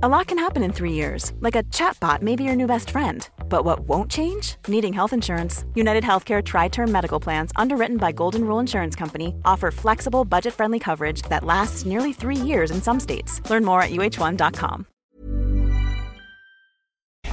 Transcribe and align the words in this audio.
A 0.00 0.08
lot 0.08 0.28
can 0.28 0.38
happen 0.38 0.62
in 0.62 0.72
three 0.72 0.92
years, 0.92 1.32
like 1.40 1.56
a 1.56 1.64
chatbot 1.74 2.22
may 2.22 2.36
be 2.36 2.44
your 2.44 2.54
new 2.54 2.68
best 2.68 2.90
friend. 2.90 3.28
But 3.48 3.64
what 3.64 3.80
won't 3.88 4.08
change? 4.08 4.54
Needing 4.68 4.92
health 4.92 5.12
insurance. 5.12 5.64
United 5.74 6.04
Healthcare 6.04 6.40
Tri 6.40 6.68
Term 6.68 6.92
Medical 6.92 7.18
Plans, 7.18 7.50
underwritten 7.56 7.96
by 7.96 8.12
Golden 8.12 8.44
Rule 8.44 8.60
Insurance 8.60 8.94
Company, 8.94 9.34
offer 9.44 9.72
flexible, 9.72 10.24
budget 10.24 10.54
friendly 10.54 10.78
coverage 10.78 11.22
that 11.22 11.42
lasts 11.42 11.84
nearly 11.84 12.12
three 12.12 12.36
years 12.36 12.70
in 12.70 12.80
some 12.80 13.00
states. 13.00 13.40
Learn 13.50 13.64
more 13.64 13.82
at 13.82 13.90
uh1.com. 13.90 14.84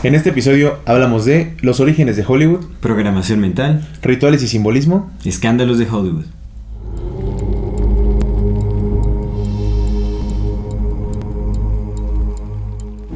En 0.01 0.15
este 0.15 0.29
episodio 0.31 0.79
hablamos 0.85 1.25
de 1.25 1.55
los 1.61 1.79
orígenes 1.79 2.15
de 2.15 2.23
Hollywood, 2.23 2.65
Programación 2.81 3.39
mental, 3.41 3.87
rituales 4.01 4.41
y 4.41 4.47
simbolismo. 4.47 5.11
escándalos 5.23 5.77
de 5.77 5.87
Hollywood. 5.87 6.25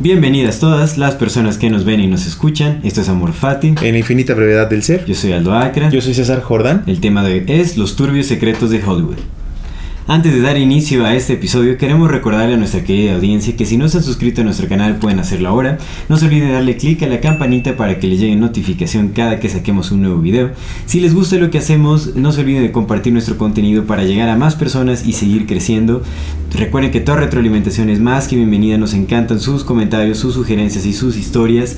Bienvenidas 0.01 0.61
todas 0.61 0.97
las 0.97 1.15
personas 1.15 1.57
que 1.57 1.69
nos 1.69 1.83
ven 1.83 1.99
y 1.99 2.07
nos 2.07 2.25
escuchan. 2.25 2.79
Esto 2.85 3.01
es 3.01 3.09
Amor 3.09 3.33
Fati. 3.33 3.75
En 3.81 3.97
infinita 3.97 4.33
brevedad 4.33 4.69
del 4.69 4.81
ser. 4.81 5.03
Yo 5.03 5.13
soy 5.13 5.33
Aldo 5.33 5.53
Acra. 5.53 5.89
Yo 5.89 5.99
soy 5.99 6.13
César 6.13 6.41
Jordán. 6.41 6.85
El 6.87 7.01
tema 7.01 7.21
de 7.21 7.33
hoy 7.33 7.43
es 7.47 7.75
los 7.75 7.97
turbios 7.97 8.27
secretos 8.27 8.69
de 8.69 8.81
Hollywood. 8.81 9.17
Antes 10.11 10.33
de 10.33 10.41
dar 10.41 10.57
inicio 10.57 11.05
a 11.05 11.13
este 11.13 11.33
episodio, 11.33 11.77
queremos 11.77 12.09
recordarle 12.09 12.55
a 12.55 12.57
nuestra 12.57 12.83
querida 12.83 13.13
audiencia 13.13 13.55
que 13.55 13.67
si 13.67 13.77
no 13.77 13.87
se 13.87 13.97
han 13.97 14.03
suscrito 14.03 14.41
a 14.41 14.43
nuestro 14.43 14.67
canal 14.67 14.95
pueden 14.95 15.19
hacerlo 15.19 15.49
ahora. 15.49 15.77
No 16.09 16.17
se 16.17 16.25
olviden 16.25 16.47
de 16.47 16.53
darle 16.55 16.77
clic 16.77 17.03
a 17.03 17.07
la 17.07 17.21
campanita 17.21 17.77
para 17.77 17.99
que 17.99 18.07
les 18.07 18.19
llegue 18.19 18.35
notificación 18.35 19.09
cada 19.09 19.39
que 19.39 19.49
saquemos 19.49 19.91
un 19.91 20.01
nuevo 20.01 20.19
video. 20.19 20.49
Si 20.87 20.99
les 20.99 21.13
gusta 21.13 21.35
lo 21.35 21.51
que 21.51 21.59
hacemos, 21.59 22.15
no 22.15 22.31
se 22.31 22.41
olviden 22.41 22.63
de 22.63 22.71
compartir 22.71 23.13
nuestro 23.13 23.37
contenido 23.37 23.83
para 23.83 24.03
llegar 24.03 24.29
a 24.29 24.35
más 24.35 24.55
personas 24.55 25.05
y 25.05 25.13
seguir 25.13 25.45
creciendo. 25.45 26.01
Recuerden 26.55 26.89
que 26.89 27.01
toda 27.01 27.19
retroalimentación 27.19 27.91
es 27.91 27.99
más 27.99 28.27
que 28.27 28.35
bienvenida, 28.35 28.79
nos 28.79 28.95
encantan 28.95 29.39
sus 29.39 29.63
comentarios, 29.63 30.17
sus 30.17 30.33
sugerencias 30.33 30.87
y 30.87 30.93
sus 30.93 31.17
historias. 31.17 31.77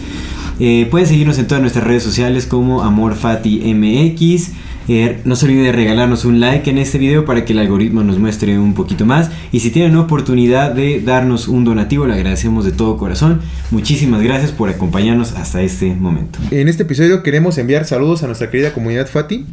Eh, 0.58 0.88
pueden 0.90 1.06
seguirnos 1.06 1.38
en 1.38 1.48
todas 1.48 1.62
nuestras 1.62 1.84
redes 1.86 2.04
sociales 2.04 2.46
como 2.46 2.82
AmorFatiMX. 2.82 4.52
No 4.88 5.36
se 5.36 5.46
olviden 5.46 5.64
de 5.66 5.72
regalarnos 5.72 6.26
un 6.26 6.40
like 6.40 6.70
en 6.70 6.78
este 6.78 6.98
video 6.98 7.24
para 7.24 7.46
que 7.46 7.54
el 7.54 7.60
algoritmo 7.60 8.04
nos 8.04 8.20
muestre 8.20 8.58
un 8.60 8.74
poquito 8.74 9.06
más. 9.06 9.30
Y 9.52 9.60
si 9.62 9.70
tienen 9.70 9.96
oportunidad 9.96 10.72
de 10.74 11.02
darnos 11.02 11.48
un 11.48 11.64
donativo, 11.64 12.08
le 12.08 12.16
agradecemos 12.16 12.66
de 12.66 12.72
todo 12.72 12.98
corazón. 12.98 13.42
Muchísimas 13.70 14.22
gracias 14.22 14.52
por 14.52 14.70
acompañarnos 14.70 15.34
hasta 15.34 15.62
este 15.62 15.94
momento. 15.94 16.40
En 16.50 16.68
este 16.68 16.84
episodio 16.84 17.24
queremos 17.24 17.58
enviar 17.58 17.86
saludos 17.86 18.24
a 18.24 18.28
nuestra 18.28 18.50
querida 18.50 18.74
comunidad 18.74 19.08
Fati. 19.08 19.46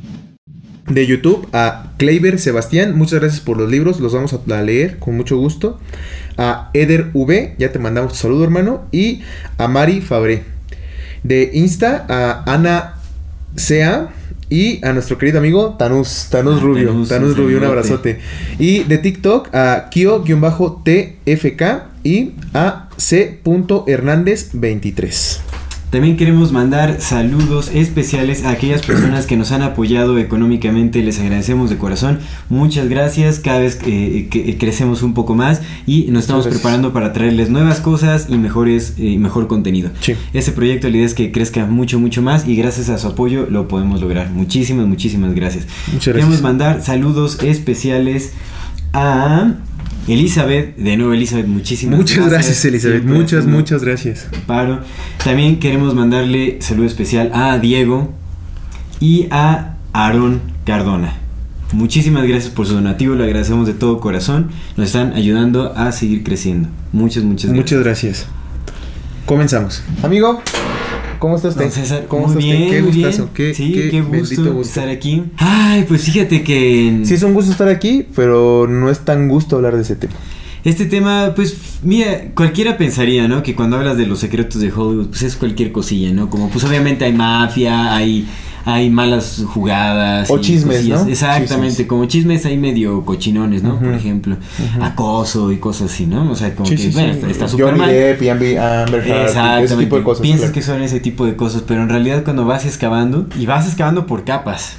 De 0.88 1.06
YouTube 1.06 1.46
a 1.52 1.92
Kleiber 1.98 2.38
Sebastián, 2.38 2.96
muchas 2.96 3.20
gracias 3.20 3.42
por 3.42 3.58
los 3.58 3.70
libros, 3.70 4.00
los 4.00 4.14
vamos 4.14 4.32
a 4.32 4.62
leer 4.62 4.98
con 4.98 5.18
mucho 5.18 5.36
gusto. 5.36 5.78
A 6.38 6.70
Eder 6.72 7.10
V, 7.12 7.56
ya 7.58 7.70
te 7.70 7.78
mandamos 7.78 8.14
tu 8.14 8.18
saludo 8.18 8.44
hermano. 8.44 8.86
Y 8.90 9.20
a 9.58 9.68
Mari 9.68 10.00
Fabré. 10.00 10.44
De 11.22 11.50
Insta 11.52 12.06
a 12.08 12.42
Ana 12.52 12.94
Sea. 13.54 14.08
Y 14.50 14.84
a 14.84 14.92
nuestro 14.92 15.16
querido 15.18 15.38
amigo 15.38 15.76
Tanus, 15.78 16.26
Tanus 16.30 16.58
Ah, 16.60 16.64
Rubio, 16.64 16.88
Tanus, 16.88 17.08
Tanus 17.08 17.30
un 17.30 17.36
Rubio, 17.36 17.58
un 17.58 17.64
abrazote. 17.64 18.18
Y 18.58 18.82
de 18.84 18.98
TikTok 18.98 19.54
a 19.54 19.88
Kio-TFK 19.90 21.62
y 22.04 22.32
a 22.54 22.88
C.Hernández23. 22.96 25.57
También 25.90 26.18
queremos 26.18 26.52
mandar 26.52 27.00
saludos 27.00 27.70
especiales 27.72 28.44
a 28.44 28.50
aquellas 28.50 28.84
personas 28.84 29.24
que 29.24 29.38
nos 29.38 29.52
han 29.52 29.62
apoyado 29.62 30.18
económicamente. 30.18 31.02
Les 31.02 31.18
agradecemos 31.18 31.70
de 31.70 31.78
corazón. 31.78 32.18
Muchas 32.50 32.90
gracias. 32.90 33.38
Cada 33.38 33.60
vez 33.60 33.78
eh, 33.86 34.28
que 34.30 34.58
crecemos 34.58 35.02
un 35.02 35.14
poco 35.14 35.34
más 35.34 35.62
y 35.86 36.06
nos 36.10 36.24
estamos 36.24 36.44
gracias. 36.44 36.60
preparando 36.60 36.92
para 36.92 37.14
traerles 37.14 37.48
nuevas 37.48 37.80
cosas 37.80 38.26
y 38.28 38.36
mejores 38.36 38.98
mejor 38.98 39.46
contenido. 39.48 39.90
Sí. 40.00 40.14
Este 40.34 40.52
proyecto 40.52 40.90
la 40.90 40.96
idea 40.98 41.06
es 41.06 41.14
que 41.14 41.32
crezca 41.32 41.64
mucho, 41.64 41.98
mucho 41.98 42.20
más 42.20 42.46
y 42.46 42.54
gracias 42.54 42.90
a 42.90 42.98
su 42.98 43.06
apoyo 43.06 43.46
lo 43.48 43.66
podemos 43.66 44.00
lograr. 44.02 44.30
Muchísimas, 44.30 44.86
muchísimas 44.86 45.34
gracias. 45.34 45.66
Muchas 45.86 46.04
Queremos 46.04 46.40
gracias. 46.40 46.42
mandar 46.42 46.82
saludos 46.82 47.38
especiales 47.42 48.32
a 48.92 49.54
Elizabeth. 50.08 50.76
De 50.76 50.96
nuevo, 50.96 51.12
Elizabeth, 51.12 51.46
muchísimas 51.46 51.98
Muchas 51.98 52.28
gracias, 52.28 52.64
Elizabeth. 52.64 53.02
Siempre 53.02 53.18
Muchas, 53.18 53.46
muchas 53.46 53.84
gracias. 53.84 54.28
Paro. 54.46 54.80
También 55.22 55.58
queremos 55.58 55.94
mandarle 55.94 56.58
saludo 56.60 56.86
especial 56.86 57.30
a 57.34 57.58
Diego 57.58 58.12
y 59.00 59.28
a 59.30 59.76
Aaron 59.92 60.40
Cardona. 60.64 61.14
Muchísimas 61.72 62.26
gracias 62.26 62.50
por 62.50 62.66
su 62.66 62.74
donativo, 62.74 63.14
le 63.14 63.24
agradecemos 63.24 63.66
de 63.66 63.74
todo 63.74 64.00
corazón. 64.00 64.50
Nos 64.76 64.86
están 64.86 65.12
ayudando 65.12 65.74
a 65.76 65.92
seguir 65.92 66.24
creciendo. 66.24 66.68
Muchas, 66.92 67.24
muchas 67.24 67.50
gracias. 67.50 67.56
Muchas 67.56 67.84
gracias. 67.84 68.26
Comenzamos. 69.26 69.82
Amigo, 70.02 70.42
¿cómo 71.18 71.36
está 71.36 71.48
usted? 71.48 71.62
Don 71.62 71.70
César, 71.72 72.06
¿Cómo 72.08 72.26
muy 72.28 72.30
está 72.36 72.38
usted? 72.38 72.56
bien, 72.58 72.70
Qué 72.70 72.82
muy 72.82 72.92
gustazo. 72.92 73.22
bien. 73.24 73.34
Qué, 73.34 73.54
sí, 73.54 73.72
qué 73.72 73.90
qué, 73.90 74.00
bendito 74.02 74.18
gusto, 74.18 74.42
gusto. 74.54 74.60
estar 74.80 74.88
aquí. 74.88 75.24
Ay, 75.36 75.84
pues 75.88 76.02
fíjate 76.02 76.42
que 76.42 77.00
Sí, 77.04 77.14
es 77.14 77.22
un 77.22 77.34
gusto 77.34 77.52
estar 77.52 77.68
aquí, 77.68 78.06
pero 78.14 78.66
no 78.68 78.90
es 78.90 79.00
tan 79.00 79.28
gusto 79.28 79.56
hablar 79.56 79.76
de 79.76 79.82
ese 79.82 79.96
tema. 79.96 80.14
este 80.64 80.86
tema, 80.86 81.32
pues, 81.36 81.56
mira, 81.82 82.30
cualquiera 82.34 82.76
pensaría, 82.76 83.26
¿no? 83.28 83.42
Que 83.42 83.54
cuando 83.54 83.76
hablas 83.76 83.96
de 83.96 84.06
los 84.06 84.18
secretos 84.18 84.60
de 84.60 84.70
Hollywood, 84.72 85.08
pues 85.08 85.22
es 85.22 85.36
cualquier 85.36 85.72
cosilla, 85.72 86.12
¿no? 86.12 86.28
Como, 86.30 86.50
pues 86.50 86.64
obviamente 86.64 87.04
hay 87.04 87.12
mafia, 87.12 87.94
hay, 87.94 88.26
hay 88.70 88.90
malas 88.90 89.42
jugadas. 89.46 90.30
O 90.30 90.38
chismes, 90.38 90.86
¿no? 90.86 91.06
Exactamente, 91.06 91.68
Chismes. 91.68 91.86
como 91.88 92.04
chismes 92.04 92.44
hay 92.44 92.58
medio 92.58 93.02
cochinones, 93.04 93.62
¿no? 93.62 93.78
Por 93.78 93.94
ejemplo, 93.94 94.36
acoso 94.82 95.50
y 95.52 95.56
cosas 95.56 95.90
así, 95.90 96.06
¿no? 96.06 96.30
O 96.30 96.34
sea, 96.34 96.54
como 96.54 96.68
Sí, 96.68 96.76
que, 96.76 96.82
sí, 96.82 96.90
bueno, 96.92 97.14
sí. 97.14 97.20
está- 97.30 97.48
súper 97.48 97.76
mal. 97.76 97.88
Depp 97.88 98.22
y 98.22 98.28
Amber 98.28 98.52
Exactamente. 99.06 99.64
ese 99.64 99.76
tipo 99.76 99.96
de 99.96 100.02
cosas. 100.02 100.20
Piensas 100.22 100.40
claro. 100.50 100.54
que 100.54 100.62
son 100.62 100.82
ese 100.82 101.00
tipo 101.00 101.24
de 101.24 101.34
cosas, 101.36 101.62
pero 101.66 101.82
en 101.82 101.88
realidad 101.88 102.24
cuando 102.24 102.44
vas 102.44 102.66
excavando, 102.66 103.26
y 103.38 103.46
vas 103.46 103.66
excavando 103.66 104.06
por 104.06 104.24
capas, 104.24 104.74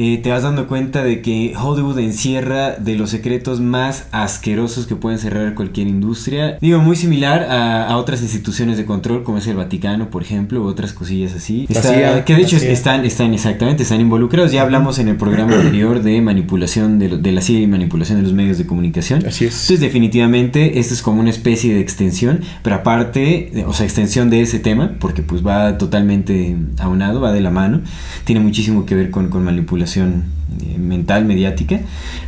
eh, 0.00 0.18
te 0.22 0.30
vas 0.30 0.44
dando 0.44 0.68
cuenta 0.68 1.02
de 1.02 1.20
que 1.22 1.54
Hollywood 1.60 1.98
encierra 1.98 2.76
de 2.76 2.94
los 2.94 3.10
secretos 3.10 3.60
más 3.60 4.06
asquerosos 4.12 4.86
que 4.86 4.94
pueden 4.94 5.18
cerrar 5.18 5.54
cualquier 5.54 5.88
industria. 5.88 6.56
Digo, 6.60 6.78
muy 6.78 6.94
similar 6.94 7.42
a, 7.42 7.88
a 7.88 7.96
otras 7.96 8.22
instituciones 8.22 8.76
de 8.76 8.84
control, 8.84 9.24
como 9.24 9.38
es 9.38 9.46
el 9.48 9.56
Vaticano, 9.56 10.08
por 10.10 10.22
ejemplo, 10.22 10.62
u 10.62 10.66
otras 10.66 10.92
cosillas 10.92 11.34
así. 11.34 11.66
Está- 11.68 11.88
CIA, 11.94 12.24
que 12.24 12.36
de 12.36 12.42
hecho 12.42 12.58
CIA. 12.60 12.70
están, 12.70 13.04
están 13.04 13.34
exactamente, 13.34 13.82
están 13.82 14.00
involucrados. 14.00 14.52
Ya 14.52 14.62
hablamos 14.62 15.00
en 15.00 15.08
el 15.08 15.16
programa 15.16 15.54
anterior 15.56 16.00
de 16.02 16.20
manipulación 16.20 17.00
de, 17.00 17.08
lo- 17.08 17.18
de 17.18 17.32
la 17.32 17.40
CIA 17.40 17.60
y 17.62 17.66
manipulación 17.66 18.18
de 18.18 18.22
los 18.22 18.32
medios 18.34 18.56
de 18.58 18.66
comunicación. 18.66 19.26
Así 19.26 19.46
es. 19.46 19.52
Entonces, 19.62 19.80
definitivamente, 19.80 20.78
esto 20.78 20.94
es 20.94 21.02
como 21.02 21.20
una 21.20 21.30
especie 21.30 21.74
de 21.74 21.80
extensión, 21.80 22.40
pero 22.62 22.76
aparte, 22.76 23.50
de- 23.52 23.64
o 23.64 23.72
sea, 23.72 23.84
extensión 23.84 24.30
de 24.30 24.42
ese 24.42 24.60
tema, 24.60 24.92
porque 25.00 25.22
pues 25.22 25.44
va 25.44 25.76
totalmente 25.76 26.56
aunado, 26.78 27.20
va 27.20 27.32
de 27.32 27.40
la 27.40 27.50
mano, 27.50 27.80
tiene 28.24 28.40
muchísimo 28.40 28.86
que 28.86 28.94
ver 28.94 29.10
con, 29.10 29.28
con 29.28 29.42
manipulación 29.44 29.87
eh, 29.96 30.78
mental, 30.78 31.24
mediática, 31.24 31.80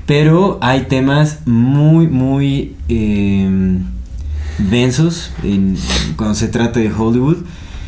pero 0.07 0.59
hay 0.63 0.83
temas 0.83 1.41
muy, 1.47 2.07
muy 2.09 2.75
eh, 2.89 3.79
densos 4.71 5.31
en- 5.43 5.77
cuando 6.17 6.35
se 6.35 6.49
trata 6.49 6.81
de 6.81 6.93
Hollywood. 6.93 7.39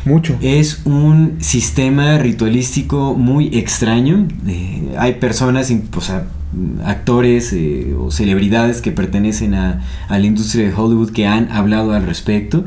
Mucho. 0.05 0.35
Es 0.41 0.81
un 0.85 1.37
sistema 1.39 2.17
ritualístico 2.17 3.15
muy 3.15 3.47
extraño. 3.57 4.27
Eh, 4.47 4.93
hay 4.97 5.13
personas, 5.13 5.71
o 5.95 6.01
sea, 6.01 6.25
actores 6.85 7.53
eh, 7.53 7.95
o 7.97 8.11
celebridades 8.11 8.81
que 8.81 8.91
pertenecen 8.91 9.55
a, 9.55 9.81
a 10.09 10.19
la 10.19 10.25
industria 10.25 10.65
de 10.67 10.73
Hollywood 10.73 11.11
que 11.11 11.25
han 11.25 11.51
hablado 11.51 11.93
al 11.93 12.05
respecto. 12.05 12.65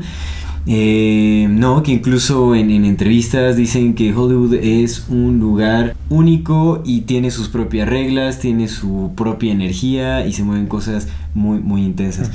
Eh, 0.69 1.47
no, 1.49 1.81
que 1.81 1.93
incluso 1.93 2.53
en, 2.53 2.71
en 2.71 2.83
entrevistas 2.83 3.55
dicen 3.55 3.93
que 3.95 4.13
Hollywood 4.13 4.55
es 4.55 5.05
un 5.07 5.39
lugar 5.39 5.95
único 6.09 6.83
y 6.85 7.01
tiene 7.01 7.31
sus 7.31 7.47
propias 7.47 7.87
reglas, 7.87 8.39
tiene 8.39 8.67
su 8.67 9.13
propia 9.15 9.53
energía 9.53 10.25
y 10.27 10.33
se 10.33 10.43
mueven 10.43 10.67
cosas 10.67 11.07
muy, 11.33 11.59
muy 11.59 11.83
intensas. 11.83 12.31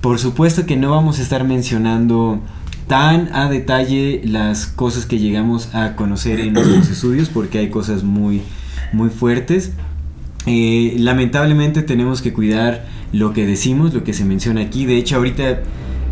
Por 0.00 0.20
supuesto 0.20 0.64
que 0.64 0.76
no 0.76 0.90
vamos 0.90 1.18
a 1.18 1.22
estar 1.22 1.42
mencionando 1.42 2.38
tan 2.86 3.34
a 3.34 3.48
detalle 3.48 4.22
las 4.24 4.66
cosas 4.66 5.04
que 5.04 5.18
llegamos 5.18 5.74
a 5.74 5.96
conocer 5.96 6.38
en 6.38 6.52
nuestros 6.52 6.88
estudios 6.90 7.30
porque 7.30 7.58
hay 7.58 7.70
cosas 7.70 8.04
muy, 8.04 8.42
muy 8.92 9.10
fuertes. 9.10 9.72
Eh, 10.46 10.94
lamentablemente 10.98 11.82
tenemos 11.82 12.22
que 12.22 12.32
cuidar 12.32 12.86
lo 13.12 13.32
que 13.32 13.44
decimos, 13.44 13.92
lo 13.92 14.04
que 14.04 14.12
se 14.12 14.24
menciona 14.24 14.60
aquí. 14.60 14.86
De 14.86 14.98
hecho, 14.98 15.16
ahorita 15.16 15.62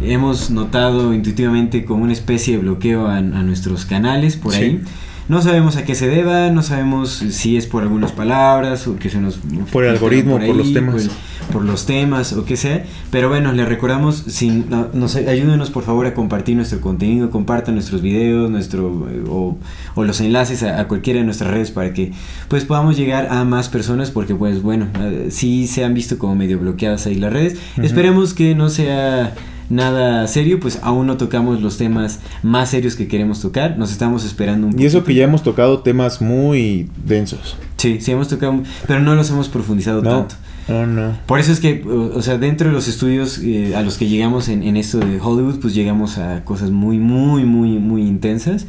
hemos 0.02 0.50
notado 0.50 1.12
intuitivamente 1.14 1.84
como 1.84 2.04
una 2.04 2.12
especie 2.12 2.56
de 2.56 2.62
bloqueo 2.62 3.06
a, 3.08 3.18
a 3.18 3.20
nuestros 3.20 3.84
canales 3.84 4.36
por 4.36 4.52
Sí. 4.54 4.62
ahí. 4.62 4.80
No 5.28 5.40
sabemos 5.42 5.76
a 5.76 5.84
qué 5.84 5.94
se 5.94 6.08
deba, 6.08 6.50
no 6.50 6.60
sabemos 6.60 7.10
si 7.30 7.56
es 7.56 7.66
por 7.68 7.84
algunas 7.84 8.10
palabras 8.10 8.88
o 8.88 8.96
que 8.96 9.08
se 9.10 9.20
nos... 9.20 9.38
Por 9.70 9.84
el 9.84 9.90
algoritmo, 9.90 10.40
por 10.44 10.56
los 10.56 10.72
temas. 10.72 10.94
Por, 10.94 11.02
el- 11.02 11.10
por 11.52 11.64
los 11.64 11.86
temas 11.86 12.32
o 12.32 12.44
qué 12.44 12.56
sea. 12.56 12.84
Pero 13.12 13.28
bueno, 13.28 13.52
les 13.52 13.68
recordamos, 13.68 14.24
si, 14.26 14.50
no- 14.50 14.88
nos, 14.92 15.14
ayúdenos 15.14 15.70
por 15.70 15.84
favor 15.84 16.06
a 16.06 16.14
compartir 16.14 16.56
nuestro 16.56 16.80
contenido, 16.80 17.30
compartan 17.30 17.74
nuestros 17.74 18.02
videos 18.02 18.50
nuestro, 18.50 19.08
eh, 19.08 19.22
o, 19.28 19.56
o 19.94 20.04
los 20.04 20.20
enlaces 20.20 20.64
a, 20.64 20.80
a 20.80 20.88
cualquiera 20.88 21.20
de 21.20 21.26
nuestras 21.26 21.52
redes 21.52 21.70
para 21.70 21.92
que 21.92 22.10
pues 22.48 22.64
podamos 22.64 22.96
llegar 22.96 23.28
a 23.30 23.44
más 23.44 23.68
personas 23.68 24.10
porque 24.10 24.34
pues 24.34 24.62
bueno, 24.62 24.86
eh, 25.00 25.28
sí 25.30 25.68
se 25.68 25.84
han 25.84 25.94
visto 25.94 26.18
como 26.18 26.34
medio 26.34 26.58
bloqueadas 26.58 27.06
ahí 27.06 27.14
las 27.14 27.32
redes. 27.32 27.56
Ujú. 27.76 27.86
Esperemos 27.86 28.34
que 28.34 28.56
no 28.56 28.68
sea 28.68 29.32
nada 29.70 30.26
serio, 30.26 30.60
pues 30.60 30.78
aún 30.82 31.06
no 31.06 31.16
tocamos 31.16 31.62
los 31.62 31.78
temas 31.78 32.20
más 32.42 32.70
serios 32.70 32.96
que 32.96 33.08
queremos 33.08 33.40
tocar. 33.40 33.78
Nos 33.78 33.90
estamos 33.92 34.24
esperando 34.24 34.66
un 34.66 34.78
Y 34.78 34.84
eso 34.84 35.02
que 35.04 35.14
ya 35.14 35.24
hemos 35.24 35.42
tocado 35.42 35.78
temas 35.80 36.20
muy 36.20 36.90
densos. 37.06 37.56
Sí, 37.78 37.98
sí 38.00 38.10
hemos 38.12 38.28
tocado, 38.28 38.62
pero 38.86 39.00
no 39.00 39.14
los 39.14 39.30
hemos 39.30 39.48
profundizado 39.48 40.02
No, 40.02 40.10
tanto. 40.10 40.34
no, 40.68 40.86
no. 40.86 41.16
Por 41.26 41.38
eso 41.40 41.50
es 41.52 41.60
que, 41.60 41.82
o, 41.88 42.18
o 42.18 42.22
sea, 42.22 42.36
dentro 42.36 42.68
de 42.68 42.74
los 42.74 42.88
estudios 42.88 43.38
eh, 43.38 43.74
a 43.74 43.80
los 43.82 43.96
que 43.96 44.06
llegamos 44.08 44.48
en, 44.48 44.62
en 44.62 44.76
esto 44.76 44.98
de 44.98 45.18
Hollywood, 45.20 45.60
pues 45.60 45.74
llegamos 45.74 46.18
a 46.18 46.44
cosas 46.44 46.70
muy, 46.70 46.98
muy, 46.98 47.44
muy, 47.44 47.78
muy 47.78 48.02
intensas. 48.02 48.66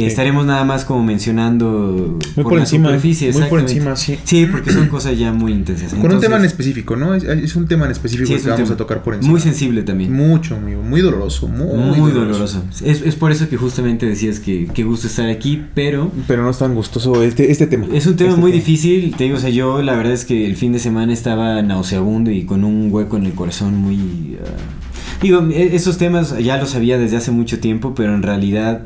Sí. 0.00 0.06
Estaremos 0.06 0.46
nada 0.46 0.64
más 0.64 0.84
como 0.84 1.02
mencionando 1.02 2.18
Muy 2.36 2.42
por 2.44 2.54
la 2.54 2.60
encima, 2.60 2.88
superficie, 2.88 3.32
muy 3.32 3.42
por 3.44 3.60
encún 3.60 3.96
sí. 3.96 4.18
Sí, 4.24 4.46
porque 4.50 4.72
son 4.72 4.88
cosas 4.88 5.18
ya 5.18 5.32
muy 5.32 5.52
intensas. 5.52 5.94
Con 5.94 6.12
un 6.12 6.20
tema 6.20 6.36
en 6.36 6.44
específico, 6.44 6.96
¿no? 6.96 7.14
Es, 7.14 7.24
es 7.24 7.56
un 7.56 7.66
tema 7.66 7.86
en 7.86 7.92
específico 7.92 8.26
sí, 8.26 8.34
que 8.34 8.38
es 8.40 8.44
vamos 8.46 8.60
tema 8.60 8.74
a 8.74 8.76
tocar 8.76 9.02
por 9.02 9.14
encima. 9.14 9.32
Muy 9.32 9.40
sensible 9.40 9.82
también. 9.82 10.12
Mucho, 10.12 10.56
amigo. 10.56 10.82
Muy 10.82 11.00
doloroso. 11.00 11.48
Muy, 11.48 11.98
Muy, 11.98 12.12
doloroso. 12.12 12.62
Es, 12.84 13.02
es 13.02 13.14
por 13.16 13.32
eso 13.32 13.48
que 13.48 13.56
justamente 13.56 14.06
decías 14.06 14.40
que, 14.40 14.66
que 14.66 14.84
gusto 14.84 15.06
estar 15.06 15.28
aquí, 15.28 15.62
pero 15.74 16.10
Pero 16.26 16.42
no 16.42 16.50
es 16.50 16.58
tan 16.58 16.74
gustoso 16.74 17.22
este, 17.22 17.50
este 17.50 17.66
tema. 17.66 17.86
Es 17.92 18.06
un 18.06 18.16
tema 18.16 18.30
Este 18.30 18.40
muy 18.40 18.52
difícil, 18.52 19.14
te 19.16 19.24
digo, 19.24 19.36
o 19.36 19.40
sea, 19.40 19.50
yo 19.50 19.82
la 19.82 19.94
verdad 19.94 20.12
es 20.12 20.24
que 20.24 20.46
el 20.46 20.56
fin 20.56 20.72
de 20.72 20.78
semana 20.78 21.12
estaba 21.12 21.60
nauseabundo 21.62 22.30
y 22.30 22.44
con 22.44 22.64
un 22.64 22.88
hueco 22.92 23.16
en 23.16 23.26
el 23.26 23.32
corazón 23.32 23.76
muy... 23.76 24.38
ah, 24.42 24.48
digo, 25.22 25.46
e- 25.52 25.74
esos 25.76 25.98
temas 25.98 26.36
ya 26.38 26.56
los 26.56 26.70
sabía 26.70 26.98
desde 26.98 27.16
hace 27.16 27.30
mucho 27.30 27.58
tiempo, 27.60 27.94
pero 27.94 28.14
en 28.14 28.22
realidad 28.22 28.82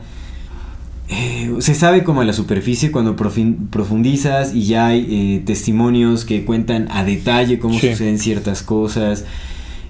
eh, 1.08 1.52
se 1.58 1.74
sabe 1.74 2.02
como 2.02 2.20
a 2.22 2.24
la 2.24 2.32
superficie 2.32 2.90
cuando 2.90 3.14
profundizas 3.16 4.54
y 4.54 4.64
ya 4.64 4.86
hay 4.88 5.06
eh, 5.10 5.42
testimonios 5.44 6.24
que 6.24 6.44
cuentan 6.44 6.88
a 6.90 7.04
detalle 7.04 7.58
cómo 7.58 7.78
Sí. 7.78 7.90
suceden 7.90 8.18
ciertas 8.18 8.62
cosas. 8.62 9.24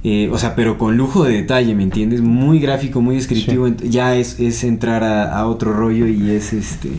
eh, 0.07 0.29
o 0.31 0.37
sea, 0.39 0.55
pero 0.55 0.77
con 0.77 0.97
lujo 0.99 1.25
de 1.25 1.33
detalle, 1.35 1.75
¿me 1.75 1.83
entiendes? 1.83 2.21
Muy 2.21 2.59
gráfico, 2.59 3.01
muy 3.01 3.15
descriptivo. 3.17 3.69
Ya 3.69 4.17
es, 4.17 4.39
es 4.39 4.63
entrar 4.65 5.03
a, 5.03 5.35
a 5.39 5.47
otro 5.47 5.73
rollo 5.73 6.07
y 6.07 6.31
es 6.31 6.53
este... 6.53 6.91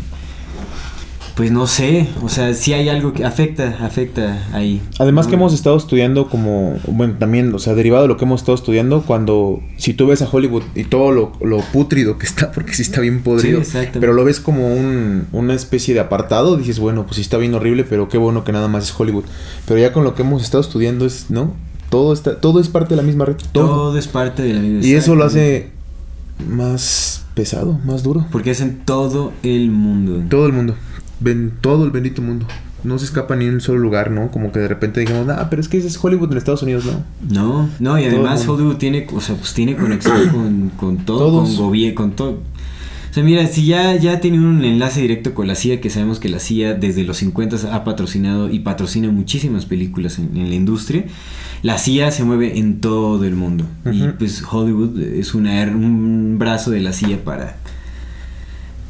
Pues 1.36 1.52
no 1.52 1.68
sé, 1.68 2.08
o 2.24 2.30
sea, 2.30 2.54
si 2.54 2.72
hay 2.72 2.88
algo 2.88 3.12
que 3.12 3.26
afecta, 3.26 3.78
afecta 3.82 4.48
ahí. 4.54 4.82
Además 5.00 5.26
¿no? 5.26 5.32
que 5.32 5.36
hemos 5.36 5.54
estado 5.54 5.76
estudiando 5.76 6.30
como, 6.30 6.80
bueno, 6.88 7.16
también, 7.20 7.54
o 7.54 7.60
sea, 7.60 7.74
derivado 7.74 8.04
de 8.04 8.08
lo 8.08 8.16
que 8.16 8.24
hemos 8.24 8.40
estado 8.40 8.56
estudiando, 8.56 9.02
cuando, 9.02 9.62
si 9.76 9.94
tú 9.94 10.08
ves 10.08 10.22
a 10.22 10.30
Hollywood 10.32 10.64
y 10.76 10.86
todo 10.86 11.12
lo, 11.12 11.34
lo 11.42 11.60
pútrido 11.60 12.18
que 12.18 12.26
está, 12.26 12.52
porque 12.54 12.74
sí 12.74 12.84
está 12.84 13.02
bien 13.02 13.22
podrido, 13.22 13.64
Sí, 13.66 13.80
pero 14.00 14.14
lo 14.14 14.24
ves 14.24 14.40
como 14.40 14.74
un, 14.74 15.28
una 15.34 15.54
especie 15.54 15.94
de 15.94 16.00
apartado, 16.00 16.56
dices, 16.56 16.80
bueno, 16.80 17.04
pues 17.04 17.18
sí 17.18 17.22
está 17.22 17.38
bien 17.38 17.54
horrible, 17.54 17.84
pero 17.84 18.08
qué 18.08 18.18
bueno 18.18 18.46
que 18.46 18.54
nada 18.54 18.70
más 18.70 18.86
es 18.86 18.98
Hollywood. 18.98 19.26
Pero 19.68 19.78
ya 19.78 19.92
con 19.92 20.06
lo 20.06 20.16
que 20.16 20.22
hemos 20.22 20.42
estado 20.42 20.62
estudiando 20.62 21.06
es, 21.06 21.26
¿no? 21.30 21.54
Todo 21.90 22.14
está, 22.14 22.40
todo 22.40 22.62
es 22.62 22.70
parte 22.70 22.92
de 22.92 22.96
la 22.96 23.04
misma 23.04 23.26
red, 23.26 23.36
todo. 23.52 23.68
Todo 23.68 23.98
es 23.98 24.08
parte 24.08 24.42
de 24.42 24.54
la 24.54 24.62
misma 24.62 24.86
y 24.86 24.94
eso 24.94 25.16
lo 25.16 25.26
hace 25.26 25.70
más 26.48 27.26
pesado, 27.34 27.80
más 27.86 28.04
duro. 28.04 28.26
Porque 28.32 28.52
es 28.52 28.62
en 28.62 28.80
todo 28.86 29.34
el 29.44 29.70
mundo. 29.72 30.24
Todo 30.30 30.46
el 30.48 30.54
mundo, 30.54 30.76
ven, 31.20 31.54
todo 31.62 31.86
el 31.86 31.92
bendito 31.92 32.22
mundo. 32.22 32.46
No 32.84 33.00
se 33.00 33.06
escapa 33.06 33.36
ni 33.36 33.46
en 33.46 33.56
un 33.56 33.62
solo 33.62 33.80
lugar, 33.80 34.12
¿no? 34.12 34.30
Como 34.30 34.52
que 34.52 34.60
de 34.60 34.68
repente 34.68 35.00
dijimos, 35.00 35.28
ah, 35.30 35.48
pero 35.50 35.60
es 35.62 35.68
que 35.68 35.78
ese 35.78 35.88
es 35.88 35.98
Hollywood 36.04 36.32
en 36.32 36.38
Estados 36.38 36.62
Unidos, 36.62 36.86
¿no? 36.86 37.04
No, 37.30 37.70
no, 37.80 37.98
y 38.00 38.04
Todo 38.04 38.12
además. 38.14 38.48
Hollywood 38.48 38.76
tiene, 38.76 39.08
o 39.14 39.22
sea, 39.22 39.36
pues 39.36 39.54
tiene 39.54 39.76
conexión 39.76 40.30
con, 40.32 40.70
con 40.78 40.98
todo, 40.98 41.18
Todos. 41.20 41.50
con 41.50 41.58
gobierno, 41.58 41.96
con 41.96 42.12
todo. 42.12 42.40
O 43.10 43.14
sea, 43.16 43.24
mira, 43.24 43.48
si 43.48 43.66
ya, 43.66 43.96
ya 43.96 44.20
tiene 44.20 44.38
un 44.40 44.64
enlace 44.66 45.00
directo 45.02 45.34
con 45.34 45.48
la 45.48 45.56
CIA, 45.56 45.80
que 45.80 45.90
sabemos 45.90 46.20
que 46.20 46.28
la 46.28 46.40
CIA 46.40 46.74
desde 46.74 47.06
los 47.06 47.16
50 47.18 47.74
ha 47.74 47.84
patrocinado 47.86 48.50
y 48.50 48.60
patrocina 48.60 49.10
muchísimas 49.10 49.66
películas 49.66 50.20
en, 50.20 50.36
en 50.36 50.50
la 50.50 50.56
industria, 50.56 51.06
la 51.64 51.78
CIA 51.78 52.12
se 52.12 52.26
mueve 52.26 52.60
en 52.60 52.82
todo 52.82 53.24
el 53.24 53.36
mundo. 53.36 53.66
Y 53.90 54.04
pues 54.20 54.44
Hollywood 54.48 55.00
es 55.00 55.34
una, 55.34 55.64
un 55.64 56.36
brazo 56.38 56.72
de 56.72 56.82
la 56.82 56.92
CIA 56.92 57.24
para 57.24 57.56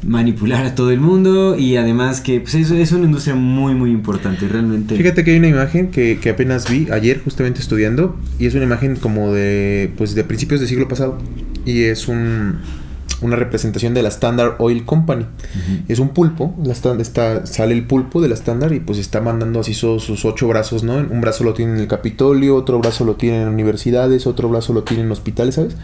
manipular 0.06 0.64
a 0.64 0.74
todo 0.74 0.90
el 0.92 1.00
mundo 1.00 1.56
y 1.58 1.76
además 1.76 2.20
que 2.20 2.40
pues 2.40 2.54
es, 2.54 2.70
es 2.70 2.92
una 2.92 3.06
industria 3.06 3.34
muy 3.34 3.74
muy 3.74 3.90
importante 3.90 4.46
realmente. 4.48 4.96
Fíjate 4.96 5.24
que 5.24 5.32
hay 5.32 5.38
una 5.38 5.48
imagen 5.48 5.90
que, 5.90 6.18
que 6.20 6.30
apenas 6.30 6.70
vi 6.70 6.88
ayer 6.90 7.20
justamente 7.22 7.60
estudiando 7.60 8.16
y 8.38 8.46
es 8.46 8.54
una 8.54 8.64
imagen 8.64 8.96
como 8.96 9.32
de 9.32 9.92
pues 9.96 10.14
de 10.14 10.24
principios 10.24 10.60
del 10.60 10.68
siglo 10.68 10.88
pasado 10.88 11.18
y 11.64 11.84
es 11.84 12.08
un 12.08 12.58
una 13.20 13.36
representación 13.36 13.94
de 13.94 14.02
la 14.02 14.08
Standard 14.08 14.56
Oil 14.58 14.84
Company. 14.84 15.26
Es 15.88 15.98
un 15.98 16.10
pulpo, 16.10 16.54
la 16.62 16.72
está, 16.72 17.46
sale 17.46 17.74
el 17.74 17.86
pulpo 17.86 18.20
de 18.20 18.28
la 18.28 18.34
Standard 18.34 18.72
y 18.72 18.80
pues 18.80 18.98
está 18.98 19.20
mandando 19.20 19.60
así 19.60 19.74
sus, 19.74 20.04
sus 20.04 20.24
ocho 20.24 20.48
brazos, 20.48 20.82
¿no? 20.82 20.94
Un 20.96 21.20
brazo 21.20 21.44
lo 21.44 21.54
tiene 21.54 21.72
en 21.72 21.78
el 21.78 21.88
Capitolio, 21.88 22.56
otro 22.56 22.78
brazo 22.78 23.04
lo 23.04 23.16
tiene 23.16 23.42
en 23.42 23.48
universidades, 23.48 24.26
otro 24.26 24.48
brazo 24.48 24.72
lo 24.72 24.82
tiene 24.82 25.02
en 25.02 25.10
hospitales, 25.10 25.54
¿sabes? 25.54 25.76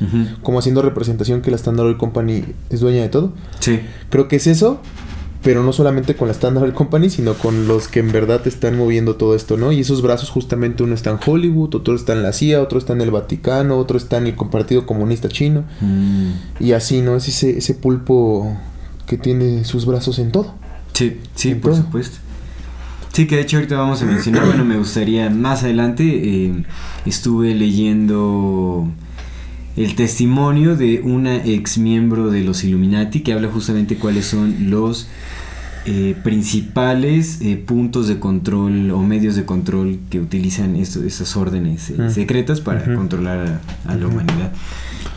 Como 0.43 0.59
haciendo 0.59 0.83
representación 0.83 1.43
que 1.43 1.51
la 1.51 1.57
Standard 1.57 1.87
Oil 1.87 1.97
Company 1.97 2.45
es 2.71 2.81
dueña 2.81 3.03
de 3.03 3.09
todo. 3.09 3.33
sí 3.61 3.81
Creo 4.11 4.29
que 4.29 4.37
es 4.37 4.47
eso, 4.47 4.81
pero 5.43 5.63
no 5.63 5.73
solamente 5.73 6.15
con 6.15 6.29
la 6.29 6.33
Standard 6.33 6.73
Company, 6.73 7.11
sino 7.11 7.35
con 7.35 7.67
los 7.67 7.89
que 7.89 8.01
en 8.01 8.13
verdad 8.13 8.47
están 8.47 8.77
moviendo 8.77 9.17
todo 9.17 9.35
esto, 9.35 9.57
¿no? 9.57 9.73
Y 9.73 9.81
esos 9.81 10.01
brazos 10.01 10.31
justamente 10.31 10.83
uno 10.85 10.95
está 10.95 11.11
en 11.11 11.19
Hollywood, 11.25 11.75
otro 11.75 11.97
está 11.97 12.13
en 12.13 12.23
la 12.23 12.33
CIA, 12.33 12.63
otro 12.63 12.79
está 12.79 12.93
en 12.93 13.01
el 13.01 13.11
Vaticano, 13.11 13.77
otro 13.77 13.97
está 13.97 14.19
en 14.19 14.29
el 14.29 14.35
Partido 14.35 14.87
Comunista 14.87 15.29
Chino. 15.29 15.65
Mm. 15.81 16.31
Y 16.61 16.73
así, 16.73 17.01
¿no? 17.01 17.17
Es 17.17 17.27
ese, 17.27 17.59
ese 17.59 17.75
pulpo 17.75 18.57
que 19.07 19.19
tiene 19.19 19.65
sus 19.65 19.85
brazos 19.85 20.21
en 20.21 20.31
todo. 20.31 20.55
Sí, 20.93 21.19
sí, 21.35 21.51
En 21.51 21.61
por 21.61 21.73
todo. 21.73 21.83
supuesto. 21.83 22.19
Sí, 23.13 23.27
que 23.27 23.37
de 23.37 23.43
hecho 23.43 23.57
ahorita 23.59 23.77
vamos 23.77 24.01
a 24.01 24.07
mencionar, 24.07 24.47
bueno, 24.47 24.65
me 24.65 24.79
gustaría 24.79 25.29
más 25.29 25.65
adelante, 25.65 26.05
eh, 26.05 26.65
estuve 27.05 27.55
leyendo 27.55 28.89
el 29.77 29.95
testimonio 29.97 30.77
de 30.77 31.01
una 31.03 31.37
ex 31.45 31.79
miembro 31.79 32.31
de 32.31 32.43
los 32.43 32.65
Illuminati 32.65 33.21
que 33.21 33.33
habla 33.33 33.49
justamente 33.49 33.97
cuáles 33.97 34.27
son 34.27 34.71
los 34.71 35.09
eh, 35.85 36.15
principales 36.23 37.41
eh, 37.41 37.57
puntos 37.57 38.07
de 38.09 38.19
control 38.21 38.91
o 38.93 39.03
medios 39.03 39.35
de 39.37 39.45
control 39.45 39.99
que 40.11 40.21
utilizan 40.21 40.77
esto- 40.77 41.03
estas 41.05 41.37
órdenes 41.37 41.91
eh, 41.91 41.95
Mm. 41.99 42.11
secretas 42.11 42.61
para 42.61 42.85
controlar 42.95 43.61
a, 43.87 43.91
a 43.93 43.95
la 43.97 44.07
humanidad. 44.07 44.53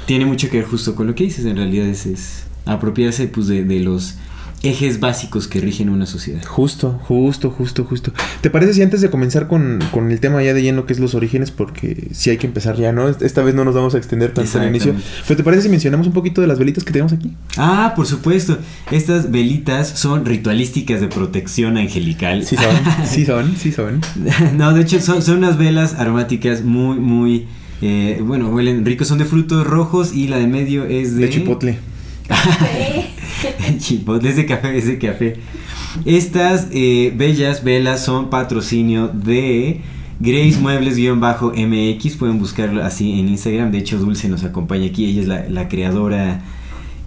Tiene 0.06 0.26
mucho 0.26 0.50
que 0.50 0.58
ver 0.58 0.66
justo 0.68 0.96
con 0.96 1.08
lo 1.08 1.16
que 1.16 1.24
dices, 1.26 1.46
en 1.46 1.58
realidad 1.58 1.86
es, 1.88 2.06
es 2.06 2.44
apropiarse 2.66 3.28
pues, 3.28 3.48
de, 3.48 3.64
de 3.64 3.80
los 3.80 4.16
ejes 4.64 5.00
básicos 5.00 5.48
que 5.48 5.60
rigen 5.60 5.90
una 5.90 6.06
sociedad. 6.06 6.44
Justo, 6.44 7.00
justo, 7.04 7.52
justo, 7.52 7.84
justo. 7.84 8.12
¿Te 8.42 8.50
parece 8.50 8.74
si 8.74 8.82
antes 8.82 9.02
de 9.02 9.10
comenzar 9.10 9.48
con, 9.48 9.80
con 9.92 10.12
el 10.12 10.20
tema 10.20 10.42
ya 10.44 10.54
de 10.54 10.62
lleno 10.62 10.86
que 10.86 10.94
es 10.94 11.00
los 11.00 11.14
orígenes? 11.14 11.52
Porque 11.52 12.08
sí 12.12 12.30
hay 12.32 12.38
que 12.38 12.48
empezar 12.48 12.76
ya, 12.76 12.92
¿no? 12.92 13.08
Esta 13.10 13.44
vez 13.44 13.54
no 13.54 13.64
nos 13.64 13.76
vamos 13.76 13.94
a 13.94 13.98
extender 13.98 14.34
tanto 14.34 14.60
al 14.60 14.68
inicio. 14.70 14.96
Pero 15.28 15.38
¿te 15.38 15.44
parece 15.44 15.64
si 15.64 15.70
mencionamos 15.70 16.08
un 16.08 16.14
poquito 16.14 16.42
de 16.42 16.48
las 16.48 16.58
velitas 16.58 16.84
que 16.84 16.92
tenemos 16.92 17.14
aquí? 17.14 17.34
Ah, 17.58 17.94
por 17.96 18.08
supuesto. 18.08 18.58
Estas 18.92 19.32
velitas 19.32 19.88
son 19.90 20.26
ritualísticas 20.26 21.00
de 21.02 21.08
protección 21.08 21.78
angelical. 21.78 22.46
Sí 22.46 22.56
son, 22.56 23.06
sí 23.08 23.26
son, 23.26 23.56
sí 23.56 23.72
son. 23.72 24.02
no, 24.58 24.74
de 24.74 24.82
hecho 24.82 25.00
son, 25.00 25.22
son 25.22 25.38
unas 25.38 25.58
velas 25.58 25.94
aromáticas 25.96 26.64
muy, 26.64 26.98
muy... 26.98 27.48
eh, 27.82 28.22
bueno, 28.24 28.50
huelen 28.50 28.84
ricos, 28.86 29.08
son 29.08 29.18
de 29.18 29.26
frutos 29.26 29.68
rojos 29.68 30.14
y 30.14 30.28
la 30.28 30.38
de 30.38 30.48
medio 30.48 30.86
es 30.86 31.16
de... 31.16 31.28
De 31.28 31.30
chipotle. 31.30 31.78
Chipotle, 33.80 34.30
es 34.30 34.36
de 34.38 34.46
café, 34.46 34.78
es 34.78 34.88
de 34.88 34.98
café. 34.98 35.36
Estas 36.06 36.68
eh, 36.72 37.14
bellas 37.16 37.64
velas 37.64 38.04
son 38.04 38.30
patrocinio 38.30 39.08
de 39.08 39.82
Grace 40.20 40.58
Muebles-MX. 40.60 42.18
Pueden 42.18 42.40
buscarlo 42.40 42.84
así 42.84 43.20
en 43.20 43.30
Instagram. 43.30 43.72
De 43.72 43.80
hecho, 43.80 43.98
Dulce 44.00 44.28
nos 44.30 44.44
acompaña 44.44 44.88
aquí. 44.88 45.06
Ella 45.06 45.22
es 45.22 45.28
la, 45.28 45.50
la 45.50 45.68
creadora 45.70 46.42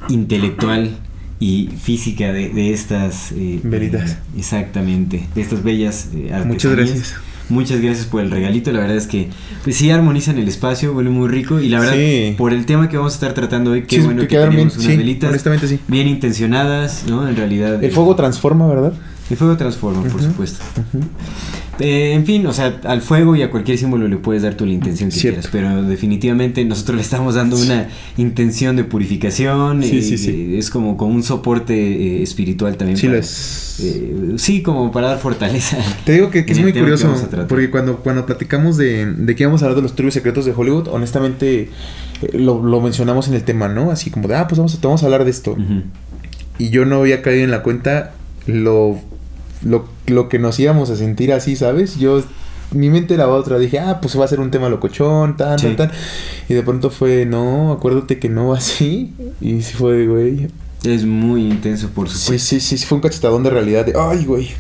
intelectual 0.09 0.97
y 1.41 1.69
física 1.81 2.33
de, 2.33 2.49
de 2.51 2.73
estas 2.73 3.33
eh, 3.33 3.61
Velitas. 3.63 4.13
eh, 4.13 4.17
exactamente, 4.39 5.27
de 5.35 5.41
estas 5.41 5.63
bellas 5.63 6.09
eh, 6.15 6.33
Muchas 6.45 6.73
artesanías. 6.73 6.77
gracias. 6.99 7.15
Muchas 7.49 7.81
gracias 7.81 8.07
por 8.07 8.21
el 8.23 8.31
regalito. 8.31 8.71
La 8.73 8.81
verdad 8.81 8.97
es 8.97 9.07
que 9.07 9.29
pues, 9.65 9.77
sí 9.77 9.91
armonizan 9.91 10.39
el 10.39 10.49
espacio, 10.49 10.93
huele 10.93 11.11
muy 11.11 11.29
rico. 11.29 11.61
Y 11.61 11.69
la 11.69 11.81
verdad, 11.81 11.95
Sí. 11.95 12.35
por 12.37 12.53
el 12.53 12.67
tema 12.67 12.89
que 12.89 12.97
vamos 12.97 13.13
a 13.13 13.17
estar 13.17 13.33
tratando 13.35 13.71
hoy, 13.71 13.83
qué 13.85 13.97
Sí, 13.97 14.03
bueno 14.03 14.21
que, 14.23 14.29
quedaron 14.29 14.55
bien, 14.55 14.69
tenemos 14.69 14.77
unas 14.85 14.91
sí, 14.93 14.97
velitas 14.99 15.31
honestamente 15.31 15.67
sí. 15.69 15.79
bien 15.89 16.09
intencionadas, 16.09 17.05
¿no? 17.09 17.27
En 17.29 17.37
realidad. 17.37 17.83
El 17.83 17.91
fuego 17.93 18.15
transforma, 18.17 18.67
¿verdad? 18.67 18.93
El 19.31 19.37
fuego 19.37 19.57
transforma, 19.57 20.03
por 20.05 20.23
supuesto. 20.23 20.65
Eh, 21.81 22.13
en 22.15 22.27
fin, 22.27 22.45
o 22.47 22.53
sea, 22.53 22.81
al 22.85 23.03
fuego 23.03 23.37
y 23.37 23.43
a 23.43 23.51
cualquier 23.51 23.79
símbolo 23.79 24.09
le 24.09 24.17
puedes 24.17 24.43
dar 24.43 24.55
tú 24.55 24.67
la 24.67 24.73
intención 24.73 25.11
que 25.11 25.17
Cierto. 25.17 25.49
quieras, 25.51 25.51
pero 25.79 25.83
definitivamente 25.85 26.65
nosotros 26.65 26.97
le 26.97 27.03
estamos 27.03 27.37
dando 27.37 27.57
una 27.57 27.89
intención 28.17 28.75
de 28.75 28.83
purificación. 28.85 29.83
Sí, 29.85 29.99
eh, 29.99 30.03
sí, 30.03 30.19
sí. 30.19 30.57
es 30.59 30.71
como, 30.71 30.97
como 30.97 31.15
un 31.15 31.23
soporte 31.23 31.75
eh, 31.75 32.23
espiritual 32.23 32.77
también. 32.77 32.97
Sí, 32.97 33.07
lo 33.07 33.13
para- 33.13 33.21
es. 33.21 33.81
eh, 33.81 34.33
sí, 34.39 34.63
como 34.63 34.91
para 34.91 35.09
dar 35.09 35.19
fortaleza. 35.21 35.77
Te 36.05 36.13
digo 36.13 36.31
que, 36.31 36.45
que 36.45 36.53
es 36.53 36.61
muy 36.61 36.73
curioso, 36.73 37.15
porque 37.49 37.71
cuando, 37.71 37.99
cuando 37.99 38.27
platicamos 38.27 38.77
de, 38.77 39.07
de 39.07 39.37
que 39.37 39.45
íbamos 39.45 39.63
a 39.63 39.67
hablar 39.67 39.77
de 39.77 39.83
los 39.83 39.95
turbios 39.95 40.15
secretos 40.15 40.47
de 40.47 40.53
Hollywood, 40.57 40.89
honestamente 40.89 41.69
lo, 42.33 42.61
lo 42.61 42.81
mencionamos 42.81 43.29
en 43.29 43.35
el 43.35 43.45
tema, 43.45 43.69
¿no? 43.69 43.93
Así 43.93 44.11
como 44.11 44.27
de, 44.27 44.35
ah, 44.35 44.49
pues 44.49 44.59
vamos 44.59 44.75
a, 44.75 44.79
vamos 44.83 45.03
a 45.05 45.07
hablar 45.07 45.25
de 45.25 45.31
esto. 45.31 45.57
Y 46.59 46.71
yo 46.71 46.85
no 46.87 46.97
había 46.97 47.23
caído 47.23 47.45
en 47.45 47.53
la 47.53 47.63
cuenta 47.63 48.15
lo, 48.47 48.99
lo, 49.65 49.87
lo 50.07 50.29
que 50.29 50.39
nos 50.39 50.59
íbamos 50.61 50.91
a 50.91 50.97
sentir 50.97 51.33
así, 51.33 51.57
¿sabes? 51.57 51.97
Yo 51.99 52.23
mi 52.73 52.91
mente 52.91 53.15
era 53.15 53.29
otra. 53.29 53.59
Dije, 53.59 53.79
ah, 53.81 54.01
pues 54.01 54.19
va 54.19 54.25
a 54.25 54.29
ser 54.29 54.41
un 54.41 54.51
tema 54.51 54.69
locochón, 54.69 55.37
tal, 55.37 55.59
Sí. 55.59 55.67
tal, 55.69 55.89
tal. 55.89 55.93
Y 56.49 56.55
de 56.55 56.63
pronto 56.63 56.91
fue, 56.91 57.25
no, 57.27 57.73
acuérdate 57.73 58.19
que 58.19 58.29
no 58.29 58.53
así. 58.55 59.13
Y 59.41 59.63
sí 59.63 59.75
fue, 59.75 60.07
güey. 60.07 60.49
Es 60.85 61.05
muy 61.05 61.47
intenso, 61.49 61.89
por 61.89 62.09
Sí, 62.09 62.19
supuesto. 62.19 62.47
sí, 62.49 62.61
sí, 62.61 62.79
sí, 62.79 62.87
fue 62.87 62.97
un 62.97 63.03
cachetadón 63.03 63.43
de 63.43 63.51
realidad. 63.51 63.85
De, 63.87 63.95
ay, 63.99 64.25
güey. 64.25 64.51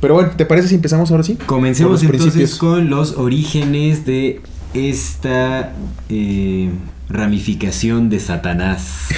Pero 0.00 0.14
bueno, 0.14 0.30
¿te 0.36 0.44
parece 0.46 0.68
si 0.68 0.74
empezamos 0.74 1.10
ahora 1.10 1.22
sí? 1.22 1.36
Comencemos 1.46 2.02
entonces 2.02 2.20
principios. 2.32 2.58
con 2.58 2.90
los 2.90 3.16
orígenes 3.16 4.04
de 4.04 4.40
esta 4.74 5.72
eh, 6.08 6.70
ramificación 7.08 8.08
de 8.10 8.20
Satanás. 8.20 9.08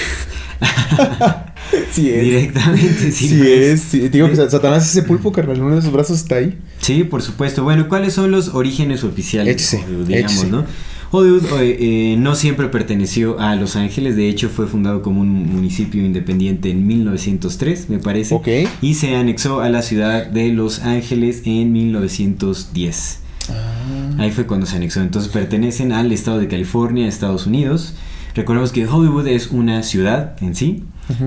Sí 1.92 2.10
es. 2.10 2.22
Directamente, 2.22 3.12
sí. 3.12 3.28
Sí, 3.28 3.42
es. 3.46 3.80
sí. 3.80 4.08
Digo 4.08 4.28
que 4.28 4.36
Satanás 4.36 4.84
es 4.84 4.90
ese 4.96 5.02
pulpo, 5.02 5.32
carnal. 5.32 5.60
Uno 5.60 5.76
de 5.76 5.82
sus 5.82 5.92
brazos 5.92 6.18
está 6.18 6.36
ahí. 6.36 6.58
Sí, 6.80 7.04
por 7.04 7.22
supuesto. 7.22 7.62
Bueno, 7.62 7.88
¿cuáles 7.88 8.14
son 8.14 8.30
los 8.30 8.48
orígenes 8.48 9.04
oficiales? 9.04 9.54
Échese, 9.54 9.78
de 9.78 9.84
Hollywood, 9.84 10.06
digamos, 10.06 10.32
échese. 10.32 10.50
¿no? 10.50 10.64
Hollywood 11.10 11.44
eh, 11.60 11.76
eh, 11.78 12.16
no 12.18 12.34
siempre 12.34 12.68
perteneció 12.68 13.38
a 13.38 13.54
Los 13.54 13.76
Ángeles, 13.76 14.16
de 14.16 14.28
hecho 14.28 14.48
fue 14.48 14.66
fundado 14.66 15.00
como 15.00 15.20
un 15.20 15.46
municipio 15.52 16.04
independiente 16.04 16.70
en 16.70 16.88
1903, 16.88 17.88
me 17.88 18.00
parece, 18.00 18.34
Ok. 18.34 18.48
y 18.82 18.94
se 18.94 19.14
anexó 19.14 19.60
a 19.60 19.68
la 19.68 19.82
ciudad 19.82 20.26
de 20.26 20.48
Los 20.48 20.80
Ángeles 20.80 21.42
en 21.44 21.72
1910. 21.72 23.20
Ah. 23.48 24.16
Ahí 24.18 24.32
fue 24.32 24.46
cuando 24.46 24.66
se 24.66 24.74
anexó. 24.76 25.00
Entonces 25.02 25.30
pertenecen 25.30 25.92
al 25.92 26.10
estado 26.10 26.38
de 26.38 26.48
California, 26.48 27.06
Estados 27.06 27.46
Unidos. 27.46 27.94
Recordemos 28.34 28.72
que 28.72 28.86
Hollywood 28.86 29.28
es 29.28 29.48
una 29.52 29.82
ciudad 29.84 30.36
en 30.42 30.56
sí. 30.56 30.82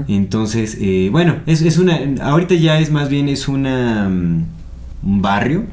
Entonces, 0.07 0.77
eh, 0.79 1.09
bueno, 1.11 1.37
es, 1.45 1.61
es 1.61 1.77
una. 1.77 1.99
Ahorita 2.21 2.55
ya 2.55 2.79
es 2.79 2.91
más 2.91 3.09
bien 3.09 3.29
es 3.29 3.47
una 3.47 4.09
mm, 4.09 4.45
un 5.03 5.21
barrio 5.21 5.65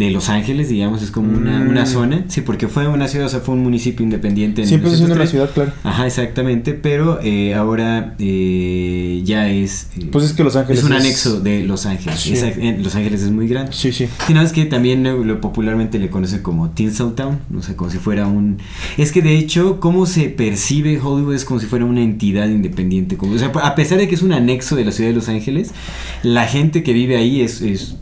de 0.00 0.10
Los 0.10 0.30
Ángeles, 0.30 0.68
digamos, 0.70 1.02
es 1.02 1.10
como 1.10 1.36
una, 1.36 1.60
Mm. 1.60 1.68
una 1.68 1.84
zona. 1.86 2.24
Sí, 2.28 2.40
porque 2.40 2.68
fue 2.68 2.88
una 2.88 3.06
ciudad, 3.06 3.26
o 3.26 3.28
sea, 3.28 3.40
fue 3.40 3.54
un 3.54 3.62
municipio 3.62 4.02
independiente. 4.02 4.62
en 4.62 4.68
Siempre 4.68 4.88
siendo 4.90 5.14
una 5.14 5.24
1903. 5.24 5.30
ciudad, 5.30 5.50
claro. 5.52 5.72
Ajá, 5.84 6.06
exactamente, 6.06 6.72
pero 6.74 7.20
eh, 7.22 7.54
ahora 7.54 8.14
eh, 8.18 9.20
ya 9.24 9.50
es. 9.50 9.88
eh, 9.98 10.08
Pues 10.10 10.24
es 10.24 10.32
que 10.32 10.42
Los 10.42 10.56
Ángeles 10.56 10.78
es 10.80 10.84
un 10.84 10.92
es- 10.94 11.00
anexo 11.04 11.40
de 11.40 11.64
Los 11.64 11.84
Ángeles. 11.86 12.18
Sí. 12.18 12.34
En 12.58 12.82
Los 12.82 12.94
Ángeles 12.94 13.22
es 13.22 13.30
muy 13.30 13.46
grande. 13.46 13.72
Sí, 13.72 13.92
sí. 13.92 14.06
Sí, 14.26 14.32
nada 14.32 14.44
más 14.44 14.52
que 14.52 14.64
también 14.64 15.02
lo, 15.04 15.22
lo 15.24 15.40
popularmente 15.40 15.98
le 15.98 16.08
conoce 16.08 16.40
como 16.42 16.70
Tinseltown, 16.70 17.38
o 17.56 17.62
sea, 17.62 17.76
como 17.76 17.90
si 17.90 17.98
fuera 17.98 18.26
un... 18.26 18.58
Es 18.96 19.12
que 19.12 19.20
de 19.22 19.36
hecho, 19.36 19.80
cómo 19.80 20.06
se 20.06 20.30
percibe 20.30 20.98
Hollywood 20.98 21.34
es 21.34 21.44
como 21.44 21.60
si 21.60 21.66
fuera 21.66 21.84
una 21.84 22.02
entidad 22.02 22.48
independiente. 22.48 23.16
Como, 23.16 23.34
o 23.34 23.38
sea, 23.38 23.48
a 23.62 23.74
pesar 23.74 23.98
de 23.98 24.08
que 24.08 24.14
es 24.14 24.22
un 24.22 24.32
anexo 24.32 24.76
de 24.76 24.84
la 24.86 24.92
ciudad 24.92 25.10
de 25.10 25.16
Los 25.16 25.28
Ángeles, 25.28 25.72
la 26.22 26.46
gente 26.46 26.82
que 26.82 26.92
vive 26.94 27.16
ahí 27.16 27.42
es... 27.42 27.60
es- 27.60 27.96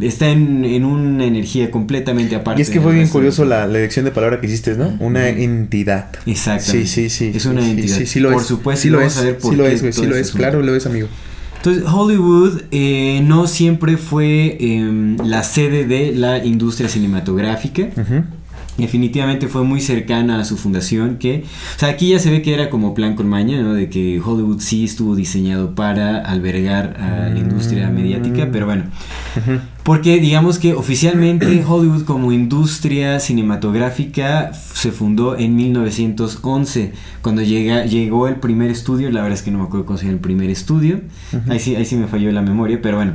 está 0.00 0.28
en, 0.30 0.64
en 0.64 0.84
una 0.84 1.24
energía 1.24 1.70
completamente 1.70 2.34
aparte. 2.36 2.60
Y 2.60 2.62
es 2.62 2.70
que 2.70 2.80
fue 2.80 2.94
bien 2.94 3.08
curioso 3.08 3.44
la, 3.44 3.66
la 3.66 3.78
elección 3.78 4.04
de 4.04 4.10
palabra 4.10 4.40
que 4.40 4.46
hiciste, 4.46 4.74
¿no? 4.76 4.96
Una 5.00 5.28
entidad. 5.28 6.08
Exactamente. 6.26 6.86
Sí, 6.86 7.08
sí, 7.08 7.30
sí. 7.30 7.32
Es 7.36 7.46
una 7.46 7.62
sí, 7.62 7.70
entidad. 7.70 7.96
Sí, 7.98 8.06
sí, 8.06 8.20
lo 8.20 8.30
Por 8.32 8.40
es. 8.42 8.46
supuesto, 8.46 8.82
sí 8.82 8.90
lo 8.90 8.98
vamos 8.98 9.14
es. 9.14 9.18
a 9.20 9.24
ver 9.24 9.38
por 9.38 9.50
sí 9.52 9.56
lo 9.56 9.66
es, 9.66 9.80
güey. 9.80 9.92
Sí 9.92 10.06
lo 10.06 10.16
es. 10.16 10.30
Claro, 10.32 10.62
lo 10.62 10.74
es, 10.74 10.86
amigo. 10.86 11.08
Entonces, 11.56 11.84
Hollywood 11.90 12.60
eh, 12.72 13.22
no 13.24 13.46
siempre 13.46 13.96
fue 13.96 14.58
em, 14.60 15.16
la 15.24 15.42
sede 15.42 15.86
de 15.86 16.12
la 16.14 16.44
industria 16.44 16.88
cinematográfica. 16.90 17.88
Definitivamente 18.76 19.46
fue 19.46 19.62
muy 19.62 19.80
cercana 19.80 20.40
a 20.40 20.44
su 20.44 20.56
fundación 20.56 21.16
que, 21.18 21.44
o 21.76 21.78
sea, 21.78 21.90
aquí 21.90 22.08
ya 22.08 22.18
se 22.18 22.28
ve 22.32 22.42
que 22.42 22.52
era 22.52 22.70
como 22.70 22.92
plan 22.92 23.14
con 23.14 23.28
maña, 23.28 23.62
¿no? 23.62 23.72
De 23.72 23.88
que 23.88 24.20
Hollywood 24.20 24.58
sí 24.60 24.84
estuvo 24.84 25.14
diseñado 25.14 25.76
para 25.76 26.18
albergar 26.18 26.96
a 27.00 27.28
la 27.28 27.38
industria 27.38 27.88
Mm. 27.88 27.94
mediática, 27.94 28.48
pero 28.50 28.66
bueno, 28.66 28.86
Ujú. 29.36 29.60
Porque 29.84 30.18
digamos 30.18 30.58
que 30.58 30.74
oficialmente 30.74 31.64
Hollywood 31.68 32.04
como 32.04 32.32
industria 32.32 33.20
cinematográfica 33.20 34.52
se 34.54 34.90
fundó 34.90 35.36
en 35.38 35.54
1911, 35.56 36.92
cuando 37.22 37.42
llega, 37.42 37.84
llegó 37.84 38.26
el 38.28 38.36
primer 38.36 38.70
estudio, 38.70 39.10
la 39.10 39.22
verdad 39.22 39.38
es 39.38 39.42
que 39.42 39.50
no 39.50 39.58
me 39.58 39.64
acuerdo 39.64 39.86
cómo 39.86 39.98
se 39.98 40.04
llama 40.06 40.14
el 40.14 40.20
primer 40.20 40.50
estudio, 40.50 41.00
ahí, 41.48 41.58
sí, 41.58 41.76
ahí 41.76 41.84
sí 41.84 41.96
me 41.96 42.06
falló 42.06 42.30
la 42.32 42.42
memoria, 42.42 42.80
pero 42.82 42.96
bueno, 42.96 43.14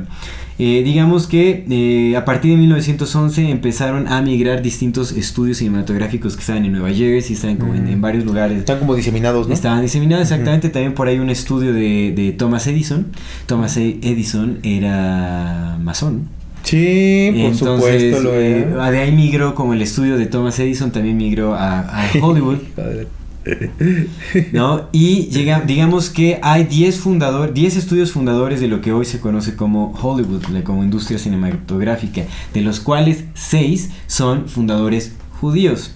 eh, 0.58 0.82
digamos 0.84 1.26
que 1.26 1.64
eh, 1.70 2.16
a 2.16 2.24
partir 2.24 2.50
de 2.52 2.58
1911 2.58 3.50
empezaron 3.50 4.08
a 4.08 4.20
migrar 4.20 4.60
distintos 4.62 5.12
estudios 5.12 5.56
cinematográficos 5.58 6.34
que 6.34 6.40
estaban 6.40 6.64
en 6.66 6.72
Nueva 6.72 6.90
Jersey, 6.90 7.34
estaban 7.34 7.56
como 7.56 7.74
en, 7.74 7.88
en 7.88 8.00
varios 8.00 8.24
lugares. 8.24 8.58
Están 8.58 8.78
como 8.78 8.94
diseminados, 8.94 9.48
¿no? 9.48 9.54
Estaban 9.54 9.80
diseminados 9.80 10.24
exactamente. 10.30 10.68
También 10.68 10.92
por 10.92 11.08
ahí 11.08 11.18
un 11.18 11.30
estudio 11.30 11.72
de, 11.72 12.12
de 12.14 12.32
Thomas 12.32 12.66
Edison. 12.66 13.06
Thomas 13.46 13.76
E- 13.78 14.00
Edison 14.02 14.58
era 14.62 15.78
masón. 15.82 16.28
Sí, 16.62 17.30
por 17.32 17.40
Entonces, 17.40 17.58
supuesto 17.58 18.20
lo 18.22 18.34
eh, 18.34 18.90
de 18.90 18.98
ahí 18.98 19.12
migró 19.12 19.54
como 19.54 19.74
el 19.74 19.82
estudio 19.82 20.16
de 20.16 20.26
Thomas 20.26 20.58
Edison, 20.58 20.92
también 20.92 21.16
migró 21.16 21.54
a, 21.54 21.80
a 21.80 22.10
Hollywood. 22.22 22.58
¿no? 24.52 24.88
Y 24.92 25.28
llega, 25.28 25.60
digamos 25.60 26.10
que 26.10 26.38
hay 26.42 26.64
10 26.64 26.98
fundador, 26.98 27.54
10 27.54 27.76
estudios 27.76 28.12
fundadores 28.12 28.60
de 28.60 28.68
lo 28.68 28.80
que 28.80 28.92
hoy 28.92 29.04
se 29.04 29.20
conoce 29.20 29.56
como 29.56 29.92
Hollywood, 29.92 30.44
como 30.64 30.84
industria 30.84 31.18
cinematográfica, 31.18 32.24
de 32.52 32.60
los 32.60 32.80
cuales 32.80 33.24
6 33.34 33.90
son 34.06 34.48
fundadores 34.48 35.12
judíos. 35.40 35.92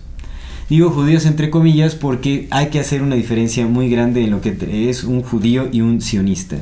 Digo 0.71 0.91
judíos 0.91 1.27
entre 1.27 1.51
comillas 1.51 1.95
porque 1.95 2.49
hay 2.51 2.69
que 2.69 2.81
hacer 2.81 3.03
una 3.03 3.17
diferencia 3.17 3.67
muy 3.67 3.91
grande 3.91 4.25
en 4.25 4.31
lo 4.31 4.41
que 4.41 4.57
es 4.89 5.05
un 5.05 5.23
judío 5.23 5.69
y 5.71 5.83
un 5.83 6.01
sionista. 6.01 6.57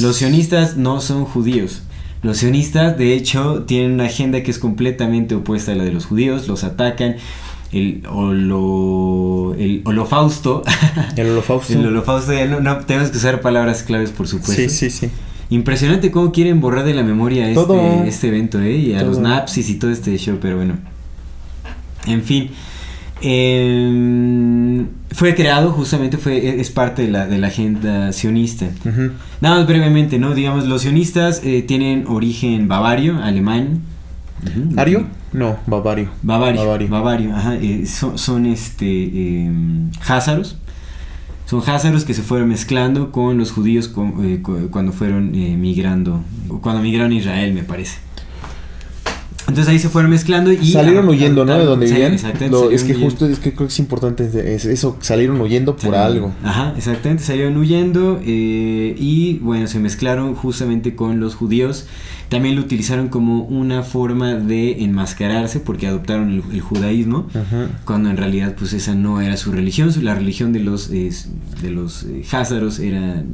Los 0.00 0.16
sionistas 0.16 0.78
no 0.78 1.02
son 1.02 1.26
judíos. 1.26 1.82
Los 2.22 2.38
sionistas, 2.38 2.98
de 2.98 3.14
hecho, 3.14 3.64
tienen 3.66 3.92
una 3.92 4.06
agenda 4.06 4.42
que 4.42 4.50
es 4.50 4.58
completamente 4.58 5.34
opuesta 5.34 5.72
a 5.72 5.74
la 5.74 5.84
de 5.84 5.92
los 5.92 6.06
judíos. 6.06 6.48
Los 6.48 6.64
atacan. 6.64 7.16
El, 7.70 8.02
holo, 8.10 9.54
el 9.58 9.82
holofausto. 9.84 10.62
El 11.16 11.28
holocausto. 11.30 11.74
el 11.74 11.86
holofausto, 11.86 12.32
ya 12.32 12.46
no, 12.46 12.60
no, 12.60 12.78
tenemos 12.78 13.10
que 13.10 13.18
usar 13.18 13.40
palabras 13.40 13.82
claves, 13.82 14.10
por 14.10 14.26
supuesto. 14.26 14.54
Sí, 14.54 14.68
sí, 14.68 14.90
sí. 14.90 15.10
Impresionante 15.50 16.10
cómo 16.10 16.32
quieren 16.32 16.60
borrar 16.60 16.84
de 16.84 16.94
la 16.94 17.02
memoria 17.02 17.48
este, 17.48 18.08
este 18.08 18.28
evento, 18.28 18.60
¿eh? 18.60 18.76
Y 18.76 18.94
a 18.94 19.02
los 19.02 19.18
nazis 19.18 19.68
y 19.70 19.74
todo 19.74 19.90
este 19.90 20.16
show, 20.18 20.38
pero 20.40 20.56
bueno. 20.56 20.78
En 22.06 22.22
fin. 22.22 22.50
Em, 23.20 24.86
fue 25.12 25.34
creado, 25.34 25.70
justamente 25.72 26.16
fue, 26.18 26.60
es 26.60 26.70
parte 26.70 27.02
de 27.02 27.10
la, 27.10 27.26
de 27.26 27.38
la 27.38 27.48
agenda 27.48 28.12
sionista. 28.12 28.66
Nada 29.40 29.56
más 29.58 29.66
brevemente, 29.66 30.18
¿no? 30.18 30.34
Digamos, 30.34 30.66
los 30.66 30.82
sionistas 30.82 31.40
eh, 31.44 31.62
tienen 31.62 32.04
origen 32.06 32.68
bavario, 32.68 33.18
alemán. 33.22 33.80
Ujú. 34.46 34.78
¿Ario? 34.80 35.06
No, 35.32 35.58
Bavario. 35.66 36.08
Bavario. 36.22 36.60
Bavario. 36.62 36.88
Bavario, 36.88 37.36
ajá. 37.36 37.56
eh, 37.56 37.84
son, 37.86 38.16
son, 38.18 38.46
este. 38.46 38.86
em, 39.44 39.90
házaros. 40.06 40.56
Son 41.46 41.62
házaros 41.66 42.04
que 42.04 42.12
se 42.14 42.22
fueron 42.22 42.48
mezclando 42.48 43.10
con 43.10 43.38
los 43.38 43.52
judíos 43.52 43.90
eh, 44.22 44.40
cu- 44.42 44.68
cuando 44.70 44.92
fueron 44.92 45.34
eh, 45.34 45.56
migrando. 45.56 46.22
Cuando 46.60 46.82
migraron 46.82 47.12
a 47.12 47.14
Israel, 47.14 47.52
me 47.54 47.62
parece. 47.62 47.98
Entonces 49.48 49.68
ahí 49.72 49.78
se 49.78 49.88
fueron 49.88 50.10
mezclando 50.10 50.52
y. 50.52 50.72
salieron 50.72 51.08
huyendo, 51.08 51.44
¿no? 51.44 51.56
De 51.58 51.64
donde 51.64 51.86
vivían. 51.86 52.12
exactamente, 52.12 52.50
Lo- 52.50 52.70
es 52.70 52.82
que 52.84 52.92
huyendo. 52.92 53.04
justo, 53.10 53.26
es 53.26 53.38
que 53.38 53.54
creo 53.54 53.66
que 53.66 53.72
es 53.72 53.78
importante 53.78 54.54
es 54.54 54.64
eso. 54.66 54.96
Salieron 55.00 55.40
huyendo 55.40 55.74
por 55.74 55.90
Salieron- 55.94 56.02
algo. 56.04 56.32
Ajá, 56.44 56.74
exactamente, 56.76 57.22
salieron 57.24 57.56
huyendo 57.56 58.20
eh, 58.24 58.94
y 58.98 59.38
bueno, 59.38 59.66
se 59.66 59.78
mezclaron 59.78 60.34
justamente 60.34 60.94
con 60.94 61.18
los 61.18 61.34
judíos. 61.34 61.86
También 62.28 62.56
lo 62.56 62.60
utilizaron 62.60 63.08
como 63.08 63.44
una 63.44 63.82
forma 63.82 64.34
de 64.34 64.84
enmascararse 64.84 65.60
porque 65.60 65.86
adoptaron 65.86 66.28
el, 66.30 66.42
el 66.52 66.60
judaísmo, 66.60 67.20
Ujú. 67.30 67.68
cuando 67.86 68.10
en 68.10 68.18
realidad 68.18 68.54
pues 68.58 68.74
esa 68.74 68.94
no 68.94 69.22
era 69.22 69.38
su 69.38 69.50
religión. 69.50 69.90
La 70.02 70.14
religión 70.14 70.52
de 70.52 70.60
los, 70.60 70.90
eh, 70.90 71.10
de 71.62 71.70
los 71.70 72.02
eh, 72.04 72.22
házaros 72.30 72.80
era 72.80 73.24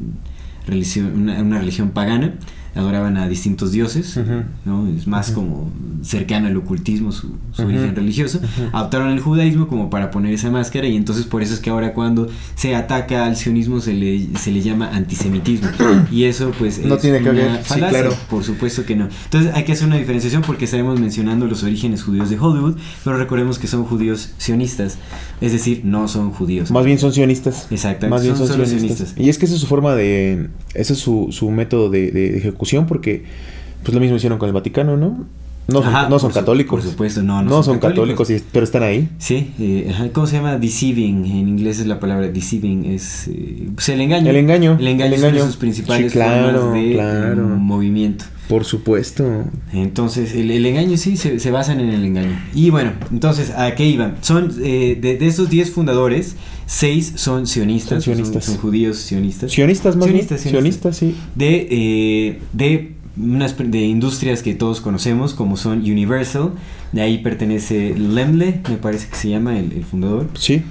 religión, 0.69 1.11
una, 1.17 1.43
una 1.43 1.59
religión 1.59 1.91
pagana. 1.91 2.35
Adoraban 2.75 3.17
a 3.17 3.29
distintos 3.29 3.73
dioses. 3.73 4.19
¿no? 4.65 4.89
Es 4.89 5.07
más 5.07 5.31
como 5.31 5.71
cercano 6.03 6.49
al 6.49 6.57
ocultismo 6.57 7.13
su, 7.13 7.33
origen 7.59 7.95
religioso. 7.95 8.41
Adoptaron 8.73 9.11
el 9.11 9.21
judaísmo 9.21 9.69
como 9.69 9.91
para 9.91 10.11
poner 10.11 10.35
esa 10.35 10.51
máscara 10.51 10.87
y 10.87 10.97
entonces 10.97 11.25
por 11.25 11.43
eso 11.43 11.55
es 11.55 11.61
que 11.61 11.71
ahora 11.71 11.95
cuando 11.95 12.29
se 12.55 12.75
ataca 12.75 13.25
al 13.27 13.37
sionismo 13.37 13.81
se 13.81 13.95
le, 13.95 14.37
se 14.39 14.51
le 14.51 14.61
llama 14.61 14.91
antisemitismo. 14.95 15.69
Y 16.11 16.25
eso 16.25 16.53
pues 16.59 16.85
No 16.85 16.97
es 16.97 17.01
tiene 17.03 17.21
que 17.21 17.31
ver, 17.31 17.61
sí, 17.65 17.75
claro. 17.79 18.15
Por 18.29 18.45
supuesto 18.45 18.85
que 18.85 18.97
no. 18.97 19.09
Entonces 19.25 19.53
hay 19.55 19.65
que 19.65 19.73
hacer 19.73 19.87
una 19.87 19.97
diferenciación 19.97 20.43
porque 20.43 20.65
estaremos 20.67 21.01
mencionando 21.01 21.47
los 21.47 21.63
orígenes 21.63 22.03
judíos 22.03 22.31
de 22.31 22.39
Hollywood, 22.39 22.77
pero 23.05 23.17
recordemos 23.17 23.59
que 23.59 23.67
son 23.67 23.85
judíos 23.85 24.31
sionistas, 24.39 24.99
es 25.41 25.53
decir, 25.53 25.83
no 25.85 26.09
son 26.09 26.31
judíos. 26.33 26.71
Más 26.71 26.85
bien 26.85 26.99
son 26.99 27.13
sionistas. 27.13 27.67
Exactamente, 27.71 28.09
Más 28.09 28.23
bien 28.23 28.37
son 28.37 28.47
son, 28.47 28.57
solo 28.57 28.67
sionistas. 28.67 28.99
sionistas. 28.99 29.25
Y 29.25 29.29
es 29.29 29.39
que 29.39 29.47
esa 29.47 29.55
es 29.55 29.61
su 29.61 29.67
forma 29.67 29.95
de. 29.95 30.51
Ese 30.75 30.95
es 30.95 30.99
su, 30.99 31.29
su 31.31 31.51
método 31.51 31.89
de, 31.89 32.11
de 32.11 32.37
ejecución, 32.37 32.64
porque 32.87 33.25
pues 33.83 33.95
lo 33.95 34.01
mismo 34.01 34.17
hicieron 34.17 34.39
con 34.39 34.49
el 34.49 34.53
Vaticano, 34.55 34.97
¿no? 34.97 35.25
No 35.67 35.79
son, 35.83 35.89
Ajá, 35.89 36.03
no 36.11 36.19
son 36.19 36.29
por 36.29 36.33
su- 36.35 36.39
católicos. 36.41 36.81
por 36.83 36.91
supuesto, 36.91 37.23
no, 37.23 37.43
no 37.43 37.49
No, 37.49 37.57
son 37.63 37.65
son 37.65 37.79
católicos, 37.79 38.29
y- 38.29 38.43
pero 38.53 38.65
están 38.65 38.83
ahí. 38.83 39.09
Sí, 39.19 39.53
eh, 39.59 39.89
ajá, 39.91 40.09
¿cómo 40.13 40.27
se 40.27 40.37
llama? 40.37 40.59
Deceiving. 40.59 41.25
En 41.25 41.49
inglés 41.49 41.81
es 41.81 41.87
la 41.87 41.99
palabra 42.01 42.29
deceiving. 42.29 42.85
Es 42.85 43.29
eh, 43.29 43.69
pues 43.75 43.89
el 43.89 44.01
engaño. 44.03 44.29
El 44.29 44.37
engaño, 44.37 44.77
El 44.79 44.89
engaño 44.89 45.07
el 45.09 45.13
es 45.15 45.19
una 45.21 45.29
de 45.29 45.33
engaño. 45.37 45.47
sus 45.47 45.57
principales 45.57 46.13
Sí, 46.13 46.19
claro, 46.19 46.61
formas 46.61 46.75
de 46.83 46.93
claro. 46.93 47.43
mm, 47.47 47.59
movimiento. 47.63 48.25
Por 48.49 48.65
supuesto. 48.65 49.45
Entonces, 49.73 50.35
el, 50.35 50.51
el 50.51 50.67
engaño 50.67 50.97
sí, 50.97 51.17
se, 51.17 51.41
se, 51.41 51.51
basan 51.51 51.81
en 51.81 51.91
el 51.91 52.05
engaño. 52.05 52.39
Y 52.55 52.71
bueno, 52.71 52.93
entonces, 53.11 53.51
¿a 53.51 53.75
qué 53.75 53.87
iban? 53.87 54.17
Son, 54.21 54.53
eh, 54.63 54.99
de, 55.01 55.17
de, 55.17 55.27
estos 55.27 55.49
10 55.49 55.71
fundadores, 55.71 56.37
6 56.67 57.15
son 57.17 57.47
sionistas. 57.47 58.05
Son 58.05 58.15
sionistas. 58.15 58.45
Son, 58.45 58.55
son 58.55 58.63
judíos 58.63 58.99
sionistas. 58.99 59.51
Sionistas, 59.51 59.97
más 59.97 60.07
sionistas, 60.07 60.45
bien. 60.45 60.55
Sionistas, 60.55 60.97
sí. 60.97 61.15
De, 61.35 61.69
eh, 61.71 62.41
de 62.53 62.93
unas 63.17 63.57
de 63.57 63.81
industrias 63.81 64.43
que 64.43 64.55
todos 64.55 64.81
conocemos 64.81 65.35
como 65.35 65.57
son 65.57 65.79
Universal, 65.79 66.53
de 66.93 67.01
ahí 67.01 67.19
pertenece 67.19 67.95
Lemle, 67.97 68.61
me 68.69 68.77
parece 68.77 69.09
que 69.09 69.17
se 69.17 69.31
llama 69.31 69.59
el, 69.59 69.73
el 69.73 69.85
fundador. 69.85 70.29
Sí. 70.39 70.63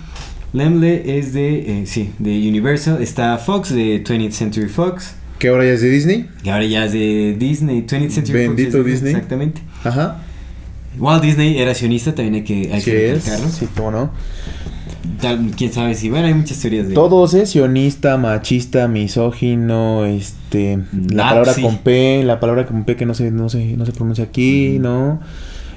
Lemle 0.51 1.17
es 1.17 1.33
de, 1.33 1.81
eh, 1.81 1.85
sí, 1.87 2.11
de 2.19 2.47
Universal, 2.47 3.01
está 3.01 3.37
Fox 3.39 3.73
de 3.73 4.03
20th 4.03 4.31
Century 4.31 4.69
Fox. 4.69 5.15
Que 5.39 5.47
ahora 5.49 5.65
ya 5.65 5.71
es 5.71 5.81
de 5.81 5.89
Disney. 5.89 6.29
Que 6.43 6.51
ahora 6.51 6.65
ya 6.65 6.85
es 6.85 6.93
de 6.93 7.35
Disney, 7.37 7.81
20th 7.85 8.09
Century 8.09 8.33
Bendito 8.39 8.71
Fox. 8.71 8.79
es 8.79 8.85
de 8.85 8.91
Disney. 8.91 9.13
Exactamente. 9.13 9.61
Ajá. 9.83 10.17
Walt 10.97 11.23
Disney 11.23 11.57
era 11.59 11.73
sionista, 11.73 12.13
también 12.13 12.35
hay 12.35 12.43
que, 12.43 12.71
hay 12.71 12.79
Sí 12.81 12.91
que 12.91 13.11
es. 13.13 13.23
Sí, 13.23 13.67
cómo 13.75 13.91
no. 13.91 14.11
Tal- 15.19 15.51
Quién 15.57 15.73
sabe 15.73 15.95
si, 15.95 16.09
bueno, 16.09 16.27
hay 16.27 16.33
muchas 16.33 16.59
teorías 16.59 16.87
de 16.87 16.93
Todos, 16.93 17.33
¿eh? 17.33 17.45
Sionista, 17.45 18.17
machista, 18.17 18.87
misógino, 18.87 20.05
este... 20.05 20.79
La 21.09 21.29
palabra 21.29 21.53
con 21.61 21.77
P, 21.79 22.23
la 22.23 22.39
palabra 22.39 22.65
con 22.65 22.83
P 22.85 22.95
que 22.95 23.05
no 23.05 23.13
se, 23.13 23.31
no 23.31 23.49
se, 23.49 23.75
no 23.75 23.85
se 23.85 23.91
pronuncia 23.91 24.23
aquí, 24.25 24.77
¿no? 24.79 25.19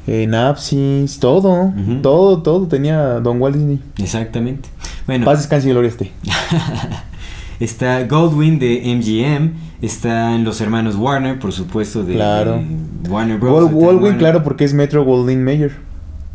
Eh, 0.07 0.27
Napsis, 0.29 1.19
todo, 1.19 1.73
todo, 2.03 2.43
todo 2.43 2.69
tenía 2.69 2.99
Don 3.21 3.41
Walt 3.41 3.57
Disney. 3.57 3.81
Exactamente. 3.99 4.69
Bueno, 5.07 5.25
Paz, 5.25 5.39
descanse 5.39 5.67
y 5.69 5.73
gloria 5.73 5.89
esté. 5.89 6.13
está 7.61 8.05
Goldwyn 8.05 8.59
de 8.59 8.83
MGM, 8.97 9.53
están 9.85 10.45
los 10.45 10.61
hermanos 10.61 10.97
Warner, 10.97 11.39
por 11.39 11.53
supuesto, 11.53 12.03
de, 12.05 12.15
Claro. 12.15 12.61
Warner 13.09 13.39
Bros. 13.39 13.71
Warner. 13.73 14.17
claro, 14.19 14.43
porque 14.43 14.65
es 14.65 14.75
Metro 14.75 15.05
Goldwyn 15.05 15.43
Mayer, 15.45 15.73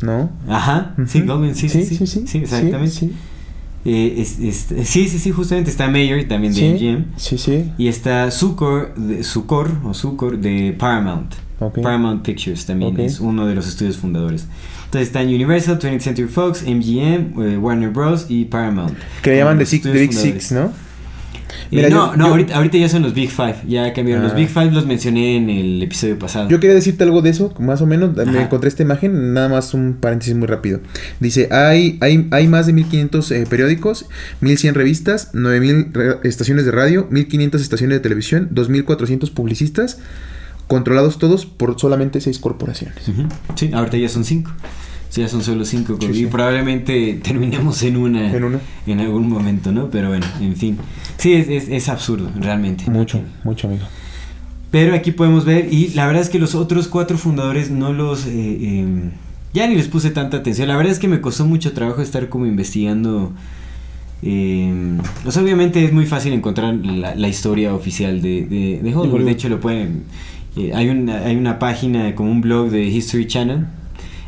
¿no? 0.02 0.30
Ajá, 0.48 0.94
sí. 1.06 1.20
Goldwyn, 1.22 1.54
sí, 1.54 1.68
sí, 1.68 1.84
sí, 1.84 1.96
sí, 1.96 2.06
sí, 2.06 2.24
sí, 2.26 2.38
exactamente. 2.38 2.90
Sí, 2.90 2.98
sí, 3.08 3.12
Eh, 3.84 4.14
es- 4.18 4.38
es- 4.38 4.88
sí, 4.88 5.08
sí, 5.08 5.18
sí, 5.18 5.32
justamente 5.32 5.68
está 5.68 5.88
Mayer 5.88 6.28
también 6.28 6.52
de 6.54 6.58
sí, 6.60 6.66
MGM. 6.66 7.04
sí, 7.16 7.36
sí, 7.36 7.64
Y 7.78 7.88
está 7.88 8.30
Sucor, 8.30 8.94
de, 8.94 9.24
Sucor, 9.24 9.72
o 9.84 9.92
Sucor 9.92 10.38
de 10.38 10.72
Paramount. 10.78 11.34
Paramount 11.82 12.22
Pictures 12.24 12.64
también 12.66 12.98
es 13.00 13.18
uno 13.20 13.46
de 13.46 13.54
los 13.56 13.66
estudios 13.68 13.96
fundadores. 13.96 14.46
Entonces 14.86 15.08
está 15.08 15.22
en 15.22 15.28
Universal, 15.28 15.78
20th 15.78 16.00
Century 16.02 16.28
Fox, 16.28 16.62
MGM, 16.66 17.34
eh, 17.40 17.56
Warner 17.58 17.90
Bros. 17.90 18.26
y 18.28 18.44
Paramount. 18.46 18.92
Que 19.22 19.30
le 19.30 19.36
llaman 19.38 19.58
The, 19.58 19.66
Six, 19.66 19.92
Big. 19.92 20.12
Six, 20.12 20.52
¿no? 20.52 20.70
Mira, 21.76 21.88
no, 21.88 22.10
yo- 22.12 22.16
no, 22.16 22.24
yo- 22.26 22.30
ahorita, 22.32 22.56
ahorita 22.56 22.78
ya 22.78 22.88
son 22.88 23.02
los 23.02 23.14
Big 23.14 23.30
Five, 23.30 23.56
ya 23.66 23.92
cambiaron. 23.92 24.22
Los 24.24 24.32
Ah. 24.32 24.36
Big 24.36 24.48
Five 24.48 24.70
los 24.72 24.86
mencioné 24.86 25.36
en 25.36 25.48
el 25.50 25.82
episodio 25.82 26.18
pasado. 26.18 26.48
Yo 26.48 26.60
quería 26.60 26.74
decirte 26.74 27.02
algo 27.04 27.22
de 27.22 27.30
eso, 27.30 27.52
más 27.58 27.80
o 27.82 27.86
menos. 27.86 28.14
Me 28.14 28.42
encontré 28.42 28.68
esta 28.68 28.82
imagen, 28.82 29.32
nada 29.32 29.48
más 29.48 29.72
un 29.74 29.94
paréntesis 29.98 30.34
muy 30.36 30.46
rápido. 30.46 30.80
Dice, 31.18 31.48
hay, 31.50 31.98
hay, 32.00 32.28
hay 32.30 32.46
más 32.46 32.66
de 32.66 32.74
1500 32.74 33.30
eh, 33.30 33.46
periódicos, 33.48 34.06
1100 34.40 34.74
revistas, 34.74 35.30
9000 35.34 35.88
re- 35.92 36.18
estaciones 36.24 36.64
de 36.66 36.72
radio, 36.72 37.06
1500 37.10 37.62
estaciones 37.62 37.96
de 37.96 38.00
televisión, 38.00 38.48
2400 38.52 39.30
publicistas, 39.30 39.98
controlados 40.66 41.18
todos 41.18 41.44
por 41.46 41.78
solamente 41.78 42.20
6 42.20 42.38
corporaciones. 42.38 42.96
Sí, 43.56 43.70
ahorita 43.72 43.96
ya 43.96 44.08
son 44.08 44.24
cinco. 44.24 44.52
Ya 45.14 45.28
son 45.28 45.42
solo 45.42 45.64
cinco. 45.64 45.98
Sí, 46.00 46.22
y 46.22 46.26
probablemente 46.26 47.14
terminemos 47.22 47.82
en 47.82 47.96
una, 47.98 48.34
En 48.34 48.44
una. 48.44 48.60
en 48.86 49.00
algún 49.00 49.28
momento, 49.28 49.70
¿no? 49.70 49.90
Pero 49.90 50.08
bueno, 50.08 50.24
en 50.40 50.56
fin. 50.56 50.78
Sí, 51.18 51.34
es, 51.34 51.48
es, 51.48 51.68
es 51.68 51.88
absurdo, 51.88 52.30
realmente. 52.40 52.90
Mucho, 52.90 53.20
mucho, 53.44 53.66
amigo. 53.68 53.84
Pero 54.70 54.94
aquí 54.94 55.12
podemos 55.12 55.44
ver, 55.44 55.68
y 55.70 55.88
la 55.90 56.06
verdad 56.06 56.22
es 56.22 56.30
que 56.30 56.38
los 56.38 56.54
otros 56.54 56.88
cuatro 56.88 57.18
fundadores 57.18 57.70
no 57.70 57.92
los... 57.92 58.24
eh, 58.26 58.30
eh, 58.32 59.10
ya 59.52 59.66
ni 59.66 59.74
les 59.74 59.86
puse 59.88 60.10
tanta 60.10 60.38
atención. 60.38 60.66
La 60.68 60.76
verdad 60.78 60.92
es 60.92 60.98
que 60.98 61.08
me 61.08 61.20
costó 61.20 61.44
mucho 61.44 61.72
trabajo 61.72 62.00
estar 62.00 62.30
como 62.30 62.46
investigando... 62.46 63.32
eh, 64.22 64.72
pues 65.24 65.36
obviamente 65.36 65.84
es 65.84 65.92
muy 65.92 66.06
fácil 66.06 66.32
encontrar 66.32 66.74
la, 66.74 67.14
la 67.14 67.28
historia 67.28 67.74
oficial 67.74 68.22
de, 68.22 68.46
de, 68.46 68.80
de 68.82 68.94
Hollywood. 68.94 68.96
Hollywood. 69.14 69.24
De 69.26 69.30
hecho, 69.32 69.48
lo 69.50 69.60
pueden... 69.60 70.04
eh, 70.56 70.72
hay, 70.74 70.88
una, 70.88 71.18
hay 71.18 71.36
una 71.36 71.58
página, 71.58 72.14
como 72.14 72.30
un 72.30 72.40
blog 72.40 72.70
de 72.70 72.84
History 72.84 73.26
Channel, 73.26 73.66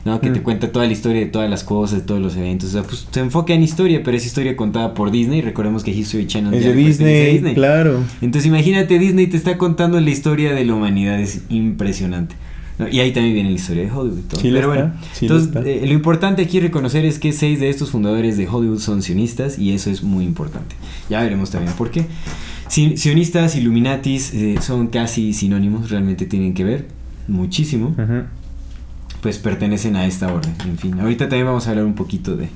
¿no? 0.04 0.20
que 0.20 0.30
te 0.30 0.40
Mm. 0.40 0.42
cuenta 0.42 0.70
toda 0.72 0.86
la 0.86 0.92
historia 0.92 1.20
de 1.20 1.26
todas 1.26 1.48
las 1.48 1.64
cosas, 1.64 2.00
de 2.00 2.04
todos 2.06 2.20
los 2.20 2.36
eventos. 2.36 2.70
O 2.70 2.72
sea, 2.72 2.82
pues 2.82 3.06
se 3.10 3.20
enfoca 3.20 3.54
en 3.54 3.62
historia, 3.62 4.02
pero 4.04 4.16
es 4.16 4.26
historia 4.26 4.56
contada 4.56 4.94
por 4.94 5.10
Disney. 5.10 5.40
Recordemos 5.40 5.82
que 5.84 5.90
History 5.92 6.26
Channel 6.26 6.52
Es 6.54 6.64
de 6.64 6.70
a 6.70 6.74
Disney, 6.74 7.54
claro. 7.54 8.00
entonces 8.20 8.46
imagínate, 8.48 8.98
Disney 8.98 9.26
te 9.28 9.36
está 9.36 9.56
contando 9.58 9.98
la 10.00 10.10
historia 10.10 10.52
de 10.52 10.64
la 10.64 10.74
humanidad, 10.74 11.18
es 11.20 11.42
impresionante. 11.48 12.34
¿no? 12.78 12.88
Y 12.88 12.98
ahí 12.98 13.12
también 13.12 13.34
viene 13.34 13.50
la 13.50 13.54
historia 13.54 13.84
de 13.84 13.90
Hollywood. 13.92 14.20
todo. 14.28 14.40
Sí 14.40 14.48
lo 14.50 14.56
Pero 14.56 14.68
bueno, 14.68 14.92
sí 15.12 15.28
lo 15.28 15.36
entonces 15.36 15.56
está. 15.56 15.70
eh, 15.70 15.86
lo 15.86 15.92
importante 15.92 16.42
aquí 16.42 16.58
reconocer 16.58 17.04
es 17.04 17.20
que 17.20 17.32
seis 17.32 17.60
de 17.60 17.68
estos 17.70 17.90
fundadores 17.92 18.36
de 18.36 18.48
Hollywood 18.48 18.80
son 18.80 19.00
sionistas 19.00 19.58
y 19.60 19.72
eso 19.72 19.90
es 19.90 20.02
muy 20.02 20.24
importante. 20.24 20.74
Ya 21.08 21.22
veremos 21.22 21.50
también 21.50 21.72
por 21.74 21.90
qué. 21.92 22.06
Si- 22.66 22.96
sionistas, 22.96 23.54
Illuminatis 23.54 24.34
eh, 24.34 24.56
son 24.60 24.88
casi 24.88 25.32
sinónimos, 25.34 25.90
realmente 25.90 26.26
tienen 26.26 26.52
que 26.54 26.64
ver 26.64 26.86
muchísimo, 27.28 27.88
Ujú. 27.90 28.24
Pues 29.24 29.38
pertenecen 29.38 29.96
a 29.96 30.04
esta 30.04 30.30
orden. 30.30 30.54
En 30.66 30.76
fin, 30.76 31.00
ahorita 31.00 31.30
también 31.30 31.46
vamos 31.46 31.66
a 31.66 31.70
hablar 31.70 31.86
un 31.86 31.94
poquito 31.94 32.36
de... 32.36 32.50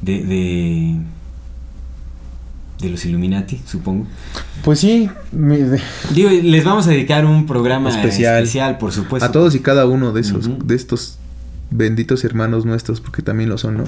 de, 0.00 0.24
de 0.24 0.96
de 2.80 2.88
los 2.88 3.04
Illuminati, 3.04 3.60
supongo. 3.66 4.06
Pues 4.64 4.80
sí, 4.80 5.10
mi- 5.32 5.58
de- 5.58 5.82
Digo, 6.14 6.30
les 6.30 6.64
vamos 6.64 6.86
a 6.86 6.90
dedicar 6.90 7.26
un 7.26 7.44
programa 7.44 7.90
Especial. 7.90 8.38
especial, 8.38 8.78
por 8.78 8.92
supuesto. 8.92 9.26
a 9.26 9.30
todos 9.32 9.54
y 9.54 9.60
cada 9.60 9.84
uno 9.84 10.12
de 10.12 10.22
esos, 10.22 10.48
de 10.66 10.74
estos 10.74 11.18
benditos 11.70 12.24
hermanos 12.24 12.64
nuestros, 12.64 13.00
porque 13.00 13.22
también 13.22 13.48
lo 13.48 13.58
son, 13.58 13.78
¿no? 13.78 13.84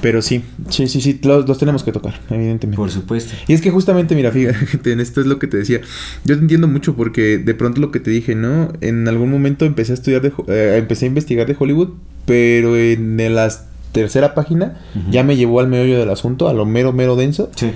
Pero 0.00 0.22
sí, 0.22 0.44
sí, 0.68 0.86
sí, 0.86 1.00
sí, 1.00 1.20
los, 1.22 1.48
los 1.48 1.58
tenemos 1.58 1.82
que 1.82 1.92
tocar, 1.92 2.20
evidentemente. 2.30 2.76
Por 2.76 2.90
supuesto. 2.90 3.34
Y 3.48 3.52
es 3.52 3.60
que 3.60 3.70
justamente, 3.70 4.14
mira, 4.14 4.30
fíjate, 4.30 4.92
en 4.92 5.00
esto 5.00 5.20
es 5.20 5.26
lo 5.26 5.38
que 5.38 5.46
te 5.46 5.56
decía. 5.56 5.80
Yo 6.24 6.36
te 6.36 6.42
entiendo 6.42 6.68
mucho 6.68 6.94
porque 6.94 7.38
de 7.38 7.54
pronto 7.54 7.80
lo 7.80 7.90
que 7.90 8.00
te 8.00 8.10
dije, 8.10 8.34
¿no? 8.34 8.72
En 8.80 9.08
algún 9.08 9.30
momento 9.30 9.64
empecé 9.64 9.92
a 9.92 9.94
estudiar, 9.94 10.22
de, 10.22 10.32
eh, 10.48 10.76
empecé 10.78 11.06
a 11.06 11.08
investigar 11.08 11.46
de 11.46 11.56
Hollywood, 11.58 11.90
pero 12.26 12.76
en 12.76 13.34
la 13.34 13.48
tercera 13.92 14.34
página 14.34 14.80
ya 15.10 15.24
me 15.24 15.36
llevó 15.36 15.60
al 15.60 15.68
meollo 15.68 15.98
del 15.98 16.10
asunto, 16.10 16.48
a 16.48 16.52
lo 16.52 16.64
mero, 16.64 16.92
mero 16.92 17.16
denso. 17.16 17.50
Sí. 17.56 17.72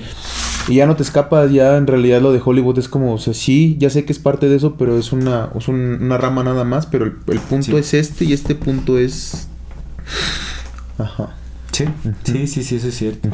Y 0.69 0.77
ya 0.77 0.87
no 0.87 0.97
te 0.97 1.03
escapas, 1.03 1.53
ya 1.53 1.77
en 1.77 1.87
realidad 1.87 2.23
lo 2.23 2.33
de 2.33 2.41
Hollywood 2.43 2.79
es 2.79 2.89
como, 2.89 3.13
o 3.13 3.19
sea, 3.19 3.35
sí, 3.35 3.77
ya 3.79 3.91
sé 3.91 4.05
que 4.05 4.13
es 4.13 4.19
parte 4.19 4.49
de 4.49 4.57
eso, 4.57 4.77
pero 4.77 4.99
es 4.99 5.13
una, 5.13 5.51
es 5.59 5.69
un- 5.69 5.99
una 6.01 6.17
rama 6.17 6.43
nada 6.43 6.65
más, 6.65 6.87
pero 6.87 7.05
el, 7.05 7.17
el 7.27 7.39
punto 7.39 7.67
Sí. 7.73 7.77
es 7.77 7.93
este 7.95 8.25
y 8.25 8.33
este 8.33 8.55
punto 8.55 8.99
es... 8.99 9.49
Ajá. 10.99 11.35
Sí, 11.73 11.85
sí, 12.25 12.47
sí, 12.47 12.63
sí, 12.63 12.77
eso 12.77 12.89
es 12.89 12.95
cierto. 12.97 13.29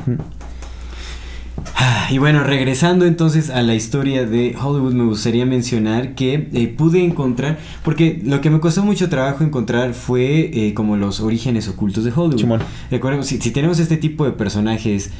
Ah, 1.76 2.08
Y 2.10 2.18
bueno, 2.18 2.42
regresando 2.42 3.04
entonces 3.04 3.50
a 3.50 3.62
la 3.62 3.74
historia 3.74 4.24
de 4.26 4.56
Hollywood, 4.60 4.94
me 4.94 5.04
gustaría 5.04 5.44
mencionar 5.46 6.14
que 6.14 6.48
eh, 6.52 6.74
pude 6.76 7.04
encontrar, 7.04 7.58
porque 7.84 8.20
lo 8.24 8.40
que 8.40 8.50
me 8.50 8.60
costó 8.60 8.82
mucho 8.82 9.08
trabajo 9.08 9.44
encontrar 9.44 9.92
fue 9.94 10.50
eh, 10.52 10.74
como 10.74 10.96
los 10.96 11.20
orígenes 11.20 11.68
ocultos 11.68 12.04
de 12.04 12.12
Hollywood. 12.14 12.60
Recordemos, 12.90 13.26
si, 13.26 13.38
si 13.40 13.50
tenemos 13.50 13.78
este 13.78 13.98
tipo 13.98 14.24
de 14.24 14.32
personajes 14.32 15.10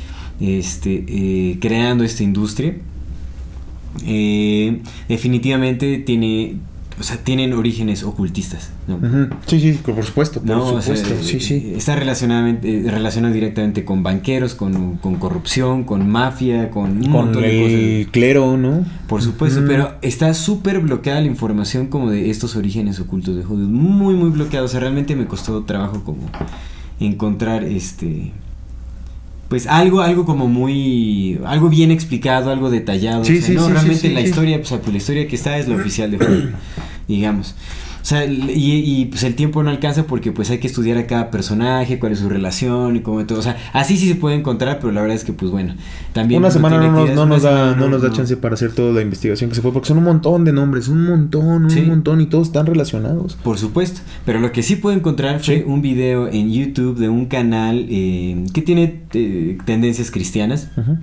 este, 0.41 1.05
eh, 1.07 1.59
creando 1.61 2.05
esta 2.05 2.23
industria, 2.23 2.75
eh, 4.07 4.81
definitivamente 5.09 5.99
tiene, 5.99 6.57
o 6.99 7.03
sea, 7.03 7.17
tienen 7.19 7.53
orígenes 7.55 8.03
ocultistas. 8.05 8.71
Sí, 9.47 9.61
sí, 9.61 9.79
por 9.85 10.03
supuesto, 10.05 10.41
por 10.41 10.49
No, 10.49 10.65
o 10.75 10.83
sea, 10.83 10.97
supuesto, 10.97 11.25
sí, 11.25 11.37
eh, 11.37 11.41
sí. 11.41 11.73
Está 11.77 11.97
relacionadamente, 11.97 12.87
eh, 12.87 12.91
relacionado 12.91 13.35
directamente 13.35 13.85
con 13.85 14.03
banqueros, 14.03 14.55
con, 14.55 14.97
con 14.99 15.17
corrupción, 15.17 15.85
con 15.85 16.09
mafia, 16.09 16.71
con 16.71 16.91
un 16.91 17.03
Con 17.03 17.11
montón 17.11 17.43
de 17.43 17.99
el 17.99 18.03
cosas. 18.05 18.13
clero, 18.13 18.57
¿no? 18.57 18.85
Por 19.09 19.23
supuesto, 19.23 19.63
pero 19.67 19.95
está 20.03 20.33
súper 20.35 20.81
bloqueada 20.81 21.21
la 21.21 21.27
información 21.27 21.89
como 21.89 22.11
de 22.11 22.31
estos 22.31 22.57
orígenes 22.57 23.01
ocultos 23.01 23.35
de 23.37 23.43
Hollywood. 23.45 23.69
Muy, 23.71 24.15
muy 24.15 24.31
bloqueado. 24.31 24.67
O 24.67 24.69
sea, 24.69 24.81
realmente 24.81 25.17
me 25.17 25.27
costó 25.27 25.65
trabajo 25.65 26.03
como 26.05 26.23
encontrar 27.01 27.65
este... 27.65 28.33
Pues 29.51 29.67
algo, 29.67 30.01
algo 30.01 30.25
como 30.25 30.47
muy... 30.47 31.41
Algo 31.45 31.69
bien 31.69 31.91
explicado, 31.91 32.53
algo 32.53 32.71
detallado. 32.71 33.25
Sí, 33.25 33.39
o 33.39 33.41
sea, 33.41 33.47
sí, 33.49 33.55
no, 33.55 33.67
sí, 33.67 33.73
realmente 33.73 34.09
la 34.11 34.21
historia, 34.21 34.59
pues, 34.59 34.69
o 34.69 34.77
sea, 34.77 34.79
pues, 34.79 34.93
la 34.93 34.99
historia 34.99 35.27
que 35.27 35.35
está 35.35 35.59
es 35.59 35.67
la 35.67 35.75
oficial 35.75 36.09
de 36.09 36.25
Hollywood, 36.25 36.51
digamos. 37.09 37.57
O 38.03 38.05
sea, 38.05 38.25
y, 38.25 38.39
y, 38.55 39.05
pues 39.07 39.23
el 39.25 39.35
tiempo 39.35 39.63
no 39.63 39.71
alcanza 39.71 40.05
porque 40.05 40.33
pues 40.33 40.51
hay 40.51 40.59
que 40.59 40.67
estudiar 40.67 40.97
a 40.99 41.07
cada 41.07 41.31
personaje, 41.31 41.99
cuál 41.99 42.13
es 42.13 42.19
su 42.21 42.29
relación 42.29 42.97
y 42.97 43.01
cómo 43.01 43.25
todo. 43.27 43.39
O 43.39 43.43
sea, 43.43 43.57
así 43.73 43.97
sí 43.97 44.09
se 44.09 44.15
puede 44.15 44.37
encontrar, 44.37 44.79
pero 44.81 44.93
la 44.93 45.01
verdad 45.03 45.17
es 45.17 45.25
que 45.25 45.33
pues 45.33 45.51
bueno. 45.51 45.75
También 46.13 46.41
una 46.41 46.51
semana 46.51 46.79
no 46.79 46.91
nos, 46.93 47.11
no 47.15 47.27
nos 47.27 47.43
da, 47.43 47.75
no 47.77 47.89
nos 47.89 48.03
da 48.03 48.11
chance 48.11 48.37
para 48.37 48.55
hacer 48.55 48.73
toda 48.73 48.93
la 48.93 49.03
investigación 49.03 49.51
que 49.51 49.57
se 49.57 49.63
puede, 49.63 49.75
porque 49.75 49.89
son 49.89 49.99
un 49.99 50.05
montón 50.05 50.45
de 50.45 50.53
nombres, 50.53 50.89
un 50.89 51.05
montón, 51.05 51.65
un 51.65 51.71
Sí. 51.71 51.83
montón, 51.83 52.21
y 52.21 52.27
todos 52.27 52.49
están 52.49 52.67
relacionados. 52.67 53.37
Por 53.43 53.59
supuesto, 53.59 54.01
pero 54.25 54.41
lo 54.41 54.51
que 54.53 54.63
sí 54.63 54.77
puedo 54.77 54.97
encontrar 54.97 55.41
fue 55.41 55.59
Sí. 55.59 55.65
un 55.67 55.83
video 55.83 56.27
en 56.29 56.51
YouTube 56.51 56.99
de 56.99 57.09
un 57.09 57.27
canal 57.27 57.87
eh, 57.89 58.45
que 58.53 58.63
tiene 58.63 59.03
eh, 59.13 59.59
tendencias 59.67 60.11
cristianas. 60.11 60.69
Ujú. 60.77 60.97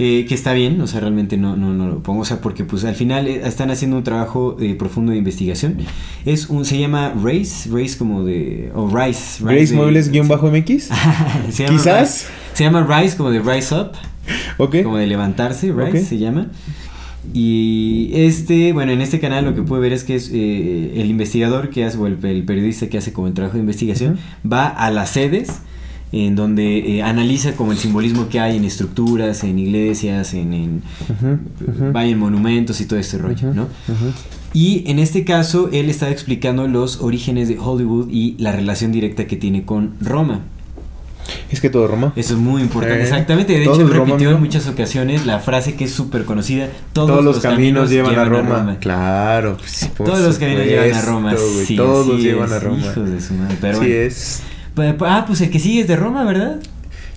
Eh, 0.00 0.26
que 0.28 0.34
está 0.36 0.52
bien, 0.52 0.80
o 0.80 0.86
sea, 0.86 1.00
realmente 1.00 1.36
no, 1.36 1.56
no, 1.56 1.72
no 1.74 1.88
lo 1.88 2.02
pongo, 2.04 2.20
o 2.20 2.24
sea, 2.24 2.40
porque 2.40 2.62
pues 2.62 2.84
al 2.84 2.94
final 2.94 3.26
eh, 3.26 3.40
están 3.44 3.72
haciendo 3.72 3.96
un 3.96 4.04
trabajo 4.04 4.56
eh, 4.60 4.76
profundo 4.76 5.10
de 5.10 5.18
investigación. 5.18 5.76
Es 6.24 6.48
un, 6.48 6.64
se 6.64 6.78
llama 6.78 7.12
Race, 7.20 7.68
Race 7.68 7.98
como 7.98 8.22
de, 8.24 8.70
o 8.76 8.88
Rice. 8.96 9.42
Grace 9.42 9.66
de- 9.72 9.74
Muebles 9.76 10.10
guion 10.10 10.28
bajo 10.28 10.48
MX. 10.52 10.84
se 11.50 11.64
llama 11.64 11.76
Quizás. 11.78 12.26
Rise. 12.26 12.26
se 12.54 12.62
llama 12.64 12.86
Rise 12.88 13.16
como 13.16 13.30
de 13.32 13.40
Rise 13.40 13.74
Up, 13.74 13.90
Ok. 14.58 14.82
como 14.84 14.98
de 14.98 15.06
levantarse, 15.08 15.72
Rise 15.72 15.98
Ok. 16.00 16.04
se 16.06 16.18
llama. 16.18 16.46
Y 17.34 18.10
este, 18.14 18.72
bueno, 18.72 18.92
en 18.92 19.00
este 19.00 19.20
canal 19.20 19.44
lo 19.44 19.54
que 19.54 19.62
puede 19.62 19.82
ver 19.82 19.92
es 19.92 20.04
que 20.04 20.14
es 20.14 20.30
eh, 20.32 20.92
el 20.96 21.10
investigador 21.10 21.70
que 21.70 21.84
hace, 21.84 21.98
o 21.98 22.06
el, 22.06 22.24
el 22.24 22.44
periodista 22.44 22.88
que 22.88 22.98
hace 22.98 23.12
como 23.12 23.26
el 23.26 23.34
trabajo 23.34 23.54
de 23.54 23.60
investigación, 23.60 24.12
Ujú. 24.14 24.50
va 24.52 24.68
a 24.68 24.90
las 24.90 25.10
sedes 25.10 25.48
en 26.12 26.34
donde 26.36 26.96
eh, 26.98 27.02
analiza 27.02 27.52
como 27.52 27.72
el 27.72 27.78
simbolismo 27.78 28.28
que 28.28 28.40
hay 28.40 28.56
en 28.56 28.64
estructuras, 28.64 29.44
en 29.44 29.58
iglesias, 29.58 30.32
en, 30.34 30.52
en 30.54 30.82
Ujú, 31.08 31.72
ujú. 31.84 31.92
vaya, 31.92 32.10
en 32.12 32.18
monumentos 32.18 32.80
y 32.80 32.86
todo 32.86 32.98
este 32.98 33.18
rollo, 33.18 33.48
Ujú, 33.48 33.54
¿no? 33.56 33.62
ujú. 33.64 34.12
Y 34.54 34.84
en 34.90 34.98
este 34.98 35.24
caso 35.24 35.68
él 35.72 35.90
estaba 35.90 36.10
explicando 36.10 36.66
los 36.68 37.02
orígenes 37.02 37.48
de 37.48 37.58
Hollywood 37.58 38.08
y 38.10 38.34
la 38.38 38.52
relación 38.52 38.92
directa 38.92 39.26
que 39.26 39.36
tiene 39.36 39.64
con 39.64 39.94
Roma. 40.00 40.40
Es 41.50 41.60
que 41.60 41.68
todo 41.68 41.86
Roma. 41.86 42.14
Eso 42.16 42.32
es 42.34 42.40
muy 42.40 42.62
importante, 42.62 43.00
Eh, 43.00 43.02
exactamente. 43.02 43.52
De 43.52 43.62
hecho, 43.64 43.82
es 43.82 43.90
Roma, 43.90 44.04
repitió 44.06 44.30
en 44.30 44.40
muchas 44.40 44.66
ocasiones 44.66 45.26
la 45.26 45.40
frase 45.40 45.74
que 45.74 45.84
es 45.84 45.90
súper 45.92 46.24
conocida: 46.24 46.68
todos, 46.94 47.08
Todos, 47.10 47.24
los 47.24 47.38
caminos, 47.40 47.90
llevan, 47.90 48.18
a 48.18 48.24
Roma. 48.24 48.76
Claro. 48.80 49.58
pues 49.58 49.70
sí, 49.70 49.88
por 49.94 50.06
Todos 50.06 50.20
los 50.22 50.38
caminos 50.38 50.64
llevan 50.64 50.94
a 50.94 51.02
Roma. 51.02 51.34
güey, 51.34 51.66
Sí, 51.66 51.76
Todos 51.76 52.18
llevan 52.22 52.46
es, 52.48 52.52
a 52.54 52.60
Roma. 52.60 52.78
Hijos 52.80 53.10
de 53.10 53.20
su 53.20 53.34
madre. 53.34 53.56
Pero 53.60 53.74
sí 53.74 53.86
bueno. 53.86 53.94
es. 54.02 54.42
Ah, 55.06 55.24
pues 55.26 55.40
el 55.40 55.50
que 55.50 55.58
sigue 55.58 55.80
es 55.82 55.88
de 55.88 55.96
Roma, 55.96 56.24
¿verdad? 56.24 56.56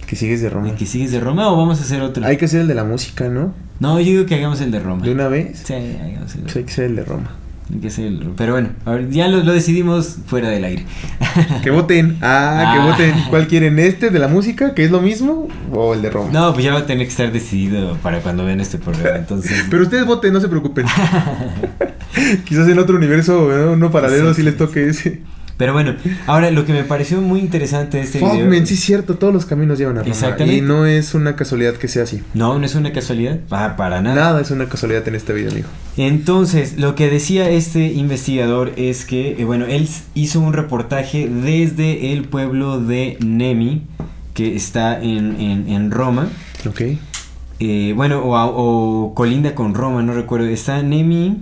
Que 0.08 0.16
sigues 0.16 0.42
de 0.42 0.50
Roma. 0.50 0.70
El 0.70 0.76
que 0.76 0.86
sigue 0.86 1.06
es 1.06 1.12
de 1.12 1.20
Roma 1.20 1.50
o 1.50 1.58
vamos 1.58 1.80
a 1.80 1.84
hacer 1.84 2.02
otro. 2.02 2.26
Hay 2.26 2.38
que 2.38 2.46
hacer 2.46 2.62
el 2.62 2.68
de 2.68 2.76
la 2.76 2.84
música, 2.84 3.30
¿no? 3.30 3.54
No, 3.80 4.00
yo 4.00 4.06
digo 4.12 4.26
que 4.26 4.36
hagamos 4.36 4.60
el 4.62 4.72
de 4.72 4.80
Roma. 4.80 5.06
De 5.06 5.12
una 5.12 5.28
vez. 5.28 5.62
Sí, 5.64 5.74
hagamos 5.74 6.36
el 6.36 6.42
de 6.42 6.44
Pues 6.44 6.56
hay 6.58 6.64
que 6.66 6.72
hacer 6.72 6.86
el 6.86 6.96
de 6.98 7.04
Roma. 7.06 7.32
Hay 7.74 7.80
que 7.80 7.88
hacer 7.88 8.06
el- 8.08 8.32
Pero 8.36 8.52
bueno, 8.52 8.70
a 8.84 8.92
ver, 8.92 9.10
ya 9.10 9.30
lo, 9.30 9.42
lo 9.44 9.54
decidimos 9.54 10.18
fuera 10.26 10.50
del 10.50 10.66
aire. 10.66 10.86
Que 11.64 11.70
voten. 11.72 12.18
Ah, 12.22 12.66
Ah. 12.68 12.74
que 12.74 12.80
voten. 12.92 13.24
¿Cuál 13.30 13.48
quieren? 13.48 13.80
¿Este 13.80 14.10
de 14.10 14.20
la 14.20 14.28
música, 14.28 14.74
que 14.74 14.84
es 14.84 14.92
lo 14.92 15.00
mismo? 15.02 15.48
¿O 15.72 15.94
el 15.94 16.02
de 16.02 16.10
Roma? 16.10 16.30
No, 16.34 16.52
pues 16.52 16.66
ya 16.66 16.74
va 16.74 16.80
a 16.80 16.86
tener 16.86 17.06
que 17.06 17.12
estar 17.12 17.32
decidido 17.32 17.96
para 18.04 18.20
cuando 18.20 18.44
vean 18.44 18.60
este 18.60 18.78
programa. 18.78 19.18
Entonces, 19.18 19.64
Pero 19.70 19.84
ustedes 19.84 20.06
voten, 20.06 20.34
no 20.34 20.42
se 20.42 20.50
preocupen. 20.50 20.86
Quizás 22.46 22.68
en 22.68 22.80
otro 22.80 22.98
universo, 22.98 23.50
¿no? 23.50 23.72
uno 23.72 23.90
paralelo, 23.92 24.30
Sí, 24.34 24.42
si 24.42 24.44
les 24.44 24.54
sí, 24.56 24.58
toque 24.60 24.90
ese. 24.90 25.22
Pero 25.62 25.74
bueno, 25.74 25.94
ahora 26.26 26.50
lo 26.50 26.66
que 26.66 26.74
me 26.74 26.84
pareció 26.84 27.22
muy 27.22 27.40
interesante 27.40 27.98
de 27.98 28.04
este 28.04 28.18
Fuck, 28.18 28.32
video. 28.34 28.48
man, 28.50 28.66
sí 28.66 28.74
es 28.74 28.80
cierto, 28.80 29.14
todos 29.14 29.32
los 29.32 29.46
caminos 29.46 29.78
llevan 29.78 29.98
a 29.98 30.00
Roma. 30.00 30.10
Exactamente. 30.12 30.58
Y 30.58 30.62
no 30.62 30.88
es 30.88 31.14
una 31.14 31.36
casualidad 31.36 31.76
que 31.76 31.88
sea 31.88 32.02
así. 32.02 32.24
No, 32.34 32.58
no 32.58 32.66
es 32.66 32.74
una 32.74 32.92
casualidad. 32.92 33.42
Ah, 33.52 33.76
para 33.78 34.02
nada. 34.02 34.16
Nada 34.16 34.42
es 34.42 34.50
una 34.50 34.66
casualidad 34.66 35.08
en 35.08 35.14
esta 35.14 35.34
vida, 35.34 35.52
amigo. 35.52 35.68
Entonces, 35.98 36.80
lo 36.80 36.96
que 36.96 37.12
decía 37.12 37.48
este 37.52 37.94
investigador 37.94 38.72
es 38.76 39.06
que, 39.06 39.40
eh, 39.40 39.46
bueno, 39.46 39.66
él 39.68 39.88
hizo 40.16 40.40
un 40.40 40.54
reportaje 40.54 41.30
desde 41.30 42.12
el 42.12 42.24
pueblo 42.24 42.82
de 42.82 43.18
Nemi, 43.24 43.84
que 44.34 44.56
está 44.56 45.00
en, 45.00 45.40
en- 45.40 45.70
en 45.70 45.92
Roma. 45.92 46.28
Ok. 46.68 46.82
Eh, 47.60 47.94
bueno, 47.96 48.22
o 48.26 49.14
colinda 49.14 49.54
con 49.54 49.76
Roma, 49.76 50.02
no 50.02 50.14
recuerdo. 50.14 50.48
Está 50.48 50.82
Nemi. 50.82 51.38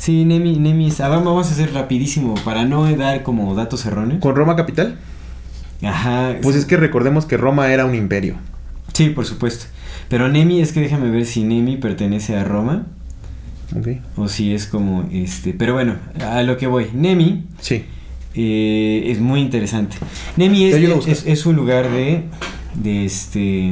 Sí, 0.00 0.24
Nemi, 0.24 0.56
Nemi. 0.58 0.88
está- 0.88 1.06
ah, 1.06 1.08
vamos 1.10 1.46
a 1.48 1.50
hacer 1.52 1.74
rapidísimo 1.74 2.34
para 2.42 2.64
no 2.64 2.90
dar 2.96 3.22
como 3.22 3.54
datos 3.54 3.84
erróneos. 3.84 4.20
¿Con 4.20 4.34
Roma 4.34 4.56
capital? 4.56 4.96
Ajá. 5.82 6.36
Pues 6.42 6.54
sí. 6.54 6.60
es 6.60 6.66
que 6.66 6.78
recordemos 6.78 7.26
que 7.26 7.36
Roma 7.36 7.70
era 7.70 7.84
un 7.84 7.94
imperio. 7.94 8.36
Sí, 8.94 9.10
por 9.10 9.26
supuesto. 9.26 9.66
Pero 10.08 10.28
Nemi, 10.28 10.60
es 10.62 10.72
que 10.72 10.80
déjame 10.80 11.10
ver 11.10 11.26
si 11.26 11.44
Nemi 11.44 11.76
pertenece 11.76 12.34
a 12.34 12.44
Roma 12.44 12.86
Ok. 13.78 13.88
o 14.16 14.28
si 14.28 14.54
es 14.54 14.66
como 14.66 15.06
este. 15.12 15.52
Pero 15.52 15.74
bueno, 15.74 15.96
a 16.26 16.42
lo 16.44 16.56
que 16.56 16.66
voy. 16.66 16.86
Nemi 16.94 17.44
Sí. 17.60 17.84
eh, 18.34 19.02
es 19.06 19.20
muy 19.20 19.40
interesante. 19.40 19.98
Nemi 20.38 20.64
es, 20.64 21.44
un 21.46 21.56
lugar 21.56 21.90
de. 21.90 22.22
de 22.74 23.04
este. 23.04 23.70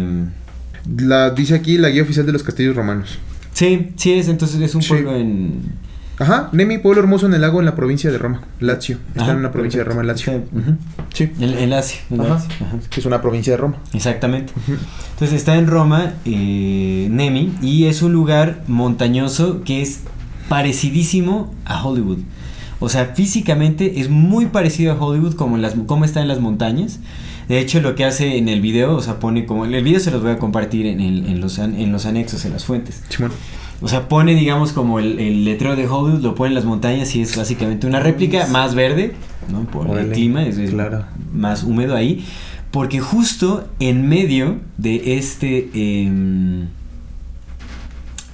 La, 0.99 1.31
dice 1.31 1.55
aquí 1.55 1.79
la 1.79 1.89
guía 1.89 2.03
oficial 2.03 2.27
de 2.27 2.33
los 2.33 2.43
castillos 2.43 2.77
romanos. 2.77 3.19
Sí, 3.55 3.89
sí 3.97 4.13
es, 4.13 4.29
entonces 4.29 4.61
es 4.61 4.75
un 4.75 4.83
Sí. 4.83 4.89
pueblo 4.91 5.17
en. 5.17 5.89
Ajá, 6.21 6.49
Nemi, 6.53 6.79
pueblo 6.79 7.01
hermoso 7.01 7.27
en 7.27 7.35
el 7.35 7.41
lago 7.41 7.61
en 7.61 7.67
la 7.67 7.77
provincia 7.77 8.11
de 8.11 8.19
Roma, 8.19 8.43
Lazio. 8.59 8.99
Está 9.11 9.23
Ajá, 9.23 9.33
en 9.33 9.39
una 9.39 9.53
provincia 9.53 9.85
perfecto. 9.85 10.03
de 10.03 10.07
Roma, 10.07 10.13
Lazio. 10.13 10.33
Está-. 10.33 11.15
Sí. 11.15 11.31
En, 11.41 11.59
en 11.59 11.71
Lazio, 11.71 12.01
en 12.11 12.21
Ajá. 12.21 12.29
Lazio, 12.31 12.51
ajá. 12.67 12.77
Que 12.91 13.01
es 13.01 13.07
una 13.07 13.23
provincia 13.23 13.53
de 13.53 13.57
Roma. 13.57 13.77
Exactamente. 13.95 14.53
Entonces 15.13 15.33
está 15.37 15.55
en 15.57 15.67
Roma, 15.69 16.15
eh, 16.25 17.07
Nemi, 17.11 17.55
y 17.63 17.85
es 17.85 18.03
un 18.03 18.13
lugar 18.13 18.63
montañoso 18.67 19.63
que 19.63 19.81
es 19.83 20.01
parecidísimo 20.49 21.55
a 21.65 21.85
Hollywood. 21.85 22.19
O 22.81 22.89
sea, 22.89 23.07
físicamente 23.15 24.01
es 24.01 24.09
muy 24.11 24.47
parecido 24.47 24.93
a 24.93 24.97
Hollywood 24.97 25.35
como, 25.35 25.57
las, 25.57 25.75
como 25.87 26.05
está 26.05 26.21
en 26.21 26.29
las 26.29 26.41
montañas. 26.41 26.99
De 27.49 27.59
hecho, 27.61 27.81
lo 27.81 27.95
que 27.95 28.05
hace 28.05 28.37
en 28.39 28.49
el 28.49 28.61
video, 28.61 28.95
o 28.97 29.01
sea, 29.03 29.19
pone 29.21 29.47
como... 29.47 29.65
El 29.65 29.83
video 29.83 30.01
se 30.01 30.11
los 30.11 30.21
voy 30.23 30.33
a 30.33 30.39
compartir 30.39 30.85
en, 30.87 31.01
el- 31.01 31.27
en 31.27 31.41
los, 31.41 31.59
an- 31.59 31.75
en 31.81 31.91
los 31.93 32.07
anexos, 32.07 32.45
en 32.45 32.53
las 32.53 32.65
fuentes. 32.65 33.03
Simón. 33.09 33.33
O 33.81 33.87
sea, 33.89 34.09
pone, 34.09 34.35
digamos, 34.35 34.73
como 34.73 34.99
el, 34.99 35.19
el 35.21 35.45
letrero 35.45 35.77
de 35.77 35.87
Hollywood, 35.87 36.21
lo 36.23 36.35
pone 36.35 36.49
en 36.49 36.55
las 36.57 36.65
montañas 36.65 37.15
y 37.15 37.21
es 37.23 37.37
básicamente 37.37 37.87
una 37.87 38.01
réplica 38.01 38.47
más 38.49 38.75
verde, 38.75 39.15
¿no? 39.53 39.61
Por 39.71 39.97
el 39.99 40.11
clima, 40.11 40.43
es, 40.45 40.59
es 40.59 40.71
claro. 40.71 41.05
más 41.33 41.63
húmedo 41.63 41.95
ahí. 41.95 42.25
Porque 42.73 42.99
justo 43.01 43.69
en 43.79 44.09
medio 44.09 44.57
de 44.79 45.17
este. 45.17 45.71
em, 45.75 46.67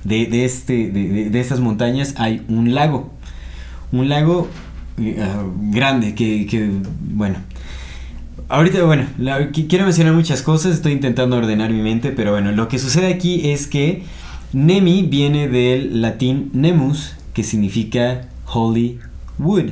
de, 0.04 0.26
de 0.26 0.44
este. 0.44 0.90
De, 0.90 1.08
de- 1.08 1.30
de 1.30 1.40
estas 1.40 1.60
montañas 1.60 2.14
hay 2.16 2.42
un 2.48 2.74
lago. 2.74 3.10
Un 3.92 4.08
lago 4.08 4.48
eh, 4.98 5.18
ah, 5.20 5.44
grande 5.70 6.14
que, 6.14 6.46
que, 6.46 6.70
Bueno. 7.10 7.36
Ahorita, 8.48 8.82
bueno, 8.84 9.06
la- 9.18 9.50
quiero 9.50 9.84
mencionar 9.84 10.12
muchas 10.14 10.42
cosas, 10.42 10.74
estoy 10.74 10.92
intentando 10.92 11.36
ordenar 11.36 11.70
mi 11.70 11.80
mente, 11.80 12.10
pero 12.10 12.32
bueno, 12.32 12.52
lo 12.52 12.68
que 12.68 12.78
sucede 12.78 13.06
aquí 13.12 13.50
es 13.50 13.66
que 13.66 14.02
Nemi 14.54 15.02
viene 15.02 15.48
del 15.48 16.00
latín 16.00 16.50
nemus, 16.52 17.16
que 17.34 17.42
significa 17.42 18.28
holy 18.46 19.00
wood. 19.38 19.70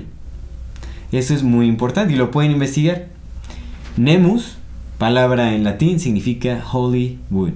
Eso 1.12 1.34
es 1.34 1.42
muy 1.42 1.66
importante 1.66 2.14
y 2.14 2.16
lo 2.16 2.30
pueden 2.30 2.50
investigar. 2.50 3.06
Nemus, 3.96 4.56
palabra 4.98 5.54
en 5.54 5.62
latín, 5.62 6.00
significa 6.00 6.64
holy 6.72 7.18
wood. 7.30 7.52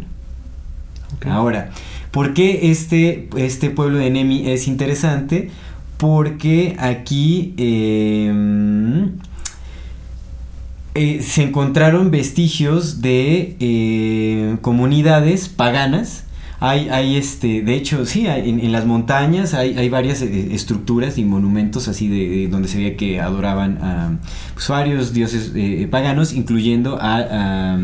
Ahora, 1.27 1.71
¿por 2.11 2.35
qué 2.35 2.71
este, 2.71 3.29
este 3.37 3.71
pueblo 3.71 3.99
de 3.99 4.11
Nemi 4.11 4.49
es 4.51 4.69
interesante? 4.69 5.51
Porque 5.97 6.77
aquí 6.79 7.55
em, 7.57 9.13
eh, 10.95 11.23
se 11.23 11.43
encontraron 11.43 12.11
vestigios 12.11 13.01
de 13.01 13.57
eh, 13.59 14.57
comunidades 14.61 15.49
paganas. 15.49 16.26
Hay, 16.59 16.89
hay 16.89 17.17
este, 17.17 17.61
de 17.63 17.75
hecho, 17.75 18.07
sí, 18.07 18.27
hay- 18.29 18.49
en, 18.49 18.61
en 18.61 18.73
las 18.73 18.87
montañas 18.87 19.53
hay, 19.53 19.77
hay 19.77 19.89
varias 19.91 20.23
eh, 20.23 20.49
estructuras 20.55 21.19
y 21.19 21.25
monumentos 21.25 21.87
así 21.89 22.09
de, 22.09 22.29
de 22.31 22.49
donde 22.49 22.69
se 22.69 22.79
veía 22.79 22.97
que 22.97 23.21
adoraban 23.21 23.79
a 23.83 24.19
pues, 24.55 24.67
varios 24.69 25.13
dioses 25.13 25.53
eh, 25.55 25.87
paganos, 25.91 26.33
incluyendo 26.33 26.99
a, 27.01 27.17
a- 27.19 27.79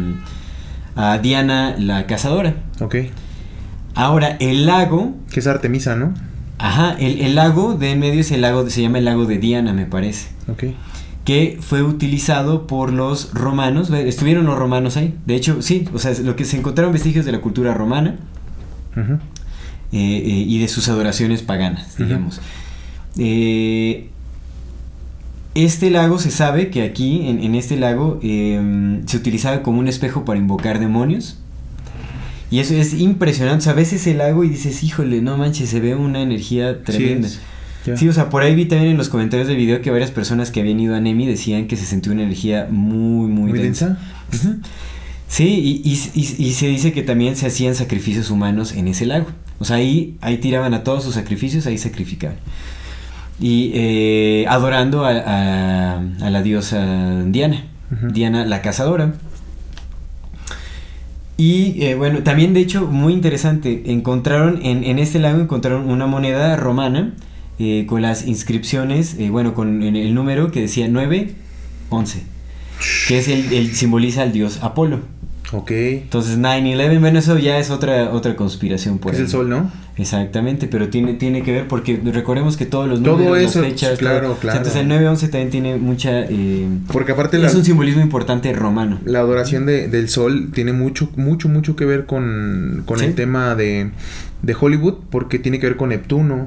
a 1.14 1.18
Diana 1.18 1.74
la 1.78 2.06
cazadora. 2.06 2.54
Ok. 2.80 2.96
Ahora, 3.94 4.37
el 4.40 4.64
lago, 4.66 5.14
Que 5.30 5.40
es 5.40 5.46
Artemisa, 5.46 5.96
¿no? 5.96 6.14
ajá, 6.58 6.96
el, 6.98 7.20
el 7.20 7.35
lago 7.35 7.74
de 7.74 7.90
en 7.92 7.98
medio 8.00 8.20
es 8.20 8.30
el 8.30 8.40
lago, 8.40 8.68
se 8.70 8.80
llama 8.80 8.98
el 8.98 9.04
lago 9.04 9.26
de 9.26 9.37
Diana, 9.38 9.72
me 9.74 9.85
parece 9.85 10.28
Ok. 10.48 10.64
que 11.24 11.58
fue 11.61 11.82
utilizado 11.82 12.66
por 12.66 12.90
los 12.92 13.35
romanos. 13.35 13.90
Estuvieron 13.90 14.46
los 14.46 14.58
romanos 14.58 14.96
ahí. 14.96 15.14
De 15.26 15.35
hecho, 15.35 15.61
sí, 15.61 15.87
o 15.92 15.98
sea, 15.98 16.12
lo 16.22 16.37
que 16.37 16.44
se 16.46 16.56
encontraron 16.56 16.92
vestigios 16.92 17.26
de 17.26 17.32
la 17.32 17.40
cultura 17.42 17.74
romana 17.74 18.16
Eh, 18.96 19.18
eh, 19.92 20.44
y 20.48 20.59
de 20.59 20.68
sus 20.68 20.88
adoraciones 20.88 21.42
paganas, 21.42 21.96
digamos. 21.98 22.40
Eh, 23.18 24.09
este 25.55 25.90
lago 25.90 26.18
se 26.18 26.31
sabe 26.31 26.70
que 26.70 26.83
aquí, 26.83 27.26
en, 27.26 27.42
en 27.42 27.55
este 27.55 27.76
lago, 27.76 28.18
eh, 28.22 29.00
se 29.07 29.16
utilizaba 29.16 29.62
como 29.62 29.81
un 29.81 29.88
espejo 29.88 30.24
para 30.24 30.38
invocar 30.38 30.78
demonios. 30.78 31.38
Y 32.50 32.61
eso 32.61 32.74
es 32.74 32.94
impresionante. 32.94 33.61
O 33.61 33.64
sea, 33.64 33.72
ves 33.74 33.92
ese 33.92 34.14
lago 34.14 34.44
y 34.44 34.48
dices, 34.48 34.83
híjole, 34.83 35.20
no 35.22 35.37
manches, 35.37 35.70
se 35.70 35.81
ve 35.81 35.94
una 35.94 36.20
energía 36.20 36.83
tremenda. 36.85 37.28
Sí, 37.96 38.09
o 38.09 38.12
sea, 38.12 38.31
por 38.31 38.42
ahí 38.42 38.55
vi 38.55 38.66
también 38.66 38.92
en 38.92 38.96
los 38.96 39.09
comentarios 39.09 39.48
del 39.48 39.57
video 39.57 39.81
que 39.81 39.90
varias 39.90 40.11
personas 40.11 40.50
que 40.50 40.61
habían 40.61 40.78
ido 40.78 40.94
a 40.94 41.00
Nemi 41.00 41.26
decían 41.26 41.66
que 41.66 41.76
se 41.76 41.85
sentía 41.85 42.12
una 42.12 42.22
energía 42.22 42.68
muy, 42.70 43.28
muy, 43.28 43.50
Muy 43.50 43.59
densa. 43.59 43.98
Ujú. 44.33 44.57
Sí, 45.33 45.81
y, 45.83 45.88
y- 45.90 46.21
y- 46.21 46.47
y 46.49 46.53
se 46.53 46.66
dice 46.66 46.92
que 46.92 47.03
también 47.03 47.37
se 47.37 47.47
hacían 47.47 47.75
sacrificios 47.75 48.31
humanos 48.31 48.73
en 48.73 48.87
ese 48.87 49.07
lago. 49.07 49.29
O 49.61 49.64
sea, 49.64 49.77
ahí, 49.77 50.18
ahí 50.21 50.37
tiraban 50.37 50.75
a 50.75 50.85
todos 50.85 51.05
sus 51.05 51.14
sacrificios, 51.14 51.66
ahí 51.66 51.79
sacrificaban. 51.79 52.37
Y 53.40 53.71
eh, 53.75 54.45
adorando 54.47 55.07
a, 55.07 55.11
a- 55.12 56.03
a 56.21 56.29
la 56.31 56.42
diosa 56.42 57.25
Diana. 57.25 57.64
Diana 58.12 58.45
la 58.45 58.61
cazadora. 58.61 59.14
Y 61.38 61.83
eh, 61.83 61.95
bueno, 61.95 62.18
también 62.23 62.53
de 62.53 62.61
hecho, 62.61 62.87
muy 62.87 63.14
interesante, 63.14 63.85
encontraron 63.87 64.61
en, 64.62 64.85
en 64.85 64.99
este 64.99 65.18
lago 65.18 65.40
encontraron 65.40 65.88
una 65.88 66.07
moneda 66.07 66.57
romana 66.57 67.14
eh, 67.59 67.87
con 67.88 68.03
las 68.03 68.27
inscripciones, 68.27 69.16
bueno, 69.31 69.55
con 69.55 69.83
el 69.83 70.14
número 70.14 70.51
que 70.51 70.61
decía 70.61 70.88
911, 70.88 72.23
que 73.09 73.18
es 73.18 73.29
el, 73.29 73.51
el 73.55 73.75
simboliza 73.75 74.21
al 74.23 74.33
dios 74.33 74.59
Apolo. 74.62 75.01
Ok. 75.53 75.71
Entonces 75.71 76.38
9-11, 76.38 76.99
bueno, 77.01 77.19
eso 77.19 77.38
ya 77.38 77.59
es 77.59 77.71
otra, 77.71 78.11
otra 78.11 78.35
conspiración. 78.37 78.99
Por 78.99 79.12
Es 79.15 79.21
el 79.21 79.29
sol, 79.29 79.49
¿no? 79.51 79.71
Exactamente, 79.99 80.67
pero 80.67 80.88
tiene, 80.88 81.15
tiene 81.15 81.43
que 81.43 81.53
ver 81.53 81.69
porque 81.69 82.01
recordemos 82.03 82.57
que 82.57 82.65
todos 82.65 82.88
los 82.88 83.03
Todo 83.03 83.19
números, 83.19 83.51
eso, 83.51 83.61
las 83.61 83.69
fechas, 83.71 83.99
claro, 83.99 84.29
todo- 84.29 84.37
claro. 84.38 84.59
Entonces 84.59 84.81
el 84.81 84.88
9-11 84.88 85.21
también 85.31 85.51
tiene 85.51 85.77
mucha... 85.77 86.21
eh, 86.21 86.67
Porque 86.91 87.12
aparte 87.12 87.37
la, 87.38 87.49
es 87.49 87.55
un 87.55 87.65
simbolismo 87.65 88.01
importante 88.01 88.53
romano. 88.55 88.99
la 89.05 89.19
adoración 89.21 89.67
de- 89.67 89.88
del 89.88 90.09
sol 90.09 90.51
tiene 90.55 90.73
mucho, 90.73 91.11
mucho, 91.17 91.49
mucho 91.51 91.77
que 91.77 91.85
ver 91.85 92.07
con, 92.07 92.83
con 92.87 92.99
Sí. 93.01 93.05
el 93.05 93.15
tema 93.15 93.55
de, 93.55 93.91
de 94.41 94.57
Hollywood, 94.59 94.95
porque 95.11 95.38
tiene 95.38 95.59
que 95.61 95.67
ver 95.67 95.77
con 95.77 95.91
Neptuno, 95.91 96.47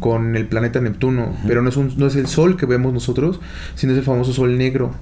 con 0.00 0.36
el 0.36 0.46
planeta 0.46 0.80
Neptuno, 0.80 1.36
pero 1.46 1.60
no 1.60 1.68
es, 1.68 1.76
un, 1.76 1.92
no 1.98 2.06
es 2.06 2.16
el 2.16 2.26
sol 2.26 2.56
que 2.56 2.64
vemos 2.66 2.92
nosotros, 2.94 3.40
sino 3.74 3.92
es 3.92 3.98
el 3.98 4.04
famoso 4.04 4.32
sol 4.32 4.56
negro. 4.56 4.92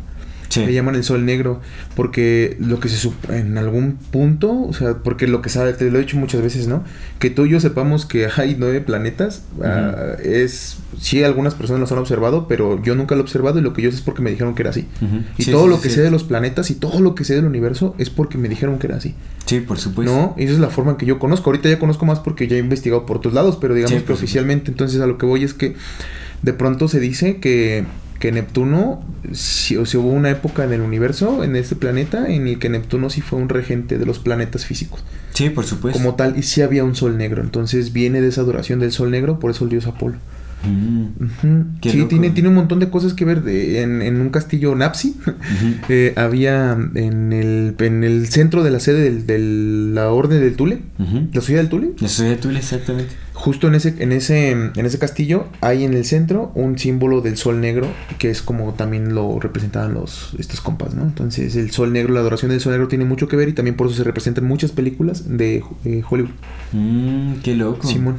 Sí. 0.49 0.65
Le 0.65 0.73
llaman 0.73 0.95
el 0.95 1.05
sol 1.05 1.25
negro 1.25 1.61
porque 1.95 2.57
lo 2.61 2.81
que 2.81 2.89
se 2.89 3.11
en 3.31 3.59
algún 3.59 3.97
punto, 4.11 4.53
o 4.53 4.73
sea, 4.73 4.99
porque 4.99 5.27
lo 5.27 5.43
que 5.43 5.49
sabe, 5.49 5.73
te 5.73 5.91
lo 5.91 5.99
he 5.99 6.03
dicho 6.03 6.17
muchas 6.17 6.43
veces, 6.43 6.67
¿no? 6.67 6.85
Que 7.19 7.31
tú 7.31 7.47
y 7.47 7.51
yo 7.51 7.61
sepamos 7.61 8.07
que 8.07 8.29
hay 8.37 8.57
nueve 8.59 8.81
planetas, 8.81 9.45
ah, 9.63 10.17
es, 10.23 10.79
sí, 11.01 11.23
algunas 11.23 11.55
personas 11.55 11.81
los 11.81 11.93
han 11.93 11.99
observado, 11.99 12.49
pero 12.49 12.83
yo 12.83 12.95
nunca 12.95 13.15
lo 13.15 13.21
he 13.21 13.25
observado 13.25 13.59
y 13.59 13.63
lo 13.63 13.73
que 13.73 13.83
yo 13.83 13.91
sé 13.91 13.97
es 13.97 14.03
porque 14.03 14.23
me 14.23 14.31
dijeron 14.31 14.55
que 14.55 14.63
era 14.63 14.71
así. 14.71 14.87
Y 15.39 15.45
Sí, 15.45 15.51
todo 15.51 15.65
sí, 15.65 15.71
lo 15.71 15.81
que 15.81 15.91
sé 15.91 16.03
de 16.03 16.11
los 16.11 16.25
planetas 16.25 16.71
y 16.71 16.75
todo 16.75 17.01
lo 17.01 17.15
que 17.15 17.25
sé 17.25 17.35
del 17.35 17.45
universo 17.45 17.95
es 17.99 18.11
porque 18.11 18.39
me 18.39 18.49
dijeron 18.49 18.79
que 18.79 18.87
era 18.87 18.97
así. 18.97 19.15
Sí, 19.47 19.61
por 19.61 19.79
supuesto. 19.79 20.13
¿No? 20.13 20.35
Y 20.37 20.45
esa 20.45 20.55
es 20.55 20.59
la 20.59 20.71
forma 20.71 20.93
en 20.93 20.97
que 20.97 21.07
yo 21.07 21.19
conozco. 21.19 21.51
Ahorita 21.51 21.69
ya 21.69 21.79
conozco 21.79 22.07
más 22.07 22.21
porque 22.21 22.49
ya 22.49 22.57
he 22.57 22.61
investigado 22.61 23.07
por 23.07 23.19
otros 23.19 23.35
lados, 23.35 23.59
pero 23.61 23.75
digamos 23.75 24.03
que 24.03 24.13
oficialmente, 24.13 24.71
entonces 24.71 25.01
a 25.01 25.07
lo 25.07 25.19
que 25.19 25.27
voy 25.27 25.45
es 25.45 25.55
que 25.55 25.77
de 26.43 26.53
pronto 26.53 26.89
se 26.89 27.01
dice 27.01 27.39
que, 27.39 27.85
que 28.19 28.33
Neptuno, 28.33 29.05
si, 29.33 29.77
o 29.77 29.87
sea, 29.87 30.01
hubo 30.01 30.11
una 30.11 30.31
época 30.31 30.65
en 30.65 30.73
el 30.73 30.81
universo, 30.81 31.45
en 31.45 31.57
este 31.57 31.77
planeta, 31.77 32.29
en 32.29 32.47
el 32.47 32.59
que 32.59 32.69
Neptuno 32.69 33.11
sí 33.11 33.21
fue 33.21 33.39
un 33.39 33.49
regente 33.49 33.99
de 33.99 34.07
los 34.07 34.19
planetas 34.19 34.65
físicos. 34.65 35.05
Sí, 35.35 35.51
por 35.51 35.65
supuesto. 35.65 35.99
Como 35.99 36.15
tal, 36.15 36.39
y 36.39 36.43
sí 36.43 36.63
había 36.63 36.85
un 36.85 36.97
sol 36.97 37.19
negro. 37.19 37.43
Entonces 37.43 37.93
viene 37.93 38.21
de 38.21 38.29
esa 38.29 38.41
adoración 38.41 38.81
del 38.81 38.93
sol 38.93 39.11
negro, 39.11 39.39
por 39.39 39.51
eso 39.51 39.65
el 39.65 39.71
dios 39.71 39.87
Apolo. 39.87 40.17
Mm. 40.69 41.79
Sí, 41.83 41.93
loco. 41.97 42.09
tiene, 42.09 42.31
tiene 42.31 42.49
un 42.49 42.55
montón 42.55 42.81
de 42.81 42.91
cosas 42.91 43.15
que 43.15 43.25
ver. 43.25 43.43
De, 43.43 43.83
en, 43.83 44.03
en 44.03 44.21
un 44.21 44.31
castillo 44.31 44.75
Napsi 44.75 45.17
eh, 45.89 46.13
había 46.17 46.73
en 46.95 47.33
el, 47.33 47.75
en 47.79 48.05
el 48.05 48.27
centro 48.29 48.63
de 48.63 48.71
la 48.71 48.81
sede 48.81 49.03
del- 49.11 49.27
de 49.27 49.39
la 49.95 50.11
Orden 50.11 50.41
del 50.41 50.55
Tule, 50.57 50.81
la 50.99 51.41
sociedad 51.41 51.61
del 51.61 51.69
Tule, 51.71 51.91
La 52.01 52.09
sociedad 52.09 52.31
de 52.33 52.37
Tule, 52.37 52.59
exactamente. 52.59 53.15
justo 53.33 53.69
en 53.69 53.75
ese, 53.75 53.95
en 53.99 54.13
ese, 54.13 54.51
en 54.51 54.87
ese 54.87 54.99
castillo 54.99 55.47
hay 55.61 55.85
en 55.85 55.95
el 55.95 56.05
centro 56.05 56.53
un 56.55 56.79
símbolo 56.79 57.21
del 57.21 57.37
sol 57.37 57.61
negro, 57.61 57.87
que 58.19 58.31
es 58.31 58.43
como 58.43 58.73
también 58.75 59.15
lo 59.15 59.39
representaban 59.41 59.95
los, 59.95 60.35
estos 60.39 60.61
compas, 60.61 60.95
¿no? 60.95 61.03
Entonces 61.03 61.57
el 61.57 61.71
sol 61.71 61.93
negro, 61.93 62.13
la 62.15 62.21
adoración 62.21 62.51
del 62.51 62.61
sol 62.61 62.73
negro 62.73 62.89
tiene 62.89 63.05
mucho 63.05 63.29
que 63.29 63.37
ver 63.37 63.49
y 63.49 63.53
también 63.53 63.77
por 63.77 63.87
eso 63.89 63.97
se 63.97 64.05
representan 64.05 64.45
muchas 64.45 64.73
películas 64.73 65.25
de 65.39 65.63
eh, 65.85 66.03
Hollywood. 66.09 66.31
Mm, 66.73 67.35
qué 67.43 67.55
loco. 67.55 67.87
Simón. 67.87 68.17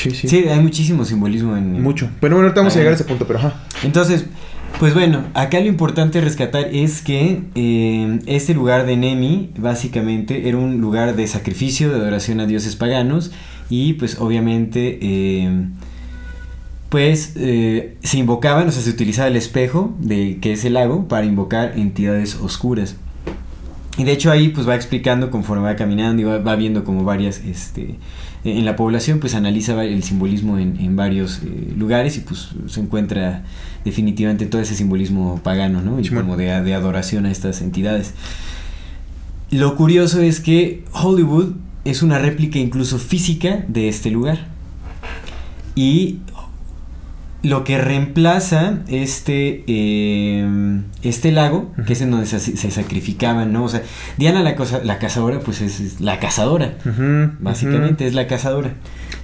Sí, 0.00 0.12
sí. 0.12 0.28
Sí, 0.28 0.48
hay 0.48 0.60
muchísimo 0.60 1.04
simbolismo 1.04 1.56
en... 1.56 1.82
Mucho. 1.82 2.08
Pero 2.20 2.36
bueno, 2.36 2.46
ahorita 2.46 2.60
vamos 2.60 2.74
a 2.74 2.78
llegar 2.78 2.92
a 2.92 2.96
ese 2.96 3.04
punto, 3.04 3.26
pero 3.26 3.38
ajá. 3.38 3.54
Entonces, 3.82 4.24
pues 4.78 4.94
bueno, 4.94 5.24
acá 5.34 5.60
lo 5.60 5.66
importante 5.66 6.22
rescatar 6.22 6.68
es 6.72 7.02
que 7.02 7.42
eh, 7.54 8.18
este 8.24 8.54
lugar 8.54 8.86
de 8.86 8.96
Nemi 8.96 9.50
básicamente 9.58 10.48
era 10.48 10.56
un 10.56 10.80
lugar 10.80 11.16
de 11.16 11.26
sacrificio, 11.26 11.90
de 11.90 11.96
adoración 11.96 12.40
a 12.40 12.46
dioses 12.46 12.76
paganos 12.76 13.30
y 13.68 13.94
pues 13.94 14.18
obviamente 14.18 14.98
eh, 15.02 15.66
pues 16.88 17.34
eh, 17.36 17.98
se 18.02 18.16
invocaban, 18.16 18.68
o 18.68 18.70
sea, 18.70 18.80
se 18.80 18.88
utilizaba 18.88 19.28
el 19.28 19.36
espejo 19.36 19.94
de 19.98 20.38
que 20.40 20.54
es 20.54 20.64
el 20.64 20.74
lago 20.74 21.08
para 21.08 21.26
invocar 21.26 21.74
entidades 21.76 22.36
oscuras. 22.36 22.96
Y 23.98 24.04
de 24.04 24.12
hecho 24.12 24.30
ahí 24.30 24.48
pues 24.48 24.66
va 24.66 24.76
explicando 24.76 25.30
conforme 25.30 25.64
va 25.64 25.76
caminando 25.76 26.22
y 26.22 26.24
va, 26.24 26.38
va 26.38 26.56
viendo 26.56 26.84
como 26.84 27.04
varias, 27.04 27.42
este, 27.44 27.96
en 28.44 28.64
la 28.64 28.76
población 28.76 29.20
pues 29.20 29.34
analiza 29.34 29.84
el 29.84 30.02
simbolismo 30.02 30.58
en, 30.58 30.78
en 30.80 30.96
varios 30.96 31.40
eh, 31.44 31.74
lugares 31.76 32.16
y 32.16 32.20
pues 32.20 32.50
se 32.66 32.80
encuentra 32.80 33.44
definitivamente 33.84 34.46
todo 34.46 34.62
ese 34.62 34.74
simbolismo 34.74 35.40
pagano, 35.42 35.82
¿no? 35.82 36.00
Y 36.00 36.08
como 36.08 36.36
de, 36.36 36.62
de 36.62 36.74
adoración 36.74 37.26
a 37.26 37.30
estas 37.30 37.60
entidades. 37.60 38.14
Lo 39.50 39.76
curioso 39.76 40.20
es 40.20 40.40
que 40.40 40.84
Hollywood 40.92 41.54
es 41.84 42.02
una 42.02 42.18
réplica 42.18 42.58
incluso 42.58 42.98
física 42.98 43.64
de 43.68 43.88
este 43.88 44.10
lugar. 44.10 44.46
Y 45.74 46.18
lo 47.42 47.64
que 47.64 47.78
reemplaza 47.78 48.80
este, 48.88 49.64
eh, 49.66 50.80
este 51.02 51.32
lago, 51.32 51.72
que 51.86 51.94
es 51.94 52.00
en 52.02 52.10
donde 52.10 52.26
se, 52.26 52.38
se 52.38 52.70
sacrificaban, 52.70 53.52
¿no? 53.52 53.64
O 53.64 53.68
sea, 53.68 53.82
Diana 54.18 54.42
la, 54.42 54.56
cosa, 54.56 54.80
la 54.84 54.98
cazadora, 54.98 55.40
pues 55.40 55.62
es, 55.62 55.80
es 55.80 56.00
la 56.00 56.18
cazadora. 56.20 56.74
Básicamente 57.40 58.06
es 58.06 58.14
la 58.14 58.26
cazadora. 58.26 58.74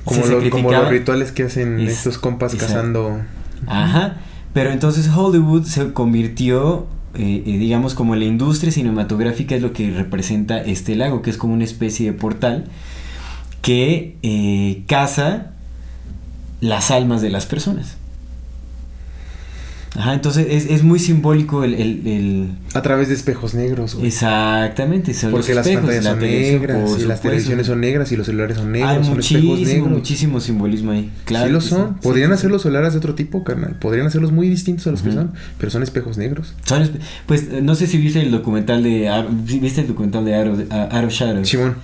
Como, 0.04 0.22
Se 0.22 0.28
lo- 0.30 0.36
como 0.38 0.70
sacrificaba- 0.70 0.82
los 0.84 0.90
rituales 0.92 1.32
que 1.32 1.42
hacen 1.42 1.78
Es- 1.80 1.92
estos 1.98 2.16
compas 2.18 2.54
exacto. 2.54 2.74
cazando. 2.74 3.20
Ajá. 3.66 4.16
Pero 4.54 4.70
entonces 4.70 5.08
Hollywood 5.14 5.64
se 5.64 5.92
convirtió, 5.92 6.86
eh, 7.14 7.42
eh, 7.46 7.58
digamos, 7.58 7.94
como 7.94 8.16
la 8.16 8.24
industria 8.24 8.72
cinematográfica 8.72 9.54
es 9.54 9.60
lo 9.62 9.72
que 9.74 9.90
representa 9.90 10.58
este 10.62 10.94
lago, 10.96 11.20
que 11.20 11.28
es 11.30 11.36
como 11.36 11.52
una 11.52 11.64
especie 11.64 12.06
de 12.12 12.16
portal 12.16 12.64
que 13.60 14.16
eh, 14.22 14.84
caza 14.86 15.50
las 16.60 16.90
almas 16.90 17.20
de 17.20 17.28
las 17.30 17.44
personas. 17.46 17.96
Ajá, 19.96 20.14
entonces 20.14 20.46
es, 20.50 20.66
es 20.70 20.82
muy 20.84 20.98
simbólico 20.98 21.64
el... 21.64 21.74
el- 21.74 22.06
el- 22.06 22.48
A 22.74 22.82
través 22.82 23.08
de 23.08 23.14
espejos 23.14 23.54
negros, 23.54 23.94
güey. 23.94 24.08
Exactamente, 24.08 25.14
son 25.14 25.30
Porque 25.30 25.48
los 25.54 25.56
las 25.56 25.66
espejos, 25.66 25.80
pantallas 25.90 26.04
la 26.04 26.10
son 26.10 26.20
negras 26.20 27.00
y 27.00 27.04
las 27.06 27.20
televisiones 27.22 27.66
son 27.66 27.80
negras 27.80 28.12
y 28.12 28.16
los 28.16 28.26
celulares 28.26 28.56
son 28.58 28.72
negros, 28.72 28.90
Hay 28.90 29.04
son 29.04 29.18
espejos 29.20 29.42
muchísimo, 29.44 29.66
negros. 29.66 29.90
muchísimo 29.90 30.40
simbolismo 30.40 30.90
ahí. 30.92 31.10
Claro 31.24 31.46
sí 31.46 31.52
lo 31.52 31.60
son. 31.60 31.88
sí. 31.88 31.94
Podrían 32.02 32.28
Sí, 32.30 32.34
hacer 32.34 32.48
sí. 32.48 32.52
los 32.52 32.62
celulares 32.62 32.92
de 32.92 32.98
otro 32.98 33.14
tipo, 33.14 33.42
carnal. 33.44 33.76
Podrían 33.80 34.06
hacerlos 34.06 34.32
muy 34.32 34.48
distintos 34.48 34.86
a 34.86 34.90
los 34.90 35.02
que 35.02 35.12
son, 35.12 35.32
pero 35.58 35.70
son 35.70 35.82
espejos 35.82 36.18
negros. 36.18 36.54
Son 36.64 36.82
espe- 36.82 36.98
pues 37.26 37.50
no 37.62 37.74
sé 37.74 37.86
si 37.86 37.96
viste 37.98 38.20
el 38.20 38.30
documental 38.30 38.82
de 38.82 39.08
Ar- 39.08 39.28
viste 39.30 39.80
el 39.80 39.88
documental 39.88 40.24
de 40.24 40.36
of 40.36 41.10
Shadows, 41.12 41.48
Simón. 41.48 41.76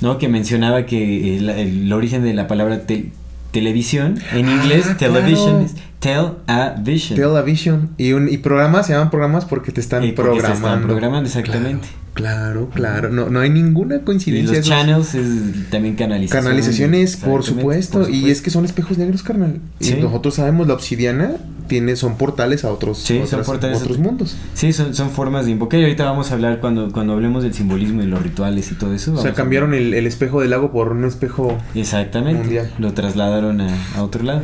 ¿no? 0.00 0.16
Que 0.18 0.28
mencionaba 0.28 0.86
que 0.86 1.36
el, 1.36 1.50
el- 1.50 1.82
el 1.84 1.92
origen 1.92 2.22
de 2.24 2.32
la 2.32 2.46
palabra 2.48 2.86
tel- 2.86 3.10
televisión 3.50 4.18
en 4.32 4.48
inglés 4.48 4.86
Ah, 4.90 4.96
television 4.96 5.50
claro. 5.50 5.64
es 5.66 5.74
tell 6.00 6.26
a 6.46 6.74
vision. 6.78 7.18
Television. 7.18 7.90
Y, 7.98 8.12
un, 8.12 8.28
y 8.28 8.38
programas 8.38 8.86
se 8.86 8.92
llaman 8.92 9.10
programas 9.10 9.44
porque 9.44 9.72
te 9.72 9.80
están 9.80 10.02
Eh, 10.04 10.12
porque 10.14 10.30
programando. 10.30 10.54
están 10.68 10.82
programando, 10.82 11.26
exactamente. 11.26 11.88
Claro, 12.14 12.68
claro. 12.74 13.10
No, 13.10 13.28
no 13.30 13.40
hay 13.40 13.50
ninguna 13.50 13.96
y 13.96 14.00
coincidencia. 14.00 14.48
los 14.58 14.58
Esos- 14.58 14.68
channels 14.68 15.14
es 15.14 15.70
también 15.70 15.94
canalización. 15.94 16.44
Canalizaciones, 16.44 17.16
por 17.16 17.44
supuesto. 17.44 18.00
por 18.00 18.10
Y 18.10 18.30
es 18.30 18.42
que 18.42 18.50
son 18.50 18.64
espejos 18.64 18.98
negros, 18.98 19.22
carnal. 19.22 19.60
Sí. 19.80 19.94
Y 19.96 20.02
nosotros 20.02 20.34
sabemos, 20.34 20.66
la 20.66 20.74
obsidiana 20.74 21.32
tiene, 21.68 21.94
son 21.94 22.16
portales 22.16 22.64
a 22.64 22.72
otros, 22.72 22.98
Sí, 22.98 23.20
son 23.26 23.44
portales 23.44 23.78
otros 23.82 23.98
otro- 23.98 24.02
mundos. 24.10 24.36
Sí, 24.54 24.72
son, 24.72 24.94
son 24.94 25.10
formas 25.10 25.44
de 25.46 25.52
invocar 25.52 25.78
y 25.78 25.84
ahorita 25.84 26.04
vamos 26.04 26.30
a 26.30 26.34
hablar 26.34 26.58
cuando, 26.60 26.90
cuando 26.90 27.12
hablemos 27.12 27.42
del 27.44 27.54
simbolismo 27.54 28.02
y 28.02 28.06
los 28.06 28.20
rituales 28.22 28.72
y 28.72 28.74
todo 28.74 28.92
eso. 28.94 29.12
O 29.14 29.22
sea, 29.22 29.34
cambiaron 29.34 29.74
el, 29.74 29.94
el 29.94 30.06
espejo 30.06 30.40
del 30.40 30.50
lago 30.50 30.72
por 30.72 30.90
un 30.92 31.04
espejo. 31.04 31.56
Exactamente. 31.74 32.40
mundial. 32.42 32.72
Lo 32.78 32.92
trasladaron 32.94 33.60
a, 33.60 33.68
a 33.96 34.02
otro 34.02 34.24
lado. 34.24 34.42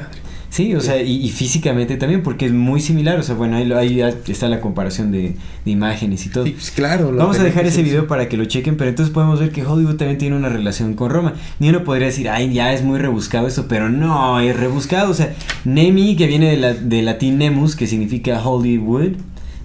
Sí, 0.54 0.72
o 0.76 0.80
sea, 0.80 1.02
y, 1.02 1.16
y 1.16 1.30
físicamente 1.30 1.96
también, 1.96 2.22
porque 2.22 2.46
es 2.46 2.52
muy 2.52 2.80
similar. 2.80 3.18
O 3.18 3.24
sea, 3.24 3.34
bueno, 3.34 3.56
ahí, 3.56 4.00
está 4.00 4.48
la 4.48 4.60
comparación 4.60 5.10
de, 5.10 5.34
de 5.64 5.70
imágenes 5.72 6.24
y 6.26 6.28
todo. 6.28 6.44
Sí, 6.44 6.52
pues, 6.52 6.70
claro. 6.70 7.10
Vamos 7.12 7.40
a 7.40 7.42
dejar 7.42 7.66
ese 7.66 7.82
video 7.82 8.06
para 8.06 8.28
que 8.28 8.36
lo 8.36 8.44
chequen, 8.44 8.76
pero 8.76 8.88
entonces 8.88 9.12
podemos 9.12 9.40
ver 9.40 9.50
que 9.50 9.66
Hollywood 9.66 9.96
también 9.96 10.16
tiene 10.16 10.36
una 10.36 10.48
relación 10.48 10.94
con 10.94 11.10
Roma. 11.10 11.34
Ni 11.58 11.70
uno 11.70 11.82
podría 11.82 12.06
decir, 12.06 12.28
ay, 12.28 12.52
ya 12.52 12.72
es 12.72 12.84
muy 12.84 13.00
rebuscado 13.00 13.48
eso, 13.48 13.66
pero 13.66 13.88
no, 13.88 14.38
es 14.38 14.56
rebuscado. 14.56 15.10
O 15.10 15.14
sea, 15.14 15.34
Nemi, 15.64 16.14
que 16.14 16.28
viene 16.28 16.52
de, 16.52 16.56
la, 16.56 16.72
de 16.72 17.02
latín 17.02 17.38
nemus, 17.38 17.74
que 17.74 17.88
significa 17.88 18.40
Hollywood, 18.40 19.14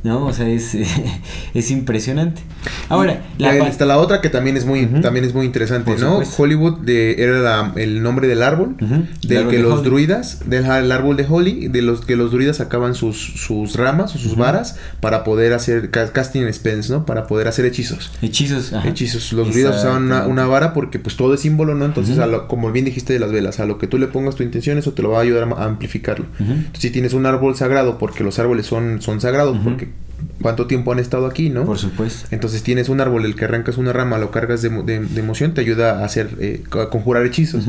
¿no? 0.03 0.25
O 0.25 0.33
sea, 0.33 0.47
es, 0.49 0.75
es 1.53 1.71
impresionante. 1.71 2.41
Ahora, 2.89 3.21
la 3.37 3.57
pa- 3.57 3.67
está 3.67 3.85
la 3.85 3.97
otra 3.97 4.21
que 4.21 4.29
también 4.29 4.57
es 4.57 4.65
muy, 4.65 4.85
también 4.85 5.23
es 5.25 5.33
muy 5.33 5.45
interesante, 5.45 5.91
Por 5.91 5.99
¿no? 5.99 6.09
supuesto. 6.11 6.43
Hollywood 6.43 6.79
de, 6.79 7.21
era 7.21 7.39
la- 7.39 7.73
el 7.75 8.01
nombre 8.01 8.27
del 8.27 8.41
árbol, 8.43 8.75
del 8.77 9.37
árbol 9.37 9.51
que 9.51 9.57
de 9.57 9.63
los 9.63 9.73
Holly. 9.79 9.83
druidas, 9.89 10.49
del 10.49 10.65
el 10.65 10.91
árbol 10.91 11.15
de 11.17 11.25
Holly, 11.29 11.67
de 11.67 11.81
los 11.81 12.01
que 12.05 12.15
los 12.15 12.31
druidas 12.31 12.57
sacaban 12.57 12.95
sus, 12.95 13.17
sus 13.17 13.75
ramas 13.75 14.15
o 14.15 14.19
sus 14.19 14.35
varas 14.35 14.77
para 14.99 15.23
poder 15.23 15.53
hacer 15.53 15.89
ca- 15.91 16.11
casting 16.11 16.51
spells, 16.51 16.89
¿no? 16.89 17.05
Para 17.05 17.27
poder 17.27 17.47
hacer 17.47 17.65
hechizos. 17.65 18.11
Hechizos. 18.21 18.73
ajá. 18.73 18.87
Hechizos. 18.89 19.31
Los 19.33 19.49
druidas 19.49 19.77
usaban 19.77 20.03
una, 20.03 20.25
una 20.25 20.45
vara 20.47 20.73
porque 20.73 20.99
pues 20.99 21.15
todo 21.15 21.33
es 21.35 21.41
símbolo, 21.41 21.75
¿no? 21.75 21.85
Entonces, 21.85 22.17
a 22.19 22.27
lo- 22.27 22.47
como 22.47 22.71
bien 22.71 22.85
dijiste 22.85 23.13
de 23.13 23.19
las 23.19 23.31
velas, 23.31 23.59
a 23.59 23.65
lo 23.65 23.77
que 23.77 23.87
tú 23.87 23.97
le 23.97 24.07
pongas 24.07 24.35
tu 24.35 24.43
intención, 24.43 24.77
eso 24.77 24.93
te 24.93 25.01
lo 25.01 25.11
va 25.11 25.19
a 25.19 25.21
ayudar 25.21 25.47
a, 25.57 25.63
amplificarlo. 25.65 26.25
Entonces, 26.39 26.81
si 26.81 26.89
tienes 26.89 27.13
un 27.13 27.25
árbol 27.25 27.55
sagrado, 27.55 27.97
porque 27.97 28.23
los 28.23 28.39
árboles 28.39 28.65
son, 28.65 29.01
son 29.01 29.21
sagrados, 29.21 29.57
porque 29.63 29.89
cuánto 30.41 30.67
tiempo 30.67 30.91
han 30.91 30.99
estado 30.99 31.25
aquí, 31.25 31.49
¿no? 31.49 31.65
Por 31.65 31.77
supuesto. 31.77 32.27
Entonces 32.31 32.63
tienes 32.63 32.89
un 32.89 33.01
árbol, 33.01 33.25
el 33.25 33.35
que 33.35 33.45
arrancas 33.45 33.77
una 33.77 33.93
rama, 33.93 34.17
lo 34.17 34.31
cargas 34.31 34.61
de, 34.61 34.69
de, 34.69 34.99
de 34.99 35.19
emoción, 35.19 35.53
te 35.53 35.61
ayuda 35.61 35.99
a 36.01 36.05
hacer, 36.05 36.29
eh, 36.39 36.63
a 36.71 36.89
conjurar 36.89 37.25
hechizos. 37.25 37.65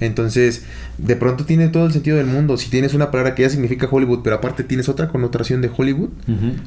Entonces, 0.00 0.62
de 0.98 1.16
pronto 1.16 1.44
tiene 1.44 1.68
todo 1.68 1.86
el 1.86 1.92
sentido 1.92 2.16
del 2.16 2.26
mundo. 2.26 2.56
Si 2.56 2.70
tienes 2.70 2.94
una 2.94 3.10
palabra 3.10 3.34
que 3.34 3.42
ya 3.42 3.50
significa 3.50 3.88
Hollywood, 3.90 4.20
pero 4.22 4.36
aparte 4.36 4.64
tienes 4.64 4.88
otra 4.88 5.08
connotación 5.08 5.60
de 5.60 5.70
Hollywood. 5.74 6.10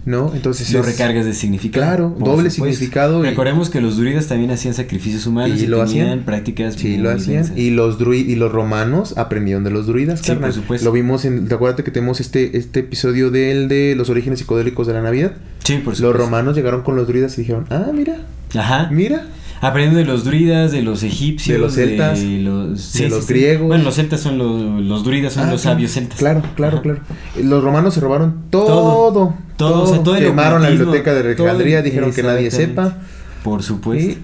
¿no? 0.05 0.31
Entonces 0.35 0.71
Lo 0.73 0.79
es- 0.81 0.85
recargas 0.85 1.25
de 1.25 1.33
significado. 1.33 1.85
Claro, 1.85 2.15
doble 2.19 2.49
supuesto. 2.49 2.75
significado 2.77 3.23
y- 3.25 3.29
Recordemos 3.29 3.69
que 3.69 3.81
los 3.81 3.97
druidas 3.97 4.27
también 4.27 4.51
hacían 4.51 4.73
sacrificios 4.73 5.25
humanos 5.27 5.59
y, 5.59 5.63
Y 5.63 5.67
lo 5.67 5.81
hacían. 5.81 6.23
prácticas 6.23 6.75
Sí, 6.75 6.97
lo 6.97 7.09
hacían. 7.11 7.51
Y 7.57 7.71
los 7.71 7.97
y 8.01 8.35
los 8.35 8.51
romanos 8.51 9.17
aprendieron 9.17 9.63
de 9.63 9.71
los 9.71 9.87
druidas, 9.87 10.19
Sí, 10.19 10.27
carnal. 10.27 10.51
por 10.51 10.53
supuesto. 10.61 10.85
Lo 10.85 10.91
vimos 10.91 11.25
en. 11.25 11.47
¿Te 11.47 11.55
acuerdas 11.55 11.83
que 11.83 11.91
tenemos 11.91 12.19
este, 12.19 12.57
este 12.57 12.81
episodio 12.81 13.31
del 13.31 13.67
de 13.67 13.95
los 13.95 14.09
orígenes 14.09 14.39
psicodélicos 14.39 14.87
de 14.87 14.93
la 14.93 15.01
Navidad? 15.01 15.33
Sí, 15.63 15.77
por 15.77 15.99
Los 15.99 16.15
romanos 16.15 16.55
llegaron 16.55 16.83
con 16.83 16.95
los 16.95 17.07
druidas 17.07 17.37
y 17.37 17.41
dijeron, 17.41 17.65
ah, 17.69 17.87
mira, 17.93 18.17
Ajá. 18.55 18.89
mira. 18.91 19.23
Aprendiendo 19.61 19.99
de 19.99 20.05
los 20.05 20.25
druidas, 20.25 20.71
de 20.73 20.81
los 20.83 21.01
egipcios, 21.01 21.55
De 21.55 21.59
los 21.59 21.73
celtas, 21.73 22.19
de 22.21 22.39
los, 22.41 22.93
de 22.93 23.09
los 23.09 23.25
griegos. 23.25 23.67
Bueno, 23.67 23.85
los 23.85 23.95
celtas 23.95 24.19
son 24.19 24.37
los, 24.37 24.61
los 24.83 25.03
druidas 25.03 25.33
son 25.33 25.47
Ah, 25.47 25.51
los 25.51 25.61
sabios 25.61 25.91
celtas. 25.91 26.19
Claro, 26.19 26.43
claro, 26.55 26.73
Ajá. 26.75 26.83
claro. 26.83 26.99
Los 27.41 27.63
romanos 27.63 27.93
se 27.93 28.01
robaron 28.01 28.41
todo. 28.51 28.65
Todo. 28.67 29.13
Todo. 29.13 29.33
Todo, 29.57 29.83
o 29.83 29.87
sea, 29.87 30.03
todo 30.03 30.17
el 30.17 30.25
Quemaron 30.25 30.61
la 30.61 30.69
biblioteca 30.69 31.13
de 31.13 31.21
Alejandría, 31.21 31.81
dijeron 31.81 32.13
que 32.13 32.21
nadie 32.21 32.51
sepa. 32.51 32.97
Por 33.43 33.63
supuesto. 33.63 34.19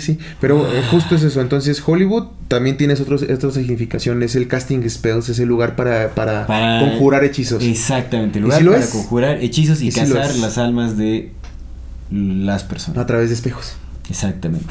Sí, 0.00 0.14
sí. 0.14 0.18
Pero 0.40 0.66
eh, 0.72 0.82
justo 0.90 1.14
es 1.16 1.22
eso. 1.22 1.40
Entonces, 1.40 1.82
Hollywood 1.86 2.24
también 2.48 2.76
tienes 2.76 3.00
otros, 3.00 3.22
otras 3.22 3.54
significaciones. 3.54 4.34
El 4.36 4.48
casting 4.48 4.88
spells 4.88 5.28
es 5.28 5.38
el 5.38 5.48
lugar 5.48 5.76
para, 5.76 6.14
para, 6.14 6.46
Para- 6.46 6.80
conjurar 6.80 7.24
hechizos. 7.24 7.62
Exactamente. 7.62 8.38
¿Y 8.38 8.42
Lugar 8.42 8.58
si 8.60 8.64
para 8.66 8.78
es? 8.80 8.88
conjurar 8.90 9.42
hechizos 9.42 9.80
y, 9.82 9.88
¿Y 9.88 9.92
cazar 9.92 10.30
es? 10.30 10.38
las 10.38 10.58
almas 10.58 10.96
de 10.96 11.32
las 12.10 12.64
personas. 12.64 12.98
A 12.98 13.06
través 13.06 13.28
de 13.28 13.34
espejos. 13.34 13.74
Exactamente. 14.10 14.66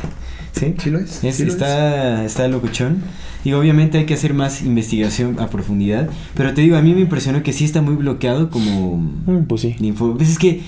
¿Sí? 0.54 0.76
Sí 0.82 0.90
lo 0.90 1.00
es. 1.00 1.24
Es- 1.24 1.36
sí 1.38 1.46
lo 1.46 1.52
está, 1.52 2.24
está 2.26 2.48
locochón. 2.48 2.98
Y 3.44 3.54
obviamente 3.54 3.98
hay 3.98 4.06
que 4.06 4.14
hacer 4.14 4.34
más 4.36 4.62
investigación 4.62 5.40
a 5.40 5.50
profundidad. 5.50 6.10
Pero 6.36 6.54
te 6.54 6.62
digo, 6.62 6.76
a 6.78 6.82
mí 6.84 6.94
me 6.94 7.02
impresionó 7.02 7.42
que 7.42 7.54
sí 7.54 7.66
está 7.66 7.82
muy 7.82 7.96
bloqueado 7.96 8.50
como 8.52 8.98
Mm, 8.98 9.46
Pues 9.48 9.62
sí. 9.62 9.76
info. 9.80 10.16
Pues 10.16 10.30
es 10.30 10.38
que 10.38 10.62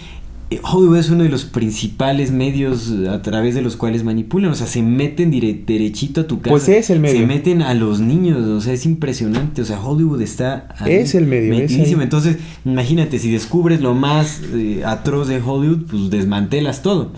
Hollywood 0.62 0.98
es 0.98 1.10
uno 1.10 1.24
de 1.24 1.30
los 1.30 1.46
principales 1.46 2.32
medios 2.32 2.92
eh, 2.92 3.10
a 3.10 3.22
través 3.22 3.56
de 3.56 3.62
los 3.62 3.76
cuales 3.76 4.04
manipulan. 4.04 4.52
O 4.52 4.56
sea, 4.56 4.68
se 4.68 4.82
meten 4.82 5.32
derechito 5.32 6.22
a 6.22 6.28
tu 6.28 6.39
casa. 6.42 6.52
Pues 6.52 6.70
es 6.70 6.89
el 6.89 7.00
medio. 7.00 7.20
Se 7.20 7.26
meten 7.26 7.62
a 7.62 7.74
los 7.74 8.00
niños. 8.00 8.46
O 8.46 8.62
sea, 8.62 8.74
es 8.74 8.86
impresionante. 8.86 9.62
O 9.62 9.66
sea, 9.66 9.82
Hollywood 9.82 10.22
está. 10.22 10.68
ahí 10.80 10.94
Es 10.94 11.16
el 11.16 11.26
medio, 11.28 11.54
es 11.54 11.60
metidísimo. 11.62 12.00
ahí. 12.02 12.04
Entonces, 12.04 12.38
imagínate, 12.66 13.20
si 13.20 13.32
descubres 13.32 13.82
lo 13.82 13.94
más 13.94 14.42
eh, 14.54 14.84
atroz 14.86 15.28
de 15.28 15.42
Hollywood, 15.42 15.86
pues 15.89 16.10
desmantelas 16.10 16.82
todo. 16.82 17.12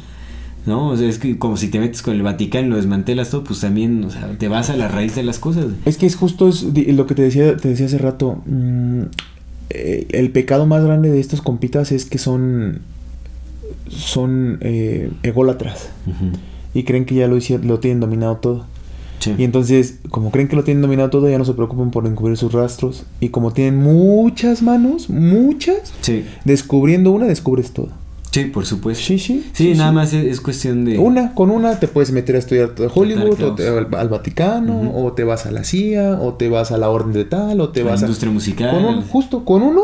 ¿No? 0.66 0.90
O 0.90 0.98
sea, 0.98 1.08
es 1.08 1.20
que 1.20 1.38
como 1.38 1.58
si 1.58 1.68
te 1.68 1.80
metes 1.80 2.02
con 2.02 2.16
el 2.16 2.24
Vaticano 2.24 2.66
y 2.66 2.70
lo 2.72 2.76
desmantelas 2.78 3.30
todo, 3.30 3.44
pues 3.44 3.60
también, 3.60 4.04
o 4.04 4.10
sea, 4.10 4.36
te 4.40 4.48
vas 4.48 4.72
a 4.72 4.76
la 4.76 4.88
raíz 4.88 5.14
de 5.14 5.22
las 5.22 5.38
cosas. 5.38 5.68
Es 5.86 5.98
que 5.98 6.08
es 6.08 6.16
justo 6.16 6.50
es 6.50 6.64
lo 6.64 7.06
que 7.06 7.14
te 7.14 7.22
decía, 7.22 7.56
te 7.56 7.70
decía 7.70 7.86
hace 7.86 8.00
rato. 8.00 8.42
mm, 8.48 9.04
eh, 9.70 10.08
el 10.12 10.32
pecado 10.32 10.66
más 10.66 10.84
grande 10.84 11.12
de 11.12 11.20
estos 11.20 11.42
compitas 11.42 11.92
es 11.92 12.06
que 12.06 12.18
son. 12.18 12.82
Son 13.90 14.58
eh, 14.62 15.12
ególatras. 15.24 15.90
Ujú. 16.08 16.38
Y 16.74 16.84
creen 16.84 17.06
que 17.06 17.16
ya 17.16 17.28
lo, 17.28 17.38
lo 17.64 17.80
tienen 17.80 18.00
dominado 18.00 18.38
todo. 18.38 18.66
Sí. 19.20 19.34
Y 19.38 19.44
entonces, 19.44 20.00
como 20.10 20.30
creen 20.32 20.48
que 20.48 20.56
lo 20.56 20.64
tienen 20.64 20.82
dominado 20.82 21.10
todo, 21.10 21.30
ya 21.30 21.38
no 21.38 21.46
se 21.46 21.54
preocupan 21.54 21.90
por 21.92 22.06
encubrir 22.06 22.38
sus 22.38 22.52
rastros. 22.52 23.06
Y 23.22 23.30
como 23.30 23.52
tienen 23.54 23.78
muchas 23.78 24.62
manos, 24.62 25.10
muchas, 25.10 25.94
sí. 26.02 26.26
descubriendo 26.44 27.12
una, 27.12 27.26
descubres 27.26 27.72
todo. 27.72 27.90
Sí, 28.32 28.44
por 28.46 28.66
supuesto. 28.66 29.02
Sí, 29.06 29.18
sí. 29.18 29.50
Sí, 29.54 29.74
nada 29.76 29.94
más 29.94 30.12
es, 30.12 30.26
es 30.26 30.42
cuestión 30.42 30.84
de... 30.84 31.00
Una, 31.00 31.34
con 31.34 31.50
una 31.52 31.80
te 31.80 31.88
puedes 31.88 32.12
meter 32.12 32.36
a 32.36 32.40
estudiar 32.40 32.72
a 32.78 32.92
Hollywood, 32.94 33.42
o 33.42 33.56
te- 33.56 33.66
al, 33.70 33.88
al 33.96 34.10
Vaticano, 34.10 34.78
Ujú. 34.82 35.06
o 35.08 35.14
te 35.14 35.24
vas 35.24 35.46
a 35.46 35.52
la 35.52 35.64
CIA, 35.64 36.20
o 36.22 36.34
te 36.34 36.50
vas 36.50 36.74
a 36.74 36.78
la 36.78 36.90
orden 36.90 37.14
de 37.14 37.24
tal, 37.24 37.62
o 37.62 37.70
te 37.70 37.86
la 37.86 37.92
vas 37.92 38.02
a... 38.02 38.06
industria 38.08 38.34
musical. 38.34 38.72
Con 38.72 38.84
un- 38.84 39.02
justo 39.04 39.46
con 39.46 39.62
uno 39.62 39.82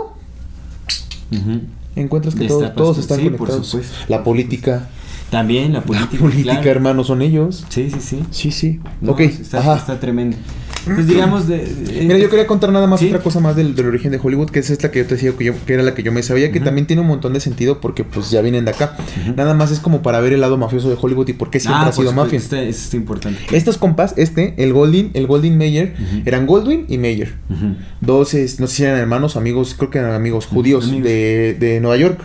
Ujú. 1.31 1.61
Encuentras 1.95 2.35
que 2.35 2.47
todos, 2.47 2.97
están 2.97 3.19
Sí, 3.19 3.25
conectados. 3.29 3.77
La 4.07 4.23
política, 4.23 4.89
También 5.29 5.73
la 5.73 5.81
política. 5.81 6.13
la 6.13 6.19
política, 6.19 6.53
claro. 6.55 6.69
hermano, 6.71 7.03
son 7.03 7.21
ellos. 7.21 7.65
Sí, 7.69 7.89
sí, 7.91 7.99
sí. 8.01 8.23
Sí, 8.31 8.51
sí. 8.51 8.79
No, 9.01 9.13
ok, 9.13 9.19
Está, 9.21 9.59
ajá. 9.59 9.75
está 9.77 9.99
tremendo. 9.99 10.37
Pues 10.85 11.07
digamos 11.07 11.47
de... 11.47 11.57
de- 11.59 12.01
Mira, 12.01 12.17
yo 12.17 12.29
quería 12.29 12.47
contar 12.47 12.71
nada 12.71 12.87
más 12.87 12.99
Sí. 12.99 13.07
otra 13.07 13.19
cosa 13.19 13.39
más 13.39 13.55
del, 13.55 13.75
del 13.75 13.87
origen 13.87 14.11
de 14.11 14.19
Hollywood, 14.21 14.49
que 14.49 14.59
es 14.59 14.69
esta 14.69 14.89
que 14.91 14.99
yo 14.99 15.05
te 15.05 15.15
decía 15.15 15.31
que, 15.37 15.45
yo, 15.45 15.53
que 15.65 15.73
era 15.73 15.83
la 15.83 15.93
que 15.93 16.01
yo 16.03 16.11
me 16.11 16.23
sabía, 16.23 16.51
que 16.51 16.59
también 16.59 16.87
tiene 16.87 17.01
un 17.01 17.07
montón 17.07 17.33
de 17.33 17.39
sentido 17.39 17.79
porque 17.81 18.03
pues 18.03 18.31
ya 18.31 18.41
vienen 18.41 18.65
de 18.65 18.71
acá. 18.71 18.97
Nada 19.35 19.53
más 19.53 19.71
es 19.71 19.79
como 19.79 20.01
para 20.01 20.19
ver 20.21 20.33
el 20.33 20.41
lado 20.41 20.57
mafioso 20.57 20.89
de 20.89 20.97
Hollywood 20.99 21.27
y 21.29 21.33
por 21.33 21.49
qué 21.51 21.59
siempre 21.59 21.81
Ah, 21.85 21.89
ha 21.89 21.91
sido 21.91 22.11
mafia. 22.13 22.37
Está, 22.37 22.61
eso 22.61 22.83
está 22.85 22.97
importante. 22.97 23.39
Estos 23.51 23.77
compas, 23.77 24.13
este, 24.17 24.55
el 24.57 24.73
Golding, 24.73 25.11
el 25.13 25.27
Golding 25.27 25.57
Mayer, 25.57 25.93
eran 26.25 26.45
Goldwyn 26.47 26.85
y 26.87 26.97
Mayer. 26.97 27.33
Dos, 28.01 28.33
es- 28.33 28.59
no 28.59 28.67
sé 28.67 28.75
si 28.77 28.83
eran 28.83 28.97
hermanos, 28.97 29.35
amigos, 29.35 29.75
creo 29.77 29.89
que 29.91 29.99
eran 29.99 30.13
amigos 30.13 30.45
judíos 30.47 30.85
amigos. 30.85 31.03
De, 31.03 31.55
de 31.59 31.79
Nueva 31.79 31.97
York. 31.97 32.19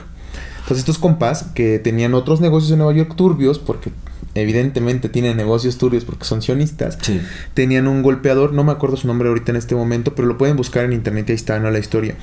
Entonces 0.60 0.78
estos 0.78 0.98
compas 0.98 1.44
que 1.54 1.78
tenían 1.78 2.14
otros 2.14 2.40
negocios 2.40 2.72
en 2.72 2.78
Nueva 2.78 2.92
York 2.92 3.14
turbios, 3.16 3.58
porque 3.60 3.90
evidentemente 4.36 5.08
tienen 5.08 5.36
negocios 5.36 5.78
turbios 5.78 6.04
porque 6.04 6.24
son 6.24 6.42
sionistas, 6.42 6.98
Sí. 7.00 7.20
tenían 7.54 7.88
un 7.88 8.02
golpeador, 8.02 8.52
no 8.52 8.64
me 8.64 8.72
acuerdo 8.72 8.96
su 8.96 9.06
nombre 9.06 9.28
ahorita 9.28 9.50
en 9.52 9.56
este 9.56 9.74
momento, 9.74 10.14
pero 10.14 10.28
lo 10.28 10.38
pueden 10.38 10.56
buscar 10.56 10.84
en 10.84 10.92
internet 10.92 11.26
y 11.28 11.32
ahí 11.32 11.36
está, 11.36 11.58
¿no? 11.58 11.70
La 11.70 11.78
historia. 11.78 12.14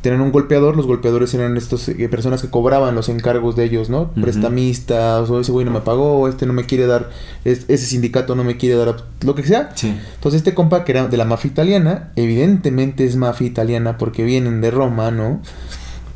Tenían 0.00 0.20
un 0.20 0.32
golpeador, 0.32 0.76
los 0.76 0.86
golpeadores 0.86 1.32
eran 1.34 1.56
estas 1.56 1.90
personas 2.10 2.42
que 2.42 2.48
cobraban 2.50 2.94
los 2.94 3.08
encargos 3.08 3.56
de 3.56 3.64
ellos, 3.64 3.88
¿no? 3.90 4.10
Prestamistas, 4.12 5.28
o 5.30 5.40
ese 5.40 5.52
güey 5.52 5.64
no 5.64 5.70
me 5.72 5.80
pagó, 5.80 6.28
este 6.28 6.46
no 6.46 6.52
me 6.52 6.64
quiere 6.64 6.86
dar, 6.86 7.10
es- 7.44 7.64
ese 7.68 7.86
sindicato 7.86 8.34
no 8.34 8.44
me 8.44 8.56
quiere 8.56 8.76
dar, 8.76 8.96
lo 9.22 9.34
que 9.34 9.42
sea. 9.44 9.70
Sí. 9.74 9.94
Entonces 10.14 10.38
este 10.40 10.54
compa 10.54 10.84
que 10.84 10.92
era 10.92 11.06
de 11.08 11.16
la 11.16 11.24
mafia 11.24 11.50
italiana, 11.50 12.10
evidentemente 12.16 13.04
es 13.04 13.16
mafia 13.16 13.46
italiana 13.46 13.98
porque 13.98 14.24
vienen 14.24 14.60
de 14.60 14.70
Roma, 14.70 15.10
¿no? 15.10 15.40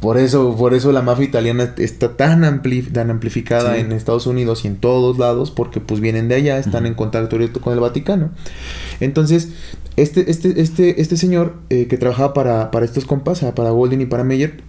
Por 0.07 0.19
eso, 0.19 0.55
por 0.57 0.73
eso 0.73 0.93
la 0.93 1.03
mafia 1.03 1.25
italiana 1.25 1.75
está 1.79 2.17
tan, 2.17 2.43
ampli- 2.45 2.93
tan 2.93 3.11
amplificada 3.11 3.75
Sí. 3.75 3.81
en 3.81 3.91
Estados 3.91 4.29
Unidos 4.29 4.65
y 4.65 4.69
en 4.69 4.77
todos 4.77 5.19
lados, 5.19 5.51
porque 5.51 5.81
pues 5.81 5.99
vienen 6.01 6.29
de 6.29 6.37
allá, 6.37 6.59
están 6.59 6.87
en 6.87 6.95
contacto 6.95 7.35
directo 7.37 7.61
con 7.61 7.73
el 7.73 7.81
Vaticano. 7.81 8.31
Entonces, 9.01 9.49
este, 9.97 10.31
este, 10.31 10.61
este, 10.61 11.01
este 11.01 11.17
señor 11.17 11.55
eh, 11.71 11.89
que 11.89 11.97
trabajaba 11.99 12.35
para, 12.35 12.71
para 12.71 12.85
estos 12.85 13.05
compas, 13.05 13.43
ah, 13.43 13.57
para 13.57 13.71
Golden 13.71 14.01
y 14.01 14.07
para 14.07 14.23
Meyer, 14.23 14.61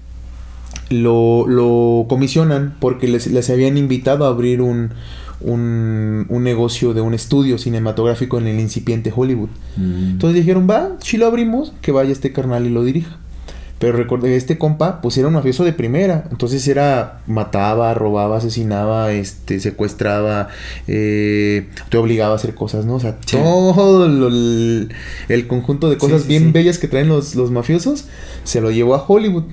lo, 0.89 1.45
lo 1.47 2.05
comisionan 2.09 2.75
porque 2.79 3.07
les, 3.07 3.27
les 3.27 3.49
habían 3.51 3.77
invitado 3.77 4.25
a 4.25 4.29
abrir 4.29 4.61
un, 4.63 4.89
un, 5.41 6.25
un 6.29 6.43
negocio 6.43 6.95
de 6.95 7.01
un 7.01 7.13
estudio 7.13 7.59
cinematográfico 7.59 8.39
en 8.39 8.47
el 8.47 8.59
incipiente 8.59 9.13
Hollywood. 9.15 9.49
Mm. 9.75 10.11
Entonces 10.13 10.39
dijeron, 10.39 10.67
va, 10.67 10.93
si 10.99 11.17
lo 11.17 11.27
abrimos, 11.27 11.73
que 11.83 11.91
vaya 11.91 12.11
este 12.11 12.31
carnal 12.33 12.65
y 12.65 12.69
lo 12.69 12.83
dirija. 12.83 13.17
Pero 13.79 13.95
recordé, 13.95 14.35
este 14.35 14.57
compa, 14.57 15.01
pues 15.01 15.17
era 15.19 15.27
un 15.27 15.35
mafioso 15.35 15.63
de 15.63 15.71
primera. 15.71 16.25
Entonces 16.31 16.67
era, 16.67 17.19
mataba, 17.27 17.93
robaba, 17.93 18.37
asesinaba, 18.37 19.11
este, 19.11 19.59
secuestraba, 19.59 20.47
eh, 20.87 21.67
te 21.89 21.97
obligaba 21.97 22.33
a 22.33 22.37
hacer 22.37 22.55
cosas, 22.55 22.85
¿no? 22.85 22.95
O 22.95 22.99
sea, 22.99 23.17
Sí. 23.25 23.37
todo 23.37 24.07
lo- 24.07 24.27
el, 25.29 25.47
conjunto 25.47 25.89
de 25.91 25.97
cosas 25.97 26.23
sí, 26.23 26.27
bien 26.29 26.53
bellas 26.53 26.79
que 26.79 26.87
traen 26.87 27.07
los, 27.07 27.35
los 27.35 27.51
mafiosos, 27.51 28.05
se 28.43 28.61
lo 28.61 28.71
llevó 28.71 28.95
a 28.95 29.05
Hollywood. 29.07 29.43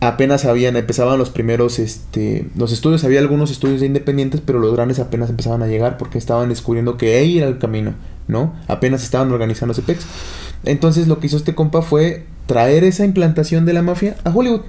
Apenas 0.00 0.44
habían, 0.44 0.76
empezaban 0.76 1.18
los 1.18 1.30
primeros, 1.30 1.78
este, 1.78 2.46
los 2.56 2.72
estudios, 2.72 3.04
había 3.04 3.20
algunos 3.20 3.50
estudios 3.52 3.82
independientes, 3.82 4.42
pero 4.44 4.58
los 4.58 4.74
grandes 4.74 4.98
apenas 4.98 5.30
empezaban 5.30 5.62
a 5.62 5.66
llegar 5.66 5.96
porque 5.96 6.18
estaban 6.18 6.48
descubriendo 6.50 6.96
que 6.98 7.16
ahí 7.16 7.38
era 7.38 7.46
el 7.46 7.58
camino, 7.58 7.94
¿no? 8.28 8.52
Apenas 8.66 9.02
estaban 9.04 9.30
organizando 9.32 9.72
ese 9.72 9.80
pex. 9.82 10.04
Entonces 10.64 11.08
lo 11.08 11.18
que 11.18 11.26
hizo 11.26 11.36
este 11.36 11.54
compa 11.54 11.82
fue 11.82 12.24
traer 12.46 12.84
esa 12.84 13.04
implantación 13.04 13.64
de 13.64 13.72
la 13.72 13.82
mafia 13.82 14.16
a 14.24 14.30
Hollywood. 14.30 14.62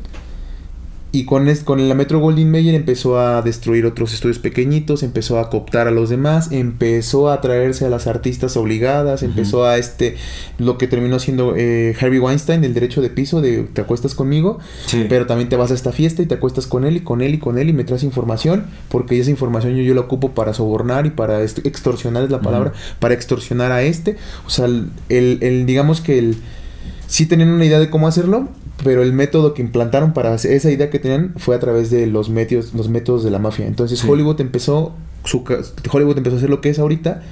Y 1.15 1.23
con, 1.23 1.47
es- 1.47 1.63
con 1.63 1.87
la 1.87 1.95
Metro 1.95 2.19
Goldwyn 2.19 2.51
Mayer 2.51 2.75
empezó 2.75 3.17
a 3.17 3.41
destruir 3.41 3.85
otros 3.85 4.13
estudios 4.13 4.37
pequeñitos, 4.37 5.01
empezó 5.01 5.39
a 5.39 5.49
cooptar 5.49 5.87
a 5.87 5.91
los 5.91 6.09
demás, 6.09 6.51
empezó 6.51 7.29
a 7.29 7.39
traerse 7.39 7.85
a 7.85 7.89
las 7.89 8.05
artistas 8.07 8.57
obligadas, 8.57 9.23
empezó 9.23 9.63
a 9.65 9.77
este, 9.77 10.17
lo 10.57 10.77
que 10.77 10.87
terminó 10.87 11.19
siendo 11.19 11.53
eh, 11.55 11.95
Harvey 12.01 12.19
Weinstein, 12.19 12.65
el 12.65 12.73
derecho 12.73 13.01
de 13.01 13.09
piso 13.09 13.39
de 13.39 13.63
te 13.63 13.79
acuestas 13.79 14.13
conmigo, 14.13 14.59
Sí. 14.87 15.05
pero 15.07 15.25
también 15.25 15.47
te 15.47 15.55
vas 15.55 15.71
a 15.71 15.73
esta 15.73 15.93
fiesta 15.93 16.21
y 16.21 16.25
te 16.25 16.35
acuestas 16.35 16.67
con 16.67 16.83
él 16.83 16.97
y 16.97 16.99
con 16.99 17.21
él 17.21 17.33
y 17.35 17.37
con 17.39 17.57
él 17.57 17.69
y 17.69 17.73
me 17.73 17.85
traes 17.85 18.03
información, 18.03 18.65
porque 18.89 19.17
esa 19.17 19.29
información 19.31 19.73
yo, 19.75 19.83
yo 19.83 19.93
la 19.93 20.01
ocupo 20.01 20.31
para 20.31 20.53
sobornar 20.53 21.05
y 21.05 21.11
para 21.11 21.41
est- 21.43 21.65
extorsionar 21.65 22.25
es 22.25 22.29
la 22.29 22.41
palabra, 22.41 22.73
para 22.99 23.13
extorsionar 23.13 23.71
a 23.71 23.83
este. 23.83 24.17
O 24.45 24.49
sea, 24.49 24.65
el- 24.65 24.89
el- 25.41 25.65
digamos 25.65 26.01
que 26.01 26.19
el 26.19 26.35
sí 27.07 27.25
tenían 27.25 27.49
una 27.49 27.65
idea 27.65 27.79
de 27.79 27.89
cómo 27.89 28.07
hacerlo, 28.07 28.49
pero 28.83 29.01
el 29.03 29.13
método 29.13 29.53
que 29.53 29.61
implantaron 29.61 30.13
para 30.13 30.33
hacer 30.33 30.51
esa 30.53 30.71
idea 30.71 30.89
que 30.89 30.99
tenían 30.99 31.33
fue 31.37 31.55
a 31.55 31.59
través 31.59 31.89
de 31.89 32.07
los 32.07 32.29
medios, 32.29 32.73
los 32.73 32.89
métodos 32.89 33.23
de 33.23 33.31
la 33.31 33.39
mafia. 33.39 33.67
Entonces 33.67 33.99
Sí. 33.99 34.07
Hollywood 34.09 34.41
empezó 34.41 34.93
su 35.23 35.43
Hollywood 35.91 36.17
empezó 36.17 36.35
a 36.35 36.37
hacer 36.37 36.49
lo 36.49 36.61
que 36.61 36.69
es 36.69 36.79
ahorita 36.79 37.23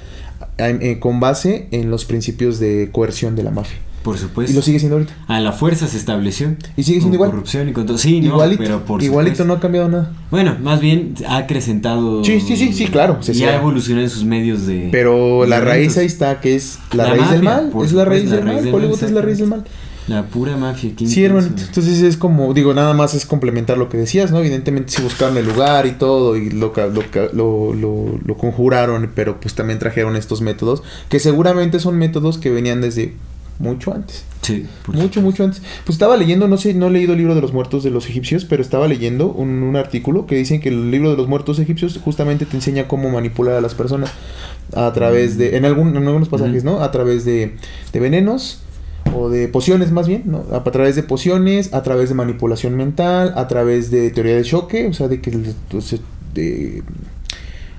eh, 0.58 0.98
con 0.98 1.20
base 1.20 1.68
en 1.70 1.90
los 1.90 2.04
principios 2.04 2.58
de 2.58 2.90
coerción 2.92 3.36
de 3.36 3.42
la 3.44 3.50
mafia. 3.50 3.78
Por 4.04 4.18
supuesto. 4.18 4.52
Y 4.52 4.54
lo 4.54 4.62
sigue 4.62 4.78
siendo 4.78 4.96
ahorita. 4.98 5.12
A 5.26 5.40
la 5.40 5.50
fuerza 5.52 5.88
se 5.88 5.96
estableció. 5.96 6.54
Y 6.76 6.84
sigue 6.84 7.00
siendo 7.00 7.06
con 7.08 7.14
igual. 7.14 7.30
corrupción 7.30 7.68
y 7.68 7.72
con 7.72 7.86
todo. 7.86 7.98
Sí, 7.98 8.20
no, 8.20 8.26
igualito. 8.28 8.62
pero 8.62 8.84
por 8.84 9.02
igualito 9.02 9.36
supuesto. 9.38 9.44
no 9.46 9.54
ha 9.54 9.60
cambiado 9.60 9.88
nada. 9.88 10.12
Bueno, 10.30 10.56
más 10.62 10.80
bien 10.80 11.14
ha 11.26 11.38
acrecentado. 11.38 12.22
Sí, 12.22 12.40
sí, 12.40 12.56
sí, 12.56 12.72
sí, 12.72 12.86
claro, 12.86 13.22
se 13.22 13.32
Y 13.32 13.36
sea. 13.36 13.50
ha 13.50 13.56
evolucionado 13.56 14.04
en 14.04 14.10
sus 14.10 14.24
medios 14.24 14.66
de. 14.66 14.90
Pero 14.92 15.46
la 15.46 15.60
raíz 15.60 15.96
ahí 15.96 16.06
está, 16.06 16.40
que 16.40 16.54
es 16.54 16.78
la, 16.92 17.04
La 17.08 17.14
raíz 17.14 17.30
del 17.30 17.42
mal. 17.42 17.72
Es 17.82 17.92
la 17.92 18.04
raíz 18.04 18.24
la 18.30 18.36
del 18.36 18.44
raíz 18.44 18.54
mal. 18.56 18.64
del 18.64 18.72
mal, 18.72 18.74
Hollywood 18.74 19.02
es 19.04 19.10
la 19.10 19.22
raíz 19.22 19.38
del 19.38 19.48
mal. 19.48 19.64
La 20.06 20.26
pura 20.26 20.54
mafia. 20.58 20.90
qué 20.94 21.06
Sí, 21.06 21.24
hermanito. 21.24 21.62
Entonces 21.66 22.02
es 22.02 22.18
como, 22.18 22.52
digo, 22.52 22.74
nada 22.74 22.92
más 22.92 23.14
es 23.14 23.24
complementar 23.24 23.78
lo 23.78 23.88
que 23.88 23.96
decías, 23.96 24.30
¿no? 24.30 24.38
Evidentemente 24.40 24.92
sí 24.92 25.00
buscaron 25.00 25.38
el 25.38 25.46
lugar 25.46 25.86
y 25.86 25.92
todo 25.92 26.36
y 26.36 26.50
lo, 26.50 26.74
lo, 27.32 27.72
lo, 27.72 28.18
lo 28.22 28.36
conjuraron, 28.36 29.10
pero 29.14 29.40
pues 29.40 29.54
también 29.54 29.78
trajeron 29.78 30.14
estos 30.16 30.42
métodos 30.42 30.82
que 31.08 31.20
seguramente 31.20 31.80
son 31.80 31.96
métodos 31.96 32.36
que 32.36 32.50
venían 32.50 32.82
desde 32.82 33.14
mucho 33.58 33.92
antes. 33.94 34.24
Sí, 34.42 34.66
mucho, 34.88 35.22
mucho 35.22 35.44
antes. 35.44 35.62
Pues 35.84 35.94
estaba 35.94 36.16
leyendo, 36.16 36.48
no 36.48 36.58
sé, 36.58 36.74
no 36.74 36.88
he 36.88 36.90
leído 36.90 37.12
el 37.12 37.18
libro 37.18 37.34
de 37.34 37.40
los 37.40 37.52
muertos 37.52 37.82
de 37.82 37.90
los 37.90 38.06
egipcios, 38.08 38.44
pero 38.44 38.60
estaba 38.60 38.88
leyendo 38.88 39.28
un, 39.28 39.62
un 39.62 39.76
artículo 39.76 40.26
que 40.26 40.36
dicen 40.36 40.60
que 40.60 40.68
el 40.68 40.90
libro 40.90 41.10
de 41.10 41.16
los 41.16 41.28
muertos 41.28 41.58
egipcios 41.58 41.98
justamente 42.04 42.44
te 42.44 42.56
enseña 42.56 42.86
cómo 42.86 43.08
manipular 43.10 43.54
a 43.54 43.60
las 43.60 43.74
personas 43.74 44.12
a 44.74 44.92
través 44.92 45.38
de, 45.38 45.56
en, 45.56 45.64
algún, 45.64 45.96
en 45.96 46.06
algunos 46.06 46.28
pasajes. 46.28 46.64
¿no? 46.64 46.82
A 46.82 46.90
través 46.90 47.24
de, 47.24 47.56
de 47.92 48.00
venenos 48.00 48.60
o 49.14 49.30
de 49.30 49.48
pociones 49.48 49.92
más 49.92 50.08
bien, 50.08 50.22
¿no? 50.26 50.44
A, 50.52 50.62
través 50.64 50.96
de 50.96 51.02
pociones, 51.02 51.72
a 51.72 51.82
través 51.82 52.08
de 52.08 52.14
manipulación 52.14 52.76
mental, 52.76 53.32
a 53.36 53.48
través 53.48 53.90
de 53.90 54.10
teoría 54.10 54.36
de 54.36 54.42
choque, 54.42 54.86
o 54.86 54.92
sea, 54.92 55.08
de 55.08 55.20
que... 55.20 55.30
o 55.72 55.80
sea, 55.80 55.98
de, 56.34 56.82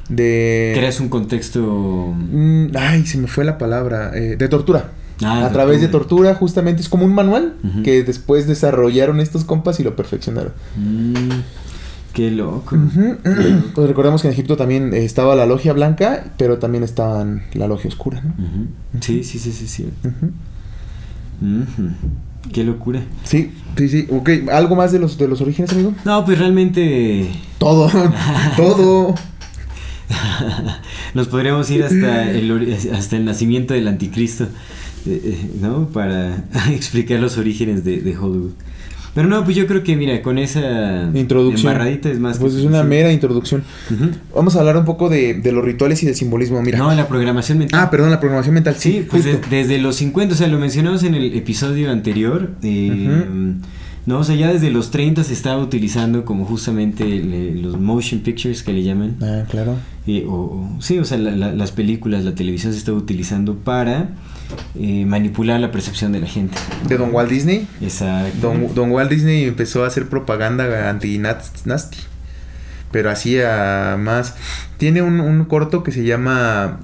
de 0.09 0.71
Creas 0.75 0.99
un 0.99 1.09
contexto. 1.09 2.13
Mm, 2.15 2.67
ay, 2.75 3.05
se 3.05 3.17
me 3.17 3.27
fue 3.27 3.43
la 3.43 3.57
palabra. 3.57 4.11
eh, 4.15 4.35
de 4.37 4.47
tortura. 4.47 4.91
Ah, 5.23 5.45
a 5.45 5.51
través 5.51 5.79
de 5.81 5.87
tortura. 5.87 6.35
justamente 6.35 6.81
es 6.81 6.89
como 6.89 7.05
un 7.05 7.13
manual 7.13 7.53
que 7.83 8.03
después 8.03 8.47
desarrollaron 8.47 9.19
estos 9.19 9.43
compas 9.45 9.79
y 9.79 9.83
lo 9.83 9.95
perfeccionaron. 9.95 10.51
Mm, 10.75 11.29
qué 12.13 12.31
loco. 12.31 12.75
Ujú. 12.75 13.17
Pues 13.73 13.87
recordemos 13.87 14.21
que 14.21 14.27
en 14.27 14.33
Egipto 14.33 14.57
también 14.57 14.93
estaba 14.93 15.35
la 15.35 15.45
logia 15.45 15.71
blanca, 15.73 16.25
pero 16.37 16.57
también 16.57 16.83
estaba 16.83 17.25
la 17.53 17.67
logia 17.67 17.87
oscura, 17.89 18.21
¿no? 18.21 18.33
Sí, 19.01 19.23
sí, 19.23 19.39
sí, 19.39 19.51
sí, 19.51 19.67
sí. 19.67 19.87
Qué 22.51 22.63
locura. 22.63 23.01
Sí, 23.23 23.51
sí, 23.77 23.89
sí. 23.89 24.07
Ok, 24.11 24.29
¿algo 24.51 24.75
más 24.75 24.91
de 24.91 24.99
los, 24.99 25.17
de 25.17 25.27
los 25.27 25.41
orígenes, 25.41 25.71
amigo? 25.73 25.93
No, 26.05 26.23
pues 26.25 26.37
realmente 26.39 27.29
Todo, 27.57 27.89
todo. 28.57 29.15
nos 31.15 31.27
podríamos 31.27 31.69
ir 31.71 31.83
hasta 31.83 32.29
el, 32.31 32.77
hasta 32.93 33.17
el 33.17 33.25
nacimiento 33.25 33.73
del 33.73 33.87
anticristo, 33.87 34.47
eh, 35.07 35.21
eh, 35.23 35.49
¿no? 35.61 35.87
Para 35.89 36.45
explicar 36.71 37.19
los 37.19 37.37
orígenes 37.37 37.83
de, 37.83 38.01
de 38.01 38.17
Hollywood. 38.17 38.51
Pero 39.13 39.29
no, 39.29 39.45
pues 39.45 39.55
yo 39.55 39.65
creo 39.65 39.81
que, 39.81 39.95
mira, 39.95 40.21
con 40.21 40.37
esa 40.37 41.09
Introducción. 41.13 41.73
es 41.81 42.19
más 42.19 42.35
que 42.37 42.41
Pues 42.41 42.55
es 42.55 42.65
una 42.65 42.83
mera 42.83 43.13
introducción. 43.13 43.63
Vamos 44.35 44.57
a 44.57 44.59
hablar 44.59 44.75
un 44.75 44.83
poco 44.83 45.07
de, 45.07 45.35
de 45.35 45.51
los 45.53 45.63
rituales 45.63 46.03
y 46.03 46.05
del 46.05 46.15
simbolismo. 46.15 46.61
Mira. 46.61 46.79
No, 46.79 46.93
la 46.93 47.07
programación 47.07 47.57
mental. 47.59 47.79
Ah, 47.81 47.89
perdón, 47.89 48.11
la 48.11 48.19
programación 48.19 48.55
mental. 48.55 48.75
Sí, 48.77 48.91
Sí, 48.91 49.07
pues 49.09 49.23
de- 49.23 49.39
desde 49.49 49.77
los 49.77 49.95
50, 49.95 50.33
o 50.33 50.37
sea, 50.37 50.47
lo 50.47 50.59
mencionamos 50.59 51.03
en 51.03 51.15
el 51.15 51.33
episodio 51.33 51.91
anterior. 51.91 52.55
eh, 52.61 53.23
No, 54.05 54.19
o 54.19 54.23
sea, 54.25 54.35
ya 54.35 54.51
desde 54.51 54.69
los 54.69 54.91
30 54.91 55.23
se 55.23 55.31
estaba 55.33 55.63
utilizando 55.63 56.25
como 56.25 56.43
justamente 56.45 57.05
le- 57.05 57.55
los 57.55 57.79
motion 57.79 58.19
pictures 58.19 58.63
que 58.63 58.73
le 58.73 58.83
llaman. 58.83 59.15
Ah, 59.21 59.45
claro. 59.49 59.77
eh, 60.07 60.25
o, 60.27 60.33
o- 60.33 60.77
sí, 60.81 60.99
o 60.99 61.05
sea, 61.05 61.17
la- 61.17 61.31
la- 61.31 61.53
las 61.53 61.71
películas, 61.71 62.25
la 62.25 62.35
televisión 62.35 62.73
se 62.73 62.79
estaba 62.79 62.97
utilizando 62.97 63.55
para 63.55 64.09
eh, 64.75 65.05
manipular 65.05 65.59
la 65.59 65.71
percepción 65.71 66.11
de 66.11 66.19
la 66.19 66.27
gente. 66.27 66.57
De 66.87 66.97
Don 66.97 67.13
Walt 67.13 67.29
Disney. 67.29 67.67
Exacto. 67.81 68.37
Don, 68.41 68.73
Don 68.75 68.91
Walt 68.91 69.09
Disney 69.09 69.45
empezó 69.45 69.83
a 69.83 69.87
hacer 69.87 70.07
propaganda 70.07 70.89
anti-nasty. 70.89 71.97
Pero 72.91 73.09
hacía 73.09 73.97
más. 73.99 74.35
Tiene 74.77 75.01
un, 75.01 75.19
un 75.19 75.45
corto 75.45 75.83
que 75.83 75.91
se 75.91 76.03
llama 76.03 76.79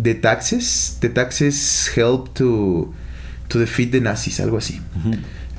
The 0.00 0.14
Taxes. 0.14 0.98
The 1.00 1.10
Taxes 1.10 1.90
Help 1.96 2.32
to, 2.34 2.92
to 3.48 3.58
Defeat 3.58 3.90
the 3.90 4.00
Nazis, 4.00 4.40
algo 4.40 4.58
así. 4.58 4.80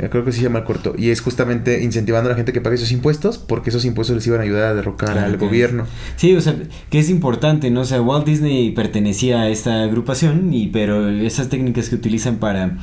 Creo 0.10 0.26
que 0.26 0.32
se 0.32 0.42
llama 0.42 0.60
el 0.60 0.66
corto. 0.66 0.94
Y 0.98 1.10
es 1.10 1.22
justamente 1.22 1.84
incentivando 1.84 2.30
a 2.30 2.32
la 2.32 2.36
gente 2.36 2.54
que 2.54 2.62
pague 2.62 2.76
esos 2.76 2.92
impuestos 2.92 3.38
porque 3.38 3.70
esos 3.70 3.86
impuestos 3.86 4.16
les 4.16 4.26
iban 4.28 4.40
a 4.40 4.44
ayudar 4.44 4.64
a 4.66 4.74
derrocar 4.74 5.18
Ah, 5.18 5.26
al 5.26 5.38
gobierno. 5.38 5.86
Sí, 6.16 6.36
o 6.36 6.42
sea, 6.42 6.56
que 6.90 7.00
es 7.00 7.10
importante, 7.10 7.70
¿no? 7.72 7.82
O 7.82 7.86
sea, 7.86 8.02
Walt 8.02 8.26
Disney 8.26 8.72
pertenecía 8.72 9.42
a 9.42 9.50
esta 9.50 9.84
agrupación, 9.84 10.54
y, 10.54 10.68
pero 10.68 11.10
esas 11.10 11.50
técnicas 11.50 11.90
que 11.90 11.96
utilizan 11.96 12.38
para 12.38 12.78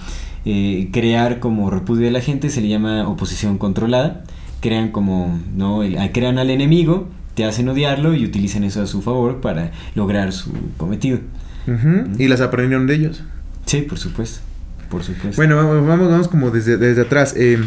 eh, 0.45 0.89
crear 0.93 1.41
como 1.41 1.71
repudio 1.71 2.05
de 2.07 2.11
la 2.13 2.21
gente 2.21 2.51
se 2.51 2.61
le 2.61 2.69
llama 2.69 3.09
oposición 3.09 3.59
controlada. 3.59 4.25
Crean 4.61 4.91
como, 4.91 5.41
¿no? 5.57 5.83
El- 5.83 5.99
ah, 5.99 6.11
crean 6.13 6.39
al 6.39 6.51
enemigo, 6.51 7.09
te 7.35 7.45
hacen 7.45 7.69
odiarlo 7.69 8.15
y 8.15 8.25
utilizan 8.25 8.65
eso 8.65 8.83
a 8.83 8.87
su 8.87 9.03
favor 9.03 9.41
para 9.41 9.71
lograr 9.95 10.33
su 10.33 10.51
cometido. 10.77 11.19
Ujú, 11.67 12.05
Y 12.19 12.29
las 12.29 12.41
aprendieron 12.41 12.87
de 12.87 12.95
ellos. 12.95 13.23
Sí, 13.67 13.83
por 13.83 13.99
supuesto. 13.99 14.41
Por 14.91 15.05
supuesto. 15.05 15.37
Bueno, 15.37 15.57
vamos, 15.57 16.09
vamos, 16.09 16.29
como 16.29 16.51
desde, 16.51 16.77
desde 16.77 17.03
atrás. 17.03 17.35
Eh, 17.37 17.59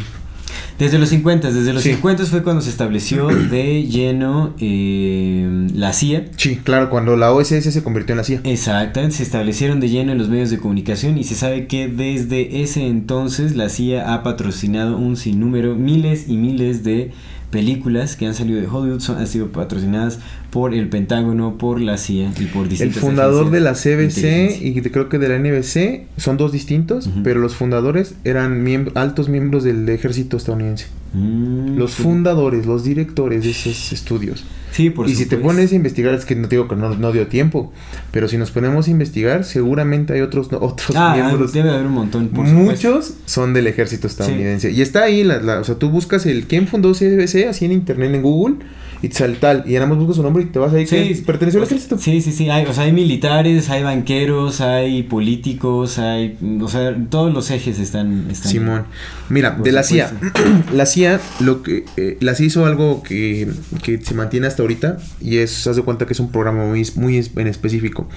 Desde 0.80 0.98
los 0.98 1.10
50, 1.10 1.52
desde 1.52 1.74
los 1.74 1.84
Sí. 1.84 1.92
50 1.92 2.26
fue 2.26 2.42
cuando 2.42 2.62
se 2.64 2.72
estableció 2.72 3.28
de 3.28 3.84
lleno 3.84 4.56
eh, 4.60 5.68
la 5.76 5.94
CIA. 5.94 6.26
sí, 6.38 6.56
claro, 6.64 6.90
cuando 6.90 7.16
la 7.16 7.32
OSS 7.32 7.72
se 7.72 7.84
convirtió 7.84 8.14
en 8.14 8.18
la 8.18 8.24
CIA. 8.24 8.42
Exactamente, 8.46 9.18
se 9.18 9.24
establecieron 9.24 9.80
de 9.80 9.90
lleno 9.90 10.12
en 10.12 10.18
los 10.18 10.28
medios 10.30 10.50
de 10.50 10.58
comunicación 10.58 11.20
y 11.20 11.24
se 11.24 11.36
sabe 11.36 11.68
que 11.68 11.88
desde 11.88 12.64
ese 12.64 12.88
entonces 12.88 13.56
la 13.56 13.70
CIA 13.70 14.14
ha 14.14 14.24
patrocinado 14.24 14.98
un 14.98 15.18
sinnúmero, 15.18 15.76
miles 15.76 16.28
y 16.28 16.38
miles 16.38 16.84
de 16.84 17.12
películas 17.52 18.16
que 18.16 18.26
han 18.26 18.34
salido 18.34 18.60
de 18.60 18.68
Hollywood, 18.68 19.00
son, 19.02 19.18
han 19.18 19.28
sido 19.28 19.50
patrocinadas 19.52 20.20
por 20.50 20.74
el 20.74 20.88
Pentágono, 20.90 21.58
por 21.58 21.80
la 21.82 21.98
CIA 21.98 22.32
y 22.40 22.46
por 22.46 22.64
El 22.64 22.70
distintas 22.70 23.00
fundador 23.02 23.52
de 23.52 23.60
la 23.60 23.74
CBC 23.74 24.62
y 24.62 24.82
creo 24.82 25.10
que 25.10 25.20
de 25.20 25.30
la 25.30 25.38
NBC 25.38 26.08
son 26.18 26.38
dos 26.38 26.52
distintos, 26.52 27.10
pero 27.24 27.40
los 27.40 27.54
fundadores 27.56 28.16
eran 28.24 28.66
miemb- 28.66 28.92
altos 28.96 29.30
miembros 29.30 29.64
del 29.64 29.88
ejército 29.90 30.38
estadounidense. 30.38 30.88
Mm, 31.14 31.78
Los 31.78 31.92
fundadores, 31.96 32.66
los 32.66 32.84
directores 32.84 33.44
de 33.44 33.52
esos 33.52 33.92
estudios. 33.94 34.44
Sí, 34.72 34.90
por 34.90 35.10
y 35.10 35.16
si 35.16 35.26
te 35.26 35.36
pones 35.38 35.72
a 35.72 35.76
investigar, 35.76 36.14
es 36.14 36.24
que 36.26 36.36
no 36.36 36.48
te 36.48 36.56
digo 36.56 36.68
que 36.68 36.76
no, 36.78 36.96
no 36.96 37.12
dio 37.12 37.28
tiempo, 37.28 37.74
pero 38.12 38.28
si 38.28 38.38
nos 38.38 38.52
ponemos 38.52 38.88
a 38.88 38.92
investigar, 38.92 39.44
seguramente 39.44 40.14
hay 40.14 40.22
otros, 40.22 40.48
otros 40.54 40.96
Ah, 40.96 41.14
miembros. 41.16 41.52
debe 41.54 41.70
haber 41.72 41.86
un 41.88 41.94
montón, 41.94 42.30
por 42.30 42.48
supuesto. 42.48 42.90
Muchos 42.90 43.14
son 43.26 43.54
del 43.54 43.68
ejército 43.68 44.08
estadounidense. 44.08 44.72
Y 44.72 44.82
está 44.82 45.04
ahí, 45.04 45.24
la, 45.24 45.42
la- 45.42 45.60
o 45.60 45.64
sea, 45.64 45.76
tú 45.76 45.90
buscas 45.90 46.26
el 46.26 46.46
quién 46.48 46.68
fundó 46.68 46.94
CBC 46.94 47.48
así 47.50 47.66
en 47.66 47.74
internet, 47.74 48.14
en 48.16 48.22
Google, 48.22 48.56
y 49.04 49.10
te 49.10 49.16
sale 49.16 49.36
tal. 49.36 49.64
Y 49.66 49.74
nada 49.74 49.88
más 49.88 49.98
buscas 49.98 50.18
su 50.18 50.24
nombre 50.24 50.44
y 50.44 50.48
te 50.48 50.60
vas 50.60 50.74
ahí 50.74 50.86
que 50.86 51.16
Sí, 51.16 51.22
perteneció 51.22 51.60
al 51.60 51.66
ejército. 51.66 51.98
Sí, 51.98 52.22
sí, 52.22 52.32
sí. 52.32 52.50
Hay, 52.50 52.66
o 52.66 52.74
sea, 52.74 52.84
hay 52.84 52.92
militares, 52.92 53.70
hay 53.70 53.82
banqueros, 53.82 54.62
hay 54.62 55.04
políticos, 55.04 55.98
hay. 55.98 56.38
O 56.62 56.68
sea, 56.68 56.96
todos 57.10 57.34
los 57.34 57.50
ejes 57.50 57.80
están. 57.80 58.28
están 58.30 58.52
Simón. 58.52 58.86
Mira, 59.30 59.52
de 59.52 59.72
la 59.72 59.84
CIA. 59.84 60.12
la 60.74 60.86
CIA, 60.86 61.20
lo 61.40 61.64
que 61.64 61.86
eh, 61.98 62.18
la 62.20 62.36
CIA 62.36 62.46
hizo 62.46 62.66
algo 62.66 63.02
que, 63.02 63.50
que 63.82 64.00
se 64.00 64.14
mantiene 64.14 64.48
hasta 64.48 64.62
ahorita 64.62 64.98
y 65.20 65.38
es, 65.38 65.66
haz 65.66 65.76
de 65.76 65.82
cuenta 65.82 66.06
que 66.06 66.14
es 66.14 66.20
un 66.20 66.32
programa 66.32 66.66
muy, 66.66 66.88
muy 66.96 67.18
en 67.36 67.48
específico. 67.48 68.08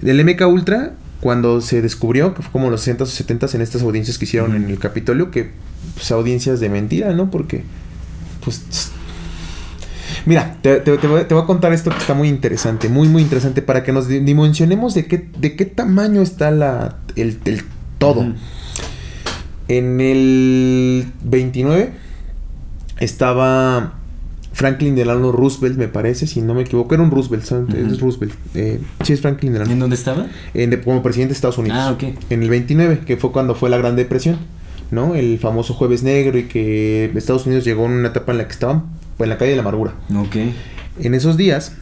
Del 0.00 0.24
MK 0.24 0.46
Ultra, 0.48 0.94
cuando 1.20 1.60
se 1.60 1.82
descubrió, 1.82 2.34
que 2.34 2.42
fue 2.42 2.50
como 2.50 2.70
los 2.70 2.86
60s 2.86 3.02
o 3.02 3.06
70s 3.06 3.54
en 3.54 3.60
estas 3.60 3.82
audiencias 3.82 4.18
que 4.18 4.24
hicieron 4.24 4.56
en 4.56 4.70
el 4.70 4.78
Capitolio, 4.78 5.30
que 5.30 5.50
pues 5.94 6.10
audiencias 6.10 6.58
de 6.58 6.68
mentira, 6.68 7.12
¿no? 7.12 7.30
Porque, 7.30 7.62
pues... 8.42 8.92
Mira, 10.26 10.56
te, 10.62 10.76
te- 10.80 10.98
te 10.98 11.06
voy, 11.06 11.24
te 11.24 11.34
voy 11.34 11.42
a 11.42 11.46
contar 11.46 11.72
esto 11.72 11.90
que 11.90 11.96
está 11.98 12.14
muy 12.14 12.28
interesante, 12.28 12.88
muy, 12.88 13.08
muy 13.08 13.22
interesante, 13.22 13.62
para 13.62 13.82
que 13.82 13.92
nos 13.92 14.06
di- 14.08 14.20
dimensionemos 14.20 14.94
de 14.94 15.06
qué, 15.06 15.28
de 15.38 15.56
qué 15.56 15.64
tamaño 15.64 16.20
está 16.22 16.50
la, 16.50 16.96
el, 17.16 17.38
el 17.46 17.62
todo. 17.98 18.34
En 19.68 20.00
el 20.00 21.06
29 21.24 21.92
estaba 22.98 23.94
Franklin 24.52 24.94
Delano 24.96 25.32
Roosevelt, 25.32 25.78
me 25.78 25.88
parece, 25.88 26.26
si 26.26 26.42
no 26.42 26.54
me 26.54 26.62
equivoco. 26.62 26.94
Era 26.94 27.02
un 27.02 27.10
Roosevelt, 27.10 27.44
es 27.72 28.00
Roosevelt. 28.00 28.34
Eh, 28.54 28.80
sí, 29.04 29.12
es 29.12 29.20
Franklin 29.20 29.52
Delano. 29.52 29.70
¿En 29.70 29.78
dónde 29.78 29.96
estaba? 29.96 30.26
En 30.54 30.70
de- 30.70 30.80
como 30.80 31.02
presidente 31.02 31.30
de 31.32 31.36
Estados 31.36 31.58
Unidos. 31.58 31.78
Ah, 31.80 31.92
ok. 31.92 32.02
En 32.30 32.42
el 32.42 32.50
29, 32.50 33.00
que 33.06 33.16
fue 33.16 33.32
cuando 33.32 33.54
fue 33.54 33.70
la 33.70 33.78
Gran 33.78 33.96
Depresión, 33.96 34.38
¿no? 34.90 35.14
El 35.14 35.38
famoso 35.38 35.72
Jueves 35.74 36.02
Negro 36.02 36.38
y 36.38 36.44
que 36.44 37.10
Estados 37.14 37.46
Unidos 37.46 37.64
llegó 37.64 37.86
en 37.86 37.92
una 37.92 38.08
etapa 38.08 38.32
en 38.32 38.38
la 38.38 38.46
que 38.46 38.52
estaban 38.52 38.84
pues, 39.20 39.26
en 39.26 39.30
la 39.30 39.38
calle 39.38 39.50
de 39.50 39.56
la 39.56 39.62
amargura. 39.62 39.92
Ok. 40.16 40.36
En 41.00 41.14
esos 41.14 41.36
días, 41.36 41.76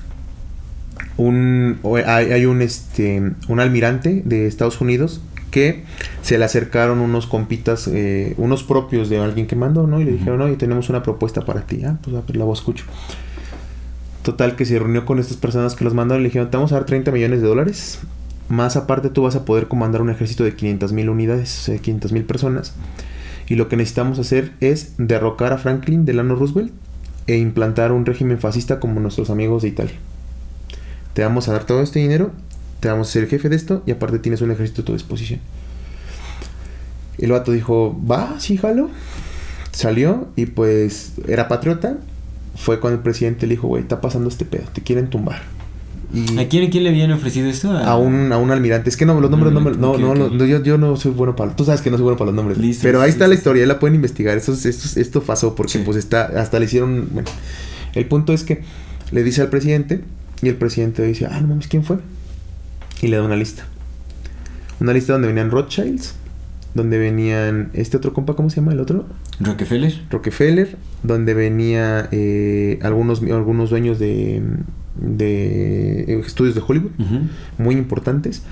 un, 1.16 1.78
hay, 2.06 2.32
hay 2.32 2.46
un, 2.46 2.62
este, 2.62 3.22
un 3.48 3.60
almirante 3.60 4.22
de 4.24 4.46
Estados 4.46 4.80
Unidos 4.80 5.20
que 5.50 5.84
se 6.22 6.36
le 6.36 6.44
acercaron 6.44 6.98
unos 6.98 7.26
compitas, 7.26 7.88
eh, 7.88 8.34
unos 8.38 8.64
propios 8.64 9.08
de 9.08 9.18
alguien 9.18 9.46
que 9.46 9.56
mandó, 9.56 9.86
¿no? 9.86 10.00
Y 10.00 10.04
le 10.04 10.12
dijeron, 10.12 10.42
oye, 10.42 10.56
tenemos 10.56 10.88
una 10.90 11.02
propuesta 11.02 11.42
para 11.42 11.62
ti. 11.62 11.82
Ah, 11.84 11.96
pues 12.02 12.16
a 12.16 12.22
ver, 12.22 12.36
la 12.36 12.44
voz 12.44 12.58
escucho. 12.58 12.84
Total, 14.22 14.56
que 14.56 14.64
se 14.64 14.78
reunió 14.78 15.06
con 15.06 15.18
estas 15.18 15.36
personas 15.36 15.74
que 15.74 15.84
los 15.84 15.94
mandaron 15.94 16.22
y 16.22 16.24
le 16.24 16.28
dijeron, 16.30 16.50
te 16.50 16.56
vamos 16.56 16.72
a 16.72 16.74
dar 16.74 16.86
30 16.86 17.12
millones 17.12 17.40
de 17.40 17.46
dólares 17.46 18.00
más 18.48 18.76
aparte 18.76 19.10
tú 19.10 19.22
vas 19.22 19.36
a 19.36 19.44
poder 19.44 19.68
comandar 19.68 20.00
un 20.00 20.08
ejército 20.10 20.42
de 20.42 20.54
500 20.54 20.92
mil 20.92 21.10
unidades, 21.10 21.58
o 21.58 21.62
sea, 21.64 21.78
500 21.78 22.12
mil 22.12 22.24
personas. 22.24 22.74
Y 23.46 23.56
lo 23.56 23.68
que 23.68 23.76
necesitamos 23.76 24.18
hacer 24.18 24.52
es 24.60 24.94
derrocar 24.98 25.52
a 25.52 25.58
Franklin 25.58 26.04
Delano 26.04 26.34
Roosevelt 26.34 26.72
e 27.28 27.36
implantar 27.36 27.92
un 27.92 28.06
régimen 28.06 28.40
fascista 28.40 28.80
como 28.80 28.98
nuestros 28.98 29.30
amigos 29.30 29.62
de 29.62 29.68
Italia. 29.68 29.94
Te 31.12 31.22
vamos 31.22 31.48
a 31.48 31.52
dar 31.52 31.64
todo 31.64 31.82
este 31.82 32.00
dinero, 32.00 32.32
te 32.80 32.88
vamos 32.88 33.08
a 33.08 33.12
ser 33.12 33.28
jefe 33.28 33.48
de 33.48 33.56
esto 33.56 33.82
y 33.86 33.92
aparte 33.92 34.18
tienes 34.18 34.40
un 34.40 34.50
ejército 34.50 34.82
a 34.82 34.84
tu 34.86 34.94
disposición. 34.94 35.40
El 37.18 37.32
vato 37.32 37.52
dijo, 37.52 37.96
va, 38.10 38.40
sí, 38.40 38.56
jalo. 38.56 38.90
Salió 39.72 40.28
y 40.36 40.46
pues 40.46 41.12
era 41.28 41.48
patriota. 41.48 41.98
Fue 42.56 42.80
cuando 42.80 42.96
el 42.96 43.02
presidente 43.02 43.46
le 43.46 43.54
dijo, 43.54 43.68
güey, 43.68 43.82
está 43.82 44.00
pasando 44.00 44.28
este 44.28 44.44
pedo, 44.44 44.64
te 44.72 44.82
quieren 44.82 45.10
tumbar. 45.10 45.42
Y 46.12 46.38
¿A 46.38 46.48
quién, 46.48 46.70
quién 46.70 46.84
le 46.84 46.88
habían 46.90 47.12
ofrecido 47.12 47.48
esto? 47.48 47.70
a 47.70 47.98
un, 47.98 48.32
a 48.32 48.38
un 48.38 48.50
almirante. 48.50 48.88
Es 48.88 48.96
que 48.96 49.04
no, 49.04 49.20
los 49.20 49.30
nombres 49.30 49.52
no, 49.52 49.60
me- 49.60 49.72
no, 49.72 49.90
Ok, 49.92 49.98
no, 50.00 50.10
ok. 50.12 50.32
no, 50.32 50.44
yo, 50.46 50.62
yo 50.62 50.78
no 50.78 50.96
soy 50.96 51.12
bueno 51.12 51.36
para... 51.36 51.54
Tú 51.54 51.64
sabes 51.66 51.82
que 51.82 51.90
no 51.90 51.98
soy 51.98 52.04
bueno 52.04 52.16
para 52.16 52.26
los 52.30 52.34
nombres. 52.34 52.56
Listo, 52.56 52.82
pero 52.82 53.02
ahí 53.02 53.10
sí, 53.10 53.16
está 53.16 53.26
sí, 53.26 53.28
la 53.30 53.34
historia, 53.34 53.66
la 53.66 53.78
pueden 53.78 53.94
investigar. 53.96 54.36
Esto, 54.38 54.52
es- 54.52 54.64
esto, 54.64 54.86
es- 54.86 54.96
esto 54.96 55.22
pasó 55.22 55.54
porque 55.54 55.72
Sí. 55.72 55.82
pues 55.84 55.98
está... 55.98 56.24
Hasta 56.40 56.58
le 56.58 56.64
hicieron... 56.64 57.08
Bueno, 57.12 57.28
el 57.94 58.06
punto 58.06 58.32
es 58.32 58.42
que 58.42 58.62
le 59.10 59.22
dice 59.22 59.42
al 59.42 59.48
presidente 59.48 60.00
y 60.40 60.48
el 60.48 60.54
presidente 60.56 61.02
dice, 61.02 61.26
ah, 61.26 61.40
no 61.42 61.48
mames, 61.48 61.68
¿quién 61.68 61.84
fue? 61.84 61.98
Y 63.02 63.08
le 63.08 63.16
da 63.18 63.22
una 63.24 63.36
lista. 63.36 63.66
Una 64.80 64.94
lista 64.94 65.12
donde 65.12 65.28
venían 65.28 65.50
Rothschilds, 65.50 66.14
donde 66.74 66.96
venían... 66.98 67.68
Este 67.74 67.98
otro 67.98 68.14
compa, 68.14 68.34
¿cómo 68.34 68.48
se 68.48 68.56
llama 68.56 68.72
el 68.72 68.80
otro? 68.80 69.04
Rockefeller. 69.40 69.92
Rockefeller, 70.08 70.76
donde 71.02 71.34
venía 71.34 72.08
eh, 72.12 72.78
algunos, 72.82 73.20
algunos 73.22 73.68
dueños 73.70 73.98
de, 73.98 74.42
de 74.98 76.00
eh, 76.02 76.22
estudios 76.24 76.54
de 76.54 76.62
Hollywood 76.66 76.90
muy 77.56 77.76
importantes. 77.76 78.42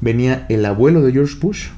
Venía 0.00 0.46
el 0.48 0.64
abuelo 0.64 1.02
de 1.02 1.12
George 1.12 1.36
Bush. 1.40 1.68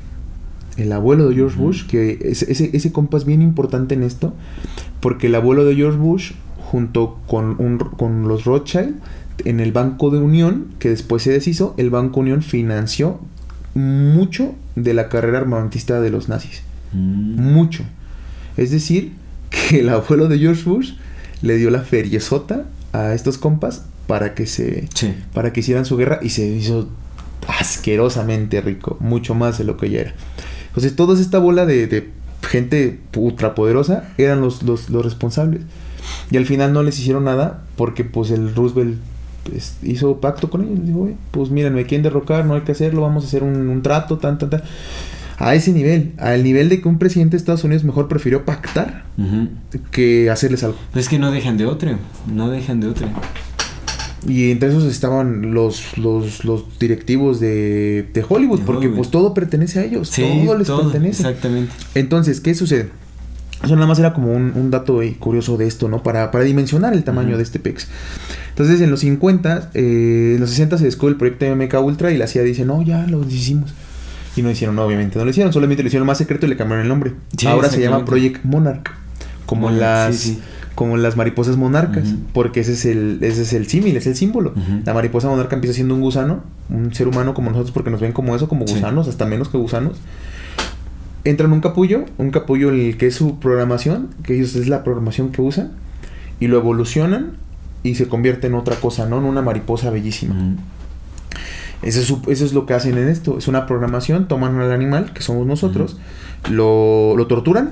El 0.77 0.93
abuelo 0.93 1.29
de 1.29 1.35
George. 1.35 1.59
Bush, 1.59 1.87
que 1.87 2.19
ese, 2.23 2.51
ese, 2.53 2.71
ese 2.73 2.93
compa 2.93 3.17
es 3.17 3.25
bien 3.25 3.43
importante 3.43 3.95
en 3.95 4.05
esto, 4.05 4.35
porque 5.01 5.27
el 5.27 5.35
abuelo 5.35 5.65
de 5.65 5.75
George 5.75 5.99
Bush, 5.99 6.33
junto 6.59 7.19
con, 7.27 7.57
un, 7.59 7.79
con 7.79 8.29
los 8.29 8.45
Rothschild, 8.45 8.95
en 9.45 9.61
el 9.61 9.73
Banco 9.73 10.11
de 10.11 10.19
Unión, 10.19 10.67
que 10.79 10.91
después 10.91 11.23
se 11.23 11.33
deshizo, 11.33 11.75
el 11.79 11.91
Banco 11.91 12.21
Unión 12.21 12.43
financió 12.43 13.21
mucho 13.75 14.55
de 14.77 14.95
la 14.95 15.09
carrera 15.09 15.39
armamentista 15.39 16.01
de 16.01 16.11
los 16.11 16.29
nazis. 16.29 16.63
Mm. 16.93 17.41
Mucho. 17.41 17.85
Es 18.57 18.71
decir, 18.71 19.13
que 19.51 19.81
el 19.81 19.89
abuelo 19.89 20.29
de 20.29 20.39
George 20.39 20.65
Bush 20.69 20.93
le 21.43 21.57
dio 21.57 21.71
la 21.71 21.81
feriezota 21.81 22.67
a 22.93 23.15
estos 23.15 23.39
compas 23.39 23.85
para 24.09 24.35
que 24.35 24.47
se 24.47 24.89
Sí. 24.95 25.15
para 25.33 25.53
que 25.53 25.61
hicieran 25.61 25.85
su 25.85 25.97
guerra 25.97 26.19
y 26.23 26.31
se 26.31 26.45
hizo 26.49 26.89
asquerosamente 27.47 28.61
rico, 28.61 28.97
mucho 29.01 29.35
más 29.37 29.59
de 29.59 29.65
lo 29.65 29.77
que 29.77 29.91
ya 29.91 30.01
era. 30.01 30.15
Entonces, 30.69 30.97
toda 30.97 31.19
esta 31.21 31.39
bola 31.39 31.65
de, 31.67 31.87
de 31.87 32.11
gente 32.43 32.99
ultrapoderosa 33.17 34.05
eran 34.19 34.41
los, 34.41 34.63
los, 34.65 34.91
los 34.91 35.05
responsables. 35.05 35.63
Y 36.31 36.37
al 36.37 36.47
final 36.47 36.73
no 36.73 36.83
les 36.83 36.99
hicieron 36.99 37.25
nada 37.25 37.63
porque 37.77 38.05
pues 38.05 38.31
el 38.31 38.55
Roosevelt 38.55 38.99
pues, 39.45 39.77
hizo 39.83 40.21
pacto 40.21 40.51
con 40.51 40.65
ellos. 40.65 40.85
Dijo, 40.87 41.01
"Oye, 41.03 41.17
pues 41.31 41.51
miren, 41.51 41.75
me 41.75 41.85
quieren 41.85 42.03
derrocar, 42.03 42.45
no 42.47 42.55
hay 42.55 42.63
que 42.63 42.73
hacerlo, 42.73 43.03
vamos 43.03 43.25
a 43.25 43.27
hacer 43.29 43.43
un, 43.43 43.69
un 43.69 43.83
trato, 43.83 44.19
tan, 44.19 44.39
tan, 44.39 44.51
tan. 44.51 44.63
A 45.39 45.55
ese 45.55 45.73
nivel, 45.73 46.13
al 46.19 46.43
nivel 46.43 46.69
de 46.69 46.81
que 46.81 46.89
un 46.89 46.99
presidente 46.99 47.33
de 47.33 47.37
Estados 47.39 47.63
Unidos 47.63 47.85
mejor 47.85 48.09
prefirió 48.09 48.45
pactar 48.45 49.05
que 49.93 50.31
hacerles 50.31 50.65
algo. 50.65 50.77
Pues 50.93 51.05
es 51.05 51.09
que 51.09 51.19
no 51.21 51.31
dejan 51.31 51.57
de 51.57 51.65
otra. 51.67 51.97
No 52.27 52.51
dejan 52.51 52.81
de 52.81 52.89
otra. 52.89 53.09
Y 54.27 54.51
entre 54.51 54.69
esos 54.71 54.85
estaban 54.85 55.53
los, 55.55 55.97
los, 55.97 56.45
los 56.45 56.79
directivos 56.79 57.39
de, 57.41 58.09
de 58.13 58.25
Hollywood, 58.29 58.61
De 58.61 58.65
porque 58.65 58.79
Hollywood. 58.87 58.97
pues 58.97 59.11
todo 59.11 59.33
pertenece 59.35 59.79
a 59.81 59.85
ellos, 59.85 60.09
Sí, 60.09 60.23
todo 60.45 60.59
les 60.59 60.67
todo, 60.67 60.83
pertenece. 60.91 61.23
Exactamente. 61.23 61.73
Entonces, 61.95 62.41
¿qué 62.41 62.55
sucede? 62.55 62.91
Eso 63.63 63.75
nada 63.75 63.87
más 63.89 63.99
era 63.99 64.15
como 64.15 64.33
un, 64.33 64.53
un 64.55 64.71
dato 64.71 65.03
eh, 65.03 65.17
curioso 65.19 65.57
de 65.57 65.67
esto, 65.67 65.89
¿no? 65.89 66.03
Para, 66.03 66.31
para 66.31 66.45
dimensionar 66.45 66.95
el 66.95 67.03
tamaño 67.05 67.37
de 67.37 67.43
este 67.43 67.59
PEX. 67.59 67.89
Entonces, 68.51 68.81
en 68.81 68.91
los 68.91 69.01
50, 69.01 69.71
eh, 69.75 70.33
en 70.35 70.41
los 70.41 70.51
60 70.51 70.79
se 70.79 70.85
descubre 70.85 71.13
el 71.13 71.17
proyecto 71.19 71.45
MK 71.57 71.75
Ultra 71.85 72.13
y 72.13 72.19
la 72.19 72.27
CIA 72.29 72.43
dice, 72.43 72.65
no, 72.65 72.83
ya 72.83 73.07
lo 73.09 73.25
hicimos. 73.27 73.73
Y 74.37 74.43
no 74.43 74.51
hicieron, 74.51 74.77
no, 74.77 74.85
obviamente 74.85 75.19
no 75.19 75.25
lo 75.25 75.31
hicieron, 75.31 75.53
solamente 75.53 75.83
lo 75.83 75.89
hicieron 75.89 76.07
más 76.07 76.19
secreto 76.19 76.47
y 76.47 76.51
le 76.51 76.57
cambiaron 76.57 76.83
el 76.85 76.89
nombre. 76.89 77.15
Sí, 77.37 77.49
Ahora 77.49 77.69
se 77.69 77.81
llama. 77.81 78.05
Project 78.05 78.45
Monarch, 78.45 78.91
como 79.47 79.63
Monarch, 79.63 79.81
las... 79.81 80.17
sí. 80.17 80.39
Como 80.79 80.97
las 80.97 81.17
mariposas 81.17 81.57
monarcas, 81.57 82.15
porque 82.33 82.61
ese 82.61 82.75
es 82.75 82.85
el, 82.85 83.19
ese 83.23 83.43
es 83.43 83.53
el 83.53 83.67
símil, 83.67 83.97
es 83.97 84.07
el 84.07 84.15
símbolo. 84.15 84.53
La 84.85 84.95
mariposa 84.95 85.27
monarca 85.29 85.57
empieza 85.57 85.75
siendo 85.75 85.93
un 85.97 86.01
gusano, 86.01 86.45
un 86.71 86.95
ser 86.95 87.09
humano 87.09 87.35
como 87.35 87.51
nosotros, 87.51 87.73
porque 87.73 87.91
nos 87.91 88.01
ven 88.01 88.13
como 88.13 88.37
eso, 88.37 88.49
como 88.49 88.65
Sí. 88.65 88.75
gusanos, 88.75 89.09
hasta 89.09 89.27
menos 89.27 89.49
que 89.49 89.59
gusanos. 89.59 89.99
Entran 91.25 91.51
en 91.51 91.55
un 91.55 91.61
capullo, 91.63 92.05
un 92.17 92.31
capullo 92.31 92.71
el 92.71 92.97
que 92.97 93.09
es 93.09 93.17
su 93.17 93.41
programación, 93.41 94.11
que 94.23 94.37
ellos 94.37 94.55
es 94.55 94.69
la 94.69 94.85
programación 94.85 95.31
que 95.33 95.43
usan, 95.43 95.73
y 96.39 96.47
lo 96.47 96.59
evolucionan 96.59 97.33
y 97.83 97.97
se 97.97 98.07
convierte 98.07 98.47
en 98.47 98.55
otra 98.55 98.77
cosa, 98.77 99.09
¿no? 99.09 99.19
En 99.19 99.25
una 99.25 99.43
mariposa 99.43 99.91
bellísima. 99.91 100.37
Eso 101.83 102.01
es, 102.01 102.15
eso 102.29 102.45
es 102.45 102.53
lo 102.53 102.67
que 102.67 102.75
hacen 102.75 102.97
en 102.99 103.09
esto. 103.09 103.37
Es 103.37 103.49
una 103.49 103.67
programación, 103.67 104.29
toman 104.29 104.61
al 104.61 104.71
animal, 104.71 105.13
que 105.13 105.23
somos 105.23 105.45
nosotros, 105.45 105.97
lo, 106.49 107.15
lo 107.17 107.27
torturan, 107.27 107.71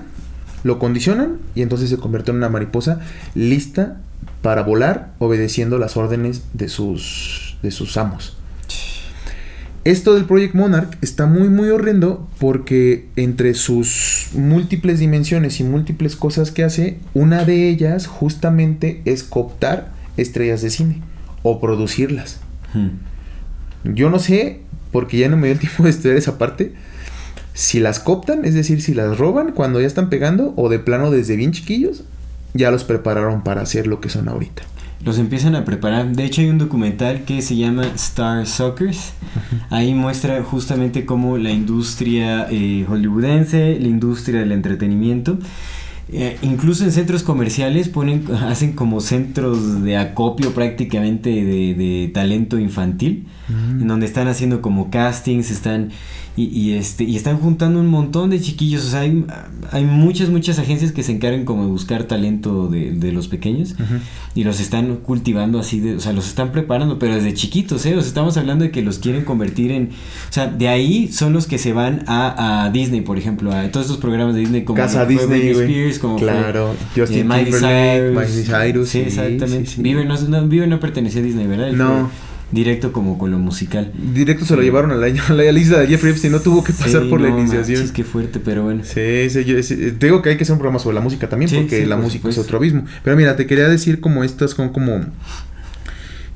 lo 0.66 0.80
condicionan 0.80 1.38
y 1.54 1.62
entonces 1.62 1.88
se 1.88 1.96
convierte 1.96 2.32
en 2.32 2.38
una 2.38 2.48
mariposa 2.48 3.00
lista 3.34 4.00
para 4.42 4.62
volar, 4.62 5.12
obedeciendo 5.18 5.78
las 5.78 5.96
órdenes 5.96 6.42
de 6.54 6.68
sus, 6.68 7.56
de 7.62 7.70
sus 7.70 7.96
amos. 7.96 8.36
Esto 9.84 10.14
del 10.14 10.24
Project 10.24 10.54
Monarch 10.54 10.98
está 11.00 11.26
muy 11.26 11.48
muy 11.48 11.68
horrendo 11.68 12.28
porque 12.40 13.06
entre 13.14 13.54
sus 13.54 14.30
múltiples 14.34 14.98
dimensiones 14.98 15.60
y 15.60 15.64
múltiples 15.64 16.16
cosas 16.16 16.50
que 16.50 16.64
hace, 16.64 16.98
una 17.14 17.44
de 17.44 17.68
ellas 17.68 18.08
justamente 18.08 19.02
es 19.04 19.22
cooptar 19.22 19.92
estrellas 20.16 20.62
de 20.62 20.70
cine 20.70 21.02
o 21.44 21.60
producirlas. 21.60 22.40
Ujú. 22.74 23.94
Yo 23.94 24.10
no 24.10 24.18
sé, 24.18 24.62
porque 24.90 25.18
ya 25.18 25.28
no 25.28 25.36
me 25.36 25.46
dio 25.46 25.52
el 25.52 25.60
tiempo 25.60 25.84
de 25.84 25.90
estudiar 25.90 26.16
esa 26.16 26.36
parte, 26.38 26.72
si 27.56 27.80
las 27.80 28.00
cooptan, 28.00 28.44
es 28.44 28.52
decir, 28.52 28.82
si 28.82 28.92
las 28.92 29.16
roban 29.16 29.52
cuando 29.52 29.80
ya 29.80 29.86
están 29.86 30.10
pegando, 30.10 30.52
o 30.56 30.68
de 30.68 30.78
plano 30.78 31.10
desde 31.10 31.36
bien 31.36 31.52
chiquillos, 31.52 32.04
ya 32.52 32.70
los 32.70 32.84
prepararon 32.84 33.42
para 33.42 33.62
hacer 33.62 33.86
lo 33.86 33.98
que 33.98 34.10
son 34.10 34.28
ahorita. 34.28 34.62
Los 35.02 35.18
empiezan 35.18 35.54
a 35.54 35.64
preparar. 35.64 36.14
De 36.14 36.26
hecho, 36.26 36.42
hay 36.42 36.50
un 36.50 36.58
documental 36.58 37.24
que 37.24 37.40
se 37.40 37.56
llama 37.56 37.86
Star 37.94 38.46
Suckers. 38.46 39.14
Ahí 39.70 39.94
muestra 39.94 40.42
justamente 40.42 41.06
cómo 41.06 41.38
la 41.38 41.50
industria 41.50 42.46
eh, 42.50 42.84
hollywoodense, 42.86 43.78
la 43.80 43.88
industria 43.88 44.40
del 44.40 44.52
entretenimiento, 44.52 45.38
eh, 46.12 46.36
incluso 46.42 46.84
en 46.84 46.92
centros 46.92 47.22
comerciales 47.22 47.88
ponen, 47.88 48.26
hacen 48.34 48.74
como 48.74 49.00
centros 49.00 49.82
de 49.82 49.96
acopio 49.96 50.52
prácticamente 50.52 51.30
de, 51.30 51.72
de 51.72 52.10
talento 52.12 52.58
infantil, 52.58 53.26
en 53.48 53.88
donde 53.88 54.04
están 54.04 54.28
haciendo 54.28 54.60
como 54.60 54.90
castings, 54.90 55.50
están 55.50 55.90
y, 56.36 56.44
y, 56.44 56.74
este 56.74 57.04
y 57.04 57.16
están 57.16 57.38
juntando 57.38 57.80
un 57.80 57.86
montón 57.86 58.30
de 58.30 58.40
chiquillos. 58.40 58.84
O 58.86 58.90
sea, 58.90 59.00
hay, 59.00 59.24
hay 59.72 59.84
muchas 59.84 60.28
muchas 60.28 60.58
agencias 60.58 60.92
que 60.92 61.02
se 61.02 61.12
encargan 61.12 61.44
como 61.44 61.62
de 61.64 61.70
buscar 61.70 62.04
talento 62.04 62.68
de, 62.68 62.92
de 62.92 63.12
los 63.12 63.28
pequeños 63.28 63.74
y 64.34 64.44
los 64.44 64.60
están 64.60 64.96
cultivando 64.96 65.58
así, 65.58 65.80
de, 65.80 65.96
o 65.96 66.00
sea, 66.00 66.12
los 66.12 66.26
están 66.28 66.52
preparando, 66.52 66.98
pero 66.98 67.14
desde 67.14 67.32
chiquitos, 67.32 67.86
¿eh? 67.86 67.96
O 67.96 68.00
sea, 68.00 68.08
estamos 68.08 68.36
hablando 68.36 68.64
de 68.64 68.70
que 68.70 68.82
los 68.82 68.98
quieren 68.98 69.24
convertir 69.24 69.70
en, 69.70 69.90
o 70.28 70.32
sea, 70.32 70.46
de 70.46 70.68
ahí 70.68 71.08
son 71.10 71.32
los 71.32 71.46
que 71.46 71.56
se 71.58 71.72
van 71.72 72.04
a, 72.06 72.64
a 72.64 72.70
Disney, 72.70 73.00
por 73.00 73.16
ejemplo, 73.18 73.52
a 73.52 73.70
todos 73.70 73.86
estos 73.86 74.00
programas 74.00 74.34
de 74.34 74.40
Disney 74.40 74.64
como 74.64 74.76
Casa 74.76 75.06
Disney, 75.06 75.52
Britney. 75.54 75.62
Spears, 75.64 75.98
como 75.98 76.16
Claro, 76.16 76.74
fue, 76.92 77.02
Justin 77.02 77.20
eh, 77.20 77.24
Miley 77.24 77.52
Cyrus. 77.52 78.30
Miley 78.30 78.44
Cyrus, 78.44 78.88
Sí, 78.90 78.98
sí, 78.98 79.06
exactamente. 79.06 79.70
sí, 79.70 79.82
no, 79.82 80.04
no, 80.04 80.66
no 80.66 80.80
pertenecía 80.80 81.22
a 81.22 81.24
Disney, 81.24 81.46
¿verdad? 81.46 81.72
No. 81.72 82.10
fue 82.10 82.35
directo 82.52 82.92
como 82.92 83.18
con 83.18 83.30
lo 83.30 83.38
musical. 83.38 83.92
Directo 84.14 84.44
se 84.44 84.54
lo 84.56 84.62
llevaron 84.62 84.90
a 84.92 84.94
la, 84.96 85.06
a 85.28 85.32
la 85.32 85.52
lista 85.52 85.80
de 85.80 85.88
Jeffrey 85.88 86.12
Epstein, 86.12 86.32
no 86.32 86.40
tuvo 86.40 86.62
que 86.62 86.72
pasar 86.72 87.02
Sí, 87.02 87.08
por 87.10 87.20
la 87.20 87.28
no 87.30 87.38
iniciación. 87.40 87.78
manches, 87.78 87.92
qué 87.92 88.04
fuerte, 88.04 88.38
pero 88.38 88.62
bueno. 88.64 88.82
Sí, 88.84 89.28
sí, 89.30 89.44
yo- 89.44 89.62
sí, 89.62 89.74
te 89.98 90.06
digo 90.06 90.22
que 90.22 90.30
hay 90.30 90.36
que 90.36 90.44
hacer 90.44 90.52
un 90.54 90.58
programa 90.60 90.78
sobre 90.78 90.94
la 90.94 91.00
música 91.00 91.28
también, 91.28 91.48
Sí, 91.50 91.56
porque 91.56 91.86
la 91.86 91.96
por 91.96 92.04
música 92.04 92.28
es 92.28 92.38
otro 92.38 92.58
abismo. 92.58 92.84
Pero 93.02 93.16
mira, 93.16 93.34
te 93.36 93.46
quería 93.46 93.68
decir 93.68 94.00
como 94.00 94.22
estas 94.24 94.52
son 94.52 94.68
como... 94.70 95.00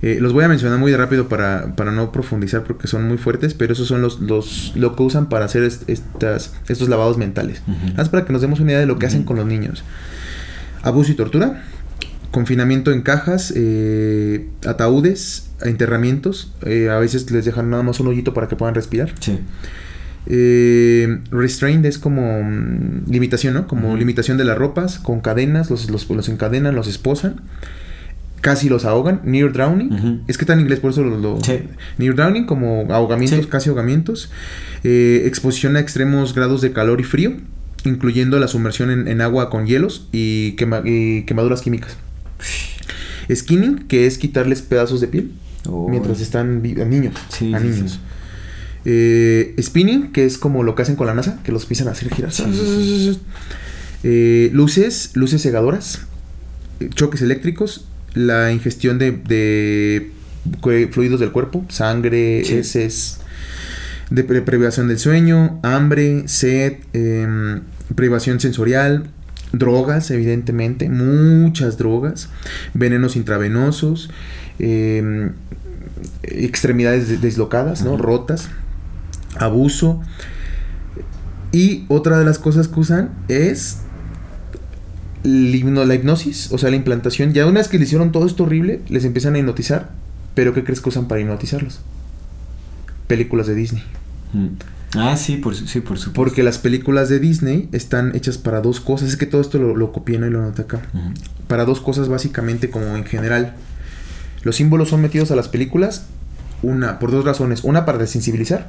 eh, 0.02 0.18
los 0.20 0.32
voy 0.32 0.44
a 0.44 0.48
mencionar 0.48 0.78
muy 0.78 0.94
rápido 0.96 1.28
para, 1.28 1.76
para 1.76 1.92
no 1.92 2.10
profundizar 2.10 2.64
porque 2.64 2.88
son 2.88 3.06
muy 3.06 3.18
fuertes, 3.18 3.52
pero 3.54 3.72
esos 3.74 3.86
son 3.86 4.00
los, 4.02 4.18
los 4.20 4.72
lo 4.74 4.96
que 4.96 5.02
usan 5.02 5.28
para 5.28 5.44
hacer 5.44 5.62
est- 5.62 5.88
estas, 5.88 6.54
estos 6.68 6.88
lavados 6.88 7.18
mentales. 7.18 7.62
Más 7.96 8.08
para 8.08 8.24
que 8.24 8.32
nos 8.32 8.40
demos 8.42 8.60
una 8.60 8.70
idea 8.72 8.80
de 8.80 8.86
lo 8.86 8.98
que 8.98 9.06
hacen 9.06 9.24
con 9.24 9.36
los 9.36 9.46
niños. 9.46 9.84
Abuso 10.82 11.12
y 11.12 11.14
tortura, 11.14 11.62
confinamiento 12.30 12.92
en 12.92 13.02
cajas, 13.02 13.52
eh, 13.56 14.48
ataúdes, 14.66 15.50
enterramientos. 15.62 16.52
eh, 16.64 16.88
a 16.90 16.98
veces 16.98 17.30
les 17.30 17.44
dejan 17.44 17.70
nada 17.70 17.82
más 17.82 18.00
un 18.00 18.06
hoyito 18.08 18.32
para 18.34 18.48
que 18.48 18.56
puedan 18.56 18.74
respirar. 18.74 19.12
Sí. 19.20 19.38
Eh, 20.26 21.18
restrained 21.30 21.86
es 21.86 21.98
como 21.98 22.42
mm, 22.42 23.10
limitación, 23.10 23.54
¿no? 23.54 23.66
Como 23.66 23.96
limitación 23.96 24.36
de 24.36 24.44
las 24.44 24.56
ropas, 24.58 24.98
con 24.98 25.20
cadenas, 25.20 25.70
los, 25.70 25.90
los, 25.90 26.08
los 26.10 26.28
encadenan, 26.28 26.74
los 26.74 26.88
esposan. 26.88 27.40
casi 28.40 28.68
los 28.70 28.84
ahogan, 28.86 29.20
near 29.24 29.52
drowning. 29.52 30.22
Es 30.26 30.38
que 30.38 30.44
está 30.44 30.54
en 30.54 30.60
inglés, 30.60 30.80
por 30.80 30.92
eso 30.92 31.02
lo... 31.04 31.18
lo- 31.18 31.40
Sí. 31.44 31.60
Near 31.98 32.14
drowning, 32.14 32.46
como 32.46 32.86
ahogamientos, 32.90 33.40
Sí. 33.40 33.46
casi 33.50 33.68
ahogamientos. 33.70 34.30
Exposición 34.82 35.76
a 35.76 35.80
extremos 35.80 36.34
grados 36.34 36.60
de 36.62 36.72
calor 36.72 37.00
y 37.00 37.04
frío, 37.04 37.32
incluyendo 37.84 38.38
la 38.38 38.48
sumersión 38.48 38.90
en, 38.90 39.08
en 39.08 39.20
agua 39.20 39.50
con 39.50 39.66
hielos 39.66 40.08
y, 40.12 40.54
quema- 40.56 40.82
y 40.86 41.24
quemaduras 41.24 41.60
químicas. 41.60 41.96
Skinning, 43.34 43.86
que 43.86 44.06
es 44.06 44.18
quitarles 44.18 44.62
pedazos 44.62 45.00
de 45.00 45.06
piel 45.08 45.32
Oh. 45.68 45.88
mientras 45.90 46.20
están 46.20 46.62
a 46.80 46.84
niños. 46.84 47.14
Sí, 47.28 47.52
a 47.52 47.60
niños. 47.60 47.92
sí. 47.92 47.98
Eh, 48.86 49.54
spinning, 49.60 50.10
que 50.10 50.24
es 50.24 50.38
como 50.38 50.62
lo 50.62 50.74
que 50.74 50.82
hacen 50.82 50.96
con 50.96 51.06
la 51.06 51.12
NASA, 51.14 51.38
que 51.44 51.52
los 51.52 51.62
empiezan 51.64 51.88
a 51.88 51.90
hacer 51.90 52.08
sí, 52.30 53.20
Eh, 54.02 54.48
luces, 54.54 55.10
luces 55.14 55.42
cegadoras, 55.42 56.00
choques 56.94 57.20
eléctricos, 57.20 57.84
la 58.14 58.52
ingestión 58.52 58.98
de, 58.98 60.10
fluidos 60.92 61.20
del 61.20 61.30
cuerpo, 61.30 61.66
sangre, 61.68 62.40
heces, 62.40 63.18
de 64.08 64.24
privación 64.24 64.88
del 64.88 64.98
sueño, 64.98 65.60
hambre, 65.62 66.26
sed, 66.26 66.78
em, 66.94 67.60
privación 67.94 68.40
sensorial, 68.40 69.10
drogas, 69.52 70.10
evidentemente, 70.10 70.88
muchas 70.88 71.76
drogas, 71.78 72.28
venenos 72.74 73.16
intravenosos, 73.16 74.10
em, 74.58 75.32
extremidades 76.22 77.08
de- 77.08 77.18
deslocadas, 77.18 77.82
¿no? 77.82 77.96
Rotas, 77.96 78.48
abuso. 79.38 80.00
Y 81.52 81.84
otra 81.88 82.18
de 82.18 82.24
las 82.24 82.38
cosas 82.38 82.68
que 82.68 82.78
usan 82.80 83.10
es 83.28 83.78
la 85.22 85.94
hipnosis, 85.94 86.50
o 86.52 86.58
sea, 86.58 86.70
la 86.70 86.76
implantación. 86.76 87.32
Ya 87.32 87.46
una 87.46 87.58
vez 87.60 87.68
que 87.68 87.78
le 87.78 87.84
hicieron 87.84 88.12
todo 88.12 88.26
esto 88.26 88.44
horrible, 88.44 88.80
les 88.88 89.04
empiezan 89.04 89.34
a 89.34 89.38
hipnotizar. 89.38 89.90
Pero 90.34 90.54
¿qué 90.54 90.62
crees 90.64 90.80
que 90.80 90.88
usan 90.88 91.08
para 91.08 91.20
hipnotizarlos? 91.20 91.80
Películas 93.08 93.46
de 93.48 93.54
Disney. 93.54 93.82
Mm. 94.32 94.46
Ah, 94.96 95.16
sí, 95.16 95.36
por, 95.36 95.54
sí, 95.54 95.62
por 95.80 95.98
supuesto. 95.98 96.12
Porque 96.14 96.42
las 96.42 96.58
películas 96.58 97.08
de 97.08 97.20
Disney 97.20 97.68
están 97.72 98.14
hechas 98.16 98.38
para 98.38 98.60
dos 98.60 98.80
cosas. 98.80 99.08
Es 99.10 99.16
que 99.16 99.26
todo 99.26 99.40
esto 99.40 99.58
lo, 99.58 99.76
lo 99.76 99.92
copié 99.92 100.18
¿no? 100.18 100.26
y 100.26 100.30
lo 100.30 100.40
anoté 100.40 100.62
acá. 100.62 100.82
Para 101.46 101.64
dos 101.64 101.80
cosas 101.80 102.08
básicamente 102.08 102.70
como 102.70 102.96
en 102.96 103.04
general. 103.04 103.54
Los 104.42 104.56
símbolos 104.56 104.88
son 104.88 105.00
metidos 105.00 105.30
a 105.30 105.36
las 105.36 105.48
películas. 105.48 106.06
Una, 106.62 106.98
por 106.98 107.10
dos 107.12 107.24
razones. 107.24 107.62
Una 107.62 107.84
para 107.86 107.98
desensibilizar. 107.98 108.66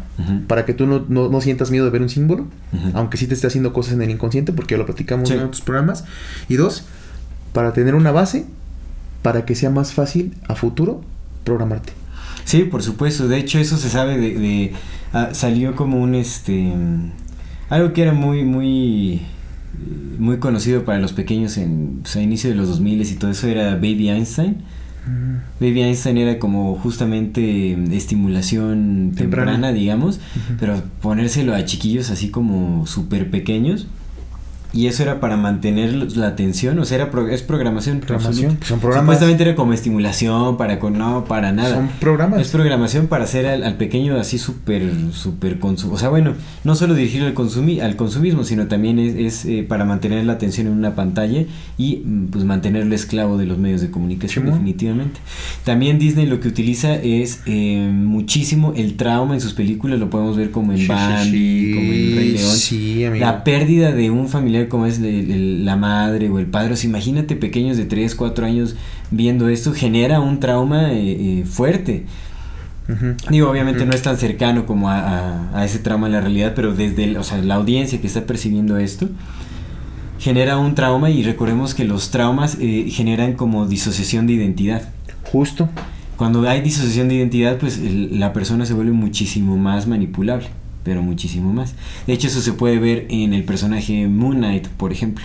Para 0.48 0.66
que 0.66 0.74
tú 0.74 0.86
no, 0.86 1.04
no- 1.10 1.30
no 1.30 1.42
sientas 1.42 1.72
miedo 1.72 1.86
de 1.86 1.92
ver 1.92 2.02
un 2.04 2.10
símbolo. 2.10 2.48
Aunque 2.94 3.18
sí 3.18 3.26
te 3.28 3.34
esté 3.34 3.48
haciendo 3.48 3.74
cosas 3.74 3.94
en 3.94 4.02
el 4.04 4.10
inconsciente. 4.12 4.54
Porque 4.54 4.76
ya 4.76 4.78
lo 4.78 4.86
platicamos 4.86 5.28
Sí. 5.30 5.36
en 5.36 5.42
otros 5.42 5.62
programas. 5.62 6.04
Y 6.50 6.56
dos, 6.56 6.84
para 7.54 7.74
tener 7.74 7.96
una 7.96 8.12
base. 8.12 8.46
Para 9.24 9.46
que 9.46 9.56
sea 9.56 9.70
más 9.72 9.94
fácil 9.94 10.36
a 10.48 10.56
futuro 10.56 11.02
programarte. 11.46 11.94
Sí, 12.46 12.64
por 12.64 12.84
supuesto. 12.84 13.28
De 13.28 13.38
hecho, 13.38 13.58
eso 13.60 13.78
se 13.78 13.90
sabe 13.90 14.18
de... 14.18 14.34
de- 14.36 14.74
ah, 15.14 15.30
salió 15.34 15.76
como 15.76 16.02
un, 16.02 16.16
este... 16.16 16.74
Algo 17.70 17.94
que 17.94 18.02
era 18.02 18.14
muy, 18.14 18.44
muy... 18.44 19.22
Muy 20.20 20.38
conocido 20.38 20.84
para 20.84 21.00
los 21.00 21.14
pequeños 21.14 21.58
en... 21.58 22.00
pues, 22.02 22.16
a 22.16 22.22
inicio 22.22 22.50
de 22.50 22.56
los 22.56 22.68
2000 22.68 23.02
y 23.02 23.16
todo 23.16 23.32
eso 23.32 23.48
era 23.48 23.76
Baby 23.76 24.10
Einstein. 24.10 24.58
Baby 25.60 25.82
Einstein 25.82 26.18
era 26.18 26.38
como 26.38 26.76
justamente 26.76 27.74
estimulación 27.96 29.14
Temprana. 29.16 29.54
temprana, 29.54 29.74
digamos, 29.74 30.20
pero 30.60 30.82
ponérselo 31.02 31.56
a 31.56 31.66
chiquillos 31.66 32.12
así 32.12 32.30
como 32.30 32.86
súper 32.86 33.32
pequeños. 33.32 33.88
Y 34.74 34.88
eso 34.88 35.04
era 35.04 35.20
para 35.20 35.36
mantener 35.36 36.16
la 36.16 36.28
atención, 36.28 36.80
o 36.80 36.86
sea, 36.86 36.96
era 36.96 37.12
pro- 37.12 37.28
es 37.28 37.42
programación. 37.42 38.00
Programación, 38.00 38.58
son 38.66 38.80
programas. 38.80 39.04
Supuestamente 39.04 39.44
era 39.44 39.56
como 39.56 39.74
estimulación, 39.74 40.56
para 40.56 40.80
con 40.80 40.98
no, 40.98 41.26
para 41.26 41.52
nada. 41.52 41.76
Son 41.76 41.90
programas. 42.00 42.40
Es 42.40 42.48
programación 42.50 43.08
para 43.08 43.26
hacer 43.26 43.46
al, 43.48 43.64
al 43.64 43.76
pequeño 43.76 44.16
así 44.18 44.38
súper, 44.38 44.90
súper 45.12 45.60
consumo. 45.60 45.96
O 45.96 45.98
sea, 45.98 46.08
bueno, 46.08 46.34
no 46.64 46.76
solo 46.76 46.94
dirigirlo 46.96 47.28
al, 47.28 47.34
consumi 47.34 47.82
al 47.82 47.98
consumismo, 47.98 48.46
sino 48.46 48.68
también 48.68 48.98
es, 49.00 49.16
es, 49.16 49.46
eh, 49.46 49.66
para 49.68 49.84
mantener 49.84 50.24
la 50.26 50.34
atención 50.34 50.68
en 50.68 50.74
una 50.74 50.96
pantalla 50.96 51.44
y 51.78 51.98
mm, 52.06 52.28
pues 52.28 52.46
mantenerlo 52.46 52.96
esclavo 52.96 53.38
de 53.38 53.46
los 53.48 53.58
medios 53.58 53.82
de 53.82 53.92
comunicación, 53.92 54.46
definitivamente. 54.46 55.20
También 55.66 56.00
Disney 56.00 56.26
lo 56.28 56.40
que 56.40 56.48
utiliza 56.48 56.96
es 56.96 57.42
eh, 57.46 57.90
muchísimo 57.94 58.74
el 58.76 58.96
trauma 58.96 59.34
en 59.34 59.42
sus 59.42 59.54
películas, 59.54 60.00
lo 60.00 60.10
podemos 60.10 60.38
ver 60.38 60.52
como 60.52 60.72
en 60.72 60.78
sí, 60.78 60.88
Bambi, 60.88 61.30
sí. 61.32 61.72
como 61.76 61.92
en 61.92 62.16
Rey 62.16 63.10
León. 63.10 63.20
La 63.20 63.44
pérdida 63.44 63.92
de 63.92 64.10
un 64.10 64.30
familiar 64.30 64.61
como 64.70 64.86
es 64.86 65.00
la 65.00 65.76
madre 65.76 66.30
o 66.30 66.40
el 66.40 66.46
padre, 66.48 66.74
o 66.74 66.76
sea, 66.76 66.90
imagínate 66.90 67.36
pequeños 67.36 67.78
de 67.78 67.86
3, 67.86 68.16
4 68.16 68.46
años 68.46 68.76
viendo 69.12 69.48
esto, 69.50 69.74
genera 69.74 70.20
un 70.20 70.40
trauma 70.40 70.92
eh, 70.94 71.40
eh, 71.42 71.46
fuerte. 71.46 72.06
Ujú. 72.90 73.16
Digo, 73.30 73.50
obviamente 73.50 73.82
Ujú. 73.82 73.90
no 73.90 73.94
es 73.96 74.02
tan 74.02 74.18
cercano 74.18 74.66
como 74.66 74.90
a, 74.90 75.00
a- 75.52 75.60
a 75.60 75.66
ese 75.66 75.80
trauma 75.80 76.08
en 76.08 76.14
la 76.14 76.22
realidad, 76.22 76.54
pero 76.56 76.74
desde 76.74 77.04
el- 77.06 77.18
o 77.18 77.24
sea, 77.24 77.38
la 77.38 77.56
audiencia 77.56 78.02
que 78.02 78.08
está 78.08 78.26
percibiendo 78.26 78.78
esto 78.78 79.08
genera 80.20 80.58
un 80.58 80.76
trauma 80.76 81.10
y 81.10 81.24
recordemos 81.24 81.74
que 81.74 81.84
los 81.84 82.12
traumas 82.12 82.58
eh, 82.60 82.86
generan 82.90 83.34
como 83.34 83.66
disociación 83.68 84.28
de 84.28 84.34
identidad. 84.34 84.90
Justo. 85.32 85.70
Cuando 86.18 86.48
hay 86.48 86.62
disociación 86.62 87.08
de 87.08 87.16
identidad, 87.16 87.58
pues 87.58 87.80
el- 87.80 88.20
la 88.20 88.32
persona 88.34 88.66
se 88.66 88.74
vuelve 88.74 88.92
muchísimo 88.92 89.58
más 89.58 89.88
manipulable, 89.88 90.48
pero 90.84 91.02
muchísimo 91.02 91.54
más. 91.54 91.76
De 92.08 92.14
hecho, 92.14 92.28
eso 92.28 92.42
se 92.42 92.54
puede 92.54 92.80
ver 92.80 93.08
en 93.10 93.34
el 93.34 93.44
personaje 93.44 94.08
Moon 94.08 94.38
Knight, 94.38 94.68
por 94.68 94.92
ejemplo. 94.92 95.24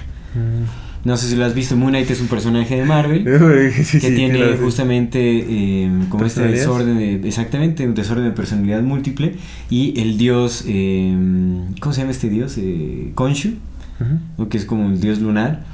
No 1.04 1.16
sé 1.16 1.28
si 1.28 1.36
lo 1.36 1.44
has 1.44 1.54
visto, 1.54 1.76
Moon 1.76 1.90
Knight 1.90 2.10
es 2.10 2.20
un 2.20 2.26
personaje 2.26 2.76
de 2.76 2.84
Marvel 2.84 3.24
Sí, 3.84 4.00
que 4.00 4.08
sí, 4.08 4.14
tiene 4.16 4.38
claro, 4.38 4.58
justamente 4.58 5.20
eh, 5.20 5.90
como 6.08 6.26
este 6.26 6.42
desorden 6.42 6.98
de, 6.98 7.28
exactamente 7.28 7.86
un 7.86 7.94
desorden 7.94 8.24
de 8.24 8.32
personalidad 8.32 8.82
múltiple 8.82 9.36
y 9.70 9.98
el 10.00 10.18
dios 10.18 10.64
eh, 10.66 11.16
¿cómo 11.80 11.92
se 11.94 12.00
llama 12.00 12.10
este 12.10 12.28
dios? 12.28 12.58
Eh, 12.58 13.12
o 14.36 14.48
que 14.48 14.58
es 14.58 14.64
como 14.64 14.88
el 14.88 15.00
dios 15.00 15.20
lunar 15.20 15.64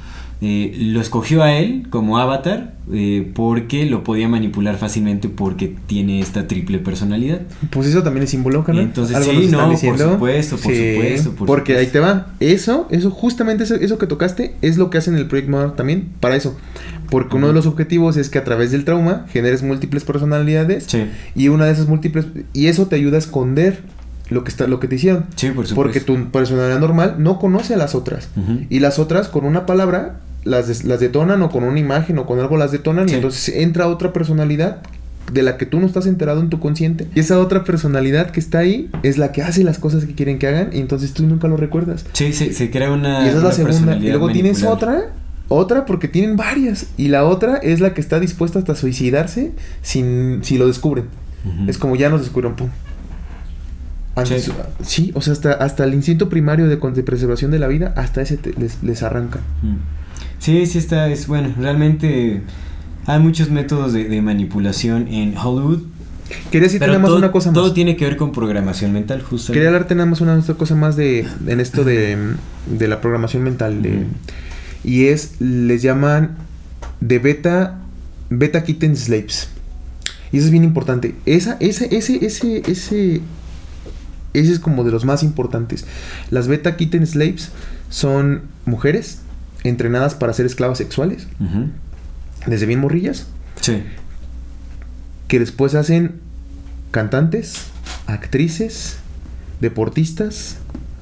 eh, 0.45 0.75
lo 0.77 0.99
escogió 0.99 1.41
a 1.41 1.53
él 1.53 1.87
como 1.89 2.17
avatar 2.17 2.73
eh, 2.91 3.31
porque 3.33 3.85
lo 3.85 4.03
podía 4.03 4.27
manipular 4.27 4.75
fácilmente 4.75 5.29
porque 5.29 5.73
tiene 5.87 6.19
esta 6.19 6.49
triple 6.49 6.79
personalidad 6.79 7.43
Pues 7.69 7.87
eso 7.87 8.03
también 8.03 8.25
es 8.25 8.31
símbolo, 8.31 8.65
carnal. 8.65 8.83
Entonces, 8.83 9.15
Algo 9.15 9.31
sí, 9.31 9.47
no, 9.47 9.69
por 9.69 9.97
supuesto, 9.97 10.57
por 10.57 10.75
supuesto, 10.75 11.31
por 11.31 11.47
porque 11.47 11.77
ahí 11.77 11.87
te 11.87 12.01
va. 12.01 12.33
Eso, 12.41 12.89
eso, 12.91 13.09
justamente 13.09 13.63
eso, 13.63 13.75
eso 13.75 13.97
que 13.97 14.05
tocaste, 14.05 14.55
es 14.61 14.75
lo 14.75 14.89
que 14.89 14.97
hacen 14.97 15.13
en 15.13 15.21
el 15.21 15.27
Project 15.27 15.47
Mother 15.47 15.71
también, 15.71 16.09
para 16.19 16.35
eso. 16.35 16.57
Porque 17.09 17.37
uno 17.37 17.47
de 17.47 17.53
los 17.53 17.65
objetivos 17.65 18.17
es 18.17 18.29
que 18.29 18.37
a 18.37 18.43
través 18.43 18.71
del 18.71 18.83
trauma 18.83 19.25
generes 19.29 19.63
múltiples 19.63 20.03
personalidades. 20.03 20.83
sí, 20.87 21.05
Y 21.35 21.47
una 21.47 21.67
de 21.67 21.71
esas 21.71 21.87
múltiples. 21.87 22.25
Y 22.51 22.67
eso 22.67 22.87
te 22.87 22.97
ayuda 22.97 23.15
a 23.15 23.19
esconder 23.19 23.81
lo 24.29 24.43
que 24.43 24.49
está, 24.49 24.67
lo 24.67 24.79
que 24.79 24.87
te 24.87 24.95
hicieron. 24.95 25.25
sí, 25.35 25.47
por 25.51 25.67
supuesto 25.67 25.75
Porque 25.75 25.99
tu 25.99 26.31
personalidad 26.31 26.79
normal 26.79 27.15
no 27.19 27.39
conoce 27.39 27.73
a 27.73 27.77
las 27.77 27.93
otras. 27.95 28.29
Ujú. 28.35 28.61
Y 28.69 28.79
las 28.79 28.99
otras, 28.99 29.27
con 29.27 29.45
una 29.45 29.65
palabra, 29.65 30.19
las, 30.43 30.67
des- 30.67 30.83
las 30.85 30.99
detonan 30.99 31.41
o 31.41 31.49
con 31.49 31.63
una 31.63 31.79
imagen 31.79 32.17
o 32.19 32.25
con 32.25 32.39
algo 32.39 32.57
las 32.57 32.71
detonan. 32.71 33.07
Sí. 33.07 33.13
Y 33.13 33.17
entonces 33.17 33.55
entra 33.55 33.87
otra 33.87 34.13
personalidad 34.13 34.77
de 35.31 35.41
la 35.41 35.55
que 35.57 35.65
tú 35.65 35.79
no 35.79 35.85
estás 35.85 36.05
enterado 36.05 36.41
en 36.41 36.49
tu 36.49 36.59
consciente. 36.59 37.07
Y 37.15 37.19
esa 37.21 37.39
otra 37.39 37.63
personalidad 37.63 38.31
que 38.31 38.39
está 38.39 38.59
ahí 38.59 38.89
es 39.03 39.17
la 39.17 39.31
que 39.31 39.41
hace 39.41 39.63
las 39.63 39.77
cosas 39.79 40.03
que 40.05 40.13
quieren 40.15 40.37
que 40.39 40.47
hagan. 40.47 40.69
Y 40.73 40.79
entonces 40.79 41.13
tú 41.13 41.25
nunca 41.25 41.47
lo 41.47 41.55
recuerdas. 41.57 42.05
sí, 42.13 42.33
se, 42.33 42.53
se 42.53 42.69
crea 42.71 42.91
una 42.91 43.25
y 43.25 43.29
esa 43.29 43.37
es 43.37 43.43
la 43.43 43.63
una 43.63 43.73
segunda. 43.73 43.95
Y 43.97 44.09
luego 44.09 44.31
tienes 44.31 44.63
otra. 44.63 45.11
Otra 45.49 45.85
porque 45.85 46.07
tienen 46.07 46.35
varias. 46.37 46.87
Y 46.97 47.09
la 47.09 47.25
otra 47.25 47.57
es 47.57 47.79
la 47.81 47.93
que 47.93 48.01
está 48.01 48.19
dispuesta 48.19 48.59
hasta 48.59 48.75
suicidarse 48.75 49.51
sin, 49.81 50.39
si 50.43 50.57
lo 50.57 50.67
descubren. 50.67 51.05
Ujú. 51.45 51.69
Es 51.69 51.77
como 51.77 51.95
ya 51.95 52.09
nos 52.09 52.21
descubrieron, 52.21 52.55
pum. 52.55 52.69
Antes- 54.15 54.43
Sí. 54.45 54.51
sí, 54.83 55.11
o 55.15 55.21
sea, 55.21 55.33
hasta, 55.33 55.53
hasta 55.53 55.83
el 55.85 55.93
instinto 55.93 56.29
primario 56.29 56.67
de, 56.67 56.75
de 56.77 57.03
preservación 57.03 57.49
de 57.51 57.59
la 57.59 57.67
vida, 57.67 57.93
hasta 57.97 58.21
ese 58.21 58.37
te- 58.37 58.53
les, 58.59 58.83
les 58.83 59.01
arranca. 59.03 59.39
Mm. 59.61 59.75
Sí, 60.39 60.65
sí 60.65 60.77
está, 60.77 61.09
es 61.09 61.27
bueno, 61.27 61.53
realmente 61.59 62.41
hay 63.05 63.19
muchos 63.19 63.49
métodos 63.49 63.93
de, 63.93 64.05
de 64.05 64.21
manipulación 64.21 65.07
en 65.07 65.35
Hollywood. 65.37 65.83
Quería 66.51 66.67
decirte 66.67 66.87
nada 66.87 66.99
más 66.99 67.09
todo, 67.09 67.17
una 67.17 67.31
cosa 67.31 67.49
más. 67.49 67.53
todo 67.55 67.73
tiene 67.73 67.95
que 67.95 68.05
ver 68.05 68.17
con 68.17 68.31
programación 68.31 68.91
mental, 68.93 69.21
justo. 69.21 69.51
Quería 69.53 69.67
hablarte 69.69 69.93
nada 69.95 70.09
más 70.09 70.21
una 70.21 70.35
otra 70.35 70.55
cosa 70.55 70.75
más 70.75 70.95
de 70.95 71.27
en 71.47 71.59
esto 71.59 71.83
de, 71.83 72.17
de 72.67 72.87
la 72.87 73.01
programación 73.01 73.43
mental 73.43 73.81
de, 73.81 74.05
y 74.83 75.05
es 75.05 75.39
les 75.41 75.81
llaman 75.81 76.37
de 77.01 77.19
beta 77.19 77.79
beta 78.29 78.63
kitten 78.63 78.95
slaves. 78.95 79.49
Y 80.31 80.37
eso 80.37 80.45
es 80.45 80.51
bien 80.51 80.63
importante. 80.63 81.13
Esa 81.25 81.57
ese 81.59 81.95
ese 81.95 82.25
ese 82.25 82.63
ese 82.71 83.21
ese 84.33 84.51
es 84.51 84.59
como 84.59 84.83
de 84.83 84.91
los 84.91 85.05
más 85.05 85.23
importantes. 85.23 85.85
Las 86.31 86.47
beta 86.47 86.75
kitten 86.75 87.05
slaves 87.07 87.49
son 87.89 88.41
mujeres 88.65 89.19
entrenadas 89.63 90.15
para 90.15 90.33
ser 90.33 90.45
esclavas 90.45 90.77
sexuales 90.77 91.27
desde 92.45 92.65
bien 92.65 92.79
morrillas 92.79 93.27
Sí. 93.61 93.83
que 95.27 95.39
después 95.39 95.75
hacen 95.75 96.15
cantantes, 96.91 97.65
actrices, 98.07 98.97
deportistas, 99.61 100.57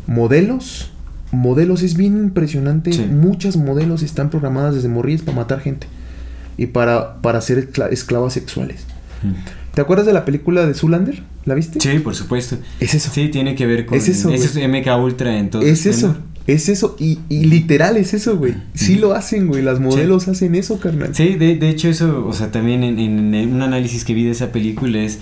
modelos. 0.07 0.91
Modelos 1.31 1.81
es 1.81 1.95
bien 1.95 2.17
impresionante. 2.17 2.91
Sí. 2.93 3.05
Muchas 3.05 3.55
modelos 3.57 4.03
están 4.03 4.29
programadas 4.29 4.75
desde 4.75 4.89
morrillas 4.89 5.21
para 5.21 5.37
matar 5.37 5.59
gente. 5.61 5.87
y 6.57 6.67
para, 6.67 7.15
para 7.21 7.41
ser 7.41 7.57
escla- 7.71 7.89
esclavas 7.91 8.33
sexuales. 8.33 8.83
¿Te 9.73 9.81
acuerdas 9.81 10.05
de 10.05 10.13
la 10.13 10.25
película 10.25 10.65
de 10.67 10.73
Zoolander? 10.75 11.23
¿La 11.45 11.55
viste? 11.55 11.79
Sí, 11.79 11.99
por 11.99 12.15
supuesto. 12.15 12.57
Es 12.79 12.93
eso. 12.93 13.09
Sí, 13.13 13.29
tiene 13.29 13.55
que 13.55 13.65
ver 13.65 13.85
con. 13.85 13.97
Es 13.97 14.07
eso, 14.07 14.29
es 14.29 14.55
MK 14.55 14.87
Ultra 15.03 15.37
en 15.37 15.49
todo. 15.49 15.61
es 15.61 15.85
eso. 15.85 16.15
Es 16.47 16.69
eso. 16.69 16.95
Y, 16.99 17.19
y 17.29 17.45
literal 17.45 17.97
es 17.97 18.13
eso, 18.13 18.37
güey. 18.37 18.55
Sí 18.73 18.95
lo 18.95 19.13
hacen, 19.13 19.47
güey. 19.47 19.61
Las 19.61 19.79
modelos 19.79 20.27
hacen 20.27 20.55
eso, 20.55 20.79
carnal. 20.79 21.13
Sí, 21.15 21.35
de, 21.35 21.55
de 21.55 21.69
hecho 21.69 21.87
eso, 21.87 22.25
o 22.27 22.33
sea, 22.33 22.51
también 22.51 22.83
en, 22.83 22.97
en- 22.99 23.33
en 23.33 23.53
un 23.53 23.61
análisis 23.61 24.03
que 24.05 24.13
vi 24.13 24.23
de 24.23 24.31
esa 24.31 24.51
película 24.51 24.99
es 24.99 25.19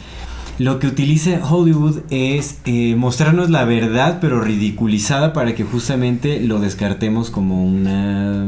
lo 0.60 0.78
que 0.80 0.88
utiliza 0.88 1.40
Hollywood 1.50 2.02
es 2.12 2.58
eh, 2.66 2.96
mostrarnos 2.96 3.50
la 3.50 3.64
verdad 3.66 4.20
pero 4.22 4.42
ridiculizada 4.42 5.34
para 5.34 5.56
que 5.56 5.64
justamente 5.64 6.40
lo 6.42 6.60
descartemos 6.60 7.32
como 7.32 7.66
una 7.66 8.46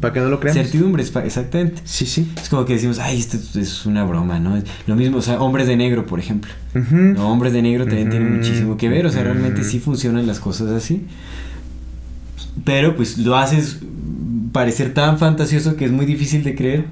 Para 0.00 0.12
que 0.14 0.20
no 0.20 0.28
lo 0.30 0.40
crean. 0.40 0.56
certidumbre, 0.56 1.02
exactamente. 1.02 1.82
Sí, 1.84 2.06
sí. 2.06 2.32
Es 2.42 2.48
como 2.48 2.64
que 2.64 2.72
decimos, 2.72 2.98
ay, 2.98 3.18
esto 3.20 3.36
es 3.60 3.84
una 3.86 4.04
broma, 4.04 4.40
¿no? 4.40 4.60
Lo 4.86 4.96
mismo, 4.96 5.18
o 5.18 5.22
sea, 5.22 5.38
hombres 5.40 5.66
de 5.68 5.76
negro, 5.76 6.06
por 6.06 6.18
ejemplo. 6.18 6.50
No, 6.74 7.30
hombres 7.30 7.52
de 7.52 7.60
negro 7.62 7.84
también 7.86 8.08
tienen 8.08 8.28
Ujú. 8.28 8.38
muchísimo 8.38 8.76
que 8.76 8.88
ver, 8.88 9.04
o 9.06 9.10
sea, 9.12 9.22
realmente 9.22 9.62
sí 9.62 9.78
funcionan 9.80 10.26
las 10.26 10.40
cosas 10.40 10.70
así. 10.70 11.04
Pero 12.64 12.96
pues 12.96 13.18
lo 13.18 13.36
haces 13.36 13.78
parecer 14.52 14.92
tan 14.94 15.18
fantasioso 15.18 15.76
que 15.76 15.84
es 15.84 15.92
muy 15.92 16.06
difícil 16.06 16.42
de 16.42 16.54
creer 16.54 16.84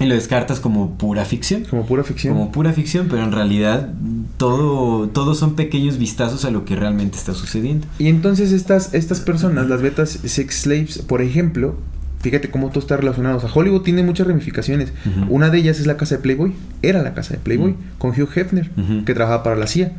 y 0.00 0.06
lo 0.06 0.14
descartas 0.14 0.60
como 0.60 0.96
pura 0.96 1.24
ficción. 1.24 1.64
Como 1.64 1.86
pura 1.86 2.02
ficción. 2.02 2.34
Como 2.34 2.52
pura 2.52 2.72
ficción, 2.72 3.08
pero 3.08 3.22
en 3.22 3.32
realidad 3.32 3.92
todo, 4.36 5.08
todo 5.08 5.34
son 5.34 5.54
pequeños 5.54 5.98
vistazos 5.98 6.44
a 6.44 6.50
lo 6.50 6.64
que 6.64 6.76
realmente 6.76 7.18
está 7.18 7.34
sucediendo. 7.34 7.86
Y 7.98 8.08
entonces 8.08 8.52
estas, 8.52 8.94
estas 8.94 9.20
personas, 9.20 9.68
las 9.68 9.82
betas 9.82 10.18
sex 10.24 10.62
slaves, 10.62 10.98
por 10.98 11.22
ejemplo, 11.22 11.76
fíjate 12.20 12.50
cómo 12.50 12.68
todo 12.68 12.80
está 12.80 12.96
relacionado. 12.96 13.36
O 13.36 13.40
sea, 13.40 13.50
Hollywood 13.52 13.82
tiene 13.82 14.02
muchas 14.02 14.26
ramificaciones. 14.26 14.92
Una 15.28 15.50
de 15.50 15.58
ellas 15.58 15.78
es 15.78 15.86
la 15.86 15.96
casa 15.96 16.16
de 16.16 16.22
Playboy. 16.22 16.54
Era 16.80 17.02
la 17.02 17.14
casa 17.14 17.34
de 17.34 17.40
Playboy. 17.40 17.76
Con 17.98 18.10
Hugh 18.10 18.30
Hefner, 18.34 18.70
que 19.04 19.14
trabajaba 19.14 19.42
para 19.42 19.56
la 19.56 19.66
CIA. 19.66 19.92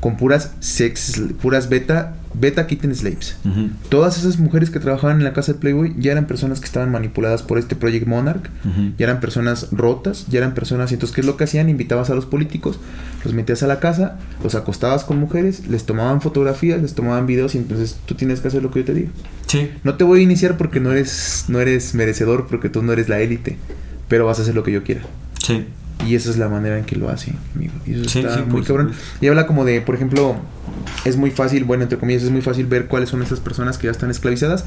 Con 0.00 0.16
puras 0.16 0.52
sex, 0.60 1.20
puras 1.42 1.68
beta, 1.68 2.16
beta 2.34 2.66
kitten 2.66 2.94
slaves. 2.94 3.36
Todas 3.88 4.18
esas 4.18 4.38
mujeres 4.38 4.70
que 4.70 4.80
trabajaban 4.80 5.18
en 5.18 5.24
la 5.24 5.32
casa 5.32 5.52
de 5.52 5.58
Playboy 5.58 5.94
ya 5.98 6.12
eran 6.12 6.26
personas 6.26 6.60
que 6.60 6.66
estaban 6.66 6.90
manipuladas 6.90 7.42
por 7.42 7.58
este 7.58 7.76
Project 7.76 8.06
Monarch. 8.06 8.50
Ya 8.98 9.04
eran 9.06 9.20
personas 9.20 9.68
rotas, 9.70 10.26
ya 10.28 10.38
eran 10.38 10.54
personas. 10.54 10.90
Y 10.90 10.94
entonces, 10.94 11.14
¿qué 11.14 11.20
es 11.20 11.26
lo 11.26 11.36
que 11.36 11.44
hacían? 11.44 11.68
Invitabas 11.68 12.10
a 12.10 12.14
los 12.14 12.26
políticos, 12.26 12.78
los 13.24 13.34
metías 13.34 13.62
a 13.62 13.66
la 13.66 13.80
casa, 13.80 14.18
los 14.42 14.54
acostabas 14.54 15.04
con 15.04 15.18
mujeres, 15.18 15.66
les 15.68 15.84
tomaban 15.84 16.20
fotografías, 16.20 16.82
les 16.82 16.94
tomaban 16.94 17.26
videos. 17.26 17.54
Y 17.54 17.58
entonces 17.58 17.96
tú 18.06 18.14
tienes 18.14 18.40
que 18.40 18.48
hacer 18.48 18.62
lo 18.62 18.70
que 18.70 18.80
yo 18.80 18.84
te 18.86 18.94
digo. 18.94 19.10
Sí, 19.46 19.70
No 19.84 19.94
te 19.94 20.04
voy 20.04 20.20
a 20.20 20.22
iniciar 20.22 20.56
porque 20.56 20.80
no 20.80 20.90
eres, 20.92 21.44
no 21.48 21.60
eres 21.60 21.94
merecedor, 21.94 22.46
porque 22.48 22.68
tú 22.68 22.82
no 22.82 22.92
eres 22.92 23.08
la 23.08 23.20
élite. 23.20 23.56
Pero 24.08 24.26
vas 24.26 24.38
a 24.38 24.42
hacer 24.42 24.54
lo 24.54 24.62
que 24.64 24.72
yo 24.72 24.82
quiera. 24.82 25.02
sí. 25.38 25.66
Y 26.06 26.14
esa 26.16 26.30
es 26.30 26.36
la 26.38 26.48
manera 26.48 26.78
en 26.78 26.84
que 26.84 26.96
lo 26.96 27.08
hace, 27.08 27.32
amigo. 27.54 27.72
Y 27.86 27.94
eso 27.94 28.08
Sí, 28.08 28.18
está 28.20 28.36
sí, 28.36 28.42
muy 28.48 28.62
cabrón. 28.62 28.92
Y 29.20 29.26
habla 29.28 29.46
como 29.46 29.64
de, 29.64 29.80
por 29.80 29.94
ejemplo, 29.94 30.36
es 31.06 31.16
muy 31.16 31.30
fácil, 31.30 31.64
bueno, 31.64 31.82
entre 31.84 31.98
comillas, 31.98 32.22
es 32.24 32.30
muy 32.30 32.42
fácil 32.42 32.66
ver 32.66 32.86
cuáles 32.88 33.08
son 33.08 33.22
estas 33.22 33.40
personas 33.40 33.78
que 33.78 33.86
ya 33.86 33.90
están 33.90 34.10
esclavizadas, 34.10 34.64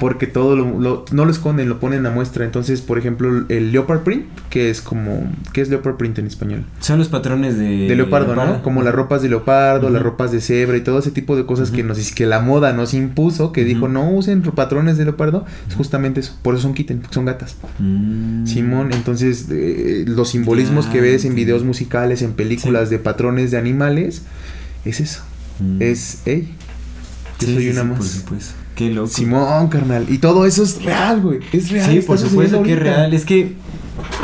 porque 0.00 0.26
todo 0.28 0.54
lo, 0.54 0.78
lo- 0.78 1.04
no 1.10 1.24
lo 1.24 1.30
esconden, 1.30 1.68
lo 1.68 1.80
ponen 1.80 2.06
a 2.06 2.10
muestra. 2.10 2.44
Entonces, 2.44 2.82
por 2.82 2.98
ejemplo, 2.98 3.46
el 3.48 3.72
leopard 3.72 4.00
print, 4.00 4.26
que 4.50 4.70
es 4.70 4.80
como, 4.80 5.28
¿qué 5.52 5.60
es 5.62 5.70
leopard 5.70 5.96
print 5.96 6.18
en 6.20 6.26
español? 6.26 6.64
Son 6.80 6.98
los 6.98 7.08
patrones 7.08 7.58
de... 7.58 7.88
De 7.88 7.96
leopardo, 7.96 8.36
¿no? 8.36 8.62
Como 8.62 8.82
las 8.82 8.94
ropas 8.94 9.22
de 9.22 9.28
leopardo, 9.28 9.90
las 9.90 10.02
ropas 10.02 10.30
de 10.30 10.40
cebra 10.40 10.76
y 10.76 10.82
todo 10.82 10.98
ese 11.00 11.10
tipo 11.10 11.36
de 11.36 11.46
cosas 11.46 11.70
que 11.70 11.82
nos 11.82 11.96
que 12.12 12.26
la 12.26 12.40
moda 12.40 12.72
nos 12.72 12.94
impuso, 12.94 13.50
que 13.52 13.64
dijo 13.64 13.88
no 13.88 14.08
usen 14.10 14.42
patrones 14.42 14.98
de 14.98 15.04
leopardo, 15.04 15.46
es 15.68 15.74
justamente 15.74 16.20
eso. 16.20 16.36
Por 16.42 16.54
eso 16.54 16.62
son 16.64 16.74
kitten, 16.74 17.02
son 17.10 17.24
gatas. 17.24 17.56
Mm. 17.78 18.46
Simón, 18.46 18.90
entonces 18.92 19.46
eh, 19.50 20.04
los 20.06 20.28
simbolismos 20.30 20.65
Que 20.70 21.00
ves 21.00 21.24
en 21.24 21.30
entiendo. 21.30 21.34
videos 21.36 21.64
musicales, 21.64 22.22
en 22.22 22.32
películas 22.32 22.88
Sí. 22.88 22.94
de 22.94 22.98
patrones 22.98 23.50
de 23.50 23.58
animales, 23.58 24.22
es 24.84 25.00
eso. 25.00 25.22
Mm. 25.60 25.82
Es, 25.82 26.20
hey, 26.26 26.54
yo 27.40 27.46
Sí, 27.46 27.54
soy 27.54 27.62
sí, 27.64 27.68
una 27.70 27.84
más. 27.84 27.98
Por 27.98 28.06
supuesto. 28.06 28.54
Qué 28.74 28.90
loco. 28.90 29.08
Simón, 29.08 29.68
carnal. 29.68 30.06
Y 30.10 30.18
todo 30.18 30.44
eso 30.46 30.62
es 30.62 30.82
real, 30.82 31.20
güey. 31.22 31.40
Es 31.52 31.70
real. 31.70 31.90
Sí, 31.90 32.00
por 32.00 32.18
supuesto 32.18 32.62
que 32.62 32.74
es 32.74 32.78
real. 32.78 33.14
Es 33.14 33.24
que, 33.24 33.54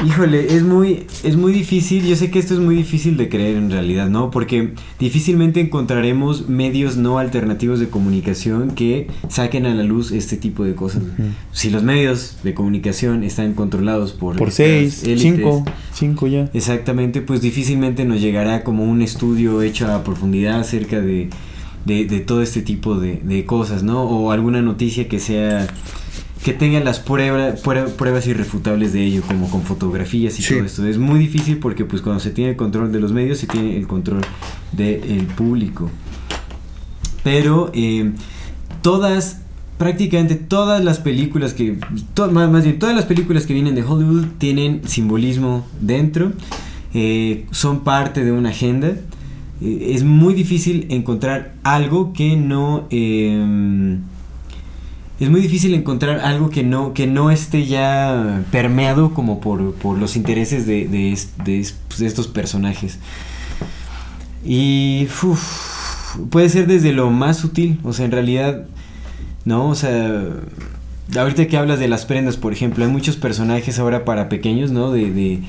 híjole, 0.07 0.55
es 0.55 0.63
muy, 0.63 1.05
es 1.23 1.37
muy 1.37 1.53
difícil. 1.53 2.05
Yo 2.07 2.17
sé 2.17 2.31
que 2.31 2.39
esto 2.39 2.55
es 2.55 2.61
muy 2.61 2.75
difícil 2.75 3.17
de 3.17 3.29
creer 3.29 3.57
en 3.57 3.71
realidad, 3.71 4.09
¿no? 4.09 4.31
Porque 4.31 4.75
difícilmente 4.99 5.61
encontraremos 5.61 6.49
medios 6.49 6.97
no 6.97 7.19
alternativos 7.19 7.81
de 7.81 7.89
comunicación 7.89 8.73
que 8.73 9.09
saquen 9.29 9.67
a 9.67 9.75
la 9.75 9.83
luz 9.83 10.13
este 10.13 10.37
tipo 10.37 10.65
de 10.65 10.75
cosas. 10.75 11.03
Si 11.53 11.71
los 11.71 11.83
medios 11.83 12.39
de 12.43 12.55
comunicación 12.55 13.23
están 13.25 13.55
controlados 13.55 14.13
por, 14.13 14.37
Por 14.37 14.51
seis, 14.51 15.03
élites, 15.05 15.23
cinco, 15.23 15.65
cinco 15.93 16.27
ya. 16.27 16.51
Exactamente, 16.53 17.21
pues 17.21 17.41
difícilmente 17.41 18.05
nos 18.05 18.21
llegará 18.21 18.65
como 18.65 18.85
un 18.85 19.03
estudio 19.03 19.63
hecho 19.63 19.91
a 19.93 20.05
profundidad 20.05 20.61
acerca 20.61 21.01
de, 21.01 21.31
de, 21.85 22.05
de 22.07 22.21
todo 22.21 22.43
este 22.43 22.63
tipo 22.63 22.99
de, 22.99 23.21
de 23.23 23.45
cosas, 23.45 23.83
¿no? 23.83 24.03
O 24.03 24.31
alguna 24.31 24.63
noticia 24.63 25.09
que 25.09 25.19
sea 25.19 25.67
que 26.45 26.53
tenga 26.53 26.81
las 26.81 26.99
pruebas 26.99 27.61
pruebas 27.61 28.27
irrefutables 28.27 28.93
de 28.93 29.05
ello, 29.05 29.23
como 29.27 29.49
con 29.49 29.63
fotografías 29.63 30.39
y 30.39 30.43
Sí. 30.43 30.55
todo 30.55 30.65
esto. 30.65 30.87
Es 30.87 30.99
muy 30.99 31.19
difícil 31.21 31.59
porque 31.59 31.85
pues 31.85 32.03
cuando 32.03 32.19
se 32.21 32.31
tiene 32.31 32.51
el 32.51 32.57
control 32.57 32.91
de 32.91 32.99
los 33.01 33.13
medios, 33.13 33.39
se 33.39 33.47
tiene 33.47 33.77
el 33.77 33.87
control 33.87 34.23
del 34.73 35.27
público. 35.37 35.89
Pero 37.23 37.71
eh, 37.75 38.11
todas, 38.83 39.43
prácticamente 39.79 40.35
todas 40.35 40.83
las 40.85 40.99
películas 40.99 41.55
que, 41.55 41.79
to- 42.15 42.31
más, 42.33 42.51
más 42.51 42.65
bien 42.65 42.79
todas 42.81 42.97
las 42.97 43.05
películas 43.05 43.47
que 43.47 43.55
vienen 43.55 43.75
de 43.77 43.85
Hollywood 43.85 44.27
tienen 44.39 44.81
simbolismo 44.87 45.65
dentro, 45.81 46.33
eh, 46.95 47.47
son 47.53 47.81
parte 47.85 48.25
de 48.25 48.33
una 48.33 48.49
agenda. 48.51 48.89
Eh, 49.61 49.93
es 49.95 50.03
muy 50.03 50.35
difícil 50.35 50.87
encontrar 50.91 51.55
algo 51.63 52.13
que 52.13 52.37
no... 52.37 52.89
es 55.25 55.31
muy 55.31 55.41
difícil 55.41 55.75
encontrar 55.75 56.21
algo 56.21 56.51
que 56.51 56.63
no, 56.63 56.95
que 56.95 57.07
no 57.07 57.31
esté 57.31 57.67
ya 57.67 58.43
permeado 58.51 59.15
como 59.15 59.41
por, 59.41 59.75
por 59.75 59.99
los 59.99 60.17
intereses 60.17 60.67
de, 60.67 60.87
de, 60.89 61.19
de 61.45 61.61
es- 61.61 61.75
pues, 61.89 62.01
de 62.01 62.07
estos 62.07 62.29
personajes. 62.29 62.99
Y 64.45 65.07
puede 66.31 66.49
ser 66.49 66.67
desde 66.67 66.93
lo 66.93 67.11
más 67.11 67.39
sutil, 67.39 67.79
o 67.85 67.93
sea, 67.93 68.05
en 68.05 68.13
realidad, 68.13 68.65
¿no? 69.45 69.69
O 69.69 69.75
sea, 69.75 70.25
ahorita 71.17 71.47
que 71.47 71.57
hablas 71.57 71.79
de 71.79 71.89
las 71.89 72.05
prendas, 72.07 72.37
por 72.37 72.53
ejemplo, 72.53 72.85
hay 72.85 72.91
muchos 72.91 73.17
personajes 73.17 73.79
ahora 73.79 74.05
para 74.05 74.29
pequeños, 74.29 74.73
¿no? 74.73 74.91
De, 74.91 75.11
de, 75.11 75.41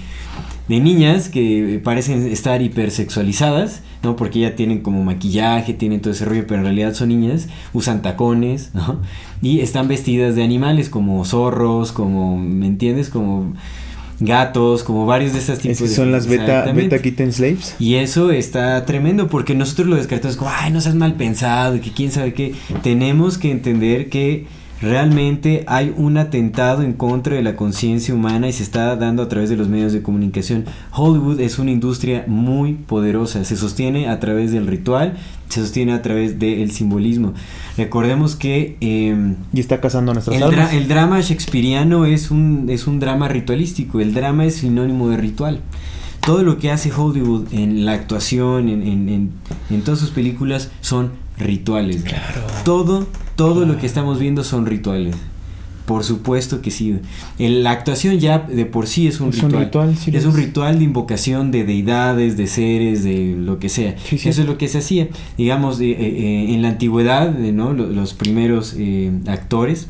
de 0.67 0.79
niñas 0.79 1.29
que 1.29 1.81
parecen 1.83 2.27
estar 2.27 2.61
hipersexualizadas, 2.61 3.81
¿no? 4.01 4.15
Porque 4.15 4.39
ya 4.39 4.55
tienen 4.55 4.79
como 4.79 5.03
maquillaje, 5.03 5.73
tienen 5.73 6.01
todo 6.01 6.13
ese 6.13 6.25
rollo, 6.25 6.45
pero 6.47 6.59
en 6.59 6.65
realidad 6.65 6.93
son 6.93 7.09
niñas, 7.09 7.47
usan 7.73 8.01
tacones, 8.01 8.71
¿no? 8.73 9.01
Y 9.41 9.59
están 9.59 9.87
vestidas 9.87 10.35
de 10.35 10.43
animales 10.43 10.89
como 10.89 11.23
zorros, 11.25 11.91
como, 11.91 12.37
¿me 12.37 12.67
entiendes? 12.67 13.09
Como 13.09 13.53
gatos, 14.19 14.83
como 14.83 15.05
varios 15.05 15.33
de 15.33 15.39
estos 15.39 15.59
tipos 15.59 15.89
son 15.91 16.11
las 16.11 16.27
beta, 16.27 16.71
beta 16.71 17.01
kitten 17.01 17.33
slaves. 17.33 17.75
Y 17.79 17.95
eso 17.95 18.31
está 18.31 18.85
tremendo 18.85 19.27
porque 19.27 19.55
nosotros 19.55 19.87
lo 19.87 19.95
descartamos 19.97 20.37
como, 20.37 20.51
ay, 20.53 20.71
no 20.71 20.79
seas 20.79 20.95
mal 20.95 21.15
pensado, 21.15 21.81
que 21.81 21.91
quién 21.91 22.11
sabe 22.11 22.33
qué. 22.33 22.53
Tenemos 22.83 23.37
que 23.37 23.51
entender 23.51 24.09
que 24.09 24.45
realmente 24.83 25.63
hay 25.67 25.93
un 25.95 26.17
atentado 26.17 26.83
en 26.83 26.93
contra 26.93 27.35
de 27.35 27.41
la 27.41 27.55
conciencia 27.55 28.13
humana 28.13 28.47
y 28.49 28.53
se 28.53 28.63
está 28.63 28.95
dando 28.95 29.23
a 29.23 29.29
través 29.29 29.49
de 29.49 29.55
los 29.57 29.69
medios 29.69 29.93
de 29.93 30.01
comunicación. 30.01 30.65
Hollywood 30.91 31.39
es 31.39 31.57
una 31.57 31.71
industria 31.71 32.25
muy 32.27 32.73
poderosa, 32.73 33.43
se 33.45 33.55
sostiene 33.55 34.09
a 34.09 34.19
través 34.19 34.51
del 34.51 34.67
ritual, 34.67 35.13
se 35.49 35.61
sostiene 35.61 35.93
a 35.93 36.01
través 36.01 36.37
del 36.37 36.69
simbolismo. 36.71 37.33
Recordemos 37.77 38.35
que... 38.35 38.77
em, 38.81 39.35
Y 39.53 39.59
está 39.59 39.79
cazando 39.81 40.11
a 40.11 40.13
nuestras 40.15 40.35
el, 40.37 40.43
dra- 40.43 40.73
el 40.73 40.87
drama 40.87 41.21
shakespeariano 41.21 42.05
es 42.05 42.29
un, 42.29 42.67
es 42.69 42.85
un 42.85 42.99
drama 42.99 43.27
ritualístico. 43.29 43.99
El 43.99 44.13
drama 44.13 44.45
es 44.45 44.55
sinónimo 44.57 45.09
de 45.09 45.17
ritual. 45.17 45.61
Todo 46.25 46.43
lo 46.43 46.57
que 46.57 46.71
hace 46.71 46.91
Hollywood 46.91 47.47
en 47.53 47.85
la 47.85 47.93
actuación, 47.93 48.69
en, 48.69 48.81
en- 48.83 49.09
en- 49.09 49.29
en 49.69 49.81
todas 49.81 49.99
sus 49.99 50.09
películas, 50.11 50.71
son 50.81 51.11
rituales. 51.37 52.03
Todo, 52.63 53.07
todo 53.35 53.65
lo 53.65 53.77
que 53.77 53.85
estamos 53.85 54.19
viendo 54.19 54.43
son 54.43 54.65
rituales. 54.65 55.15
Por 55.85 56.05
supuesto 56.05 56.61
que 56.61 56.71
sí. 56.71 56.95
La 57.37 57.71
actuación 57.71 58.17
ya 58.19 58.39
de 58.39 58.65
por 58.65 58.87
sí 58.87 59.05
es 59.07 59.19
un 59.19 59.29
Es 59.31 59.43
un 59.43 59.51
ritual. 59.51 59.97
sí 59.97 60.11
es 60.15 60.25
un 60.25 60.33
ritual 60.33 60.77
de 60.79 60.85
invocación 60.85 61.51
de 61.51 61.65
deidades, 61.65 62.37
de 62.37 62.47
seres, 62.47 63.03
de 63.03 63.35
lo 63.37 63.59
que 63.59 63.67
sea. 63.67 63.95
Sí, 64.05 64.17
sí. 64.17 64.29
Eso 64.29 64.41
es 64.41 64.47
lo 64.47 64.57
que 64.57 64.69
se 64.69 64.77
hacía. 64.77 65.09
Digamos, 65.37 65.81
eh, 65.81 65.91
eh, 65.91 66.53
en 66.53 66.61
la 66.61 66.69
antigüedad, 66.69 67.33
¿no? 67.37 67.73
Lo- 67.73 67.87
los 67.89 68.13
primeros 68.13 68.75
eh, 68.77 69.11
actores 69.27 69.87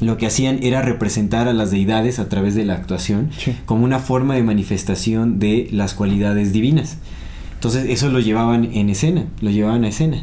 lo 0.00 0.16
que 0.16 0.26
hacían 0.26 0.62
era 0.62 0.80
representar 0.82 1.48
a 1.48 1.52
las 1.52 1.72
deidades 1.72 2.20
a 2.20 2.28
través 2.28 2.54
de 2.54 2.64
la 2.64 2.74
actuación 2.74 3.30
como 3.66 3.84
una 3.84 3.98
forma 3.98 4.34
de 4.36 4.44
manifestación 4.44 5.40
de 5.40 5.68
las 5.72 5.94
cualidades 5.94 6.52
divinas. 6.52 6.98
Entonces 7.54 7.86
eso 7.88 8.08
lo 8.08 8.20
llevaban 8.20 8.68
en 8.74 8.90
escena, 8.90 9.24
lo 9.40 9.50
llevaban 9.50 9.82
a 9.84 9.88
escena. 9.88 10.22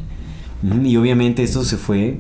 Y 0.84 0.95
obviamente 0.97 1.43
esto 1.43 1.63
se 1.63 1.78
fue, 1.78 2.07
eh, 2.07 2.18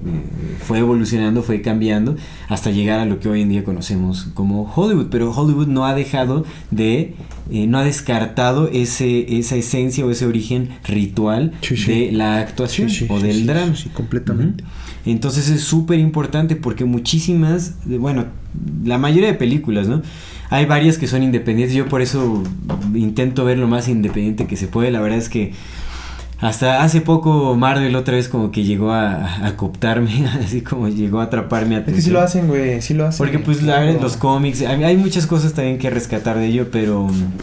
fue 0.65 0.79
evolucionando, 0.79 1.41
fue 1.41 1.61
cambiando 1.61 2.15
hasta 2.47 2.69
llegar 2.71 2.99
a 2.99 3.05
lo 3.05 3.19
que 3.19 3.29
hoy 3.29 3.41
en 3.41 3.49
día 3.49 3.63
conocemos 3.63 4.27
como 4.33 4.71
Hollywood. 4.75 5.07
Pero 5.09 5.31
Hollywood 5.31 5.67
no 5.67 5.85
ha 5.85 5.95
dejado 5.95 6.45
de, 6.69 7.15
eh, 7.51 7.65
no 7.67 7.77
ha 7.79 7.83
descartado 7.83 8.69
ese, 8.71 9.37
esa 9.39 9.55
esencia 9.55 10.05
o 10.05 10.11
ese 10.11 10.25
origen 10.25 10.69
ritual 10.87 11.53
Sí, 11.61 11.77
sí. 11.77 11.91
de 11.91 12.11
la 12.11 12.39
actuación 12.39 12.89
Sí, 12.89 13.07
o 13.09 13.19
del 13.19 13.45
drama. 13.45 13.73
completamente. 13.93 14.63
Entonces 15.05 15.49
es 15.49 15.61
súper 15.61 15.99
importante 15.99 16.55
porque 16.55 16.83
muchísimas, 16.85 17.75
bueno, 17.85 18.25
la 18.83 18.97
mayoría 18.97 19.27
de 19.27 19.35
películas, 19.35 19.87
¿no? 19.87 20.01
Hay 20.49 20.65
varias 20.65 20.97
que 20.97 21.07
son 21.07 21.23
independientes, 21.23 21.75
yo 21.75 21.87
por 21.87 22.01
eso 22.01 22.43
intento 22.93 23.45
ver 23.45 23.57
lo 23.57 23.67
más 23.67 23.87
independiente 23.87 24.45
que 24.45 24.55
se 24.57 24.67
puede, 24.67 24.91
la 24.91 25.01
verdad 25.01 25.17
es 25.17 25.29
que 25.29 25.53
hasta 26.45 26.83
hace 26.83 27.01
poco 27.01 27.55
Marvel 27.55 27.95
otra 27.95 28.15
vez 28.15 28.29
como 28.29 28.51
que 28.51 28.63
llegó 28.63 28.91
a, 28.91 29.45
a 29.47 29.57
cooptarme, 29.57 30.27
así 30.43 30.61
como 30.61 30.87
llegó 30.89 31.19
a 31.19 31.23
atraparme 31.23 31.75
a 31.75 31.79
Es 31.79 31.85
que 31.85 32.01
sí 32.01 32.11
lo 32.11 32.21
hacen, 32.21 32.47
güey, 32.47 32.81
sí 32.83 32.93
lo 32.93 33.07
hacen. 33.07 33.17
Porque 33.17 33.39
pues 33.39 33.57
Claro. 33.57 33.99
los 33.99 34.15
cómics, 34.15 34.61
hay, 34.61 34.83
hay 34.83 34.95
muchas 34.95 35.25
cosas 35.25 35.53
también 35.53 35.79
que 35.79 35.89
rescatar 35.89 36.37
de 36.37 36.45
ello, 36.45 36.69
pero 36.71 37.07
mm, 37.07 37.33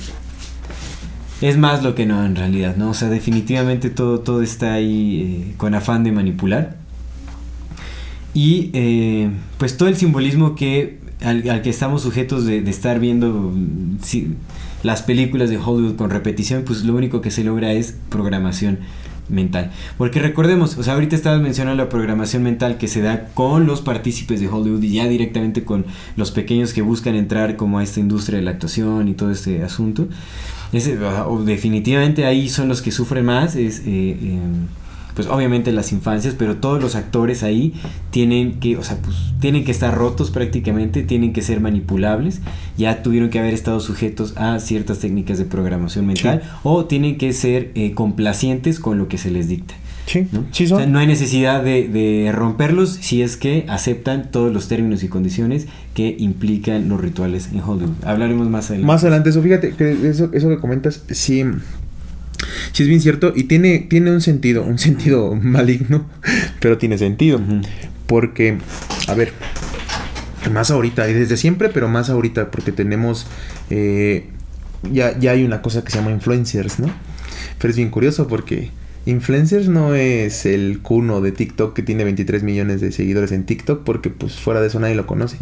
es 1.40 1.56
más 1.56 1.82
lo 1.82 1.96
que 1.96 2.06
no 2.06 2.24
en 2.24 2.36
realidad, 2.36 2.76
¿no? 2.76 2.90
O 2.90 2.94
sea, 2.94 3.08
definitivamente 3.08 3.90
todo, 3.90 4.20
todo 4.20 4.40
está 4.40 4.74
ahí 4.74 5.48
eh, 5.50 5.54
con 5.56 5.74
afán 5.74 6.04
de 6.04 6.12
manipular. 6.12 6.76
Y 8.34 8.70
eh, 8.72 9.30
pues 9.58 9.76
todo 9.76 9.88
el 9.88 9.96
simbolismo 9.96 10.54
que 10.54 11.01
al, 11.24 11.62
que 11.62 11.70
estamos 11.70 12.02
sujetos 12.02 12.44
de, 12.44 12.58
estar 12.68 13.00
viendo 13.00 13.32
mm, 13.32 13.98
las 14.82 15.02
películas 15.02 15.50
de 15.50 15.58
Hollywood 15.58 15.96
con 15.96 16.10
repetición, 16.10 16.64
pues 16.64 16.84
lo 16.84 16.94
único 16.94 17.20
que 17.20 17.30
se 17.30 17.44
logra 17.44 17.72
es 17.72 17.96
programación 18.08 18.78
mental. 19.28 19.70
Porque 19.98 20.20
recordemos, 20.20 20.76
o 20.78 20.82
sea, 20.82 20.94
ahorita 20.94 21.16
estabas 21.16 21.40
mencionando 21.40 21.82
la 21.82 21.88
programación 21.88 22.42
mental 22.42 22.78
que 22.78 22.88
se 22.88 23.00
da 23.00 23.28
con 23.34 23.66
los 23.66 23.80
partícipes 23.80 24.40
de 24.40 24.48
Hollywood 24.48 24.82
y 24.82 24.94
ya 24.94 25.06
directamente 25.06 25.64
con 25.64 25.86
los 26.16 26.30
pequeños 26.30 26.72
que 26.72 26.82
buscan 26.82 27.14
entrar 27.14 27.56
como 27.56 27.78
a 27.78 27.82
esta 27.82 28.00
industria 28.00 28.38
de 28.38 28.44
la 28.44 28.52
actuación 28.52 29.08
y 29.08 29.14
todo 29.14 29.30
este 29.30 29.62
asunto. 29.62 30.08
Ese, 30.72 30.98
o 30.98 31.44
definitivamente 31.44 32.24
ahí 32.24 32.48
son 32.48 32.68
los 32.68 32.80
que 32.80 32.92
sufren 32.92 33.26
más, 33.26 33.56
eh, 33.56 33.68
eh, 33.86 34.38
pues 35.14 35.28
obviamente 35.28 35.72
las 35.72 35.92
infancias, 35.92 36.34
pero 36.36 36.56
todos 36.56 36.82
los 36.82 36.94
actores 36.94 37.42
ahí 37.42 37.74
tienen 38.10 38.60
que, 38.60 38.76
o 38.76 38.82
sea, 38.82 38.98
pues 38.98 39.16
tienen 39.40 39.64
que 39.64 39.70
estar 39.70 39.94
rotos 39.94 40.30
prácticamente, 40.30 41.02
tienen 41.02 41.32
que 41.32 41.42
ser 41.42 41.60
manipulables, 41.60 42.40
ya 42.76 43.02
tuvieron 43.02 43.30
que 43.30 43.38
haber 43.38 43.54
estado 43.54 43.80
sujetos 43.80 44.34
a 44.36 44.58
ciertas 44.58 44.98
técnicas 45.00 45.38
de 45.38 45.44
programación 45.44 46.06
mental 46.06 46.42
o 46.62 46.84
tienen 46.86 47.18
que 47.18 47.32
ser 47.32 47.72
eh, 47.74 47.92
complacientes 47.92 48.80
con 48.80 48.98
lo 48.98 49.08
que 49.08 49.18
se 49.18 49.30
les 49.30 49.48
dicta. 49.48 49.74
Sí, 50.06 50.26
¿no? 50.32 50.44
sí 50.50 50.64
O 50.64 50.78
sea, 50.78 50.86
no 50.86 50.98
hay 50.98 51.06
necesidad 51.06 51.62
de, 51.62 51.86
de 51.88 52.32
romperlos 52.32 52.90
si 53.00 53.22
es 53.22 53.36
que 53.36 53.64
aceptan 53.68 54.30
todos 54.30 54.52
los 54.52 54.66
términos 54.66 55.04
y 55.04 55.08
condiciones 55.08 55.68
que 55.94 56.14
implican 56.18 56.88
los 56.88 57.00
rituales 57.00 57.50
en 57.52 57.60
Hollywood. 57.60 57.92
Hablaremos 58.04 58.48
más 58.48 58.66
adelante. 58.66 58.86
Más 58.86 59.02
adelante, 59.02 59.30
eso, 59.30 59.42
fíjate, 59.42 59.74
que 59.74 60.08
eso, 60.08 60.30
eso 60.32 60.48
que 60.48 60.58
comentas, 60.58 61.04
sí, 61.10 61.44
sí 62.72 62.82
es 62.82 62.88
bien 62.88 63.00
cierto 63.00 63.32
y 63.34 63.44
tiene, 63.44 63.80
tiene 63.80 64.10
un 64.10 64.20
sentido, 64.20 64.62
un 64.62 64.78
sentido 64.78 65.34
maligno, 65.40 66.06
pero 66.60 66.78
tiene 66.78 66.98
sentido. 66.98 67.40
Porque, 68.06 68.58
a 69.08 69.14
ver, 69.14 69.32
más 70.50 70.70
ahorita, 70.70 71.08
y 71.08 71.14
desde 71.14 71.36
siempre, 71.36 71.68
pero 71.68 71.88
más 71.88 72.10
ahorita, 72.10 72.50
porque 72.50 72.72
tenemos, 72.72 73.26
eh, 73.70 74.26
ya, 74.92 75.18
ya 75.18 75.32
hay 75.32 75.44
una 75.44 75.62
cosa 75.62 75.84
que 75.84 75.90
se 75.90 75.98
llama 75.98 76.10
influencers, 76.10 76.78
¿no? 76.78 76.92
Pero 77.58 77.70
es 77.70 77.76
bien 77.76 77.90
curioso 77.90 78.26
porque 78.26 78.70
influencers 79.06 79.68
no 79.68 79.94
es 79.94 80.46
el 80.46 80.80
cuno 80.80 81.20
de 81.20 81.32
TikTok 81.32 81.74
que 81.74 81.82
tiene 81.82 82.04
23 82.04 82.42
millones 82.42 82.80
de 82.80 82.92
seguidores 82.92 83.32
en 83.32 83.44
TikTok, 83.44 83.82
porque 83.84 84.10
pues 84.10 84.34
fuera 84.34 84.60
de 84.60 84.66
eso 84.66 84.80
nadie 84.80 84.94
lo 84.94 85.06
conoce. 85.06 85.38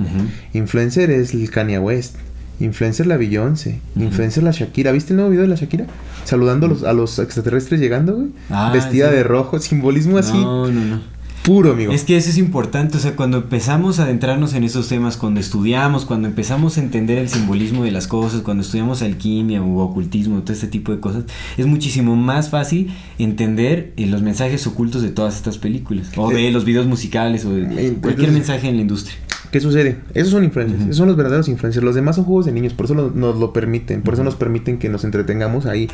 Influencer 0.52 1.10
es 1.10 1.34
el 1.34 1.50
Kanye 1.50 1.78
West. 1.78 2.16
Influencer 2.60 3.06
la 3.06 3.16
Beyoncé. 3.16 3.80
Ujú. 3.96 4.04
Influencer 4.04 4.42
la 4.42 4.50
Shakira. 4.52 4.92
¿Viste 4.92 5.12
el 5.12 5.16
nuevo 5.16 5.30
video 5.30 5.42
de 5.42 5.48
la 5.48 5.56
Shakira? 5.56 5.86
Saludando 6.24 6.66
a 6.66 6.68
los, 6.68 6.82
a 6.84 6.92
los 6.92 7.18
extraterrestres 7.18 7.80
llegando, 7.80 8.14
güey. 8.16 8.28
Ah, 8.50 8.70
Vestida 8.72 9.08
sí. 9.08 9.16
de 9.16 9.22
rojo. 9.22 9.58
Simbolismo 9.58 10.18
así. 10.18 10.34
No, 10.38 10.68
no, 10.68 10.84
no. 10.84 11.20
Puro, 11.42 11.72
amigo. 11.72 11.90
Es 11.90 12.04
que 12.04 12.18
eso 12.18 12.28
es 12.28 12.36
importante, 12.36 12.98
o 12.98 13.00
sea, 13.00 13.16
cuando 13.16 13.38
empezamos 13.38 13.98
a 13.98 14.02
adentrarnos 14.02 14.52
en 14.52 14.62
esos 14.62 14.88
temas, 14.88 15.16
cuando 15.16 15.40
estudiamos, 15.40 16.04
cuando 16.04 16.28
empezamos 16.28 16.76
a 16.76 16.82
entender 16.82 17.16
el 17.16 17.30
simbolismo 17.30 17.82
de 17.82 17.90
las 17.90 18.06
cosas, 18.06 18.42
cuando 18.42 18.62
estudiamos 18.62 19.00
alquimia 19.00 19.62
o 19.62 19.78
ocultismo, 19.78 20.38
todo 20.42 20.52
este 20.52 20.66
tipo 20.66 20.92
de 20.92 21.00
cosas, 21.00 21.24
es 21.56 21.64
muchísimo 21.64 22.14
más 22.14 22.50
fácil 22.50 22.92
entender 23.18 23.94
eh, 23.96 24.04
los 24.06 24.20
mensajes 24.20 24.66
ocultos 24.66 25.00
de 25.00 25.08
todas 25.08 25.34
estas 25.34 25.56
películas, 25.56 26.08
o 26.14 26.28
de 26.30 26.50
los 26.50 26.66
videos 26.66 26.86
musicales, 26.86 27.46
o 27.46 27.54
de 27.54 27.86
Eh, 27.86 27.96
cualquier 28.02 28.32
mensaje 28.32 28.68
en 28.68 28.76
la 28.76 28.82
industria. 28.82 29.16
¿Qué 29.50 29.58
sucede? 29.60 29.96
Esos 30.14 30.30
son 30.32 30.44
influencers. 30.44 30.82
Esos 30.82 30.96
son 30.96 31.08
los 31.08 31.16
verdaderos 31.16 31.48
influencers. 31.48 31.84
Los 31.84 31.94
demás 31.96 32.16
son 32.16 32.24
juegos 32.24 32.46
de 32.46 32.52
niños. 32.52 32.72
Por 32.72 32.84
eso 32.84 32.94
lo- 32.94 33.10
nos 33.10 33.36
lo 33.36 33.52
permiten. 33.52 34.02
Por 34.02 34.14
eso 34.14 34.22
nos 34.22 34.36
permiten 34.36 34.78
que 34.78 34.88
nos 34.88 35.02
entretengamos 35.04 35.66
ahí. 35.66 35.88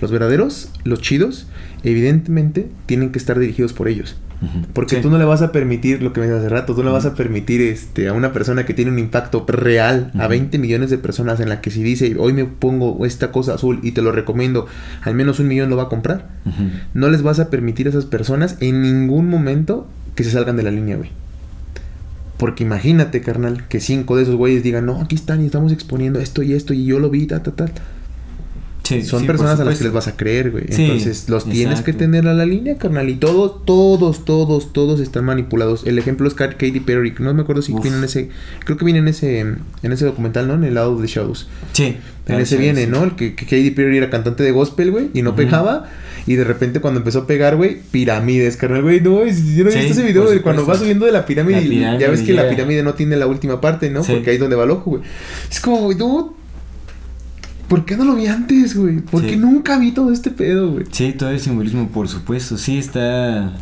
Los 0.00 0.10
verdaderos, 0.12 0.70
los 0.84 1.00
chidos, 1.00 1.46
evidentemente 1.82 2.68
tienen 2.86 3.10
que 3.10 3.18
estar 3.18 3.38
dirigidos 3.38 3.72
por 3.72 3.88
ellos. 3.88 4.16
Porque 4.72 4.96
Sí. 4.96 5.02
tú 5.02 5.08
no 5.08 5.18
le 5.18 5.24
vas 5.24 5.40
a 5.40 5.52
permitir 5.52 6.02
lo 6.02 6.12
que 6.12 6.18
me 6.20 6.26
decías 6.26 6.40
hace 6.44 6.48
rato, 6.48 6.74
tú 6.74 6.82
no 6.82 6.88
le 6.88 6.94
vas 6.94 7.06
a 7.06 7.14
permitir 7.14 7.60
este, 7.60 8.08
a 8.08 8.12
una 8.12 8.32
persona 8.32 8.66
que 8.66 8.74
tiene 8.74 8.90
un 8.90 8.98
impacto 8.98 9.44
real 9.46 10.10
a 10.14 10.22
Ujú. 10.22 10.28
20 10.30 10.58
millones 10.58 10.90
de 10.90 10.98
personas 10.98 11.38
en 11.38 11.48
la 11.48 11.60
que 11.60 11.70
si 11.70 11.80
dice 11.84 12.16
hoy 12.18 12.32
me 12.32 12.44
pongo 12.44 13.06
esta 13.06 13.30
cosa 13.30 13.54
azul 13.54 13.78
y 13.84 13.92
te 13.92 14.02
lo 14.02 14.10
recomiendo, 14.10 14.66
al 15.02 15.14
menos 15.14 15.38
un 15.38 15.46
millón 15.46 15.70
lo 15.70 15.76
va 15.76 15.84
a 15.84 15.88
comprar. 15.88 16.28
No 16.92 17.08
les 17.08 17.22
vas 17.22 17.38
a 17.38 17.50
permitir 17.50 17.86
a 17.86 17.90
esas 17.90 18.04
personas 18.04 18.56
en 18.58 18.82
ningún 18.82 19.28
momento 19.28 19.86
que 20.16 20.24
se 20.24 20.32
salgan 20.32 20.56
de 20.56 20.64
la 20.64 20.72
línea, 20.72 20.96
güey. 20.96 21.10
Porque 22.38 22.64
imagínate, 22.64 23.20
carnal, 23.20 23.68
que 23.68 23.78
cinco 23.80 24.16
de 24.16 24.24
esos 24.24 24.34
güeyes 24.36 24.62
digan, 24.62 24.86
no, 24.86 25.00
aquí 25.00 25.14
están 25.14 25.42
y 25.42 25.46
estamos 25.46 25.72
exponiendo 25.72 26.18
esto 26.20 26.42
y 26.42 26.54
esto 26.54 26.74
y 26.74 26.84
yo 26.84 26.98
lo 26.98 27.08
vi, 27.10 27.26
ta, 27.26 27.42
ta, 27.42 27.52
ta. 27.54 27.66
Sí, 28.82 29.02
Son 29.02 29.20
sí, 29.20 29.26
personas 29.26 29.60
a 29.60 29.64
las 29.64 29.78
que 29.78 29.84
les 29.84 29.92
vas 29.92 30.08
a 30.08 30.16
creer, 30.16 30.50
güey. 30.50 30.64
Sí, 30.70 30.82
Entonces 30.82 31.28
los 31.28 31.44
tienes 31.48 31.82
que 31.82 31.92
tener 31.92 32.26
a 32.26 32.34
la 32.34 32.44
línea, 32.44 32.78
carnal. 32.78 33.08
Y 33.08 33.14
todos, 33.14 33.64
todos, 33.64 34.24
todos, 34.24 34.72
todos 34.72 34.98
están 34.98 35.24
manipulados. 35.24 35.86
El 35.86 35.98
ejemplo 36.00 36.26
es 36.26 36.34
Kat- 36.34 36.54
Katy 36.56 36.80
Perry. 36.80 37.14
que 37.14 37.22
No 37.22 37.32
me 37.32 37.42
acuerdo 37.42 37.62
si 37.62 37.72
Uf. 37.72 37.80
viene 37.80 37.98
en 37.98 38.04
ese. 38.04 38.30
Creo 38.64 38.76
que 38.76 38.84
viene 38.84 38.98
en 38.98 39.06
ese, 39.08 39.38
en 39.38 39.62
ese 39.92 40.04
documental, 40.04 40.48
¿no? 40.48 40.54
En 40.54 40.64
el 40.64 40.74
lado 40.74 41.00
de 41.00 41.06
Shadows. 41.06 41.46
Sí. 41.72 41.96
En 42.26 42.40
ese 42.40 42.56
viene. 42.56 42.88
¿no? 42.88 43.04
El 43.04 43.14
que, 43.14 43.36
que 43.36 43.44
Katy 43.44 43.70
Perry 43.70 43.98
era 43.98 44.10
cantante 44.10 44.42
de 44.42 44.50
gospel, 44.50 44.90
güey, 44.90 45.10
y 45.14 45.22
no 45.22 45.30
Ujú. 45.30 45.36
pegaba. 45.38 45.88
Y 46.26 46.36
de 46.36 46.44
repente 46.44 46.80
cuando 46.80 47.00
empezó 47.00 47.20
a 47.20 47.26
pegar, 47.26 47.56
güey, 47.56 47.80
pirámides, 47.90 48.56
carnal, 48.56 48.82
güey. 48.82 49.00
No, 49.00 49.24
yo 49.24 49.24
no 49.24 49.28
he 49.28 49.32
Sí, 49.32 49.78
visto 49.78 49.92
ese 49.92 50.02
video 50.04 50.28
de 50.30 50.40
cuando 50.40 50.64
va 50.64 50.76
subiendo 50.76 51.04
de 51.06 51.12
la 51.12 51.26
pirámide. 51.26 51.60
La 51.80 51.98
ya 51.98 52.08
ves 52.10 52.22
que 52.22 52.32
la 52.32 52.48
pirámide 52.48 52.82
no 52.82 52.94
tiene 52.94 53.16
la 53.16 53.26
última 53.26 53.60
parte, 53.60 53.90
¿no? 53.90 54.04
Sí. 54.04 54.12
Porque 54.12 54.30
ahí 54.30 54.36
es 54.36 54.40
donde 54.40 54.54
va 54.56 54.64
el 54.64 54.70
ojo, 54.70 54.90
güey. 54.92 55.02
Es 55.50 55.60
como, 55.60 55.78
güey, 55.82 55.96
no. 55.98 56.34
¿Por 57.68 57.84
qué 57.84 57.96
no 57.96 58.04
lo 58.04 58.14
vi 58.14 58.26
antes, 58.26 58.76
güey? 58.76 59.00
¿Por 59.00 59.22
Sí. 59.22 59.28
qué 59.30 59.36
nunca 59.36 59.78
vi 59.78 59.92
todo 59.92 60.12
este 60.12 60.30
pedo, 60.30 60.72
güey? 60.72 60.84
Sí, 60.92 61.12
todo 61.12 61.30
el 61.30 61.40
simbolismo, 61.40 61.88
por 61.88 62.06
supuesto. 62.08 62.56
Sí, 62.58 62.78
está. 62.78 63.52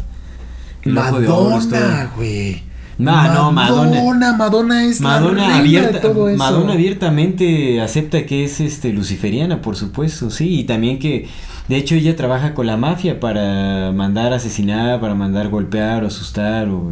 el. 0.83 0.93
Madonna, 0.93 2.11
güey. 2.17 2.63
No, 2.99 3.13
no, 3.33 3.53
Madonna. 3.53 3.91
Madonna, 3.91 4.37
Madonna 4.37 4.85
es 4.85 5.01
Madonna 5.01 5.57
abierta, 5.59 5.93
de 5.93 6.01
todo 6.01 6.29
eso. 6.29 6.37
Madonna 6.37 6.75
abiertamente 6.75 7.81
acepta 7.81 8.27
que 8.27 8.45
es 8.45 8.61
este 8.61 8.93
luciferiana, 8.93 9.63
por 9.63 9.77
supuesto, 9.77 10.29
sí, 10.31 10.61
y 10.61 10.65
también 10.65 10.99
que 10.99 11.27
de 11.71 11.77
hecho 11.77 11.95
ella 11.95 12.17
trabaja 12.17 12.53
con 12.53 12.67
la 12.67 12.77
mafia 12.77 13.21
para 13.21 13.93
mandar 13.93 14.33
asesinar, 14.33 15.01
para 15.01 15.15
mandar 15.15 15.49
golpear 15.51 16.03
o 16.03 16.09
asustar 16.09 16.69
o 16.69 16.91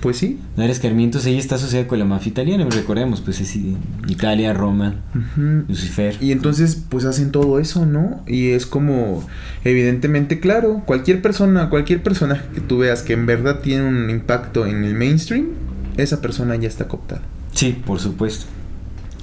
Pues 0.00 0.16
sí. 0.18 0.38
dar 0.56 0.70
escarmientos. 0.70 1.26
Ella 1.26 1.40
está 1.40 1.56
asociada 1.56 1.88
con 1.88 1.98
la 1.98 2.04
mafia 2.04 2.30
italiana, 2.30 2.64
recordemos, 2.70 3.20
pues 3.20 3.40
es 3.40 3.56
Italia, 4.06 4.52
Roma. 4.52 4.94
Lucifer. 5.68 6.16
Y 6.20 6.30
entonces, 6.30 6.80
pues 6.88 7.04
hacen 7.04 7.32
todo 7.32 7.58
eso, 7.58 7.84
¿no? 7.84 8.22
Y 8.28 8.50
es 8.50 8.64
como, 8.64 9.24
evidentemente, 9.64 10.38
claro, 10.38 10.82
cualquier 10.86 11.20
persona, 11.20 11.68
cualquier 11.68 12.00
personaje 12.04 12.44
que 12.54 12.60
tú 12.60 12.78
veas 12.78 13.02
que 13.02 13.14
en 13.14 13.26
verdad 13.26 13.58
tiene 13.58 13.88
un 13.88 14.08
impacto 14.08 14.66
en 14.66 14.84
el 14.84 14.94
mainstream, 14.94 15.48
esa 15.96 16.20
persona 16.20 16.54
ya 16.54 16.68
está 16.68 16.86
cooptada. 16.86 17.22
Sí, 17.52 17.76
por 17.84 17.98
supuesto. 17.98 18.46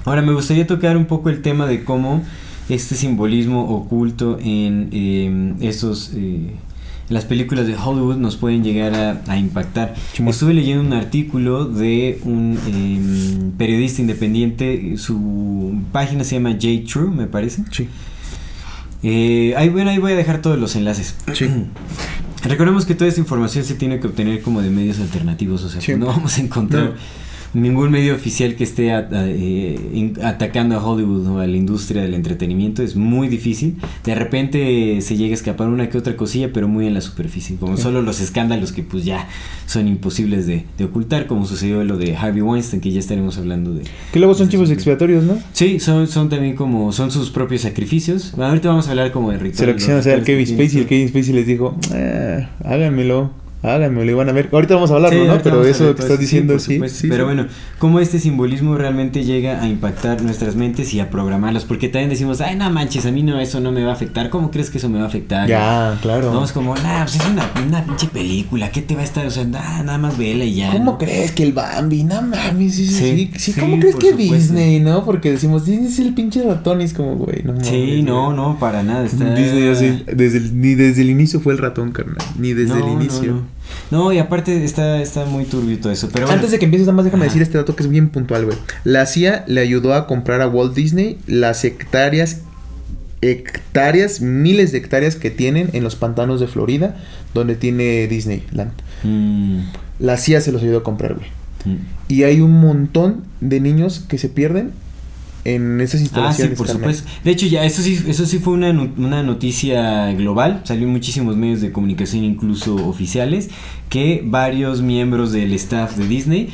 Ahora 0.04 0.20
me 0.20 0.32
gustaría 0.34 0.66
tocar 0.66 0.98
un 0.98 1.06
poco 1.06 1.30
el 1.30 1.40
tema 1.40 1.66
de 1.66 1.84
cómo 1.84 2.22
este 2.70 2.94
simbolismo 2.94 3.64
oculto 3.68 4.38
en 4.40 4.88
eh, 4.92 5.54
estos 5.60 6.12
eh, 6.14 6.54
en 7.08 7.14
las 7.14 7.24
películas 7.24 7.66
de 7.66 7.74
Hollywood 7.74 8.16
nos 8.18 8.36
pueden 8.36 8.62
llegar 8.62 8.94
a, 8.94 9.22
a 9.26 9.36
impactar. 9.36 9.94
Estuve 10.24 10.54
leyendo 10.54 10.84
un 10.84 10.92
artículo 10.92 11.64
de 11.66 12.20
un 12.24 12.56
eh, 12.68 13.50
periodista 13.58 14.00
independiente, 14.00 14.96
su 14.96 15.74
página 15.90 16.22
se 16.22 16.36
llama 16.36 16.50
J 16.52 16.68
True, 16.90 17.10
me 17.10 17.26
parece. 17.26 17.64
Sí. 17.72 17.88
Eh, 19.02 19.54
ahí, 19.56 19.68
bueno, 19.70 19.90
ahí 19.90 19.98
voy 19.98 20.12
a 20.12 20.16
dejar 20.16 20.40
todos 20.42 20.58
los 20.58 20.76
enlaces. 20.76 21.14
Sí. 21.32 21.46
Recordemos 22.44 22.86
que 22.86 22.94
toda 22.94 23.08
esta 23.08 23.20
información 23.20 23.64
se 23.64 23.74
tiene 23.74 23.98
que 24.00 24.06
obtener 24.06 24.40
como 24.42 24.62
de 24.62 24.70
medios 24.70 24.98
alternativos, 25.00 25.64
o 25.64 25.68
sea, 25.68 25.80
Sí. 25.80 25.94
no 25.96 26.06
vamos 26.06 26.38
a 26.38 26.40
encontrar 26.42 26.84
No. 26.84 26.92
Ningún 27.54 27.90
medio 27.90 28.14
oficial 28.14 28.54
que 28.54 28.64
esté 28.64 28.90
eh, 28.90 30.12
atacando 30.22 30.76
a 30.76 30.84
Hollywood 30.86 31.26
o 31.28 31.38
a 31.40 31.46
la 31.46 31.56
industria 31.56 32.02
del 32.02 32.14
entretenimiento 32.14 32.82
es 32.82 32.96
muy 32.96 33.28
difícil. 33.28 33.76
De 34.04 34.14
repente 34.14 35.00
se 35.00 35.16
llega 35.16 35.32
a 35.32 35.34
escapar 35.34 35.68
una 35.68 35.88
que 35.88 35.98
otra 35.98 36.16
cosilla, 36.16 36.52
pero 36.52 36.68
muy 36.68 36.86
en 36.86 36.94
la 36.94 37.00
superficie, 37.00 37.56
como 37.56 37.76
Sí. 37.76 37.82
solo 37.82 38.02
los 38.02 38.20
escándalos 38.20 38.72
que 38.72 38.82
pues 38.82 39.04
ya 39.04 39.28
son 39.66 39.88
imposibles 39.88 40.46
de, 40.46 40.64
de 40.78 40.84
ocultar, 40.84 41.26
como 41.26 41.46
sucedió 41.46 41.82
lo 41.84 41.96
de 41.96 42.16
Harvey 42.16 42.42
Weinstein, 42.42 42.80
que 42.80 42.90
ya 42.92 43.00
estaremos 43.00 43.38
hablando 43.38 43.72
de... 43.74 43.82
Que 44.12 44.18
luego 44.18 44.34
son 44.34 44.48
chivos 44.48 44.70
expiatorios, 44.70 45.24
¿no? 45.24 45.38
Sí, 45.52 45.80
son, 45.80 46.06
son 46.08 46.28
también 46.28 46.54
como, 46.56 46.92
son 46.92 47.10
sus 47.10 47.30
propios 47.30 47.62
sacrificios. 47.62 48.32
Bueno, 48.36 48.50
ahorita 48.50 48.68
vamos 48.68 48.86
a 48.88 48.90
hablar 48.90 49.12
como 49.12 49.30
de 49.30 49.38
rituales. 49.38 49.58
Se 49.58 49.66
lo 49.66 49.74
quisieron 49.74 50.00
hacer 50.00 50.14
al 50.14 50.24
Kevin 50.24 50.46
Spacey 50.46 50.78
y 50.78 50.80
el. 50.82 50.86
Kevin 50.86 51.08
Spacey 51.08 51.32
les 51.34 51.46
dijo, 51.46 51.76
eh, 51.94 52.46
háganmelo, 52.64 53.30
háganmelo 53.62 54.10
y 54.10 54.14
van 54.14 54.28
a 54.28 54.32
ver. 54.32 54.48
Ahorita 54.52 54.74
vamos 54.74 54.90
a 54.90 54.94
hablarlo, 54.94 55.22
Sí, 55.22 55.28
¿no? 55.28 55.42
Pero 55.42 55.64
eso 55.64 55.84
que 55.84 55.90
estás 55.90 56.06
eso. 56.06 56.16
diciendo, 56.16 56.58
sí. 56.58 56.80
Pero 57.08 57.24
bueno, 57.26 57.46
cómo 57.78 58.00
este 58.00 58.18
simbolismo 58.18 58.76
realmente 58.76 59.24
llega 59.24 59.62
a 59.62 59.68
impactar 59.68 60.22
nuestras 60.22 60.56
mentes 60.56 60.92
y 60.94 61.00
a 61.00 61.10
programarlas. 61.10 61.64
Porque 61.64 61.88
también 61.88 62.10
decimos, 62.10 62.40
ay, 62.40 62.56
no 62.56 62.70
manches, 62.70 63.06
a 63.06 63.10
mí 63.12 63.22
no, 63.22 63.38
eso 63.40 63.60
no 63.60 63.72
me 63.72 63.82
va 63.84 63.90
a 63.90 63.94
afectar. 63.94 64.30
¿Cómo 64.30 64.50
crees 64.50 64.70
que 64.70 64.78
eso 64.78 64.88
me 64.88 64.98
va 64.98 65.04
a 65.04 65.08
afectar? 65.08 65.48
Ya, 65.48 65.98
claro. 66.02 66.32
No, 66.32 66.44
es 66.44 66.52
como, 66.52 66.74
nah, 66.76 67.02
pues 67.04 67.16
es 67.16 67.26
una, 67.26 67.50
una 67.66 67.84
pinche 67.84 68.06
película. 68.08 68.70
¿Qué 68.70 68.82
te 68.82 68.94
va 68.94 69.02
a 69.02 69.04
estar? 69.04 69.26
O 69.26 69.30
sea, 69.30 69.44
nah, 69.44 69.82
nada 69.82 69.98
más 69.98 70.16
vela 70.16 70.44
y 70.44 70.54
ya. 70.54 70.72
¿Cómo 70.72 70.92
¿no? 70.92 70.98
crees 70.98 71.32
que 71.32 71.42
el 71.42 71.52
Bambi? 71.52 72.04
No 72.04 72.22
mames, 72.22 72.74
sí, 72.74 72.86
sí, 72.86 73.30
Sí, 73.36 73.52
¿Cómo 73.52 73.78
crees 73.78 73.96
que 73.96 74.10
supuesto. 74.10 74.34
Disney, 74.34 74.80
no? 74.80 75.04
Porque 75.04 75.30
decimos, 75.32 75.66
Disney 75.66 75.88
es 75.88 75.98
el 75.98 76.14
pinche 76.14 76.42
ratón 76.42 76.80
y 76.80 76.84
es 76.84 76.94
como, 76.94 77.16
güey, 77.16 77.42
no 77.44 77.52
mames. 77.52 77.68
Sí, 77.68 78.02
no, 78.02 78.32
no, 78.32 78.58
para 78.58 78.82
nada. 78.82 79.04
Está... 79.04 79.34
Disney 79.34 79.68
así, 79.68 80.02
desde 80.12 80.38
el- 80.38 80.60
ni 80.60 80.74
desde 80.74 81.02
el 81.02 81.10
inicio 81.10 81.40
fue 81.40 81.52
el 81.52 81.58
ratón, 81.58 81.92
carnal. 81.92 82.16
Ni 82.38 82.52
desde 82.52 82.74
No, 82.78 82.86
el 82.86 82.92
inicio. 82.92 83.32
No, 83.32 83.49
No, 83.90 84.12
y 84.12 84.18
aparte 84.18 84.64
está, 84.64 85.00
está 85.02 85.24
muy 85.24 85.44
turbio 85.44 85.78
todo 85.78 85.92
eso. 85.92 86.08
Pero 86.12 86.26
bueno. 86.26 86.36
Antes 86.36 86.50
de 86.52 86.58
que 86.58 86.64
empieces, 86.66 86.86
nada 86.86 86.96
más 86.96 87.04
déjame 87.04 87.24
Ajá. 87.24 87.30
decir 87.30 87.42
este 87.42 87.58
dato 87.58 87.74
que 87.76 87.82
es 87.82 87.88
bien 87.88 88.08
puntual, 88.08 88.44
güey. 88.46 88.56
La 88.84 89.06
CIA 89.06 89.44
le 89.48 89.60
ayudó 89.60 89.94
a 89.94 90.06
comprar 90.06 90.40
a 90.40 90.48
Walt 90.48 90.74
Disney 90.74 91.18
las 91.26 91.64
hectáreas, 91.64 92.42
hectáreas, 93.20 94.20
miles 94.20 94.72
de 94.72 94.78
hectáreas 94.78 95.16
que 95.16 95.30
tienen 95.30 95.70
en 95.72 95.82
los 95.84 95.96
pantanos 95.96 96.40
de 96.40 96.46
Florida, 96.46 96.96
donde 97.34 97.54
tiene 97.56 98.06
Disneyland. 98.06 98.72
Mm, 99.02 99.60
La 99.98 100.16
CIA 100.16 100.40
se 100.40 100.52
los 100.52 100.62
ayudó 100.62 100.78
a 100.78 100.82
comprar, 100.82 101.14
güey. 101.14 101.26
mm. 101.64 101.78
Y 102.08 102.22
hay 102.24 102.40
un 102.40 102.52
montón 102.60 103.24
de 103.40 103.60
niños 103.60 104.04
que 104.08 104.18
se 104.18 104.28
pierden 104.28 104.72
en 105.44 105.80
esas 105.80 105.94
Ah, 105.94 105.98
sí, 105.98 106.04
instalaciones. 106.04 106.58
por 106.58 106.68
supuesto. 106.68 107.08
De 107.24 107.30
hecho, 107.30 107.46
ya 107.46 107.64
eso 107.64 107.80
sí, 107.82 107.98
eso 108.06 108.26
sí 108.26 108.38
fue 108.38 108.52
una, 108.52 108.70
una 108.70 109.22
noticia 109.22 110.12
global. 110.12 110.60
Salió 110.64 110.84
en 110.86 110.92
muchísimos 110.92 111.36
medios 111.36 111.60
de 111.60 111.72
comunicación, 111.72 112.24
incluso 112.24 112.74
oficiales, 112.76 113.48
que 113.88 114.22
varios 114.24 114.82
miembros 114.82 115.32
del 115.32 115.52
staff 115.54 115.96
de 115.96 116.06
Disney 116.06 116.50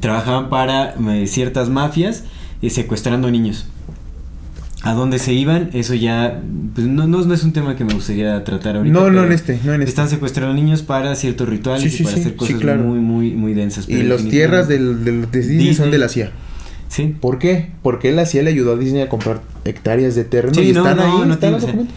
trabajaban 0.00 0.48
para 0.50 0.94
eh, 0.94 1.26
ciertas 1.26 1.68
mafias 1.68 2.24
eh, 2.62 2.70
secuestrando 2.70 3.30
niños. 3.30 3.66
A 4.82 4.92
dónde 4.92 5.18
se 5.18 5.32
iban, 5.32 5.70
eso 5.72 5.94
ya 5.94 6.40
pues, 6.74 6.86
no, 6.86 7.06
no, 7.08 7.22
no 7.24 7.34
es 7.34 7.42
un 7.42 7.52
tema 7.52 7.74
que 7.76 7.84
me 7.84 7.92
gustaría 7.94 8.44
tratar 8.44 8.76
ahorita. 8.76 8.92
No, 8.92 9.06
no 9.06 9.06
pero 9.08 9.24
en 9.26 9.32
este, 9.32 9.58
no 9.64 9.74
en 9.74 9.80
este. 9.80 9.90
Están 9.90 10.08
secuestrando 10.08 10.54
niños 10.54 10.82
para 10.82 11.14
ciertos 11.16 11.48
rituales 11.48 11.82
Sí, 11.82 11.88
y 11.88 11.90
sí, 11.98 12.04
para 12.04 12.14
sí, 12.14 12.20
hacer 12.20 12.36
cosas 12.36 12.56
claro. 12.60 12.82
muy, 12.84 12.98
muy, 13.00 13.30
muy 13.32 13.52
densas. 13.54 13.88
Y 13.88 14.02
las 14.04 14.24
tierras 14.28 14.68
del, 14.68 15.02
del- 15.04 15.30
de 15.30 15.40
Disney, 15.40 15.74
son 15.74 15.90
de 15.90 15.98
la 15.98 16.08
CIA. 16.08 16.30
Sí. 16.88 17.14
¿Por 17.20 17.38
qué? 17.38 17.70
Porque 17.82 18.12
la 18.12 18.26
CIA 18.26 18.42
le 18.44 18.50
ayudó 18.50 18.72
a 18.72 18.76
Disney 18.76 19.02
a 19.02 19.08
comprar 19.08 19.42
hectáreas 19.64 20.14
de 20.14 20.24
terreno 20.24 20.54
Sí, 20.54 20.68
y 20.70 20.72
no, 20.72 20.80
están 20.88 20.96
no, 20.96 21.02
ahí, 21.22 21.26
no 21.28 21.34
están 21.34 21.52
los 21.52 21.62
documentos. 21.62 21.94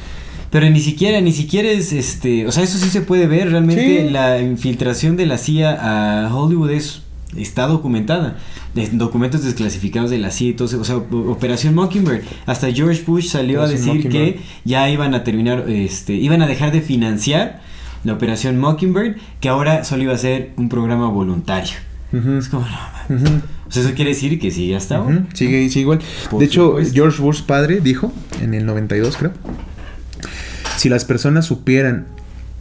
Pero 0.52 0.68
ni 0.70 0.80
siquiera, 0.80 1.22
ni 1.22 1.32
siquiera 1.32 1.70
es 1.70 1.94
este. 1.94 2.48
O 2.48 2.52
sea, 2.52 2.64
eso 2.64 2.78
sí 2.80 2.90
se 2.90 3.02
puede 3.02 3.28
ver. 3.28 3.52
Realmente 3.52 4.08
Sí. 4.08 4.10
la 4.10 4.42
infiltración 4.42 5.16
de 5.16 5.26
la 5.28 5.38
CIA 5.38 6.26
a 6.26 6.36
Hollywood 6.36 6.72
es. 6.72 7.04
Está 7.38 7.68
documentada. 7.68 8.38
De- 8.74 8.90
documentos 8.90 9.44
desclasificados 9.44 10.10
de 10.10 10.18
la 10.18 10.32
CIA 10.32 10.50
y 10.50 10.54
todo 10.54 10.68
eso. 10.68 10.82
O 10.82 10.84
sea, 10.84 10.96
Operación 10.98 11.76
Mockingbird. 11.76 12.22
Hasta 12.48 12.72
George 12.72 13.04
Bush 13.06 13.28
salió 13.30 13.62
a 13.62 13.68
decir 13.68 14.10
que 14.10 14.40
ya 14.66 14.90
iban 14.90 15.14
a 15.14 15.24
terminar. 15.24 15.66
Este, 15.70 16.14
iban 16.14 16.42
a 16.42 16.48
dejar 16.48 16.72
de 16.72 16.82
financiar 16.82 17.62
la 18.04 18.14
Operación 18.14 18.58
Mockingbird. 18.58 19.18
Que 19.42 19.50
ahora 19.50 19.84
solo 19.84 20.02
iba 20.02 20.14
a 20.14 20.18
ser 20.18 20.50
un 20.58 20.68
programa 20.70 21.08
voluntario. 21.10 21.74
Es 22.12 22.48
como, 22.50 22.66
no, 22.66 22.72
man. 22.72 23.22
ujú, 23.28 23.42
O 23.70 23.72
sea, 23.72 23.84
eso 23.84 23.94
quiere 23.94 24.10
decir 24.12 24.40
que 24.40 24.50
sí, 24.52 24.74
hasta 24.74 24.98
ahora. 24.98 25.18
ujú, 25.18 25.26
Sigue, 25.36 25.70
sigue 25.70 25.82
igual. 25.82 26.00
Por 26.30 26.40
de 26.40 26.46
hecho. 26.48 26.78
George 26.92 27.22
Bush 27.22 27.44
padre 27.44 27.80
dijo 27.82 28.12
en 28.42 28.54
el 28.56 28.66
92, 28.66 29.16
creo. 29.16 29.32
Si 30.78 30.90
las 30.90 31.06
personas 31.06 31.46
supieran 31.46 32.08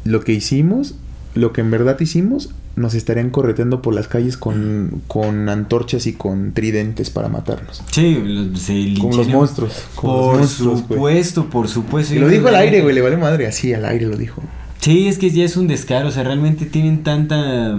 lo 0.04 0.20
que 0.20 0.32
hicimos, 0.32 0.94
lo 1.34 1.52
que 1.52 1.60
en 1.62 1.70
verdad 1.70 1.98
hicimos, 2.00 2.50
nos 2.76 2.94
estarían 2.94 3.30
correteando 3.30 3.82
por 3.82 3.94
las 3.94 4.06
calles 4.08 4.36
con, 4.36 5.02
con 5.06 5.48
antorchas 5.48 6.06
y 6.06 6.12
con 6.12 6.52
tridentes 6.52 7.10
para 7.10 7.28
matarnos. 7.28 7.82
Sí, 7.90 8.94
Como 9.00 9.16
los 9.16 9.28
monstruos. 9.28 9.84
Como 9.94 10.12
los 10.12 10.26
Por 10.26 10.38
monstruos, 10.38 10.78
supuesto, 10.80 11.50
por 11.50 11.68
supuesto. 11.68 12.14
Y 12.14 12.18
lo 12.18 12.28
dijo 12.28 12.48
al 12.48 12.54
aire, 12.56 12.82
güey, 12.82 12.94
le 12.94 13.00
vale 13.00 13.16
madre. 13.16 13.46
Así, 13.46 13.72
al 13.72 13.84
aire 13.84 14.06
lo 14.06 14.16
dijo. 14.16 14.42
Sí, 14.80 15.08
es 15.08 15.18
que 15.18 15.30
ya 15.30 15.44
es 15.44 15.56
un 15.56 15.66
descaro, 15.66 16.08
o 16.08 16.10
sea, 16.12 16.22
realmente 16.22 16.64
tienen 16.66 17.02
tanta 17.02 17.76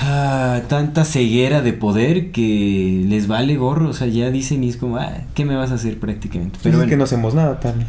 ah, 0.00 0.62
tanta 0.68 1.04
ceguera 1.04 1.62
de 1.62 1.72
poder 1.72 2.30
que 2.32 3.04
les 3.08 3.26
vale 3.26 3.56
gorro, 3.56 3.88
o 3.88 3.92
sea, 3.92 4.06
ya 4.06 4.30
dicen 4.30 4.64
y 4.64 4.68
es 4.70 4.76
como, 4.76 4.96
ah, 4.96 5.12
¿qué 5.34 5.44
me 5.44 5.54
vas 5.56 5.70
a 5.70 5.74
hacer 5.74 5.98
prácticamente? 5.98 6.58
Pero 6.62 6.62
Pero 6.62 6.72
es 6.74 6.76
bueno, 6.78 6.90
que 6.90 6.96
no 6.96 7.04
hacemos 7.04 7.34
nada, 7.34 7.60
también. 7.60 7.88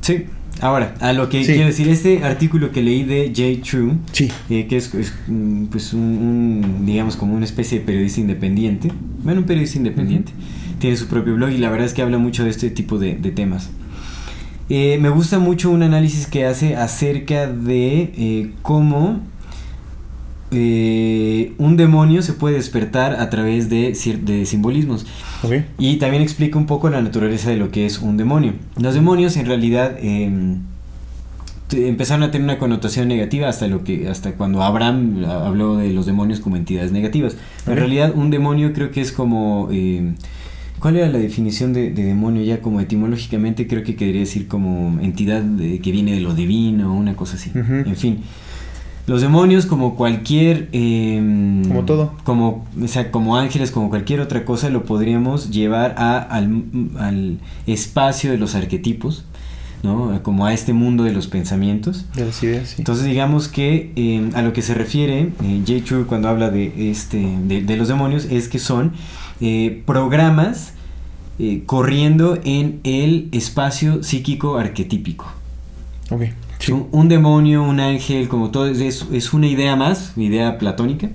sí. 0.00 0.24
Ahora, 0.60 0.94
a 1.00 1.14
lo 1.14 1.30
que 1.30 1.42
Sí. 1.44 1.54
quiero 1.54 1.66
decir, 1.68 1.88
este 1.88 2.22
artículo 2.24 2.70
que 2.72 2.82
leí 2.82 3.04
de 3.04 3.32
J. 3.34 3.66
True, 3.68 3.94
Sí. 4.12 4.28
eh, 4.50 4.66
que 4.68 4.76
es, 4.76 4.94
es, 4.94 5.12
mm, 5.26 5.64
pues 5.66 5.94
un, 5.94 6.02
un, 6.02 6.86
digamos 6.86 7.16
como 7.16 7.34
una 7.34 7.46
especie 7.46 7.80
de 7.80 7.84
periodista 7.86 8.20
independiente, 8.20 8.92
bueno, 9.24 9.40
un 9.40 9.46
periodista 9.46 9.78
independiente, 9.78 10.30
tiene 10.78 10.96
su 10.96 11.06
propio 11.08 11.34
blog 11.36 11.50
y 11.50 11.56
la 11.56 11.70
verdad 11.70 11.86
es 11.86 11.94
que 11.94 12.02
habla 12.02 12.18
mucho 12.18 12.44
de 12.44 12.50
este 12.50 12.68
tipo 12.70 12.98
de, 12.98 13.14
de 13.16 13.30
temas. 13.30 13.70
Eh, 14.68 14.98
me 15.00 15.08
gusta 15.08 15.38
mucho 15.38 15.70
un 15.70 15.82
análisis 15.82 16.26
que 16.26 16.44
hace 16.44 16.76
acerca 16.76 17.46
de 17.46 18.12
eh, 18.16 18.50
cómo 18.60 19.20
eh, 20.52 21.52
un 21.58 21.76
demonio 21.76 22.22
se 22.22 22.32
puede 22.34 22.56
despertar 22.56 23.14
a 23.20 23.30
través 23.30 23.68
de, 23.70 23.94
simbolismos. 24.44 25.06
Y 25.78 25.96
también 25.96 26.22
explica 26.22 26.58
un 26.58 26.66
poco 26.66 26.90
la 26.90 27.00
naturaleza 27.02 27.50
de 27.50 27.56
lo 27.56 27.70
que 27.70 27.86
es 27.86 27.98
un 28.00 28.16
demonio. 28.16 28.54
Los 28.78 28.94
demonios 28.94 29.36
en 29.36 29.46
realidad 29.46 29.96
em, 30.00 30.58
empezaron 31.72 32.22
a 32.22 32.30
tener 32.30 32.44
una 32.44 32.58
connotación 32.58 33.08
negativa 33.08 33.48
hasta 33.48 33.66
lo 33.66 33.82
que 33.82 34.08
hasta 34.08 34.32
cuando 34.32 34.62
Abraham 34.62 35.24
habló 35.24 35.76
de 35.76 35.92
los 35.92 36.06
demonios 36.06 36.40
como 36.40 36.56
entidades 36.56 36.92
negativas. 36.92 37.36
En 37.66 37.76
realidad 37.76 38.12
un 38.14 38.30
demonio 38.30 38.72
creo 38.72 38.90
que 38.90 39.00
es 39.00 39.12
como 39.12 39.68
em, 39.72 40.14
¿Cuál 40.78 40.96
era 40.96 41.08
la 41.08 41.18
definición 41.18 41.72
de, 41.72 41.92
de 41.92 42.02
demonio 42.02 42.42
ya 42.42 42.60
como 42.60 42.80
etimológicamente? 42.80 43.68
Creo 43.68 43.84
que 43.84 43.94
quería 43.94 44.20
decir 44.22 44.48
como 44.48 44.98
entidad 45.00 45.40
de- 45.40 45.78
que 45.78 45.92
viene 45.92 46.12
de 46.12 46.20
lo 46.20 46.34
divino, 46.34 46.92
una 46.92 47.14
cosa 47.14 47.36
así. 47.36 47.52
En 47.54 47.94
fin. 47.94 48.18
Los 49.06 49.20
demonios, 49.20 49.66
como 49.66 49.96
cualquier. 49.96 50.68
em, 50.72 51.64
Como 51.66 51.84
todo. 51.84 52.12
Como, 52.24 52.64
o 52.80 52.88
sea, 52.88 53.10
como 53.10 53.36
ángeles, 53.36 53.70
como 53.72 53.88
cualquier 53.88 54.20
otra 54.20 54.44
cosa, 54.44 54.70
lo 54.70 54.84
podríamos 54.84 55.50
llevar 55.50 55.94
a, 55.98 56.18
al, 56.18 56.64
al 56.98 57.38
espacio 57.66 58.30
de 58.30 58.38
los 58.38 58.54
arquetipos, 58.54 59.24
¿no? 59.82 60.22
Como 60.22 60.46
a 60.46 60.52
este 60.54 60.72
mundo 60.72 61.02
de 61.02 61.12
los 61.12 61.26
pensamientos. 61.26 62.06
De 62.14 62.26
las 62.26 62.40
ideas, 62.44 62.68
sí. 62.68 62.74
Entonces, 62.78 63.04
digamos 63.04 63.48
que 63.48 63.90
em, 63.96 64.30
a 64.36 64.42
lo 64.42 64.52
que 64.52 64.62
se 64.62 64.72
refiere 64.74 65.32
eh, 65.42 65.62
J. 65.66 65.84
True 65.84 66.04
cuando 66.04 66.28
habla 66.28 66.50
de, 66.50 66.90
este, 66.92 67.18
de, 67.48 67.60
de 67.62 67.76
los 67.76 67.88
demonios 67.88 68.26
es 68.26 68.46
que 68.48 68.60
son 68.60 68.92
eh, 69.40 69.82
programas 69.84 70.74
eh, 71.40 71.64
corriendo 71.66 72.38
en 72.44 72.78
el 72.84 73.28
espacio 73.32 74.04
psíquico 74.04 74.58
arquetípico. 74.58 75.26
ok. 76.10 76.22
Sí. 76.64 76.70
Un, 76.72 76.86
un 76.92 77.08
demonio, 77.08 77.62
un 77.64 77.80
ángel, 77.80 78.28
como 78.28 78.50
todo, 78.50 78.66
es, 78.66 79.04
es- 79.12 79.32
una 79.34 79.48
idea 79.48 79.74
más, 79.74 80.12
idea 80.16 80.58
platónica, 80.58 81.08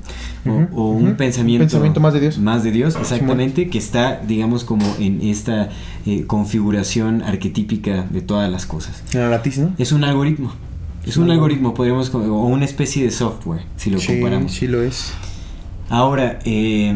o- 0.73 0.89
un 0.91 1.15
pensamiento, 1.15 1.63
Un 1.63 1.69
pensamiento 1.69 1.99
más 2.01 2.13
de 2.13 2.19
Dios. 2.19 2.37
Más 2.37 2.63
de 2.63 2.71
Dios, 2.71 2.95
exactamente, 2.99 3.69
que 3.69 3.77
está, 3.77 4.19
digamos, 4.27 4.63
como 4.65 4.85
en 4.99 5.21
esta 5.21 5.69
eh, 6.05 6.25
configuración 6.27 7.21
arquetípica 7.21 8.05
de 8.09 8.21
todas 8.21 8.51
las 8.51 8.65
cosas. 8.65 9.03
En 9.13 9.21
la 9.21 9.29
latiz, 9.29 9.57
¿no? 9.57 9.71
Es 9.77 9.91
un 9.93 10.03
algoritmo. 10.03 10.51
Es 11.05 11.15
un 11.15 11.31
algoritmo, 11.31 11.73
podríamos, 11.73 12.13
o 12.13 12.19
una 12.47 12.65
especie 12.65 13.03
de 13.03 13.11
software, 13.11 13.61
si 13.77 13.89
lo 13.89 13.99
sí, 13.99 14.07
comparamos. 14.07 14.51
sí 14.51 14.67
lo 14.67 14.81
es. 14.81 15.13
Ahora, 15.89 16.39
eh, 16.43 16.93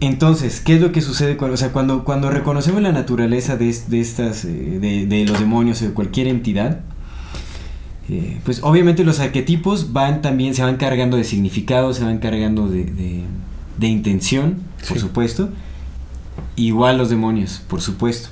entonces, 0.00 0.60
¿qué 0.60 0.76
es 0.76 0.80
lo 0.80 0.92
que 0.92 1.00
sucede 1.02 1.36
cuando, 1.36 1.54
o 1.54 1.56
sea, 1.56 1.72
cuando, 1.72 2.04
cuando 2.04 2.30
reconocemos 2.30 2.80
la 2.80 2.92
naturaleza 2.92 3.56
de, 3.56 3.74
de 3.88 4.00
estas, 4.00 4.44
eh, 4.44 4.78
de, 4.80 5.06
de 5.06 5.24
los 5.26 5.38
demonios 5.40 5.82
o 5.82 5.86
de 5.86 5.90
cualquier 5.92 6.28
entidad? 6.28 6.80
Eh, 8.10 8.38
pues 8.44 8.60
obviamente 8.62 9.04
los 9.04 9.20
arquetipos 9.20 9.92
van 9.92 10.22
también, 10.22 10.54
se 10.54 10.62
van 10.62 10.76
cargando 10.76 11.16
de 11.16 11.24
significado, 11.24 11.92
se 11.94 12.04
van 12.04 12.18
cargando 12.18 12.68
de, 12.68 12.84
de- 12.84 13.22
de 13.78 13.86
intención, 13.86 14.56
por 14.88 14.96
Sí. 14.96 15.00
supuesto. 15.00 15.50
Igual 16.56 16.98
los 16.98 17.10
demonios, 17.10 17.62
por 17.68 17.80
supuesto. 17.80 18.30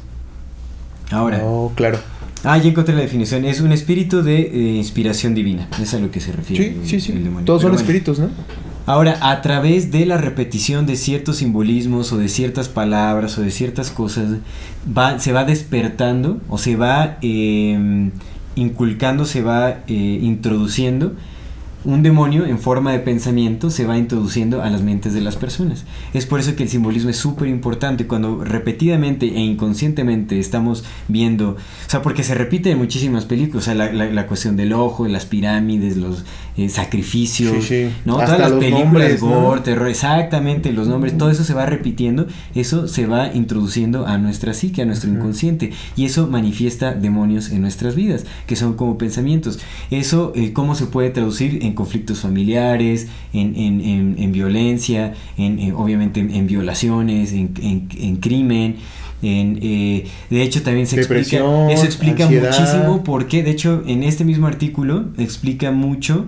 Ahora, 1.11 1.41
Oh, 1.45 1.73
claro. 1.77 1.99
ah, 2.45 2.59
ya 2.59 2.69
encontré 2.69 2.95
la 2.95 3.01
definición. 3.03 3.45
Es 3.45 3.61
un 3.61 3.71
espíritu 3.73 4.23
de 4.23 4.41
eh, 4.41 4.77
inspiración 4.77 5.35
divina. 5.35 5.69
Es 5.81 5.95
a 5.95 5.99
lo 6.01 6.11
que 6.11 6.21
se 6.21 6.33
refiere. 6.33 6.65
Sí, 6.65 6.79
el- 6.81 6.87
sí, 6.89 7.01
sí. 7.01 7.13
el 7.13 7.23
demonio. 7.25 7.45
Todos 7.45 7.63
Pero 7.63 7.75
son 7.77 7.85
bueno. 7.85 7.99
espíritus, 7.99 8.19
¿no? 8.19 8.29
Ahora, 8.87 9.19
a 9.21 9.43
través 9.43 9.91
de 9.91 10.07
la 10.07 10.17
repetición 10.17 10.87
de 10.87 10.95
ciertos 10.97 11.39
simbolismos 11.39 12.13
o 12.13 12.19
de 12.19 12.29
ciertas 12.29 12.69
palabras 12.69 13.37
o 13.39 13.43
de 13.43 13.51
ciertas 13.51 13.91
cosas, 13.91 14.31
va, 14.97 15.19
se 15.19 15.33
va 15.33 15.45
despertando 15.45 16.41
o 16.49 16.57
se 16.59 16.77
va 16.77 17.19
eh, 17.23 18.11
inculcando, 18.57 19.25
se 19.25 19.43
va 19.43 19.83
eh, 19.87 20.19
introduciendo 20.23 21.15
un 21.87 22.03
demonio 22.03 22.45
en 22.47 22.59
forma 22.59 22.91
de 22.93 22.99
pensamiento 22.99 23.71
se 23.71 23.87
va 23.87 23.97
introduciendo 23.97 24.61
a 24.61 24.69
las 24.71 24.83
mentes 24.83 25.15
de 25.15 25.21
las 25.21 25.37
personas. 25.37 25.85
Es 26.13 26.27
por 26.27 26.41
eso 26.41 26.57
que 26.57 26.65
el 26.65 26.69
simbolismo 26.69 27.11
es 27.11 27.17
súper 27.17 27.47
importante 27.49 28.09
cuando 28.09 28.45
repetidamente 28.45 29.27
e 29.27 29.41
inconscientemente 29.41 30.41
estamos 30.41 30.85
viendo, 31.07 31.51
o 31.51 31.91
sea, 31.91 32.03
porque 32.03 32.25
se 32.25 32.35
repite 32.35 32.73
en 32.73 32.79
muchísimas 32.79 33.25
películas, 33.25 33.65
o 33.65 33.65
sea, 33.67 33.75
la, 33.75 33.93
la, 33.93 34.27
cuestión 34.27 34.57
del 34.57 34.73
ojo, 34.73 35.07
las 35.07 35.27
pirámides, 35.27 35.97
los 35.97 36.25
eh, 36.57 36.69
sacrificios, 36.69 37.71
¿no? 38.05 38.15
Todas 38.15 38.41
las 38.41 38.53
películas, 38.53 39.21
gore, 39.21 39.61
terror, 39.61 39.89
exactamente, 39.89 40.73
los 40.73 40.89
nombres, 40.89 41.17
todo 41.17 41.31
eso 41.31 41.45
se 41.45 41.55
va 41.55 41.67
repitiendo, 41.67 42.27
eso 42.57 42.89
se 42.89 43.07
va 43.07 43.33
introduciendo 43.33 44.07
a 44.07 44.19
nuestra 44.19 44.55
psique, 44.55 44.83
a 44.83 44.87
nuestro 44.87 45.09
inconsciente, 45.09 45.71
y 45.95 46.07
eso 46.07 46.27
manifiesta 46.27 46.95
demonios 46.95 47.51
en 47.51 47.61
nuestras 47.61 47.95
vidas, 47.95 48.25
que 48.49 48.57
son 48.57 48.75
como 48.75 48.99
pensamientos. 48.99 49.61
Eso, 49.93 50.33
eh, 50.35 50.53
¿cómo 50.53 50.75
se 50.75 50.87
puede 50.87 51.11
traducir 51.11 51.63
en 51.63 51.76
conflictos 51.77 52.19
familiares, 52.19 53.07
en, 53.33 53.55
en, 53.55 54.17
en, 54.19 54.33
violencia, 54.33 55.15
en, 55.39 55.73
obviamente 55.77 56.19
en, 56.19 56.47
violaciones, 56.49 57.33
en, 57.33 58.17
crimen. 58.21 58.77
En, 59.23 59.61
eh, 59.63 60.07
de 60.29 60.43
hecho 60.43 60.63
también 60.63 60.87
se 60.87 60.97
explica 60.97 61.39
eso 61.71 61.85
explica 61.85 62.29
muchísimo 62.29 63.03
porque 63.03 63.43
de 63.43 63.51
hecho 63.53 63.83
en 63.87 64.03
este 64.03 64.25
mismo 64.25 64.47
artículo 64.47 65.07
explica 65.17 65.71
mucho 65.71 66.27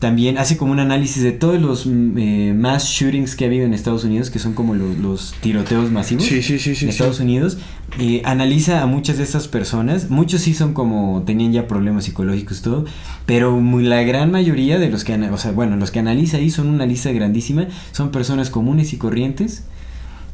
también 0.00 0.38
hace 0.38 0.56
como 0.56 0.72
un 0.72 0.80
análisis 0.80 1.22
de 1.22 1.32
todos 1.32 1.60
los 1.60 1.86
mm, 1.86 2.18
eh, 2.18 2.54
mass 2.54 2.86
shootings 2.86 3.36
que 3.36 3.44
ha 3.44 3.48
habido 3.48 3.66
en 3.66 3.74
Estados 3.74 4.02
Unidos, 4.02 4.30
que 4.30 4.38
son 4.38 4.54
como 4.54 4.74
los, 4.74 5.34
tiroteos 5.40 5.90
masivos 5.90 6.24
sí, 6.24 6.42
sí, 6.42 6.58
sí, 6.58 6.74
en 6.84 6.88
Estados 6.88 7.20
Unidos. 7.20 7.58
Eh, 7.98 8.22
analiza 8.24 8.82
a 8.82 8.86
muchas 8.86 9.18
de 9.18 9.24
estas 9.24 9.46
personas, 9.46 10.08
muchos 10.08 10.40
sí 10.40 10.54
son 10.54 10.72
como, 10.72 11.22
tenían 11.26 11.52
ya 11.52 11.68
problemas 11.68 12.04
psicológicos 12.04 12.60
y 12.60 12.62
todo, 12.62 12.84
pero 13.26 13.60
muy, 13.60 13.84
la 13.84 14.02
gran 14.02 14.30
mayoría 14.30 14.78
de 14.78 14.88
los 14.88 15.04
que, 15.04 15.14
o 15.14 15.36
sea, 15.36 15.52
bueno, 15.52 15.76
los 15.76 15.90
que 15.90 15.98
analiza 15.98 16.38
ahí 16.38 16.50
son 16.50 16.68
una 16.68 16.86
lista 16.86 17.12
grandísima, 17.12 17.66
son 17.92 18.10
personas 18.10 18.48
comunes 18.48 18.94
y 18.94 18.96
corrientes 18.96 19.64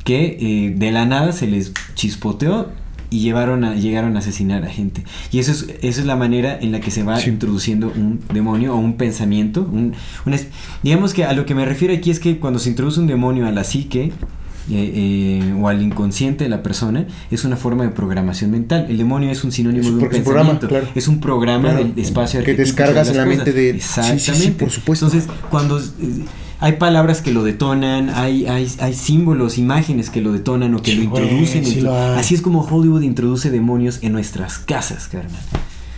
que 0.05 0.39
eh, 0.41 0.75
de 0.77 0.93
la 0.93 1.07
nada 1.07 1.33
se 1.33 1.49
les 1.49 1.73
chispoteó 1.97 2.69
y 3.11 3.21
llevaron 3.21 3.65
a, 3.65 3.75
llegaron 3.75 4.17
a 4.17 4.21
asesinar 4.21 4.65
a 4.65 4.69
gente. 4.69 5.05
Y 5.33 5.39
eso 5.39 5.53
es, 5.53 5.67
eso 5.83 6.01
es 6.01 6.07
la 6.07 6.17
manera 6.17 6.59
en 6.61 6.73
la 6.73 6.81
que 6.81 6.91
se 6.91 7.03
va 7.03 7.23
introduciendo 7.23 7.93
un 7.95 8.21
demonio 8.33 8.75
o 8.75 8.79
un 8.79 8.97
pensamiento. 8.97 9.63
Un, 9.63 9.95
digamos 10.83 11.15
que 11.15 11.25
a 11.25 11.33
lo 11.33 11.47
que 11.47 11.55
me 11.55 11.65
refiero 11.65 11.95
aquí 11.95 12.11
es 12.11 12.21
que 12.21 12.39
cuando 12.39 12.59
se 12.59 12.71
introduce 12.71 13.01
un 13.01 13.07
demonio 13.07 13.47
a 13.47 13.53
la 13.53 13.65
psique, 13.65 14.13
eh, 14.69 15.43
eh, 15.45 15.55
o 15.61 15.69
al 15.69 15.81
inconsciente 15.81 16.43
de 16.43 16.51
la 16.51 16.61
persona 16.61 17.07
es 17.31 17.45
una 17.45 17.57
forma 17.57 17.85
de 17.85 17.91
programación 17.91 18.51
mental. 18.51 18.87
El 18.89 18.99
demonio 18.99 19.31
es 19.31 19.45
un 19.45 19.53
sinónimo 19.53 19.85
de 19.85 20.05
un 20.05 20.11
pensamiento. 20.11 20.69
Es 20.97 21.07
un 21.07 21.21
programa 21.21 21.73
del 21.73 21.93
espacio 21.97 22.43
que 22.43 22.55
descargas 22.55 23.09
en 23.11 23.19
la 23.19 23.27
mente 23.27 23.53
de 23.53 23.71
exactamente. 23.71 24.65
por 24.65 24.71
supuesto. 24.71 25.07
Entonces, 25.07 25.31
cuando 25.51 25.79
eh, 25.79 25.85
hay 26.59 26.73
palabras 26.73 27.21
que 27.21 27.33
lo 27.33 27.45
detonan, 27.45 28.11
hay, 28.11 28.47
hay, 28.47 28.71
hay 28.81 28.95
símbolos, 28.95 29.59
imágenes 29.59 30.11
que 30.11 30.21
lo 30.21 30.33
detonan 30.33 30.75
o 30.75 30.83
que 30.83 30.95
lo 30.95 31.03
introducen. 31.03 31.87
así 32.17 32.35
es 32.35 32.43
como 32.43 32.63
Hollywood 32.63 33.03
introduce 33.03 33.51
demonios 33.51 33.99
en 34.03 34.13
nuestras 34.13 34.59
casas, 34.59 35.09
carnal. 35.09 35.41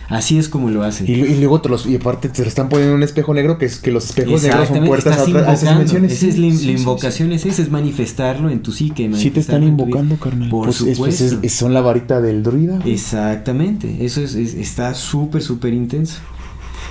Así 0.09 0.39
es 0.39 0.49
como 0.49 0.71
lo 0.71 0.81
hacen. 0.81 1.07
Y, 1.07 1.35
luego 1.35 1.61
te 1.61 1.69
los, 1.69 1.85
y 1.85 1.95
aparte 1.95 2.29
te 2.29 2.41
están 2.41 2.67
poniendo 2.67 2.95
un 2.95 3.03
espejo 3.03 3.31
negro 3.35 3.59
que 3.59 3.67
es 3.67 3.77
que 3.77 3.91
los 3.91 4.05
espejos 4.05 4.41
negros 4.41 4.67
son 4.67 4.85
puertas 4.87 5.19
a, 5.19 5.23
otras 5.23 5.61
dimensiones. 5.61 6.11
Esa 6.11 6.27
es 6.27 6.39
la, 6.39 6.47
invocación, 6.47 7.31
es 7.31 7.45
esa, 7.45 7.61
es 7.61 7.69
manifestarlo 7.69 8.49
en 8.49 8.63
tu 8.63 8.71
psique. 8.71 9.09
Sí 9.13 9.29
te 9.29 9.39
están 9.39 9.63
invocando, 9.63 10.17
carnal. 10.17 10.49
Por 10.49 10.65
pues, 10.65 10.77
supuesto. 10.77 11.39
son 11.47 11.75
la 11.75 11.81
varita 11.81 12.21
del 12.21 12.41
druida. 12.41 12.79
Exactamente. 12.85 14.03
Eso 14.03 14.21
es, 14.21 14.33
está 14.33 14.95
súper, 14.95 15.43
súper 15.43 15.75
intenso. 15.75 16.15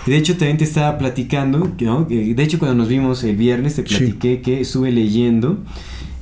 De 0.08 0.16
hecho, 0.16 0.36
también 0.36 0.56
te 0.56 0.64
estaba 0.64 0.98
platicando, 0.98 1.72
¿no? 1.80 2.04
de 2.04 2.42
hecho 2.42 2.58
cuando 2.58 2.76
nos 2.76 2.88
vimos 2.88 3.22
el 3.24 3.36
viernes 3.36 3.76
te 3.76 3.82
platiqué 3.82 4.40
que 4.40 4.60
estuve 4.60 4.90
leyendo 4.90 5.58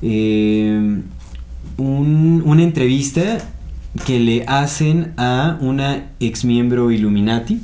eh, 0.02 1.00
un, 1.76 2.42
una 2.44 2.62
entrevista 2.62 3.38
que 4.04 4.18
le 4.18 4.44
hacen 4.46 5.12
a 5.16 5.58
una 5.60 6.10
ex 6.20 6.44
miembro 6.44 6.90
Illuminati 6.90 7.60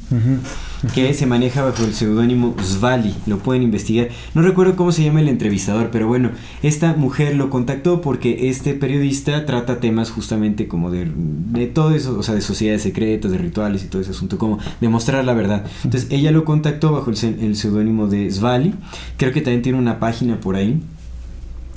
que 0.95 1.15
se 1.15 1.27
maneja 1.27 1.63
bajo 1.63 1.85
el 1.85 1.95
seudónimo 1.95 2.57
Svali, 2.63 3.15
lo 3.27 3.39
pueden 3.39 3.63
investigar. 3.63 4.09
No 4.35 4.43
recuerdo 4.43 4.77
cómo 4.77 4.93
se 4.93 5.05
llama 5.05 5.21
el 5.21 5.29
entrevistador, 5.29 5.91
pero 5.91 6.09
bueno, 6.09 6.31
esta 6.63 6.95
mujer 6.95 7.37
lo 7.37 7.51
contactó 7.51 8.01
porque 8.01 8.49
este 8.49 8.75
periodista 8.75 9.47
trata 9.47 9.81
temas 9.81 10.11
justamente 10.11 10.69
como 10.69 10.91
de, 10.91 11.11
de 11.15 11.67
todo 11.67 11.95
eso, 11.95 12.19
o 12.19 12.23
sea, 12.23 12.35
de 12.35 12.41
sociedades 12.41 12.83
secretas, 12.83 13.31
de 13.31 13.39
rituales 13.39 13.85
y 13.85 13.87
todo 13.87 14.03
ese 14.03 14.11
asunto, 14.11 14.39
como 14.39 14.59
demostrar 14.81 15.25
la 15.25 15.35
verdad. 15.35 15.65
Entonces 15.85 16.11
ella 16.11 16.33
lo 16.33 16.45
contactó 16.45 16.93
bajo 16.93 17.11
el, 17.11 17.57
seudónimo 17.57 18.09
de 18.09 18.31
Svali, 18.31 18.75
creo 19.17 19.33
que 19.33 19.41
también 19.41 19.63
tiene 19.63 19.79
una 19.79 20.01
página 20.01 20.41
por 20.41 20.57
ahí 20.57 20.81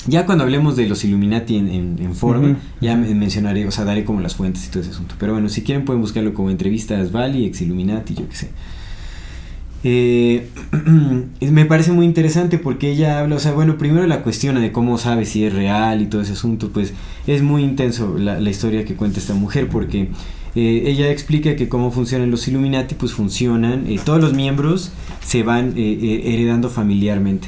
ya 0.07 0.27
cuando 0.27 0.43
hablemos 0.43 0.75
de 0.75 0.87
los 0.87 1.03
Illuminati 1.03 1.57
en, 1.57 2.13
forma, 2.13 2.59
ya 2.79 2.95
mencionaré, 2.95 3.67
o 3.67 3.71
sea, 3.71 3.85
daré 3.85 4.05
como 4.05 4.21
las 4.21 4.35
fuentes 4.35 4.67
y 4.67 4.69
todo 4.69 4.83
ese 4.83 4.91
asunto. 4.91 5.15
Pero 5.17 5.33
bueno, 5.33 5.49
si 5.49 5.63
quieren 5.63 5.83
pueden 5.83 5.99
buscarlo 5.99 6.35
como 6.35 6.51
entrevistas 6.51 7.11
Valley, 7.11 7.45
ex 7.45 7.61
Illuminati, 7.61 8.13
yo 8.13 8.29
qué 8.29 8.35
sé. 8.35 8.49
Eh, 9.87 10.47
me 11.41 11.65
parece 11.65 11.93
muy 11.93 12.05
interesante 12.05 12.57
porque 12.57 12.91
ella 12.91 13.19
habla, 13.19 13.35
o 13.35 13.39
sea, 13.39 13.53
bueno, 13.53 13.77
primero 13.77 14.05
la 14.07 14.23
cuestión 14.23 14.59
de 14.59 14.71
cómo 14.71 14.97
sabe 14.97 15.25
si 15.25 15.45
es 15.45 15.53
real 15.53 16.01
y 16.01 16.07
todo 16.07 16.21
ese 16.21 16.33
asunto, 16.33 16.71
pues 16.73 16.93
es 17.27 17.41
muy 17.41 17.63
intenso 17.63 18.17
la, 18.17 18.49
historia 18.49 18.83
que 18.83 18.95
cuenta 18.95 19.19
esta 19.19 19.33
mujer 19.33 19.69
porque 19.69 20.09
eh, 20.55 20.83
ella 20.85 21.09
explica 21.11 21.55
que 21.55 21.69
cómo 21.69 21.91
funcionan 21.91 22.31
los 22.31 22.47
Illuminati, 22.47 22.95
pues 22.95 23.13
funcionan, 23.13 23.85
eh, 23.87 23.99
todos 24.03 24.19
los 24.19 24.33
miembros 24.33 24.91
se 25.23 25.43
van 25.43 25.73
heredando 25.77 26.69
familiarmente 26.69 27.47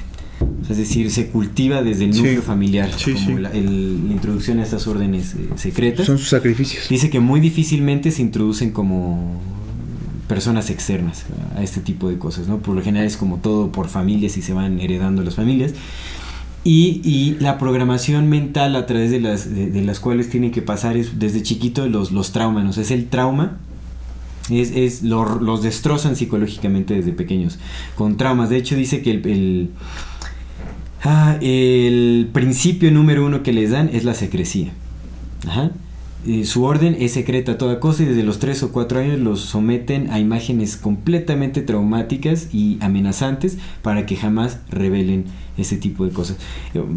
es 0.69 0.77
decir, 0.77 1.09
se 1.11 1.27
cultiva 1.27 1.81
desde 1.81 2.05
el 2.05 2.11
núcleo 2.11 2.41
familiar, 2.41 2.89
como 3.25 3.39
La, 3.39 3.55
introducción 3.55 4.59
a 4.59 4.63
estas 4.63 4.85
órdenes 4.87 5.33
eh, 5.33 5.47
secretas. 5.55 6.05
Son 6.05 6.17
sus 6.17 6.29
sacrificios. 6.29 6.89
Dice 6.89 7.09
que 7.09 7.19
muy 7.19 7.39
difícilmente 7.39 8.11
se 8.11 8.21
introducen 8.21 8.71
como 8.71 9.39
personas 10.27 10.69
externas 10.69 11.25
a 11.55 11.63
este 11.63 11.81
tipo 11.81 12.09
de 12.09 12.17
cosas. 12.17 12.47
Por 12.47 12.75
lo 12.75 12.81
general 12.81 13.07
es 13.07 13.17
como 13.17 13.37
todo 13.37 13.71
por 13.71 13.87
familias 13.87 14.37
y 14.37 14.41
se 14.41 14.53
van 14.53 14.79
heredando 14.79 15.23
las 15.23 15.35
familias. 15.35 15.73
Y, 16.63 17.37
la 17.39 17.57
programación 17.57 18.27
mental 18.27 18.75
a 18.75 18.85
través 18.85 19.09
de 19.09 19.21
las, 19.21 19.99
cuales 20.01 20.29
tienen 20.29 20.51
que 20.51 20.61
pasar 20.61 20.97
es 20.97 21.17
desde 21.17 21.41
chiquito 21.41 21.87
los, 21.87 22.31
traumas, 22.33 22.65
¿no? 22.65 22.71
es 22.71 22.91
el 22.91 23.07
trauma 23.07 23.57
es, 24.49 25.01
los 25.01 25.63
destrozan 25.63 26.17
psicológicamente 26.17 26.93
desde 26.93 27.13
pequeños 27.13 27.57
con 27.95 28.17
traumas. 28.17 28.49
De 28.49 28.57
hecho 28.57 28.75
dice 28.75 29.01
que 29.01 29.11
el 29.11 29.71
Ah, 31.03 31.37
principio 32.33 32.91
número 32.91 33.25
uno 33.25 33.43
que 33.43 33.53
les 33.53 33.71
dan 33.71 33.89
es 33.93 34.03
la 34.03 34.13
secrecía. 34.13 34.71
Su 36.43 36.63
orden 36.63 36.95
es 36.99 37.13
secreta 37.13 37.53
a 37.53 37.57
toda 37.57 37.79
cosa 37.79 38.03
y 38.03 38.05
desde 38.07 38.23
los 38.23 38.39
3 38.39 38.63
o 38.63 38.71
4 38.71 38.99
años 38.99 39.19
los 39.19 39.41
someten 39.41 40.09
a 40.11 40.19
imágenes 40.19 40.77
completamente 40.77 41.61
traumáticas 41.61 42.53
y 42.53 42.77
amenazantes 42.81 43.57
para 43.81 44.05
que 44.05 44.15
jamás 44.15 44.59
revelen 44.69 45.25
ese 45.57 45.77
tipo 45.77 46.05
de 46.05 46.11
cosas. 46.11 46.37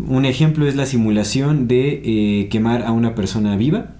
Un 0.08 0.24
ejemplo 0.24 0.66
es 0.66 0.76
la 0.76 0.86
simulación 0.86 1.68
de 1.68 2.02
eh, 2.04 2.48
quemar 2.48 2.82
a 2.82 2.92
una 2.92 3.14
persona 3.14 3.56
viva 3.56 3.94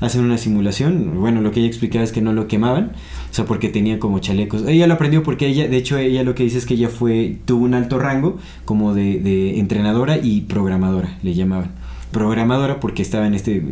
hacen 0.00 0.24
una 0.24 0.38
simulación. 0.38 1.20
Bueno, 1.20 1.40
lo 1.40 1.52
que 1.52 1.60
ella 1.60 1.68
explicaba 1.68 2.04
es 2.04 2.12
que 2.12 2.22
no 2.22 2.32
lo 2.32 2.48
quemaban, 2.48 2.92
o 3.30 3.34
sea, 3.34 3.44
porque 3.44 3.68
tenía 3.68 3.98
como 3.98 4.18
chalecos. 4.18 4.64
Ella 4.66 4.86
lo 4.86 4.94
aprendió 4.94 5.22
porque 5.22 5.46
ella, 5.46 5.68
de 5.68 5.76
hecho, 5.76 5.98
ella 5.98 6.22
lo 6.22 6.34
que 6.34 6.42
dice 6.42 6.58
es 6.58 6.66
que 6.66 6.74
ella 6.74 6.88
fue, 6.88 7.38
tuvo 7.44 7.64
un 7.64 7.74
alto 7.74 7.98
rango 7.98 8.38
como 8.64 8.94
de, 8.94 9.58
entrenadora 9.58 10.18
y 10.18 10.42
programadora, 10.42 11.18
le 11.22 11.34
llamaban. 11.34 11.72
Programadora 12.10 12.80
porque 12.80 13.02
estaba 13.02 13.26
en 13.26 13.34
este 13.34 13.62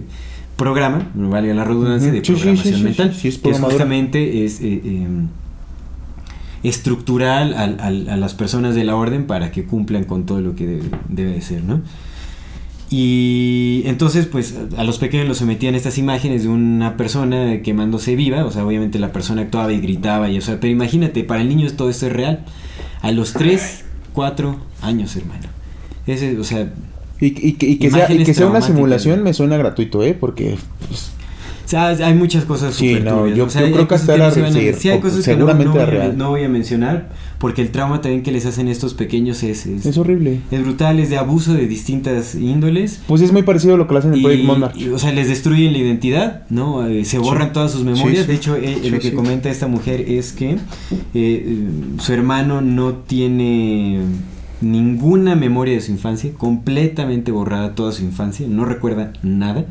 programa, 0.59 1.11
valga 1.15 1.55
la 1.55 1.65
redundancia, 1.65 2.13
de 2.13 2.21
programación 2.21 2.83
mental, 2.83 3.17
que 3.21 3.29
es 3.29 3.41
justamente 3.41 4.45
es... 4.45 4.61
Eh, 4.61 4.83
em, 4.85 5.29
estructural 6.65 7.55
a, 7.55 7.91
las 7.91 8.35
personas 8.35 8.75
de 8.75 8.83
la 8.83 8.97
orden 8.97 9.29
para 9.29 9.53
que 9.53 9.65
cumplan 9.65 10.03
con 10.03 10.27
todo 10.27 10.41
lo 10.41 10.57
que 10.57 10.67
debe, 10.67 10.91
debe 11.09 11.41
ser, 11.41 11.63
¿no? 11.63 11.83
Y 12.91 13.83
entonces, 13.85 14.27
pues 14.27 14.57
a 14.77 14.83
los 14.83 14.99
pequeños 14.99 15.29
los 15.29 15.39
sometían 15.39 15.75
estas 15.75 15.99
imágenes 15.99 16.45
de 16.45 16.49
una 16.49 16.97
persona 16.97 17.61
quemándose 17.63 18.17
viva, 18.17 18.47
o 18.47 18.51
sea, 18.51 18.65
obviamente 18.65 18.99
la 18.99 19.13
persona 19.13 19.43
actuaba 19.43 19.73
y 19.73 19.81
gritaba, 19.81 20.31
y, 20.31 20.39
o 20.39 20.41
sea, 20.41 20.59
pero 20.59 20.73
imagínate, 20.73 21.23
para 21.23 21.43
el 21.43 21.49
niño 21.49 21.71
todo 21.73 21.91
esto 21.91 22.07
es 22.07 22.13
real. 22.13 22.45
A 23.03 23.13
los 23.13 23.35
3, 23.35 23.85
4 24.15 24.59
años, 24.83 25.15
hermano. 25.17 25.49
Ese, 26.07 26.39
o 26.39 26.45
sea. 26.45 26.73
Y, 27.21 27.31
que, 27.55 27.91
sea, 28.35 28.47
una 28.47 28.61
simulación 28.63 29.23
me 29.23 29.35
suena 29.35 29.57
gratuito, 29.57 30.03
¿eh? 30.05 30.15
Porque. 30.19 30.57
Pues, 30.89 31.11
O 31.65 31.71
sea, 31.71 31.89
hay 31.89 32.15
muchas 32.15 32.47
cosas 32.47 32.75
Sí, 32.75 32.99
no, 33.05 33.27
yo- 33.29 33.45
o 33.45 33.51
sea, 33.51 33.61
yo 33.67 33.75
creo 33.75 33.87
que 33.87 33.95
hasta 33.95 34.13
no 34.17 34.25
la- 34.25 34.31
se 34.31 34.41
van 34.41 34.57
a- 34.57 34.59
sí, 34.59 34.71
sí, 34.79 34.89
hay 34.89 35.01
cosas 35.01 35.23
que 35.23 35.33
no- 35.33 35.47
seguramente 35.47 35.79
no, 35.79 35.85
voy 35.87 35.97
a, 35.99 36.09
no 36.17 36.31
voy 36.31 36.45
a 36.45 36.49
mencionar, 36.49 37.11
porque 37.39 37.61
el 37.61 37.71
trauma 37.73 38.01
también 38.01 38.23
que 38.23 38.33
les 38.33 38.47
hacen 38.47 38.69
estos 38.69 38.95
pequeños 38.95 39.43
es, 39.43 39.67
es, 39.67 39.85
Es 39.85 39.99
horrible. 39.99 40.41
es 40.51 40.63
brutal, 40.63 40.99
es 40.99 41.11
de 41.11 41.19
abuso 41.19 41.53
de 41.53 41.67
distintas 41.67 42.35
índoles. 42.37 43.01
Pues 43.07 43.21
es 43.21 43.33
muy 43.33 43.43
parecido 43.43 43.75
a 43.75 43.77
lo 43.77 43.87
que 43.87 43.93
le 43.93 43.99
hacen 43.99 44.15
en 44.15 44.21
Y, 44.21 44.23
Project 44.23 44.45
Monarch. 44.45 44.77
y, 44.79 44.89
o 44.89 44.99
sea, 44.99 45.13
les 45.13 45.29
destruyen 45.29 45.73
la 45.75 45.79
identidad, 45.81 46.45
¿no? 46.49 46.87
Eh, 46.87 47.05
se 47.05 47.19
borran 47.19 47.53
todas 47.53 47.71
sus 47.73 47.85
memorias. 47.85 48.17
Sí, 48.17 48.23
sí. 48.23 48.27
De 48.29 48.35
hecho, 48.35 48.57
eh, 48.57 48.79
Sí, 48.85 48.89
lo 48.89 48.99
que 48.99 49.11
sí. 49.11 49.15
comenta 49.15 49.51
esta 49.51 49.67
mujer 49.67 50.01
es 50.09 50.33
que 50.33 50.57
eh, 51.13 51.59
su 51.99 52.13
hermano 52.15 52.63
no 52.63 52.95
tiene 52.95 54.01
ninguna 54.61 55.35
memoria 55.37 55.75
de 55.75 55.81
su 55.81 55.93
infancia, 55.93 56.31
completamente 56.37 57.31
borrada 57.31 57.75
toda 57.75 57.93
su 57.93 58.03
infancia, 58.03 58.47
no 58.49 58.65
recuerda 58.65 59.13
nada, 59.23 59.67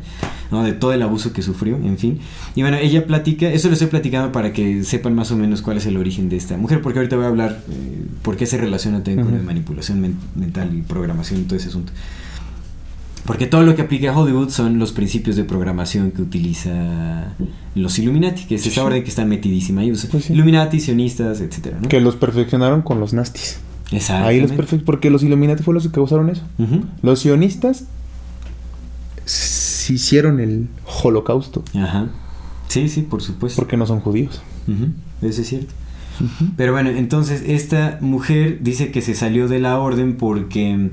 ¿no? 0.50 0.62
De 0.64 0.72
todo 0.72 0.92
el 0.92 1.02
abuso 1.02 1.32
que 1.32 1.42
sufrió, 1.42 1.76
en 1.76 1.98
fin. 1.98 2.18
Y 2.54 2.62
bueno, 2.62 2.78
ella 2.78 3.06
platica, 3.06 3.48
eso 3.50 3.68
lo 3.68 3.74
estoy 3.74 3.88
platicando 3.88 4.32
para 4.32 4.52
que 4.52 4.84
sepan 4.84 5.14
más 5.14 5.30
o 5.30 5.36
menos 5.36 5.60
cuál 5.62 5.76
es 5.76 5.86
el 5.86 5.96
origen 5.98 6.28
de 6.28 6.36
esta 6.36 6.56
mujer, 6.56 6.80
porque 6.80 6.98
ahorita 7.00 7.16
voy 7.16 7.26
a 7.26 7.28
hablar 7.28 7.60
eh, 7.70 8.06
por 8.22 8.36
qué 8.36 8.46
se 8.46 8.56
relaciona 8.56 9.02
también 9.02 9.26
con 9.26 9.36
la 9.36 9.42
manipulación 9.42 10.00
men- 10.00 10.16
mental 10.34 10.70
y 10.74 10.80
programación 10.82 11.40
y 11.40 11.42
todo 11.44 11.56
ese 11.56 11.68
asunto. 11.68 11.92
Porque 13.26 13.46
todo 13.46 13.62
lo 13.62 13.76
que 13.76 13.82
aplica 13.82 14.10
a 14.10 14.18
Hollywood 14.18 14.48
son 14.48 14.78
los 14.78 14.92
principios 14.92 15.36
de 15.36 15.44
programación 15.44 16.12
que 16.12 16.22
utiliza 16.22 17.34
los 17.74 17.98
Illuminati, 17.98 18.44
que 18.46 18.54
es 18.54 18.66
esa 18.66 18.82
orden 18.84 19.02
que 19.02 19.10
está 19.10 19.26
metidísima 19.26 19.82
ahí. 19.82 19.90
o 19.90 19.96
sea, 19.96 20.08
Pues 20.10 20.24
sí. 20.24 20.32
Illuminati, 20.32 20.80
sionistas, 20.80 21.42
etcétera, 21.42 21.76
¿no? 21.82 21.88
Que 21.90 22.00
los 22.00 22.16
perfeccionaron 22.16 22.80
con 22.80 23.00
los 23.00 23.12
nastis. 23.12 23.58
Ahí 24.10 24.40
los 24.40 24.52
perfectos, 24.52 24.84
porque 24.84 25.10
los 25.10 25.22
Illuminati 25.22 25.62
fueron 25.62 25.82
los 25.82 25.86
que 25.90 25.94
causaron 25.94 26.28
eso. 26.30 26.42
Los 27.02 27.20
sionistas 27.20 27.84
se 29.24 29.92
hicieron 29.94 30.40
el 30.40 30.68
holocausto, 31.02 31.62
Ajá. 31.74 32.08
Sí, 32.68 32.88
sí, 32.88 33.02
por 33.02 33.22
supuesto. 33.22 33.56
porque 33.60 33.76
no 33.76 33.86
son 33.86 34.00
judíos. 34.00 34.42
Eso 35.22 35.40
es 35.40 35.48
cierto. 35.48 35.72
Pero 36.56 36.72
bueno, 36.72 36.90
entonces 36.90 37.42
esta 37.46 37.98
mujer 38.00 38.58
dice 38.62 38.90
que 38.90 39.00
se 39.02 39.14
salió 39.14 39.48
de 39.48 39.60
la 39.60 39.78
orden 39.78 40.16
porque 40.16 40.90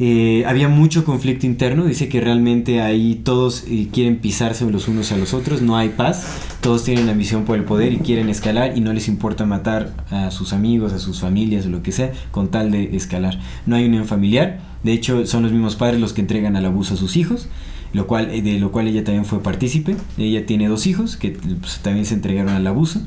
eh, 0.00 0.44
había 0.46 0.68
mucho 0.68 1.04
conflicto 1.04 1.46
interno. 1.46 1.84
Dice 1.84 2.08
que 2.08 2.20
realmente 2.20 2.80
ahí 2.80 3.16
todos 3.16 3.64
eh, 3.68 3.88
quieren 3.92 4.18
pisarse 4.18 4.68
los 4.70 4.88
unos 4.88 5.10
a 5.12 5.16
los 5.16 5.34
otros, 5.34 5.62
no 5.62 5.76
hay 5.76 5.90
paz. 5.90 6.26
Todos 6.60 6.84
tienen 6.84 7.08
ambición 7.08 7.44
por 7.44 7.56
el 7.56 7.64
poder 7.64 7.92
y 7.92 7.98
quieren 7.98 8.28
escalar 8.28 8.76
y 8.76 8.80
no 8.80 8.92
les 8.92 9.08
importa 9.08 9.44
matar 9.46 9.92
a 10.10 10.30
sus 10.30 10.52
amigos, 10.52 10.92
a 10.92 10.98
sus 10.98 11.20
familias 11.20 11.66
o 11.66 11.68
lo 11.68 11.82
que 11.82 11.92
sea 11.92 12.12
con 12.30 12.48
tal 12.50 12.70
de 12.70 12.96
escalar. 12.96 13.38
No 13.66 13.76
hay 13.76 13.86
unión 13.86 14.06
familiar. 14.06 14.60
De 14.82 14.92
hecho, 14.92 15.26
son 15.26 15.42
los 15.42 15.52
mismos 15.52 15.76
padres 15.76 16.00
los 16.00 16.12
que 16.12 16.20
entregan 16.20 16.56
al 16.56 16.64
abuso 16.64 16.94
a 16.94 16.96
sus 16.96 17.16
hijos. 17.16 17.48
Lo 17.94 18.06
cual, 18.06 18.30
eh, 18.30 18.42
de 18.42 18.58
lo 18.58 18.70
cual 18.70 18.86
ella 18.86 19.02
también 19.02 19.24
fue 19.24 19.42
partícipe. 19.42 19.96
Ella 20.18 20.44
tiene 20.44 20.68
dos 20.68 20.86
hijos 20.86 21.16
que 21.16 21.30
pues, 21.30 21.80
también 21.80 22.04
se 22.04 22.14
entregaron 22.14 22.52
al 22.52 22.66
abuso 22.66 23.00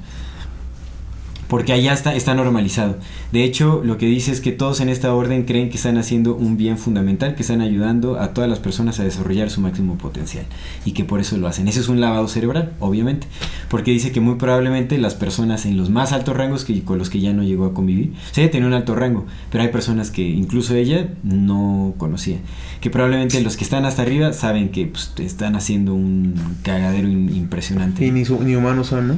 porque 1.52 1.74
allá 1.74 1.92
está, 1.92 2.16
está 2.16 2.34
normalizado. 2.34 2.96
De 3.34 3.44
hecho, 3.44 3.82
lo 3.84 3.98
que 3.98 4.06
dice 4.06 4.32
es 4.32 4.40
que 4.40 4.54
todos 4.54 4.80
en 4.80 4.88
esta 4.88 5.14
orden 5.14 5.44
creen 5.44 5.70
que 5.70 5.76
están 5.76 5.98
haciendo 5.98 6.34
un 6.34 6.56
bien 6.56 6.78
fundamental, 6.78 7.36
que 7.36 7.42
están 7.42 7.60
ayudando 7.60 8.18
a 8.22 8.34
todas 8.34 8.50
las 8.50 8.60
personas 8.60 9.02
a 9.02 9.04
desarrollar 9.04 9.50
su 9.50 9.60
máximo 9.60 9.98
potencial 9.98 10.46
y 10.86 10.94
que 10.94 11.04
por 11.04 11.20
eso 11.20 11.36
lo 11.38 11.48
hacen. 11.50 11.68
Ese 11.68 11.82
es 11.82 11.90
un 11.90 12.00
lavado 12.00 12.30
cerebral, 12.30 12.72
obviamente, 12.80 13.28
porque 13.70 13.92
dice 13.92 14.14
que 14.14 14.22
muy 14.22 14.36
probablemente 14.36 14.98
las 14.98 15.14
personas 15.14 15.66
en 15.66 15.76
los 15.76 15.90
más 15.90 16.14
altos 16.14 16.38
rangos 16.38 16.64
que 16.64 16.82
con 16.84 16.98
los 16.98 17.10
que 17.10 17.20
ya 17.20 17.34
no 17.34 17.44
llegó 17.44 17.66
a 17.66 17.74
convivir, 17.74 18.14
o 18.32 18.34
sea, 18.34 18.46
ella 18.46 18.52
tenía 18.52 18.68
un 18.68 18.74
alto 18.74 18.96
rango, 18.96 19.26
pero 19.52 19.62
hay 19.64 19.70
personas 19.72 20.10
que 20.10 20.22
incluso 20.22 20.74
ella 20.74 21.10
no 21.22 21.96
conocía, 21.98 22.38
que 22.80 22.90
probablemente 22.90 23.42
los 23.42 23.58
que 23.58 23.66
están 23.66 23.84
hasta 23.84 24.04
arriba 24.04 24.32
saben 24.32 24.70
que 24.70 24.86
pues, 24.88 25.12
están 25.20 25.58
haciendo 25.58 25.94
un 25.94 26.34
cagadero 26.64 27.10
in- 27.10 27.36
impresionante. 27.36 28.06
Y 28.08 28.12
ni, 28.12 28.24
su- 28.24 28.42
ni 28.42 28.56
humanos 28.56 28.88
son, 28.88 29.10
¿no? 29.10 29.16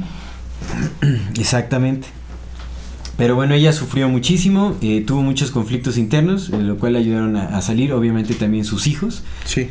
Exactamente. 1.39 2.07
Pero 3.17 3.35
bueno, 3.35 3.53
ella 3.53 3.73
sufrió 3.73 4.09
muchísimo, 4.09 4.75
eh, 4.81 5.03
tuvo 5.05 5.21
muchos 5.21 5.51
conflictos 5.51 5.97
internos, 5.97 6.49
en 6.49 6.67
lo 6.67 6.77
cual 6.77 6.93
le 6.93 6.99
ayudaron 6.99 7.35
a, 7.35 7.55
a 7.57 7.61
salir, 7.61 7.93
obviamente 7.93 8.33
también 8.33 8.65
sus 8.65 8.87
hijos. 8.87 9.23
Sí. 9.45 9.67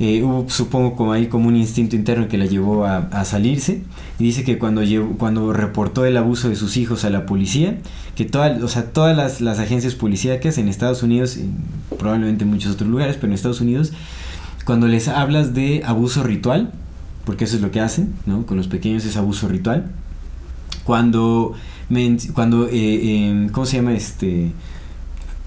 Eh, 0.00 0.22
hubo, 0.22 0.48
supongo, 0.48 0.94
como 0.96 1.12
ahí 1.12 1.26
como 1.26 1.48
un 1.48 1.56
instinto 1.56 1.96
interno 1.96 2.28
que 2.28 2.38
la 2.38 2.46
llevó 2.46 2.86
a, 2.86 2.98
a 2.98 3.24
salirse. 3.24 3.82
Y 4.18 4.24
dice 4.24 4.42
que 4.44 4.56
cuando, 4.56 4.82
llevó- 4.84 5.16
cuando 5.18 5.52
reportó 5.52 6.06
el 6.06 6.16
abuso 6.16 6.48
de 6.48 6.56
sus 6.56 6.76
hijos 6.76 7.04
a 7.04 7.10
la 7.10 7.26
policía, 7.26 7.78
que 8.16 8.24
toda, 8.24 8.58
o 8.64 8.68
sea, 8.68 8.84
todas 8.92 9.14
las, 9.16 9.40
las 9.42 9.58
agencias 9.58 9.94
policíacas 9.94 10.56
en 10.56 10.68
Estados 10.68 11.02
Unidos, 11.02 11.36
probablemente 11.98 12.44
en 12.44 12.50
muchos 12.50 12.72
otros 12.72 12.88
lugares, 12.88 13.16
pero 13.16 13.26
en 13.26 13.32
Estados 13.34 13.60
Unidos, 13.60 13.92
cuando 14.64 14.86
les 14.88 15.08
hablas 15.08 15.52
de 15.52 15.82
abuso 15.84 16.22
ritual, 16.22 16.72
porque 17.24 17.44
eso 17.44 17.56
es 17.56 17.62
lo 17.62 17.70
que 17.70 17.80
hacen, 17.80 18.14
¿no? 18.24 18.46
Con 18.46 18.56
los 18.56 18.68
pequeños 18.68 19.04
es 19.04 19.16
abuso 19.16 19.46
ritual. 19.48 19.90
Cuando, 20.84 21.52
cuando 22.34 22.66
eh, 22.66 22.70
eh, 22.72 23.48
¿cómo 23.52 23.66
se 23.66 23.76
llama? 23.76 23.94
Este, 23.94 24.52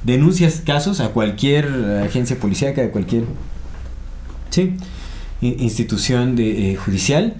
denuncias 0.03 0.61
casos 0.65 0.99
a 0.99 1.09
cualquier 1.09 1.68
agencia 2.05 2.38
policíaca, 2.39 2.84
a 2.84 2.89
cualquier 2.89 3.23
Sí. 4.49 4.73
institución 5.41 6.35
de, 6.35 6.72
eh, 6.72 6.76
judicial, 6.76 7.34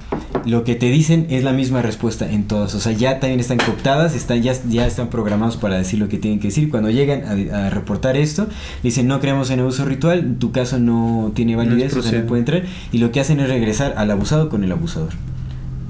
lo 0.45 0.64
que 0.64 0.73
te 0.73 0.88
dicen 0.90 1.28
es 1.30 1.44
la 1.44 1.52
misma 1.53 1.84
respuesta 1.84 2.32
en 2.32 2.45
todas. 2.48 2.73
O 2.73 2.80
sea, 2.80 2.94
ya 2.94 3.19
también 3.19 3.40
están 3.40 3.60
cooptadas, 3.60 4.15
están, 4.15 4.41
ya, 4.41 4.53
ya 4.68 4.88
están 4.88 5.10
programados 5.10 5.56
para 5.57 5.78
decir 5.78 5.99
lo 5.99 6.10
que 6.10 6.18
tienen 6.18 6.40
que 6.40 6.48
decir. 6.48 6.72
Cuando 6.72 6.90
llegan 6.90 7.52
a, 7.52 7.68
a 7.68 7.69
reportar 7.69 8.18
esto, 8.18 8.48
dicen 8.82 9.06
no 9.07 9.19
creemos 9.19 9.52
en 9.52 9.60
abuso 9.60 9.86
ritual, 9.86 10.38
tu 10.40 10.52
caso 10.52 10.80
no 10.80 11.32
tiene 11.36 11.52
No 11.52 11.60
validez, 11.60 11.95
o 11.95 12.02
sea, 12.02 12.22
no 12.22 12.26
puede 12.28 12.40
entrar. 12.40 12.64
Y 12.91 12.98
lo 12.98 13.11
que 13.11 13.19
hacen 13.19 13.40
es 13.40 13.49
regresar 13.49 13.94
al 13.98 14.10
abusado 14.10 14.49
con 14.49 14.64
el 14.64 14.72
abusador. 14.72 15.11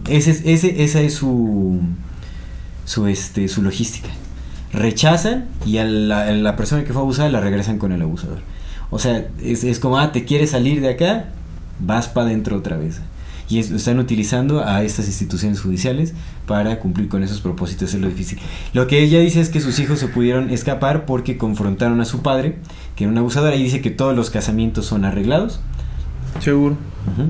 Ese 0.09 0.31
es, 0.31 0.41
ese, 0.43 0.83
esa 0.83 0.99
es 0.99 1.13
su, 1.13 1.79
su, 2.91 3.07
este, 3.07 3.47
su 3.47 3.61
logística. 3.61 4.09
Rechazan 4.73 5.45
y 5.65 5.77
a 5.77 5.85
la, 5.85 6.23
a 6.27 6.31
la 6.31 6.55
persona 6.55 6.84
que 6.84 6.93
fue 6.93 7.01
abusada 7.01 7.30
la 7.30 7.39
regresan 7.41 7.77
con 7.77 7.91
el 7.91 8.01
abusador. 8.01 8.39
O 8.89 8.99
sea, 8.99 9.26
es, 9.41 9.63
es 9.63 9.80
como, 9.80 9.97
ah, 9.97 10.11
te 10.11 10.26
quieres 10.26 10.51
salir 10.51 10.81
de 10.81 10.89
acá, 10.89 11.26
vas 11.80 12.07
para 12.09 12.27
adentro 12.27 12.57
otra 12.57 12.77
vez. 12.77 12.99
Y 13.49 13.59
es- 13.59 13.72
están 13.72 13.99
utilizando 13.99 14.65
a 14.65 14.84
estas 14.84 15.07
instituciones 15.07 15.61
judiciales 15.61 16.13
para 16.47 16.80
cumplir 16.80 17.07
con 17.09 17.23
esos 17.23 17.39
propósitos, 17.41 17.93
es 17.93 17.99
lo 18.01 18.07
difícil. 18.07 18.39
Lo 18.73 18.88
que 18.88 18.99
ella 19.01 19.19
dice 19.19 19.39
es 19.41 19.49
que 19.49 19.59
sus 19.61 19.80
hijos 19.80 19.99
se 19.99 20.07
pudieron 20.07 20.49
escapar 20.49 21.05
porque 21.05 21.38
confrontaron 21.38 21.99
a 22.01 22.05
su 22.05 22.22
padre, 22.22 22.57
que 22.95 23.03
era 23.05 23.11
un 23.11 23.18
abusador, 23.18 23.53
y 23.55 23.63
dice 23.63 23.81
que 23.81 23.89
todos 23.91 24.15
los 24.15 24.30
casamientos 24.30 24.85
son 24.85 25.03
arreglados. 25.05 25.59
Seguro. 26.41 26.76
Ujú. 27.13 27.30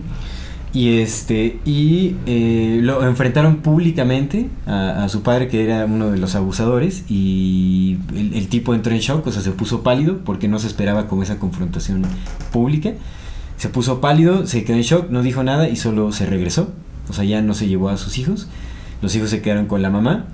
Y 0.74 1.00
este 1.00 1.60
y 1.66 2.16
eh, 2.26 2.80
lo 2.82 3.06
enfrentaron 3.06 3.58
públicamente 3.58 4.48
a, 4.66 5.08
su 5.10 5.22
padre 5.22 5.50
que 5.50 5.66
era 5.66 5.86
uno 5.86 6.12
de 6.12 6.18
los 6.18 6.36
abusadores 6.36 7.04
y 7.10 7.98
el, 8.16 8.34
el 8.36 8.48
tipo 8.48 8.74
entró 8.74 8.94
en 8.94 9.00
shock, 9.00 9.28
o 9.28 9.32
sea, 9.34 9.42
se 9.42 9.52
puso 9.52 9.84
pálido 9.84 10.20
porque 10.24 10.48
no 10.48 10.60
se 10.60 10.68
esperaba 10.68 11.08
con 11.08 11.22
esa 11.24 11.40
confrontación 11.40 12.04
pública. 12.54 12.94
Se 13.58 13.70
puso 13.70 14.02
pálido, 14.02 14.48
se 14.48 14.64
quedó 14.64 14.78
en 14.78 14.84
shock, 14.84 15.10
no 15.12 15.22
dijo 15.22 15.44
nada 15.44 15.68
y 15.70 15.76
solo 15.76 16.12
se 16.12 16.26
regresó. 16.26 16.72
O 17.10 17.14
sea, 17.14 17.26
ya 17.26 17.42
no 17.42 17.54
se 17.54 17.68
llevó 17.68 17.90
a 17.90 17.98
sus 17.98 18.18
hijos. 18.18 18.48
Los 19.02 19.16
hijos 19.16 19.30
se 19.30 19.42
quedaron 19.42 19.66
con 19.66 19.82
la 19.82 19.90
mamá. 19.90 20.26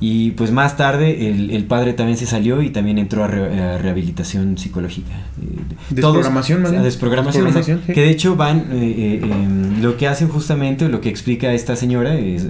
Y 0.00 0.30
pues 0.32 0.52
más 0.52 0.76
tarde 0.76 1.28
el, 1.28 1.50
el 1.50 1.64
padre 1.64 1.92
también 1.92 2.16
se 2.16 2.26
salió 2.26 2.62
y 2.62 2.70
también 2.70 2.98
entró 2.98 3.24
a, 3.24 3.26
re- 3.26 3.60
a 3.60 3.78
rehabilitación 3.78 4.56
psicológica. 4.56 5.10
Eh, 5.42 5.58
Desprogramación, 5.90 6.64
a 6.66 6.70
bien. 6.70 6.82
desprogramación, 6.84 7.44
Desprogramación, 7.46 7.80
sí. 7.86 7.92
Que 7.94 8.02
de 8.02 8.10
hecho 8.10 8.36
van, 8.36 8.58
eh, 8.70 9.20
eh, 9.20 9.20
em, 9.24 9.82
lo 9.82 9.96
que 9.96 10.06
hacen 10.06 10.28
justamente, 10.28 10.88
lo 10.88 11.00
que 11.00 11.08
explica 11.08 11.52
esta 11.52 11.74
señora, 11.74 12.14
es, 12.16 12.46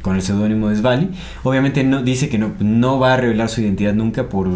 con 0.00 0.16
el 0.16 0.22
seudónimo 0.22 0.68
de 0.70 0.76
Svali, 0.76 1.10
obviamente 1.42 1.84
no 1.84 2.02
dice 2.02 2.30
que 2.30 2.38
no, 2.38 2.52
no 2.60 2.98
va 2.98 3.12
a 3.14 3.16
revelar 3.18 3.50
su 3.50 3.60
identidad 3.60 3.92
nunca 3.92 4.28
por 4.30 4.48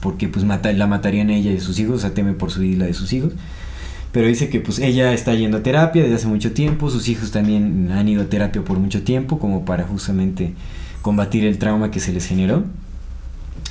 porque 0.00 0.26
pues 0.26 0.44
mata, 0.44 0.72
la 0.72 0.88
matarían 0.88 1.30
ella 1.30 1.52
y 1.52 1.58
a 1.58 1.60
sus 1.60 1.78
hijos, 1.78 1.96
o 1.96 1.98
sea, 2.00 2.12
teme 2.12 2.32
por 2.32 2.50
su 2.50 2.58
vida 2.60 2.72
y 2.74 2.76
la 2.76 2.86
de 2.86 2.94
sus 2.94 3.12
hijos. 3.12 3.34
Pero 4.10 4.26
dice 4.26 4.48
que 4.48 4.58
pues 4.60 4.80
ella 4.80 5.12
está 5.12 5.32
yendo 5.34 5.58
a 5.58 5.62
terapia 5.62 6.02
desde 6.02 6.16
hace 6.16 6.26
mucho 6.26 6.50
tiempo, 6.50 6.90
sus 6.90 7.08
hijos 7.08 7.30
también 7.30 7.90
han 7.92 8.08
ido 8.08 8.22
a 8.22 8.24
terapia 8.24 8.62
por 8.62 8.80
mucho 8.80 9.02
tiempo, 9.04 9.38
como 9.38 9.64
para 9.64 9.84
justamente 9.84 10.54
combatir 11.02 11.44
el 11.44 11.58
trauma 11.58 11.90
que 11.90 12.00
se 12.00 12.12
les 12.12 12.26
generó. 12.26 12.64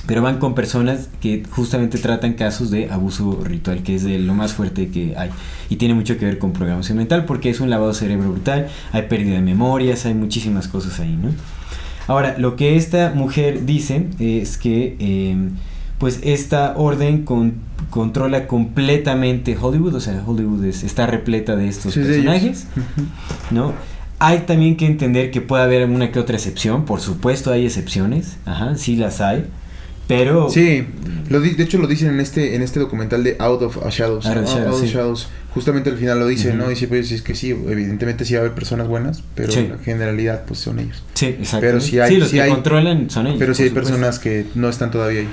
Pero 0.06 0.20
van 0.20 0.38
con 0.38 0.54
personas 0.56 1.08
que 1.20 1.44
justamente 1.48 1.96
tratan 1.96 2.32
casos 2.32 2.70
de 2.72 2.90
abuso 2.90 3.40
ritual, 3.44 3.84
que 3.84 3.94
es 3.94 4.02
de 4.02 4.18
lo 4.18 4.34
más 4.34 4.52
fuerte 4.52 4.88
que 4.88 5.14
hay. 5.16 5.30
Y 5.70 5.76
tiene 5.76 5.94
mucho 5.94 6.18
que 6.18 6.24
ver 6.24 6.38
con 6.38 6.52
programación 6.52 6.98
mental, 6.98 7.24
porque 7.24 7.50
es 7.50 7.60
un 7.60 7.70
lavado 7.70 7.94
cerebro 7.94 8.30
brutal, 8.32 8.66
hay 8.90 9.02
pérdida 9.02 9.34
de 9.36 9.42
memorias, 9.42 10.04
hay 10.04 10.14
muchísimas 10.14 10.66
cosas 10.66 10.98
ahí, 10.98 11.16
¿no? 11.22 11.28
Ahora, 12.08 12.36
lo 12.36 12.56
que 12.56 12.74
esta 12.76 13.12
mujer 13.14 13.64
dice 13.64 14.08
es 14.18 14.58
que, 14.58 14.96
eh, 14.98 15.36
pues, 15.98 16.18
esta 16.24 16.74
orden 16.76 17.24
con- 17.24 17.54
controla 17.90 18.48
completamente 18.48 19.56
Hollywood, 19.60 19.94
o 19.94 20.00
sea, 20.00 20.20
Hollywood 20.26 20.64
es- 20.64 20.82
está 20.82 21.06
repleta 21.06 21.54
de 21.54 21.68
estos 21.68 21.94
Sí, 21.94 22.00
de 22.00 22.06
personajes. 22.06 22.66
¿no? 23.52 23.72
Hay 24.24 24.40
también 24.46 24.76
que 24.76 24.86
entender 24.86 25.30
que 25.32 25.40
puede 25.40 25.64
haber 25.64 25.84
una 25.88 26.12
que 26.12 26.18
otra 26.20 26.36
excepción, 26.36 26.84
por 26.84 27.00
supuesto 27.00 27.50
hay 27.50 27.66
excepciones, 27.66 28.36
ajá, 28.44 28.76
sí 28.76 28.94
las 28.96 29.20
hay, 29.20 29.46
Pero... 30.06 30.48
Sí, 30.50 30.84
lo 31.30 31.40
di- 31.40 31.54
de 31.54 31.62
hecho 31.64 31.78
lo 31.78 31.86
dicen 31.86 32.10
en 32.10 32.20
este, 32.20 32.54
en 32.54 32.62
este 32.62 32.78
documental 32.80 33.24
de 33.24 33.36
Out 33.38 33.62
of 33.62 33.76
Shadows. 33.90 34.26
Out 34.26 34.36
of 34.36 34.42
Out 34.42 34.48
Shadows, 34.48 34.74
of 34.76 34.80
sí. 34.82 34.92
Shadows. 34.94 35.28
Justamente 35.54 35.90
al 35.90 35.96
final 35.96 36.18
lo 36.18 36.26
dice, 36.26 36.48
Ujú. 36.50 36.58
¿no? 36.58 36.68
Dice, 36.68 36.86
pues 36.88 37.10
es 37.12 37.22
que 37.22 37.34
sí, 37.34 37.50
evidentemente 37.50 38.24
sí 38.24 38.34
va 38.34 38.40
a 38.40 38.42
haber 38.42 38.54
personas 38.54 38.88
buenas, 38.88 39.22
pero 39.34 39.50
Sí. 39.52 39.66
la 39.70 39.78
generalidad 39.78 40.44
pues 40.46 40.60
son 40.60 40.78
ellos. 40.80 41.02
Sí, 41.14 41.26
exacto. 41.26 41.60
Pero 41.66 41.80
sí 41.80 41.98
hay- 41.98 42.16
los 42.18 42.28
sí 42.28 42.36
que 42.36 42.42
hay- 42.42 42.50
controlan 42.50 43.10
son 43.10 43.26
ellos. 43.26 43.38
Pero 43.38 43.52
por 43.54 43.60
hay 43.62 43.68
supuesto. 43.68 43.90
personas 43.90 44.18
que 44.18 44.46
no 44.54 44.68
están 44.68 44.90
todavía 44.90 45.20
ahí. 45.20 45.28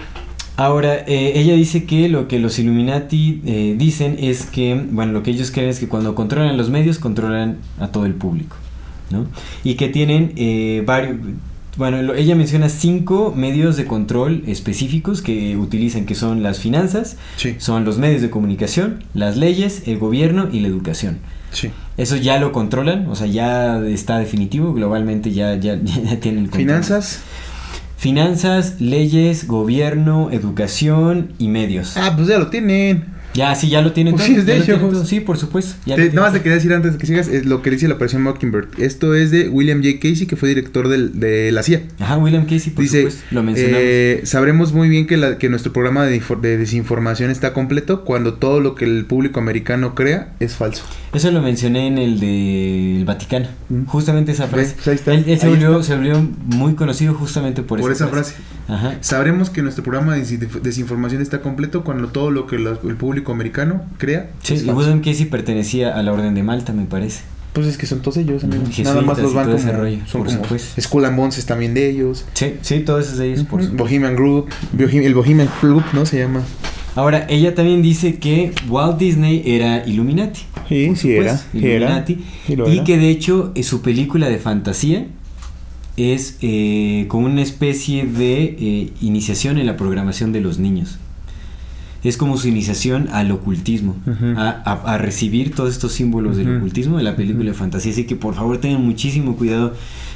Ahora, 0.56 0.96
eh, 1.08 1.34
ella 1.36 1.54
dice 1.56 1.86
que 1.86 2.10
lo 2.10 2.28
que 2.28 2.38
los 2.40 2.58
Illuminati 2.60 3.42
eh, 3.46 3.76
dicen 3.78 4.18
es 4.20 4.46
que, 4.46 4.82
bueno, 4.92 5.12
lo 5.14 5.24
que 5.24 5.32
ellos 5.32 5.52
creen 5.52 5.70
es 5.70 5.80
que 5.80 5.88
cuando 5.88 6.16
controlan 6.16 6.58
los 6.58 6.70
medios, 6.70 7.00
controlan 7.00 7.58
a 7.80 7.88
todo 7.92 8.06
el 8.06 8.14
público, 8.14 8.56
¿no? 9.12 9.26
Y 9.64 9.76
que 9.76 9.90
tienen 9.90 10.34
eh, 10.36 10.84
varios... 10.86 11.18
Bueno, 11.78 12.14
ella 12.14 12.36
menciona 12.36 12.68
cinco 12.68 13.34
medios 13.36 13.78
de 13.78 13.86
control 13.86 14.44
específicos 14.48 15.22
que 15.22 15.56
utilizan, 15.56 16.06
que 16.06 16.14
son 16.16 16.44
las 16.44 16.60
finanzas, 16.60 17.16
Sí, 17.38 17.56
son 17.58 17.86
los 17.86 17.98
medios 18.00 18.22
de 18.22 18.30
comunicación, 18.30 19.04
las 19.14 19.38
leyes, 19.38 19.84
el 19.86 19.98
gobierno 19.98 20.50
y 20.52 20.60
la 20.60 20.68
educación. 20.68 21.20
sí. 21.52 21.70
Eso 21.96 22.16
ya 22.16 22.40
lo 22.40 22.54
controlan, 22.54 23.08
o 23.08 23.16
sea, 23.16 23.28
ya 23.28 23.78
está 23.86 24.20
definitivo, 24.20 24.74
globalmente 24.74 25.32
ya, 25.34 25.56
ya, 25.56 25.76
ya 25.84 26.20
tienen 26.20 26.46
el 26.46 26.50
control. 26.50 26.62
Finanzas. 26.68 27.20
Finanzas, 27.98 28.80
leyes, 28.80 29.48
gobierno, 29.48 30.30
educación 30.32 31.34
y 31.38 31.50
medios. 31.50 31.98
Ah, 31.98 32.14
pues 32.16 32.30
ya 32.30 32.40
lo 32.40 32.48
tienen. 32.50 33.06
Ya, 33.40 33.56
sí, 33.56 33.70
ya 33.70 33.82
lo 33.82 33.94
tienen 33.94 34.14
Pues 34.16 34.26
todo. 34.26 34.34
sí, 34.36 34.40
es 34.42 34.46
de 34.46 35.22
por 35.22 35.38
supuesto. 35.38 35.76
ya 35.86 35.96
Te- 35.96 36.08
lo 36.08 36.14
nada 36.14 36.28
más 36.28 36.34
te 36.34 36.40
quería 36.42 36.56
decir 36.56 36.74
antes 36.74 36.92
de 36.94 36.98
que 36.98 37.06
sigas 37.08 37.28
es 37.30 37.46
lo 37.46 37.62
que 37.62 37.70
dice 37.72 37.88
la 37.88 37.94
operación 37.96 38.22
Mockingbird. 38.24 38.68
Esto 38.80 39.16
es 39.16 39.32
de 39.32 39.48
William 39.48 39.82
J. 39.82 39.96
Casey, 40.02 40.28
que 40.28 40.36
fue 40.36 40.50
director 40.50 40.90
del- 40.90 41.20
de 41.20 41.52
la 41.54 41.64
CIA. 41.64 41.84
Ajá, 42.00 42.18
William 42.18 42.44
Casey, 42.44 42.72
por 42.74 42.84
Dice, 42.84 42.98
supuesto. 43.04 43.24
Lo 43.32 43.42
mencionamos. 43.44 43.80
eh, 43.82 44.22
sabremos 44.26 44.74
muy 44.74 44.90
bien 44.90 45.08
que, 45.08 45.16
la- 45.18 45.38
que 45.38 45.48
nuestro 45.50 45.72
programa 45.72 46.06
de, 46.06 46.20
infor- 46.22 46.42
de 46.42 46.58
desinformación 46.58 47.32
está 47.32 47.54
completo 47.54 48.04
cuando 48.04 48.34
todo 48.34 48.60
lo 48.60 48.76
que 48.76 48.84
el 48.86 49.06
público 49.06 49.40
americano 49.40 49.96
crea 49.96 50.34
es 50.42 50.56
falso. 50.56 50.84
Eso 51.14 51.32
lo 51.32 51.42
mencioné 51.42 51.88
en 51.88 51.98
el 51.98 52.20
del 52.20 53.06
Vaticano. 53.06 53.48
Mm. 53.70 53.86
Justamente 53.86 54.32
esa 54.34 54.48
frase. 54.48 54.74
pues 54.76 54.88
ahí 54.90 54.96
está, 54.96 55.14
Él, 55.14 55.24
él 55.28 55.40
se, 55.40 55.48
volvió, 55.48 55.82
se 55.82 55.96
volvió 55.96 56.28
muy 56.46 56.74
conocido 56.76 57.14
justamente 57.14 57.64
por, 57.64 57.80
Por 57.80 57.92
esa 57.92 58.08
frase. 58.08 58.36
Ajá. 58.68 58.98
Sabremos 59.02 59.50
que 59.50 59.62
nuestro 59.64 59.84
programa 59.84 60.14
de 60.16 60.22
desin- 60.24 60.62
desinformación 60.62 61.22
está 61.22 61.42
completo 61.42 61.84
cuando 61.84 62.10
todo 62.10 62.30
lo 62.32 62.46
que 62.46 62.60
la- 62.60 62.78
el 62.88 62.96
público 62.96 63.29
americano 63.32 63.82
crea 63.98 64.30
Sí, 64.44 64.56
y 64.56 65.00
Casey 65.02 65.26
pertenecía 65.26 65.96
a 65.98 66.04
la 66.04 66.12
Orden 66.14 66.34
de 66.36 66.44
Malta, 66.44 66.74
me 66.74 66.86
parece. 66.86 67.22
Pues 67.54 67.66
es 67.66 67.78
que 67.78 67.88
son 67.88 68.02
todos 68.02 68.18
ellos, 68.18 68.44
amigos. 68.44 68.78
Nada 68.80 69.02
más 69.02 69.18
los 69.18 69.34
van 69.34 69.46
como, 69.46 69.58
ese 69.58 69.72
rollo, 69.72 69.98
son 70.06 70.22
por 70.22 70.32
como 70.32 70.44
supuesto. 70.44 70.82
Skull 70.82 71.06
and 71.06 71.18
Bones 71.18 71.38
es 71.40 71.46
también 71.46 71.74
de 71.74 71.90
ellos. 71.90 72.26
Sí, 72.34 72.54
sí, 72.62 72.82
todos 72.82 73.06
esos 73.08 73.18
de 73.18 73.34
ellos. 73.34 73.46
Bohemian 73.74 74.16
Group, 74.16 74.50
Bohem- 74.78 75.04
el 75.04 75.16
Bohemian 75.16 75.50
Club, 75.60 75.84
¿no? 75.94 76.06
Se 76.06 76.20
llama. 76.20 76.44
Ahora, 76.96 77.26
ella 77.30 77.56
también 77.56 77.82
dice 77.82 78.16
que 78.20 78.52
Walt 78.68 78.98
Disney 79.00 79.42
era 79.46 79.86
Illuminati. 79.88 80.42
Sí, 80.68 80.96
sí 80.96 81.14
era, 81.14 81.38
supuesto, 81.38 81.68
era, 81.68 81.76
Illuminati. 81.78 82.24
y 82.48 82.54
era. 82.54 82.84
que 82.84 82.98
de 82.98 83.10
hecho 83.10 83.52
eh, 83.56 83.64
su 83.64 83.82
película 83.82 84.30
de 84.30 84.38
fantasía 84.38 85.08
es 85.98 86.38
eh, 86.42 87.06
como 87.08 87.26
una 87.26 87.42
especie 87.42 88.06
de 88.06 88.44
eh, 88.60 88.94
iniciación 89.02 89.58
en 89.58 89.66
la 89.66 89.76
programación 89.76 90.32
de 90.32 90.42
los 90.42 90.60
niños. 90.60 90.98
Es 92.04 92.16
como 92.18 92.38
su 92.38 92.48
iniciación 92.48 93.10
al 93.12 93.30
ocultismo, 93.32 93.96
a, 94.38 94.62
a- 94.66 94.94
a 94.94 94.98
recibir 94.98 95.54
todos 95.54 95.72
estos 95.72 95.92
símbolos 95.92 96.38
del 96.38 96.48
ocultismo 96.58 96.98
de 96.98 97.04
la 97.04 97.16
película 97.16 97.50
de 97.52 97.54
fantasía. 97.54 97.92
Así 97.92 98.06
que 98.06 98.16
por 98.16 98.36
favor 98.36 98.58
tengan 98.60 98.86
muchísimo 98.86 99.36
cuidado 99.36 99.74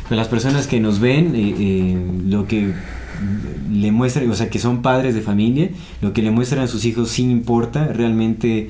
con 0.08 0.16
las 0.18 0.28
personas 0.30 0.68
que 0.68 0.80
nos 0.80 1.00
ven, 1.00 1.36
eh, 1.36 1.56
eh, 1.58 1.98
lo 2.28 2.48
que 2.48 2.74
le 3.72 3.92
muestran, 3.92 4.30
o 4.30 4.36
sea, 4.36 4.50
que 4.50 4.60
son 4.60 4.82
padres 4.82 5.14
de 5.16 5.22
familia, 5.22 5.70
lo 6.02 6.14
que 6.14 6.22
le 6.22 6.32
muestran 6.32 6.64
a 6.64 6.68
sus 6.68 6.86
hijos 6.86 7.10
sí 7.10 7.24
importa, 7.24 7.88
realmente 7.88 8.70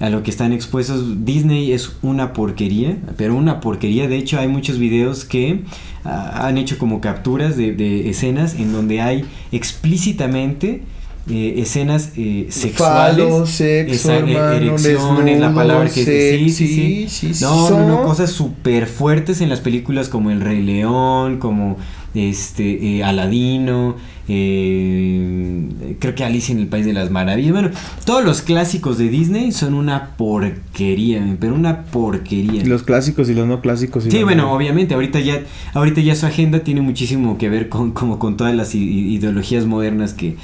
a 0.00 0.08
lo 0.10 0.22
que 0.22 0.30
están 0.30 0.52
expuestos. 0.52 1.24
Disney 1.24 1.72
es 1.72 1.96
una 2.02 2.32
porquería, 2.32 2.96
pero 3.16 3.34
una 3.34 3.60
porquería. 3.60 4.06
De 4.06 4.16
hecho, 4.16 4.38
hay 4.38 4.46
muchos 4.46 4.78
videos 4.78 5.24
que 5.24 5.62
ah, 6.04 6.46
han 6.46 6.56
hecho 6.56 6.78
como 6.78 7.00
capturas 7.00 7.56
de, 7.56 7.72
de 7.74 8.08
escenas 8.08 8.54
en 8.54 8.72
donde 8.72 9.00
hay 9.00 9.24
explícitamente 9.50 10.82
eh, 11.30 11.54
escenas 11.58 12.12
eh, 12.16 12.46
sexuales. 12.50 13.24
Falo, 13.28 13.46
sexo, 13.46 13.94
esa- 13.94 14.14
e- 14.16 14.18
hermano, 14.32 14.52
erección 14.52 15.28
es 15.28 15.40
la 15.40 15.54
palabra 15.54 15.88
que 15.90 16.04
sí, 16.04 16.50
sí, 16.50 16.66
sí. 16.66 17.06
sexy, 17.08 17.34
sí, 17.34 17.44
No, 17.44 17.70
no, 17.70 17.86
no, 17.88 18.02
cosas 18.04 18.30
súper 18.32 18.86
fuertes 18.86 19.40
en 19.40 19.48
las 19.48 19.60
películas 19.60 20.08
como 20.08 20.30
El 20.30 20.40
Rey 20.40 20.62
León, 20.62 21.38
como 21.38 21.76
este 22.14 22.98
eh, 22.98 23.04
Aladino, 23.04 23.96
eh, 24.28 25.96
creo 25.98 26.14
que 26.14 26.24
Alicia 26.24 26.52
en 26.52 26.60
el 26.60 26.66
País 26.66 26.84
de 26.84 26.92
las 26.92 27.10
Maravillas. 27.10 27.52
Bueno, 27.52 27.70
todos 28.04 28.24
los 28.24 28.42
clásicos 28.42 28.98
de 28.98 29.08
Disney 29.08 29.52
son 29.52 29.74
una 29.74 30.16
porquería, 30.16 31.36
pero 31.40 31.54
una 31.54 31.84
porquería. 31.84 32.64
Los 32.64 32.82
clásicos 32.82 33.28
y 33.30 33.34
los 33.34 33.46
no 33.46 33.60
clásicos. 33.60 34.06
y 34.06 34.10
Sí, 34.10 34.22
bueno, 34.22 34.44
no. 34.44 34.52
obviamente, 34.52 34.94
ahorita 34.94 35.20
ya, 35.20 35.42
ahorita 35.74 36.00
ya 36.00 36.14
su 36.14 36.26
agenda 36.26 36.60
tiene 36.60 36.80
muchísimo 36.80 37.38
que 37.38 37.48
ver 37.48 37.68
con, 37.68 37.92
como 37.92 38.18
con 38.18 38.36
todas 38.36 38.54
las 38.54 38.74
ideologías 38.74 39.66
modernas 39.66 40.14
que 40.14 40.36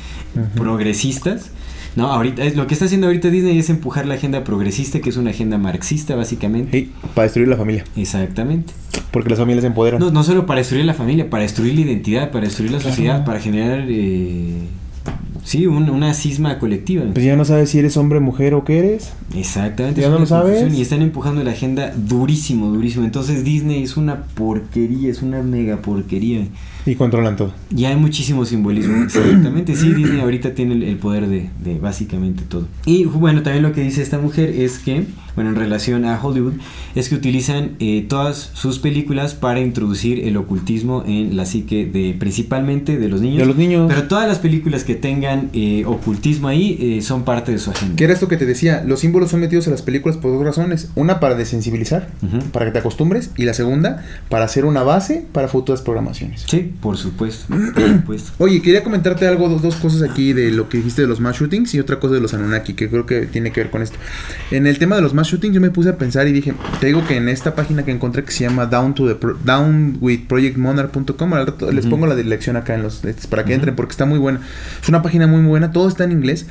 progresistas. 0.57 1.51
No, 1.97 2.09
ahorita 2.13 2.43
es 2.45 2.57
lo 2.57 2.67
que 2.67 2.75
está 2.75 2.87
haciendo 2.87 3.07
ahorita 3.07 3.31
Disney 3.31 3.59
es 3.59 3.71
empujar 3.71 4.07
la 4.07 4.15
agenda 4.15 4.43
progresista, 4.43 5.01
que 5.01 5.11
es 5.11 5.17
una 5.17 5.31
agenda 5.31 5.59
marxista, 5.59 6.17
básicamente. 6.17 6.71
Sí, 6.79 6.91
para 7.15 7.25
destruir 7.25 7.49
la 7.49 7.57
familia. 7.57 7.85
Exactamente. 7.97 8.73
Porque 9.13 9.31
las 9.31 9.39
familias 9.39 9.63
se 9.63 9.69
empoderan. 9.69 10.01
No, 10.01 10.11
no 10.11 10.25
solo 10.25 10.45
para 10.47 10.59
destruir 10.59 10.85
la 10.85 10.95
familia, 10.95 11.31
para 11.31 11.43
destruir 11.45 11.75
la 11.75 11.83
identidad, 11.83 12.31
para 12.33 12.47
destruir 12.47 12.73
la 12.73 12.81
sociedad, 12.81 13.25
para 13.25 13.39
generar, 13.39 13.85
eh, 13.89 14.55
sí, 15.45 15.67
un- 15.69 15.89
una 15.89 16.15
cisma 16.15 16.59
colectiva. 16.59 17.05
Pues 17.13 17.25
ya 17.25 17.37
no 17.37 17.45
sabes 17.45 17.71
si 17.71 17.79
eres 17.79 17.97
hombre, 17.97 18.19
mujer 18.19 18.55
o 18.55 18.65
qué 18.65 18.79
eres. 18.81 19.13
Exactamente. 19.37 20.01
¿Ya 20.01 20.09
no 20.09 20.19
lo 20.19 20.27
sabes? 20.27 20.73
Y 20.77 20.83
están 20.83 21.01
empujando 21.03 21.45
la 21.45 21.53
agenda 21.53 21.93
durísimo, 21.97 22.71
durísimo. 22.71 23.05
Entonces 23.05 23.45
Disney 23.45 23.85
es 23.85 23.97
una 23.97 24.23
porquería, 24.25 25.11
es 25.11 25.23
una 25.23 25.43
mega 25.43 25.77
porquería. 25.77 26.47
Y 26.87 26.97
controlan 26.97 27.37
todo. 27.37 27.53
Ya 27.71 27.89
hay 27.91 27.97
muchísimo 27.97 28.45
simbolismo. 28.45 29.03
Exactamente, 29.05 29.75
sí, 29.75 29.93
Disney 29.93 30.21
ahorita 30.21 30.55
tiene 30.55 30.75
el, 30.75 30.83
el 30.83 30.97
poder 30.97 31.29
de, 31.29 31.51
de 31.63 31.79
básicamente 31.79 32.45
todo. 32.47 32.69
Y 32.85 33.05
bueno, 33.05 33.43
también 33.43 33.63
lo 33.63 33.73
que 33.73 33.81
dice 33.81 34.03
esta 34.03 34.19
mujer 34.19 34.51
es 34.51 34.79
que, 34.79 35.07
bueno, 35.35 35.51
en 35.51 35.57
relación 35.57 36.05
a 36.05 36.21
Hollywood, 36.23 36.55
es 36.95 37.09
que 37.09 37.15
utilizan 37.15 37.73
eh, 37.81 38.05
todas 38.09 38.51
sus 38.55 38.79
películas 38.79 39.35
para 39.35 39.61
introducir 39.61 40.27
el 40.27 40.37
ocultismo 40.37 41.05
en 41.07 41.37
la 41.37 41.45
psique 41.47 41.87
de 41.87 42.15
principalmente 42.19 42.99
de 42.99 43.09
los 43.09 43.21
niños. 43.21 43.39
De 43.39 43.47
los 43.47 43.57
niños. 43.57 43.87
Pero 43.89 44.05
todas 44.09 44.29
las 44.29 44.39
películas 44.39 44.85
que 44.85 44.95
tengan 44.95 45.51
eh, 45.53 45.85
ocultismo 45.87 46.49
ahí 46.49 46.79
eh, 46.81 47.03
son 47.03 47.25
parte 47.25 47.53
de 47.53 47.59
su 47.59 47.71
agenda. 47.71 47.97
¿Qué 47.97 48.05
era 48.05 48.13
esto 48.13 48.29
que 48.29 48.37
te 48.37 48.47
decía? 48.47 48.85
Los 48.87 49.01
símbolos 49.01 49.31
son 49.31 49.41
metidos 49.41 49.67
a 49.69 49.71
las 49.71 49.83
películas 49.83 50.17
por 50.19 50.33
dos 50.33 50.45
razones. 50.45 50.91
Una 50.95 51.21
para 51.21 51.35
desensibilizar, 51.35 52.09
Ujú. 52.23 52.39
para 52.51 52.67
que 52.67 52.71
te 52.73 52.79
acostumbres. 52.79 53.31
Y 53.37 53.45
la 53.45 53.55
segunda, 53.55 54.05
para 54.29 54.45
hacer 54.45 54.65
una 54.65 54.83
base 54.83 55.25
para 55.33 55.49
futuras 55.49 55.83
programaciones. 55.83 56.45
Sí, 56.49 56.73
por 56.81 56.97
supuesto, 56.97 57.47
por 57.75 57.89
supuesto. 57.89 58.33
Oye, 58.39 58.63
quería 58.63 58.83
comentarte 58.85 59.27
algo, 59.27 59.49
dos, 59.49 59.63
dos 59.63 59.77
cosas 59.77 60.09
aquí 60.09 60.33
de 60.33 60.51
lo 60.51 60.69
que 60.69 60.79
dijiste 60.79 61.03
de 61.03 61.09
los 61.09 61.21
mass 61.21 61.39
shootings 61.41 61.75
y 61.75 61.81
otra 61.81 61.99
cosa 62.01 62.15
de 62.15 62.21
los 62.21 62.35
Anunnaki, 62.35 62.75
que 62.75 62.89
creo 62.89 63.07
que 63.07 63.23
tiene 63.27 63.51
que 63.53 63.61
ver 63.63 63.71
con 63.71 63.83
esto. 63.83 63.97
En 64.51 64.67
el 64.67 64.79
tema 64.79 64.97
de 64.97 65.03
los 65.03 65.15
mass 65.15 65.24
shootings 65.29 65.55
yo 65.55 65.61
me 65.61 65.71
puse 65.71 65.89
a 65.91 65.99
pensar 65.99 66.27
y 66.29 66.33
dije, 66.33 66.55
te 66.81 66.87
digo 66.87 67.05
que 67.07 67.17
en 67.17 67.29
esta 67.29 67.55
página 67.55 67.85
que 67.85 67.91
encontré 67.93 68.25
que 68.25 68.33
se 68.33 68.45
llama 68.45 68.67
down 68.67 68.95
to 68.95 69.07
the 69.07 69.15
pro- 69.15 69.37
downwithprojectmonarch.com, 69.45 71.33
al 71.35 71.47
rato 71.47 71.71
les 71.73 71.85
Ujú. 71.85 71.91
pongo 71.95 72.07
la 72.07 72.15
dirección 72.17 72.57
acá 72.57 72.75
en 72.75 72.83
los 72.83 73.05
estos 73.05 73.27
para 73.27 73.45
que 73.45 73.53
Ujú. 73.53 73.57
entren 73.57 73.77
porque 73.77 73.93
está 73.93 74.07
muy 74.07 74.19
buena. 74.19 74.41
Es 74.83 74.89
una 74.89 75.03
página 75.03 75.27
muy 75.27 75.43
buena, 75.43 75.71
todo 75.73 75.89
está 75.89 76.05
en 76.05 76.13
inglés, 76.13 76.47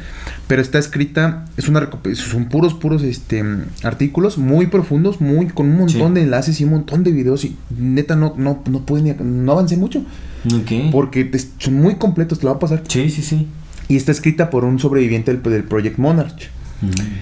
pero 0.47 0.61
está 0.61 0.79
escrita, 0.79 1.45
es 1.57 1.67
una 1.69 1.89
son 2.15 2.45
puros 2.45 2.73
puros 2.73 3.03
este 3.03 3.43
artículos 3.83 4.37
muy 4.37 4.67
profundos, 4.67 5.21
muy 5.21 5.47
con 5.47 5.67
un 5.67 5.77
montón 5.79 6.09
Sí. 6.09 6.13
de 6.15 6.21
enlaces 6.23 6.59
y 6.61 6.63
un 6.63 6.71
montón 6.71 7.03
de 7.03 7.11
videos 7.11 7.45
y 7.45 7.55
neta 7.77 8.15
no 8.15 8.33
no 8.37 8.63
no 8.69 8.85
pude 8.85 9.01
ni- 9.01 9.15
no 9.23 9.51
avancé 9.53 9.77
mucho 9.77 9.99
Ok. 10.45 10.91
porque 10.91 11.29
son 11.59 11.75
muy 11.75 11.95
completos, 11.95 12.39
te 12.39 12.45
lo 12.45 12.51
va 12.51 12.57
a 12.57 12.59
pasar. 12.59 12.83
Sí, 12.87 13.09
sí, 13.09 13.21
sí. 13.21 13.47
Y 13.87 13.97
está 13.97 14.11
escrita 14.11 14.49
por 14.49 14.63
un 14.65 14.79
sobreviviente 14.79 15.31
del, 15.33 15.41
del 15.43 15.63
Project 15.63 15.97
Monarch. 15.97 16.49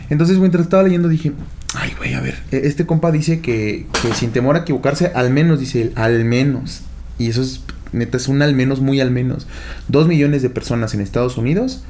Entonces, 0.10 0.38
mientras 0.40 0.64
estaba 0.64 0.84
leyendo, 0.84 1.08
dije, 1.10 1.32
ay, 1.76 1.92
güey, 1.98 2.14
a 2.14 2.22
ver. 2.22 2.36
e- 2.52 2.62
Este 2.66 2.86
compa 2.86 3.12
dice 3.12 3.40
que, 3.42 3.88
que 4.02 4.14
sin 4.14 4.32
temor 4.32 4.56
a 4.56 4.60
equivocarse, 4.60 5.12
al 5.16 5.30
menos, 5.32 5.60
dice 5.60 5.82
él, 5.82 5.92
al 5.96 6.24
menos. 6.26 6.82
Y 7.18 7.28
eso 7.30 7.42
es, 7.42 7.62
neta, 7.94 8.18
es 8.18 8.28
un 8.28 8.42
al 8.42 8.56
menos, 8.56 8.80
muy 8.82 9.00
al 9.02 9.12
menos. 9.12 9.48
Dos 9.88 10.08
millones 10.08 10.42
de 10.42 10.50
personas 10.50 10.94
en 10.94 11.02
Estados 11.02 11.38
Unidos, 11.38 11.84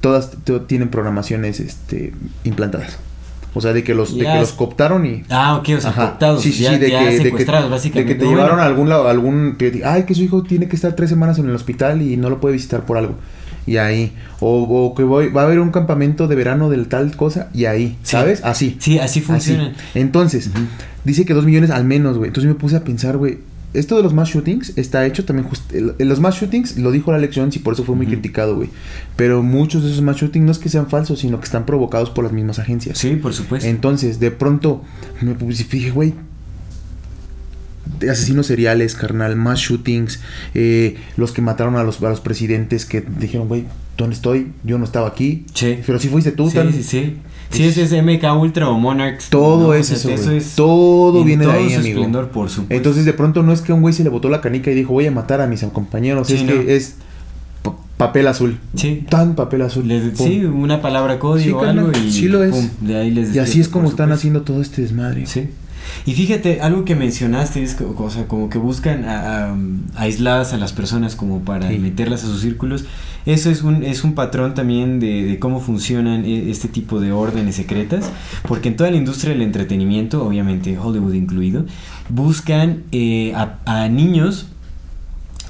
todas 0.00 0.30
to- 0.44 0.62
tienen 0.62 0.88
programaciones 0.88 1.60
este, 1.60 2.12
implantadas. 2.44 2.98
O 3.56 3.60
sea, 3.60 3.72
de 3.72 3.84
que 3.84 3.94
los, 3.94 4.18
de 4.18 4.24
que 4.24 4.34
los 4.40 4.52
cooptaron 4.52 5.06
y... 5.06 5.22
Ah, 5.30 5.54
ok, 5.56 5.68
o 5.78 5.80
sea, 5.80 5.90
Ajá. 5.90 6.08
cooptados, 6.08 6.42
Sí, 6.42 6.50
sí, 6.52 6.64
ya, 6.64 6.72
sí, 6.72 6.78
de 6.78 6.90
ya 6.90 6.98
que, 6.98 7.04
de 7.04 7.16
que- 7.18 7.22
secuestrados, 7.22 7.66
de 7.66 7.70
básicamente. 7.70 8.12
que 8.14 8.18
te 8.18 8.24
Bueno, 8.24 8.38
llevaron 8.40 8.58
a 8.58 8.64
algún 8.64 8.88
lado, 8.88 9.08
algún, 9.08 9.54
que 9.56 9.80
ay, 9.84 10.02
que 10.04 10.14
su 10.16 10.22
hijo 10.22 10.42
tiene 10.42 10.66
que 10.68 10.74
estar 10.74 10.94
tres 10.96 11.08
semanas 11.08 11.38
en 11.38 11.48
el 11.48 11.54
hospital 11.54 12.02
y 12.02 12.16
no 12.16 12.30
lo 12.30 12.40
puede 12.40 12.54
visitar 12.54 12.84
por 12.84 12.98
algo. 12.98 13.14
Y 13.66 13.76
ahí. 13.78 14.12
O, 14.40 14.62
o 14.62 14.94
que 14.94 15.02
voy, 15.04 15.28
va 15.28 15.42
a 15.42 15.44
haber 15.46 15.58
un 15.60 15.70
campamento 15.70 16.28
de 16.28 16.34
verano 16.36 16.68
del 16.70 16.86
tal 16.88 17.16
cosa 17.16 17.48
y 17.54 17.64
ahí. 17.64 17.96
Sí. 18.02 18.10
¿Sabes? 18.12 18.44
Así. 18.44 18.76
Sí, 18.78 18.98
así 18.98 19.20
funciona. 19.20 19.68
Así. 19.68 19.98
Entonces, 19.98 20.50
dice 21.04 21.24
que 21.24 21.34
dos 21.34 21.44
millones 21.46 21.70
al 21.70 21.84
menos, 21.84 22.18
güey. 22.18 22.28
Entonces 22.28 22.48
me 22.48 22.54
puse 22.58 22.76
a 22.76 22.84
pensar, 22.84 23.16
güey. 23.16 23.38
esto 23.74 23.96
de 23.96 24.04
los 24.04 24.14
mass 24.14 24.28
shootings 24.28 24.74
está 24.76 25.04
hecho 25.04 25.24
también 25.24 25.48
just- 25.48 25.72
el- 25.72 25.94
el- 25.98 26.08
los 26.08 26.20
mass 26.20 26.36
shootings 26.36 26.78
lo 26.78 26.92
dijo 26.92 27.10
Alex 27.12 27.34
Jones 27.34 27.56
y 27.56 27.58
por 27.58 27.74
eso 27.74 27.82
fue 27.82 27.96
muy 27.96 28.06
criticado, 28.06 28.54
güey. 28.54 28.68
Pero 29.16 29.42
muchos 29.42 29.82
de 29.82 29.90
esos 29.90 30.00
mass 30.00 30.16
shootings 30.18 30.44
no 30.46 30.52
es 30.52 30.58
que 30.60 30.68
sean 30.68 30.86
falsos, 30.88 31.18
sino 31.18 31.40
que 31.40 31.44
están 31.46 31.66
provocados 31.66 32.08
por 32.10 32.22
las 32.22 32.32
mismas 32.32 32.60
agencias. 32.60 32.98
Sí, 32.98 33.16
por 33.16 33.32
supuesto. 33.34 33.68
Entonces, 33.68 34.20
de 34.20 34.30
pronto, 34.30 34.82
me 35.22 35.34
dije, 35.34 35.90
güey, 35.90 36.14
asesinos 38.08 38.46
seriales, 38.46 38.94
carnal, 38.94 39.36
más 39.36 39.58
shootings, 39.60 40.20
eh, 40.54 40.96
los 41.16 41.32
que 41.32 41.42
mataron 41.42 41.76
a 41.76 41.82
los, 41.84 42.02
a 42.02 42.08
los 42.10 42.20
presidentes 42.20 42.84
que 42.86 43.02
dijeron, 43.20 43.48
güey, 43.48 43.64
¿dónde 43.96 44.14
estoy? 44.16 44.48
Yo 44.64 44.78
no 44.78 44.84
estaba 44.84 45.08
aquí. 45.08 45.44
Sí. 45.54 45.78
Pero 45.86 45.98
si 45.98 46.08
fuiste 46.08 46.32
tú, 46.32 46.48
sí, 46.50 46.56
tan- 46.56 46.72
sí, 46.72 46.82
sí. 46.82 47.16
Sí, 47.50 47.62
ese 47.64 47.82
es 47.84 47.92
MK 47.92 48.24
Ultra 48.40 48.68
o 48.68 48.78
Monarchs. 48.78 49.28
Todo 49.30 49.62
¿no? 49.64 49.68
O 49.68 49.74
es 49.74 49.86
sea, 49.86 49.96
eso, 49.96 50.10
eso 50.10 50.24
güey. 50.24 50.38
es 50.38 50.54
Todo 50.56 51.20
en 51.20 51.26
viene 51.26 51.46
de 51.46 51.52
ahí, 51.52 51.70
su 51.70 51.78
amigo. 51.80 51.98
esplendor, 52.00 52.28
por 52.30 52.48
supuesto. 52.48 52.74
Entonces, 52.74 53.04
de 53.04 53.12
pronto 53.12 53.42
no 53.44 53.52
es 53.52 53.60
que 53.60 53.72
un 53.72 53.80
güey 53.82 53.94
se 53.94 54.02
le 54.02 54.10
botó 54.10 54.28
la 54.28 54.40
canica 54.40 54.70
y 54.70 54.74
dijo, 54.74 54.92
voy 54.92 55.06
a 55.06 55.10
matar 55.12 55.40
a 55.40 55.46
mis 55.46 55.62
compañeros, 55.64 56.26
Sí, 56.28 56.34
es 56.34 56.42
no. 56.42 56.48
que 56.48 56.74
es 56.74 56.94
pa- 57.62 57.76
papel 57.96 58.26
azul. 58.26 58.58
Sí. 58.74 59.04
Tan 59.08 59.36
papel 59.36 59.62
azul. 59.62 59.86
Les- 59.86 60.18
sí, 60.18 60.44
una 60.44 60.82
palabra 60.82 61.20
código 61.20 61.44
Sí, 61.44 61.52
o 61.52 61.60
carnal, 61.60 61.86
algo 61.94 61.98
y 61.98 62.10
sí 62.10 62.26
lo 62.28 62.42
es. 62.42 62.50
pum, 62.50 62.68
de 62.80 62.96
ahí 62.96 63.10
les 63.12 63.32
Y 63.36 63.38
así 63.38 63.60
es 63.60 63.68
como 63.68 63.88
están 63.88 64.10
haciendo 64.10 64.42
todo 64.42 64.60
este 64.60 64.82
desmadre. 64.82 65.26
Sí. 65.26 65.48
Y 66.06 66.12
fíjate, 66.14 66.60
algo 66.60 66.84
que 66.84 66.94
mencionaste 66.94 67.62
es 67.62 67.74
que, 67.74 67.84
o 67.84 68.10
sea, 68.10 68.26
como 68.28 68.48
que 68.48 68.58
buscan 68.58 69.04
a- 69.04 69.50
a- 69.52 69.56
aisladas 69.96 70.52
a 70.52 70.56
las 70.58 70.72
personas 70.72 71.16
como 71.16 71.40
para 71.40 71.68
Sí. 71.70 71.78
meterlas 71.78 72.24
a 72.24 72.26
sus 72.26 72.40
círculos. 72.40 72.84
Eso 73.26 73.50
es 73.50 73.62
un, 73.62 73.82
es 73.84 74.04
un 74.04 74.12
patrón 74.14 74.52
también 74.54 75.00
de, 75.00 75.24
de 75.24 75.38
cómo 75.38 75.60
funcionan 75.60 76.24
e- 76.26 76.50
este 76.50 76.68
tipo 76.68 77.00
de 77.00 77.12
órdenes 77.12 77.54
secretas, 77.56 78.10
porque 78.46 78.68
en 78.68 78.76
toda 78.76 78.90
la 78.90 78.96
industria 78.98 79.32
del 79.32 79.40
entretenimiento, 79.42 80.24
obviamente 80.26 80.76
Hollywood 80.78 81.14
incluido, 81.14 81.64
buscan 82.10 82.82
eh, 82.92 83.32
a, 83.34 83.58
a 83.64 83.88
niños 83.88 84.46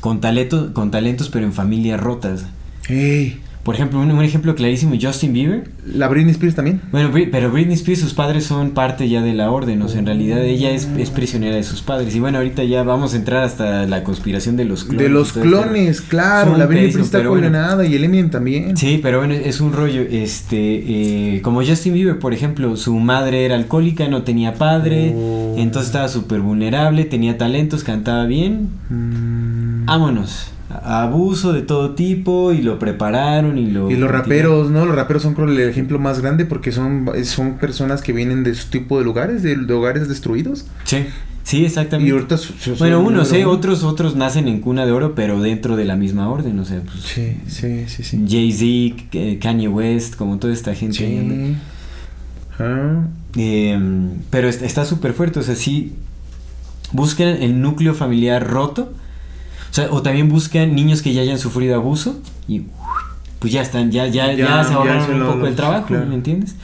con, 0.00 0.20
talento, 0.20 0.72
con 0.72 0.90
talentos 0.90 1.30
pero 1.30 1.46
en 1.46 1.52
familias 1.52 2.00
rotas. 2.00 2.44
Ey, 2.88 3.40
Por 3.64 3.74
ejemplo, 3.74 3.98
un, 3.98 4.10
un 4.10 4.22
ejemplo 4.22 4.54
clarísimo, 4.54 4.94
Justin 5.00 5.32
Bieber. 5.32 5.64
La 5.86 6.06
Britney 6.08 6.32
Spears 6.32 6.54
también. 6.54 6.82
Bueno, 6.92 7.10
pero 7.32 7.50
Britney 7.50 7.74
Spears, 7.74 8.00
sus 8.00 8.12
padres 8.14 8.44
son 8.44 8.70
parte 8.72 9.08
ya 9.08 9.22
de 9.22 9.32
la 9.32 9.50
orden, 9.50 9.80
o 9.82 9.88
sea, 9.88 9.98
en 10.00 10.06
realidad 10.06 10.44
ella 10.44 10.70
es, 10.70 10.86
es 10.98 11.10
prisionera 11.10 11.56
de 11.56 11.62
sus 11.62 11.80
padres. 11.80 12.14
Y 12.14 12.20
bueno, 12.20 12.38
ahorita 12.38 12.62
ya 12.64 12.82
vamos 12.82 13.14
a 13.14 13.16
entrar 13.16 13.42
hasta 13.42 13.86
la 13.86 14.04
conspiración 14.04 14.56
de 14.56 14.66
los 14.66 14.84
clones. 14.84 15.02
De 15.02 15.08
los 15.08 15.28
esto. 15.28 15.40
clones, 15.40 16.00
claro. 16.02 16.56
La 16.58 16.66
Britney 16.66 16.88
Spears 16.88 17.06
está 17.06 17.18
bueno. 17.18 17.30
condenada 17.32 17.86
y 17.86 17.94
el 17.94 18.04
Eminem 18.04 18.28
también. 18.30 18.76
Sí, 18.76 19.00
pero 19.02 19.18
bueno, 19.18 19.32
es 19.34 19.60
un 19.60 19.72
rollo, 19.72 20.02
este, 20.02 21.36
eh, 21.36 21.40
como 21.42 21.64
Justin 21.64 21.94
Bieber, 21.94 22.18
por 22.18 22.34
ejemplo, 22.34 22.76
su 22.76 22.94
madre 23.00 23.44
era 23.46 23.54
alcohólica, 23.54 24.06
no 24.08 24.22
tenía 24.24 24.54
padre, 24.54 25.12
Oh. 25.16 25.54
entonces 25.56 25.88
estaba 25.88 26.08
súper 26.08 26.40
vulnerable, 26.40 27.04
tenía 27.06 27.38
talentos, 27.38 27.82
cantaba 27.82 28.26
bien, 28.26 28.68
Mm. 28.90 29.86
vámonos, 29.86 30.48
abuso 30.82 31.52
de 31.52 31.62
todo 31.62 31.94
tipo 31.94 32.52
y 32.52 32.62
lo 32.62 32.78
prepararon 32.78 33.58
y 33.58 33.70
lo... 33.70 33.90
Y 33.90 33.96
los 33.96 34.10
raperos, 34.10 34.70
¿no? 34.70 34.84
Los 34.86 34.94
raperos 34.96 35.22
son 35.22 35.34
creo, 35.34 35.48
el 35.48 35.58
ejemplo 35.60 35.98
más 35.98 36.20
grande 36.20 36.44
porque 36.46 36.72
son, 36.72 37.06
son 37.24 37.54
personas 37.58 38.02
que 38.02 38.12
vienen 38.12 38.42
de 38.44 38.54
su 38.54 38.68
tipo 38.70 38.98
de 38.98 39.04
lugares, 39.04 39.42
de, 39.42 39.56
de 39.56 39.72
hogares 39.74 40.08
destruidos. 40.08 40.66
Sí, 40.84 41.06
sí, 41.42 41.58
Y 41.60 41.64
exactamente. 41.66 42.12
ahorita 42.12 42.36
su- 42.38 42.52
su- 42.54 42.76
Bueno, 42.76 43.00
unos, 43.00 43.32
¿eh? 43.32 43.44
Otros, 43.44 43.84
otros 43.84 44.16
nacen 44.16 44.48
en 44.48 44.60
cuna 44.60 44.84
de 44.86 44.92
oro, 44.92 45.14
pero 45.14 45.40
dentro 45.40 45.76
de 45.76 45.84
la 45.84 45.96
misma 45.96 46.28
orden, 46.28 46.58
o 46.58 46.64
sea, 46.64 46.80
pues... 46.80 47.00
Sí, 47.04 47.36
sí, 47.46 47.84
sí, 47.86 48.02
sí. 48.02 48.24
Jay-Z, 48.28 49.04
eh, 49.12 49.38
Kanye 49.40 49.68
West, 49.68 50.16
como 50.16 50.38
toda 50.38 50.52
esta 50.52 50.74
gente. 50.74 51.04
ahí. 51.06 51.56
Sí. 51.56 51.56
Ah. 52.58 53.06
Eh, 53.36 53.78
pero 54.30 54.48
est- 54.48 54.62
está 54.62 54.84
súper 54.84 55.12
fuerte, 55.12 55.40
o 55.40 55.42
sea, 55.42 55.56
sí 55.56 55.92
buscan 56.92 57.28
el 57.42 57.60
núcleo 57.60 57.94
familiar 57.94 58.46
roto, 58.48 58.92
sea, 59.74 59.90
o 59.90 60.02
también 60.02 60.28
buscan 60.28 60.74
niños 60.74 61.02
que 61.02 61.12
ya 61.12 61.22
hayan 61.22 61.38
sufrido 61.38 61.74
abuso 61.74 62.20
y 62.48 62.62
pues 63.38 63.52
ya 63.52 63.62
están, 63.62 63.90
ya, 63.90 64.06
ya, 64.06 64.32
ya, 64.32 64.46
Ya, 64.46 64.64
se 64.64 64.72
ahorraron 64.72 65.22
un 65.22 65.26
poco 65.26 65.46
el 65.46 65.54
trabajo, 65.54 65.86
claro. 65.88 66.06
¿me 66.06 66.14
entiendes? 66.14 66.54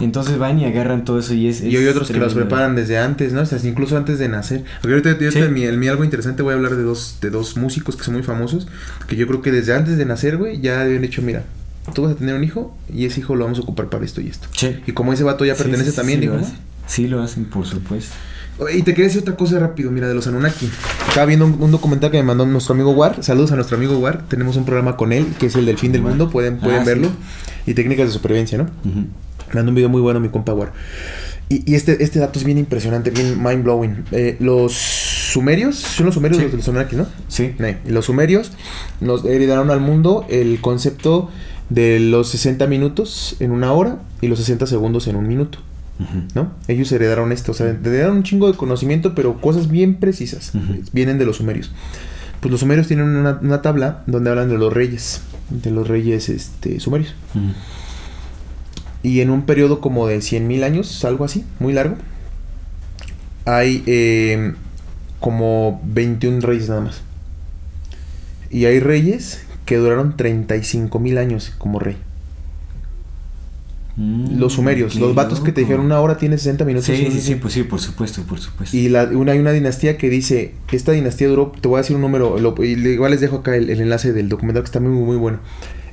Entonces 0.00 0.38
van 0.38 0.58
y 0.58 0.64
agarran 0.64 1.04
todo 1.04 1.18
eso 1.20 1.32
y 1.34 1.48
es... 1.48 1.62
Y 1.62 1.74
hay 1.76 1.86
otros 1.86 2.10
que 2.10 2.18
los 2.18 2.34
preparan 2.34 2.74
desde 2.76 2.98
antes, 2.98 3.32
¿no? 3.32 3.40
O 3.42 3.46
sea, 3.46 3.58
incluso 3.64 3.96
antes 3.96 4.18
de 4.18 4.28
nacer. 4.28 4.64
Porque 4.82 4.94
ahorita, 4.94 5.10
ahorita 5.12 5.30
Sí. 5.32 5.38
en, 5.38 5.54
mi, 5.54 5.64
en 5.64 5.78
mi 5.78 5.88
algo 5.88 6.04
interesante 6.04 6.42
voy 6.42 6.52
a 6.52 6.56
hablar 6.56 6.76
de 6.76 6.82
dos, 6.82 7.18
de 7.22 7.30
dos 7.30 7.56
músicos 7.56 7.96
que 7.96 8.04
son 8.04 8.14
muy 8.14 8.22
famosos. 8.22 8.68
Que 9.08 9.16
yo 9.16 9.26
creo 9.26 9.40
que 9.40 9.52
desde 9.52 9.74
antes 9.74 9.96
de 9.96 10.04
nacer, 10.04 10.36
güey, 10.36 10.60
ya 10.60 10.82
habían 10.82 11.00
dicho, 11.00 11.22
mira, 11.22 11.44
tú 11.94 12.02
vas 12.02 12.12
a 12.12 12.16
tener 12.16 12.34
un 12.34 12.44
hijo 12.44 12.76
y 12.92 13.06
ese 13.06 13.20
hijo 13.20 13.36
lo 13.36 13.44
vamos 13.44 13.58
a 13.58 13.62
ocupar 13.62 13.88
para 13.88 14.04
esto 14.04 14.20
y 14.20 14.28
esto. 14.28 14.48
Sí. 14.54 14.76
Y 14.86 14.92
como 14.92 15.12
ese 15.14 15.24
vato 15.24 15.44
ya 15.46 15.54
pertenece 15.54 15.90
sí, 15.90 15.96
también, 15.96 16.28
hacen. 16.30 16.58
Sí, 16.86 17.08
lo 17.08 17.22
hacen, 17.22 17.46
por 17.46 17.64
supuesto. 17.66 18.14
Y 18.74 18.82
te 18.82 18.92
quería 18.92 19.04
decir 19.04 19.20
otra 19.20 19.36
cosa 19.36 19.58
rápido, 19.58 19.90
mira, 19.90 20.08
de 20.08 20.14
los 20.14 20.26
Anunnaki. 20.26 20.70
Estaba 21.08 21.26
viendo 21.26 21.44
un, 21.44 21.60
un 21.62 21.70
documental 21.70 22.10
que 22.10 22.16
me 22.16 22.22
mandó 22.22 22.46
nuestro 22.46 22.74
amigo 22.74 22.90
War. 22.92 23.22
Saludos 23.22 23.52
a 23.52 23.56
nuestro 23.56 23.76
amigo 23.76 23.98
War. 23.98 24.26
Tenemos 24.28 24.56
un 24.56 24.64
programa 24.64 24.96
con 24.96 25.12
él, 25.12 25.26
que 25.38 25.46
es 25.46 25.56
el 25.56 25.66
del 25.66 25.76
fin 25.78 25.92
del 25.92 26.02
mundo. 26.02 26.30
Pueden, 26.30 26.58
pueden 26.58 26.80
Ah, 26.80 26.84
verlo. 26.84 27.08
sí. 27.08 27.70
Y 27.70 27.74
técnicas 27.74 28.06
de 28.06 28.12
supervivencia, 28.12 28.56
¿no? 28.56 28.64
Ujú. 28.64 29.00
Me 29.00 29.54
mandó 29.54 29.70
un 29.70 29.74
video 29.74 29.88
muy 29.90 30.00
bueno 30.00 30.20
mi 30.20 30.30
compa 30.30 30.54
War. 30.54 30.72
Y, 31.48 31.70
y 31.70 31.74
este, 31.74 32.02
este 32.02 32.18
dato 32.18 32.38
es 32.38 32.44
bien 32.44 32.56
impresionante, 32.58 33.10
bien 33.10 33.42
mind 33.42 33.62
blowing. 33.62 34.04
Eh, 34.12 34.36
los 34.40 34.72
sumerios, 34.72 35.76
son 35.76 36.06
los 36.06 36.14
sumerios 36.14 36.38
Sí. 36.38 36.42
los 36.44 36.52
de 36.52 36.56
los 36.58 36.68
Anunnaki, 36.68 36.96
¿no? 36.96 37.06
Sí. 37.28 37.54
Eh, 37.58 37.76
los 37.88 38.06
sumerios 38.06 38.52
nos 39.00 39.24
heredaron 39.26 39.70
al 39.70 39.80
mundo 39.80 40.24
el 40.30 40.60
concepto 40.62 41.30
de 41.68 42.00
los 42.00 42.30
60 42.30 42.66
minutos 42.66 43.36
en 43.40 43.50
una 43.50 43.72
hora 43.72 43.98
y 44.22 44.28
los 44.28 44.38
60 44.38 44.66
segundos 44.66 45.06
en 45.08 45.16
un 45.16 45.28
minuto. 45.28 45.58
¿No? 46.34 46.52
Ellos 46.68 46.90
heredaron 46.92 47.32
esto, 47.32 47.52
o 47.52 47.54
sea, 47.54 47.68
heredaron 47.68 48.18
un 48.18 48.22
chingo 48.22 48.50
de 48.50 48.56
conocimiento, 48.56 49.14
pero 49.14 49.40
cosas 49.40 49.68
bien 49.68 49.96
precisas. 49.96 50.52
Vienen 50.92 51.18
de 51.18 51.26
los 51.26 51.36
sumerios. 51.36 51.72
Pues 52.40 52.50
los 52.50 52.60
sumerios 52.60 52.86
tienen 52.86 53.06
una, 53.06 53.38
una 53.42 53.62
tabla 53.62 54.02
donde 54.06 54.30
hablan 54.30 54.48
de 54.48 54.58
los 54.58 54.72
reyes, 54.72 55.22
de 55.50 55.70
los 55.70 55.88
reyes 55.88 56.28
este, 56.28 56.80
sumerios. 56.80 57.14
Y 59.02 59.20
en 59.20 59.30
un 59.30 59.42
periodo 59.42 59.80
como 59.80 60.06
de 60.06 60.18
100.000 60.18 60.64
años, 60.64 61.04
algo 61.04 61.24
así, 61.24 61.44
muy 61.60 61.72
largo, 61.72 61.96
hay 63.44 63.82
eh, 63.86 64.54
como 65.20 65.80
21 65.84 66.40
reyes 66.40 66.68
nada 66.68 66.80
más. 66.82 67.02
Y 68.50 68.64
hay 68.66 68.80
reyes 68.80 69.44
que 69.64 69.76
duraron 69.76 70.16
35.000 70.16 71.18
años 71.18 71.52
como 71.58 71.78
rey. 71.78 71.96
Mm, 73.96 74.38
Los 74.38 74.52
sumerios, 74.54 74.94
los 74.96 75.14
vatos 75.14 75.40
que 75.40 75.52
te 75.52 75.62
dijeron 75.62 75.86
una 75.86 75.98
hora 76.00 76.18
tiene 76.18 76.36
60 76.36 76.64
minutos. 76.66 76.84
Sí, 76.86 76.96
sí, 76.96 77.06
así. 77.06 77.20
sí, 77.20 77.34
pues 77.36 77.54
sí, 77.54 77.62
por 77.62 77.80
supuesto, 77.80 78.22
por 78.24 78.38
supuesto. 78.38 78.76
Y 78.76 78.90
la, 78.90 79.04
una, 79.04 79.32
hay 79.32 79.38
una 79.38 79.52
dinastía 79.52 79.96
que 79.96 80.10
dice, 80.10 80.52
esta 80.70 80.92
dinastía 80.92 81.28
duró, 81.28 81.50
te 81.60 81.66
voy 81.66 81.78
a 81.78 81.80
decir 81.80 81.96
un 81.96 82.02
número, 82.02 82.38
lo- 82.38 82.54
igual 82.62 83.10
les 83.12 83.20
dejo 83.22 83.36
acá 83.36 83.56
el, 83.56 83.70
el 83.70 83.80
enlace 83.80 84.12
del 84.12 84.28
documental 84.28 84.62
que 84.62 84.66
está 84.66 84.80
muy, 84.80 84.90
muy 84.90 85.16
bueno. 85.16 85.38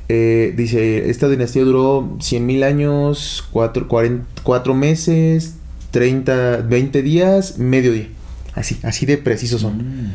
Eh, 0.10 0.54
dice, 0.58 1.10
esta 1.10 1.30
dinastía 1.30 1.64
duró 1.64 2.18
100 2.20 2.46
mil 2.46 2.64
años, 2.64 3.48
4 3.54 4.74
meses, 4.74 5.56
30, 5.92 6.58
20 6.58 7.02
días, 7.04 7.58
medio 7.58 7.94
día. 7.94 8.10
Así, 8.54 8.78
así 8.84 9.06
de 9.06 9.18
precisos 9.18 9.62
son. 9.62 9.78
Mm. 9.78 10.12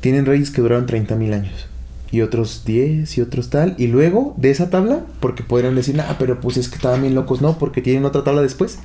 Tienen 0.00 0.26
reyes 0.26 0.50
que 0.50 0.60
duraron 0.60 0.86
30 0.86 1.14
mil 1.16 1.32
años. 1.32 1.68
Y 2.10 2.20
otros 2.20 2.64
10 2.64 3.18
y 3.18 3.20
otros 3.20 3.50
tal. 3.50 3.74
Y 3.78 3.88
luego 3.88 4.34
de 4.36 4.50
esa 4.50 4.70
tabla, 4.70 5.00
porque 5.20 5.42
podrían 5.42 5.74
decir, 5.74 6.00
ah, 6.00 6.16
pero 6.18 6.40
pues 6.40 6.56
es 6.56 6.68
que 6.68 6.76
estaban 6.76 7.02
bien 7.02 7.14
locos. 7.14 7.42
No, 7.42 7.58
porque 7.58 7.82
tienen 7.82 8.04
otra 8.04 8.24
tabla 8.24 8.42
después. 8.42 8.78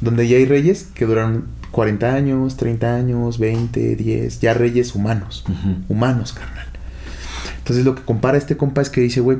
Donde 0.00 0.28
ya 0.28 0.36
hay 0.36 0.46
reyes 0.46 0.88
que 0.94 1.06
duraron 1.06 1.46
40 1.72 2.14
años, 2.14 2.56
30 2.56 2.94
años, 2.94 3.38
20, 3.38 3.96
10. 3.96 4.40
Ya 4.40 4.54
reyes 4.54 4.94
humanos. 4.94 5.44
Humanos, 5.88 6.32
carnal. 6.32 6.66
Entonces 7.58 7.84
lo 7.84 7.94
que 7.94 8.02
compara 8.02 8.38
este 8.38 8.56
compa 8.56 8.80
es 8.80 8.88
que 8.88 9.02
dice, 9.02 9.20
güey, 9.20 9.38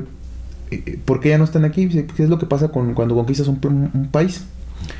eh, 0.69 0.83
eh, 0.85 0.99
¿por 1.03 1.19
qué 1.19 1.29
ya 1.29 1.37
no 1.37 1.43
están 1.43 1.65
aquí? 1.65 1.87
¿Qué 1.87 2.23
es 2.23 2.29
lo 2.29 2.37
que 2.37 2.45
pasa 2.45 2.67
con, 2.67 2.93
cuando 2.93 3.15
conquistas 3.15 3.47
un, 3.47 4.09
país? 4.11 4.43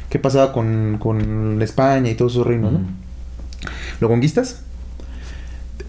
¿Qué 0.10 0.18
pasaba 0.18 0.52
con, 0.52 0.98
con 0.99 1.61
España 1.61 2.10
y 2.10 2.16
todos 2.16 2.34
esos 2.34 2.48
reinos, 2.48 2.74
no? 2.74 2.80
Lo 3.99 4.07
conquistas, 4.07 4.61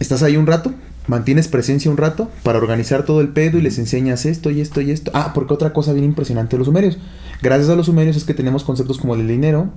estás 0.01 0.23
ahí 0.23 0.37
un 0.37 0.47
rato, 0.47 0.75
mantienes 1.11 1.49
presencia 1.49 1.91
un 1.91 1.97
rato 1.97 2.31
para 2.45 2.59
organizar 2.59 3.05
todo 3.05 3.21
el 3.21 3.29
pedo 3.29 3.59
y 3.59 3.63
les 3.63 3.79
enseñas 3.79 4.25
esto 4.27 4.51
y 4.51 4.61
esto 4.61 4.81
y 4.81 4.91
esto. 4.93 5.11
Ah, 5.13 5.33
porque 5.35 5.53
otra 5.53 5.73
cosa 5.73 5.93
bien 5.93 6.05
impresionante 6.05 6.53
de 6.57 6.59
los 6.59 6.67
sumerios. 6.67 6.99
Gracias 7.43 7.69
a 7.69 7.75
los 7.77 7.87
sumerios 7.87 8.17
es 8.17 8.25
que 8.25 8.33
tenemos 8.35 8.63
conceptos 8.65 8.99
como 8.99 9.15
el 9.15 9.21
del 9.21 9.29
dinero, 9.29 9.71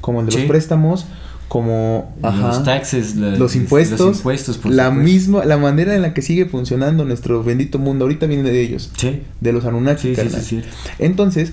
como 0.00 0.20
el 0.20 0.26
de 0.26 0.32
Sí. 0.32 0.38
los 0.38 0.46
préstamos, 0.46 1.06
como 1.48 2.14
ajá, 2.22 2.48
Los 2.48 2.64
taxes, 2.64 3.16
la- 3.16 3.36
los 3.36 3.54
impuestos, 3.56 4.00
los 4.00 4.16
impuestos 4.18 4.58
por 4.58 4.72
la 4.72 4.86
supuesto. 4.88 5.04
misma, 5.04 5.44
la 5.44 5.56
manera 5.56 5.94
en 5.94 6.02
la 6.02 6.12
que 6.14 6.20
sigue 6.22 6.46
funcionando 6.46 7.04
nuestro 7.04 7.42
bendito 7.44 7.78
mundo 7.78 8.04
ahorita 8.04 8.26
viene 8.26 8.42
de 8.50 8.60
ellos, 8.60 8.90
Sí, 8.96 9.22
de 9.40 9.52
los 9.52 9.64
Anunnaki. 9.64 10.02
sí, 10.02 10.08
sí, 10.08 10.14
sí, 10.14 10.22
carnal. 10.22 10.42
sí. 10.42 10.62
Entonces, 10.98 11.52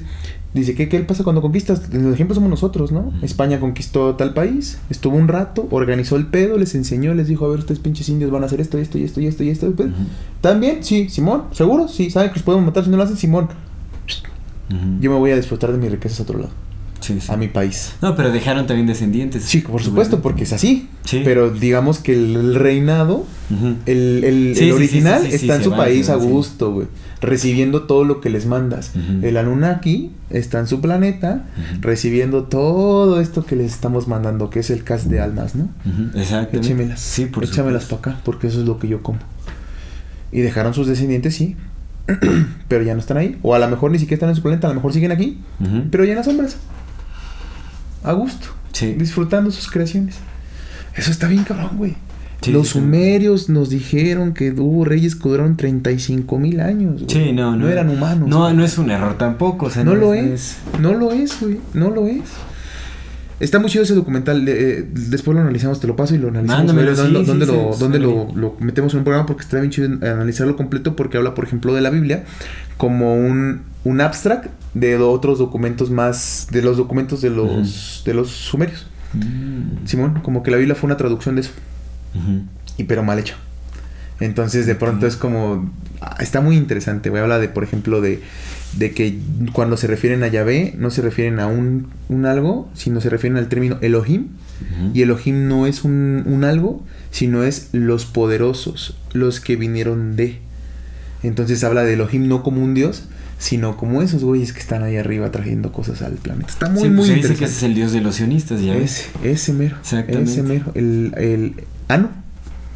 dice, 0.54 0.76
¿qué, 0.76 0.90
¿qué 0.90 1.00
pasa 1.00 1.24
cuando 1.24 1.42
conquistas? 1.42 1.90
El 1.92 2.14
ejemplo 2.14 2.36
somos 2.36 2.50
nosotros, 2.50 2.92
¿no? 2.92 3.14
España 3.22 3.60
conquistó 3.60 4.16
tal 4.16 4.34
país, 4.34 4.80
estuvo 4.90 5.16
un 5.16 5.28
rato, 5.28 5.68
organizó 5.72 6.18
el 6.18 6.28
pedo, 6.28 6.58
les 6.58 6.76
enseñó, 6.76 7.14
les 7.14 7.28
dijo, 7.28 7.46
a 7.46 7.50
ver, 7.50 7.60
ustedes 7.60 7.80
pinches 7.80 8.10
indios 8.10 8.32
van 8.32 8.44
a 8.44 8.48
hacer 8.48 8.60
esto, 8.60 8.78
esto 8.78 8.98
y 8.98 9.04
esto 9.04 9.22
y 9.22 9.28
esto 9.28 9.44
y 9.44 9.50
esto. 9.50 9.68
Ujú. 9.68 9.90
¿También? 10.42 10.84
Sí, 10.84 11.10
Simón, 11.10 11.46
¿seguro? 11.52 11.88
Sí, 11.88 12.10
¿saben 12.10 12.30
que 12.30 12.36
los 12.36 12.44
podemos 12.44 12.66
matar 12.66 12.84
si 12.84 12.90
no 12.90 12.98
lo 12.98 13.04
hacen? 13.04 13.18
Simón, 13.18 13.48
yo 15.00 15.12
me 15.12 15.18
voy 15.18 15.32
a 15.32 15.36
disfrutar 15.36 15.72
de 15.72 15.78
mis 15.78 15.92
riquezas 15.92 16.20
a 16.20 16.24
otro 16.24 16.40
lado. 16.40 16.52
Sí, 17.02 17.20
sí. 17.20 17.32
a 17.32 17.36
mi 17.36 17.48
país. 17.48 17.94
No, 18.02 18.16
pero 18.16 18.32
dejaron 18.32 18.68
también 18.68 18.88
descendientes. 18.88 19.44
Sí, 19.44 19.60
por 19.60 19.82
supuesto, 19.82 20.22
porque 20.22 20.44
es 20.44 20.54
así. 20.54 20.88
Sí. 21.04 21.22
Pero 21.24 21.50
digamos 21.50 22.00
que 22.00 22.14
el, 22.14 22.56
reinado, 22.56 23.26
el, 23.86 24.72
original 24.74 25.26
está 25.26 25.56
en 25.56 25.64
su 25.64 25.72
país 25.72 26.10
a 26.10 26.16
gusto, 26.16 26.72
güey. 26.72 26.88
Recibiendo 27.20 27.84
todo 27.84 28.04
lo 28.04 28.22
que 28.22 28.30
les 28.30 28.46
mandas. 28.46 28.94
El 29.22 29.38
Anunnaki 29.38 30.12
está 30.30 30.60
en 30.60 30.68
su 30.68 30.80
planeta, 30.80 31.46
recibiendo 31.82 32.44
todo 32.44 33.20
esto 33.20 33.46
que 33.46 33.56
les 33.56 33.74
estamos 33.74 34.08
mandando, 34.08 34.50
que 34.50 34.60
es 34.60 34.70
el 34.70 34.84
cast 34.84 35.08
de 35.08 35.20
almas, 35.20 35.56
¿no? 35.56 35.70
Ujú, 35.86 36.18
Exactamente. 36.20 36.58
Échemelas. 36.58 37.00
Sí, 37.00 37.26
por 37.26 37.44
Échamelas 37.44 37.86
para 37.86 37.98
acá, 37.98 38.22
porque 38.24 38.48
eso 38.48 38.62
es 38.62 38.68
lo 38.68 38.80
que 38.80 38.88
yo 38.88 39.02
como. 39.04 39.20
Y 40.32 40.42
dejaron 40.42 40.74
sus 40.74 40.88
descendientes, 40.88 41.36
sí. 41.36 41.56
pero 42.68 42.84
ya 42.84 42.94
no 42.94 43.00
están 43.00 43.18
ahí. 43.18 43.38
O 43.42 43.54
a 43.54 43.60
lo 43.60 43.68
mejor 43.68 43.92
ni 43.92 44.00
siquiera 44.00 44.16
están 44.16 44.30
en 44.30 44.36
su 44.36 44.42
planeta, 44.42 44.68
a 44.68 44.70
lo 44.70 44.76
mejor 44.76 44.94
siguen 44.94 45.12
aquí. 45.12 45.40
Pero 45.90 46.06
ya 46.06 46.12
en 46.12 46.18
las 46.18 46.26
sombras. 46.26 46.58
A 48.04 48.14
gusto. 48.14 48.48
Sí. 48.74 48.94
Disfrutando 48.94 49.52
sus 49.52 49.70
creaciones. 49.70 50.16
Eso 50.96 51.12
está 51.12 51.28
bien 51.28 51.44
cabrón, 51.44 51.72
güey. 51.78 51.96
Sí, 52.42 52.52
Los 52.52 52.68
sí, 52.70 52.74
sumerios 52.74 53.50
nos 53.50 53.70
dijeron 53.70 54.34
que 54.34 54.52
hubo 54.52 54.84
reyes 54.84 55.16
que 55.16 55.30
duraron 55.30 55.58
35 55.58 56.40
mil 56.40 56.60
años. 56.60 57.04
güey. 57.04 57.06
Sí, 57.10 57.32
no, 57.34 57.52
no. 57.52 57.58
No 57.66 57.70
eran 57.70 57.90
humanos. 57.90 58.28
No, 58.28 58.40
güey. 58.46 58.56
no 58.56 58.64
es 58.64 58.78
un 58.80 58.90
error 58.90 59.18
tampoco. 59.18 59.68
O 59.68 59.70
sea, 59.70 59.84
No 59.84 59.94
lo 59.96 60.14
es- 60.16 60.24
es. 60.32 60.58
No 60.80 60.94
lo 60.94 61.12
es, 61.12 61.40
güey. 61.40 61.60
No 61.76 61.92
lo 61.92 62.08
es. 62.08 62.22
Está 63.40 63.60
muy 63.60 63.70
chido 63.70 63.84
ese 63.84 63.94
documental. 63.96 64.44
eh, 64.48 64.88
después 64.92 65.34
lo 65.36 65.42
analizamos, 65.42 65.80
te 65.80 65.88
lo 65.88 65.96
paso 65.96 66.14
y 66.16 66.18
lo 66.20 66.30
analizamos. 66.30 66.66
Mándamelo, 66.66 66.96
sí, 66.96 67.02
sí, 67.04 68.00
lo, 68.00 68.28
lo 68.36 68.56
metemos 68.60 68.94
en 68.94 69.00
un 69.00 69.04
programa 69.04 69.26
porque 69.28 69.42
está 69.44 69.60
bien 69.60 69.72
chido 69.72 69.88
analizarlo 70.02 70.56
completo 70.56 70.96
porque 70.96 71.18
habla, 71.18 71.34
por 71.36 71.46
ejemplo, 71.46 71.74
de 71.74 71.82
la 71.82 71.90
Biblia 71.90 72.24
como 72.78 73.16
un, 73.16 73.62
un 73.84 74.02
abstract 74.02 74.50
de 74.74 74.98
otros 74.98 75.40
documentos 75.40 75.90
más, 75.90 76.48
de 76.52 76.62
los 76.62 76.78
documentos 76.78 77.22
de 77.22 77.30
los, 77.30 78.04
de 78.06 78.14
los 78.14 78.30
sumerios. 78.30 78.88
Mm. 79.14 79.86
Simón, 79.88 80.20
como 80.24 80.44
que 80.44 80.52
la 80.52 80.58
Biblia 80.58 80.76
fue 80.76 80.88
una 80.88 80.98
traducción 80.98 81.36
de 81.36 81.42
eso, 81.42 81.52
y 82.78 82.84
pero 82.86 83.04
mal 83.04 83.20
hecha. 83.20 83.36
Entonces, 84.20 84.68
de 84.68 84.76
pronto 84.76 85.08
es 85.08 85.16
como. 85.16 85.72
ah, 86.00 86.16
Está 86.20 86.42
muy 86.42 86.56
interesante, 86.56 87.10
güey. 87.10 87.22
Habla 87.24 87.40
de, 87.40 87.50
por 87.50 87.64
ejemplo, 87.64 88.02
de, 88.02 88.22
de 88.78 88.92
que 88.92 89.18
cuando 89.52 89.78
se 89.78 89.88
refieren 89.88 90.22
a 90.24 90.28
Yahvé, 90.28 90.76
no 90.78 90.92
se 90.92 91.02
refieren 91.02 91.40
a 91.40 91.48
un, 91.48 91.88
un 92.08 92.28
algo, 92.28 92.70
sino 92.76 93.02
se 93.02 93.10
refieren 93.10 93.38
al 93.38 93.48
término 93.48 93.78
Elohim. 93.82 94.28
Y 94.94 95.02
Elohim 95.02 95.48
no 95.48 95.66
es 95.66 95.84
un, 95.84 96.24
un 96.28 96.44
algo, 96.44 96.84
sino 97.10 97.44
es 97.44 97.70
los 97.72 98.06
poderosos, 98.06 98.96
los 99.12 99.40
que 99.40 99.56
vinieron 99.56 100.16
de. 100.16 100.38
Entonces 101.24 101.64
habla 101.64 101.84
de 101.84 101.94
Elohim 101.94 102.28
no 102.28 102.44
como 102.44 102.64
un 102.64 102.76
dios, 102.76 103.06
sino 103.42 103.76
como 103.76 104.04
esos 104.04 104.24
güeyes 104.24 104.54
que 104.54 104.60
están 104.60 104.84
ahí 104.84 104.98
arriba 104.98 105.32
trayendo 105.32 105.72
cosas 105.72 106.04
al 106.04 106.14
planeta. 106.14 106.48
Está 106.48 106.70
muy, 106.70 106.84
Sí, 106.84 106.90
muy 106.90 106.98
pues 106.98 107.08
se 107.08 107.16
dice 107.16 107.28
que 107.36 107.46
ese 107.46 107.54
es 107.58 107.64
el 107.64 107.74
dios 107.74 107.92
de 107.92 108.02
los 108.02 108.14
sionistas, 108.16 108.62
ya 108.62 108.76
ves. 108.76 109.10
Ese, 109.24 109.32
ese 109.32 109.54
mero. 109.54 109.78
Exactamente. 109.82 110.32
Ese 110.32 110.44
mero. 110.44 110.72
El, 110.76 111.12
el 111.18 111.54
Anu. 111.88 112.10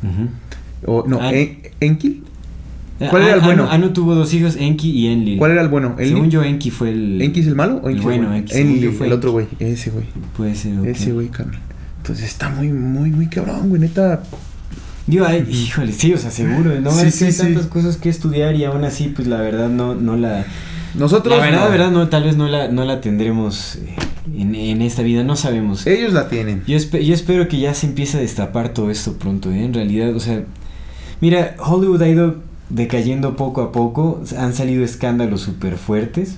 Ujú. 0.02 0.92
O, 0.92 1.06
no, 1.08 1.22
An- 1.22 1.36
En- 1.36 1.58
Enki. 1.80 2.24
¿Cuál 3.10 3.24
era 3.24 3.34
el 3.36 3.42
Anu- 3.42 3.46
bueno? 3.46 3.70
Anu 3.70 3.90
tuvo 3.94 4.16
dos 4.16 4.34
hijos, 4.34 4.56
Enki 4.56 4.90
y 4.90 5.08
Enlil. 5.08 5.38
¿Cuál 5.38 5.52
era 5.52 5.62
el 5.62 5.68
bueno? 5.68 5.96
¿Enlil? 6.00 6.08
Según 6.16 6.30
yo, 6.32 6.44
Enki 6.44 6.72
fue 6.72 6.90
el. 6.90 7.22
¿Enki 7.22 7.42
es 7.42 7.48
el 7.48 7.56
malo 7.56 7.76
o 7.84 7.90
el 7.90 7.98
Enki 7.98 8.00
es 8.00 8.04
bueno, 8.04 8.34
Enki, 8.34 8.54
según 8.54 8.72
Enlil, 8.72 8.92
fue 8.94 9.06
el 9.08 9.14
otro 9.14 9.32
güey. 9.34 9.48
Ese 9.60 9.92
güey. 9.92 10.06
Puede 10.36 10.56
ser. 10.56 10.80
ok. 10.80 10.86
Ese 10.88 11.12
güey, 11.12 11.28
carnal. 11.28 11.60
Entonces 11.98 12.26
está 12.26 12.50
muy, 12.50 12.70
muy, 12.70 13.12
muy 13.12 13.28
cabrón, 13.28 13.70
güey. 13.70 13.82
Neta. 13.82 14.24
Digo, 15.08 15.26
ay, 15.26 15.46
híjole, 15.50 15.92
sí, 15.92 16.14
o 16.14 16.18
sea, 16.18 16.32
seguro. 16.32 16.80
No 16.82 16.92
Sí, 16.92 17.08
es 17.08 17.14
sí, 17.14 17.20
que 17.20 17.26
hay 17.26 17.32
sí. 17.32 17.38
tantas 17.44 17.68
cosas 17.68 17.98
que 17.98 18.10
estudiar 18.10 18.56
y 18.56 18.64
aún 18.66 18.84
así, 18.84 19.10
pues 19.10 19.28
la 19.28 19.38
verdad 19.42 19.70
no, 19.70 19.94
no 19.96 20.18
la. 20.18 20.46
Nosotros. 20.96 21.38
la 21.38 21.44
verdad, 21.44 21.60
no. 21.60 21.66
la 21.66 21.70
verdad, 21.72 21.92
no, 21.92 22.08
tal 22.10 22.24
vez 22.24 22.38
no 22.38 22.48
la, 22.48 22.70
no 22.70 22.86
la 22.86 23.02
tendremos 23.02 23.76
eh, 23.76 23.96
en, 24.36 24.56
en 24.56 24.82
esta 24.82 25.02
vida, 25.04 25.24
no 25.24 25.36
sabemos. 25.36 25.86
Ellos 25.86 26.14
la 26.14 26.28
tienen. 26.30 26.64
Yo, 26.66 26.78
espe- 26.78 27.04
yo 27.04 27.14
espero 27.14 27.48
que 27.48 27.60
ya 27.60 27.74
se 27.74 27.86
empiece 27.88 28.18
a 28.18 28.22
destapar 28.22 28.70
todo 28.70 28.90
esto 28.90 29.14
pronto, 29.20 29.52
¿eh? 29.52 29.64
En 29.66 29.74
realidad, 29.74 30.16
o 30.16 30.20
sea, 30.20 30.44
mira, 31.22 31.56
Hollywood 31.60 32.02
ha 32.02 32.08
ido 32.10 32.38
decayendo 32.70 33.36
poco 33.36 33.62
a 33.62 33.72
poco, 33.72 34.24
han 34.40 34.54
salido 34.56 34.84
escándalos 34.84 35.42
súper 35.42 35.76
fuertes, 35.78 36.38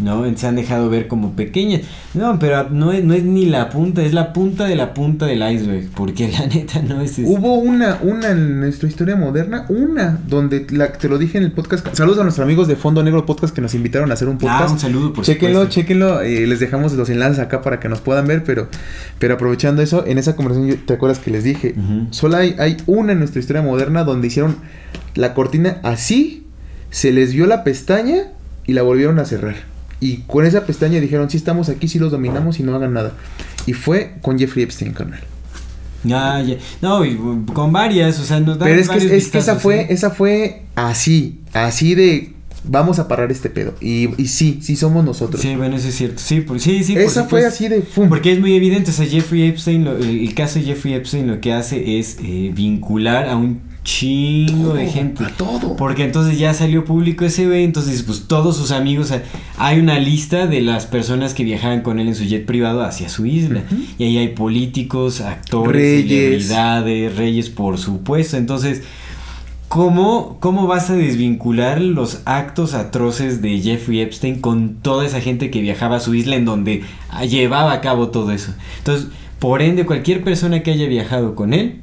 ¿no? 0.00 0.24
Se 0.36 0.46
han 0.46 0.56
dejado 0.56 0.88
ver 0.90 1.08
como 1.08 1.32
pequeñas. 1.36 1.82
No, 2.14 2.38
pero 2.38 2.68
no 2.70 2.92
es, 2.92 3.04
no 3.04 3.14
es 3.14 3.22
ni 3.24 3.46
la 3.46 3.68
punta, 3.70 4.02
es 4.02 4.12
la 4.12 4.32
punta 4.32 4.64
de 4.66 4.76
la 4.76 4.94
punta 4.94 5.26
del 5.26 5.38
iceberg, 5.52 5.88
porque 5.94 6.28
la 6.28 6.46
neta 6.54 6.80
no 6.82 7.00
es... 7.00 7.18
este- 7.18 7.24
Hubo 7.30 7.54
una, 7.54 7.98
una 8.02 8.30
en 8.30 8.60
nuestra 8.60 8.88
historia 8.88 9.16
moderna, 9.16 9.66
una, 9.68 10.18
donde 10.26 10.66
la, 10.70 10.92
te 10.92 11.08
lo 11.08 11.18
dije 11.18 11.38
en 11.38 11.44
el 11.44 11.52
podcast. 11.52 11.86
Saludos 11.94 12.18
a 12.18 12.22
nuestros 12.22 12.44
amigos 12.44 12.68
de 12.68 12.76
Fondo 12.76 13.02
Negro 13.02 13.26
Podcast 13.26 13.54
que 13.54 13.60
nos 13.60 13.74
invitaron 13.74 14.10
a 14.10 14.14
hacer 14.14 14.28
un 14.28 14.38
podcast. 14.38 14.68
Ah, 14.68 14.72
un 14.72 14.78
saludo, 14.78 15.12
por 15.12 15.24
Chéquenlo, 15.24 15.60
supuesto. 15.60 15.80
chéquenlo. 15.80 16.20
eh, 16.22 16.46
les 16.46 16.60
dejamos 16.60 16.92
los 16.94 17.08
enlaces 17.10 17.38
acá 17.38 17.62
para 17.62 17.80
que 17.80 17.88
nos 17.88 18.00
puedan 18.00 18.26
ver, 18.26 18.44
pero, 18.44 18.68
pero 19.18 19.34
aprovechando 19.34 19.82
eso, 19.82 20.06
en 20.06 20.18
esa 20.18 20.36
conversación, 20.36 20.70
yo- 20.70 20.84
¿te 20.86 20.94
acuerdas 20.94 21.18
que 21.18 21.30
les 21.30 21.44
dije? 21.44 21.74
Solo 22.10 22.36
hay, 22.36 22.54
hay 22.58 22.76
una 22.86 23.12
en 23.12 23.18
nuestra 23.18 23.40
historia 23.40 23.62
moderna 23.62 24.04
donde 24.04 24.26
hicieron 24.28 24.56
la 25.14 25.34
cortina 25.34 25.78
así, 25.82 26.46
se 26.90 27.12
les 27.12 27.32
vio 27.32 27.46
la 27.46 27.64
pestaña 27.64 28.24
y 28.66 28.72
la 28.74 28.82
volvieron 28.82 29.18
a 29.18 29.24
cerrar. 29.24 29.56
Y 30.02 30.18
con 30.26 30.44
esa 30.44 30.66
pestaña 30.66 31.00
dijeron, 31.00 31.30
sí 31.30 31.36
estamos 31.36 31.68
aquí, 31.68 31.86
sí 31.88 31.98
los 31.98 32.10
dominamos 32.10 32.58
y 32.58 32.64
no 32.64 32.74
hagan 32.74 32.92
nada. 32.92 33.12
Y 33.66 33.72
fue 33.72 34.14
con 34.20 34.38
Jeffrey 34.38 34.64
Epstein, 34.64 34.92
carnal. 34.92 35.20
Ya. 36.04 36.44
No, 36.80 37.04
y, 37.04 37.14
uh, 37.14 37.46
con 37.46 37.70
varias, 37.72 38.18
o 38.18 38.24
sea, 38.24 38.40
nos 38.40 38.58
dan 38.58 38.68
Pero 38.68 38.80
es 38.80 38.88
que, 38.88 39.16
es 39.16 39.28
que 39.30 39.38
esa 39.38 39.56
fue, 39.56 39.82
¿eh? 39.82 39.86
esa 39.90 40.10
fue 40.10 40.62
así, 40.74 41.38
así 41.52 41.94
de 41.94 42.32
vamos 42.64 42.98
a 42.98 43.06
parar 43.06 43.30
este 43.30 43.48
pedo. 43.50 43.74
Y, 43.80 44.08
y 44.20 44.26
sí, 44.26 44.58
sí 44.62 44.74
somos 44.74 45.04
nosotros. 45.04 45.40
Sí, 45.40 45.54
bueno, 45.54 45.76
eso 45.76 45.86
es 45.88 45.94
cierto. 45.94 46.18
Sí, 46.20 46.40
por, 46.40 46.58
sí, 46.58 46.82
sí. 46.82 46.94
por 46.94 47.02
esa 47.02 47.24
fue 47.24 47.46
así 47.46 47.68
de 47.68 47.80
pum. 47.82 48.08
Porque 48.08 48.32
es 48.32 48.40
muy 48.40 48.56
evidente, 48.56 48.90
o 48.90 48.94
sea, 48.94 49.06
Jeffrey 49.06 49.42
Epstein, 49.48 49.84
lo- 49.84 49.96
el, 49.96 50.20
el 50.26 50.34
caso 50.34 50.58
de 50.58 50.64
Jeffrey 50.64 50.94
Epstein 50.94 51.28
lo 51.28 51.40
que 51.40 51.52
hace 51.52 51.98
es 52.00 52.16
eh, 52.20 52.50
vincular 52.52 53.28
a 53.28 53.36
un 53.36 53.60
chingo 53.84 54.68
Todo, 54.68 54.74
de 54.74 54.86
gente. 54.86 55.24
a 55.24 55.28
todo. 55.30 55.76
Porque 55.76 56.04
entonces 56.04 56.38
ya 56.38 56.54
salió 56.54 56.84
público 56.84 57.24
ese 57.24 57.46
güey, 57.46 57.64
entonces 57.64 58.02
pues 58.02 58.26
todos 58.28 58.56
sus 58.56 58.70
amigos, 58.70 59.12
hay 59.58 59.78
una 59.78 59.98
lista 59.98 60.46
de 60.46 60.60
las 60.60 60.86
personas 60.86 61.34
que 61.34 61.44
viajaban 61.44 61.82
con 61.82 61.98
él 61.98 62.08
en 62.08 62.14
su 62.14 62.24
jet 62.24 62.46
privado 62.46 62.82
hacia 62.82 63.08
su 63.08 63.26
isla. 63.26 63.62
Y 63.98 64.04
ahí 64.04 64.18
hay 64.18 64.28
políticos, 64.28 65.20
actores, 65.20 65.72
Reyes. 66.04 66.08
celebridades, 66.46 67.16
reyes, 67.16 67.50
por 67.50 67.78
supuesto. 67.78 68.36
Entonces, 68.36 68.82
¿Cómo, 69.68 70.36
¿Cómo 70.40 70.66
vas 70.66 70.90
a 70.90 70.96
desvincular 70.96 71.80
los 71.80 72.20
actos 72.26 72.74
atroces 72.74 73.40
de 73.40 73.58
Jeffrey 73.58 74.00
Epstein 74.02 74.42
con 74.42 74.74
toda 74.82 75.06
esa 75.06 75.22
gente 75.22 75.50
que 75.50 75.62
viajaba 75.62 75.96
a 75.96 76.00
su 76.00 76.14
isla 76.14 76.36
en 76.36 76.44
donde 76.44 76.82
llevaba 77.26 77.72
a 77.72 77.80
cabo 77.80 78.08
todo 78.08 78.32
eso? 78.32 78.52
Entonces, 78.76 79.08
por 79.38 79.62
ende, 79.62 79.86
cualquier 79.86 80.22
persona 80.22 80.62
que 80.62 80.72
haya 80.72 80.86
viajado 80.88 81.34
con 81.34 81.54
él 81.54 81.80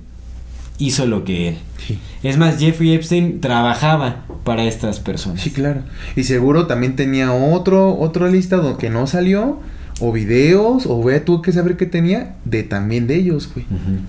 hizo 0.79 1.05
lo 1.05 1.23
que 1.23 1.49
él. 1.49 1.57
Sí. 1.85 1.99
Es 2.23 2.37
más, 2.37 2.57
Jeffrey 2.57 2.93
Epstein 2.93 3.41
trabajaba 3.41 4.25
para 4.43 4.63
estas 4.63 4.99
personas. 4.99 5.41
Sí, 5.41 5.51
claro. 5.51 5.81
Y 6.15 6.23
seguro 6.23 6.65
también 6.65 6.95
tenía 6.95 7.31
otro, 7.31 7.95
otra 7.99 8.29
lista 8.29 8.57
donde 8.57 8.79
que 8.79 8.89
no 8.89 9.05
salió. 9.05 9.59
O 10.01 10.13
videos, 10.13 10.85
o 10.85 11.03
ve 11.03 11.19
tú 11.19 11.41
que 11.41 11.51
saber 11.51 11.75
qué 11.75 11.85
tenía, 11.85 12.37
de 12.45 12.63
también 12.63 13.05
de 13.05 13.15
ellos, 13.15 13.51
güey. 13.53 13.65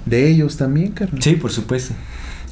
De 0.06 0.28
ellos 0.28 0.56
también, 0.56 0.92
carnal. 0.92 1.20
Sí, 1.20 1.34
por 1.34 1.50
supuesto. 1.50 1.94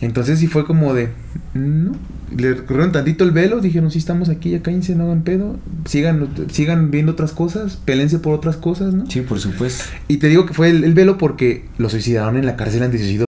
Entonces 0.01 0.41
sí 0.41 0.49
fue 0.49 0.65
como 0.65 0.93
de, 0.93 1.11
no, 1.55 1.93
le 2.37 2.57
corrieron 2.65 2.91
tantito 2.91 3.23
el 3.23 3.31
velo, 3.31 3.61
dijeron, 3.61 3.93
sí 3.93 3.99
estamos 3.99 4.29
aquí, 4.29 4.51
ya 4.51 4.61
cállense, 4.61 4.97
no 4.97 5.05
hagan 5.05 5.23
pedo, 5.23 5.57
sigan, 5.85 6.29
sigan 6.51 6.91
viendo 6.91 7.13
otras 7.13 7.31
cosas, 7.31 7.77
pelense 7.77 8.19
por 8.19 8.35
otras 8.35 8.57
cosas, 8.57 8.93
¿no? 8.95 9.09
Sí, 9.09 9.21
por 9.21 9.39
supuesto. 9.39 9.85
Y 10.09 10.17
te 10.17 10.27
digo 10.27 10.45
que 10.45 10.55
fue 10.55 10.71
el, 10.71 10.83
el 10.83 10.95
velo 10.95 11.17
porque 11.17 11.67
lo 11.79 11.89
suicidaron 11.89 12.37
en 12.37 12.45
la 12.45 12.57
cárcel 12.57 12.83
antes 12.83 13.01
de 13.01 13.07
suicidio. 13.07 13.28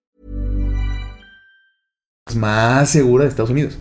Más 2.35 2.89
segura 2.89 3.23
de 3.23 3.29
Estados 3.31 3.49
Unidos. 3.49 3.77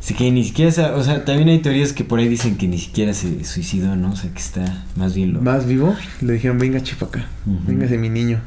Así 0.00 0.14
que 0.14 0.30
ni 0.32 0.42
siquiera, 0.42 0.94
o 0.96 1.04
sea, 1.04 1.24
también 1.24 1.48
hay 1.48 1.60
teorías 1.60 1.92
que 1.92 2.02
por 2.02 2.18
ahí 2.18 2.26
dicen 2.26 2.56
que 2.56 2.66
ni 2.66 2.78
siquiera 2.78 3.14
se 3.14 3.44
suicidó, 3.44 3.94
¿no? 3.94 4.10
O 4.10 4.16
sea, 4.16 4.32
que 4.32 4.40
está 4.40 4.84
más 4.96 5.14
bien 5.14 5.32
lo... 5.32 5.40
Más 5.40 5.64
vivo, 5.64 5.94
le 6.20 6.32
dijeron, 6.32 6.58
venga, 6.58 6.82
chifa 6.82 7.06
acá. 7.06 7.28
Véngase, 7.46 7.96
mi 7.96 8.08
niño. 8.08 8.40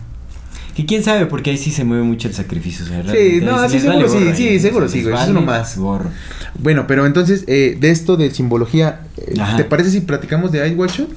Que 0.76 0.85
quién 0.85 1.02
sabe, 1.02 1.26
porque 1.26 1.52
ahí 1.52 1.57
sí 1.57 1.72
se 1.72 1.85
mueve 1.85 2.03
mucho 2.03 2.27
el 2.27 2.34
sacrificio. 2.34 2.84
O 2.84 2.88
sea, 2.89 3.02
Sí, 3.03 3.39
no, 3.41 3.69
sí, 3.69 3.80
seguro 3.80 4.10
sí, 4.10 4.34
sí, 4.35 4.60
seguro 4.60 4.89
sí, 4.89 5.03
güey, 5.03 5.14
eso 5.14 5.23
es 5.23 5.30
vale 5.30 5.34
lo 5.34 5.41
más. 5.41 5.77
Gorro. 5.77 6.10
Bueno, 6.60 6.85
pero 6.85 7.06
entonces, 7.06 7.45
eh, 7.47 7.77
de 7.80 7.91
esto 7.91 8.18
de 8.18 8.30
simbología, 8.31 9.07
eh. 9.15 9.35
¿te 9.56 9.64
parece 9.64 9.91
si 9.91 10.02
platicamos 10.02 10.52
de 10.52 10.68
Ice 10.68 10.76
Watch 10.76 10.97
Shot? 10.97 11.10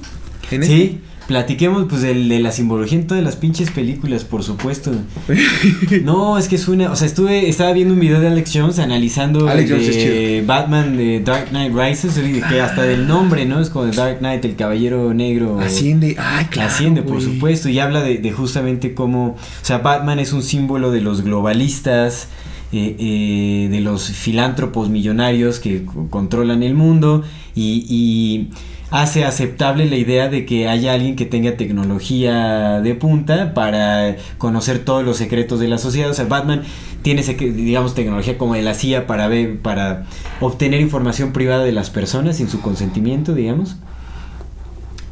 ¿En 0.51 0.63
este? 0.63 1.01
Platiquemos 1.29 1.85
pues 1.87 2.01
del- 2.01 2.27
de 2.27 2.39
la 2.39 2.51
simbología 2.51 2.97
en 2.97 3.05
todas 3.05 3.23
las 3.23 3.35
pinches 3.35 3.69
películas, 3.69 4.23
por 4.23 4.41
supuesto. 4.43 4.91
No, 6.03 6.37
es 6.39 6.47
que 6.47 6.55
es 6.55 6.67
una, 6.67 6.91
o 6.91 6.95
sea, 6.95 7.05
estuve, 7.05 7.47
estaba 7.49 7.71
viendo 7.71 7.93
un 7.93 7.99
video 7.99 8.19
de 8.19 8.27
Alex 8.27 8.51
Jones 8.53 8.79
analizando 8.79 9.47
Alex 9.47 9.69
Jones. 9.69 10.47
Batman 10.47 10.97
de 10.97 11.19
Dark 11.19 11.49
Knight 11.49 11.71
Rises, 11.75 12.19
que 12.49 12.59
hasta 12.61 12.81
del 12.81 13.07
nombre, 13.07 13.45
¿no? 13.45 13.59
Es 13.59 13.69
como 13.69 13.85
de 13.85 13.91
Dark 13.91 14.17
Knight, 14.19 14.43
el 14.43 14.55
caballero 14.55 15.13
negro. 15.13 15.59
Asciende, 15.59 16.15
ay, 16.17 16.45
claro. 16.45 16.69
Asciende, 16.69 17.03
por 17.03 17.21
supuesto, 17.21 17.69
y 17.69 17.77
habla 17.79 18.01
de, 18.01 18.17
de 18.17 18.31
justamente 18.31 18.95
cómo, 18.95 19.27
o 19.27 19.37
sea, 19.65 19.77
Batman 19.77 20.17
es 20.19 20.33
un 20.33 20.41
símbolo 20.41 20.89
de 20.91 21.01
los 21.01 21.21
globalistas, 21.21 22.27
eh, 22.71 22.95
eh, 22.99 23.67
de 23.69 23.81
los 23.81 24.09
filántropos 24.09 24.89
millonarios 24.89 25.59
que 25.59 25.85
co- 25.85 26.07
controlan 26.09 26.63
el 26.63 26.73
mundo 26.73 27.23
y, 27.55 27.85
y 27.87 28.49
hace 28.91 29.23
aceptable 29.23 29.85
la 29.85 29.95
idea 29.95 30.29
de 30.29 30.45
que 30.45 30.67
haya 30.67 30.93
alguien 30.93 31.15
que 31.15 31.25
tenga 31.25 31.57
tecnología 31.57 32.81
de 32.81 32.95
punta 32.95 33.53
para 33.53 34.17
conocer 34.37 34.79
todos 34.79 35.03
los 35.03 35.17
secretos 35.17 35.59
de 35.59 35.67
la 35.67 35.77
sociedad. 35.77 36.09
O 36.09 36.13
sea, 36.13 36.25
Batman 36.25 36.63
tiene, 37.01 37.21
digamos, 37.23 37.93
tecnología 37.93 38.37
como 38.37 38.55
de 38.55 38.63
la 38.63 38.73
CIA 38.73 39.07
para, 39.07 39.27
ver, 39.27 39.59
para 39.59 40.05
obtener 40.41 40.81
información 40.81 41.33
privada 41.33 41.63
de 41.63 41.71
las 41.71 41.89
personas 41.89 42.37
sin 42.37 42.49
su 42.49 42.61
consentimiento, 42.61 43.33
digamos. 43.33 43.77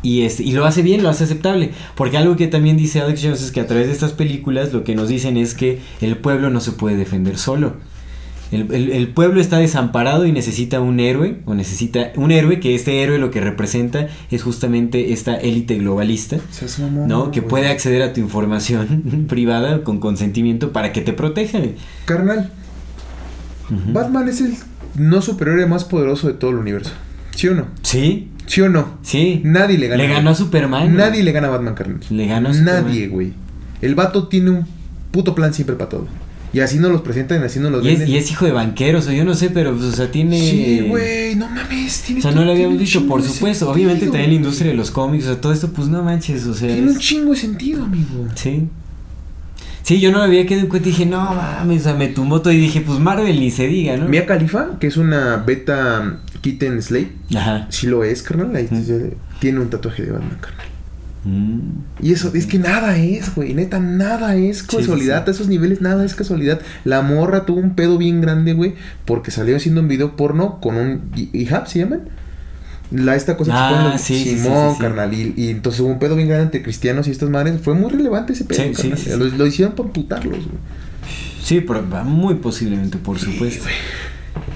Y, 0.02 0.22
este, 0.22 0.44
y 0.44 0.52
lo 0.52 0.66
hace 0.66 0.82
bien, 0.82 1.04
lo 1.04 1.10
hace 1.10 1.26
aceptable. 1.26 1.72
Porque 1.96 2.18
algo 2.18 2.36
que 2.36 2.48
también 2.48 2.78
dice 2.78 3.02
Alex 3.02 3.22
Jones 3.24 3.42
es 3.42 3.52
que 3.52 3.60
a 3.60 3.68
través 3.68 3.88
de 3.88 3.94
estas 3.94 4.14
películas 4.14 4.74
lo 4.74 4.84
que 4.84 4.96
nos 4.96 5.08
dicen 5.10 5.38
es 5.38 5.54
que 5.54 5.80
el 6.02 6.18
pueblo 6.18 6.50
no 6.50 6.62
se 6.62 6.72
puede 6.72 6.98
defender 6.98 7.38
solo. 7.38 7.76
El, 8.52 8.74
el- 8.74 8.92
el 8.92 9.08
pueblo 9.10 9.42
está 9.42 9.58
desamparado 9.58 10.26
y 10.26 10.32
necesita 10.32 10.80
un 10.80 11.00
héroe, 11.02 11.40
o 11.46 11.54
necesita 11.54 12.12
un 12.16 12.32
héroe, 12.32 12.60
que 12.62 12.76
este 12.76 13.02
héroe 13.04 13.18
lo 13.20 13.30
que 13.30 13.42
representa 13.42 14.08
es 14.32 14.42
justamente 14.44 15.12
esta 15.12 15.36
élite 15.36 15.76
globalista, 15.78 16.38
mamón, 16.80 17.08
¿no? 17.10 17.32
Que 17.32 17.42
puede 17.42 17.68
acceder 17.68 18.02
a 18.04 18.14
tu 18.14 18.22
información 18.22 19.26
privada 19.30 19.84
con 19.84 20.00
consentimiento 20.00 20.72
para 20.72 20.94
que 20.94 21.02
te 21.02 21.12
proteja. 21.14 21.60
Carnal. 22.06 22.52
Batman 23.94 24.30
es 24.30 24.40
el 24.42 24.54
no 24.96 25.22
superhéroe 25.22 25.66
más 25.66 25.84
poderoso 25.84 26.28
de 26.28 26.34
todo 26.34 26.52
el 26.52 26.58
universo. 26.58 26.92
¿Sí 27.36 27.50
o 27.50 27.54
no? 27.56 27.68
Sí, 27.82 28.30
¿Sí 28.46 28.62
o 28.62 28.70
no? 28.70 28.98
sí. 29.02 29.42
Nadie 29.44 29.78
le 29.78 29.88
gana. 29.90 30.02
Le 30.04 30.10
ganó 30.10 30.30
a 30.30 30.36
Superman. 30.36 30.96
Nadie 30.96 31.22
le 31.24 31.32
gana 31.34 31.48
a 31.48 31.52
Batman, 31.52 31.76
carnal. 31.76 32.00
Le 32.10 32.28
ganó 32.28 32.50
a 32.50 32.54
Superman. 32.54 32.86
Nadie, 32.86 33.08
güey. 33.10 33.34
El 33.82 33.94
vato 33.94 34.28
tiene 34.30 34.52
un 34.52 34.66
puto 35.12 35.36
plan 35.36 35.54
siempre 35.54 35.76
para 35.76 35.90
todo. 35.90 36.08
Y 36.54 36.62
así 36.62 36.78
nos 36.80 36.92
los 36.92 37.02
presentan, 37.02 37.44
así 37.44 37.60
nos 37.60 37.72
los 37.72 37.86
Y 37.86 37.90
es, 37.90 38.08
y 38.08 38.18
es 38.18 38.32
hijo 38.32 38.46
de 38.46 38.52
banqueros, 38.52 39.08
o 39.08 39.12
yo 39.12 39.26
no 39.26 39.36
sé, 39.36 39.50
pero, 39.50 39.74
pues, 39.74 39.86
o 39.86 39.92
sea, 39.92 40.10
tiene... 40.10 40.40
Sí, 40.40 40.86
güey, 40.88 41.36
no 41.36 41.50
mames. 41.50 42.02
Tiene 42.04 42.20
O 42.20 42.24
sea, 42.24 42.32
no 42.32 42.46
lo 42.46 42.52
habíamos 42.52 42.80
dicho, 42.80 43.06
por 43.06 43.22
supuesto. 43.22 43.66
sentido, 43.66 43.72
Obviamente 43.72 44.06
también 44.06 44.30
la 44.30 44.36
industria 44.36 44.72
de 44.72 44.78
los 44.78 44.90
cómics, 44.92 45.26
o 45.26 45.28
sea, 45.34 45.42
todo 45.42 45.52
esto, 45.52 45.70
pues 45.72 45.88
no 45.90 46.02
manches, 46.04 46.46
o 46.46 46.54
sea. 46.54 46.70
Tiene 46.74 46.90
un 46.90 46.98
chingo 46.98 47.32
de 47.32 47.38
sentido, 47.38 47.84
amigo. 47.84 48.28
Sí. 48.36 48.68
Sí, 49.84 50.02
yo 50.02 50.12
no 50.12 50.18
lo 50.18 50.26
había 50.26 50.46
quedado 50.46 50.64
en 50.64 50.70
cuenta 50.70 50.90
y 50.90 50.92
dije, 50.92 51.06
no 51.06 51.20
mames, 51.34 51.82
o 51.82 51.84
sea, 51.86 51.94
me 51.94 52.08
tumbó 52.08 52.42
todo 52.42 52.52
y 52.52 52.58
dije, 52.58 52.82
pues 52.82 53.00
Marvel 53.00 53.40
ni 53.40 53.52
se 53.52 53.68
diga, 53.68 53.96
¿no? 53.96 54.08
Mia 54.10 54.26
Khalifa, 54.26 54.78
que 54.80 54.88
es 54.88 54.98
una 54.98 55.38
beta 55.38 56.20
kitten 56.42 56.82
slave, 56.82 57.14
Ajá. 57.36 57.68
sí 57.70 57.88
lo 57.88 58.04
es, 58.04 58.22
carnal. 58.22 58.54
Ahí 58.56 58.68
Mm. 58.70 59.12
Tiene 59.40 59.60
un 59.60 59.70
tatuaje 59.70 60.04
de 60.04 60.12
Batman, 60.12 60.38
carnal. 60.42 60.66
Mm. 61.28 61.60
Y 62.02 62.14
eso, 62.14 62.32
es 62.34 62.46
que 62.46 62.58
nada 62.60 62.98
es, 62.98 63.34
güey. 63.36 63.54
Neta, 63.54 63.80
nada 63.80 64.36
es 64.36 64.64
casualidad. 64.64 65.24
sí. 65.26 65.30
A 65.30 65.34
esos 65.34 65.48
niveles, 65.48 65.82
nada 65.82 66.06
es 66.06 66.16
casualidad. 66.16 66.62
La 66.86 67.02
morra 67.02 67.46
tuvo 67.46 67.60
un 67.60 67.76
pedo 67.76 67.98
bien 67.98 68.22
grande, 68.22 68.54
güey. 68.54 68.76
Porque 69.06 69.32
salió 69.32 69.56
haciendo 69.58 69.82
un 69.82 69.88
video 69.88 70.16
porno 70.16 70.60
con 70.62 70.76
un 70.78 71.02
hi- 71.16 71.30
hijab, 71.34 71.68
¿se 71.68 71.80
llaman? 71.80 72.10
La, 72.92 73.16
esta 73.16 73.36
cosa 73.36 73.52
que 73.52 73.58
Ah, 73.58 73.90
los- 73.94 74.02
sí, 74.02 74.24
Simón, 74.24 74.76
carnal. 74.80 75.14
Y, 75.14 75.34
y 75.36 75.50
entonces 75.50 75.82
hubo 75.82 75.90
un 75.90 76.00
pedo 76.00 76.16
bien 76.16 76.30
grande 76.30 76.46
entre 76.46 76.64
cristianos 76.64 77.08
y 77.08 77.12
estas 77.12 77.30
madres. 77.30 77.60
Fue 77.62 77.74
muy 77.74 77.92
relevante 77.92 78.32
ese 78.34 78.46
pedo, 78.46 78.64
Sí, 78.64 78.70
sí, 78.74 78.82
carnal. 78.90 78.98
sí, 78.98 79.10
lo, 79.10 79.26
lo 79.26 79.46
hicieron 79.46 79.76
para 79.76 79.90
putarlos, 79.90 80.38
güey. 80.46 80.58
Sí, 81.44 81.62
pero 81.62 81.82
muy 82.06 82.36
posiblemente, 82.36 82.98
por 82.98 83.20
supuesto. 83.20 83.66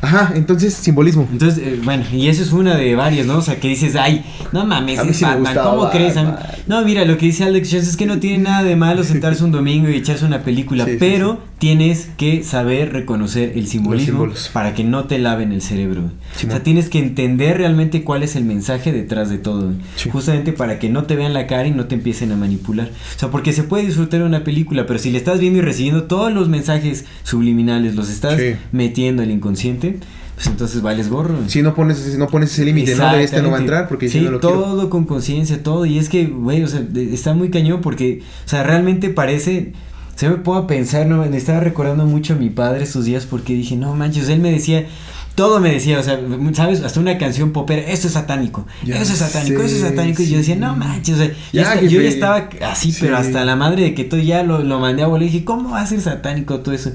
Ajá, 0.01 0.33
entonces, 0.35 0.73
simbolismo. 0.73 1.27
Entonces, 1.31 1.63
eh, 1.63 1.79
bueno, 1.83 2.03
y 2.11 2.27
eso 2.27 2.41
es 2.41 2.51
una 2.51 2.75
de 2.75 2.95
varias, 2.95 3.27
¿no? 3.27 3.37
O 3.37 3.41
sea, 3.41 3.59
que 3.59 3.67
dices, 3.67 3.95
ay, 3.95 4.25
no 4.51 4.65
mames, 4.65 4.99
A 4.99 5.03
mí 5.03 5.11
es 5.11 5.17
sí 5.17 5.25
me 5.25 5.31
Batman, 5.31 5.53
gustaba 5.53 5.77
¿cómo 5.77 5.89
crees? 5.91 6.15
Mí-. 6.15 6.23
No, 6.67 6.83
mira, 6.83 7.05
lo 7.05 7.17
que 7.17 7.27
dice 7.27 7.43
Alex 7.43 7.69
Jones 7.71 7.87
es 7.87 7.97
que 7.97 8.05
no 8.07 8.19
tiene 8.19 8.39
nada 8.39 8.63
de 8.63 8.75
malo 8.75 9.03
sentarse 9.05 9.43
un 9.43 9.51
domingo 9.51 9.89
y 9.89 9.95
echarse 9.95 10.25
una 10.25 10.41
película, 10.41 10.85
Sí, 10.85 10.97
pero. 10.99 11.50
Tienes 11.61 12.09
que 12.17 12.43
saber 12.43 12.91
reconocer 12.91 13.51
el 13.55 13.67
simbolismo 13.67 14.27
para 14.51 14.73
que 14.73 14.83
no 14.83 15.03
te 15.05 15.19
laven 15.19 15.51
el 15.51 15.61
cerebro. 15.61 16.05
o 16.35 16.39
sea, 16.49 16.63
tienes 16.63 16.89
que 16.89 16.97
entender 16.97 17.59
realmente 17.59 18.03
cuál 18.03 18.23
es 18.23 18.35
el 18.35 18.45
mensaje 18.45 18.91
detrás 18.91 19.29
de 19.29 19.37
todo. 19.37 19.71
Sí. 19.95 20.09
justamente 20.09 20.53
para 20.53 20.79
que 20.79 20.89
no 20.89 21.03
te 21.03 21.15
vean 21.15 21.35
la 21.35 21.45
cara 21.45 21.67
y 21.67 21.71
no 21.71 21.85
te 21.85 21.93
empiecen 21.93 22.31
a 22.31 22.35
manipular. 22.35 22.87
O 23.15 23.19
sea, 23.19 23.29
porque 23.29 23.53
se 23.53 23.61
puede 23.61 23.85
disfrutar 23.85 24.23
una 24.23 24.43
película, 24.43 24.87
pero 24.87 24.97
si 24.97 25.11
le 25.11 25.19
estás 25.19 25.39
viendo 25.39 25.59
y 25.59 25.61
recibiendo 25.61 26.05
todos 26.05 26.33
los 26.33 26.49
mensajes 26.49 27.05
subliminales, 27.21 27.93
los 27.93 28.09
estás 28.09 28.39
Sí. 28.39 28.55
metiendo 28.71 29.21
al 29.21 29.29
inconsciente, 29.29 29.99
pues 30.33 30.47
entonces 30.47 30.81
vales 30.81 31.09
gorro. 31.09 31.35
Si 31.45 31.61
no 31.61 31.75
pones, 31.75 31.99
ese- 32.03 32.17
no 32.17 32.25
pones 32.25 32.51
ese 32.53 32.65
límite, 32.65 32.95
¿no? 32.95 33.13
De 33.13 33.23
este 33.23 33.39
no 33.43 33.51
va 33.51 33.57
a 33.57 33.61
entrar 33.61 33.87
porque 33.87 34.09
sí, 34.09 34.17
si 34.17 34.25
no 34.25 34.31
lo 34.31 34.39
todo 34.39 34.73
quiero. 34.73 34.89
con 34.89 35.05
conciencia, 35.05 35.61
todo. 35.61 35.85
Y 35.85 35.99
es 35.99 36.09
que, 36.09 36.25
güey, 36.25 36.63
o 36.63 36.67
sea, 36.67 36.81
está 36.95 37.35
muy 37.35 37.51
cañón 37.51 37.81
porque, 37.81 38.23
o 38.47 38.49
sea, 38.49 38.63
realmente 38.63 39.09
parece. 39.11 39.73
Se 40.21 40.29
me 40.29 40.35
pongo 40.35 40.59
a 40.59 40.67
pensar, 40.67 41.07
¿no? 41.07 41.25
Me 41.25 41.35
estaba 41.35 41.61
recordando 41.61 42.05
mucho 42.05 42.33
a 42.33 42.35
mi 42.35 42.51
padre 42.51 42.83
estos 42.83 43.05
días 43.05 43.25
porque 43.25 43.55
dije, 43.55 43.75
no 43.75 43.95
manches, 43.95 44.29
él 44.29 44.39
me 44.39 44.51
decía. 44.51 44.85
Todo 45.33 45.59
me 45.59 45.71
decía, 45.71 45.97
o 45.97 46.03
sea, 46.03 46.19
¿sabes? 46.53 46.83
Hasta 46.83 46.99
una 46.99 47.17
canción 47.17 47.51
popera, 47.53 47.81
esto 47.81 48.05
es 48.05 48.13
satánico, 48.13 48.67
Ya 48.85 49.01
eso 49.01 49.13
es 49.13 49.17
satánico, 49.19 49.63
eso 49.63 49.77
es 49.77 49.81
satánico. 49.81 50.21
Y 50.21 50.27
yo 50.29 50.37
decía, 50.37 50.57
no 50.57 50.75
manches, 50.75 51.15
o 51.15 51.17
sea, 51.17 51.31
Ya, 51.51 51.81
yo 51.81 52.01
ya 52.01 52.09
estaba 52.09 52.49
así, 52.69 52.91
Sí. 52.91 52.99
pero 53.01 53.17
hasta 53.17 53.43
la 53.45 53.55
madre 53.55 53.81
de 53.81 53.93
que 53.95 54.03
todo 54.03 54.19
ya 54.19 54.43
lo, 54.43 54.61
lo 54.61 54.79
mandé 54.79 55.01
a 55.01 55.07
volar. 55.07 55.23
Y 55.23 55.31
dije, 55.31 55.43
¿cómo 55.43 55.71
va 55.71 55.81
a 55.81 55.87
ser 55.87 56.01
satánico 56.01 56.59
todo 56.59 56.75
eso? 56.75 56.91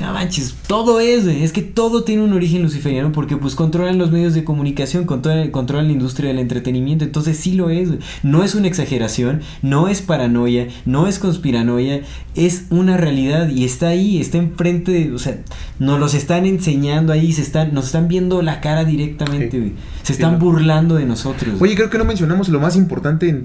No 0.00 0.10
manches, 0.14 0.54
todo 0.66 1.00
es, 1.00 1.24
güey, 1.24 1.44
es 1.44 1.52
que 1.52 1.60
todo 1.60 2.02
tiene 2.02 2.22
un 2.22 2.32
origen 2.32 2.62
luciferiano 2.62 3.12
porque 3.12 3.36
pues 3.36 3.54
controlan 3.54 3.98
los 3.98 4.10
medios 4.10 4.32
de 4.32 4.42
comunicación, 4.42 5.04
controlan, 5.04 5.50
controlan 5.50 5.86
la 5.88 5.92
industria 5.92 6.28
del 6.28 6.38
entretenimiento, 6.38 7.04
entonces 7.04 7.36
sí 7.36 7.52
lo 7.52 7.68
es, 7.68 7.88
güey. 7.88 8.00
no 8.22 8.42
es 8.42 8.54
una 8.54 8.68
exageración, 8.68 9.42
no 9.60 9.88
es 9.88 10.00
paranoia, 10.00 10.68
no 10.86 11.06
es 11.08 11.18
conspiranoia, 11.18 12.00
es 12.34 12.64
una 12.70 12.96
realidad 12.96 13.50
y 13.50 13.64
está 13.64 13.88
ahí, 13.88 14.18
está 14.18 14.38
enfrente, 14.38 14.92
de, 14.92 15.12
o 15.12 15.18
sea, 15.18 15.36
nos 15.78 16.00
los 16.00 16.14
están 16.14 16.46
enseñando 16.46 17.12
ahí, 17.12 17.30
se 17.34 17.42
están, 17.42 17.74
nos 17.74 17.84
están 17.86 18.08
viendo 18.08 18.40
la 18.40 18.62
cara 18.62 18.84
directamente, 18.86 19.50
Sí. 19.50 19.58
güey. 19.58 19.72
se 20.02 20.06
Sí, 20.06 20.12
están 20.14 20.32
no. 20.32 20.38
burlando 20.38 20.94
de 20.94 21.04
nosotros. 21.04 21.60
Oye, 21.60 21.74
creo 21.74 21.90
que 21.90 21.98
no 21.98 22.06
mencionamos 22.06 22.48
lo 22.48 22.60
más 22.60 22.76
importante. 22.76 23.42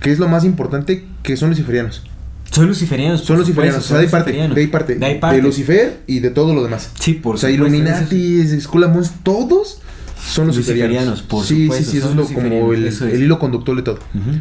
que 0.00 0.10
es 0.10 0.18
lo 0.18 0.28
más 0.28 0.44
importante? 0.44 1.04
Que 1.22 1.36
son 1.36 1.50
luciferianos. 1.50 2.02
Son 2.50 2.66
luciferianos, 2.66 3.20
Son 3.22 3.38
luciferianos. 3.38 3.84
supuesto, 3.84 3.84
o 3.84 3.88
sea, 3.88 3.96
de 3.98 4.02
ahí 4.02 4.08
son 4.08 4.10
parte. 4.10 4.30
luciferianos. 4.30 4.54
De 4.56 4.60
ahí 4.60 4.66
parte. 4.66 4.94
De 4.96 5.06
ahí 5.06 5.18
parte. 5.18 5.36
De 5.36 5.42
Lucifer 5.42 6.00
y 6.06 6.18
de 6.20 6.30
todo 6.30 6.54
lo 6.54 6.62
demás. 6.62 6.90
Sí, 6.98 7.14
por 7.14 7.36
o 7.36 7.38
sea, 7.38 7.50
supuesto, 7.50 7.74
Illuminati, 7.76 8.40
and 8.40 8.92
Bones, 8.92 9.12
todos 9.22 9.80
son 10.28 10.48
luciferianos. 10.48 10.56
Luciferianos, 10.56 11.22
por 11.22 11.44
sí, 11.44 11.62
supuesto, 11.64 11.84
Sí, 11.84 11.90
sí, 11.92 11.98
eso 11.98 12.10
es 12.10 12.16
lo, 12.16 12.24
como 12.26 12.72
el, 12.72 12.86
es. 12.86 13.00
el 13.00 13.22
hilo 13.22 13.38
conductor 13.38 13.76
de 13.76 13.82
todo. 13.82 13.98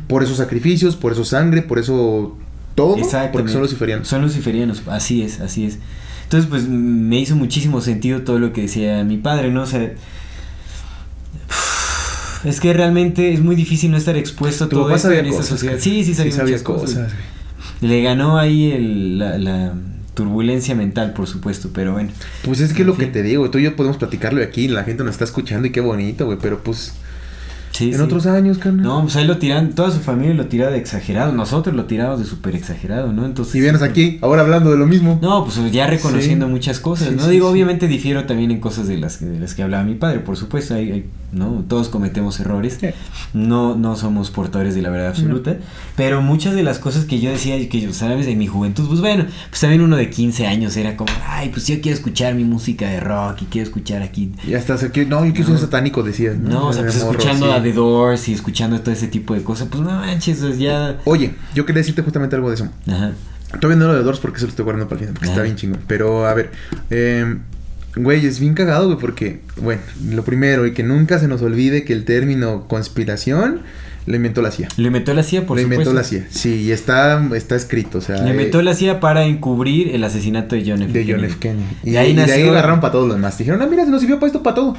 Por 0.08 0.24
esos 0.24 0.38
sacrificios, 0.38 0.96
por 0.96 1.12
eso 1.14 1.24
sangre, 1.24 1.62
por 1.62 1.78
eso 1.80 2.36
todo. 2.76 2.98
Porque 3.32 3.52
son 3.52 3.62
luciferianos. 3.62 4.08
Son 4.08 4.22
luciferianos, 4.22 4.84
así 4.88 5.22
es, 5.22 5.40
así 5.40 5.66
es. 5.66 5.78
Entonces, 6.24 6.50
pues 6.50 6.68
me 6.68 7.20
hizo 7.20 7.36
muchísimo 7.36 7.82
sentido 7.82 8.22
todo 8.22 8.38
lo 8.40 8.54
que 8.54 8.62
decía 8.62 9.04
mi 9.04 9.18
padre, 9.18 9.52
¿no? 9.52 9.64
O 9.64 9.66
sea, 9.66 9.92
es 12.44 12.60
que 12.60 12.72
realmente 12.74 13.34
es 13.34 13.42
muy 13.42 13.56
difícil 13.56 13.92
no 13.92 13.98
estar 13.98 14.16
expuesto 14.16 14.66
a 14.66 14.70
todo 14.70 14.94
esto 14.94 15.12
en 15.12 15.26
esta 15.26 15.44
sociedad. 15.44 15.76
Sí, 15.80 16.04
sí, 16.04 16.14
sabía, 16.14 16.32
sabía 16.32 16.54
muchas 16.54 16.64
cosas. 16.64 16.90
cosas. 16.96 17.12
Le 17.82 18.02
ganó 18.02 18.38
ahí 18.38 18.72
el- 18.72 19.18
la, 19.20 19.38
la 19.38 19.74
turbulencia 20.14 20.76
mental, 20.76 21.14
por 21.14 21.28
supuesto, 21.28 21.70
pero 21.74 21.94
bueno. 21.94 22.10
Pues 22.44 22.60
es 22.60 22.74
que 22.74 22.82
En 22.82 22.88
lo 22.88 22.98
que 22.98 23.06
te 23.08 23.24
digo, 23.24 23.50
tú 23.50 23.58
y 23.58 23.64
yo 23.64 23.76
podemos 23.76 23.98
platicarlo 23.98 24.44
aquí, 24.44 24.68
la 24.68 24.84
gente 24.84 25.04
nos 25.04 25.14
está 25.14 25.24
escuchando 25.26 25.68
y 25.68 25.72
qué 25.72 25.80
bonito, 25.82 26.26
güey, 26.26 26.38
pero 26.42 26.62
pues 26.62 26.94
Sí, 27.72 27.90
en 27.92 27.96
sí. 27.98 28.02
otros 28.02 28.26
años, 28.26 28.58
carnal. 28.58 28.84
No, 28.84 29.02
pues 29.04 29.16
ahí 29.16 29.26
lo 29.26 29.38
tiran, 29.38 29.72
toda 29.74 29.92
su 29.92 30.00
familia 30.00 30.34
lo 30.34 30.48
tira 30.48 30.70
de 30.70 30.78
exagerado, 30.78 31.32
nosotros 31.34 31.76
lo 31.76 31.86
tiramos 31.86 32.20
de 32.20 32.26
súper 32.26 32.56
exagerado, 32.56 33.14
¿no? 33.14 33.26
Entonces... 33.26 33.56
Y 33.56 33.62
vienes 33.62 33.82
aquí, 33.82 34.18
ahora 34.22 34.42
hablando 34.42 34.72
de 34.72 34.78
lo 34.78 34.86
mismo. 34.88 35.20
No, 35.22 35.46
pues 35.46 35.60
ya 35.72 35.88
reconociendo 35.88 36.46
Sí. 36.48 36.52
muchas 36.52 36.80
cosas, 36.80 37.12
¿no? 37.14 37.28
Digo, 37.28 37.48
obviamente 37.50 37.88
difiero 37.88 38.26
también 38.26 38.52
en 38.52 38.60
cosas 38.60 38.88
de 38.88 38.98
las, 38.98 39.18
que- 39.18 39.26
de 39.26 39.40
las 39.40 39.54
que 39.56 39.64
hablaba 39.64 39.84
mi 39.84 39.96
padre, 39.96 40.20
por 40.20 40.36
supuesto, 40.36 40.74
hay, 40.76 40.92
hay- 40.92 41.06
¿no? 41.32 41.64
Todos 41.68 41.90
cometemos 41.90 42.40
errores, 42.40 42.80
no, 43.34 43.76
no 43.76 43.96
somos 43.96 44.32
portadores 44.32 44.74
de 44.76 44.82
la 44.82 44.90
verdad 44.90 45.10
absoluta, 45.10 45.58
pero 45.96 46.22
muchas 46.22 46.56
de 46.56 46.64
las 46.64 46.80
cosas 46.80 47.06
que 47.06 47.20
yo 47.20 47.30
decía, 47.30 47.56
que 47.70 47.82
yo, 47.82 47.94
sabes, 47.94 48.26
en 48.28 48.38
mi 48.40 48.48
juventud, 48.48 48.88
pues 48.88 49.00
bueno, 49.00 49.26
pues 49.50 49.62
también 49.62 49.82
uno 49.82 49.96
de 49.96 50.10
15 50.10 50.48
años 50.48 50.76
era 50.76 50.98
como, 50.98 51.12
ay, 51.28 51.50
pues 51.50 51.68
yo 51.68 51.80
quiero 51.82 51.96
escuchar 51.96 52.34
mi 52.34 52.44
música 52.46 52.90
de 52.90 53.00
rock 53.00 53.44
y 53.44 53.46
quiero 53.46 53.66
escuchar 53.68 54.02
aquí 54.02 54.32
Y 54.48 54.54
hasta 54.56 54.74
aquí, 54.74 55.06
no, 55.06 55.24
yo 55.26 55.32
quiero 55.32 55.46
ser 55.48 55.56
No. 55.56 55.62
satánico, 55.62 56.04
decías. 56.04 56.38
No, 56.38 56.50
No, 56.50 56.68
o 56.68 56.74
sea, 56.74 56.82
De 56.84 56.90
pues 56.92 56.98
escuchando. 57.04 57.46
A 57.60 57.64
The 57.64 57.74
Doors 57.74 58.28
y 58.30 58.34
escuchando 58.34 58.80
todo 58.82 58.92
ese 58.92 59.08
tipo 59.08 59.34
de 59.36 59.44
cosas, 59.44 59.68
pues 59.70 59.82
no 59.82 59.90
manches, 59.92 60.38
pues 60.40 60.58
ya... 60.58 60.98
Oye, 61.06 61.34
yo 61.54 61.66
quería 61.66 61.80
decirte 61.82 62.02
justamente 62.02 62.36
algo 62.36 62.50
de 62.50 62.56
eso. 62.56 62.70
Ajá. 62.88 63.12
Todavía 63.60 63.78
no 63.84 63.88
lo 63.92 63.96
de 63.98 64.04
Doors 64.04 64.20
porque 64.20 64.40
se 64.40 64.46
lo 64.46 64.50
estoy 64.50 64.64
guardando 64.64 64.88
para 64.88 65.00
el 65.02 65.08
final, 65.08 65.14
porque 65.16 65.26
Ajá. 65.28 65.34
está 65.34 65.44
bien 65.44 65.56
chingón. 65.56 65.80
Pero, 65.88 66.26
a 66.28 66.34
ver, 66.34 66.52
eh, 66.92 67.38
güey, 67.96 68.26
es 68.26 68.40
bien 68.40 68.54
cagado, 68.54 68.86
güey, 68.88 69.00
porque, 69.00 69.42
bueno, 69.62 69.82
lo 70.12 70.24
primero, 70.24 70.66
y 70.68 70.74
que 70.74 70.84
nunca 70.84 71.18
se 71.20 71.28
nos 71.28 71.42
olvide 71.42 71.84
que 71.84 71.94
el 71.94 72.06
término 72.06 72.68
conspiración 72.68 73.62
lo 74.06 74.16
inventó 74.16 74.42
la 74.42 74.50
CIA. 74.52 74.70
Lo 74.78 74.88
inventó 74.88 75.14
la 75.14 75.22
CIA, 75.24 75.46
por 75.46 75.58
lo 75.58 75.62
inventó 75.64 75.92
supuesto. 75.92 76.18
la 76.18 76.24
CIA, 76.24 76.32
sí, 76.32 76.62
y 76.62 76.72
está, 76.72 77.28
está 77.36 77.56
escrito, 77.56 77.98
o 78.00 78.02
sea. 78.02 78.22
Lo 78.24 78.30
inventó 78.30 78.60
eh, 78.60 78.64
la 78.64 78.74
CIA 78.74 79.00
para 79.00 79.24
encubrir 79.26 79.94
el 79.96 80.04
asesinato 80.04 80.56
de 80.56 80.64
John 80.66 80.82
F. 80.84 80.94
de 80.94 81.00
John 81.02 81.22
Kennedy. 81.22 81.26
F. 81.34 81.38
Kennedy. 81.40 81.66
Y, 81.84 81.90
Y 81.92 81.98
ahí 81.98 82.12
y 82.12 82.16
de 82.16 82.22
ahí 82.22 82.28
nació- 82.28 82.52
agarraron 82.52 82.80
para 82.82 82.92
todos 82.94 83.08
los 83.08 83.18
demás. 83.18 83.38
Dijeron, 83.38 83.62
ah, 83.62 83.68
mira, 83.70 83.86
se 83.86 83.92
nos 83.92 84.00
sirvió 84.02 84.18
para 84.20 84.28
esto, 84.28 84.42
para 84.44 84.56
todo. 84.56 84.78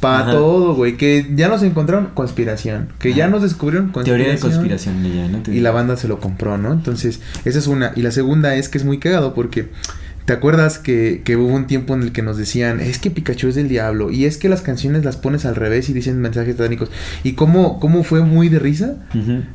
Para 0.00 0.20
Ajá. 0.20 0.32
todo, 0.32 0.74
güey. 0.74 0.96
Que 0.96 1.30
ya 1.34 1.48
nos 1.48 1.62
encontraron 1.62 2.10
conspiración. 2.14 2.88
Que 2.98 3.14
ya 3.14 3.28
nos 3.28 3.42
descubrieron 3.42 3.90
conspiración. 3.90 4.18
Teoría 4.18 4.34
de 4.34 4.40
conspiración 4.40 5.02
de 5.02 5.28
¿no? 5.28 5.54
Y 5.54 5.60
la 5.60 5.70
banda 5.70 5.96
se 5.96 6.08
lo 6.08 6.20
compró, 6.20 6.58
¿no? 6.58 6.72
Entonces, 6.72 7.20
esa 7.44 7.58
es 7.58 7.66
una. 7.66 7.92
Y 7.96 8.02
la 8.02 8.10
segunda 8.10 8.54
es 8.54 8.68
que 8.68 8.78
es 8.78 8.84
muy 8.84 8.98
cagado 8.98 9.34
porque. 9.34 9.68
¿Te 10.24 10.32
acuerdas 10.32 10.78
que, 10.78 11.20
que 11.22 11.36
hubo 11.36 11.48
un 11.54 11.66
tiempo 11.66 11.94
en 11.94 12.02
el 12.02 12.12
que 12.12 12.22
nos 12.22 12.38
decían, 12.38 12.80
es 12.80 12.98
que 12.98 13.10
Pikachu 13.10 13.48
es 13.48 13.56
del 13.56 13.68
diablo? 13.68 14.10
Y 14.10 14.24
es 14.24 14.38
que 14.38 14.48
las 14.48 14.62
canciones 14.62 15.04
las 15.04 15.18
pones 15.18 15.44
al 15.44 15.54
revés 15.54 15.90
y 15.90 15.92
dicen 15.92 16.18
mensajes 16.20 16.56
satánicos. 16.56 16.90
¿Y 17.22 17.32
cómo, 17.32 17.78
cómo 17.78 18.04
fue 18.04 18.22
muy 18.22 18.48
de 18.48 18.58
risa? 18.58 18.96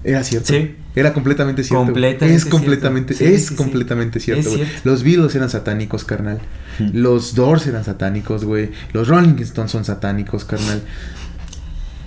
Era 0.04 0.24
cierto. 0.24 0.54
Sí. 0.54 0.76
Era 0.96 1.14
completamente 1.14 1.64
cierto. 1.64 1.86
Completamente 1.86 2.36
es 2.36 2.46
completamente, 2.46 3.14
cierto. 3.16 3.36
Es 3.36 3.42
sí, 3.44 3.48
sí. 3.50 3.56
completamente 3.56 4.20
cierto, 4.20 4.50
güey. 4.50 4.64
Los 4.84 5.04
Beatles 5.04 5.34
eran 5.36 5.50
satánicos, 5.50 6.04
carnal. 6.04 6.40
Los 6.94 7.34
Doors 7.34 7.66
eran 7.68 7.84
satánicos, 7.84 8.46
güey. 8.46 8.70
Los 8.94 9.08
Rolling 9.08 9.40
Stones 9.40 9.72
son 9.72 9.86
satánicos, 9.86 10.46
carnal. 10.46 10.82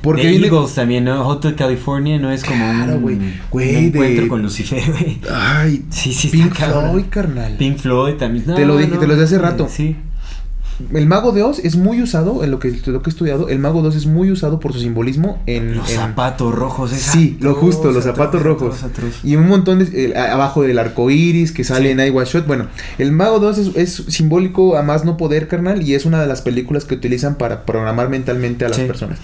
Porque 0.02 0.22
The 0.22 0.28
viene. 0.28 0.46
Eagles 0.48 0.74
también, 0.74 1.04
¿no? 1.04 1.26
Hotel 1.26 1.54
California 1.54 2.18
no 2.18 2.30
es 2.32 2.44
como 2.44 2.58
Claro, 2.64 2.96
un, 2.96 3.18
de- 3.52 3.86
encuentro 3.86 4.28
con 4.28 4.42
Lucifer, 4.42 4.82
güey. 4.90 5.18
Ay, 5.32 5.84
Sí, 5.90 6.12
sí, 6.12 6.28
Pink. 6.28 6.54
Floyd, 6.54 7.04
carnal. 7.08 7.56
Pink 7.56 7.78
Floyd 7.78 8.14
también. 8.14 8.44
No, 8.46 8.54
Te 8.54 8.66
lo 8.66 8.76
dije, 8.76 8.90
no, 8.90 8.98
te 8.98 9.06
lo 9.06 9.14
dije 9.14 9.24
hace 9.24 9.38
rato. 9.38 9.68
Sí. 9.70 9.96
El 10.92 11.06
mago 11.06 11.30
de 11.30 11.44
Oz 11.44 11.60
es 11.60 11.76
muy 11.76 12.02
usado, 12.02 12.42
en 12.42 12.50
lo 12.50 12.58
que, 12.58 12.76
lo 12.86 13.02
que 13.02 13.10
he 13.10 13.12
estudiado, 13.12 13.48
el 13.48 13.60
mago 13.60 13.82
de 13.82 13.88
Oz 13.88 13.94
es 13.94 14.06
muy 14.06 14.32
usado 14.32 14.58
por 14.58 14.72
su 14.72 14.80
simbolismo 14.80 15.40
en... 15.46 15.76
Los 15.76 15.88
en- 15.90 15.96
zapatos 15.96 16.52
rojos, 16.52 16.92
es 16.92 17.02
Sí, 17.02 17.36
lo 17.40 17.54
justo, 17.54 17.92
los 17.92 18.02
zapatos 18.02 18.40
atroz, 18.40 18.60
rojos. 18.60 18.82
atroz. 18.82 19.20
Y 19.22 19.36
un 19.36 19.46
montón 19.46 19.78
de... 19.78 20.06
eh, 20.10 20.16
abajo 20.16 20.62
del 20.62 20.80
arco 20.80 21.08
iris 21.10 21.52
que 21.52 21.62
sale 21.62 21.84
Sí. 21.94 22.00
en 22.00 22.00
I 22.04 22.10
Was 22.10 22.30
Shot. 22.30 22.48
Bueno, 22.48 22.66
el 22.98 23.12
mago 23.12 23.38
de 23.38 23.46
Oz 23.46 23.58
es, 23.58 23.76
es 23.76 23.92
simbólico 24.12 24.76
a 24.76 24.82
más 24.82 25.04
no 25.04 25.16
poder, 25.16 25.46
carnal, 25.46 25.82
y 25.86 25.94
es 25.94 26.04
una 26.04 26.20
de 26.20 26.26
las 26.26 26.42
películas 26.42 26.84
que 26.84 26.94
utilizan 26.96 27.36
para 27.36 27.64
programar 27.64 28.08
mentalmente 28.08 28.64
a 28.64 28.68
las 28.68 28.78
Sí. 28.78 28.84
personas. 28.84 29.18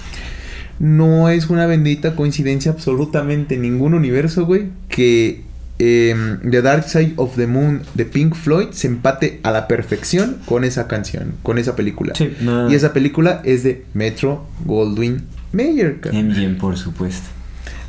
No 0.79 1.29
es 1.29 1.51
una 1.51 1.67
bendita 1.67 2.15
coincidencia 2.15 2.73
absolutamente 2.73 3.57
en 3.57 3.63
ningún 3.63 3.95
universo, 3.95 4.47
güey, 4.47 4.69
que 4.89 5.43
em, 5.79 6.39
The 6.51 6.63
Dark 6.63 6.85
Side 6.85 7.15
of 7.17 7.37
the 7.37 7.47
Moon 7.47 7.83
de 7.95 8.05
Pink 8.05 8.35
Floyd 8.35 8.69
se 8.73 8.87
empate 8.87 9.41
a 9.43 9.51
la 9.51 9.69
perfección 9.69 10.39
con 10.45 10.65
esa 10.65 10.87
canción, 10.87 11.35
con 11.43 11.59
esa 11.59 11.75
película. 11.75 12.15
Sí, 12.17 12.33
no. 12.41 12.71
Y 12.71 12.75
esa 12.75 12.93
película 12.93 13.41
es 13.45 13.65
de 13.65 13.85
Metro 13.95 14.47
Goldwyn 14.65 15.23
Mayer. 15.53 16.01
MGM, 16.13 16.59
por 16.59 16.77
supuesto. 16.77 17.29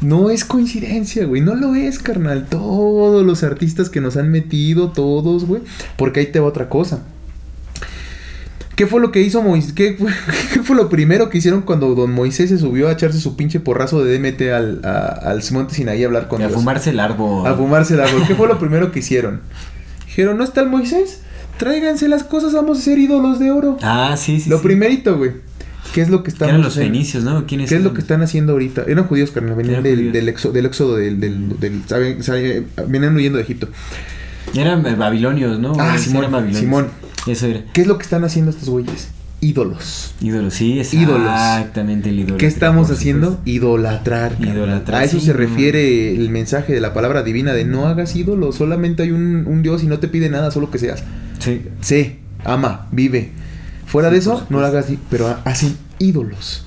No 0.02 0.30
es 0.30 0.46
coincidencia, 0.46 1.26
güey. 1.26 1.42
No 1.42 1.56
lo 1.56 1.76
es, 1.76 2.00
carnal. 2.00 2.48
Todos 2.50 3.26
los 3.26 3.44
artistas 3.44 3.90
que 3.90 4.00
nos 4.00 4.16
han 4.16 4.32
metido, 4.32 4.92
todos, 4.92 5.46
güey. 5.46 5.62
Porque 5.98 6.22
ahí 6.22 6.28
te 6.28 6.40
va 6.40 6.48
otra 6.48 6.70
cosa. 6.70 7.04
¿Qué 8.80 8.88
fue 8.88 9.02
lo 9.02 9.12
que 9.12 9.22
hizo 9.22 9.42
Moisés? 9.44 9.74
¿Qué, 9.74 9.98
fue- 10.00 10.10
qué 10.54 10.64
fue 10.64 10.74
lo 10.78 10.88
primero 10.88 11.30
que 11.30 11.40
hicieron 11.40 11.64
cuando 11.64 11.96
don 11.96 12.14
Moisés 12.14 12.50
se 12.50 12.58
subió 12.58 12.88
a 12.88 12.94
echarse 12.94 13.20
su 13.20 13.36
pinche 13.36 13.60
porrazo 13.60 14.02
de 14.02 14.18
DMT 14.18 14.42
al, 14.54 14.80
a- 14.86 15.20
al 15.32 15.42
monte 15.52 15.76
Sinaí 15.76 16.02
a 16.02 16.06
hablar 16.08 16.30
con 16.30 16.42
a 16.42 16.48
Dios? 16.48 16.58
fumarse 16.58 16.92
el 16.92 17.02
árbol. 17.02 17.46
A 17.46 17.56
fumarse 17.56 17.96
el 17.96 18.00
árbol. 18.00 18.24
¿Qué 18.26 18.36
fue 18.36 18.48
lo 18.48 18.58
primero 18.58 18.94
que 18.94 19.00
hicieron? 19.00 19.42
Dijeron, 20.06 20.38
¿no 20.38 20.46
está 20.46 20.62
el 20.62 20.70
Moisés? 20.70 21.24
Tráiganse 21.58 22.08
las 22.08 22.24
cosas, 22.24 22.54
vamos 22.54 22.80
a 22.80 22.82
ser 22.82 23.00
ídolos 23.00 23.38
de 23.38 23.52
oro. 23.52 23.78
Ah, 23.82 24.16
sí, 24.18 24.40
sí. 24.40 24.50
lo 24.50 24.60
sí. 24.60 24.64
primerito, 24.64 25.18
güey. 25.18 25.32
¿Qué 25.94 26.02
es 26.02 26.08
lo 26.10 26.24
que 26.24 26.32
eran 26.40 26.62
los 26.62 26.76
fenicios, 26.76 27.26
¿no? 27.26 27.46
¿Quiénes 27.48 27.68
¿Qué 27.68 27.76
es 27.76 27.84
lo 27.84 27.94
que 27.94 28.00
están 28.00 28.22
haciendo 28.22 28.54
ahorita? 28.54 28.86
Eran 28.88 29.06
judíos, 29.08 29.32
carnal. 29.32 29.56
Venían 29.56 29.84
del, 29.84 29.96
judíos. 29.98 30.14
del, 30.14 30.28
exo- 30.30 30.52
del 30.54 30.66
éxodo 30.68 30.96
del... 30.96 31.20
del, 31.20 31.60
del- 31.60 31.82
saben- 31.86 32.22
saben- 32.24 32.66
venían 32.88 33.14
huyendo 33.14 33.38
de 33.40 33.44
Egipto. 33.44 33.68
Eran 34.56 34.84
babilonios, 34.98 35.60
¿no? 35.60 35.74
Ah, 35.78 35.98
Simón, 35.98 36.20
eran 36.20 36.32
babilonios. 36.32 36.60
Simón. 36.62 36.88
Eso 37.28 37.46
era. 37.48 37.64
¿Qué 37.74 37.82
es 37.82 37.88
lo 37.88 37.98
que 37.98 38.04
están 38.04 38.24
haciendo 38.24 38.52
estos 38.52 38.70
güeyes? 38.70 39.10
Ídolos. 39.42 40.14
Ídolos, 40.20 40.54
sí, 40.54 40.82
Ídolos. 40.92 41.32
exactamente 41.32 42.10
el 42.10 42.20
ídolo. 42.20 42.38
¿Qué 42.38 42.46
estamos 42.48 42.92
haciendo? 42.92 43.40
Idolatrar. 43.46 44.36
A 44.94 45.04
eso 45.06 45.20
sí, 45.20 45.26
se 45.28 45.32
no. 45.32 45.38
refiere 45.38 46.14
el 46.14 46.30
mensaje 46.30 46.74
de 46.74 46.82
la 46.82 46.94
palabra 46.94 47.24
divina 47.24 47.54
de 47.54 47.64
no 47.64 47.88
hagas 47.88 48.16
ídolos, 48.18 48.56
solamente 48.56 49.04
hay 49.04 49.12
un, 49.12 49.46
un 49.48 49.62
Dios 49.62 49.82
y 49.84 49.88
no 49.88 50.00
te 50.00 50.10
pide 50.10 50.30
nada, 50.30 50.52
solo 50.52 50.70
que 50.72 50.78
seas. 50.78 51.04
Sí. 51.40 51.62
Sé, 51.80 52.18
ama, 52.44 52.88
vive. 52.92 53.32
Fuera 53.86 54.10
Sí, 54.10 54.14
de 54.16 54.20
eso, 54.20 54.46
no 54.50 54.60
lo 54.60 54.66
hagas, 54.66 54.88
pero 55.10 55.28
ha- 55.28 55.42
hacen 55.46 55.78
ídolos. 56.00 56.66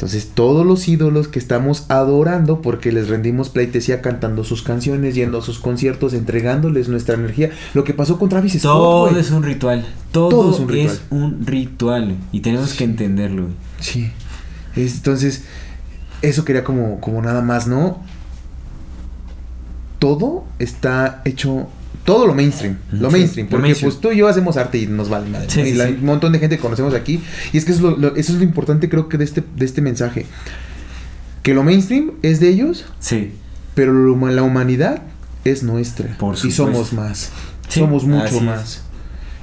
Entonces, 0.00 0.30
todos 0.32 0.64
los 0.64 0.88
ídolos 0.88 1.28
que 1.28 1.38
estamos 1.38 1.84
adorando 1.90 2.62
porque 2.62 2.90
les 2.90 3.08
rendimos 3.10 3.50
pleitesía 3.50 4.00
cantando 4.00 4.44
sus 4.44 4.62
canciones, 4.62 5.14
yendo 5.14 5.36
a 5.36 5.42
sus 5.42 5.58
conciertos, 5.58 6.14
entregándoles 6.14 6.88
nuestra 6.88 7.16
energía. 7.16 7.50
Lo 7.74 7.84
que 7.84 7.92
pasó 7.92 8.18
con 8.18 8.30
Travis 8.30 8.52
Scott, 8.54 8.62
Todo 8.62 9.08
güey. 9.10 9.20
es 9.20 9.30
un 9.30 9.42
ritual. 9.42 9.84
Todo, 10.10 10.30
Todo 10.30 10.48
es 10.48 10.54
es 10.54 10.60
un 10.60 10.64
un 10.64 10.70
ritual. 10.72 11.44
ritual. 11.44 12.16
Y 12.32 12.40
tenemos 12.40 12.72
que 12.72 12.84
entenderlo. 12.84 13.42
güey. 13.42 13.54
Sí. 13.80 14.10
Es- 14.74 14.94
Entonces, 14.94 15.44
eso 16.22 16.46
quería 16.46 16.64
como, 16.64 16.98
como 17.02 17.20
nada 17.20 17.42
más, 17.42 17.66
¿no? 17.66 17.98
Todo 19.98 20.44
está 20.58 21.20
hecho. 21.26 21.68
Todo 22.04 22.26
lo 22.26 22.34
mainstream. 22.34 22.78
Lo 22.92 23.10
Sí, 23.10 23.16
mainstream. 23.16 23.46
lo 23.46 23.50
Porque 23.50 23.62
mainstream. 23.62 23.92
pues 23.92 24.00
tú 24.00 24.10
y 24.12 24.16
yo 24.18 24.26
hacemos 24.28 24.56
arte 24.56 24.78
y 24.78 24.86
nos 24.86 25.08
vale 25.08 25.28
madre. 25.28 25.46
Sí, 25.50 25.60
¿no? 25.60 25.66
y 25.66 25.72
sí, 25.72 25.80
un 26.00 26.04
montón 26.06 26.32
de 26.32 26.38
gente 26.38 26.56
que 26.56 26.62
conocemos 26.62 26.94
aquí. 26.94 27.20
Y 27.52 27.58
es 27.58 27.64
que 27.64 27.72
eso 27.72 27.90
es 27.90 27.98
lo, 27.98 28.08
lo- 28.10 28.16
eso 28.16 28.32
es 28.32 28.38
lo 28.38 28.44
importante, 28.44 28.88
creo 28.88 29.08
que, 29.08 29.18
de 29.18 29.24
este, 29.24 29.44
de 29.56 29.64
este 29.64 29.82
mensaje. 29.82 30.26
Que 31.42 31.54
lo 31.54 31.62
mainstream 31.62 32.12
es 32.22 32.40
de 32.40 32.48
ellos, 32.48 32.86
Sí. 33.00 33.32
pero 33.74 33.92
lo 33.92 34.16
la 34.30 34.42
humanidad 34.42 35.02
es 35.44 35.62
nuestra. 35.62 36.16
Por 36.18 36.36
y 36.42 36.50
somos 36.50 36.92
más. 36.92 37.30
Somos 37.68 38.04
mucho 38.04 38.24
es. 38.36 38.42
más. 38.42 38.82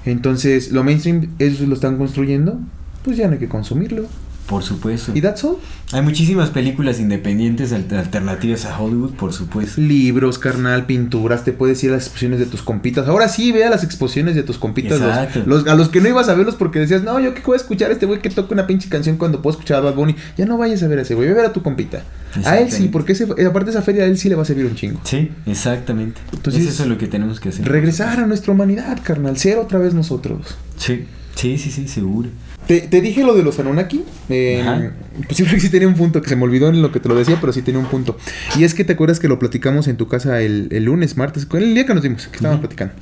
Entonces, 0.06 0.72
lo 0.72 0.84
mainstream, 0.84 1.30
ellos 1.40 1.62
lo 1.62 1.74
están 1.76 1.98
construyendo. 1.98 2.60
Pues 3.04 3.18
ya 3.18 3.28
no 3.28 3.34
hay 3.34 3.40
que 3.40 3.48
consumirlo. 3.48 4.06
Por 4.48 4.64
supuesto. 4.64 5.12
¿Y 5.14 5.22
that's 5.22 5.44
all? 5.44 5.58
Hay 5.92 6.02
muchísimas 6.02 6.50
películas 6.52 7.00
independientes 7.02 7.74
alter- 7.74 7.98
alternativas 8.00 8.66
a 8.66 8.80
Hollywood, 8.80 9.12
por 9.12 9.34
supuesto. 9.34 9.82
Libros, 9.82 10.40
carnal, 10.40 10.86
pinturas, 10.86 11.44
te 11.44 11.52
puedes 11.52 11.84
ir 11.84 11.90
a 11.90 11.94
las 11.96 12.04
exposiciones 12.04 12.40
de 12.40 12.46
tus 12.46 12.62
compitas. 12.62 13.08
Ahora 13.10 13.28
sí, 13.28 13.52
ve 13.52 13.66
a 13.66 13.70
las 13.70 13.84
exposiciones 13.84 14.36
de 14.36 14.44
tus 14.44 14.58
compitas. 14.58 15.00
los- 15.00 15.10
Exacto. 15.10 15.44
los- 15.46 15.68
a 15.68 15.76
los 15.76 15.90
que 15.90 16.00
no 16.00 16.08
ibas 16.08 16.30
a 16.30 16.34
verlos 16.34 16.56
porque 16.56 16.80
decías, 16.80 17.04
no, 17.04 17.20
yo 17.20 17.34
qué 17.34 17.42
voy 17.46 17.56
a 17.56 17.58
escuchar 17.58 17.90
a 17.90 17.94
este 17.94 18.06
güey 18.06 18.22
que 18.22 18.30
toca 18.30 18.54
una 18.54 18.68
pinche 18.68 18.88
canción 18.90 19.18
cuando 19.18 19.42
puedo 19.42 19.52
escuchar 19.58 19.78
a 19.78 19.82
Bad 19.82 19.96
Bunny. 19.96 20.16
Ya 20.38 20.46
no 20.46 20.58
vayas 20.58 20.82
a 20.82 20.88
ver 20.88 21.00
a 21.00 21.02
ese 21.02 21.14
güey, 21.16 21.28
ve 21.28 21.34
a 21.34 21.38
ver 21.38 21.46
a 21.48 21.54
tu 21.54 21.62
compita. 21.62 22.04
A 22.46 22.58
él 22.60 22.72
sí, 22.72 22.88
porque 22.88 23.14
ese, 23.14 23.26
eh, 23.38 23.46
aparte 23.48 23.66
de 23.66 23.72
esa 23.72 23.82
feria, 23.82 24.04
a 24.04 24.06
él 24.08 24.18
sí 24.18 24.30
le 24.30 24.36
va 24.36 24.44
a 24.44 24.46
servir 24.46 24.66
un 24.66 24.76
chingo. 24.76 25.00
Sí, 25.04 25.30
exactamente. 25.46 26.22
Entonces, 26.32 26.64
es 26.64 26.70
eso 26.76 26.86
lo 26.86 26.98
que 26.98 27.08
tenemos 27.08 27.40
que 27.40 27.50
hacer. 27.50 27.68
Regresar 27.68 28.20
a 28.20 28.28
nuestra 28.28 28.54
humanidad, 28.54 29.00
carnal, 29.04 29.38
ser 29.38 29.58
otra 29.58 29.80
vez 29.80 29.94
nosotros. 29.94 30.56
Sí, 30.78 31.06
sí, 31.36 31.58
sí, 31.58 31.72
sí, 31.72 31.88
seguro. 31.88 32.30
Te, 32.68 32.82
te 32.82 33.00
dije 33.02 33.24
lo 33.24 33.34
de 33.34 33.44
los 33.44 33.60
Anunnaki. 33.60 34.04
eh, 34.30 34.92
pues 35.26 35.38
sí, 35.38 35.46
sí 35.60 35.70
tenía 35.70 35.88
un 35.88 35.94
punto 35.96 36.22
que 36.22 36.30
se 36.30 36.36
me 36.36 36.44
olvidó 36.44 36.68
en 36.70 36.82
lo 36.82 36.92
que 36.92 37.00
te 37.00 37.08
lo 37.10 37.16
decía, 37.16 37.38
pero 37.40 37.54
sí 37.54 37.62
tenía 37.62 37.80
un 37.80 37.88
punto. 37.88 38.18
Y 38.58 38.64
es 38.66 38.74
que 38.74 38.84
te 38.84 38.94
acuerdas 38.94 39.20
que 39.20 39.28
lo 39.28 39.40
platicamos 39.40 39.88
en 39.88 39.96
tu 39.98 40.08
casa 40.08 40.42
el, 40.42 40.68
el 40.72 40.84
lunes, 40.86 41.16
martes, 41.18 41.48
el 41.54 41.74
día 41.74 41.86
que 41.86 41.94
nos 41.94 42.04
vimos, 42.04 42.28
que 42.28 42.36
estábamos 42.36 42.60
platicando. 42.60 42.94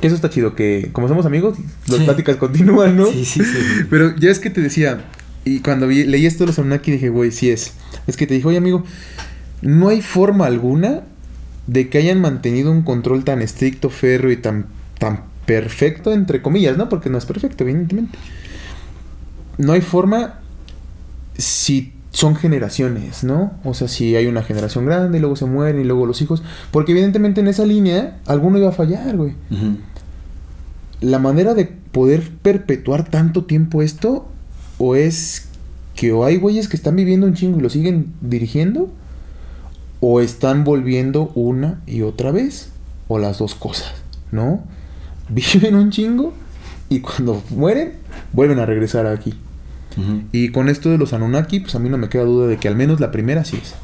Que 0.00 0.06
eso 0.08 0.16
está 0.16 0.28
chido, 0.30 0.54
que 0.54 0.88
como 0.92 1.08
somos 1.08 1.24
amigos, 1.26 1.56
las 1.88 1.98
Sí. 1.98 2.04
pláticas 2.04 2.36
continúan, 2.36 2.96
¿no? 2.96 3.06
Sí, 3.06 3.24
sí, 3.24 3.40
sí. 3.44 3.58
Pero 3.90 4.16
ya 4.16 4.30
es 4.30 4.38
que 4.38 4.50
te 4.50 4.60
decía, 4.60 5.04
y 5.44 5.60
cuando 5.60 5.86
vi- 5.86 6.04
leí 6.04 6.26
esto 6.26 6.44
de 6.44 6.48
los 6.48 6.58
Anunnaki 6.58 6.90
dije, 6.92 7.10
güey, 7.10 7.30
sí 7.30 7.50
es. 7.50 7.72
Es 8.06 8.16
que 8.16 8.26
te 8.26 8.34
dije, 8.34 8.46
oye 8.48 8.56
amigo, 8.58 8.84
no 9.62 9.88
hay 9.88 10.02
forma 10.02 10.46
alguna 10.46 11.02
de 11.66 11.88
que 11.88 11.98
hayan 11.98 12.20
mantenido 12.20 12.70
un 12.70 12.82
control 12.82 13.24
tan 13.24 13.40
estricto, 13.40 13.88
férreo 13.88 14.30
y 14.32 14.36
tan, 14.36 14.66
tan 14.98 15.20
perfecto, 15.46 16.12
entre 16.12 16.42
comillas, 16.42 16.76
¿no? 16.76 16.88
Porque 16.88 17.10
no 17.10 17.18
es 17.18 17.26
perfecto, 17.26 17.64
evidentemente. 17.64 18.18
No 19.58 19.72
hay 19.72 19.80
forma 19.80 20.40
si 21.36 21.92
son 22.10 22.36
generaciones, 22.36 23.24
¿no? 23.24 23.52
O 23.64 23.74
sea, 23.74 23.88
si 23.88 24.14
hay 24.14 24.26
una 24.26 24.42
generación 24.42 24.86
grande 24.86 25.18
y 25.18 25.20
luego 25.20 25.36
se 25.36 25.46
mueren 25.46 25.80
y 25.80 25.84
luego 25.84 26.06
los 26.06 26.22
hijos. 26.22 26.42
Porque 26.70 26.92
evidentemente 26.92 27.40
en 27.40 27.48
esa 27.48 27.66
línea 27.66 28.18
alguno 28.26 28.58
iba 28.58 28.68
a 28.68 28.72
fallar, 28.72 29.16
güey. 29.16 29.34
La 31.00 31.18
manera 31.18 31.54
de 31.54 31.66
poder 31.66 32.30
perpetuar 32.42 33.08
tanto 33.08 33.44
tiempo 33.44 33.82
esto, 33.82 34.28
o 34.78 34.94
es 34.94 35.48
que 35.94 36.12
o 36.12 36.24
hay 36.24 36.36
güeyes 36.36 36.68
que 36.68 36.76
están 36.76 36.96
viviendo 36.96 37.26
un 37.26 37.34
chingo 37.34 37.58
y 37.58 37.62
lo 37.62 37.70
siguen 37.70 38.12
dirigiendo, 38.20 38.90
o 40.00 40.20
están 40.20 40.64
volviendo 40.64 41.32
una 41.34 41.80
y 41.86 42.02
otra 42.02 42.30
vez, 42.30 42.70
o 43.08 43.18
las 43.18 43.38
dos 43.38 43.54
cosas, 43.54 43.92
¿no? 44.30 44.62
Viven 45.28 45.74
un 45.74 45.90
chingo 45.90 46.32
y 46.88 47.00
cuando 47.00 47.42
mueren, 47.50 47.92
vuelven 48.32 48.58
a 48.58 48.66
regresar 48.66 49.06
aquí. 49.06 49.34
Ujú. 49.96 50.22
Y 50.32 50.48
con 50.50 50.68
esto 50.68 50.90
de 50.90 50.98
los 50.98 51.12
Anunnaki, 51.12 51.60
pues 51.60 51.74
a 51.74 51.78
mí 51.78 51.88
no 51.88 51.98
me 51.98 52.08
queda 52.08 52.24
duda 52.24 52.46
de 52.46 52.56
que 52.58 52.68
al 52.68 52.76
menos 52.76 53.00
la 53.00 53.10
primera 53.10 53.44
sí 53.44 53.58
es. 53.62 53.74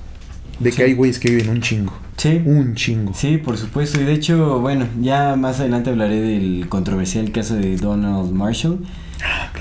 De 0.58 0.70
que 0.70 0.76
Sí. 0.76 0.82
hay 0.82 0.92
güeyes 0.94 1.18
que 1.18 1.30
viven 1.30 1.48
un 1.48 1.60
chingo. 1.62 1.92
Sí. 2.18 2.42
Un 2.44 2.74
chingo. 2.74 3.14
Sí, 3.14 3.38
por 3.38 3.56
supuesto. 3.56 3.98
Y 4.00 4.04
de 4.04 4.12
hecho, 4.12 4.60
bueno, 4.60 4.86
ya 5.00 5.34
más 5.36 5.58
adelante 5.60 5.88
hablaré 5.90 6.20
del 6.20 6.66
controversial 6.68 7.32
caso 7.32 7.54
de 7.54 7.76
Donald 7.78 8.30
Marshall, 8.32 8.78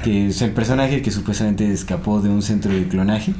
que 0.03 0.27
es 0.27 0.41
el 0.41 0.51
personaje 0.51 1.01
que 1.01 1.11
supuestamente 1.11 1.71
escapó 1.71 2.19
de 2.19 2.27
un 2.29 2.41
centro 2.41 2.73
de 2.73 2.85
clonaje. 2.89 3.33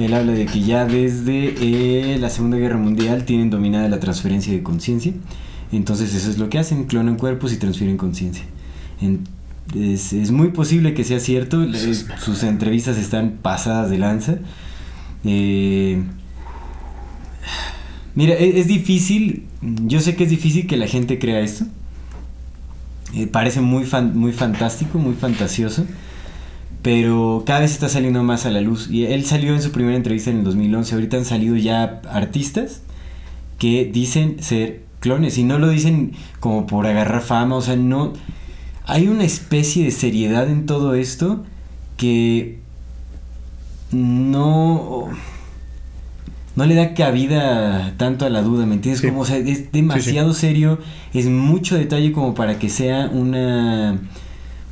Él 0.00 0.12
habla 0.14 0.32
de 0.32 0.46
que 0.46 0.60
ya 0.62 0.86
desde 0.86 1.54
eh, 1.60 2.18
la 2.18 2.30
Segunda 2.30 2.56
Guerra 2.56 2.78
Mundial 2.78 3.24
tienen 3.24 3.48
dominada 3.50 3.88
la 3.88 4.00
transferencia 4.00 4.52
de 4.52 4.64
conciencia. 4.64 5.12
Entonces 5.76 6.14
eso 6.14 6.30
es 6.30 6.38
lo 6.38 6.48
que 6.48 6.58
hacen, 6.58 6.84
clonan 6.84 7.16
cuerpos 7.16 7.52
y 7.52 7.56
transfieren 7.56 7.96
conciencia. 7.96 8.44
En- 9.00 9.26
Es, 9.74 10.12
es 10.12 10.30
muy 10.30 10.48
posible 10.48 10.92
que 10.92 11.04
sea 11.04 11.18
cierto, 11.20 11.66
sus 12.20 12.42
entrevistas 12.42 12.98
están 12.98 13.38
pasadas 13.42 13.88
de 13.90 13.98
lanza. 13.98 14.36
Eh, 15.24 16.02
Mira, 18.14 18.34
e- 18.34 18.60
es, 18.60 18.68
difícil, 18.68 19.46
yo 19.62 20.00
sé 20.00 20.14
que 20.14 20.24
es 20.24 20.30
difícil 20.30 20.66
que 20.66 20.76
la 20.76 20.86
gente 20.86 21.18
crea 21.18 21.40
esto. 21.40 21.64
Eh, 23.14 23.26
parece 23.26 23.60
muy, 23.60 23.84
fan- 23.84 24.16
muy 24.16 24.32
fantástico, 24.32 24.98
muy 24.98 25.14
fantasioso. 25.14 25.84
Pero 26.82 27.42
cada 27.46 27.60
vez 27.60 27.72
está 27.72 27.88
saliendo 27.88 28.22
más 28.22 28.44
a 28.46 28.50
la 28.50 28.60
luz. 28.60 28.88
Y 28.90 29.06
él 29.06 29.24
salió 29.24 29.54
en 29.54 29.62
su 29.62 29.72
primera 29.72 29.96
entrevista 29.96 30.30
en 30.30 30.38
el 30.38 30.44
2011. 30.44 30.94
Ahorita 30.94 31.16
han 31.16 31.24
salido 31.24 31.56
ya 31.56 32.02
artistas 32.10 32.82
que 33.58 33.86
dicen 33.92 34.36
ser 34.40 34.82
clones. 35.04 35.38
Y 35.38 35.44
no 35.44 35.58
lo 35.58 35.68
dicen 35.68 36.14
como 36.40 36.66
por 36.66 36.86
agarrar 36.86 37.20
fama. 37.20 37.54
O 37.56 37.62
sea, 37.62 37.76
no... 37.76 38.12
Hay 38.86 39.06
una 39.08 39.24
especie 39.24 39.84
de 39.84 39.90
seriedad 39.92 40.50
en 40.50 40.66
todo 40.66 40.94
esto 40.94 41.44
que 41.96 42.58
no 43.92 45.08
no 46.56 46.66
le 46.66 46.74
da 46.74 46.94
cabida 46.94 47.94
tanto 47.96 48.26
a 48.26 48.30
la 48.30 48.42
duda, 48.42 48.66
¿me 48.66 48.74
entiendes? 48.74 49.00
Sí. 49.00 49.08
Como, 49.08 49.22
o 49.22 49.24
sea, 49.24 49.38
es 49.38 49.72
demasiado 49.72 50.34
serio, 50.34 50.78
es 51.12 51.26
mucho 51.26 51.76
detalle 51.76 52.12
como 52.12 52.34
para 52.34 52.58
que 52.58 52.68
sea 52.68 53.10
una 53.12 53.98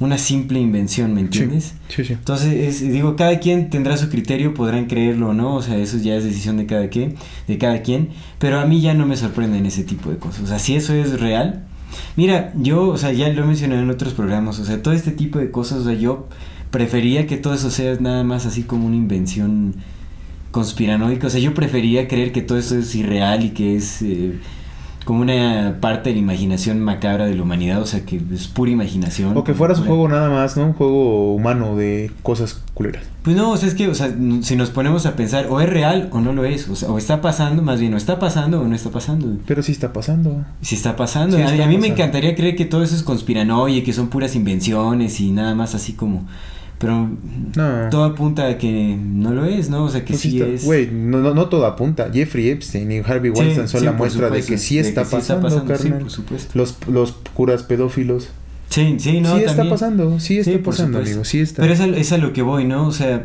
una 0.04 0.18
simple 0.18 0.58
invención, 0.60 1.14
¿me 1.14 1.20
entiendes? 1.20 1.74
Sí, 1.88 2.04
sí. 2.04 2.12
Entonces, 2.14 2.52
es- 2.54 2.92
digo, 2.92 3.16
cada 3.16 3.38
quien 3.40 3.70
tendrá 3.70 3.96
su 3.96 4.08
criterio, 4.08 4.54
podrán 4.54 4.86
creerlo 4.86 5.30
o 5.30 5.32
no, 5.34 5.54
o 5.56 5.62
sea, 5.62 5.76
eso 5.76 5.98
ya 5.98 6.16
es 6.16 6.24
decisión 6.24 6.56
de 6.56 6.66
cada 6.66 6.88
quien, 6.88 7.14
de 7.48 7.58
cada 7.58 7.82
quien, 7.82 8.08
pero 8.38 8.60
a 8.60 8.66
mí 8.66 8.80
ya 8.80 8.94
no 8.94 9.06
me 9.06 9.16
sorprenden 9.16 9.66
ese 9.66 9.84
tipo 9.84 10.10
de 10.10 10.16
cosas. 10.16 10.42
O 10.42 10.46
sea, 10.46 10.58
si 10.58 10.74
eso 10.74 10.94
es 10.94 11.20
real, 11.20 11.64
mira, 12.16 12.52
yo, 12.56 12.88
o 12.88 12.96
sea, 12.98 13.12
ya 13.12 13.28
lo 13.28 13.42
he 13.42 13.46
mencionado 13.46 13.82
en 13.82 13.90
otros 13.90 14.12
programas, 14.14 14.58
o 14.58 14.64
sea, 14.64 14.82
todo 14.82 14.94
este 14.94 15.10
tipo 15.12 15.38
de 15.38 15.50
cosas, 15.50 15.78
o 15.78 15.84
sea, 15.84 15.94
yo 15.94 16.28
prefería 16.70 17.26
que 17.26 17.36
todo 17.36 17.54
eso 17.54 17.70
sea 17.70 17.96
nada 18.00 18.24
más 18.24 18.46
así 18.46 18.62
como 18.62 18.86
una 18.86 18.96
invención 18.96 19.74
conspiranoica, 20.50 21.26
o 21.26 21.30
sea, 21.30 21.40
yo 21.40 21.54
prefería 21.54 22.08
creer 22.08 22.32
que 22.32 22.42
todo 22.42 22.58
eso 22.58 22.76
es 22.78 22.94
irreal 22.94 23.44
y 23.44 23.50
que 23.50 23.76
es 23.76 24.02
eh, 24.02 24.32
como 25.04 25.22
una 25.22 25.78
parte 25.80 26.10
de 26.10 26.16
la 26.16 26.20
imaginación 26.20 26.80
macabra 26.80 27.26
de 27.26 27.34
la 27.34 27.42
humanidad, 27.42 27.80
o 27.80 27.86
sea, 27.86 28.04
que 28.04 28.20
es 28.32 28.46
pura 28.48 28.70
imaginación. 28.70 29.36
O 29.36 29.44
que 29.44 29.54
fuera 29.54 29.74
su 29.74 29.84
juego 29.84 30.08
nada 30.08 30.30
más, 30.30 30.56
¿no? 30.56 30.66
Un 30.66 30.72
juego 30.72 31.34
humano 31.34 31.76
de 31.76 32.10
cosas 32.22 32.62
culeras. 32.74 33.04
Pues 33.22 33.36
no, 33.36 33.50
o 33.50 33.56
sea, 33.56 33.68
es 33.68 33.74
que, 33.74 33.88
o 33.88 33.94
sea, 33.94 34.14
si 34.42 34.56
nos 34.56 34.70
ponemos 34.70 35.06
a 35.06 35.16
pensar, 35.16 35.46
o 35.48 35.60
es 35.60 35.68
real 35.68 36.08
o 36.12 36.20
no 36.20 36.32
lo 36.32 36.44
es, 36.44 36.68
o 36.68 36.76
sea, 36.76 36.90
o 36.90 36.98
está 36.98 37.20
pasando, 37.20 37.62
más 37.62 37.80
bien, 37.80 37.94
o 37.94 37.96
está 37.96 38.18
pasando 38.18 38.60
o 38.60 38.64
no 38.64 38.74
está 38.74 38.90
pasando. 38.90 39.38
Pero 39.46 39.62
sí 39.62 39.72
está 39.72 39.92
pasando. 39.92 40.44
Si 40.60 40.74
está 40.74 40.96
pasando, 40.96 41.36
Sí 41.36 41.60
a, 41.60 41.66
mí 41.66 41.78
me 41.78 41.88
encantaría 41.88 42.34
creer 42.34 42.56
que 42.56 42.64
todo 42.64 42.82
eso 42.82 42.94
es 42.94 43.02
conspiranoia, 43.02 43.82
que 43.84 43.92
son 43.92 44.08
puras 44.08 44.34
invenciones 44.34 45.20
y 45.20 45.30
nada 45.30 45.54
más 45.54 45.74
así 45.74 45.92
como... 45.94 46.26
Pero 46.82 47.08
No. 47.56 47.88
todo 47.90 48.04
apunta 48.04 48.46
a 48.46 48.58
que 48.58 48.96
no 49.00 49.32
lo 49.32 49.46
es, 49.46 49.70
¿no? 49.70 49.84
O 49.84 49.88
sea, 49.88 50.02
que 50.04 50.08
Pues 50.12 50.20
sí, 50.20 50.38
está- 50.38 50.52
es... 50.52 50.64
Güey, 50.66 50.90
no, 50.92 51.18
no, 51.20 51.32
no 51.32 51.46
todo 51.48 51.64
apunta. 51.64 52.10
Jeffrey 52.12 52.50
Epstein 52.50 52.92
y 52.92 52.98
Harvey 52.98 53.32
Sí, 53.34 53.40
Weinstein 53.40 53.68
son 53.68 53.80
sí, 53.80 53.86
la 53.86 53.92
muestra 53.92 54.26
de 54.28 54.42
supuesto, 54.42 54.52
que 54.52 54.58
sí 54.58 54.76
de 54.76 54.82
que 54.82 54.88
está 54.88 55.00
sí 55.04 55.06
está 55.16 55.18
pasando, 55.40 55.48
pasando, 55.48 55.76
sí, 55.76 55.82
carnal. 55.84 56.00
por 56.02 56.10
supuesto. 56.10 56.50
Los, 56.54 56.76
los 56.88 57.12
curas 57.32 57.62
pedófilos. 57.62 58.28
Sí, 58.68 58.96
sí, 58.98 59.20
no, 59.20 59.36
sí 59.36 59.40
está 59.44 59.56
también. 59.56 59.70
pasando, 59.70 60.20
sí 60.20 60.38
está 60.38 60.58
pasando, 60.62 60.98
amigo, 60.98 61.24
sí 61.24 61.40
está. 61.40 61.62
Pero 61.62 61.74
es 61.74 61.80
a, 61.80 61.86
es 61.86 62.12
a 62.12 62.18
lo 62.18 62.32
que 62.32 62.42
voy, 62.42 62.64
¿no? 62.64 62.86
O 62.86 62.92
sea, 62.92 63.22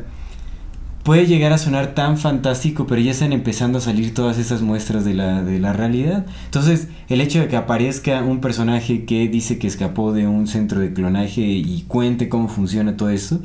puede 1.08 1.26
llegar 1.26 1.54
a 1.54 1.58
sonar 1.58 1.96
tan 1.96 2.18
fantástico, 2.18 2.86
pero 2.86 3.00
ya 3.00 3.12
están 3.12 3.32
empezando 3.32 3.78
a 3.78 3.82
salir 3.82 4.14
todas 4.14 4.38
esas 4.38 4.62
muestras 4.62 5.06
de 5.06 5.14
la, 5.14 5.42
de 5.42 5.58
la 5.58 5.72
realidad. 5.72 6.26
Entonces, 6.44 6.90
el 7.08 7.22
hecho 7.22 7.40
de 7.40 7.48
que 7.48 7.56
aparezca 7.56 8.22
un 8.24 8.42
personaje 8.42 9.06
que 9.06 9.30
dice 9.30 9.58
que 9.58 9.68
escapó 9.68 10.12
de 10.12 10.28
un 10.28 10.48
centro 10.48 10.82
de 10.82 10.92
clonaje 10.92 11.40
y 11.44 11.86
cuente 11.88 12.28
cómo 12.28 12.50
funciona 12.50 12.98
todo 12.98 13.10
esto, 13.10 13.40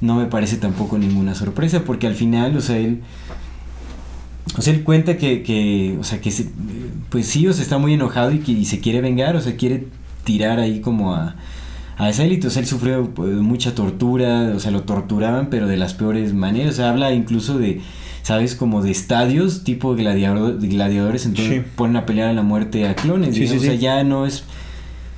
no 0.00 0.16
me 0.16 0.26
parece 0.26 0.56
tampoco 0.56 0.98
ninguna 0.98 1.36
sorpresa, 1.36 1.84
porque 1.84 2.08
al 2.08 2.16
final, 2.16 2.56
o 2.56 2.60
sea, 2.60 2.78
él... 2.78 3.00
O 4.58 4.62
sea, 4.62 4.72
él 4.74 4.82
cuenta 4.82 5.16
que, 5.16 5.44
que 5.44 5.96
o 6.00 6.02
sea, 6.02 6.20
que 6.20 6.32
se- 6.32 6.50
pues 7.10 7.26
sí, 7.26 7.46
o 7.46 7.52
sea, 7.52 7.62
está 7.62 7.78
muy 7.78 7.94
enojado 7.94 8.32
y 8.32 8.38
que 8.40 8.50
y 8.50 8.64
se 8.64 8.80
quiere 8.80 9.00
vengar, 9.00 9.36
o 9.36 9.40
sea, 9.40 9.56
quiere 9.56 9.86
tirar 10.24 10.58
ahí 10.58 10.80
como 10.80 11.14
a, 11.14 11.36
a 11.96 12.08
esa 12.08 12.24
élite. 12.24 12.46
O 12.46 12.50
sea, 12.50 12.60
él 12.62 12.66
sufrió 12.68 13.10
pues, 13.14 13.34
mucha 13.36 13.74
tortura, 13.74 14.52
o 14.54 14.60
sea, 14.60 14.70
lo 14.70 14.82
torturaban, 14.82 15.48
pero 15.50 15.66
de 15.66 15.76
las 15.76 15.94
peores 15.94 16.34
maneras. 16.34 16.74
O 16.74 16.76
sea, 16.76 16.90
habla 16.90 17.12
incluso 17.12 17.58
de, 17.58 17.80
¿sabes? 18.22 18.54
Como 18.54 18.82
de 18.82 18.90
estadios 18.90 19.64
tipo 19.64 19.94
gladiador, 19.94 20.58
gladiadores, 20.60 21.26
entonces 21.26 21.62
Sí. 21.62 21.70
ponen 21.76 21.96
a 21.96 22.06
pelear 22.06 22.28
a 22.28 22.32
la 22.32 22.42
muerte 22.42 22.86
a 22.88 22.94
clones. 22.94 23.34
Sí, 23.34 23.46
sí, 23.46 23.56
O 23.56 23.60
sea, 23.60 23.74
ya 23.74 24.02
no 24.04 24.26
es... 24.26 24.44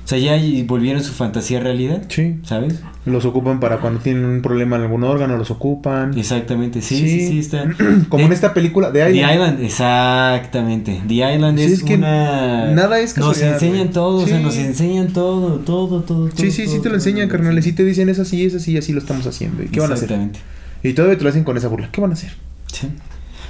O 0.07 0.09
sea, 0.09 0.17
ya 0.19 0.37
volvieron 0.65 1.03
su 1.03 1.11
fantasía 1.11 1.59
realidad, 1.59 2.03
Sí. 2.07 2.37
¿sabes? 2.43 2.79
Los 3.05 3.25
ocupan 3.25 3.59
para 3.59 3.79
cuando 3.79 3.99
tienen 3.99 4.23
un 4.23 4.41
problema 4.41 4.77
en 4.77 4.83
algún 4.83 5.03
órgano, 5.03 5.35
los 5.35 5.51
ocupan. 5.51 6.17
Exactamente, 6.17 6.81
sí, 6.81 6.95
sí, 6.97 7.27
sí, 7.27 7.39
está... 7.39 7.65
Como 8.07 8.25
en 8.25 8.31
esta 8.31 8.53
película 8.53 8.89
de 8.89 9.01
The 9.03 9.09
Island. 9.11 9.33
Island, 9.33 9.63
exactamente. 9.65 11.01
The 11.09 11.13
Island 11.35 11.57
Sí, 11.59 11.65
es, 11.65 11.71
es 11.73 11.83
que 11.83 11.95
una... 11.95 12.71
nada 12.71 12.99
es 13.01 13.17
Nos 13.17 13.41
enseñan 13.41 13.89
todo, 13.91 14.23
o 14.23 14.25
sea, 14.25 14.37
Sí. 14.37 14.43
nos 14.45 14.55
enseñan 14.55 15.07
todo, 15.11 15.59
todo, 15.59 15.87
todo, 16.01 16.01
todo. 16.03 16.29
Sí, 16.37 16.51
sí, 16.51 16.67
sí 16.67 16.73
todo, 16.75 16.81
te 16.83 16.89
lo 16.89 16.95
enseñan, 16.95 17.27
todo, 17.27 17.37
carnales. 17.39 17.65
sí. 17.65 17.71
Sí 17.71 17.75
te 17.75 17.83
dicen 17.83 18.07
es 18.07 18.19
así, 18.19 18.45
es 18.45 18.55
así, 18.55 18.77
así 18.77 18.93
lo 18.93 18.99
estamos 18.99 19.27
haciendo. 19.27 19.61
¿Y 19.61 19.67
qué 19.67 19.81
van 19.81 19.91
a 19.91 19.95
hacer? 19.95 20.05
Exactamente. 20.05 20.39
Y 20.83 20.93
todavía 20.93 21.17
te 21.17 21.23
lo 21.25 21.29
hacen 21.31 21.43
con 21.43 21.57
esa 21.57 21.67
burla. 21.67 21.89
¿Qué 21.91 21.99
van 21.99 22.11
a 22.11 22.13
hacer? 22.13 22.31
Sí. 22.71 22.87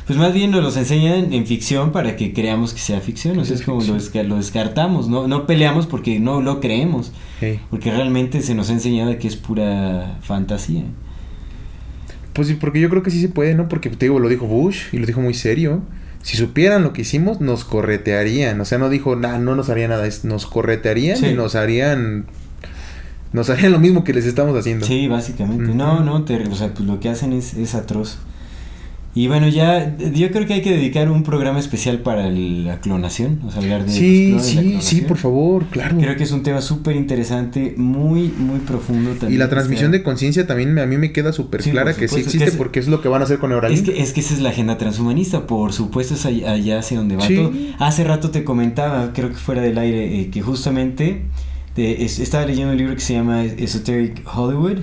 Pues 0.07 0.17
más 0.17 0.33
bien 0.33 0.51
nos 0.51 0.63
los 0.63 0.77
enseñan 0.77 1.33
en 1.33 1.45
ficción 1.45 1.91
para 1.91 2.15
que 2.15 2.31
creamos 2.33 2.73
que 2.73 2.79
sea 2.79 3.01
ficción. 3.01 3.37
O 3.39 3.45
sea, 3.45 3.55
es 3.55 3.61
como 3.61 3.81
lo, 3.83 3.95
desca- 3.97 4.23
lo 4.23 4.37
descartamos, 4.37 5.09
¿no? 5.09 5.27
No 5.27 5.45
peleamos 5.45 5.85
porque 5.85 6.17
no 6.19 6.41
lo 6.41 6.61
creemos. 6.61 7.11
Porque 7.69 7.91
realmente 7.91 8.41
se 8.41 8.55
nos 8.55 8.69
ha 8.69 8.73
enseñado 8.73 9.17
que 9.19 9.27
es 9.27 9.35
pura 9.35 10.17
fantasía. 10.21 10.83
Pues 12.33 12.47
sí, 12.47 12.53
porque 12.55 12.79
yo 12.79 12.89
creo 12.89 13.03
que 13.03 13.11
sí 13.11 13.19
se 13.19 13.29
puede, 13.29 13.53
¿no? 13.55 13.67
Porque 13.67 13.89
te 13.89 14.05
digo, 14.05 14.19
lo 14.19 14.29
dijo 14.29 14.45
Bush 14.45 14.83
y 14.93 14.97
lo 14.99 15.05
dijo 15.05 15.19
muy 15.21 15.33
serio. 15.33 15.81
Si 16.21 16.37
supieran 16.37 16.83
lo 16.83 16.93
que 16.93 17.01
hicimos, 17.01 17.41
nos 17.41 17.63
corretearían. 17.63 18.59
O 18.61 18.65
sea, 18.65 18.77
no 18.77 18.89
dijo, 18.89 19.15
nah, 19.15 19.37
no 19.39 19.55
nos 19.55 19.69
haría 19.69 19.87
nada. 19.87 20.07
Nos 20.23 20.45
corretearían 20.45 21.17
Sí. 21.17 21.27
y 21.27 21.33
nos 21.33 21.55
harían. 21.55 22.25
Nos 23.33 23.49
harían 23.49 23.71
lo 23.73 23.79
mismo 23.79 24.03
que 24.03 24.13
les 24.13 24.25
estamos 24.25 24.57
haciendo. 24.57 24.85
Sí, 24.85 25.07
básicamente. 25.07 25.73
No, 25.73 25.99
no, 26.01 26.23
te- 26.23 26.47
o 26.47 26.55
sea, 26.55 26.73
pues 26.73 26.85
lo 26.87 26.99
que 26.99 27.09
hacen 27.09 27.33
es, 27.33 27.53
es 27.55 27.75
atroz. 27.75 28.19
Y 29.19 29.27
bueno, 29.27 29.47
ya, 29.47 29.97
yo 30.13 30.29
creo 30.29 30.45
que 30.45 30.53
hay 30.53 30.61
que 30.61 30.69
dedicar 30.71 31.09
un 31.09 31.23
programa 31.23 31.57
especial 31.57 32.01
para 32.01 32.29
la 32.29 32.79
clonación, 32.81 33.39
o 33.47 33.49
sea, 33.51 33.63
hablar 33.63 33.83
de 33.83 33.91
Sí, 33.91 34.31
los 34.33 34.43
clones, 34.47 34.73
la 34.75 34.81
sí, 34.81 34.95
sí, 34.97 35.01
por 35.01 35.17
favor, 35.17 35.65
claro. 35.71 35.97
Creo 35.97 36.15
que 36.15 36.23
es 36.23 36.31
un 36.31 36.43
tema 36.43 36.61
súper 36.61 36.95
interesante, 36.95 37.73
muy, 37.77 38.27
muy 38.37 38.59
profundo 38.59 39.09
también. 39.11 39.33
Y 39.33 39.37
la 39.37 39.49
transmisión 39.49 39.89
sea, 39.89 39.97
de 39.97 40.03
conciencia 40.03 40.45
también 40.45 40.71
me- 40.71 40.81
a 40.81 40.85
mí 40.85 40.97
me 40.97 41.11
queda 41.13 41.33
súper 41.33 41.63
Sí, 41.63 41.71
clara 41.71 41.95
que 41.95 42.07
sí 42.07 42.17
existe 42.19 42.37
que 42.45 42.51
es- 42.51 42.55
porque 42.57 42.79
es 42.79 42.87
lo 42.87 43.01
que 43.01 43.07
van 43.07 43.21
a 43.21 43.25
hacer 43.25 43.39
con 43.39 43.49
Es 43.49 43.55
Neuralink. 43.55 43.85
que, 43.85 44.01
es 44.03 44.13
que 44.13 44.19
esa 44.19 44.35
es 44.35 44.39
la 44.41 44.49
agenda 44.49 44.77
transhumanista, 44.77 45.47
por 45.47 45.73
supuesto, 45.73 46.13
es 46.13 46.23
allá, 46.27 46.51
allá 46.51 46.77
hacia 46.77 46.97
donde 46.99 47.15
va 47.15 47.25
Sí. 47.25 47.35
todo. 47.37 47.51
Hace 47.79 48.03
rato 48.03 48.29
te 48.29 48.43
comentaba, 48.43 49.13
creo 49.13 49.29
que 49.29 49.35
fuera 49.35 49.63
del 49.63 49.79
aire, 49.79 50.21
eh, 50.21 50.29
que 50.29 50.41
justamente 50.43 51.23
de- 51.75 52.05
es- 52.05 52.19
estaba 52.19 52.45
leyendo 52.45 52.71
un 52.73 52.77
libro 52.77 52.93
que 52.93 53.01
se 53.01 53.13
llama 53.13 53.43
Esoteric 53.43 54.21
Hollywood, 54.31 54.77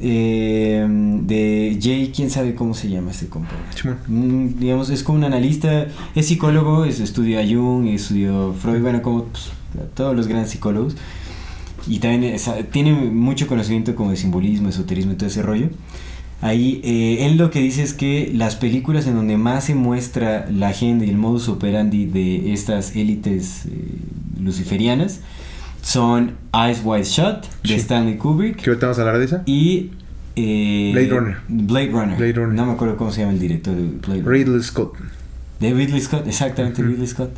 eh, 0.00 0.86
de 0.88 1.78
Jay, 1.80 2.12
quién 2.14 2.30
sabe 2.30 2.54
cómo 2.54 2.74
se 2.74 2.88
llama 2.88 3.10
este 3.10 3.26
compa. 3.26 3.52
Mm, 4.08 4.58
digamos, 4.58 4.90
es 4.90 5.02
como 5.02 5.18
un 5.18 5.24
analista, 5.24 5.86
es 6.14 6.26
psicólogo, 6.26 6.84
es, 6.84 7.00
estudió 7.00 7.40
a 7.40 7.42
Jung, 7.46 7.86
estudió 7.88 8.52
Freud, 8.54 8.82
bueno, 8.82 9.02
como 9.02 9.24
pues, 9.24 9.50
todos 9.94 10.14
los 10.14 10.26
grandes 10.28 10.50
psicólogos. 10.50 10.96
Y 11.88 11.98
también 12.00 12.24
es- 12.34 12.50
tiene 12.72 12.92
mucho 12.92 13.46
conocimiento 13.46 13.94
como 13.94 14.10
de 14.10 14.16
simbolismo, 14.16 14.68
esoterismo 14.68 15.12
y 15.12 15.14
todo 15.16 15.28
ese 15.28 15.42
rollo. 15.42 15.68
Ahí, 16.42 16.80
eh, 16.84 17.24
él 17.26 17.38
lo 17.38 17.50
que 17.50 17.60
dice 17.60 17.82
es 17.82 17.94
que 17.94 18.30
las 18.34 18.56
películas 18.56 19.06
en 19.06 19.14
donde 19.14 19.38
más 19.38 19.64
se 19.64 19.74
muestra 19.74 20.46
la 20.50 20.68
agenda 20.68 21.06
y 21.06 21.08
el 21.10 21.16
modus 21.16 21.48
operandi 21.48 22.04
de 22.04 22.52
estas 22.52 22.94
élites 22.94 23.64
eh, 23.66 23.70
luciferianas 24.42 25.20
son 25.86 26.32
Eyes 26.52 26.80
Wide 26.84 27.04
Shut 27.04 27.42
de 27.62 27.68
Sí. 27.68 27.74
Stanley 27.74 28.16
Kubrick 28.16 28.56
Que 28.56 28.70
ahorita 28.70 28.86
vamos 28.86 28.98
a 28.98 29.02
hablar 29.02 29.18
de 29.18 29.24
esa. 29.26 29.42
y 29.46 29.92
eh, 30.34 30.90
Blade 30.92 31.08
Runner. 31.10 31.36
Blade 31.48 31.90
Runner. 31.92 32.16
Blade 32.18 32.32
Runner. 32.32 32.54
No 32.54 32.66
me 32.66 32.72
acuerdo 32.72 32.96
cómo 32.96 33.12
se 33.12 33.20
llama 33.20 33.32
el 33.34 33.38
director 33.38 33.74
de 33.74 33.82
Blade 33.84 34.22
Runner. 34.22 34.26
Ridley 34.46 34.62
Scott. 34.62 34.94
De 35.60 35.72
Ridley 35.72 36.00
Scott, 36.00 36.26
exactamente, 36.26 36.82
Ridley 36.82 37.06
Scott. 37.06 37.30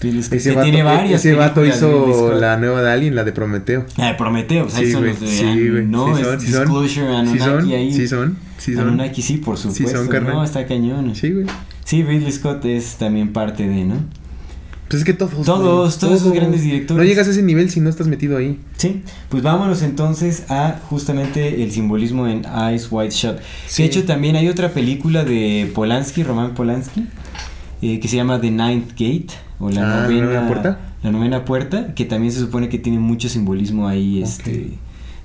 Ridley 0.00 0.22
Scott, 0.22 0.34
Ese 0.34 0.50
que 0.50 0.56
vato, 0.56 0.64
tiene 0.70 0.82
varias 0.82 1.20
ese 1.24 1.34
vato 1.34 1.64
hizo 1.66 2.34
la 2.38 2.56
nueva 2.58 2.82
de 2.82 2.90
Alien, 2.92 3.14
la 3.16 3.24
de 3.24 3.32
Prometeo. 3.32 3.84
Ah, 3.96 4.08
de 4.08 4.14
Prometeo, 4.14 4.66
o 4.66 4.70
sea, 4.70 4.78
Sí, 4.80 4.92
son 4.92 5.00
güey. 5.02 5.12
los 5.12 5.20
de 5.20 5.26
Sí, 5.26 5.68
güey. 5.70 5.86
no, 5.86 6.14
Sí 6.14 6.20
es 6.22 6.26
son, 6.28 6.40
sí 6.40 6.46
son. 6.52 6.60
Disclosure, 6.62 7.06
Sí 7.06 7.12
Anunnaki 7.14 7.38
son, 7.40 7.72
ahí. 7.72 7.92
sí 7.92 8.08
son, 8.08 8.36
sí 8.58 8.74
son. 8.74 8.82
Anunnaki 8.82 9.22
sí, 9.22 9.36
por 9.38 9.56
Sí 9.58 9.68
supuesto. 9.68 9.98
son, 9.98 10.08
carnal. 10.08 10.34
no, 10.34 10.44
está 10.44 10.66
cañón. 10.66 11.14
Sí, 11.16 11.32
güey. 11.32 11.46
Sí, 11.84 12.02
Ridley 12.04 12.30
Scott 12.32 12.64
es 12.66 12.96
también 12.96 13.32
parte 13.32 13.66
de, 13.66 13.84
¿no? 13.84 13.96
Pues 14.90 15.02
es 15.02 15.04
que 15.06 15.12
todos. 15.12 15.46
Todos, 15.46 15.98
todos 16.00 16.20
esos 16.20 16.32
grandes 16.32 16.62
directores. 16.62 17.00
No 17.00 17.08
llegas 17.08 17.28
a 17.28 17.30
ese 17.30 17.44
nivel 17.44 17.70
si 17.70 17.78
no 17.78 17.88
estás 17.88 18.08
metido 18.08 18.36
ahí. 18.36 18.58
Sí, 18.76 19.04
pues 19.28 19.40
vámonos 19.40 19.82
entonces 19.82 20.50
a 20.50 20.80
justamente 20.90 21.62
el 21.62 21.70
simbolismo 21.70 22.26
en 22.26 22.44
Eyes 22.44 22.88
Wide 22.90 23.10
Shut. 23.10 23.38
Sí. 23.68 23.84
De 23.84 23.88
hecho, 23.88 24.04
también 24.04 24.34
hay 24.34 24.48
otra 24.48 24.70
película 24.70 25.24
de 25.24 25.70
Polanski, 25.72 26.24
Roman 26.24 26.54
Polanski, 26.54 27.06
eh, 27.82 28.00
que 28.00 28.08
se 28.08 28.16
llama 28.16 28.40
The 28.40 28.50
Ninth 28.50 28.90
Gate, 28.90 29.28
o 29.60 29.70
la 29.70 29.80
Ah, 29.82 29.84
¿La 29.84 30.02
novena, 30.02 30.24
novena 30.24 30.46
puerta? 30.48 30.80
La 31.04 31.12
novena 31.12 31.44
puerta, 31.44 31.94
que 31.94 32.04
también 32.04 32.32
se 32.32 32.40
supone 32.40 32.68
que 32.68 32.78
tiene 32.80 32.98
mucho 32.98 33.28
simbolismo 33.28 33.86
ahí, 33.86 34.20
este, 34.20 34.70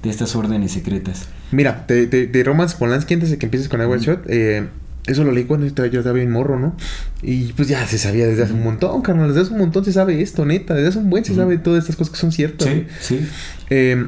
de 0.03 0.09
estas 0.11 0.35
órdenes 0.35 0.73
secretas. 0.73 1.27
Mira, 1.51 1.85
de, 1.87 2.05
de, 2.05 2.27
de 2.27 2.43
Romance 2.43 2.75
Polanski, 2.77 3.15
antes 3.15 3.31
de 3.31 3.39
que 3.39 3.47
empieces 3.47 3.67
con 3.67 3.81
Edward 3.81 4.01
Shot, 4.01 4.25
eh, 4.27 4.67
eso 5.07 5.23
lo 5.23 5.31
leí 5.31 5.43
cuando 5.43 5.67
yo 5.67 5.99
estaba 5.99 6.13
bien 6.13 6.31
morro, 6.31 6.59
¿no? 6.59 6.75
Y 7.21 7.53
pues 7.53 7.67
ya 7.67 7.85
se 7.85 7.97
sabía 7.97 8.25
desde 8.27 8.43
hace 8.43 8.53
un 8.53 8.63
montón, 8.63 9.01
carnal. 9.01 9.27
Desde 9.27 9.41
hace 9.41 9.51
un 9.53 9.59
montón 9.59 9.85
se 9.85 9.93
sabe 9.93 10.21
esto, 10.21 10.45
neta. 10.45 10.73
Desde 10.73 10.89
hace 10.89 10.97
un 10.97 11.09
buen 11.09 11.23
se 11.23 11.35
sabe 11.35 11.57
todas 11.57 11.83
estas 11.83 11.95
cosas 11.95 12.13
que 12.13 12.19
son 12.19 12.31
ciertas. 12.31 12.67
Sí, 12.67 12.87
sí, 13.01 13.27
Eh, 13.69 14.07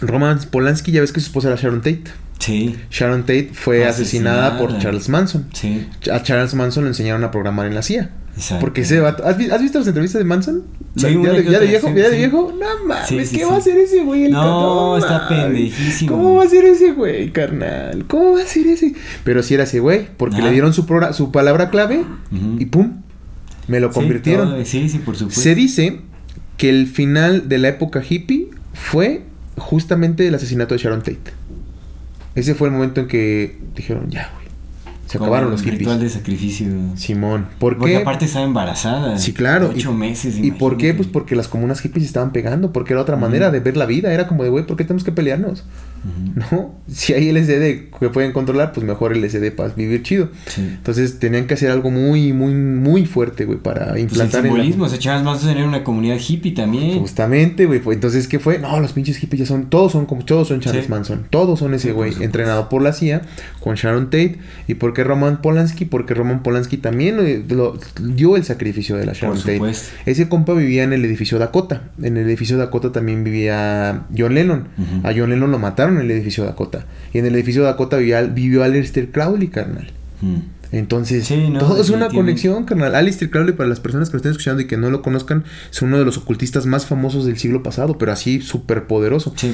Roman 0.00 0.38
Polanski, 0.50 0.92
ya 0.92 1.02
ves 1.02 1.12
que 1.12 1.20
su 1.20 1.26
esposa 1.26 1.48
era 1.48 1.60
Sharon 1.60 1.80
Tate. 1.82 2.04
Sí, 2.40 2.74
Sharon 2.90 3.20
Tate 3.22 3.50
fue 3.52 3.86
asesinada, 3.86 4.58
por. 4.58 4.76
Charles 4.78 5.08
Manson. 5.08 5.46
sí, 5.52 5.86
A 6.12 6.22
Charles 6.22 6.54
Manson 6.54 6.84
le 6.84 6.90
enseñaron 6.90 7.22
a 7.22 7.30
programar 7.30 7.66
en 7.66 7.74
la 7.76 7.82
CIA. 7.82 8.10
exacto. 8.36 8.60
Porque 8.60 8.80
ese 8.80 8.98
vato. 9.00 9.24
¿Has, 9.24 9.36
vi- 9.38 9.50
has 9.50 9.60
visto 9.62 9.78
las 9.78 9.86
entrevistas 9.88 10.18
de 10.18 10.24
Manson? 10.24 10.62
Sí, 10.96 11.02
La- 11.12 11.18
una 11.20 11.32
ya, 11.34 11.38
de, 11.38 11.44
ya 11.52 11.58
viejo, 11.60 11.88
sí, 11.88 11.94
ya 11.96 12.08
de 12.10 12.16
viejo. 12.16 12.52
No 12.58 12.86
mames, 12.86 13.28
Sí, 13.28 13.36
¿qué 13.38 13.44
va 13.44 13.54
a 13.54 13.58
hacer 13.58 13.76
ese 13.78 14.02
güey? 14.02 14.24
El 14.24 14.32
No, 14.32 14.96
está 14.98 15.28
pendejísimo. 15.28 16.10
¿Cómo 16.16 16.34
va 16.36 16.44
a 16.44 16.48
ser 16.48 16.64
ese 16.64 16.92
güey, 16.92 17.30
carnal? 17.30 18.04
¿Cómo 18.08 18.32
va 18.34 18.42
a 18.42 18.46
ser 18.46 18.66
ese? 18.66 18.94
Pero 19.22 19.42
si 19.44 19.54
era 19.54 19.62
ese 19.64 19.78
güey, 19.80 20.08
porque 20.16 20.38
Ah. 20.40 20.44
le 20.46 20.50
dieron 20.50 20.72
su, 20.72 20.84
su 21.12 21.30
palabra 21.30 21.70
clave 21.70 22.04
y 22.58 22.66
pum, 22.66 23.02
me 23.68 23.78
lo 23.80 23.90
convirtieron. 23.92 24.48
todo- 24.50 24.64
sí, 24.64 24.88
sí, 24.88 24.98
por 24.98 25.16
supuesto. 25.16 25.40
Se 25.40 25.54
dice 25.54 26.00
que 26.56 26.70
el 26.70 26.86
final 26.88 27.48
de 27.48 27.58
la 27.58 27.68
época 27.68 28.02
hippie 28.08 28.48
fue 28.74 29.22
justamente 29.58 30.26
el 30.26 30.34
asesinato 30.34 30.74
de 30.74 30.80
Sharon 30.80 31.00
Tate. 31.00 31.20
Ese 32.34 32.54
fue 32.54 32.68
el 32.68 32.74
momento 32.74 33.00
en 33.00 33.08
que 33.08 33.58
dijeron, 33.74 34.08
ya, 34.10 34.30
güey. 34.34 34.40
Se 35.06 35.18
Como 35.18 35.26
acabaron 35.30 35.50
los 35.50 35.62
hippies. 35.62 35.80
ritual 35.80 35.98
de 35.98 36.08
sacrificio. 36.08 36.68
Simón. 36.94 37.48
¿Por 37.58 37.76
Porque 37.78 37.94
qué? 37.94 37.98
aparte 37.98 38.26
estaba 38.26 38.44
embarazada. 38.44 39.18
Sí, 39.18 39.32
claro. 39.32 39.70
Ocho 39.74 39.90
y, 39.90 39.94
meses. 39.94 40.38
¿Y 40.38 40.52
por 40.52 40.76
qué? 40.76 40.94
Pues 40.94 41.08
porque 41.08 41.34
las 41.34 41.48
comunas 41.48 41.80
hippies 41.80 42.04
estaban 42.06 42.30
pegando, 42.30 42.72
porque 42.72 42.92
era 42.92 43.02
otra 43.02 43.16
manera 43.16 43.50
de 43.50 43.58
ver 43.58 43.76
la 43.76 43.86
vida. 43.86 44.12
Era 44.14 44.28
como 44.28 44.44
de, 44.44 44.50
güey, 44.50 44.64
¿por 44.66 44.76
qué 44.76 44.84
tenemos 44.84 45.02
que 45.02 45.10
pelearnos? 45.10 45.64
¿No? 46.34 46.74
Si 46.88 47.12
hay 47.12 47.30
LSD 47.30 47.90
que 47.98 48.08
pueden 48.12 48.32
controlar, 48.32 48.72
pues 48.72 48.84
mejor 48.86 49.16
LSD 49.16 49.50
para 49.52 49.68
vivir 49.74 50.02
chido. 50.02 50.30
Sí. 50.46 50.62
Entonces 50.62 51.18
tenían 51.18 51.46
que 51.46 51.54
hacer 51.54 51.70
algo 51.70 51.90
muy, 51.90 52.32
muy, 52.32 52.54
muy 52.54 53.04
fuerte, 53.06 53.44
güey, 53.44 53.58
para 53.58 53.86
Pues 53.88 53.96
el 53.96 54.00
implantar 54.02 54.40
en 54.40 54.46
la- 54.46 54.50
simbolismo, 54.52 54.84
o 54.84 54.88
sea, 54.88 54.98
Charles 54.98 55.24
Manson 55.24 55.50
era 55.50 55.64
una 55.66 55.84
comunidad 55.84 56.16
hippie 56.18 56.52
también. 56.52 56.98
Justamente, 56.98 57.66
güey. 57.66 57.80
pues, 57.80 57.96
Entonces, 57.96 58.26
¿qué 58.28 58.38
fue? 58.38 58.58
No, 58.58 58.80
los 58.80 58.92
pinches 58.92 59.18
hippies 59.18 59.40
ya 59.40 59.46
son. 59.46 59.68
Todos 59.70 59.92
son 59.92 60.06
como. 60.06 60.24
Todos 60.24 60.48
son 60.48 60.60
Charles 60.60 60.86
Sí. 60.86 60.90
Manson. 60.90 61.26
Todos 61.30 61.58
son 61.58 61.74
ese 61.74 61.88
Sí, 61.88 61.94
güey. 61.94 62.14
entrenado 62.22 62.68
por 62.68 62.82
la 62.82 62.92
CIA 62.92 63.22
con 63.60 63.74
Sharon 63.76 64.06
Tate. 64.06 64.38
¿Y 64.68 64.74
por 64.74 64.94
qué 64.94 65.04
Roman 65.04 65.42
Polanski? 65.42 65.84
Porque 65.84 66.14
Roman 66.14 66.42
Polanski 66.42 66.76
también 66.78 67.16
eh, 67.20 67.44
lo- 67.48 67.78
dio 68.02 68.36
el 68.36 68.44
sacrificio 68.44 68.96
de 68.96 69.06
la 69.06 69.12
Sharon 69.12 69.38
Tate. 69.38 69.54
supuesto. 69.54 69.90
Ese 70.06 70.28
compa 70.28 70.54
vivía 70.54 70.82
en 70.84 70.92
el 70.92 71.04
edificio 71.04 71.38
Dakota. 71.38 71.90
En 72.02 72.16
el 72.16 72.26
edificio 72.26 72.56
Dakota 72.56 72.90
también 72.92 73.22
vivía 73.24 74.06
John 74.16 74.34
Lennon. 74.34 74.68
A 75.04 75.12
John 75.16 75.30
Lennon 75.30 75.50
lo 75.50 75.58
mataron 75.58 75.89
en 75.98 76.06
el 76.06 76.10
edificio 76.10 76.44
Dakota. 76.44 76.86
Y 77.12 77.18
en 77.18 77.26
el 77.26 77.34
edificio 77.34 77.62
Dakota 77.62 77.96
vivía, 77.96 78.22
vivió 78.22 78.62
Aleister 78.62 79.10
Crowley, 79.10 79.48
carnal. 79.48 79.90
Mm. 80.20 80.36
Entonces, 80.72 81.26
Sí, 81.26 81.48
no, 81.50 81.58
todo 81.58 81.80
es 81.80 81.90
una 81.90 82.08
conexión, 82.08 82.64
carnal. 82.64 82.94
Alistair 82.94 83.28
Crowley, 83.30 83.54
para 83.54 83.68
las 83.68 83.80
personas 83.80 84.08
que 84.08 84.12
lo 84.14 84.16
estén 84.18 84.30
escuchando 84.30 84.62
y 84.62 84.66
que 84.66 84.76
no 84.76 84.88
lo 84.90 85.02
conozcan, 85.02 85.44
es 85.70 85.82
uno 85.82 85.98
de 85.98 86.04
los 86.04 86.16
ocultistas 86.16 86.64
más 86.66 86.86
famosos 86.86 87.26
del 87.26 87.38
siglo 87.38 87.62
pasado, 87.64 87.98
pero 87.98 88.12
así 88.12 88.40
súper 88.40 88.84
poderoso. 88.84 89.32
Sí. 89.36 89.52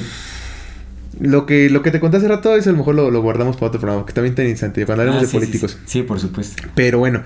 Lo 1.19 1.47
que, 1.47 1.71
lo 1.71 1.81
que 1.81 1.89
te 1.89 1.99
conté 1.99 2.17
hace 2.17 2.27
rato, 2.27 2.55
eso 2.55 2.69
a 2.69 2.73
lo 2.73 2.77
mejor 2.77 2.93
lo, 2.93 3.09
lo 3.09 3.21
guardamos 3.23 3.55
para 3.55 3.69
otro 3.69 3.79
programa, 3.81 4.05
que 4.05 4.13
también 4.13 4.33
está 4.33 4.43
interesante, 4.43 4.85
cuando 4.85 5.01
hablemos 5.01 5.21
Ah, 5.21 5.25
de 5.25 5.27
sí, 5.31 5.37
políticos. 5.37 5.71
Sí, 5.85 5.99
Sí, 5.99 6.01
por 6.03 6.19
supuesto. 6.19 6.61
Pero 6.75 6.99
bueno, 6.99 7.23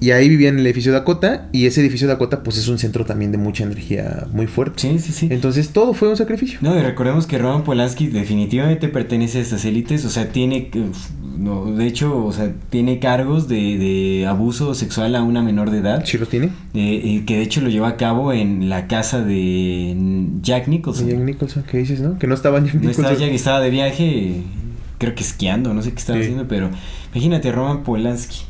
y 0.00 0.10
ahí 0.12 0.28
vivía 0.28 0.48
en 0.48 0.58
el 0.58 0.66
edificio 0.66 0.92
Dakota, 0.92 1.48
y 1.52 1.66
ese 1.66 1.80
edificio 1.82 2.08
Dakota, 2.08 2.42
pues 2.42 2.56
es 2.56 2.68
un 2.68 2.78
centro 2.78 3.04
también 3.04 3.32
de 3.32 3.38
mucha 3.38 3.64
energía 3.64 4.26
muy 4.32 4.46
fuerte. 4.46 4.80
Sí, 4.80 4.98
sí, 4.98 5.12
sí. 5.12 5.28
Entonces, 5.30 5.68
todo 5.70 5.92
fue 5.94 6.08
un 6.08 6.16
sacrificio. 6.16 6.58
No, 6.62 6.76
y 6.78 6.80
recordemos 6.82 7.26
que 7.26 7.38
Roman 7.38 7.64
Polanski 7.64 8.06
definitivamente 8.08 8.88
pertenece 8.88 9.38
a 9.38 9.40
estas 9.42 9.64
élites, 9.64 10.04
o 10.06 10.10
sea, 10.10 10.32
tiene, 10.32 10.70
no, 11.38 11.66
de 11.74 11.86
hecho, 11.86 12.24
o 12.24 12.32
sea, 12.32 12.52
tiene 12.70 12.98
cargos 12.98 13.46
de, 13.48 13.78
de 13.78 14.26
abuso 14.26 14.74
sexual 14.74 15.14
a 15.16 15.22
una 15.22 15.42
menor 15.42 15.70
de 15.70 15.78
edad, 15.78 16.04
¿Sí 16.06 16.16
lo 16.18 16.26
tiene? 16.26 16.46
eh, 16.74 17.00
eh, 17.04 17.22
que 17.26 17.36
de 17.36 17.42
hecho 17.42 17.60
lo 17.60 17.68
llevó 17.68 17.86
a 17.86 17.96
cabo 17.96 18.32
en 18.32 18.68
la 18.70 18.86
casa 18.88 19.22
de 19.22 19.94
Jack 20.42 20.68
Nicholson. 20.68 21.08
Jack 21.08 21.18
Nicholson, 21.20 21.64
¿qué 21.70 21.78
dices, 21.78 22.00
no? 22.00 22.18
Que 22.18 22.26
no 22.26 22.34
estaba 22.34 22.58
Jack 22.60 22.74
No 22.74 22.80
Nicholson. 22.80 23.04
estaba 23.04 23.20
Jack, 23.20 23.34
estaba 23.34 23.60
de 23.60 23.70
viaje, 23.70 24.42
creo 24.98 25.14
que 25.14 25.22
esquiando, 25.22 25.72
no 25.74 25.82
sé 25.82 25.92
qué 25.92 25.98
estaba 25.98 26.18
Sí. 26.18 26.24
haciendo, 26.24 26.46
pero 26.48 26.70
imagínate, 27.14 27.52
Roman 27.52 27.82
Polanski, 27.82 28.42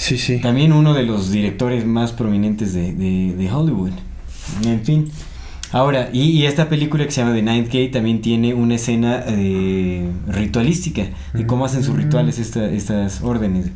Sí, 0.00 0.16
sí. 0.16 0.38
también 0.40 0.72
uno 0.72 0.94
de 0.94 1.02
los 1.02 1.30
directores 1.32 1.84
más 1.84 2.12
prominentes 2.12 2.72
de, 2.72 2.92
de- 2.92 3.34
de 3.36 3.50
Hollywood. 3.52 3.90
En 4.64 4.80
fin. 4.84 5.10
Ahora, 5.72 6.08
y, 6.12 6.22
y 6.30 6.46
esta 6.46 6.68
película 6.68 7.04
que 7.04 7.10
se 7.10 7.20
llama 7.20 7.34
The 7.34 7.42
Ninth 7.42 7.66
Gate 7.66 7.88
también 7.88 8.20
tiene 8.22 8.54
una 8.54 8.76
escena 8.76 9.24
eh, 9.26 10.08
ritualística 10.28 11.02
de 11.34 11.46
cómo 11.46 11.64
hacen 11.64 11.82
sus 11.82 11.96
rituales 11.96 12.38
esta- 12.38 12.70
estas 12.70 13.22
órdenes. 13.22 13.70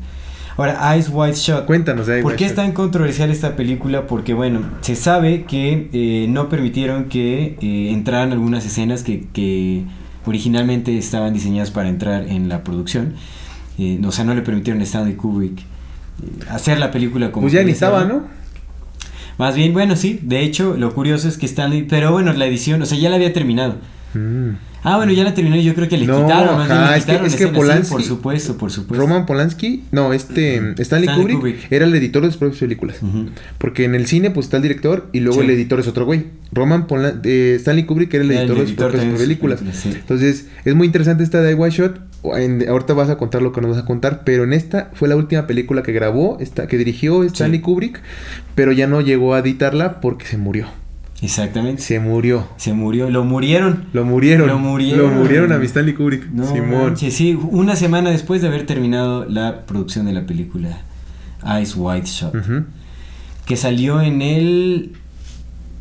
Ahora, 0.57 0.95
Eyes 0.95 1.11
Wide 1.13 1.35
Shut. 1.35 1.65
Cuéntanos 1.67 2.07
de 2.07 2.23
¿Por 2.23 2.37
qué 2.37 2.45
es 2.47 2.55
tan 2.55 2.71
controversial 2.73 3.31
esta 3.31 3.57
película? 3.57 4.07
Porque, 4.07 4.33
bueno, 4.33 4.61
se 4.83 4.95
sabe 4.97 5.43
que 5.45 5.89
eh, 5.93 6.27
no 6.29 6.49
permitieron 6.49 7.07
que 7.07 7.57
eh, 7.61 7.91
entraran 7.91 8.31
algunas 8.33 8.65
escenas 8.65 9.03
que, 9.03 9.25
que 9.33 9.83
originalmente 10.25 10.97
estaban 10.97 11.35
diseñadas 11.35 11.73
para 11.73 11.89
entrar 11.89 12.29
en 12.29 12.49
la 12.49 12.63
producción. 12.65 13.15
Eh, 13.79 14.01
o 14.07 14.13
sea, 14.13 14.25
no 14.25 14.35
le 14.35 14.43
permitieron 14.43 14.81
a 14.81 14.85
Stanley 14.85 15.15
Kubrick 15.17 15.63
hacer 16.49 16.79
la 16.79 16.91
película 16.91 17.33
como 17.33 17.45
Pues 17.45 17.53
ya 17.55 17.63
ni 17.65 17.73
estaba. 17.73 18.05
¿no? 18.05 18.25
Más 19.39 19.55
bien, 19.57 19.73
bueno, 19.73 19.97
sí. 19.97 20.21
De 20.23 20.41
hecho, 20.43 20.77
lo 20.77 20.95
curioso 20.95 21.27
es 21.29 21.39
que 21.39 21.47
Stanley... 21.47 21.83
Pero 21.89 22.13
bueno, 22.13 22.33
la 22.33 22.47
edición, 22.47 22.83
o 22.83 22.87
sea, 22.87 22.99
ya 22.99 23.09
la 23.09 23.17
había 23.17 23.33
terminado. 23.33 23.77
Mm. 24.15 24.51
Ah, 24.85 24.97
bueno, 24.97 25.13
ya 25.13 25.23
la 25.23 25.33
terminó 25.33 25.55
y 25.57 25.63
yo 25.63 25.75
creo 25.77 25.89
que 25.89 25.97
le 25.97 26.07
No, 26.07 26.23
quitaron. 26.23 26.57
más 26.59 26.69
bien 26.69 26.81
es 26.97 27.05
que- 27.07 27.27
es 27.27 27.37
que 27.37 27.53
Polanski- 27.53 27.89
por 27.89 28.03
supuesto, 28.03 28.59
por 28.59 28.71
supuesto. 28.73 29.01
Roman 29.07 29.27
Polanski, 29.27 29.85
no, 29.93 30.13
este 30.13 30.57
Stanley, 30.57 30.83
Stanley 30.83 31.09
Kubrick, 31.15 31.37
Kubrick. 31.37 31.73
era 31.73 31.85
el 31.87 31.95
editor 31.95 32.23
de 32.25 32.29
sus 32.31 32.37
propias 32.39 32.59
películas. 32.59 32.97
Porque 33.59 33.85
en 33.85 33.95
el 33.95 34.07
cine 34.09 34.31
pues 34.33 34.47
está 34.47 34.57
el 34.57 34.65
director 34.65 35.09
y 35.13 35.21
luego 35.21 35.39
Sí. 35.41 35.45
el 35.47 35.51
editor 35.53 35.79
es 35.79 35.87
otro 35.87 36.05
güey. 36.05 36.25
Roman 36.51 36.89
Polan- 36.89 37.21
eh, 37.23 37.55
Stanley 37.61 37.85
Kubrick 37.85 38.13
era 38.13 38.25
el 38.25 38.31
Era 38.33 38.41
el 38.43 38.47
editor 38.49 38.61
de 38.61 38.67
sus 38.67 38.77
propias 38.77 39.05
películas. 39.05 39.61
películas, 39.61 39.83
sí. 39.83 39.91
Entonces, 39.95 40.49
es 40.65 40.75
muy 40.75 40.87
interesante 40.89 41.23
esta 41.23 41.41
de 41.41 41.55
White 41.55 41.77
Shot. 41.77 42.01
En- 42.25 42.69
ahorita 42.69 42.95
vas 42.95 43.11
a 43.11 43.19
contar 43.19 43.43
lo 43.43 43.53
que 43.53 43.61
nos 43.61 43.71
vas 43.73 43.81
a 43.83 43.85
contar, 43.85 44.23
pero 44.25 44.45
en 44.45 44.53
esta 44.53 44.91
fue 44.95 45.09
la 45.09 45.17
última 45.17 45.47
película 45.47 45.83
que 45.83 45.93
grabó, 45.93 46.37
esta, 46.41 46.69
que 46.69 46.79
dirigió 46.79 47.25
Stanley 47.25 47.59
Sí. 47.59 47.63
Kubrick, 47.63 48.01
pero 48.55 48.71
ya 48.73 48.87
no 48.87 49.01
llegó 49.01 49.35
a 49.35 49.41
editarla 49.41 50.01
porque 50.01 50.27
se 50.27 50.37
murió. 50.39 50.67
Exactamente. 51.21 51.83
Se 51.83 52.01
murió. 52.01 52.47
Se 52.57 52.73
murió, 52.73 53.09
lo 53.11 53.25
murieron. 53.25 53.85
Lo 53.93 54.05
murieron. 54.05 54.49
Lo 54.49 54.59
murieron. 54.59 54.99
Lo 54.99 55.09
murieron 55.09 55.53
a 55.53 55.59
mi 55.59 55.67
Stanley 55.67 55.95
Kubrick. 55.95 56.29
No, 56.31 56.47
Simón. 56.53 56.71
manches, 56.85 57.15
sí, 57.15 57.39
una 57.51 57.77
semana 57.77 58.11
después 58.11 58.43
de 58.43 58.49
haber 58.49 58.67
terminado 58.67 59.25
la 59.25 59.65
producción 59.67 60.07
de 60.07 60.13
la 60.13 60.27
película 60.27 60.79
Eyes 61.47 61.75
Wide 61.77 62.07
Shut, 62.07 62.35
Ujú. 62.35 62.65
que 63.47 63.57
salió 63.57 64.01
en 64.01 64.21
el 64.23 64.93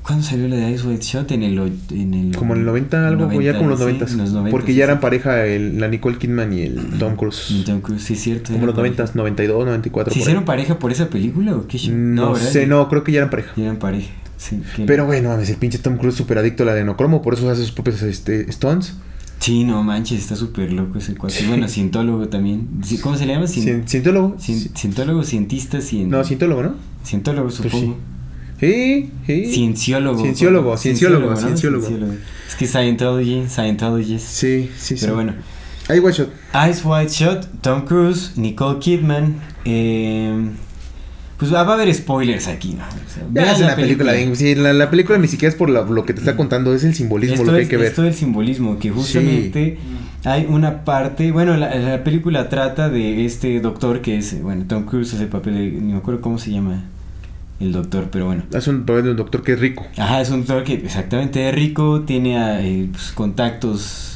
¿Cuándo 0.04 0.24
salió 0.26 0.48
la 0.48 0.56
de 0.56 0.68
Eyes 0.68 0.84
Wide 0.84 1.00
Shut? 1.02 1.32
En 1.32 1.44
el, 1.44 1.58
en 1.92 2.14
el 2.14 2.36
Como 2.36 2.54
en 2.56 2.62
el 2.62 2.66
90 2.66 3.08
algo, 3.08 3.28
o 3.28 3.42
ya 3.42 3.56
como 3.56 3.70
los 3.70 3.80
sí, 3.80 3.86
90. 3.86 4.06
en 4.12 4.18
los 4.18 4.32
90, 4.32 4.50
porque 4.52 4.72
sí, 4.72 4.78
ya 4.80 4.86
sí. 4.86 4.90
eran 4.90 5.00
pareja 5.00 5.46
el, 5.46 5.80
la 5.80 5.88
Nicole 5.88 6.18
Kidman 6.18 6.52
y 6.54 6.62
el 6.62 6.76
Tom 6.98 7.16
Cruise. 7.16 7.64
Tom 7.66 7.82
Cruise, 7.82 8.04
sí, 8.04 8.16
cierto. 8.16 8.52
Como 8.52 8.66
los 8.66 8.76
90, 8.76 8.98
pareja. 9.04 9.14
92, 9.18 9.66
94. 9.66 10.14
¿Se 10.14 10.20
hicieron 10.20 10.44
pareja 10.46 10.80
por 10.80 10.92
esa 10.92 11.08
película 11.10 11.56
o 11.56 11.68
qué 11.68 11.78
show? 11.78 11.94
No, 11.96 12.34
¿verdad? 12.34 12.50
sé, 12.50 12.66
no, 12.66 12.90
creo 12.90 13.04
que 13.04 13.12
ya 13.12 13.20
eran 13.20 13.30
pareja. 13.30 13.52
Ya 13.56 13.64
eran 13.66 13.78
pareja, 13.78 14.10
sí. 14.38 14.62
Pero 14.88 15.06
bueno, 15.06 15.30
mames, 15.30 15.50
el 15.52 15.58
pinche 15.58 15.78
Tom 15.78 15.98
Cruise 15.98 16.16
súper 16.16 16.40
adicto 16.40 16.64
a 16.64 16.66
la 16.66 16.72
adenocromo, 16.72 17.22
por 17.22 17.36
eso 17.36 17.48
hace 17.50 17.62
sus 17.62 17.72
propios 17.72 18.02
este, 18.02 18.52
stunts. 18.52 18.96
Sí, 19.40 19.64
no 19.64 19.82
manches, 19.84 20.20
está 20.20 20.36
súper 20.36 20.72
loco 20.72 20.98
ese 21.00 21.16
cuate. 21.16 21.36
Sí. 21.36 21.46
Bueno, 21.48 21.68
cientólogo 21.68 22.28
también. 22.28 22.68
Sí, 22.84 22.98
¿Cómo 23.00 23.18
se 23.18 23.26
le 23.26 23.34
llama? 23.34 23.46
Cien- 23.48 23.64
Cien- 23.66 23.88
¿Cientólogo? 23.88 24.36
cien- 24.40 24.70
cientólogo, 24.76 25.24
cientista, 25.24 25.80
cien- 25.80 26.08
No, 26.10 26.24
cientólogo, 26.24 26.62
¿no? 26.64 26.76
cientólogo, 27.04 27.48
Pues 27.50 27.56
supongo. 27.56 27.98
Sí, 28.62 29.10
sí. 29.28 29.46
Cienciólogo. 29.54 30.22
Cienciólogo, 30.22 30.78
cienciólogo, 30.78 31.32
¿no? 31.32 31.36
cienciólogo. 31.38 31.88
Es 32.48 32.56
que 32.56 32.68
Scientology, 32.68 33.44
Scientologist. 33.50 34.26
Sí, 34.26 34.70
sí, 34.78 34.96
sí. 34.96 35.02
Pero 35.02 35.16
bueno. 35.16 35.34
Ahí, 35.90 36.00
White 36.00 36.18
Shot. 36.20 36.30
Ice 36.70 36.88
White 36.88 37.12
Shot, 37.12 37.62
Tom 37.62 37.86
Cruise, 37.86 38.34
Nicole 38.38 38.80
Kidman. 38.80 39.36
eh, 39.66 40.32
pues 41.38 41.52
va 41.52 41.64
va 41.64 41.72
a 41.72 41.76
haber 41.76 41.92
spoilers 41.92 42.48
aquí, 42.48 42.74
¿no? 42.76 42.84
O 42.84 43.12
sea, 43.12 43.24
vean 43.28 43.50
es 43.50 43.60
una 43.62 43.76
película. 43.76 44.14
bien- 44.14 44.36
Sí, 44.36 44.54
la, 44.54 44.74
la 44.74 44.92
película 44.92 45.18
ni 45.18 45.28
siquiera 45.28 45.50
es 45.52 45.58
por 45.58 45.72
la- 45.72 45.82
lo 45.82 46.06
que 46.06 46.14
te 46.14 46.20
está 46.20 46.38
contando, 46.38 46.72
es 46.76 46.84
el 46.84 46.94
simbolismo 46.94 47.34
Esto 47.34 47.46
lo 47.48 47.52
que 47.54 47.58
hay 47.58 47.64
es, 47.64 47.70
que 47.70 47.78
ver. 47.78 47.88
esto 47.88 48.04
del 48.04 48.14
simbolismo, 48.14 48.78
que 48.78 48.92
justamente 48.92 49.80
hay 50.24 50.46
una 50.48 50.86
parte, 50.86 51.32
bueno, 51.32 51.58
la, 51.58 51.74
la 51.74 52.04
película 52.04 52.48
trata 52.48 52.90
de 52.90 53.26
este 53.26 53.60
doctor 53.60 54.02
que 54.02 54.20
es, 54.20 54.40
bueno, 54.44 54.66
Tom 54.68 54.84
Cruise 54.86 55.12
hace 55.16 55.24
el 55.24 55.30
papel 55.30 55.56
de, 55.56 55.62
ni 55.82 55.94
me 55.94 55.98
acuerdo 55.98 56.22
cómo 56.22 56.38
se 56.38 56.52
llama 56.52 56.84
el 57.62 57.72
doctor, 57.72 58.10
pero 58.12 58.26
bueno. 58.26 58.44
Es 58.54 58.68
un 58.68 58.86
papel 58.86 59.04
de 59.06 59.12
un 59.12 59.18
doctor 59.18 59.44
que 59.44 59.54
es 59.54 59.60
rico. 59.60 59.86
Ajá, 59.98 60.20
es 60.22 60.30
un 60.30 60.40
doctor 60.40 60.64
que 60.64 60.74
exactamente 60.74 61.48
es 61.48 61.56
rico, 61.56 62.02
tiene 62.02 62.36
eh, 62.38 62.88
pues, 62.92 63.12
contactos 63.12 64.08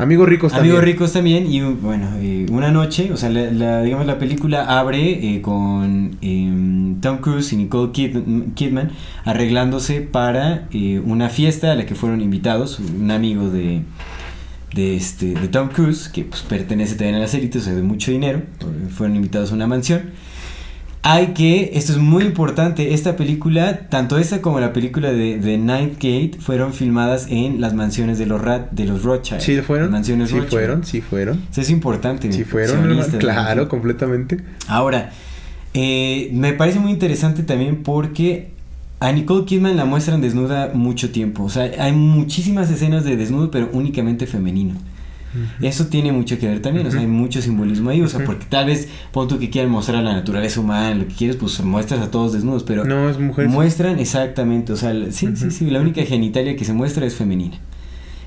Amigos 0.00 0.28
ricos 0.28 0.52
también. 0.52 0.74
Amigos 0.76 0.84
ricos 0.84 1.12
también 1.12 1.50
y 1.50 1.60
bueno, 1.60 2.06
eh, 2.20 2.46
una 2.52 2.70
noche, 2.70 3.10
o 3.12 3.16
sea, 3.16 3.30
la, 3.30 3.50
la- 3.50 3.82
digamos 3.82 4.06
la 4.06 4.16
película 4.20 4.78
abre 4.78 5.34
eh, 5.34 5.42
con 5.42 6.16
em, 6.20 7.00
Tom 7.00 7.18
Cruise 7.18 7.52
y 7.52 7.56
Nicole 7.56 7.90
Kid- 7.90 8.54
Kidman 8.54 8.90
arreglándose 9.24 10.00
para 10.02 10.68
eh, 10.70 11.02
una 11.04 11.30
fiesta 11.30 11.72
a 11.72 11.74
la 11.74 11.84
que 11.84 11.96
fueron 11.96 12.20
invitados, 12.20 12.78
un 12.78 13.10
amigo 13.10 13.50
de, 13.50 13.82
de, 14.72 14.94
este, 14.94 15.34
de 15.34 15.48
Tom 15.48 15.68
Cruise, 15.70 16.08
que 16.08 16.22
pues, 16.22 16.42
pertenece 16.42 16.94
también 16.94 17.16
a 17.16 17.18
las 17.18 17.34
élites, 17.34 17.62
o 17.62 17.64
sea, 17.64 17.74
de 17.74 17.82
mucho 17.82 18.12
dinero, 18.12 18.42
fueron 18.94 19.16
invitados 19.16 19.50
a 19.50 19.54
una 19.56 19.66
mansión. 19.66 20.10
Hay 21.02 21.28
que, 21.28 21.70
esto 21.74 21.92
es 21.92 21.98
muy 21.98 22.24
importante, 22.24 22.92
esta 22.92 23.16
película, 23.16 23.88
tanto 23.88 24.18
esta 24.18 24.42
como 24.42 24.58
la 24.60 24.72
película 24.72 25.12
de, 25.12 25.38
de 25.38 25.56
Ninth 25.56 25.94
Gate, 25.94 26.32
fueron 26.40 26.72
filmadas 26.72 27.28
en 27.30 27.60
las 27.60 27.72
mansiones 27.72 28.18
de 28.18 28.26
los, 28.26 28.42
Rat, 28.42 28.72
de 28.72 28.84
los 28.84 29.04
Rothschild. 29.04 29.40
Sí 29.40 29.56
fueron. 29.62 29.92
Mansiones 29.92 30.28
Sí 30.28 30.34
Rothschild. 30.34 30.50
fueron, 30.50 30.84
sí 30.84 31.00
fueron. 31.00 31.42
Eso 31.50 31.60
es 31.60 31.70
importante. 31.70 32.32
Sí 32.32 32.44
fueron, 32.44 33.00
claro, 33.18 33.62
¿no? 33.62 33.68
completamente. 33.68 34.38
Ahora, 34.66 35.12
eh, 35.72 36.30
me 36.32 36.52
parece 36.52 36.80
muy 36.80 36.90
interesante 36.90 37.42
también 37.44 37.82
porque 37.84 38.50
a 39.00 39.12
Nicole 39.12 39.44
Kidman 39.44 39.76
la 39.76 39.84
muestran 39.84 40.20
desnuda 40.20 40.72
mucho 40.74 41.10
tiempo. 41.10 41.44
O 41.44 41.48
sea, 41.48 41.70
hay 41.78 41.92
muchísimas 41.92 42.70
escenas 42.70 43.04
de 43.04 43.16
desnudo, 43.16 43.50
pero 43.50 43.70
únicamente 43.72 44.26
femenino. 44.26 44.74
Eso 45.60 45.86
tiene 45.86 46.10
mucho 46.12 46.38
que 46.38 46.48
ver 46.48 46.62
también, 46.62 46.86
o 46.86 46.90
sea, 46.90 47.00
hay 47.00 47.06
mucho 47.06 47.40
simbolismo 47.42 47.90
ahí, 47.90 48.00
o 48.02 48.08
sea, 48.08 48.24
porque 48.24 48.46
tal 48.48 48.66
vez 48.66 48.88
pon 49.12 49.28
tú 49.28 49.38
que 49.38 49.50
quieran 49.50 49.70
mostrar 49.70 50.02
la 50.02 50.12
naturaleza 50.14 50.60
humana, 50.60 50.94
lo 50.94 51.06
que 51.06 51.14
quieres, 51.14 51.36
pues 51.36 51.60
muestras 51.62 52.00
a 52.00 52.10
todos 52.10 52.32
desnudos, 52.32 52.62
pero 52.64 52.84
No, 52.84 53.08
es 53.10 53.18
mujer. 53.18 53.48
muestran 53.48 53.98
exactamente, 53.98 54.72
o 54.72 54.76
sea, 54.76 54.92
sí, 55.10 55.28
sí, 55.36 55.50
sí, 55.50 55.70
la 55.70 55.80
única 55.80 56.02
genitalia 56.02 56.56
que 56.56 56.64
se 56.64 56.72
muestra 56.72 57.04
es 57.06 57.14
femenina. 57.14 57.58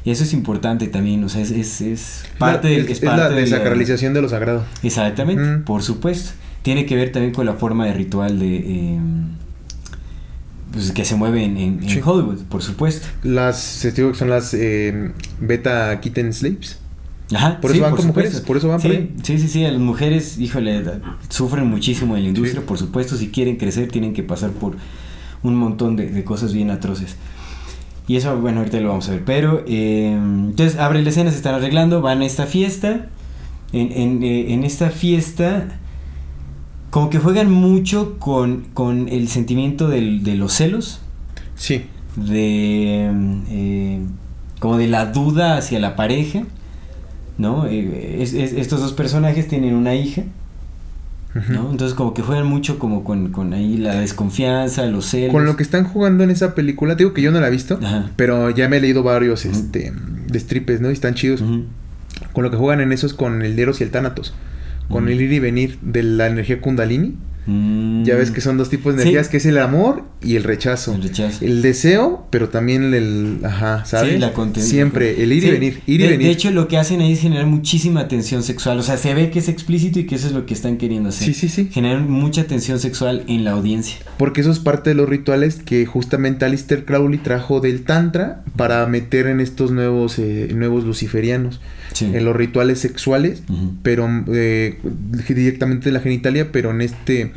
Y 0.03 0.11
eso 0.11 0.23
es 0.23 0.34
importante 0.34 0.88
también, 0.88 1.23
o 1.23 1.30
sea, 1.30 1.41
es, 1.41 1.52
es, 1.52 1.82
es 1.82 2.23
parte 2.40 2.69
la, 2.69 2.76
del 2.76 2.86
es, 2.86 2.91
es 2.91 2.98
es 2.98 2.99
parte 3.06 3.22
la 3.22 3.30
de 3.30 3.36
la- 3.36 3.41
desacralización 3.41 4.14
de 4.14 4.22
lo 4.22 4.30
sagrado. 4.30 4.64
Exactamente, 4.84 5.57
por 5.65 5.84
supuesto. 5.84 6.32
Tiene 6.64 6.86
que 6.86 6.95
ver 6.95 7.11
también 7.11 7.34
con 7.34 7.45
la 7.45 7.53
forma 7.53 7.86
de 7.86 7.94
ritual 7.94 8.40
de 8.40 8.56
eh, 8.57 8.99
pues, 10.72 10.91
que 10.91 11.03
se 11.06 11.15
mueve 11.15 11.44
en, 11.44 11.57
en- 11.57 11.84
en 11.84 11.90
Sí. 11.90 11.99
Hollywood, 12.03 12.40
por 12.49 12.61
supuesto. 12.61 13.07
Las, 13.23 13.88
digo 13.95 14.11
que 14.11 14.18
son 14.18 14.30
las 14.30 14.53
eh, 14.53 15.11
beta 15.40 15.99
kitten 15.99 16.34
slaves. 16.34 16.80
Ajá, 17.34 17.62
Por 17.62 17.72
eso 17.72 17.82
van 17.82 17.95
con 17.95 18.08
mujeres, 18.08 18.41
por 18.41 18.58
eso 18.58 18.68
van 18.68 18.80
sí, 18.82 18.88
por 18.88 18.98
ahí. 18.98 19.14
Sí, 19.24 19.38
sí, 19.40 19.48
sí, 19.48 19.62
las 19.62 19.78
mujeres, 19.80 20.38
híjole, 20.38 20.84
sufren 21.30 21.68
muchísimo 21.70 22.18
en 22.18 22.24
la 22.24 22.30
industria, 22.30 22.62
Sí. 22.62 22.68
por 22.68 22.78
supuesto, 22.78 23.16
si 23.16 23.30
quieren 23.30 23.56
crecer 23.58 23.88
tienen 23.90 24.14
que 24.14 24.24
pasar 24.24 24.52
por 24.52 24.76
un 25.44 25.56
montón 25.56 25.95
de, 25.95 26.08
de 26.10 26.24
cosas 26.24 26.53
bien 26.53 26.70
atroces. 26.72 27.16
Y 28.08 28.18
eso, 28.18 28.36
bueno, 28.41 28.60
ahorita 28.60 28.80
lo 28.82 28.90
vamos 28.90 29.08
a 29.08 29.12
ver. 29.12 29.24
Pero, 29.24 29.64
eh, 29.68 30.12
entonces, 30.12 30.78
abre 30.80 31.02
la 31.02 31.10
escena, 31.10 31.30
se 31.32 31.38
están 31.38 31.56
arreglando, 31.56 32.02
van 32.02 32.22
a 32.22 32.26
esta 32.26 32.45
fiesta. 32.45 33.08
En, 33.72 33.91
en, 33.94 34.24
eh, 34.24 34.53
en 34.53 34.66
esta 34.66 34.90
fiesta, 34.90 35.68
como 36.90 37.10
que 37.10 37.20
juegan 37.20 37.49
mucho 37.49 38.18
con, 38.20 38.66
con 38.74 39.08
el 39.08 39.30
sentimiento 39.30 39.88
del- 39.88 40.24
de 40.24 40.36
los 40.36 40.52
celos, 40.52 40.99
Sí. 41.56 41.84
de 42.18 43.10
eh, 43.49 44.02
como 44.60 44.78
de 44.78 44.88
la 44.88 45.06
duda 45.06 45.56
hacia 45.58 45.80
la 45.80 45.95
pareja, 45.95 46.44
¿no? 47.41 47.65
Eh, 47.68 48.18
es- 48.22 48.34
es- 48.34 48.53
estos 48.53 48.80
dos 48.80 48.93
personajes 48.93 49.47
tienen 49.47 49.76
una 49.76 49.95
hija. 49.95 50.23
¿no? 51.49 51.72
Entonces 51.72 51.93
como 51.95 52.13
que 52.13 52.22
juegan 52.22 52.45
mucho 52.45 52.77
como 52.77 53.05
con, 53.05 53.31
con 53.31 53.53
ahí 53.53 53.77
la 53.77 53.95
desconfianza, 54.01 54.85
los 54.88 55.05
celos. 55.05 55.31
Con 55.31 55.45
lo 55.45 55.55
que 55.55 55.63
están 55.63 55.85
jugando 55.85 56.26
en 56.26 56.30
esa 56.30 56.53
película, 56.55 56.97
te 56.97 57.03
digo 57.03 57.13
que 57.13 57.22
yo 57.22 57.31
no 57.31 57.39
la 57.39 57.47
he 57.47 57.51
visto, 57.51 57.80
Ajá. 57.81 58.11
pero 58.18 58.49
ya 58.49 58.68
me 58.68 58.77
he 58.77 58.81
leído 58.81 59.01
varios 59.01 59.45
este, 59.45 59.93
destripes, 60.27 60.81
¿no? 60.81 60.89
Y 60.89 60.93
están 60.93 61.13
chidos. 61.15 61.41
Con 62.34 62.43
lo 62.43 62.51
que 62.51 62.57
juegan 62.57 62.81
en 62.81 62.91
eso 62.91 63.07
es 63.07 63.13
con 63.13 63.41
el 63.43 63.57
Eros 63.57 63.80
y 63.80 63.85
el 63.85 63.91
Thanatos. 63.91 64.34
Con 64.89 65.07
el 65.07 65.22
ir 65.22 65.31
y 65.31 65.39
venir 65.39 65.77
de 65.81 66.03
la 66.03 66.27
energía 66.27 66.59
Kundalini. 66.59 67.15
Mm. 67.45 68.03
Ya 68.03 68.15
ves 68.15 68.30
que 68.31 68.39
son 68.41 68.57
dos 68.57 68.69
tipos 68.69 68.95
de 68.95 69.01
Sí. 69.03 69.09
energías, 69.09 69.30
que 69.30 69.38
es 69.38 69.45
el 69.45 69.57
amor 69.57 70.03
y 70.22 70.35
el 70.35 70.43
rechazo. 70.43 70.93
El 70.93 71.03
rechazo. 71.03 71.43
El 71.43 71.61
deseo, 71.61 72.27
pero 72.30 72.49
también 72.49 72.93
el... 72.93 73.39
Ajá, 73.43 73.84
¿sabes? 73.85 74.13
Sí, 74.13 74.19
la 74.19 74.31
Siempre, 74.55 75.23
el 75.23 75.34
ir 75.34 75.41
Sí, 75.41 75.47
y 75.47 75.51
venir, 75.51 75.81
ir 75.88 75.99
y 76.01 76.03
de, 76.03 76.09
venir. 76.09 76.27
de 76.27 76.31
hecho, 76.34 76.51
lo 76.51 76.68
que 76.68 76.77
hacen 76.77 77.01
ahí 77.01 77.13
es 77.13 77.19
generar 77.22 77.47
muchísima 77.47 78.07
tensión 78.07 78.43
sexual. 78.43 78.77
O 78.80 78.84
sea, 78.84 78.97
se 78.97 79.13
ve 79.13 79.31
que 79.31 79.39
es 79.39 79.49
explícito 79.49 79.99
y 79.99 80.05
que 80.05 80.15
eso 80.15 80.27
es 80.27 80.34
lo 80.34 80.45
que 80.45 80.53
están 80.53 80.77
queriendo 80.77 81.09
hacer. 81.09 81.27
Sí, 81.27 81.34
sí, 81.34 81.49
sí. 81.49 81.69
Generar 81.72 82.01
mucha 82.01 82.45
tensión 82.45 82.80
sexual 82.80 83.23
en 83.27 83.43
la 83.43 83.51
audiencia. 83.51 83.97
Porque 84.18 84.41
eso 84.41 84.51
es 84.51 84.59
parte 84.59 84.91
de 84.91 84.95
los 84.95 85.09
rituales 85.09 85.55
que 85.55 85.85
justamente 85.85 86.45
Alistair 86.45 86.85
Crowley 86.85 87.19
trajo 87.19 87.59
del 87.59 87.84
Tantra 87.84 88.43
para 88.55 88.85
meter 88.85 89.27
en 89.27 89.39
estos 89.39 89.72
nuevos, 89.72 90.19
eh, 90.19 90.49
nuevos 90.55 90.84
luciferianos. 90.85 91.59
Sí. 91.93 92.05
En 92.05 92.23
los 92.23 92.34
rituales 92.35 92.80
sexuales, 92.80 93.43
pero 93.84 94.07
eh, 94.31 94.80
directamente 95.27 95.89
de 95.89 95.91
la 95.91 95.99
genitalia, 95.99 96.51
pero 96.51 96.72
en 96.72 96.80
este, 96.81 97.31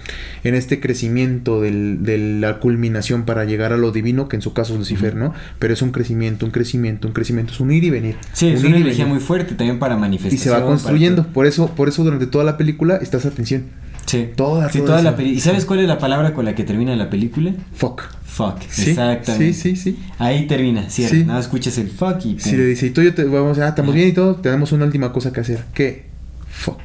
en 0.45 0.55
este 0.55 0.81
crecimiento 0.81 1.61
del- 1.61 2.03
de 2.03 2.19
la 2.19 2.59
culminación 2.61 3.25
para 3.25 3.45
llegar 3.45 3.73
a 3.73 3.77
lo 3.77 3.93
divino, 3.93 4.29
que 4.29 4.37
en 4.37 4.43
su 4.43 4.53
caso 4.53 4.73
es 4.75 4.79
Lucifer, 4.79 5.15
¿no? 5.17 5.33
Pero 5.59 5.75
es 5.75 5.83
un 5.83 5.91
crecimiento, 5.93 6.45
un 6.47 6.53
crecimiento, 6.53 7.09
un 7.09 7.15
crecimiento, 7.15 7.53
es 7.53 7.61
un 7.61 7.73
ir 7.73 7.85
y 7.85 7.91
venir. 7.91 8.17
Sí, 8.33 8.49
es 8.49 8.61
un 8.63 8.69
una 8.69 8.79
y 8.79 8.83
energía 8.83 9.07
muy 9.07 9.21
fuerte 9.21 9.55
también 9.55 9.79
para 9.79 9.97
Y 9.97 9.99
manifestación. 9.99 10.41
se 10.43 10.51
va 10.51 10.67
construyendo. 10.67 11.27
Por 11.29 11.47
eso, 11.47 11.69
por 11.75 11.89
eso 11.89 12.05
durante 12.05 12.27
toda 12.27 12.45
la 12.45 12.57
película 12.57 12.97
estás 12.97 13.25
atención. 13.27 13.65
Sí, 14.07 14.29
Toda, 14.37 14.69
sí, 14.71 14.81
toda 14.81 14.99
toda 15.01 15.13
la 15.17 15.23
¿Y 15.23 15.41
sabes 15.41 15.65
cuál 15.65 15.79
es 15.81 15.89
la 15.89 15.99
palabra 15.99 16.35
con 16.35 16.45
la 16.45 16.55
que 16.55 16.63
termina 16.65 16.95
la 16.95 17.09
película? 17.09 17.53
Fuck. 17.75 18.03
Fuck. 18.27 18.61
Sí, 18.69 18.91
Exactamente. 18.91 19.55
sí, 19.55 19.77
sí, 19.77 19.77
sí. 19.77 19.99
Ahí 20.19 20.47
termina, 20.47 20.91
cierra. 20.91 21.15
Sí. 21.17 21.25
Nada, 21.25 21.41
escuchas 21.41 21.79
el 21.79 21.89
fuck 21.89 22.23
y. 22.27 22.39
Si 22.39 22.55
le 22.55 22.67
dice, 22.67 22.87
y 22.89 22.91
tú 22.91 23.01
y 23.01 23.05
yo 23.05 23.15
te 23.15 23.25
vamos, 23.25 23.59
ah, 23.61 23.69
estamos 23.69 23.95
bien 23.95 24.09
y 24.09 24.13
todo, 24.13 24.35
tenemos 24.37 24.73
una 24.73 24.85
última 24.85 25.11
cosa 25.11 25.33
que 25.33 25.41
hacer. 25.41 25.65
¿Qué? 25.73 26.05
Fuck. 26.51 26.81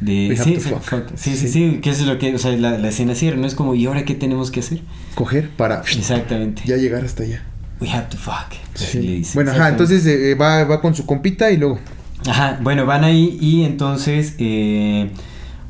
De, 0.00 0.38
sí, 0.42 0.56
fuck. 0.56 0.82
Sí, 1.16 1.32
sí, 1.36 1.36
Sí. 1.36 1.48
sí, 1.48 1.78
que 1.82 1.90
es 1.90 2.00
lo 2.06 2.18
que. 2.18 2.34
O 2.34 2.38
sea, 2.38 2.52
la, 2.56 2.78
la 2.78 2.88
escena 2.88 3.14
cierra, 3.14 3.36
no 3.36 3.46
es 3.46 3.54
como, 3.54 3.74
¿y 3.74 3.86
ahora 3.86 4.04
qué 4.04 4.14
tenemos 4.14 4.50
que 4.50 4.60
hacer? 4.60 4.80
Coger 5.14 5.50
para 5.50 5.80
Exactamente. 5.80 6.62
ya 6.64 6.76
llegar 6.76 7.04
hasta 7.04 7.24
allá. 7.24 7.42
We 7.80 7.90
have 7.90 8.06
to 8.10 8.16
fuck. 8.16 8.52
Sí. 8.74 9.00
le 9.02 9.12
dice. 9.16 9.32
Bueno, 9.34 9.50
ajá, 9.52 9.68
entonces 9.68 10.04
eh, 10.06 10.34
va, 10.34 10.64
va 10.64 10.80
con 10.80 10.94
su 10.94 11.04
compita 11.06 11.50
y 11.50 11.56
luego. 11.56 11.78
Ajá, 12.26 12.58
bueno, 12.62 12.84
van 12.86 13.04
ahí 13.04 13.38
y 13.40 13.62
entonces, 13.64 14.34
eh, 14.38 15.10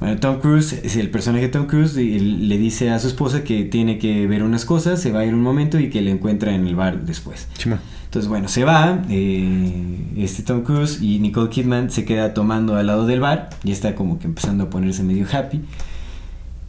bueno, 0.00 0.18
Tom 0.18 0.40
Cruise, 0.40 0.72
es 0.82 0.96
el 0.96 1.10
personaje 1.10 1.44
de 1.44 1.48
Tom 1.50 1.66
Cruise, 1.66 1.94
le 1.96 2.56
dice 2.58 2.90
a 2.90 2.98
su 2.98 3.08
esposa 3.08 3.44
que 3.44 3.64
tiene 3.64 3.98
que 3.98 4.26
ver 4.26 4.42
unas 4.42 4.64
cosas, 4.64 5.00
se 5.00 5.10
va 5.12 5.20
a 5.20 5.24
ir 5.26 5.34
un 5.34 5.42
momento 5.42 5.78
y 5.78 5.90
que 5.90 6.00
le 6.00 6.10
encuentra 6.10 6.54
en 6.54 6.66
el 6.66 6.74
bar 6.76 7.04
después. 7.04 7.48
Chimón. 7.58 7.80
Entonces, 8.08 8.28
bueno, 8.28 8.48
se 8.48 8.64
va, 8.64 9.02
eh, 9.10 9.98
este 10.16 10.42
Tom 10.42 10.62
Cruise 10.62 11.00
y 11.02 11.18
Nicole 11.18 11.50
Kidman 11.50 11.90
se 11.90 12.06
queda 12.06 12.32
tomando 12.32 12.74
al 12.76 12.86
lado 12.86 13.06
del 13.06 13.20
bar, 13.20 13.50
y 13.64 13.70
está 13.70 13.94
como 13.94 14.18
que 14.18 14.26
empezando 14.26 14.64
a 14.64 14.70
ponerse 14.70 15.02
medio 15.02 15.26
happy. 15.30 15.60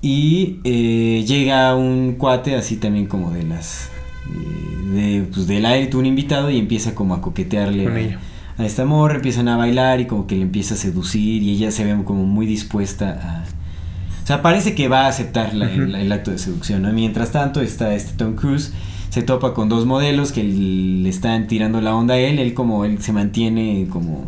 Y 0.01 0.59
eh, 0.63 1.23
llega 1.27 1.75
un 1.75 2.15
cuate 2.17 2.55
así 2.55 2.77
también 2.77 3.05
como 3.07 3.31
de 3.31 3.43
las... 3.43 3.89
eh, 4.27 4.93
de, 4.93 5.23
pues 5.33 5.47
del 5.47 5.65
aire, 5.65 5.95
un 5.95 6.05
invitado 6.05 6.49
y 6.49 6.57
empieza 6.57 6.93
como 6.95 7.13
a 7.13 7.21
coquetearle 7.21 7.83
Con 7.85 7.93
a, 7.95 7.99
ella. 7.99 8.19
a 8.57 8.65
esta 8.65 8.85
morra, 8.85 9.15
empiezan 9.15 9.47
a 9.47 9.55
bailar 9.57 9.99
y 10.01 10.05
como 10.07 10.25
que 10.27 10.35
le 10.35 10.41
empieza 10.41 10.73
a 10.73 10.77
seducir 10.77 11.41
y 11.43 11.51
ella 11.51 11.71
se 11.71 11.83
ve 11.85 12.03
como 12.03 12.25
muy 12.25 12.45
dispuesta 12.47 13.11
a... 13.11 14.23
O 14.23 14.27
sea, 14.27 14.41
parece 14.41 14.75
que 14.75 14.87
va 14.89 15.05
a 15.05 15.07
aceptar 15.07 15.53
la- 15.55 15.71
el, 15.71 15.95
el 15.95 16.11
acto 16.11 16.31
de 16.31 16.37
seducción, 16.37 16.81
¿no? 16.83 16.91
Mientras 16.93 17.31
tanto 17.31 17.61
está 17.61 17.93
este 17.95 18.13
Tom 18.13 18.35
Cruise, 18.35 18.73
se 19.09 19.21
topa 19.23 19.53
con 19.53 19.69
dos 19.69 19.85
modelos 19.85 20.31
que 20.31 20.43
le 20.43 21.09
están 21.09 21.47
tirando 21.47 21.81
la 21.81 21.95
onda 21.95 22.15
a 22.15 22.19
él, 22.19 22.39
él 22.39 22.53
como 22.53 22.85
él 22.85 23.01
se 23.01 23.11
mantiene 23.13 23.87
como 23.89 24.27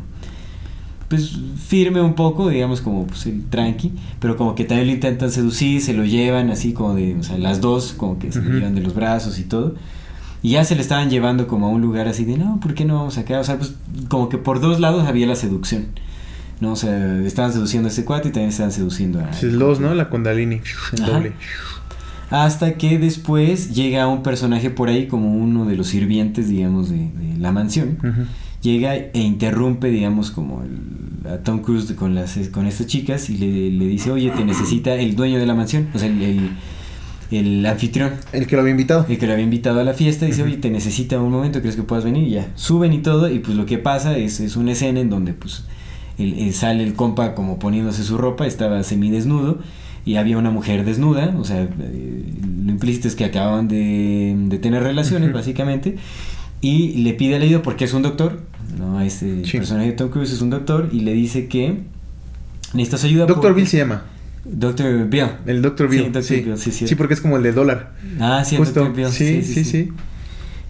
pues 1.08 1.38
firme 1.68 2.02
un 2.02 2.14
poco, 2.16 2.50
digamos 2.50 2.80
como 2.80 3.06
pues 3.06 3.26
el 3.26 3.44
tranqui, 3.46 3.92
pero 4.20 4.38
como 4.38 4.56
que 4.56 4.64
también 4.64 4.88
lo 4.88 4.94
intentan 4.94 5.30
seducir, 5.30 5.82
se 5.82 5.94
lo 5.94 6.06
llevan 6.06 6.50
así 6.50 6.72
como 6.72 6.94
de, 6.96 7.16
o 7.16 7.24
sea, 7.24 7.38
las 7.38 7.60
dos 7.60 7.94
como 7.98 8.18
que 8.18 8.32
se 8.32 8.40
lo 8.42 8.46
Ujú. 8.48 8.58
llevan 8.60 8.76
de 8.76 8.82
los 8.82 8.96
brazos 8.96 9.38
y 9.38 9.44
todo. 9.44 9.76
Y 10.42 10.52
ya 10.52 10.64
se 10.64 10.74
le 10.76 10.82
estaban 10.82 11.10
llevando 11.10 11.48
como 11.48 11.68
a 11.68 11.70
un 11.70 11.82
lugar 11.82 12.08
así 12.08 12.24
de, 12.24 12.38
no, 12.38 12.60
¿por 12.62 12.74
qué 12.74 12.86
no 12.86 12.96
vamos 12.96 13.18
acá? 13.18 13.40
O 13.42 13.44
sea, 13.44 13.58
pues 13.58 13.74
como 14.08 14.30
que 14.30 14.38
por 14.38 14.62
dos 14.62 14.80
lados 14.80 15.06
había 15.06 15.28
la 15.28 15.36
seducción. 15.36 15.88
¿no? 16.62 16.72
O 16.72 16.76
sea, 16.76 17.20
estaban 17.26 17.52
seduciendo 17.52 17.90
a 17.90 17.92
ese 17.92 18.06
cuate 18.06 18.30
y 18.30 18.32
también 18.32 18.50
estaban 18.50 18.72
seduciendo 18.72 19.20
a... 19.20 19.30
Es 19.32 19.60
dos, 19.60 19.80
¿no? 19.80 19.94
La 19.96 20.10
Kundalini. 20.10 20.62
Doble. 20.94 21.34
Hasta 22.32 22.74
que 22.76 22.98
después 22.98 23.76
llega 23.76 24.08
un 24.08 24.24
personaje 24.24 24.70
por 24.72 24.90
ahí 24.90 25.06
como 25.08 25.34
uno 25.36 25.66
de 25.66 25.76
los 25.76 25.88
sirvientes, 25.88 26.50
digamos, 26.50 26.90
de, 26.90 26.98
de 26.98 27.38
la 27.38 27.52
mansión. 27.52 27.98
Llega 28.62 28.96
e 28.96 29.12
interrumpe, 29.20 29.90
digamos, 29.90 30.32
como 30.32 30.64
el- 30.64 31.28
a 31.32 31.38
Tom 31.40 31.60
Cruise 31.60 31.92
con, 31.94 32.16
las, 32.16 32.38
con 32.52 32.66
estas 32.68 32.88
chicas 32.88 33.30
y 33.30 33.38
le, 33.38 33.70
le 33.72 33.86
dice, 33.88 34.12
oye, 34.12 34.32
te 34.32 34.44
necesita 34.46 34.96
el 34.96 35.16
dueño 35.16 35.38
de 35.40 35.46
la 35.46 35.54
mansión, 35.56 35.88
o 35.94 36.00
sea, 36.00 36.08
el, 36.08 36.22
el, 36.22 36.50
el 37.32 37.66
anfitrión, 37.66 38.12
El 38.34 38.48
que 38.48 38.56
lo 38.56 38.62
había 38.62 38.72
invitado. 38.72 39.06
el 39.08 39.18
que 39.18 39.26
lo 39.28 39.34
había 39.34 39.44
invitado 39.46 39.80
a 39.80 39.84
la 39.84 39.94
fiesta, 39.94 40.26
dice, 40.26 40.42
oye, 40.44 40.58
te 40.58 40.70
necesita 40.70 41.20
un 41.20 41.32
momento, 41.32 41.62
¿crees 41.62 41.76
que 41.76 41.84
puedas 41.84 42.04
venir? 42.06 42.28
Y 42.28 42.32
ya, 42.32 42.48
suben 42.56 42.92
y 42.94 43.00
todo, 43.00 43.32
y 43.32 43.40
pues 43.40 43.56
lo 43.58 43.66
que 43.66 43.78
pasa 43.78 44.18
es, 44.18 44.40
es 44.40 44.56
una 44.56 44.72
escena 44.74 45.00
en 45.00 45.10
donde 45.10 45.34
pues 45.34 45.64
el- 46.18 46.38
el- 46.40 46.54
sale 46.54 46.84
el 46.84 46.94
compa 46.94 47.34
como 47.36 47.58
poniéndose 47.60 48.04
su 48.04 48.18
ropa, 48.18 48.46
estaba 48.48 48.82
semidesnudo, 48.84 49.60
y 50.06 50.16
había 50.16 50.38
una 50.38 50.50
mujer 50.50 50.84
desnuda, 50.86 51.34
o 51.38 51.44
sea, 51.44 51.62
eh, 51.64 52.24
lo 52.66 52.72
implícito 52.72 53.08
es 53.08 53.16
que 53.16 53.26
acababan 53.26 53.68
de, 53.68 54.36
de 54.38 54.58
tener 54.60 54.82
relaciones, 54.84 55.32
básicamente, 55.34 55.98
y 56.62 57.04
le 57.04 57.14
pide 57.14 57.36
el 57.38 57.44
ayuda 57.44 57.62
porque 57.62 57.86
es 57.86 57.94
un 57.94 58.02
doctor, 58.02 58.42
¿no? 58.78 59.02
Este 59.02 59.46
Sí. 59.46 59.58
personaje 59.58 59.88
de 59.88 59.94
Tom 59.94 60.10
Cruise 60.10 60.32
es 60.32 60.42
un 60.42 60.50
doctor, 60.50 60.90
y 60.92 61.02
le 61.02 61.14
dice 61.14 61.48
que 61.48 61.80
necesitas 62.74 63.04
ayuda. 63.04 63.26
Doctor 63.26 63.54
Bill 63.54 63.68
se 63.68 63.78
llama. 63.78 64.04
Dr. 64.44 65.08
Bill. 65.08 65.26
El 65.46 65.62
Doctor 65.62 65.88
Sí, 65.92 65.98
Bill. 65.98 66.06
Dr. 66.12 66.24
Sí, 66.24 66.36
Bill, 66.42 66.58
sí, 66.58 66.72
sí. 66.72 66.88
Sí, 66.88 66.96
porque 66.96 67.14
es 67.14 67.22
como 67.22 67.38
el 67.38 67.44
de 67.44 67.52
dólar. 67.52 67.92
Ah, 68.20 68.44
sí, 68.44 68.56
el 68.56 68.62
Justo. 68.62 68.92
Bill. 68.92 69.08
Sí, 69.10 69.44
sí, 69.44 69.64
sí. 69.64 69.90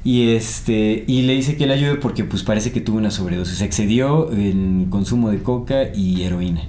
Y 0.03 0.29
este 0.31 1.03
y 1.07 1.21
le 1.21 1.33
dice 1.35 1.55
que 1.55 1.67
le 1.67 1.75
ayude 1.75 1.95
porque 1.95 2.23
pues 2.25 2.43
parece 2.43 2.71
que 2.71 2.81
tuvo 2.81 2.97
una 2.97 3.11
sobredosis, 3.11 3.59
se 3.59 3.65
excedió 3.65 4.31
en 4.33 4.87
consumo 4.89 5.29
de 5.29 5.37
coca 5.43 5.93
y 5.95 6.23
heroína. 6.23 6.63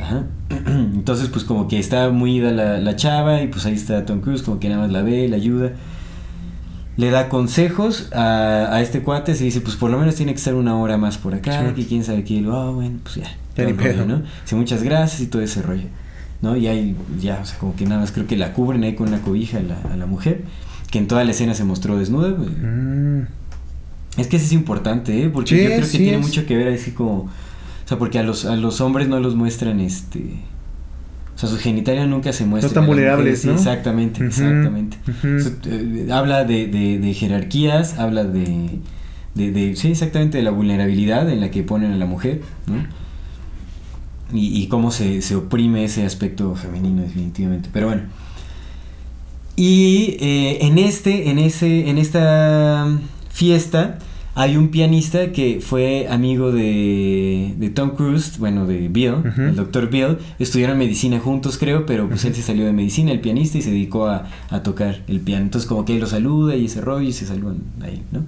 Ajá. 0.00 0.24
Entonces 0.66 1.28
pues 1.28 1.44
como 1.44 1.68
que 1.68 1.78
está 1.78 2.10
muy 2.10 2.36
ida 2.36 2.50
la, 2.50 2.78
la 2.80 2.96
chava 2.96 3.42
y 3.42 3.48
pues 3.48 3.66
ahí 3.66 3.74
está 3.74 4.04
Tom 4.06 4.20
Cruise 4.20 4.42
como 4.42 4.60
que 4.60 4.68
nada 4.68 4.82
más 4.82 4.90
la 4.92 5.02
ve, 5.02 5.28
la 5.28 5.36
ayuda. 5.36 5.72
Le 6.96 7.10
da 7.10 7.28
consejos 7.28 8.10
a, 8.12 8.74
a 8.74 8.80
este 8.82 9.02
cuate, 9.02 9.34
se 9.36 9.44
dice 9.44 9.60
pues 9.60 9.76
por 9.76 9.90
lo 9.90 9.98
menos 9.98 10.16
tiene 10.16 10.32
que 10.32 10.38
estar 10.38 10.54
una 10.54 10.76
hora 10.76 10.96
más 10.98 11.16
por 11.18 11.34
acá, 11.34 11.68
Sí. 11.68 11.74
que 11.74 11.86
quién 11.86 12.02
sabe 12.04 12.24
qué, 12.24 12.34
y 12.34 12.40
luego, 12.40 12.58
ah 12.58 12.70
bueno 12.70 12.98
pues 13.02 13.16
ya. 13.16 13.30
Todo 13.54 13.68
rollo. 13.72 14.04
¿no? 14.06 14.22
Dice 14.42 14.56
muchas 14.56 14.82
gracias 14.82 15.20
y 15.20 15.26
todo 15.26 15.42
ese 15.42 15.62
rollo. 15.62 15.86
¿no? 16.42 16.56
Y 16.56 16.66
ahí 16.68 16.96
ya, 17.20 17.40
o 17.42 17.44
sea, 17.46 17.58
como 17.58 17.74
que 17.76 17.84
nada 17.84 18.00
más 18.00 18.12
creo 18.12 18.26
que 18.26 18.36
la 18.36 18.52
cubren 18.52 18.82
ahí 18.84 18.94
con 18.94 19.08
una 19.08 19.20
cobija 19.20 19.58
a 19.58 19.62
la, 19.62 19.76
a 19.92 19.96
la 19.96 20.06
mujer, 20.06 20.42
que 20.90 20.98
en 20.98 21.08
toda 21.08 21.24
la 21.24 21.30
escena 21.32 21.54
se 21.54 21.64
mostró 21.64 21.98
desnuda. 21.98 22.30
Mm. 22.30 23.26
Es 24.16 24.26
que 24.26 24.36
eso 24.36 24.46
es 24.46 24.52
importante, 24.52 25.22
¿eh? 25.24 25.28
Porque 25.30 25.50
Sí, 25.50 25.58
yo 25.62 25.66
creo 25.66 25.80
que 25.80 25.86
sí 25.86 25.98
tiene 25.98 26.18
es. 26.18 26.22
mucho 26.26 26.46
que 26.46 26.56
ver 26.56 26.72
así 26.72 26.90
como... 26.92 27.28
O 27.88 27.90
sea, 27.90 27.98
porque 27.98 28.18
a 28.18 28.22
los, 28.22 28.44
a 28.44 28.54
los 28.56 28.82
hombres 28.82 29.08
no 29.08 29.18
los 29.18 29.34
muestran 29.34 29.80
este... 29.80 30.20
O 31.34 31.38
sea, 31.38 31.48
su 31.48 31.56
genitalia 31.56 32.04
nunca 32.06 32.32
se 32.34 32.44
muestra. 32.44 32.66
están 32.68 32.82
a 32.84 32.86
las 32.86 32.88
vulnerables, 32.88 33.44
¿no? 33.46 33.52
exactamente, 33.54 34.26
exactamente. 34.26 34.98
sea, 35.40 35.52
eh, 35.66 36.08
habla 36.12 36.44
de, 36.44 36.66
de- 36.66 36.98
de 36.98 37.14
jerarquías, 37.14 37.96
habla 37.98 38.24
de, 38.24 38.80
de, 39.34 39.52
de- 39.52 39.76
Sí, 39.76 39.88
exactamente, 39.88 40.36
de 40.38 40.44
la 40.44 40.50
vulnerabilidad 40.50 41.30
en 41.30 41.40
la 41.40 41.50
que 41.50 41.62
ponen 41.62 41.92
a 41.92 41.96
la 41.96 42.06
mujer, 42.06 42.42
¿no? 42.66 42.84
Y, 44.36 44.60
y 44.62 44.66
cómo 44.66 44.90
se, 44.90 45.22
se 45.22 45.36
oprime 45.36 45.84
ese 45.84 46.04
aspecto 46.04 46.54
femenino, 46.56 47.00
definitivamente. 47.02 47.70
Pero 47.72 47.86
bueno. 47.86 48.02
Y 49.56 50.16
eh, 50.20 50.58
en 50.66 50.76
este, 50.78 51.30
en 51.30 51.38
ese, 51.38 51.88
en 51.88 51.98
esta 51.98 52.86
fiesta 53.30 53.98
hay 54.34 54.56
un 54.56 54.68
pianista 54.68 55.32
que 55.32 55.60
fue 55.60 56.06
amigo 56.08 56.52
de, 56.52 57.54
de 57.56 57.70
Tom 57.70 57.90
Cruise, 57.96 58.38
bueno, 58.38 58.66
de 58.66 58.88
Bill, 58.88 59.14
el 59.36 59.56
doctor 59.56 59.90
Bill. 59.90 60.18
Estudiaron 60.38 60.78
medicina 60.78 61.18
juntos, 61.18 61.58
creo, 61.58 61.86
pero 61.86 62.08
pues 62.08 62.24
él 62.24 62.34
se 62.34 62.42
salió 62.42 62.64
de 62.64 62.72
medicina, 62.72 63.10
el 63.10 63.20
pianista, 63.20 63.58
y 63.58 63.62
se 63.62 63.70
dedicó 63.70 64.06
a, 64.06 64.28
a 64.50 64.62
tocar 64.62 65.02
el 65.08 65.20
piano. 65.20 65.42
Entonces 65.42 65.68
como 65.68 65.84
que 65.84 65.94
él 65.94 66.00
lo 66.00 66.06
saluda 66.06 66.54
y 66.54 66.66
ese 66.66 66.80
rollo 66.80 67.08
y 67.08 67.12
se 67.12 67.26
saludan 67.26 67.58
ahí, 67.82 68.02
¿no? 68.12 68.24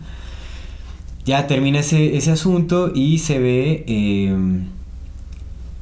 Ya 1.27 1.47
termina 1.47 1.81
ese, 1.81 2.17
ese 2.17 2.33
asunto 2.33 2.91
y 2.95 3.19
se 3.19 3.39
ve... 3.39 3.85
eh, 3.87 4.35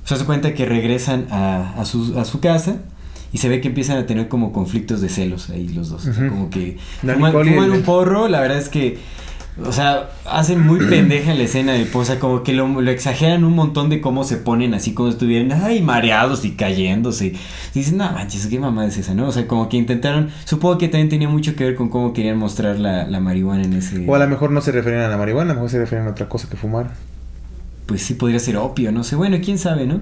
se 0.04 0.14
hace 0.14 0.24
cuenta 0.24 0.54
que 0.54 0.64
regresan 0.64 1.26
a, 1.30 1.74
a 1.78 1.84
su, 1.84 2.18
a 2.18 2.24
su 2.24 2.40
casa 2.40 2.78
y 3.30 3.38
se 3.38 3.50
ve 3.50 3.60
que 3.60 3.68
empiezan 3.68 3.98
a 3.98 4.06
tener 4.06 4.28
como 4.28 4.54
conflictos 4.54 5.02
de 5.02 5.10
celos 5.10 5.50
ahí 5.50 5.68
los 5.68 5.90
dos. 5.90 6.06
O 6.06 6.12
sea, 6.14 6.24
Ujú. 6.24 6.34
como 6.34 6.50
que 6.50 6.78
fuman, 7.02 7.70
un 7.72 7.82
porro, 7.82 8.26
la 8.26 8.40
verdad 8.40 8.56
es 8.56 8.70
que, 8.70 8.96
o 9.64 9.72
sea, 9.72 10.10
hacen 10.24 10.64
muy 10.64 10.78
pendeja 10.86 11.34
la 11.34 11.42
escena 11.42 11.72
de, 11.72 11.88
o 11.92 12.04
sea, 12.04 12.20
como 12.20 12.44
que 12.44 12.52
lo, 12.52 12.80
lo 12.80 12.90
exageran 12.90 13.44
un 13.44 13.54
montón 13.54 13.90
de 13.90 14.00
cómo 14.00 14.22
se 14.22 14.36
ponen 14.36 14.72
así 14.72 14.94
como 14.94 15.08
estuvieran, 15.08 15.50
ay, 15.52 15.82
mareados 15.82 16.44
y 16.44 16.52
cayéndose. 16.52 17.26
Y 17.74 17.78
dicen, 17.80 17.96
no 17.96 18.10
manches, 18.12 18.46
qué 18.46 18.60
mamá 18.60 18.86
es 18.86 18.96
esa, 18.98 19.14
¿no? 19.14 19.26
O 19.26 19.32
sea, 19.32 19.48
como 19.48 19.68
que 19.68 19.76
intentaron, 19.76 20.30
supongo 20.44 20.78
que 20.78 20.88
también 20.88 21.08
tenía 21.08 21.28
mucho 21.28 21.56
que 21.56 21.64
ver 21.64 21.74
con 21.74 21.88
cómo 21.88 22.12
querían 22.12 22.38
mostrar 22.38 22.78
la, 22.78 23.06
la 23.06 23.18
marihuana 23.18 23.64
en 23.64 23.72
ese... 23.72 24.04
O 24.06 24.14
a 24.14 24.18
lo 24.18 24.28
mejor 24.28 24.52
no 24.52 24.60
se 24.60 24.70
referían 24.70 25.02
a 25.02 25.08
la 25.08 25.16
marihuana, 25.16 25.50
a 25.50 25.54
lo 25.54 25.60
mejor 25.60 25.70
se 25.70 25.78
referían 25.78 26.06
a 26.06 26.12
otra 26.12 26.28
cosa 26.28 26.48
que 26.48 26.56
fumar. 26.56 26.92
pues 27.86 28.02
sí 28.02 28.14
podría 28.14 28.38
ser 28.38 28.58
opio, 28.58 28.92
no 28.92 29.02
sé, 29.02 29.16
bueno, 29.16 29.38
quién 29.42 29.58
sabe, 29.58 29.86
¿no? 29.86 30.00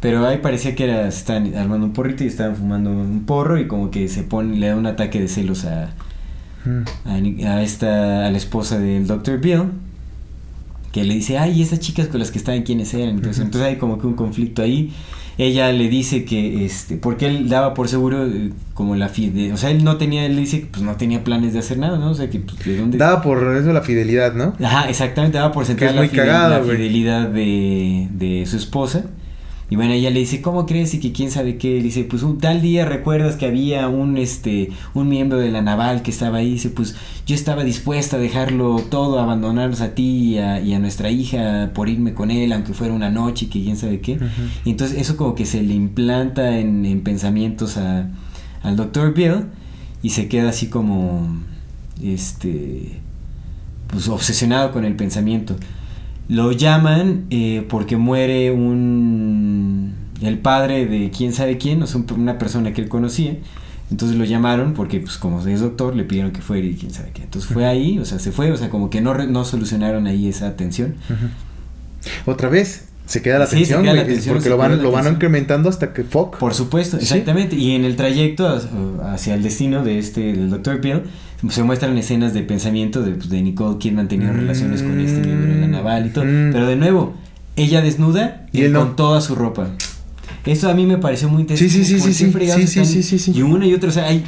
Pero 0.00 0.24
ahí 0.26 0.38
parecía 0.38 0.76
que 0.76 0.84
era, 0.84 1.08
estaban 1.08 1.56
armando 1.56 1.86
un 1.86 1.92
porrito 1.94 2.22
y 2.22 2.26
estaban 2.26 2.54
fumando 2.54 2.90
un 2.90 3.24
porro 3.24 3.58
y 3.58 3.66
como 3.66 3.90
que 3.90 4.06
se 4.08 4.22
pone, 4.22 4.56
le 4.56 4.68
da 4.68 4.76
un 4.76 4.86
ataque 4.86 5.18
de 5.18 5.28
celos 5.28 5.64
a, 5.64 5.90
A, 7.04 7.62
esta, 7.62 8.26
a 8.26 8.30
la 8.30 8.36
esposa 8.36 8.78
del 8.78 9.06
Dr. 9.06 9.38
Bill, 9.38 9.64
que 10.92 11.04
le 11.04 11.14
dice, 11.14 11.38
ay, 11.38 11.60
esas 11.60 11.80
chicas 11.80 12.08
con 12.08 12.20
las 12.20 12.30
que 12.30 12.38
estaban, 12.38 12.62
¿quiénes 12.62 12.94
eran? 12.94 13.10
Entonces, 13.10 13.44
entonces 13.44 13.68
hay 13.68 13.76
como 13.76 13.98
que 13.98 14.06
un 14.06 14.14
conflicto 14.14 14.62
ahí. 14.62 14.92
Ella 15.36 15.72
le 15.72 15.88
dice 15.88 16.24
que, 16.24 16.64
este, 16.64 16.96
porque 16.96 17.26
él 17.26 17.48
daba 17.48 17.74
por 17.74 17.88
seguro 17.88 18.24
eh, 18.24 18.52
como 18.72 18.94
la 18.94 19.08
fide, 19.08 19.52
o 19.52 19.56
sea, 19.56 19.70
él 19.70 19.82
no 19.82 19.96
tenía, 19.96 20.24
él 20.26 20.36
dice 20.36 20.60
que 20.60 20.66
pues 20.66 20.82
no 20.84 20.94
tenía 20.94 21.24
planes 21.24 21.52
de 21.52 21.58
hacer 21.58 21.78
nada, 21.78 21.98
¿no? 21.98 22.10
O 22.10 22.14
sea, 22.14 22.30
que 22.30 22.38
pues, 22.38 22.64
de 22.64 22.76
dónde... 22.76 22.98
Daba 22.98 23.20
por 23.20 23.56
eso 23.56 23.72
la 23.72 23.82
fidelidad, 23.82 24.34
¿no? 24.34 24.54
Ajá, 24.64 24.88
exactamente, 24.88 25.38
daba 25.38 25.50
por 25.50 25.66
sentar 25.66 25.92
la, 25.92 26.08
cagado, 26.08 26.50
la 26.50 26.72
fidelidad 26.72 27.28
de, 27.28 28.06
de 28.12 28.46
su 28.46 28.56
esposa. 28.56 29.06
Y 29.70 29.76
bueno, 29.76 29.92
ella 29.92 30.10
le 30.10 30.20
dice, 30.20 30.42
¿cómo 30.42 30.66
crees? 30.66 30.92
Y 30.94 31.00
que 31.00 31.12
quién 31.12 31.30
sabe 31.30 31.56
qué. 31.56 31.76
Le 31.78 31.84
dice, 31.84 32.04
pues 32.04 32.22
un 32.22 32.38
tal 32.38 32.60
día 32.60 32.84
recuerdas 32.84 33.36
que 33.36 33.46
había 33.46 33.88
un 33.88 34.18
este 34.18 34.70
un 34.92 35.08
miembro 35.08 35.38
de 35.38 35.50
la 35.50 35.62
naval 35.62 36.02
que 36.02 36.10
estaba 36.10 36.38
ahí. 36.38 36.52
Dice, 36.52 36.70
pues 36.70 36.96
yo 37.26 37.34
estaba 37.34 37.64
dispuesta 37.64 38.16
a 38.16 38.20
dejarlo 38.20 38.76
todo, 38.90 39.18
a 39.18 39.22
abandonarnos 39.22 39.80
a 39.80 39.94
ti 39.94 40.34
y 40.34 40.38
a, 40.38 40.60
y 40.60 40.74
a 40.74 40.78
nuestra 40.78 41.10
hija 41.10 41.70
por 41.74 41.88
irme 41.88 42.12
con 42.12 42.30
él, 42.30 42.52
aunque 42.52 42.74
fuera 42.74 42.92
una 42.92 43.10
noche 43.10 43.46
y 43.46 43.48
que 43.48 43.62
quién 43.62 43.76
sabe 43.76 44.00
qué. 44.00 44.18
Y 44.64 44.70
entonces 44.70 45.00
eso 45.00 45.16
como 45.16 45.34
que 45.34 45.46
se 45.46 45.62
le 45.62 45.74
implanta 45.74 46.58
en, 46.58 46.84
en 46.84 47.02
pensamientos 47.02 47.78
a, 47.78 48.10
al 48.62 48.76
doctor 48.76 49.14
Bill 49.14 49.46
y 50.02 50.10
se 50.10 50.28
queda 50.28 50.50
así 50.50 50.66
como, 50.66 51.38
este, 52.02 53.00
pues 53.86 54.08
obsesionado 54.08 54.72
con 54.72 54.84
el 54.84 54.96
pensamiento. 54.96 55.56
Lo 56.28 56.52
llaman 56.52 57.24
eh, 57.30 57.66
porque 57.68 57.96
muere 57.96 58.50
un 58.50 59.92
el 60.22 60.38
padre 60.38 60.86
de 60.86 61.10
quién 61.10 61.32
sabe 61.34 61.58
quién, 61.58 61.82
o 61.82 61.86
sea, 61.86 62.00
un- 62.00 62.20
una 62.20 62.38
persona 62.38 62.72
que 62.72 62.80
él 62.80 62.88
conocía. 62.88 63.36
Entonces 63.90 64.16
lo 64.16 64.24
llamaron 64.24 64.72
porque, 64.72 64.98
pues, 65.00 65.18
como 65.18 65.46
es 65.46 65.60
doctor, 65.60 65.94
le 65.94 66.04
pidieron 66.04 66.32
que 66.32 66.40
fuera 66.40 66.66
y 66.66 66.74
quién 66.74 66.90
sabe 66.92 67.10
qué. 67.12 67.22
Entonces 67.22 67.52
fue 67.52 67.66
ahí, 67.66 67.98
o 67.98 68.04
sea, 68.06 68.18
se 68.18 68.32
fue, 68.32 68.50
o 68.50 68.56
sea, 68.56 68.70
como 68.70 68.88
que 68.88 69.02
no, 69.02 69.12
re- 69.12 69.26
no 69.26 69.44
solucionaron 69.44 70.06
ahí 70.06 70.26
esa 70.28 70.56
tensión. 70.56 70.94
Otra 72.24 72.48
vez, 72.48 72.86
se 73.06 73.20
queda 73.20 73.38
la 73.38 73.46
Sí, 73.46 73.56
tensión, 73.56 73.82
queda 73.82 73.92
la 73.92 74.02
güey, 74.04 74.14
tensión, 74.14 74.36
porque 74.36 74.48
lo 74.48 74.56
van, 74.56 74.82
lo 74.82 74.90
van 74.90 75.12
incrementando 75.12 75.68
hasta 75.68 75.92
que 75.92 76.04
fuck. 76.04 76.38
Por 76.38 76.54
supuesto, 76.54 76.96
Sí. 76.96 77.02
exactamente. 77.02 77.56
Y 77.56 77.72
en 77.72 77.84
el 77.84 77.96
trayecto 77.96 78.48
hacia- 79.02 79.34
el 79.34 79.42
destino 79.42 79.84
de 79.84 79.98
este, 79.98 80.32
del 80.32 80.48
Dr. 80.48 80.80
Bill, 80.80 81.02
se 81.50 81.62
muestran 81.62 81.96
escenas 81.98 82.32
de 82.34 82.42
pensamiento 82.42 83.02
de, 83.02 83.12
pues, 83.12 83.28
de 83.28 83.42
Nicole 83.42 83.78
Kidman 83.78 84.08
teniendo 84.08 84.34
Mm. 84.34 84.40
relaciones 84.40 84.82
con 84.82 84.98
este 85.00 85.20
miembro 85.20 85.54
de 85.54 85.60
la 85.60 85.66
naval 85.68 86.06
y 86.06 86.10
todo. 86.10 86.24
Mm. 86.24 86.52
Pero 86.52 86.66
de 86.66 86.76
nuevo, 86.76 87.14
ella 87.56 87.80
desnuda 87.82 88.46
y, 88.52 88.62
él 88.62 88.72
con 88.72 88.88
no. 88.88 88.94
toda 88.94 89.20
su 89.20 89.34
ropa. 89.34 89.68
Eso 90.44 90.68
a 90.70 90.74
mí 90.74 90.84
me 90.86 90.98
pareció 90.98 91.28
muy 91.28 91.42
interesante. 91.42 91.72
Sí, 91.72 91.84
sí, 91.84 91.94
sí, 91.94 92.00
¿Por 92.00 92.12
sí, 92.12 92.18
qué 92.18 92.24
sí, 92.26 92.30
fregados 92.32 92.60
sí, 92.62 92.66
sí, 92.68 92.80
están- 92.80 92.92
sí, 92.94 93.02
sí, 93.02 93.18
sí. 93.18 93.32
Y 93.34 93.42
una 93.42 93.66
y 93.66 93.72
otra, 93.74 93.88
o 93.88 93.92
sea, 93.92 94.06
hay, 94.06 94.22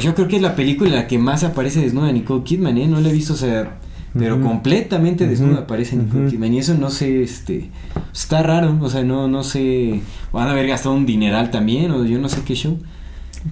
yo 0.00 0.14
creo 0.14 0.26
que 0.28 0.36
es 0.36 0.42
la 0.42 0.54
película 0.56 0.88
en 0.90 0.96
la 0.96 1.06
que 1.06 1.18
más 1.18 1.44
aparece 1.44 1.80
desnuda 1.80 2.10
Nicole 2.12 2.42
Kidman, 2.44 2.78
¿eh? 2.78 2.86
No 2.86 3.00
la 3.00 3.10
he 3.10 3.12
visto, 3.12 3.34
o 3.34 3.36
sea, 3.36 3.78
pero 4.18 4.40
completamente 4.40 5.26
desnuda 5.26 5.60
aparece 5.60 5.96
Nicole. 5.96 6.30
Kidman. 6.30 6.54
Y 6.54 6.58
eso 6.58 6.74
no 6.74 6.88
sé, 6.90 7.22
este, 7.22 7.70
está 8.12 8.42
raro, 8.42 8.78
o 8.80 8.88
sea, 8.88 9.02
no, 9.02 9.28
no 9.28 9.42
sé, 9.42 10.00
van 10.32 10.48
a 10.48 10.52
haber 10.52 10.66
gastado 10.68 10.94
un 10.94 11.04
dineral 11.06 11.50
también, 11.50 11.90
o 11.90 12.04
yo 12.04 12.18
no 12.18 12.28
sé 12.28 12.40
qué 12.46 12.54
show. 12.54 12.78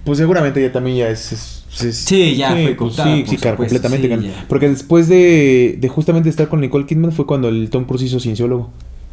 Pues 0.05 0.17
seguramente 0.19 0.61
ya 0.61 0.71
también 0.71 0.97
ya 0.97 1.09
es... 1.09 1.31
es- 1.31 1.57
es- 1.83 1.95
Sí, 1.97 2.35
ya 2.35 2.51
fue 2.51 2.63
pues 2.65 2.75
cooptada, 2.77 3.15
sí, 3.15 3.21
por 3.21 3.29
sí, 3.29 3.37
claro, 3.37 3.57
supuesto, 3.57 3.81
completamente. 3.81 4.27
sí. 4.29 4.45
Porque 4.47 4.69
después 4.69 5.07
de, 5.07 5.77
de 5.79 5.87
justamente 5.89 6.29
estar 6.29 6.47
con 6.49 6.59
Nicole 6.61 6.85
Kidman 6.85 7.11
fue 7.11 7.25
cuando 7.25 7.47
el 7.49 7.69
Tom 7.69 7.85
Cruise 7.85 8.03
hizo 8.03 8.19
cienciólogo. 8.19 8.69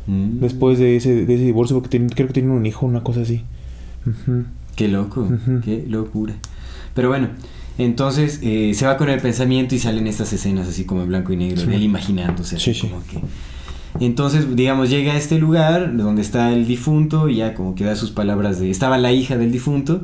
Mm, 0.07 0.41
Después 0.41 0.79
de 0.79 0.97
ese, 0.97 1.25
de 1.27 1.35
ese 1.35 1.45
divorcio, 1.45 1.77
porque 1.77 1.91
tiene- 1.91 2.09
creo 2.15 2.27
que 2.27 2.33
tienen 2.33 2.51
un 2.53 2.65
hijo, 2.67 2.87
una 2.87 3.03
cosa 3.03 3.21
así. 3.23 3.43
Qué 4.77 4.89
loco, 4.89 5.29
qué 5.65 5.85
locura. 5.89 6.35
Pero 6.95 7.09
bueno, 7.09 7.29
Entonces 7.79 8.41
eh, 8.43 8.73
se 8.75 8.87
va 8.87 8.97
con 8.97 9.09
el 9.09 9.21
pensamiento 9.21 9.75
y 9.77 9.79
salen 9.79 10.09
estas 10.09 10.33
escenas 10.33 10.67
así 10.67 10.85
como 10.85 11.03
en 11.03 11.09
blanco 11.09 11.33
y 11.33 11.37
negro, 11.37 11.63
él 11.71 11.83
imaginándose. 11.85 12.59
Sí, 12.59 12.75
como 12.81 13.01
que- 13.07 13.21
Entonces, 14.05 14.57
digamos, 14.57 14.91
llega 14.91 15.13
a 15.13 15.17
este 15.17 15.39
lugar 15.39 15.97
donde 15.97 16.23
está 16.23 16.53
el 16.53 16.67
difunto 16.67 17.29
y 17.29 17.37
ya 17.37 17.55
como 17.55 17.75
que 17.77 17.85
da 17.85 17.95
sus 17.95 18.11
palabras 18.11 18.59
de... 18.59 18.69
Estaba 18.71 18.99
la 18.99 19.13
hija 19.13 19.37
del 19.39 19.53
difunto 19.53 20.03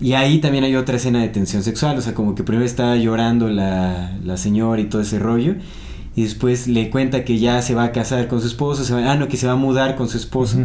y 0.00 0.14
ahí 0.14 0.38
también 0.38 0.64
hay 0.64 0.76
otra 0.76 0.96
escena 0.96 1.20
de 1.20 1.28
tensión 1.28 1.62
sexual, 1.62 1.98
o 1.98 2.00
sea, 2.00 2.14
como 2.14 2.34
que 2.34 2.42
primero 2.42 2.64
está 2.64 2.96
llorando 2.96 3.48
la, 3.48 4.16
la 4.24 4.36
señora 4.36 4.80
y 4.80 4.84
todo 4.86 5.02
ese 5.02 5.18
rollo 5.18 5.54
y 6.16 6.22
después 6.22 6.66
le 6.66 6.90
cuenta 6.90 7.24
que 7.24 7.38
ya 7.38 7.62
se 7.62 7.74
va 7.74 7.84
a 7.84 7.92
casar 7.92 8.26
con 8.28 8.40
su 8.40 8.46
esposo, 8.48 8.84
se 8.84 8.94
va, 8.94 9.12
ah, 9.12 9.16
no, 9.16 9.28
que 9.28 9.36
se 9.36 9.46
va 9.46 9.52
a 9.52 9.56
mudar 9.56 9.96
con 9.96 10.08
su 10.08 10.16
esposo. 10.16 10.58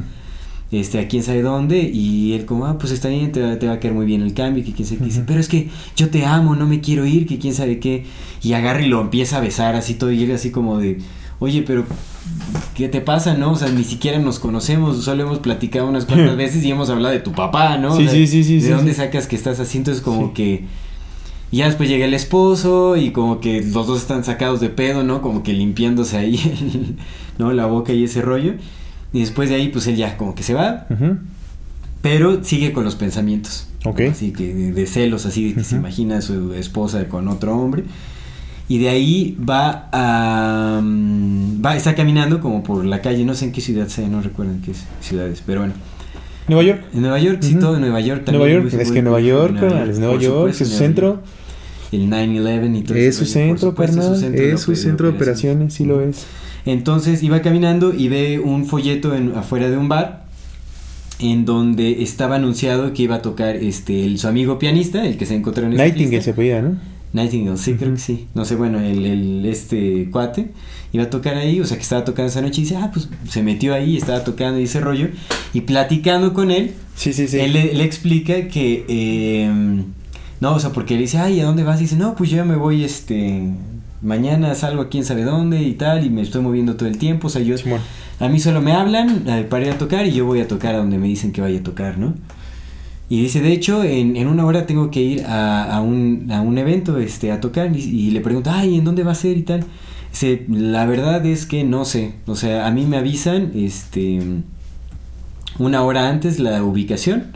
Este, 0.71 0.97
a 0.99 1.07
quién 1.07 1.21
sabe 1.21 1.43
dónde, 1.43 1.79
y 1.93 2.33
él 2.33 2.45
como, 2.45 2.65
ah, 2.65 2.77
pues 2.79 2.91
está 2.91 3.07
bien, 3.07 3.31
te, 3.31 3.39
va- 3.41 3.59
te 3.59 3.67
va 3.67 3.73
a 3.73 3.79
caer 3.79 3.93
muy 3.93 4.05
bien 4.07 4.23
el 4.23 4.33
cambio, 4.33 4.63
que 4.65 4.73
quién 4.73 4.87
sabe 4.87 4.97
qué, 4.99 5.05
dice, 5.05 5.23
pero 5.25 5.39
es 5.39 5.47
que 5.47 5.69
yo 5.95 6.09
te 6.09 6.25
amo, 6.25 6.55
no 6.55 6.65
me 6.65 6.81
quiero 6.81 7.05
ir, 7.05 7.27
que 7.27 7.37
quién 7.37 7.53
sabe 7.53 7.79
qué, 7.79 8.05
y 8.41 8.53
agarra 8.53 8.81
y 8.81 8.87
lo 8.89 8.99
empieza 8.99 9.37
a 9.37 9.41
besar 9.41 9.75
así 9.75 9.93
todo, 9.93 10.11
y 10.11 10.17
llega 10.17 10.35
así 10.35 10.49
como 10.49 10.79
de, 10.79 10.97
oye, 11.39 11.63
pero, 11.65 11.85
¿qué 12.75 12.87
te 12.89 13.01
pasa, 13.01 13.33
no? 13.35 13.51
O 13.51 13.55
sea, 13.55 13.69
ni 13.69 13.83
siquiera 13.83 14.19
nos 14.19 14.39
conocemos, 14.39 15.03
solo 15.03 15.23
hemos 15.23 15.39
platicado 15.39 15.87
unas 15.87 16.05
cuantas 16.05 16.35
veces 16.37 16.63
y 16.63 16.71
hemos 16.71 16.89
hablado 16.89 17.13
de 17.13 17.19
tu 17.21 17.31
papá, 17.33 17.77
¿no? 17.77 17.93
O 17.93 17.97
Sí, 17.97 18.03
sea, 18.05 18.13
sí, 18.13 18.27
sí, 18.27 18.43
sí, 18.43 18.55
¿De 18.55 18.61
sí, 18.61 18.69
dónde 18.69 18.91
sí. 18.93 18.97
sacas 18.97 19.27
que 19.27 19.35
estás 19.35 19.59
así? 19.59 19.77
Entonces 19.77 20.03
como 20.03 20.33
que... 20.33 20.65
Y 21.51 21.57
ya 21.57 21.67
después 21.67 21.87
llega 21.87 22.05
el 22.05 22.13
esposo 22.13 22.97
y 22.97 23.11
como 23.11 23.39
que 23.39 23.61
los 23.61 23.87
dos 23.87 24.01
están 24.01 24.23
sacados 24.23 24.59
de 24.59 24.69
pedo, 24.69 25.03
¿no? 25.03 25.21
Como 25.21 25.43
que 25.43 25.53
limpiándose 25.53 26.17
ahí, 26.17 26.95
¿no? 27.37 27.53
La 27.53 27.65
boca 27.67 27.93
y 27.93 28.03
ese 28.03 28.21
rollo. 28.21 28.53
Y 29.13 29.19
después 29.21 29.49
de 29.49 29.55
ahí, 29.55 29.69
pues 29.69 29.87
él 29.87 29.95
ya 29.95 30.17
como 30.17 30.35
que 30.35 30.43
se 30.43 30.53
va, 30.53 30.87
pero 32.01 32.43
sigue 32.43 32.73
con 32.73 32.83
los 32.83 32.95
pensamientos. 32.95 33.67
Ok. 33.85 34.01
Así 34.11 34.31
que 34.31 34.53
de, 34.53 34.71
de 34.73 34.85
celos, 34.87 35.25
así 35.25 35.49
de 35.49 35.53
que 35.55 35.63
se 35.63 35.75
imagina 35.75 36.17
a 36.17 36.21
su 36.21 36.53
esposa 36.53 37.07
con 37.07 37.27
otro 37.27 37.55
hombre. 37.55 37.83
Y 38.67 38.79
de 38.79 38.89
ahí 38.89 39.37
va 39.47 39.89
a... 39.91 40.81
mm, 40.81 41.63
Va, 41.63 41.75
está 41.75 41.95
caminando 41.95 42.39
como 42.41 42.63
por 42.63 42.83
la 42.85 43.01
calle, 43.01 43.23
no 43.25 43.33
sé 43.35 43.45
en 43.45 43.51
qué 43.51 43.61
ciudad 43.61 43.87
sea, 43.87 44.07
no 44.07 44.21
recuerdo 44.21 44.51
en 44.53 44.61
qué 44.61 44.71
ciudades, 45.01 45.43
pero 45.45 45.61
bueno. 45.61 45.73
Nueva 46.47 46.63
York. 46.63 46.81
En 46.93 47.01
Nueva 47.01 47.19
York, 47.19 47.39
sí, 47.41 47.55
todo 47.55 47.75
en 47.75 47.81
Nueva 47.81 48.01
York 48.01 48.23
también. 48.25 48.47
Nueva 48.47 48.63
York, 48.63 48.81
es 48.81 48.91
que 48.91 49.01
Nueva 49.01 49.19
York, 49.19 49.53
Nueva 49.59 49.83
es 49.85 49.99
York, 49.99 50.21
supuesto, 50.21 50.47
es 50.47 50.57
su 50.57 50.65
centro. 50.65 51.21
El 51.91 52.09
9-11 52.09 52.77
y 52.77 52.81
todo 52.83 52.97
Es 52.97 53.15
su 53.15 53.25
centro, 53.25 53.75
Es 54.33 54.61
su 54.61 54.75
centro 54.75 55.07
de 55.09 55.15
operaciones, 55.15 55.73
sí 55.73 55.85
lo 55.85 56.01
es. 56.01 56.25
Entonces 56.65 57.21
iba 57.23 57.41
caminando 57.41 57.93
y 57.93 58.09
ve 58.09 58.39
un 58.39 58.65
folleto 58.65 59.15
en- 59.15 59.33
afuera 59.35 59.69
de 59.69 59.77
un 59.77 59.87
bar 59.87 60.25
en 61.19 61.45
donde 61.45 62.03
estaba 62.03 62.35
anunciado 62.35 62.91
que 62.93 63.03
iba 63.03 63.15
a 63.15 63.21
tocar 63.21 63.55
este 63.55 64.05
el, 64.05 64.19
su 64.19 64.27
amigo 64.27 64.59
pianista, 64.59 65.05
el 65.05 65.17
que 65.17 65.25
se 65.25 65.35
encontró 65.35 65.65
en 65.65 65.75
Nightingale 65.75 66.21
se 66.21 66.61
¿no? 66.61 66.94
Nightingale, 67.15 67.57
sí, 67.57 67.75
creo 67.75 67.93
que 67.93 67.99
sí. 67.99 68.27
No 68.35 68.43
sé, 68.45 68.55
bueno, 68.55 68.79
el, 68.79 69.05
el- 69.05 69.45
este 69.45 70.09
cuate 70.11 70.49
iba 70.91 71.03
a 71.05 71.09
tocar 71.09 71.35
ahí, 71.35 71.59
o 71.61 71.65
sea 71.65 71.77
que 71.77 71.83
estaba 71.83 72.03
tocando 72.05 72.29
esa 72.29 72.41
noche 72.41 72.61
y 72.61 72.63
dice, 72.65 72.77
ah, 72.77 72.91
pues 72.93 73.09
se 73.29 73.41
metió 73.41 73.73
ahí, 73.73 73.97
estaba 73.97 74.23
tocando 74.23 74.59
y 74.59 74.63
ese 74.63 74.79
rollo. 74.81 75.07
Y 75.53 75.61
platicando 75.61 76.33
con 76.33 76.51
él, 76.51 76.73
Sí, 76.95 77.13
sí, 77.13 77.27
sí. 77.27 77.39
él 77.39 77.53
le, 77.53 77.73
le 77.73 77.83
explica 77.83 78.47
que. 78.49 78.85
eh, 78.87 79.81
no, 80.41 80.53
o 80.55 80.59
sea, 80.59 80.71
porque 80.71 80.95
le 80.95 81.01
dice, 81.01 81.17
ay, 81.17 81.39
¿a 81.39 81.45
dónde 81.45 81.63
vas? 81.63 81.79
Y 81.79 81.83
dice, 81.83 81.95
no, 81.95 82.15
pues 82.15 82.29
yo 82.29 82.37
ya 82.37 82.45
me 82.45 82.55
voy, 82.57 82.83
este. 82.83 83.49
Mañana 84.01 84.53
salgo 84.53 84.81
a 84.83 84.89
quién 84.89 85.03
sabe 85.05 85.23
dónde 85.23 85.63
y 85.63 85.73
tal, 85.73 86.05
y 86.05 86.09
me 86.09 86.21
estoy 86.21 86.41
moviendo 86.41 86.75
todo 86.75 86.87
el 86.89 86.97
tiempo. 86.97 87.27
O 87.27 87.29
sea, 87.29 87.41
yo. 87.41 87.57
Simón. 87.57 87.79
A 88.19 88.27
mí 88.29 88.39
solo 88.39 88.61
me 88.61 88.71
hablan 88.73 89.23
eh, 89.27 89.45
para 89.49 89.65
ir 89.65 89.71
a 89.71 89.77
tocar 89.77 90.05
y 90.05 90.11
yo 90.11 90.25
voy 90.25 90.39
a 90.41 90.47
tocar 90.47 90.75
a 90.75 90.77
donde 90.79 90.97
me 90.97 91.07
dicen 91.07 91.31
que 91.31 91.41
vaya 91.41 91.59
a 91.59 91.63
tocar, 91.63 91.97
¿no? 91.97 92.13
Y 93.09 93.21
dice, 93.21 93.39
de 93.41 93.51
hecho, 93.51 93.83
en, 93.83 94.15
en 94.17 94.27
una 94.27 94.45
hora 94.45 94.65
tengo 94.65 94.89
que 94.89 95.01
ir 95.01 95.23
a, 95.25 95.75
a 95.75 95.81
un, 95.81 96.27
a 96.31 96.41
un 96.41 96.57
evento 96.57 96.97
este, 96.97 97.31
a 97.31 97.39
tocar. 97.39 97.75
Y, 97.75 97.79
y 97.79 98.11
le 98.11 98.21
pregunta, 98.21 98.57
ay, 98.57 98.77
¿en 98.77 98.83
dónde 98.83 99.03
va 99.03 99.11
a 99.11 99.15
ser 99.15 99.37
y 99.37 99.43
tal? 99.43 99.63
Dice, 100.11 100.45
la 100.49 100.85
verdad 100.85 101.23
es 101.25 101.45
que 101.45 101.63
no 101.63 101.85
sé. 101.85 102.13
O 102.25 102.35
sea, 102.35 102.65
a 102.67 102.71
mí 102.71 102.85
me 102.85 102.97
avisan, 102.97 103.51
este 103.55 104.19
una 105.57 105.83
hora 105.83 106.09
antes 106.09 106.39
la 106.39 106.61
ubicación 106.63 107.27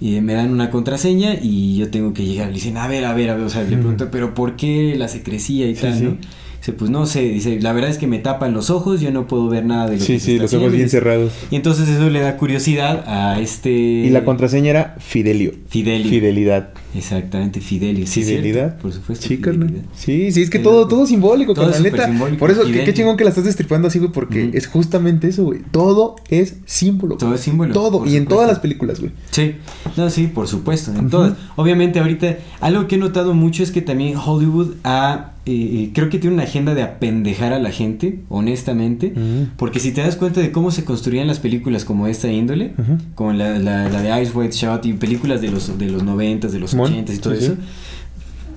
y 0.00 0.20
me 0.20 0.34
dan 0.34 0.52
una 0.52 0.70
contraseña 0.70 1.34
y 1.42 1.76
yo 1.76 1.90
tengo 1.90 2.12
que 2.14 2.24
llegar. 2.24 2.48
Le 2.48 2.54
dicen, 2.54 2.76
a 2.76 2.86
ver, 2.86 3.04
a 3.04 3.12
ver, 3.12 3.30
a 3.30 3.34
ver, 3.34 3.44
o 3.44 3.50
sea, 3.50 3.62
le 3.62 3.76
pregunto, 3.76 4.08
pero 4.10 4.34
¿por 4.34 4.56
qué 4.56 4.94
la 4.96 5.08
secrecía 5.08 5.68
y 5.68 5.74
Sí, 5.74 5.82
tal, 5.82 5.98
sí. 5.98 6.04
no? 6.04 6.16
Dice, 6.60 6.72
pues 6.74 6.90
no 6.90 7.06
sé, 7.06 7.22
dice, 7.22 7.58
la 7.60 7.72
verdad 7.72 7.90
es 7.90 7.96
que 7.98 8.06
me 8.06 8.18
tapan 8.18 8.52
los 8.52 8.68
ojos, 8.70 9.00
yo 9.00 9.10
no 9.10 9.26
puedo 9.26 9.48
ver 9.48 9.64
nada 9.64 9.88
de 9.88 9.96
lo 9.96 10.04
Sí, 10.04 10.14
que 10.14 10.20
sí, 10.20 10.30
está 10.32 10.42
los 10.42 10.52
ojos 10.52 10.66
haciendo". 10.66 10.76
bien 10.76 10.90
cerrados. 10.90 11.32
Y 11.50 11.56
entonces 11.56 11.88
eso 11.88 12.10
le 12.10 12.20
da 12.20 12.36
curiosidad 12.36 13.02
a 13.06 13.40
este... 13.40 13.70
Y 13.70 14.10
la 14.10 14.24
contraseña 14.26 14.68
era 14.70 14.96
Fidelio. 14.98 15.52
Fidelio. 15.68 16.08
Fidelidad. 16.10 16.68
Exactamente, 16.94 17.60
Fidelio. 17.60 18.06
Sí, 18.06 18.22
Fidelidad. 18.22 18.60
cierto, 18.70 18.82
por 18.82 18.92
supuesto. 18.92 19.26
Sí, 19.28 19.36
fidelidad. 19.36 19.82
Sí, 19.94 20.32
sí, 20.32 20.42
es 20.42 20.50
que 20.50 20.58
todo, 20.58 20.88
todo 20.88 21.06
simbólico, 21.06 21.54
Todo 21.54 21.72
súper 21.72 21.92
neta. 21.92 22.06
simbólico, 22.06 22.38
Por 22.38 22.50
eso, 22.50 22.62
qué, 22.64 22.84
qué 22.84 22.94
chingón 22.94 23.16
que 23.16 23.24
la 23.24 23.30
estás 23.30 23.44
destripando 23.44 23.88
así, 23.88 23.98
güey, 23.98 24.10
porque 24.12 24.50
es 24.54 24.66
justamente 24.66 25.28
eso, 25.28 25.44
güey. 25.44 25.60
Todo 25.70 26.16
es 26.28 26.56
símbolo. 26.66 27.16
Todo 27.16 27.34
es 27.34 27.40
símbolo, 27.40 27.72
Todo. 27.72 28.06
Y 28.06 28.16
en 28.16 28.26
todas 28.26 28.48
las 28.48 28.58
películas, 28.58 29.00
güey. 29.00 29.12
Sí, 29.30 29.54
no, 29.96 30.10
sí, 30.10 30.26
por 30.26 30.48
supuesto, 30.48 30.92
en 30.96 31.10
todas. 31.10 31.34
Obviamente 31.56 32.00
ahorita, 32.00 32.36
algo 32.60 32.86
que 32.88 32.96
he 32.96 32.98
notado 32.98 33.34
mucho 33.34 33.62
es 33.62 33.70
que 33.70 33.82
también 33.82 34.16
Hollywood 34.16 34.74
ha, 34.84 35.32
eh, 35.46 35.52
eh, 35.52 35.90
creo 35.94 36.08
que 36.10 36.18
tiene 36.18 36.34
una 36.34 36.44
agenda 36.44 36.74
de 36.74 36.82
apendejar 36.82 37.52
a 37.52 37.58
la 37.58 37.70
gente, 37.70 38.20
honestamente, 38.28 39.12
porque 39.56 39.80
si 39.80 39.92
te 39.92 40.00
das 40.02 40.16
cuenta 40.16 40.40
de 40.40 40.52
cómo 40.52 40.70
se 40.70 40.84
construían 40.84 41.26
las 41.26 41.38
películas 41.38 41.84
como 41.84 42.06
esta 42.06 42.30
índole, 42.30 42.72
Ujú. 42.78 42.98
como 43.14 43.32
la, 43.32 43.58
la, 43.58 43.88
la 43.88 44.02
de 44.02 44.22
Ice 44.22 44.32
White 44.36 44.54
Shot 44.56 44.86
y 44.86 44.92
películas 44.94 45.40
de 45.40 45.50
los, 45.50 45.78
de 45.78 45.86
los 45.90 46.02
90, 46.02 46.48
de 46.48 46.58
los 46.58 46.74
Simón, 46.86 47.04
80 47.04 47.12
y 47.12 47.18
todo 47.18 47.34
sí, 47.34 47.44
eso, 47.44 47.54
sí. 47.54 47.60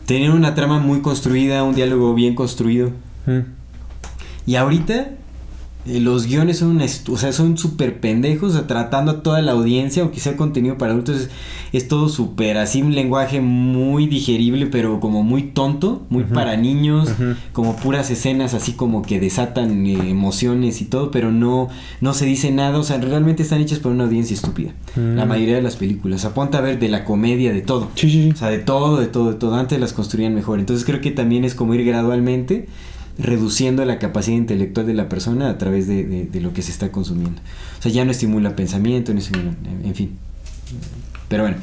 tenían 0.06 0.32
una 0.32 0.56
trama 0.56 0.80
muy 0.80 1.02
construida, 1.02 1.64
un 1.64 1.76
diálogo 1.76 2.14
bien 2.14 2.36
construido. 2.36 2.92
Mm. 3.26 3.40
Y 4.46 4.56
ahorita 4.56 5.12
los 5.86 6.28
guiones 6.28 6.60
son 6.60 6.82
o 6.82 7.18
sea, 7.18 7.34
son 7.34 7.58
súper 7.58 8.00
pendejos, 8.00 8.52
o 8.52 8.54
sea, 8.54 8.68
tratando 8.68 9.12
a 9.12 9.24
toda 9.24 9.42
la 9.42 9.52
audiencia, 9.52 10.04
aunque 10.04 10.20
sea 10.20 10.38
contenido 10.38 10.78
para 10.78 10.94
adultos, 10.94 11.22
es, 11.22 11.30
es 11.74 11.88
todo 11.88 12.08
súper 12.08 12.58
así, 12.58 12.82
un 12.82 12.96
lenguaje 12.96 13.42
muy 13.42 14.08
digerible, 14.08 14.68
pero 14.68 15.00
como 15.00 15.24
muy 15.24 15.44
tonto, 15.44 16.06
muy 16.10 16.24
para 16.24 16.56
niños, 16.56 17.10
como 17.52 17.76
puras 17.76 18.10
escenas 18.12 18.54
así 18.54 18.74
como 18.74 19.02
que 19.02 19.20
desatan 19.20 19.86
eh, 19.86 20.10
emociones 20.10 20.82
y 20.82 20.86
todo, 20.86 21.12
pero 21.12 21.32
no, 21.32 21.68
no 22.00 22.14
se 22.14 22.26
dice 22.26 22.52
nada, 22.52 22.78
o 22.78 22.84
sea, 22.84 22.98
realmente 23.00 23.44
están 23.44 23.60
hechas 23.60 23.80
para 23.80 23.94
una 23.94 24.06
audiencia 24.06 24.36
estúpida. 24.36 24.72
Mm. 24.96 25.16
La 25.16 25.26
mayoría 25.26 25.56
de 25.56 25.62
las 25.62 25.76
películas, 25.76 26.24
apunta 26.24 26.60
a 26.60 26.62
ver 26.62 26.80
de 26.80 26.88
la 26.88 27.04
comedia, 27.04 27.52
de 27.52 27.62
todo. 27.62 27.90
Sí, 27.96 28.10
sí, 28.10 28.24
sí. 28.24 28.32
O 28.32 28.36
sea, 28.36 28.50
de 28.50 28.60
todo, 28.60 29.00
de 29.00 29.08
todo, 29.08 29.32
de 29.32 29.36
todo. 29.36 29.56
Antes 29.56 29.80
las 29.80 29.94
construían 29.94 30.34
mejor. 30.34 30.60
Entonces 30.60 30.86
creo 30.86 31.02
que 31.02 31.12
también 31.12 31.44
es 31.44 31.56
como 31.56 31.74
ir 31.74 31.84
gradualmente 31.84 32.68
reduciendo 33.18 33.86
la 33.86 34.00
capacidad 34.00 34.38
intelectual 34.38 34.88
de 34.88 34.94
la 34.94 35.08
persona 35.10 35.50
a 35.50 35.58
través 35.58 35.88
de, 35.88 36.04
de- 36.04 36.26
de 36.26 36.42
lo 36.42 36.54
que 36.54 36.62
se 36.62 36.72
está 36.72 36.92
consumiendo. 36.92 37.40
O 37.80 37.82
sea, 37.82 37.92
ya 37.92 38.06
no 38.06 38.12
estimula 38.12 38.56
pensamiento, 38.56 39.14
no 39.14 39.20
estimula, 39.20 39.52
en, 39.86 39.94
fin. 39.96 40.12
Pero 41.28 41.44
bueno. 41.44 41.58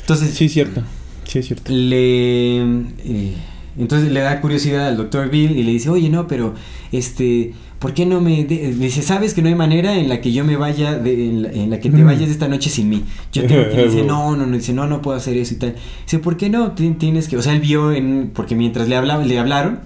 Entonces, 0.00 0.30
Sí, 0.34 0.46
es 0.46 0.52
cierto. 0.52 0.82
Sí, 1.24 1.40
es 1.40 1.46
cierto. 1.46 1.72
le 1.72 2.58
eh, 2.60 3.34
entonces 3.78 4.10
le 4.12 4.20
da 4.20 4.40
curiosidad 4.40 4.86
al 4.88 4.96
doctor 4.96 5.28
Bill 5.28 5.52
y 5.56 5.62
le 5.62 5.72
dice, 5.72 5.90
oye, 5.90 6.08
no, 6.08 6.26
pero 6.28 6.54
este, 6.92 7.52
¿por 7.78 7.92
qué 7.94 8.06
no 8.06 8.20
me 8.20 8.44
de-?" 8.44 8.72
dice, 8.74 9.02
sabes 9.02 9.34
que 9.34 9.42
no 9.42 9.48
hay 9.48 9.54
manera 9.54 9.98
en 9.98 10.08
la 10.08 10.20
que 10.20 10.32
yo 10.32 10.44
me 10.44 10.56
vaya, 10.56 10.96
de- 10.98 11.28
en, 11.28 11.42
la, 11.42 11.50
en 11.52 11.70
la 11.70 11.80
que 11.80 11.90
te 11.90 12.02
vayas 12.04 12.30
esta 12.30 12.48
noche 12.48 12.70
sin 12.70 12.88
mí? 12.88 13.02
Yo 13.32 13.44
tengo 13.46 13.68
que, 13.70 13.84
dice, 13.86 14.02
no, 14.06 14.34
no, 14.36 14.46
no, 14.46 14.56
dice, 14.56 14.72
no, 14.72 14.86
no 14.86 15.02
puedo 15.02 15.16
hacer 15.16 15.36
eso 15.36 15.54
y 15.54 15.58
tal. 15.58 15.74
Dice, 16.04 16.18
¿por 16.20 16.36
qué 16.36 16.48
no? 16.48 16.72
Ti- 16.72 16.94
Tienes 16.98 17.28
que, 17.28 17.36
o 17.36 17.42
sea, 17.42 17.52
él 17.52 17.60
vio 17.60 17.92
en, 17.92 18.30
porque 18.32 18.54
mientras 18.54 18.88
le 18.88 18.96
hablaba, 18.96 19.24
le 19.24 19.38
hablaron, 19.38 19.80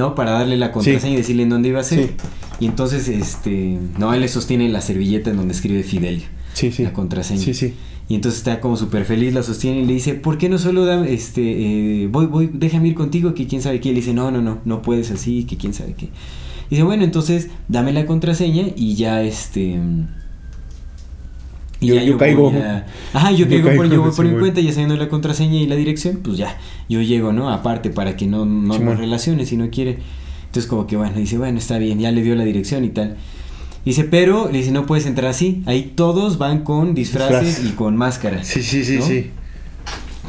¿no? 0.00 0.14
Para 0.14 0.30
darle 0.32 0.56
la 0.56 0.72
contraseña 0.72 1.12
y 1.12 1.16
decirle 1.18 1.42
en 1.42 1.50
dónde 1.50 1.68
iba 1.68 1.80
a 1.80 1.84
ser. 1.84 2.14
Y 2.58 2.66
entonces, 2.66 3.06
este, 3.08 3.78
no, 3.98 4.14
él 4.14 4.22
le 4.22 4.28
sostiene 4.28 4.68
la 4.70 4.80
servilleta 4.80 5.30
en 5.30 5.36
donde 5.36 5.52
escribe 5.52 5.82
Fidelio. 5.82 6.26
Sí, 6.54 6.72
sí. 6.72 6.82
La 6.82 6.92
contraseña. 6.92 7.40
Sí, 7.40 7.52
sí. 7.52 7.74
Y 8.08 8.14
entonces 8.14 8.38
está 8.38 8.60
como 8.60 8.76
súper 8.76 9.04
feliz, 9.04 9.34
la 9.34 9.42
sostiene 9.42 9.82
y 9.82 9.84
le 9.84 9.92
dice, 9.92 10.14
¿por 10.14 10.38
qué 10.38 10.48
no 10.48 10.58
solo 10.58 10.84
da, 10.84 11.06
este, 11.06 11.42
eh, 11.42 12.08
voy, 12.10 12.26
voy, 12.26 12.50
déjame 12.52 12.88
ir 12.88 12.94
contigo, 12.94 13.34
que 13.34 13.46
quién 13.46 13.62
sabe 13.62 13.78
qué? 13.78 13.90
Y 13.90 13.92
le 13.92 14.00
dice, 14.00 14.14
no, 14.14 14.30
no, 14.30 14.40
no, 14.40 14.58
no 14.64 14.82
puedes 14.82 15.10
así, 15.10 15.44
que 15.44 15.56
quién 15.56 15.74
sabe 15.74 15.94
qué. 15.94 16.06
Y 16.06 16.70
dice, 16.70 16.82
bueno, 16.82 17.04
entonces 17.04 17.48
dame 17.68 17.92
la 17.92 18.06
contraseña 18.06 18.68
y 18.74 18.94
ya, 18.94 19.22
este... 19.22 19.78
y 21.80 21.86
Yo- 21.88 21.94
ya 21.94 22.02
yo 22.02 22.18
caigo. 22.18 22.50
a- 22.50 22.84
Ajá, 23.14 23.30
yo, 23.32 23.46
Yo 23.46 23.62
caigo 23.62 23.76
por, 23.76 23.88
yo 23.90 24.02
voy 24.02 24.10
por 24.12 24.24
mi 24.26 24.38
cuenta, 24.38 24.60
ya 24.60 24.70
sabiendo 24.72 24.96
la 24.96 25.08
contraseña 25.08 25.54
y 25.60 25.66
la 25.66 25.76
dirección, 25.76 26.20
pues 26.22 26.36
ya, 26.36 26.56
yo 26.88 27.00
llego, 27.00 27.32
¿no? 27.32 27.50
Aparte, 27.50 27.90
para 27.90 28.16
que 28.16 28.26
no, 28.26 28.44
no 28.44 28.78
nos 28.78 28.98
relacione 28.98 29.46
si 29.46 29.56
no 29.56 29.70
quiere. 29.70 29.98
Entonces 30.46 30.68
como 30.68 30.86
que 30.86 30.96
bueno, 30.96 31.16
dice, 31.16 31.38
bueno, 31.38 31.58
está 31.58 31.78
bien, 31.78 31.98
ya 32.00 32.10
le 32.12 32.22
dio 32.22 32.34
la 32.34 32.44
dirección 32.44 32.84
y 32.84 32.88
tal. 32.90 33.16
Dice, 33.84 34.04
pero, 34.04 34.50
le 34.50 34.58
dice, 34.58 34.72
no 34.72 34.84
puedes 34.84 35.06
entrar 35.06 35.30
así. 35.30 35.62
Ahí 35.64 35.92
todos 35.94 36.36
van 36.36 36.64
con 36.64 36.94
disfraces 36.94 37.46
Disfraz. 37.56 37.72
y 37.72 37.76
con 37.76 37.96
máscaras. 37.96 38.46
Sí, 38.46 38.62
sí, 38.62 38.84
sí, 38.84 38.96
¿no? 38.98 39.06
sí. 39.06 39.30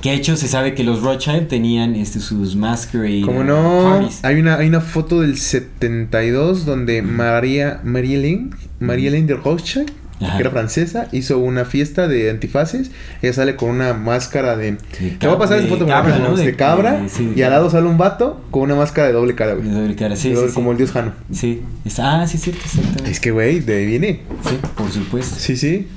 Que 0.01 0.11
de 0.11 0.15
hecho 0.15 0.35
se 0.37 0.47
sabe 0.47 0.73
que 0.73 0.83
los 0.83 1.01
Rothschild 1.03 1.47
tenían 1.47 1.95
este, 1.95 2.19
sus 2.21 2.55
masquerade 2.55 3.21
Como 3.21 3.43
no, 3.43 3.83
parties. 3.99 4.23
hay 4.23 4.39
una, 4.39 4.55
hay 4.57 4.67
una 4.69 4.81
foto 4.81 5.21
del 5.21 5.37
72 5.37 6.65
donde 6.65 7.01
María, 7.01 7.81
María 7.83 8.17
Ellen 8.17 9.27
de 9.27 9.35
Rothschild 9.35 9.91
Ajá. 10.21 10.35
que 10.37 10.41
era 10.43 10.51
francesa, 10.51 11.07
hizo 11.11 11.39
una 11.39 11.65
fiesta 11.65 12.07
de 12.07 12.29
antifaces. 12.29 12.91
Ella 13.21 13.33
sale 13.33 13.55
con 13.55 13.69
una 13.69 13.93
máscara 13.93 14.55
de. 14.55 14.73
De 14.73 14.77
Te 15.19 15.27
voy 15.27 15.35
a 15.35 15.39
pasar 15.39 15.59
esa 15.59 15.67
foto 15.67 15.85
cabra, 15.87 16.17
de, 16.17 16.45
De- 16.45 16.55
cabra. 16.55 17.03
sí, 17.09 17.33
y 17.35 17.41
al 17.41 17.51
lado 17.51 17.69
sale 17.69 17.87
un 17.87 17.97
vato 17.97 18.41
con 18.51 18.63
una 18.63 18.75
máscara 18.75 19.07
de 19.07 19.13
doble 19.13 19.33
cara, 19.35 19.53
güey. 19.55 19.67
De 19.67 19.73
doble 19.73 19.95
cara, 19.95 20.15
sí, 20.15 20.29
De 20.29 20.35
doble- 20.35 20.43
sí, 20.45 20.49
sí. 20.49 20.55
Como 20.55 20.71
el 20.71 20.77
dios 20.77 20.91
Jano. 20.91 21.13
Sí. 21.31 21.61
Está- 21.85 22.21
ah, 22.21 22.27
sí, 22.27 22.37
es 22.37 22.43
cierto, 22.43 22.61
exactamente. 22.63 23.09
Es 23.11 23.19
que, 23.19 23.31
güey, 23.31 23.59
de 23.61 23.75
ahí 23.77 23.85
viene. 23.85 24.19
Sí, 24.47 24.57
por 24.75 24.91
supuesto. 24.91 25.35
Sí, 25.39 25.57
sí. 25.57 25.87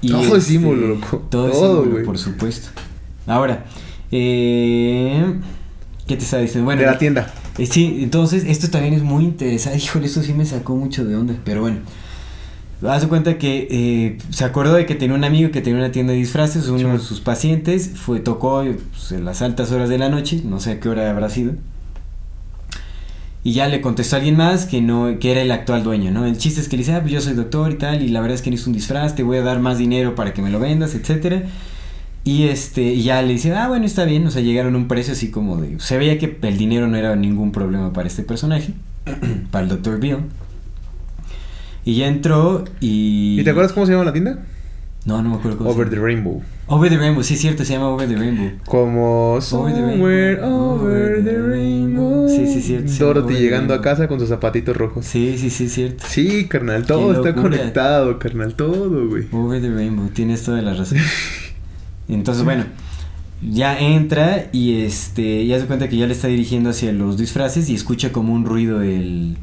Y, 0.00 0.10
Todo 0.12 0.36
es 0.36 0.44
símbolo, 0.44 0.86
loco. 0.88 1.26
Todo, 1.28 1.50
Todo, 1.50 1.72
símbolo, 1.74 1.90
güey. 1.92 2.04
por 2.04 2.18
supuesto. 2.18 2.68
Ahora, 3.26 3.64
eh, 4.10 5.34
¿qué 6.06 6.16
te 6.16 6.24
estaba 6.24 6.42
diciendo? 6.42 6.64
Bueno, 6.64 6.80
de 6.80 6.86
la 6.86 6.98
tienda. 6.98 7.32
eh, 7.58 7.66
sí, 7.66 7.98
entonces 8.02 8.44
esto 8.46 8.68
también 8.70 8.94
es 8.94 9.02
muy 9.02 9.24
interesante. 9.24 9.78
Híjole, 9.78 10.06
esto 10.06 10.22
sí 10.22 10.32
me 10.34 10.44
sacó 10.46 10.76
mucho 10.76 11.04
de 11.04 11.16
onda, 11.16 11.34
pero 11.44 11.60
bueno. 11.62 11.78
Haz 12.86 13.02
de 13.02 13.08
cuenta 13.08 13.38
que 13.38 13.66
eh, 13.70 14.18
se 14.30 14.44
acordó 14.44 14.74
de 14.74 14.86
que 14.86 14.94
tenía 14.94 15.16
un 15.16 15.24
amigo 15.24 15.50
que 15.50 15.60
tenía 15.60 15.80
una 15.80 15.90
tienda 15.90 16.12
de 16.12 16.18
disfraces, 16.20 16.68
uno 16.68 16.92
de 16.92 16.98
sus 17.00 17.20
pacientes, 17.20 17.92
fue, 17.96 18.20
tocó 18.20 18.62
pues, 18.62 19.10
en 19.10 19.24
las 19.24 19.42
altas 19.42 19.72
horas 19.72 19.88
de 19.88 19.98
la 19.98 20.08
noche, 20.08 20.42
no 20.44 20.60
sé 20.60 20.72
a 20.72 20.80
qué 20.80 20.88
hora 20.88 21.10
habrá 21.10 21.28
sido. 21.28 21.54
Y 23.42 23.52
ya 23.52 23.66
le 23.66 23.80
contestó 23.80 24.14
a 24.14 24.18
alguien 24.18 24.36
más 24.36 24.66
que 24.66 24.80
no, 24.80 25.18
que 25.18 25.32
era 25.32 25.40
el 25.40 25.50
actual 25.50 25.82
dueño, 25.82 26.12
¿no? 26.12 26.24
El 26.24 26.38
chiste 26.38 26.60
es 26.60 26.68
que 26.68 26.76
le 26.76 26.82
dice, 26.82 26.94
ah, 26.94 27.00
pues 27.00 27.12
yo 27.12 27.20
soy 27.20 27.34
doctor 27.34 27.72
y 27.72 27.78
tal, 27.78 28.02
y 28.02 28.08
la 28.08 28.20
verdad 28.20 28.36
es 28.36 28.42
que 28.42 28.50
necesito 28.50 28.70
un 28.70 28.74
disfraz, 28.74 29.16
te 29.16 29.24
voy 29.24 29.38
a 29.38 29.42
dar 29.42 29.58
más 29.58 29.78
dinero 29.78 30.14
para 30.14 30.32
que 30.32 30.42
me 30.42 30.50
lo 30.50 30.60
vendas, 30.60 30.94
etcétera. 30.94 31.44
Y 32.22 32.44
este, 32.44 32.82
y 32.82 33.02
ya 33.02 33.22
le 33.22 33.32
dice, 33.32 33.54
ah, 33.56 33.66
bueno, 33.66 33.86
está 33.86 34.04
bien, 34.04 34.24
o 34.26 34.30
sea, 34.30 34.42
llegaron 34.42 34.74
a 34.74 34.78
un 34.78 34.86
precio 34.86 35.14
así 35.14 35.30
como 35.30 35.56
de. 35.56 35.80
Se 35.80 35.98
veía 35.98 36.18
que 36.18 36.36
el 36.42 36.58
dinero 36.58 36.86
no 36.86 36.96
era 36.96 37.16
ningún 37.16 37.50
problema 37.50 37.92
para 37.92 38.06
este 38.06 38.22
personaje, 38.22 38.74
para 39.50 39.64
el 39.64 39.68
Dr. 39.70 39.98
Bill. 39.98 40.18
Y 41.88 41.94
ya 41.94 42.06
entró 42.06 42.64
y. 42.80 43.40
¿Y 43.40 43.44
te 43.44 43.48
acuerdas 43.48 43.72
cómo 43.72 43.86
se 43.86 43.92
llama 43.92 44.04
la 44.04 44.12
tienda? 44.12 44.40
No, 45.06 45.22
no 45.22 45.30
me 45.30 45.36
acuerdo 45.36 45.56
cómo 45.56 45.70
se 45.70 45.74
Over 45.74 45.88
the 45.88 45.96
llama. 45.96 46.06
Rainbow. 46.06 46.42
Over 46.66 46.90
the 46.90 46.98
Rainbow, 46.98 47.22
sí 47.22 47.32
es 47.32 47.40
cierto, 47.40 47.64
se 47.64 47.72
llama 47.72 47.88
Over 47.88 48.06
the 48.06 48.16
Rainbow. 48.16 48.50
Como 48.66 49.36
Over 49.36 49.74
the 49.74 49.80
rainbow, 49.80 50.74
over 50.74 51.24
the 51.24 51.38
rainbow. 51.38 52.28
Sí, 52.28 52.46
sí, 52.46 52.60
cierto, 52.60 52.92
Dorothy 52.92 53.40
llegando 53.40 53.72
a 53.72 53.80
casa 53.80 54.06
con 54.06 54.20
sus 54.20 54.28
zapatitos 54.28 54.76
rojos. 54.76 55.06
Sí, 55.06 55.38
sí, 55.38 55.48
sí, 55.48 55.64
es 55.64 55.72
cierto. 55.72 56.04
Sí, 56.06 56.46
carnal, 56.46 56.84
todo 56.84 57.10
está 57.14 57.34
conectado, 57.34 58.18
carnal, 58.18 58.52
todo, 58.52 59.08
güey. 59.08 59.24
Over 59.32 59.62
the 59.62 59.70
Rainbow, 59.70 60.08
tienes 60.08 60.42
toda 60.42 60.60
la 60.60 60.74
razón. 60.74 60.98
Entonces, 62.10 62.44
bueno, 62.44 62.64
ya 63.40 63.78
entra 63.78 64.50
y 64.52 64.82
este, 64.82 65.46
ya 65.46 65.58
se 65.58 65.64
cuenta 65.64 65.88
que 65.88 65.96
ya 65.96 66.06
le 66.06 66.12
está 66.12 66.28
dirigiendo 66.28 66.68
hacia 66.68 66.92
los 66.92 67.16
disfraces 67.16 67.70
y 67.70 67.74
escucha 67.74 68.12
como 68.12 68.34
un 68.34 68.44
ruido 68.44 68.82
el, 68.82 69.38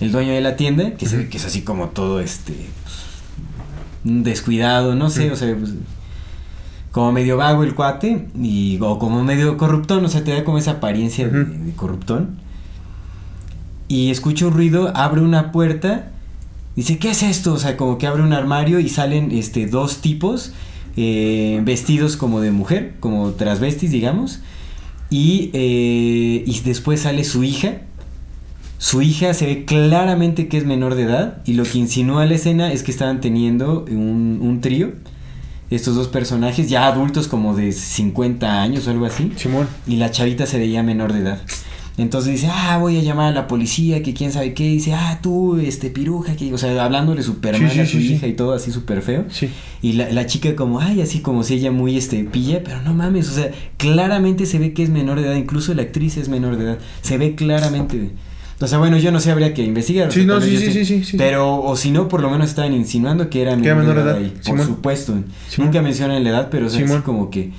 el 0.00 0.12
dueño 0.12 0.32
de 0.32 0.40
la 0.40 0.56
tienda, 0.56 0.92
que 0.92 1.06
se 1.06 1.16
ve 1.16 1.28
que 1.28 1.36
es 1.36 1.44
así 1.44 1.62
como 1.62 1.88
todo 1.88 2.20
este, 2.20 2.54
pues, 2.82 4.24
descuidado, 4.24 4.94
no 4.94 5.10
sé, 5.10 5.30
o 5.30 5.36
sea, 5.36 5.54
pues, 5.56 5.74
como 6.92 7.12
medio 7.12 7.36
vago 7.36 7.62
el 7.62 7.74
cuate 7.74 8.26
y 8.40 8.78
o 8.80 8.98
como 8.98 9.22
medio 9.22 9.56
corruptón, 9.56 10.04
o 10.04 10.08
sea, 10.08 10.24
te 10.24 10.32
da 10.32 10.44
como 10.44 10.58
esa 10.58 10.72
apariencia 10.72 11.28
de 11.28 11.72
corruptón. 11.74 12.38
Y 13.86 14.10
escucha 14.10 14.46
un 14.46 14.52
ruido, 14.52 14.92
abre 14.96 15.20
una 15.20 15.52
puerta, 15.52 16.10
dice, 16.76 16.98
¿qué 16.98 17.10
es 17.10 17.22
esto? 17.22 17.52
O 17.52 17.58
sea, 17.58 17.76
como 17.76 17.98
que 17.98 18.06
abre 18.06 18.22
un 18.22 18.32
armario 18.32 18.80
y 18.80 18.88
salen 18.88 19.30
este 19.32 19.66
dos 19.66 19.98
tipos 19.98 20.52
eh, 20.96 21.60
vestidos 21.64 22.16
como 22.16 22.40
de 22.40 22.50
mujer, 22.50 22.94
como 23.00 23.32
transvestis, 23.32 23.90
digamos. 23.90 24.40
Y, 25.10 25.50
eh, 25.52 26.44
y 26.46 26.60
después 26.64 27.00
sale 27.00 27.24
su 27.24 27.42
hija. 27.44 27.82
Su 28.80 29.02
hija 29.02 29.34
se 29.34 29.44
ve 29.44 29.66
claramente 29.66 30.48
que 30.48 30.56
es 30.56 30.64
menor 30.64 30.94
de 30.94 31.02
edad 31.02 31.42
y 31.44 31.52
lo 31.52 31.64
que 31.64 31.76
insinúa 31.76 32.24
la 32.24 32.34
escena 32.34 32.72
es 32.72 32.82
que 32.82 32.90
estaban 32.90 33.20
teniendo 33.20 33.84
un, 33.90 34.38
un 34.40 34.62
trío. 34.62 34.92
Estos 35.68 35.96
dos 35.96 36.08
personajes, 36.08 36.70
ya 36.70 36.86
adultos 36.86 37.28
como 37.28 37.54
de 37.54 37.72
50 37.72 38.62
años 38.62 38.86
o 38.86 38.90
algo 38.90 39.04
así. 39.04 39.32
Simón. 39.36 39.68
Y 39.86 39.96
la 39.96 40.10
chavita 40.10 40.46
se 40.46 40.58
veía 40.58 40.82
menor 40.82 41.12
de 41.12 41.20
edad. 41.20 41.42
Entonces 41.98 42.32
dice, 42.32 42.48
ah, 42.50 42.78
voy 42.78 42.96
a 42.96 43.02
llamar 43.02 43.26
a 43.26 43.32
la 43.32 43.48
policía, 43.48 44.02
que 44.02 44.14
quién 44.14 44.32
sabe 44.32 44.54
qué. 44.54 44.64
dice, 44.64 44.94
ah, 44.94 45.18
tú, 45.22 45.58
este, 45.58 45.90
piruja, 45.90 46.34
que... 46.34 46.54
O 46.54 46.56
sea, 46.56 46.82
hablándole 46.82 47.22
súper 47.22 47.56
Sí, 47.56 47.62
mal 47.62 47.70
sí, 47.72 47.80
a 47.80 47.86
su 47.86 47.98
sí, 47.98 48.14
hija 48.14 48.28
y 48.28 48.32
todo 48.32 48.54
así 48.54 48.72
súper 48.72 49.02
feo. 49.02 49.26
Sí. 49.28 49.50
Y 49.82 49.92
la, 49.92 50.10
la 50.10 50.24
chica 50.24 50.56
como, 50.56 50.80
ay, 50.80 51.02
así 51.02 51.20
como 51.20 51.44
si 51.44 51.56
ella 51.56 51.70
muy, 51.70 51.98
este, 51.98 52.24
pilla, 52.24 52.62
pero 52.64 52.80
no 52.80 52.94
mames, 52.94 53.28
o 53.28 53.34
sea, 53.34 53.50
claramente 53.76 54.46
se 54.46 54.58
ve 54.58 54.72
que 54.72 54.82
es 54.82 54.88
menor 54.88 55.20
de 55.20 55.26
edad, 55.26 55.36
incluso 55.36 55.74
la 55.74 55.82
actriz 55.82 56.16
es 56.16 56.30
menor 56.30 56.56
de 56.56 56.64
edad, 56.64 56.78
se 57.02 57.18
ve 57.18 57.34
claramente. 57.34 58.12
O 58.62 58.66
sea, 58.66 58.78
bueno, 58.78 58.98
yo 58.98 59.10
no 59.10 59.20
sé, 59.20 59.30
habría 59.30 59.54
que 59.54 59.62
investigar. 59.64 60.08
o 60.08 60.10
Sí, 60.10 60.20
sea, 60.20 60.26
no, 60.26 60.40
sí, 60.40 60.58
sí, 60.58 60.66
sé. 60.66 60.72
sí, 60.72 60.84
sí, 60.84 61.04
sí. 61.04 61.16
Pero, 61.16 61.62
o 61.62 61.76
si 61.76 61.90
no, 61.90 62.08
por 62.08 62.20
lo 62.20 62.28
menos 62.30 62.50
estaban 62.50 62.74
insinuando 62.74 63.30
que 63.30 63.40
era 63.42 63.52
Que 63.56 63.74
menor 63.74 63.94
de 63.96 64.02
edad, 64.02 64.16
ahí, 64.16 64.34
por 64.46 64.60
supuesto. 64.62 65.14
Simón. 65.48 65.66
Nunca 65.68 65.80
mencionan 65.82 66.22
la 66.22 66.30
edad, 66.30 66.48
pero 66.50 66.66
o 66.66 66.70
sea, 66.70 66.84
así 66.84 66.94
como 67.02 67.30
que... 67.30 67.50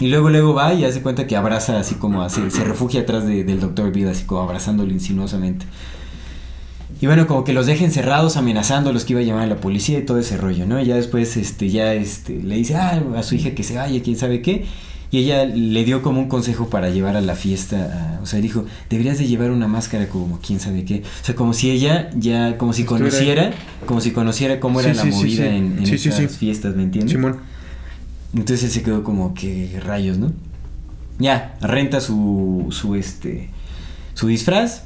Y 0.00 0.08
luego, 0.08 0.30
luego 0.30 0.54
va 0.54 0.74
y 0.74 0.84
hace 0.84 1.02
cuenta 1.02 1.26
que 1.28 1.36
abraza 1.36 1.78
así 1.78 1.94
como 1.94 2.22
así, 2.22 2.40
se 2.50 2.64
refugia 2.64 3.02
atrás 3.02 3.24
de- 3.26 3.44
del 3.44 3.60
doctor 3.60 3.92
Vida, 3.92 4.10
así 4.10 4.24
como 4.24 4.40
abrazándolo 4.40 4.90
insinuosamente. 4.90 5.66
Y 7.00 7.06
bueno, 7.06 7.26
como 7.28 7.44
que 7.44 7.52
los 7.52 7.66
deja 7.66 7.84
encerrados 7.84 8.36
amenazándolos 8.36 9.04
que 9.04 9.12
iba 9.12 9.20
a 9.20 9.24
llamar 9.24 9.44
a 9.44 9.46
la 9.46 9.56
policía 9.56 9.98
y 9.98 10.04
todo 10.04 10.18
ese 10.18 10.36
rollo, 10.36 10.66
¿no? 10.66 10.80
Y 10.80 10.86
ya 10.86 10.96
después, 10.96 11.36
este, 11.36 11.68
ya, 11.70 11.94
este, 11.94 12.40
le 12.42 12.56
dice 12.56 12.74
ah, 12.76 13.02
a 13.16 13.22
su 13.22 13.34
hija 13.36 13.50
que 13.54 13.62
se 13.62 13.76
vaya, 13.76 14.02
quién 14.02 14.16
sabe 14.16 14.40
qué. 14.42 14.64
Y 15.12 15.18
ella 15.18 15.44
le 15.44 15.84
dio 15.84 16.00
como 16.02 16.20
un 16.20 16.28
consejo 16.28 16.68
para 16.70 16.88
llevar 16.90 17.16
a 17.16 17.20
la 17.20 17.36
fiesta, 17.36 18.16
a- 18.18 18.22
o 18.22 18.26
sea, 18.26 18.40
dijo, 18.40 18.64
deberías 18.90 19.18
de 19.18 19.26
llevar 19.26 19.50
una 19.52 19.68
máscara 19.68 20.08
como 20.08 20.38
quién 20.40 20.58
sabe 20.58 20.84
qué. 20.84 21.02
O 21.22 21.24
sea, 21.24 21.34
como 21.36 21.52
si 21.52 21.70
ella 21.70 22.10
ya, 22.16 22.56
como 22.58 22.72
si 22.72 22.82
Estuviera 22.82 23.04
ahí. 23.04 23.10
conociera, 23.10 23.50
como 23.86 24.00
si 24.00 24.10
conociera 24.12 24.58
cómo 24.58 24.80
era 24.80 24.92
Sí, 24.94 24.96
la 24.96 25.04
movida 25.04 25.42
sí. 25.44 25.56
en, 25.56 25.78
en 25.78 26.28
fiestas, 26.30 26.74
¿me 26.74 26.82
entiendes? 26.82 27.12
Simón. 27.12 27.36
Entonces 28.34 28.64
él 28.64 28.70
se 28.70 28.82
quedó 28.82 29.04
como 29.04 29.34
que 29.34 29.78
rayos, 29.84 30.16
¿no? 30.16 30.32
Ya, 31.18 31.56
renta 31.60 32.00
su, 32.00 32.68
su 32.70 32.94
este, 32.94 33.50
su 34.14 34.26
disfraz 34.28 34.84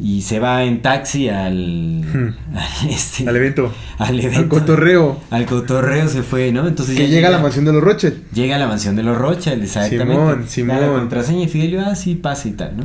y 0.00 0.22
se 0.22 0.38
va 0.38 0.64
en 0.64 0.82
taxi 0.82 1.28
al, 1.28 2.04
al, 2.54 2.88
este, 2.90 3.24
Hmm. 3.24 3.28
Al 3.28 3.36
evento. 3.36 3.72
al 3.98 4.20
evento. 4.20 4.38
Al 4.40 4.48
cotorreo. 4.48 5.20
Al 5.30 5.46
cotorreo 5.46 6.08
se 6.08 6.22
fue, 6.22 6.52
¿no? 6.52 6.66
Entonces 6.66 6.96
Que 6.96 7.04
ya 7.04 7.08
llega 7.08 7.28
a 7.28 7.30
la 7.32 7.38
mansión 7.38 7.64
de 7.64 7.72
los 7.72 7.82
Rochel. 7.82 8.22
Llega 8.32 8.56
a 8.56 8.58
la 8.58 8.66
mansión 8.66 8.96
de 8.96 9.02
los 9.02 9.16
Rothschild, 9.18 9.62
exactamente. 9.62 10.14
Simón, 10.14 10.40
Da 10.42 10.48
Simón. 10.48 10.80
la 10.80 10.88
contraseña 10.88 11.42
y 11.42 11.48
Fidelio, 11.48 11.82
ah, 11.84 11.94
sí, 11.94 12.14
pasa 12.14 12.48
y 12.48 12.52
tal, 12.52 12.76
¿no? 12.76 12.84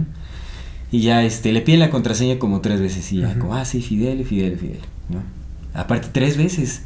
Y 0.92 1.02
ya 1.02 1.24
este, 1.24 1.52
le 1.52 1.62
piden 1.62 1.80
la 1.80 1.90
contraseña 1.90 2.38
como 2.40 2.62
tres 2.62 2.80
veces 2.80 3.12
y 3.12 3.22
ya, 3.22 3.38
como, 3.40 3.56
ah, 3.56 3.66
sí, 3.66 3.82
Fidelio, 3.82 4.26
Fidelio, 4.26 4.58
Fidelio, 4.58 4.82
¿no? 5.10 5.22
Aparte, 5.74 6.10
tres 6.12 6.38
veces. 6.38 6.84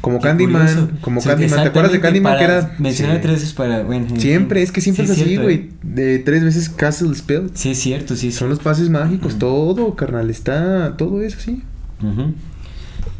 Como 0.00 0.18
Candyman. 0.20 0.98
Como 1.00 1.20
Candyman. 1.20 1.62
¿Te 1.62 1.68
acuerdas 1.68 1.92
de 1.92 2.00
Candyman? 2.00 2.38
Que 2.38 2.44
era. 2.44 2.74
Mencionar 2.78 3.16
Sí. 3.16 3.22
tres 3.22 3.34
veces 3.34 3.52
para. 3.52 3.82
Bueno, 3.82 4.06
Siempre, 4.18 4.62
es 4.62 4.72
que 4.72 4.80
siempre 4.80 5.06
Sí, 5.06 5.12
es 5.12 5.20
así, 5.20 5.36
güey. 5.36 5.70
De 5.82 6.18
tres 6.20 6.42
veces 6.42 6.68
Castle 6.70 7.14
Spell. 7.14 7.50
Sí, 7.54 7.70
es 7.72 7.78
cierto, 7.78 8.16
sí, 8.16 8.30
sí. 8.30 8.38
Son 8.38 8.48
los 8.48 8.58
pases 8.60 8.88
mágicos, 8.90 9.38
todo, 9.38 9.94
carnal. 9.96 10.30
Está. 10.30 10.96
Todo 10.96 11.20
es 11.22 11.36
así. 11.36 11.62
Ujú. 12.02 12.32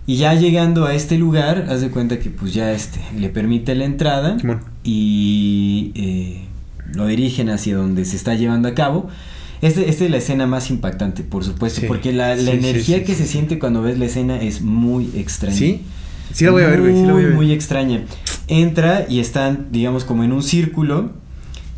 Y 0.06 0.16
ya 0.16 0.34
llegando 0.34 0.86
a 0.86 0.94
este 0.94 1.18
lugar, 1.18 1.66
haz 1.68 1.82
de 1.82 1.90
cuenta 1.90 2.18
que 2.18 2.30
pues 2.30 2.52
ya 2.54 2.72
este 2.72 2.98
le 3.16 3.28
permite 3.28 3.74
la 3.74 3.84
entrada 3.84 4.38
Simón. 4.40 4.60
y 4.82 5.92
eh, 5.94 6.40
lo 6.94 7.06
dirigen 7.06 7.48
hacia 7.50 7.76
donde 7.76 8.04
se 8.04 8.16
está 8.16 8.34
llevando 8.34 8.68
a 8.68 8.74
cabo. 8.74 9.08
Este- 9.62 9.88
Esta 9.90 10.04
es 10.06 10.10
la 10.10 10.16
escena 10.16 10.46
más 10.46 10.70
impactante, 10.70 11.22
por 11.22 11.44
supuesto, 11.44 11.82
Sí, 11.82 11.86
porque 11.86 12.12
la, 12.12 12.30
la 12.34 12.36
sí, 12.38 12.44
sí, 12.44 12.50
energía 12.50 12.96
sí, 12.98 13.04
que 13.04 13.12
sí, 13.12 13.18
se 13.20 13.26
sí. 13.26 13.32
siente 13.32 13.58
cuando 13.58 13.82
ves 13.82 13.98
la 13.98 14.06
escena 14.06 14.40
es 14.40 14.62
muy 14.62 15.10
extraña. 15.14 15.54
¿Sí? 15.54 15.82
Sí 16.32 16.44
la 16.44 16.50
voy 16.52 16.62
a 16.62 16.68
ver, 16.68 16.80
güey. 16.80 16.94
Sí 16.94 17.02
la 17.06 17.12
voy 17.12 17.22
a 17.22 17.24
Muy, 17.24 17.24
ver. 17.24 17.34
muy 17.34 17.52
extraña. 17.52 18.02
Entra 18.48 19.06
y 19.08 19.20
están, 19.20 19.68
digamos, 19.70 20.04
como 20.04 20.24
en 20.24 20.32
un 20.32 20.42
círculo. 20.42 21.12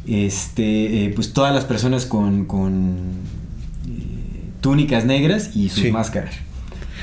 Este, 0.07 1.05
eh, 1.07 1.13
pues 1.15 1.33
todas 1.33 1.55
las 1.55 1.65
personas 1.65 2.07
con, 2.07 2.45
con 2.47 2.97
eh, 3.87 4.51
túnicas 4.61 5.05
negras 5.05 5.55
y 5.55 5.69
sus 5.69 5.85
Sí. 5.85 5.93
máscaras. 5.93 6.35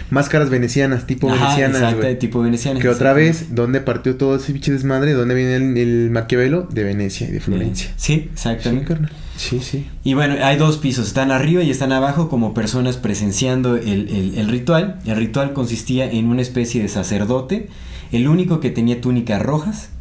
Máscaras 0.10 0.50
venecianas, 0.50 1.06
tipo 1.06 1.30
Ajá, 1.32 1.44
venecianas, 1.46 1.78
exacto, 1.78 2.02
güey. 2.02 2.20
tipo 2.20 2.42
venecianas. 2.42 2.82
Que 2.82 2.90
otra 2.90 3.14
vez, 3.14 3.54
¿dónde 3.54 3.80
partió 3.80 4.16
todo 4.18 4.36
ese 4.36 4.52
pinche 4.54 4.72
desmadre? 4.72 5.14
¿Dónde 5.14 5.36
viene 5.36 5.56
el, 5.56 5.78
el 5.78 6.10
Maquiavelo? 6.12 6.64
De 6.72 6.84
Venecia 6.84 7.28
y 7.30 7.32
de 7.32 7.40
Florencia. 7.40 7.92
Sí, 7.96 8.14
Sí, 8.16 8.30
exactamente. 8.34 8.86
carnal. 8.88 9.12
Sí, 9.40 9.62
sí. 9.62 9.88
Y 10.04 10.16
bueno, 10.16 10.36
hay 10.44 10.58
dos 10.58 10.78
pisos, 10.78 11.08
están 11.08 11.32
arriba 11.32 11.64
y 11.64 11.72
están 11.72 11.94
abajo 11.94 12.28
como 12.28 12.54
personas 12.54 12.98
presenciando 12.98 13.78
el, 13.78 14.10
el- 14.10 14.38
el 14.38 14.50
ritual. 14.50 15.00
El 15.06 15.16
ritual 15.16 15.54
consistía 15.54 16.12
en 16.12 16.26
una 16.28 16.42
especie 16.42 16.82
de 16.82 16.90
sacerdote, 16.90 17.70
el 18.12 18.28
único 18.28 18.60
que 18.60 18.70
tenía 18.70 19.00
túnicas 19.00 19.42
rojas, 19.42 19.92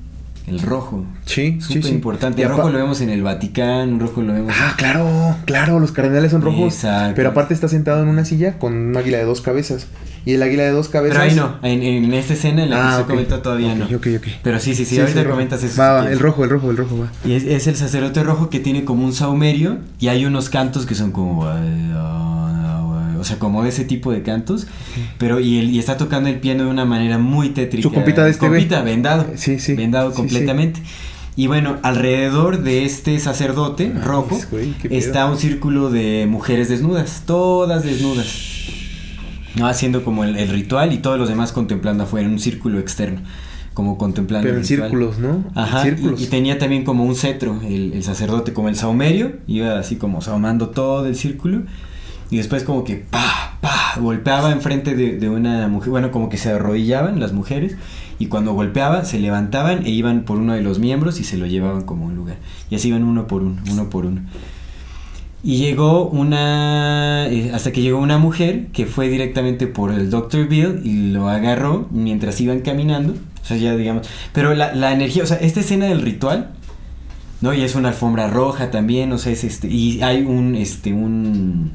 el 0.48 0.60
rojo. 0.60 1.04
Sí, 1.24 1.60
Súper 1.60 1.84
sí. 1.84 1.90
importante. 1.90 2.42
El 2.42 2.48
rojo 2.48 2.68
lo 2.70 2.78
vemos 2.78 3.00
en 3.00 3.10
el 3.10 3.22
Vaticano, 3.22 3.98
rojo 4.00 4.22
lo 4.22 4.32
vemos... 4.32 4.52
Ah, 4.58 4.74
claro, 4.76 5.06
claro, 5.44 5.78
los 5.78 5.92
cardenales 5.92 6.32
son 6.32 6.42
rojos. 6.42 6.74
Exacto. 6.74 7.12
Pero 7.14 7.28
aparte 7.28 7.54
está 7.54 7.68
sentado 7.68 8.02
en 8.02 8.08
una 8.08 8.24
silla 8.24 8.58
con 8.58 8.74
un 8.74 8.96
águila 8.96 9.18
de 9.18 9.24
dos 9.24 9.40
cabezas. 9.40 9.86
Y 10.24 10.34
el 10.34 10.42
águila 10.42 10.64
de 10.64 10.70
dos 10.70 10.88
cabezas. 10.88 11.18
Pero 11.18 11.30
ahí 11.30 11.36
no, 11.36 11.56
en, 11.62 11.82
en 11.82 12.12
esta 12.14 12.34
escena 12.34 12.64
en 12.64 12.70
la 12.70 12.76
que 12.76 12.82
Ah, 12.82 12.96
se 12.98 13.04
comenta 13.04 13.42
todavía 13.42 13.74
no. 13.74 13.86
Pero 14.42 14.60
sí, 14.60 14.74
sí, 14.74 14.84
sí, 14.84 14.96
Sí, 14.96 15.00
ahorita 15.00 15.24
comentas 15.28 15.62
eso. 15.62 15.80
Va, 15.80 15.92
va, 16.02 16.10
el 16.10 16.18
rojo, 16.18 16.44
el 16.44 16.50
rojo, 16.50 16.70
el 16.70 16.76
rojo, 16.76 16.98
va. 16.98 17.12
Y 17.24 17.32
es, 17.32 17.44
es 17.44 17.66
el 17.66 17.76
sacerdote 17.76 18.22
rojo 18.22 18.50
que 18.50 18.60
tiene 18.60 18.84
como 18.84 19.04
un 19.04 19.12
saumerio 19.12 19.78
y 19.98 20.08
hay 20.08 20.24
unos 20.26 20.48
cantos 20.50 20.86
que 20.86 20.94
son 20.94 21.12
como... 21.12 21.42
o 23.18 23.24
sea, 23.24 23.38
como 23.38 23.64
ese 23.64 23.84
tipo 23.84 24.12
de 24.12 24.22
cantos, 24.22 24.66
pero 25.18 25.40
y, 25.40 25.58
él, 25.58 25.70
y 25.70 25.78
está 25.78 25.96
tocando 25.96 26.28
el 26.28 26.38
piano 26.40 26.64
de 26.64 26.70
una 26.70 26.84
manera 26.84 27.18
muy 27.18 27.50
tétrica. 27.50 27.82
Su 27.82 27.92
compita 27.92 28.24
de 28.24 28.30
este. 28.30 28.46
Compita, 28.46 28.82
vendado. 28.82 29.26
Sí, 29.34 29.58
sí. 29.58 29.74
Vendado 29.74 30.12
completamente. 30.14 30.80
Y 31.36 31.46
bueno, 31.46 31.78
alrededor 31.82 32.62
de 32.62 32.84
este 32.84 33.18
sacerdote 33.20 33.92
rojo 34.04 34.40
güey, 34.50 34.72
pedo. 34.72 34.94
está 34.94 35.26
un 35.26 35.36
círculo 35.38 35.88
de 35.90 36.26
mujeres 36.28 36.68
desnudas, 36.68 37.22
todas 37.26 37.84
desnudas. 37.84 38.26
¿No? 39.58 39.66
Haciendo 39.66 40.04
como 40.04 40.24
el, 40.24 40.36
el 40.36 40.48
ritual 40.48 40.92
y 40.92 40.98
todos 40.98 41.18
los 41.18 41.28
demás 41.28 41.52
contemplando 41.52 42.04
afuera, 42.04 42.26
en 42.26 42.32
un 42.32 42.38
círculo 42.38 42.78
externo, 42.78 43.20
como 43.74 43.98
contemplando 43.98 44.44
Pero 44.46 44.58
el 44.58 44.62
en 44.62 44.68
ritual. 44.68 44.90
círculos, 44.90 45.18
¿no? 45.18 45.44
Ajá, 45.54 45.82
círculos. 45.82 46.20
Y, 46.20 46.24
y 46.24 46.26
tenía 46.28 46.58
también 46.58 46.84
como 46.84 47.04
un 47.04 47.14
cetro, 47.14 47.60
el, 47.62 47.92
el 47.92 48.02
sacerdote, 48.02 48.52
como 48.52 48.68
el 48.68 48.76
saumerio, 48.76 49.36
iba 49.46 49.78
así 49.78 49.96
como 49.96 50.20
saumando 50.22 50.70
todo 50.70 51.06
el 51.06 51.14
círculo. 51.16 51.62
Y 52.30 52.36
después 52.36 52.62
como 52.62 52.84
que 52.84 52.96
pa, 52.96 53.56
pa, 53.62 53.94
golpeaba 54.00 54.52
enfrente 54.52 54.94
de, 54.94 55.16
de 55.18 55.28
una 55.30 55.66
mujer, 55.68 55.88
bueno, 55.90 56.10
como 56.10 56.28
que 56.28 56.36
se 56.36 56.50
arrodillaban 56.50 57.20
las 57.20 57.32
mujeres. 57.32 57.76
Y 58.18 58.26
cuando 58.26 58.52
golpeaba, 58.52 59.04
se 59.04 59.18
levantaban 59.18 59.86
e 59.86 59.90
iban 59.90 60.22
por 60.24 60.38
uno 60.38 60.52
de 60.52 60.60
los 60.60 60.78
miembros 60.78 61.20
y 61.20 61.24
se 61.24 61.38
lo 61.38 61.46
llevaban 61.46 61.82
como 61.82 62.04
un 62.04 62.16
lugar. 62.16 62.36
Y 62.68 62.74
así 62.74 62.88
iban 62.88 63.04
uno 63.04 63.26
por 63.28 63.42
uno, 63.42 63.62
uno 63.70 63.88
por 63.88 64.04
uno. 64.06 64.22
Y 65.42 65.58
llegó 65.58 66.08
una. 66.08 67.28
eh, 67.28 67.52
hasta 67.54 67.70
que 67.72 67.80
llegó 67.80 67.98
una 67.98 68.18
mujer 68.18 68.66
que 68.72 68.86
fue 68.86 69.08
directamente 69.08 69.66
por 69.68 69.92
el 69.92 70.10
Dr. 70.10 70.48
Bill 70.48 70.80
y 70.84 71.10
lo 71.12 71.28
agarró 71.28 71.86
mientras 71.92 72.40
iban 72.40 72.60
caminando. 72.60 73.14
O 73.42 73.44
sea, 73.44 73.56
ya 73.56 73.76
digamos. 73.76 74.08
Pero 74.32 74.54
la, 74.54 74.74
la 74.74 74.92
energía, 74.92 75.22
o 75.22 75.26
sea, 75.26 75.36
esta 75.38 75.60
escena 75.60 75.86
del 75.86 76.02
ritual, 76.02 76.50
¿no? 77.40 77.54
Y 77.54 77.62
es 77.62 77.74
una 77.76 77.88
alfombra 77.90 78.28
roja 78.28 78.70
también, 78.70 79.12
o 79.12 79.18
sea, 79.18 79.32
es 79.32 79.44
este. 79.44 79.68
Y 79.68 80.02
hay 80.02 80.22
un. 80.22 80.54
Este, 80.56 80.92
un. 80.92 81.72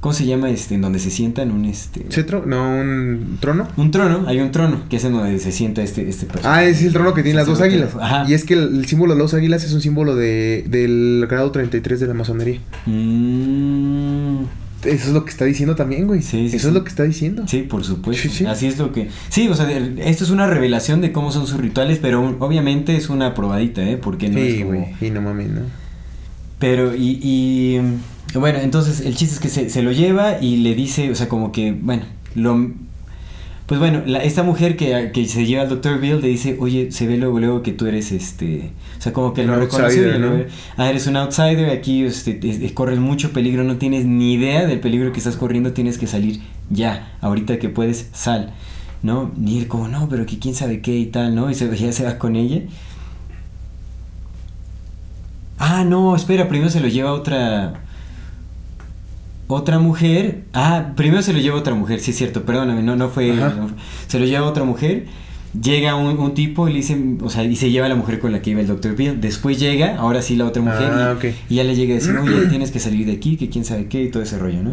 ¿Cómo 0.00 0.12
se 0.12 0.24
llama 0.26 0.50
este? 0.50 0.74
En 0.76 0.82
donde 0.82 0.98
se 0.98 1.10
sientan, 1.10 1.50
un 1.50 1.64
este. 1.64 2.06
¿Cetro? 2.10 2.44
No, 2.46 2.62
un 2.78 3.38
trono. 3.40 3.66
Un 3.76 3.90
trono, 3.90 4.24
hay 4.28 4.38
un 4.40 4.52
trono, 4.52 4.82
que 4.88 4.96
es 4.96 5.04
en 5.04 5.12
donde 5.14 5.38
se 5.40 5.50
sienta 5.50 5.82
este, 5.82 6.08
este 6.08 6.26
personaje. 6.26 6.60
Ah, 6.60 6.64
es 6.68 6.82
el 6.82 6.92
trono 6.92 7.12
que 7.14 7.22
tiene 7.22 7.36
las 7.38 7.46
dos 7.46 7.60
águilas. 7.60 7.90
Ajá. 8.00 8.24
Y 8.28 8.34
es 8.34 8.44
que 8.44 8.54
el, 8.54 8.76
el 8.78 8.86
símbolo 8.86 9.14
de 9.14 9.18
las 9.20 9.32
dos 9.32 9.38
águilas 9.38 9.64
es 9.64 9.72
un 9.72 9.80
símbolo 9.80 10.14
de, 10.14 10.64
del 10.68 11.26
grado 11.28 11.50
33 11.50 11.98
de 11.98 12.06
la 12.06 12.14
masonería. 12.14 12.60
Mm. 12.86 14.44
Eso 14.84 15.08
es 15.08 15.12
lo 15.14 15.24
que 15.24 15.30
está 15.30 15.44
diciendo 15.44 15.74
también, 15.74 16.06
güey. 16.06 16.22
Sí, 16.22 16.48
sí, 16.50 16.56
Eso 16.56 16.64
sí. 16.64 16.68
es 16.68 16.74
lo 16.74 16.84
que 16.84 16.90
está 16.90 17.02
diciendo. 17.02 17.42
Sí, 17.48 17.62
por 17.62 17.82
supuesto. 17.82 18.22
Sí, 18.22 18.28
sí. 18.28 18.46
Así 18.46 18.66
es 18.66 18.78
lo 18.78 18.92
que. 18.92 19.08
Sí, 19.30 19.48
o 19.48 19.54
sea, 19.54 19.68
esto 19.70 20.22
es 20.24 20.30
una 20.30 20.46
revelación 20.46 21.00
de 21.00 21.10
cómo 21.10 21.32
son 21.32 21.46
sus 21.46 21.58
rituales, 21.58 21.98
pero 22.00 22.36
obviamente 22.38 22.94
es 22.96 23.08
una 23.08 23.34
probadita, 23.34 23.82
¿eh? 23.82 23.96
Porque 23.96 24.28
no 24.28 24.38
es 24.38 24.52
Sí, 24.54 24.58
como. 24.60 24.70
güey. 24.78 24.86
Y 25.00 25.10
no 25.10 25.22
mames, 25.22 25.48
¿no? 25.48 25.62
Pero, 26.60 26.94
y, 26.94 27.18
y, 27.22 27.80
Bueno, 28.34 28.58
entonces 28.58 29.00
el 29.00 29.14
chiste 29.16 29.34
es 29.36 29.40
que 29.40 29.48
se, 29.48 29.70
se 29.70 29.82
lo 29.82 29.92
lleva 29.92 30.38
y 30.40 30.56
le 30.58 30.74
dice, 30.74 31.10
o 31.10 31.14
sea, 31.14 31.28
como 31.28 31.52
que, 31.52 31.72
bueno, 31.72 32.02
lo. 32.34 32.70
Pues 33.66 33.80
bueno, 33.80 34.02
la- 34.06 34.22
esta 34.22 34.44
mujer 34.44 34.76
que, 34.76 35.10
que 35.12 35.26
se 35.26 35.44
lleva 35.44 35.62
al 35.62 35.68
Dr. 35.68 35.98
Bill 36.00 36.20
le 36.20 36.28
dice, 36.28 36.56
oye, 36.60 36.92
se 36.92 37.06
ve 37.08 37.16
luego, 37.16 37.40
luego 37.40 37.62
que 37.62 37.72
tú 37.72 37.86
eres 37.86 38.12
este. 38.12 38.70
O 38.98 39.02
sea, 39.02 39.12
como 39.12 39.32
que 39.34 39.42
lo 39.44 39.54
lo 39.56 39.68
¿no? 40.18 40.44
Ah, 40.76 40.88
eres 40.90 41.06
un 41.08 41.16
outsider, 41.16 41.70
aquí 41.70 42.04
este, 42.04 42.34
te- 42.34 42.56
te- 42.58 42.74
corres 42.74 42.98
mucho 43.00 43.32
peligro, 43.32 43.64
no 43.64 43.76
tienes 43.76 44.04
ni 44.04 44.34
idea 44.34 44.66
del 44.66 44.78
peligro 44.80 45.10
que 45.12 45.18
estás 45.18 45.36
corriendo, 45.36 45.72
tienes 45.72 45.98
que 45.98 46.06
salir 46.06 46.40
ya, 46.70 47.16
ahorita 47.22 47.58
que 47.58 47.68
puedes, 47.68 48.08
sal. 48.12 48.52
¿No? 49.02 49.30
Y 49.44 49.58
él 49.58 49.68
como, 49.68 49.88
no, 49.88 50.08
pero 50.08 50.26
que 50.26 50.38
quién 50.38 50.54
sabe 50.54 50.80
qué 50.80 50.96
y 50.96 51.06
tal, 51.06 51.34
¿no? 51.34 51.50
Y 51.50 51.54
se, 51.54 51.74
ya 51.76 51.92
se 51.92 52.04
va 52.04 52.18
con 52.18 52.34
ella. 52.36 52.62
Ah, 55.58 55.84
no, 55.84 56.14
espera, 56.14 56.48
primero 56.48 56.70
se 56.70 56.80
lo 56.80 56.88
lleva 56.88 57.12
otra. 57.12 57.82
Otra 59.48 59.78
mujer. 59.78 60.42
Ah, 60.52 60.92
primero 60.96 61.22
se 61.22 61.32
lo 61.32 61.38
lleva 61.38 61.56
otra 61.56 61.74
mujer, 61.74 62.00
sí 62.00 62.10
es 62.10 62.16
cierto, 62.16 62.44
perdóname, 62.44 62.82
no, 62.82 62.96
no 62.96 63.08
fue. 63.08 63.32
No 63.34 63.70
se 64.08 64.18
lo 64.18 64.26
lleva 64.26 64.46
otra 64.46 64.64
mujer. 64.64 65.06
Llega 65.60 65.94
un, 65.94 66.18
un 66.18 66.34
tipo 66.34 66.68
y 66.68 66.72
le 66.72 66.78
dice, 66.78 66.98
o 67.22 67.30
sea, 67.30 67.42
y 67.44 67.56
se 67.56 67.70
lleva 67.70 67.86
a 67.86 67.88
la 67.88 67.94
mujer 67.94 68.18
con 68.18 68.30
la 68.32 68.42
que 68.42 68.50
iba 68.50 68.60
el 68.60 68.66
Dr. 68.66 68.94
Bill. 68.94 69.20
Después 69.20 69.58
llega, 69.58 69.96
ahora 69.96 70.20
sí 70.20 70.36
la 70.36 70.44
otra 70.44 70.60
mujer, 70.62 70.90
Ah, 70.92 71.12
y 71.48 71.54
ya 71.54 71.64
le 71.64 71.74
llega 71.74 71.92
a 71.92 71.94
decir, 71.96 72.14
oye, 72.16 72.46
tienes 72.50 72.70
que 72.70 72.78
salir 72.80 73.06
de 73.06 73.12
aquí, 73.12 73.36
que 73.36 73.48
quién 73.48 73.64
sabe 73.64 73.86
qué, 73.86 74.02
y 74.02 74.10
todo 74.10 74.22
ese 74.22 74.36
rollo, 74.38 74.62
¿no? 74.62 74.72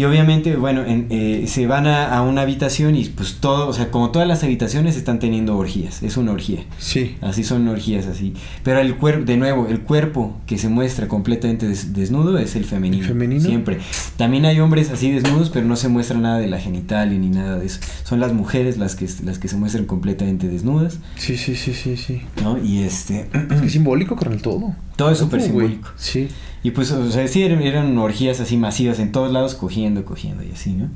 Y 0.00 0.04
obviamente, 0.04 0.56
bueno, 0.56 0.82
en- 0.86 1.08
eh, 1.10 1.44
se 1.46 1.66
van 1.66 1.86
a, 1.86 2.16
a 2.16 2.22
una 2.22 2.40
habitación 2.40 2.96
y 2.96 3.04
pues 3.04 3.34
todo, 3.38 3.68
o 3.68 3.74
sea, 3.74 3.90
como 3.90 4.08
todas 4.08 4.26
las 4.26 4.42
habitaciones 4.42 4.96
están 4.96 5.18
teniendo 5.18 5.58
orgías, 5.58 6.02
es 6.02 6.16
una 6.16 6.32
orgía. 6.32 6.60
Sí. 6.78 7.16
Así 7.20 7.44
son 7.44 7.68
orgías 7.68 8.06
así. 8.06 8.32
Pero 8.62 8.80
el 8.80 8.96
cuerpo, 8.96 9.26
de 9.26 9.36
nuevo, 9.36 9.66
el 9.68 9.80
cuerpo 9.80 10.34
que 10.46 10.56
se 10.56 10.70
muestra 10.70 11.06
completamente 11.06 11.68
des- 11.68 11.92
desnudo 11.92 12.38
es 12.38 12.56
el 12.56 12.64
femenino. 12.64 13.02
¿El 13.02 13.08
femenino? 13.10 13.42
Siempre. 13.44 13.78
También 14.16 14.46
hay 14.46 14.58
hombres 14.60 14.88
así 14.90 15.10
desnudos, 15.10 15.50
pero 15.50 15.66
no 15.66 15.76
se 15.76 15.88
muestra 15.88 16.16
nada 16.18 16.38
de 16.38 16.46
la 16.46 16.58
genital 16.58 17.20
ni 17.20 17.28
nada 17.28 17.58
de 17.58 17.66
eso. 17.66 17.80
Son 18.04 18.20
las 18.20 18.32
mujeres 18.32 18.78
las 18.78 18.96
que, 18.96 19.06
las 19.26 19.38
que 19.38 19.48
se 19.48 19.56
muestran 19.56 19.84
completamente 19.84 20.48
desnudas, 20.48 20.98
Sí, 21.16 21.36
sí, 21.36 21.54
sí, 21.56 21.74
sí, 21.74 21.98
sí. 21.98 22.22
¿no? 22.42 22.56
Y 22.64 22.84
este... 22.84 23.28
Es 23.50 23.60
que 23.60 23.66
es 23.66 23.72
simbólico, 23.74 24.16
carnal, 24.16 24.40
todo. 24.40 24.74
Todo 24.96 25.10
es 25.10 25.18
súper 25.18 25.42
simbólico. 25.42 25.88
Sí. 25.96 26.28
Y 26.62 26.72
pues, 26.72 26.90
o 26.92 27.10
sea, 27.10 27.26
sí, 27.26 27.42
eran, 27.42 27.62
eran 27.62 27.96
orgías 27.98 28.40
así 28.40 28.56
masivas 28.56 28.98
en 28.98 29.12
todos 29.12 29.32
lados, 29.32 29.54
cogiendo, 29.54 30.04
cogiendo 30.04 30.42
y 30.44 30.50
así, 30.52 30.74
¿no? 30.74 30.90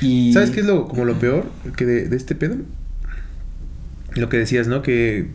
Y... 0.00 0.32
¿Sabes 0.32 0.50
qué 0.50 0.60
es 0.60 0.66
lo, 0.66 0.86
como 0.86 1.04
lo 1.04 1.18
peor 1.18 1.50
que 1.76 1.84
de, 1.84 2.08
de 2.08 2.16
este 2.16 2.34
pedo? 2.34 2.56
Lo 4.14 4.28
que 4.28 4.38
decías, 4.38 4.66
¿no? 4.68 4.82
Que 4.82 5.28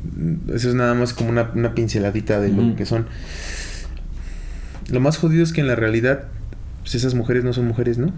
eso 0.54 0.70
es 0.70 0.76
nada 0.76 0.94
más 0.94 1.14
como 1.14 1.30
una, 1.30 1.52
una 1.54 1.76
pinceladita 1.76 2.40
de 2.40 2.50
lo 2.50 2.76
que 2.76 2.86
son. 2.86 3.06
Lo 4.90 5.00
más 5.00 5.18
jodido 5.18 5.44
es 5.44 5.54
que 5.54 5.62
en 5.62 5.68
la 5.68 5.76
realidad, 5.76 6.26
pues 6.82 6.96
esas 6.96 7.14
mujeres 7.14 7.44
no 7.44 7.54
son 7.54 7.68
mujeres, 7.68 7.98
¿no? 7.98 8.12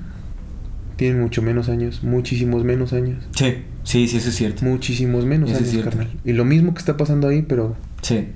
Tienen 0.96 1.20
mucho 1.20 1.42
menos 1.42 1.70
años, 1.70 2.04
muchísimos 2.04 2.64
menos 2.64 2.94
años. 2.94 3.26
Sí, 3.32 3.64
sí, 3.84 4.08
sí, 4.08 4.18
eso 4.18 4.30
es 4.30 4.36
cierto. 4.36 4.64
Muchísimos 4.64 5.26
menos 5.26 5.50
Eso 5.52 5.60
años, 5.60 5.84
carnal. 5.84 6.10
Y 6.24 6.34
lo 6.34 6.46
mismo 6.46 6.74
que 6.74 6.80
está 6.80 6.98
pasando 6.98 7.28
ahí, 7.28 7.42
pero 7.42 7.76
Sí. 8.02 8.28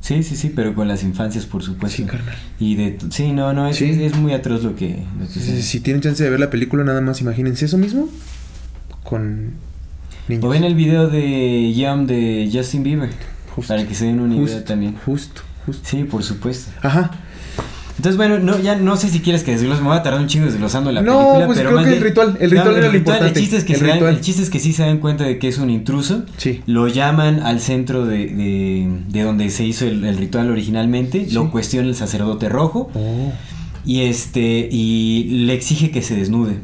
Sí, 0.00 0.22
sí, 0.22 0.34
sí, 0.34 0.50
pero 0.54 0.74
con 0.74 0.88
las 0.88 1.02
infancias, 1.02 1.44
por 1.46 1.62
supuesto. 1.62 1.96
sí, 1.98 2.04
carnal. 2.04 2.34
Y 2.58 2.74
de... 2.76 2.98
Sí, 3.10 3.32
no, 3.32 3.52
no, 3.52 3.68
es, 3.68 3.76
Sí. 3.76 3.84
es, 3.90 3.98
es 3.98 4.16
muy 4.16 4.32
atroz 4.32 4.62
lo 4.64 4.74
que... 4.74 5.04
lo 5.18 5.26
que 5.26 5.40
Si, 5.40 5.62
si 5.62 5.80
tienen 5.80 6.00
chance 6.02 6.24
de 6.24 6.30
ver 6.30 6.40
la 6.40 6.48
película, 6.50 6.82
nada 6.84 7.00
más 7.02 7.20
imagínense 7.20 7.66
eso 7.66 7.76
mismo 7.78 8.08
con 9.02 9.52
niños. 10.28 10.44
O 10.44 10.48
ven 10.48 10.64
el 10.64 10.74
video 10.74 11.08
de 11.08 11.72
Yum 11.74 12.06
de 12.06 12.48
Justin 12.52 12.82
Bieber. 12.82 13.10
Justo. 13.54 13.74
Para 13.74 13.86
que 13.86 13.94
se 13.94 14.06
den 14.06 14.20
una 14.20 14.34
idea 14.34 14.46
Justo, 14.46 14.62
también. 14.64 14.96
Justo, 15.04 15.42
justo. 15.66 15.82
Sí, 15.88 16.04
por 16.04 16.22
supuesto. 16.22 16.70
Ajá. 16.82 17.10
Entonces, 18.00 18.16
bueno, 18.16 18.38
no, 18.38 18.58
ya 18.58 18.76
no 18.76 18.96
sé 18.96 19.10
si 19.10 19.20
quieres 19.20 19.44
que 19.44 19.50
desglose, 19.50 19.82
me 19.82 19.88
voy 19.88 19.98
a 19.98 20.02
tardar 20.02 20.22
un 20.22 20.26
chingo 20.26 20.46
desglosando 20.46 20.90
la 20.90 21.02
No, 21.02 21.18
película, 21.18 21.46
pues 21.48 21.58
pero 21.58 21.68
creo 21.68 21.80
más 21.82 21.86
que 21.90 21.96
el 21.98 22.02
ritual- 22.02 22.36
el 22.40 22.50
ritual 22.50 22.76
era 22.78 22.88
lo 22.90 22.96
importante, 22.96 23.28
El 23.28 23.34
chiste, 23.34 23.56
es 23.58 23.64
que 23.64 23.74
el 23.74 23.80
dan- 23.80 23.92
ritual. 23.92 24.14
el 24.14 24.20
chiste 24.22 24.42
es 24.42 24.48
que 24.48 24.58
sí 24.58 24.72
se 24.72 24.84
dan 24.84 25.00
cuenta 25.00 25.24
de 25.24 25.38
que 25.38 25.48
es 25.48 25.58
un 25.58 25.68
intruso. 25.68 26.22
Sí. 26.38 26.62
Lo 26.64 26.88
llaman 26.88 27.40
al 27.40 27.60
centro 27.60 28.06
de, 28.06 28.28
de- 28.28 28.88
de 29.06 29.22
donde 29.22 29.50
se 29.50 29.66
hizo 29.66 29.84
el, 29.86 30.02
el 30.02 30.16
ritual 30.16 30.50
originalmente. 30.50 31.26
Sí. 31.28 31.34
Lo 31.34 31.50
cuestiona 31.50 31.88
el 31.88 31.94
sacerdote 31.94 32.48
rojo. 32.48 32.90
Oh. 32.94 33.32
Y 33.84 34.00
este, 34.04 34.66
y 34.72 35.44
le 35.44 35.52
exige 35.52 35.90
que 35.90 36.00
se 36.00 36.16
desnude. 36.16 36.60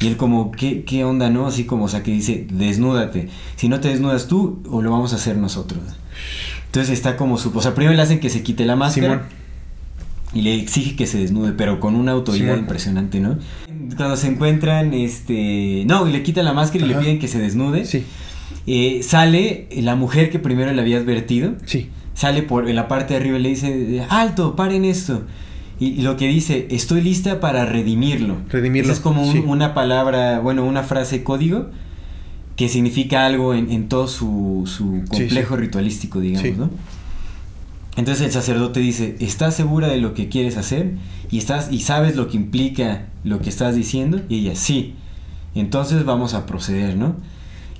Y 0.00 0.06
él 0.06 0.16
como, 0.16 0.52
¿qué, 0.52 0.84
qué 0.84 1.04
onda, 1.04 1.28
no? 1.28 1.46
Así 1.46 1.64
como, 1.64 1.84
o 1.84 1.88
sea, 1.88 2.02
que 2.02 2.12
dice, 2.12 2.46
desnúdate. 2.50 3.28
Si 3.56 3.68
no 3.68 3.80
te 3.80 3.88
desnudas 3.88 4.26
tú, 4.26 4.62
o 4.70 4.80
lo 4.80 4.90
vamos 4.90 5.12
a 5.12 5.16
hacer 5.16 5.36
nosotros. 5.36 5.80
Entonces 6.64 6.94
está 6.94 7.16
como 7.18 7.36
su... 7.36 7.50
O 7.54 7.60
sea, 7.60 7.74
primero 7.74 7.94
le 7.94 8.00
hacen 8.02 8.20
que 8.20 8.30
se 8.30 8.42
quite 8.42 8.64
la 8.64 8.74
máscara. 8.76 9.06
Simón. 9.26 9.37
Y 10.34 10.42
le 10.42 10.54
exige 10.54 10.94
que 10.94 11.06
se 11.06 11.18
desnude, 11.18 11.52
pero 11.52 11.80
con 11.80 11.94
una 11.96 12.12
autoridad 12.12 12.56
impresionante, 12.58 13.18
¿no? 13.20 13.38
Cuando 13.96 14.16
se 14.16 14.26
encuentran, 14.28 14.92
este... 14.92 15.84
No, 15.86 16.06
y 16.06 16.12
le 16.12 16.22
quita 16.22 16.42
la 16.42 16.52
máscara 16.52 16.84
y 16.84 16.88
le 16.88 16.94
piden 16.96 17.18
que 17.18 17.28
se 17.28 17.38
desnude. 17.38 17.86
Sí, 17.86 18.04
Eh, 18.66 19.00
sale 19.02 19.68
la 19.76 19.96
mujer 19.96 20.28
que 20.30 20.38
primero 20.38 20.70
le 20.72 20.80
había 20.82 20.98
advertido 20.98 21.54
sí. 21.64 21.88
sale 22.12 22.42
por 22.42 22.68
en 22.68 22.76
la 22.76 22.86
parte 22.88 23.14
de 23.14 23.20
arriba 23.20 23.38
y 23.38 23.42
le 23.42 23.48
dice, 23.48 24.02
alto, 24.10 24.54
paren 24.56 24.84
esto. 24.84 25.22
Y, 25.80 25.86
y 25.86 26.02
lo 26.02 26.16
que 26.18 26.28
dice, 26.28 26.66
estoy 26.70 27.00
lista 27.00 27.40
para 27.40 27.64
redimirlo. 27.64 28.36
Redimirlo, 28.50 28.90
Esa 28.92 28.98
es 28.98 29.00
como 29.00 29.22
un- 29.24 29.32
sí. 29.32 29.42
una 29.46 29.72
palabra, 29.72 30.40
bueno, 30.40 30.64
una 30.64 30.82
frase 30.82 31.22
código 31.22 31.70
que 32.56 32.68
significa 32.68 33.24
algo 33.24 33.54
en, 33.54 33.70
en 33.70 33.88
todo 33.88 34.08
su, 34.08 34.68
complejo 35.08 35.54
sí. 35.54 35.60
ritualístico, 35.62 36.20
digamos, 36.20 36.48
Sí. 36.48 36.54
¿no? 36.58 36.70
Entonces 37.98 38.26
el 38.26 38.32
sacerdote 38.32 38.78
dice, 38.78 39.16
¿estás 39.18 39.56
segura 39.56 39.88
de 39.88 39.96
lo 39.96 40.14
que 40.14 40.28
quieres 40.28 40.56
hacer? 40.56 40.92
¿Y, 41.32 41.38
estás, 41.38 41.72
¿Y 41.72 41.80
sabes 41.80 42.14
lo 42.14 42.28
que 42.28 42.36
implica 42.36 43.06
lo 43.24 43.40
que 43.40 43.48
estás 43.48 43.74
diciendo? 43.74 44.20
Y 44.28 44.36
ella, 44.36 44.54
sí. 44.54 44.94
Entonces 45.56 46.04
vamos 46.04 46.32
a 46.32 46.46
proceder, 46.46 46.96
¿no? 46.96 47.16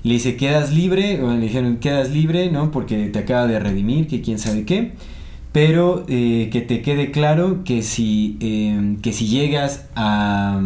Le 0.03 0.15
dice, 0.15 0.37
quedas 0.37 0.73
libre, 0.73 1.23
o 1.23 1.31
le 1.31 1.39
dijeron, 1.39 1.77
quedas 1.77 2.11
libre, 2.11 2.51
¿no? 2.51 2.73
Porque 2.73 3.07
te 3.07 3.21
acaba 3.21 3.47
de 3.47 3.61
redimir, 3.61 4.09
que 4.09 4.21
quién 4.21 4.41
sabe 4.41 4.65
qué. 4.65 4.95
Pero 5.53 6.05
eh, 6.09 6.49
que 6.51 6.63
te 6.63 6.83
quede 6.83 7.13
claro 7.13 7.63
que 7.63 7.83
si, 7.83 8.39
eh, 8.41 8.97
que 9.01 9.13
si 9.13 9.29
llegas 9.29 9.87
a, 9.95 10.61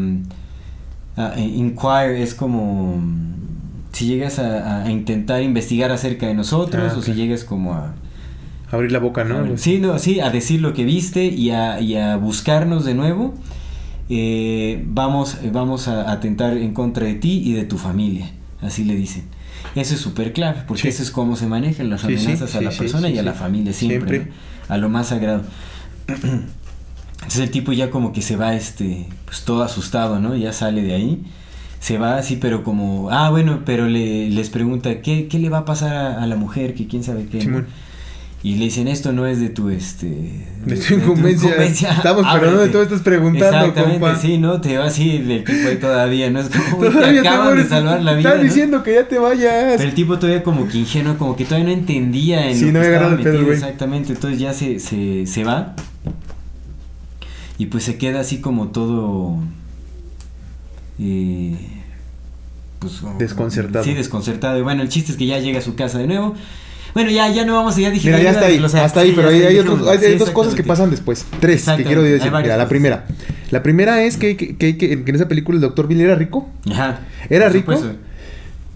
a 1.18 1.38
inquire, 1.38 2.22
es 2.22 2.34
como 2.34 3.02
si 3.92 4.06
llegas 4.06 4.38
a, 4.38 4.84
a 4.84 4.90
intentar 4.90 5.42
investigar 5.42 5.90
acerca 5.90 6.26
de 6.26 6.32
nosotros 6.32 6.92
Ah, 6.94 6.98
o 6.98 7.02
si 7.02 7.12
llegas 7.12 7.44
como 7.44 7.74
a... 7.74 7.94
Abrir 8.72 8.90
la 8.90 8.98
boca, 8.98 9.22
¿no? 9.22 9.44
Así. 9.54 9.74
Sí, 9.74 9.78
no, 9.78 9.98
sí, 10.00 10.18
a 10.20 10.30
decir 10.30 10.60
lo 10.60 10.72
que 10.74 10.84
viste 10.84 11.26
y 11.26 11.50
a, 11.50 11.80
y 11.80 11.94
a 11.96 12.16
buscarnos 12.16 12.84
de 12.84 12.94
nuevo. 12.94 13.34
eh, 14.08 14.82
vamos, 14.88 15.38
eh, 15.42 15.50
vamos 15.52 15.86
a 15.88 16.10
atentar 16.10 16.56
en 16.56 16.74
contra 16.74 17.06
de 17.06 17.14
ti 17.14 17.40
y 17.44 17.52
de 17.52 17.64
tu 17.64 17.78
familia. 17.78 18.30
Así 18.60 18.84
le 18.84 18.94
dicen. 18.96 19.24
Eso 19.76 19.94
es 19.94 20.00
súper 20.00 20.32
clave, 20.32 20.64
porque 20.66 20.82
Sí. 20.82 20.88
eso 20.88 21.02
es 21.02 21.10
cómo 21.10 21.36
se 21.36 21.46
manejan 21.46 21.88
las 21.88 22.00
Sí, 22.02 22.16
sí, 22.18 22.24
amenazas 22.26 22.54
a 22.56 22.60
la 22.60 22.70
persona 22.70 23.08
y 23.08 23.16
a 23.18 23.22
la 23.22 23.32
familia 23.32 23.72
siempre, 23.72 24.08
Siempre. 24.10 24.32
¿no? 24.68 24.74
a 24.74 24.78
lo 24.78 24.88
más 24.88 25.06
sagrado. 25.08 25.42
Entonces 26.08 27.40
el 27.40 27.50
tipo 27.50 27.72
ya 27.72 27.90
como 27.90 28.12
que 28.12 28.20
se 28.22 28.36
va, 28.36 28.54
este, 28.54 29.06
pues 29.24 29.42
todo 29.44 29.62
asustado, 29.62 30.18
¿no? 30.18 30.34
Ya 30.36 30.52
sale 30.52 30.82
de 30.82 30.94
ahí, 30.94 31.22
se 31.78 31.96
va 31.98 32.16
así, 32.18 32.36
pero 32.36 32.64
como, 32.64 33.10
ah, 33.10 33.30
bueno, 33.30 33.60
pero 33.64 33.86
le, 33.88 34.28
les 34.30 34.50
pregunta, 34.50 35.00
¿qué, 35.00 35.28
qué 35.28 35.38
le 35.38 35.48
va 35.48 35.58
a 35.58 35.64
pasar 35.64 35.94
a, 35.94 36.22
a 36.22 36.26
la 36.26 36.36
mujer? 36.36 36.74
Que 36.74 36.86
quién 36.88 37.04
sabe 37.04 37.26
qué. 37.30 37.44
¿no? 37.46 37.64
Y 38.44 38.56
le 38.56 38.64
dicen, 38.64 38.88
esto 38.88 39.12
no 39.12 39.24
es 39.26 39.38
de 39.38 39.50
tu, 39.50 39.68
este... 39.70 40.06
De 40.66 40.76
tu 40.76 40.94
incumbencia. 40.94 41.54
Estamos, 41.92 42.26
pero 42.32 42.50
no 42.50 42.58
de 42.58 42.68
todo 42.70 42.82
estás 42.82 43.00
preguntando, 43.00 43.56
Exactamente, 43.56 44.00
compa. 44.00 44.16
sí, 44.18 44.36
¿no? 44.38 44.60
Te 44.60 44.78
va 44.78 44.86
así 44.86 45.18
del 45.18 45.44
tipo 45.44 45.68
ahí 45.68 45.76
todavía, 45.76 46.28
¿no? 46.28 46.40
Es 46.40 46.48
como, 46.48 46.82
te 46.88 47.18
acaban 47.20 47.56
de 47.56 47.64
salvar 47.68 48.02
la 48.02 48.14
vida, 48.14 48.30
Estás 48.30 48.42
¿no? 48.42 48.48
diciendo 48.48 48.82
que 48.82 48.94
ya 48.94 49.06
te 49.06 49.18
vayas. 49.20 49.74
Pero 49.76 49.88
el 49.88 49.94
tipo 49.94 50.18
todavía 50.18 50.42
como 50.42 50.66
que 50.66 50.78
ingenuo, 50.78 51.16
como 51.18 51.36
que 51.36 51.44
todavía 51.44 51.66
no 51.68 51.72
entendía 51.72 52.50
en 52.50 52.56
Sí, 52.56 52.66
lo 52.66 52.72
no 52.72 52.80
que 52.80 52.92
estaba 52.92 53.16
pedo, 53.16 53.32
metido 53.34 53.52
exactamente. 53.52 54.12
Entonces 54.12 54.40
ya 54.40 54.52
se, 54.52 54.80
se, 54.80 55.24
se 55.28 55.44
va. 55.44 55.76
Y 57.58 57.66
pues 57.66 57.84
se 57.84 57.96
queda 57.96 58.20
así 58.20 58.40
como 58.40 58.68
todo... 58.68 59.36
eh, 60.98 61.54
pues, 62.80 62.94
como- 62.94 63.18
Desconcertado. 63.18 63.84
Sí, 63.84 63.94
desconcertado. 63.94 64.58
Y 64.58 64.62
bueno, 64.62 64.82
el 64.82 64.88
chiste 64.88 65.12
es 65.12 65.18
que 65.18 65.26
ya 65.26 65.38
llega 65.38 65.60
a 65.60 65.62
su 65.62 65.76
casa 65.76 65.98
de 65.98 66.08
nuevo. 66.08 66.34
Bueno, 66.94 67.10
ya, 67.10 67.28
ya 67.30 67.44
no 67.44 67.54
vamos, 67.54 67.76
ya 67.76 67.90
dije... 67.90 68.08
Mira, 68.08 68.22
ya 68.22 68.30
está 68.32 68.46
ahí, 68.46 68.62
hasta 68.62 69.00
ahí, 69.00 69.12
pero 69.16 69.28
hay, 69.28 69.36
hay 69.36 69.54
dejémoslo. 69.56 69.72
otros- 69.86 69.88
hay- 69.88 70.04
hay 70.06 70.12
Sí, 70.12 70.18
dos 70.18 70.30
cosas 70.30 70.54
que 70.54 70.62
pasan 70.62 70.90
después. 70.90 71.24
Tres 71.40 71.64
que 71.76 71.84
quiero 71.84 72.02
decir. 72.02 72.30
Mira, 72.30 72.56
la 72.56 72.68
primera. 72.68 73.06
La 73.50 73.62
primera 73.62 74.02
es 74.02 74.16
que, 74.16 74.36
que, 74.36 74.56
que- 74.56 74.76
que 74.76 74.92
en 74.92 75.14
esa 75.14 75.28
película 75.28 75.56
el 75.56 75.62
doctor 75.62 75.86
Bill 75.88 76.00
era 76.00 76.14
rico, 76.14 76.48
Ajá. 76.70 77.00
Era 77.30 77.48
rico. 77.48 77.74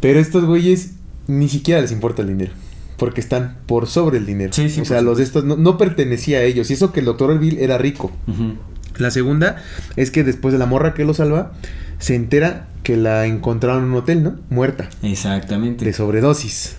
pero 0.01 0.21
estos 0.21 0.45
güeyes 0.45 0.93
ni 1.27 1.49
siquiera 1.49 1.81
les 1.81 1.93
importa 1.93 2.23
el 2.23 2.29
dinero. 2.29 2.53
Porque 2.97 3.21
están 3.21 3.59
por 3.67 3.87
sobre 3.89 4.17
el 4.19 4.25
dinero. 4.25 4.53
Sí, 4.55 4.71
sí, 4.71 4.81
o 4.81 4.85
sea, 4.87 5.03
los 5.03 5.19
de 5.19 5.25
estos 5.25 5.45
no, 5.45 5.57
no 5.57 5.77
pertenecía 5.77 6.39
a 6.39 6.43
ellos. 6.43 6.71
Y 6.71 6.75
eso 6.75 6.93
que 6.93 7.01
el 7.01 7.07
doctor 7.07 7.39
Bill 7.39 7.59
era 7.59 7.77
rico. 7.77 8.11
La 8.97 9.11
segunda 9.11 9.57
es 9.97 10.11
que 10.11 10.25
después 10.25 10.53
de 10.53 10.59
la 10.59 10.65
morra 10.65 10.95
que 10.95 11.05
lo 11.05 11.13
salva, 11.13 11.53
se 11.99 12.15
entera 12.15 12.69
que 12.83 12.97
la 12.97 13.27
encontraron 13.27 13.85
en 13.85 13.91
un 13.91 13.97
hotel, 13.97 14.23
¿no? 14.23 14.37
Muerta. 14.49 14.89
Exactamente. 15.03 15.85
De 15.85 15.93
sobredosis. 15.93 16.77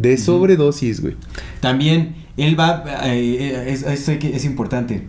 De 0.00 0.16
sobredosis, 0.16 1.00
güey. 1.00 1.14
También 1.60 2.14
él 2.36 2.58
va, 2.58 2.84
eh, 3.04 3.66
es- 3.68 3.82
esto 3.82 4.12
hay 4.12 4.18
que- 4.18 4.34
es 4.36 4.44
importante. 4.44 5.06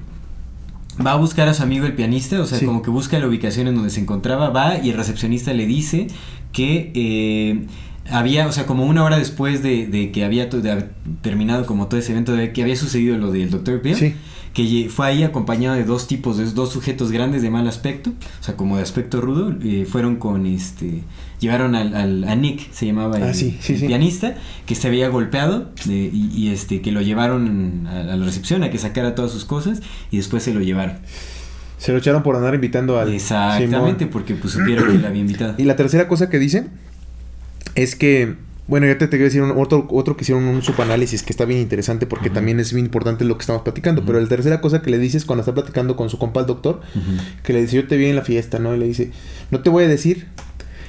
Va 1.06 1.14
a 1.14 1.16
buscar 1.16 1.48
a 1.48 1.54
su 1.54 1.64
amigo 1.64 1.86
el 1.86 1.94
pianista, 1.94 2.42
o 2.42 2.46
sea, 2.46 2.60
Sí. 2.60 2.66
como 2.66 2.82
que 2.82 2.90
busca 2.90 3.18
la 3.20 3.28
ubicación 3.28 3.68
en 3.68 3.76
donde 3.76 3.90
se 3.90 4.02
encontraba, 4.02 4.50
va 4.50 4.78
y 4.78 4.90
el 4.90 4.98
recepcionista 4.98 5.54
le 5.54 5.66
dice 5.66 6.08
que 6.52 6.92
eh, 6.94 7.66
había, 8.10 8.48
o 8.48 8.52
sea, 8.52 8.66
como 8.66 8.86
una 8.86 9.04
hora 9.06 9.18
después 9.18 9.64
de, 9.64 9.88
de 9.88 10.12
que 10.12 10.26
había 10.26 10.50
to- 10.50 10.62
de 10.62 10.72
haber 10.72 10.92
terminado 11.22 11.66
como 11.66 11.88
todo 11.88 12.00
ese 12.00 12.12
evento, 12.12 12.34
de 12.34 12.52
que 12.52 12.62
había 12.62 12.76
sucedido 12.76 13.18
lo 13.18 13.32
del 13.32 13.50
Dr. 13.50 13.82
Bill, 13.82 13.96
Sí. 13.96 14.14
Que 14.54 14.90
fue 14.94 15.08
ahí 15.08 15.24
acompañado 15.24 15.76
de 15.78 15.86
dos 15.86 16.08
tipos, 16.08 16.38
de 16.38 16.46
dos 16.52 16.72
sujetos 16.74 17.12
grandes 17.12 17.42
de 17.42 17.50
mal 17.50 17.68
aspecto, 17.68 18.10
o 18.10 18.44
sea, 18.44 18.56
como 18.58 18.76
de 18.78 18.84
aspecto 18.84 19.22
rudo, 19.22 19.56
eh, 19.64 19.86
fueron 19.90 20.18
con 20.18 20.46
este, 20.46 21.04
llevaron 21.40 21.74
al, 21.74 21.96
al- 21.96 22.24
a 22.26 22.36
Nick, 22.36 22.70
se 22.72 22.86
llamaba 22.86 23.18
el, 23.18 23.24
Ah, 23.24 23.34
sí, 23.34 23.58
sí, 23.62 23.74
el 23.74 23.80
sí. 23.80 23.88
pianista, 23.88 24.36
que 24.66 24.76
se 24.76 24.88
había 24.90 25.08
golpeado 25.08 25.70
de- 25.86 26.10
y, 26.14 26.32
y, 26.36 26.50
este, 26.50 26.82
que 26.82 26.92
lo 26.92 27.02
llevaron 27.02 27.88
a, 27.88 28.00
a 28.02 28.16
la 28.18 28.26
recepción 28.26 28.64
a 28.64 28.70
que 28.70 28.78
sacara 28.78 29.16
todas 29.16 29.32
sus 29.32 29.46
cosas 29.46 29.82
y 30.12 30.18
después 30.18 30.44
se 30.44 30.54
lo 30.54 30.60
llevaron. 30.60 30.98
Se 31.78 31.94
lo 31.94 31.98
echaron 32.00 32.22
por 32.22 32.36
andar 32.36 32.54
invitando 32.54 33.00
al. 33.00 33.12
Exactamente, 33.14 34.00
Simón. 34.00 34.10
porque 34.12 34.36
pues 34.36 34.54
supieron 34.54 34.92
que 34.92 34.98
le 35.00 35.08
había 35.08 35.22
invitado. 35.22 35.56
Y 35.58 35.64
la 35.64 35.76
tercera 35.76 36.08
cosa 36.08 36.30
que 36.30 36.38
dice 36.40 36.68
es 37.76 37.96
que, 37.96 38.36
bueno, 38.68 38.88
ya 38.88 38.98
te, 38.98 39.08
te 39.08 39.18
a 39.18 39.20
decir 39.20 39.42
un- 39.42 39.52
otro, 39.60 39.88
otro 39.90 40.16
que 40.16 40.24
hicieron 40.24 40.44
un 40.46 40.62
subanálisis 40.62 41.24
que 41.24 41.34
está 41.34 41.46
bien 41.46 41.60
interesante 41.60 42.06
porque 42.06 42.30
también 42.30 42.60
es 42.60 42.72
bien 42.74 42.86
importante 42.86 43.26
lo 43.26 43.36
que 43.38 43.42
estamos 43.42 43.64
platicando. 43.64 44.06
Pero 44.06 44.20
la 44.22 44.28
tercera 44.30 44.62
cosa 44.62 44.82
que 44.82 44.90
le 44.92 44.98
dice 45.00 45.18
es 45.18 45.26
cuando 45.26 45.42
está 45.42 45.54
platicando 45.54 45.96
con 45.96 46.10
su 46.10 46.18
compa 46.18 46.40
el 46.42 46.46
doctor, 46.46 46.82
que 47.44 47.54
le 47.54 47.62
dice, 47.62 47.76
yo 47.78 47.88
te 47.88 47.98
vi 47.98 48.06
en 48.06 48.16
la 48.16 48.22
fiesta, 48.24 48.60
¿no? 48.60 48.74
Y 48.76 48.80
le 48.80 48.86
dice, 48.88 49.12
no 49.50 49.60
te 49.62 49.70
voy 49.70 49.84
a 49.84 49.88
decir. 49.88 50.28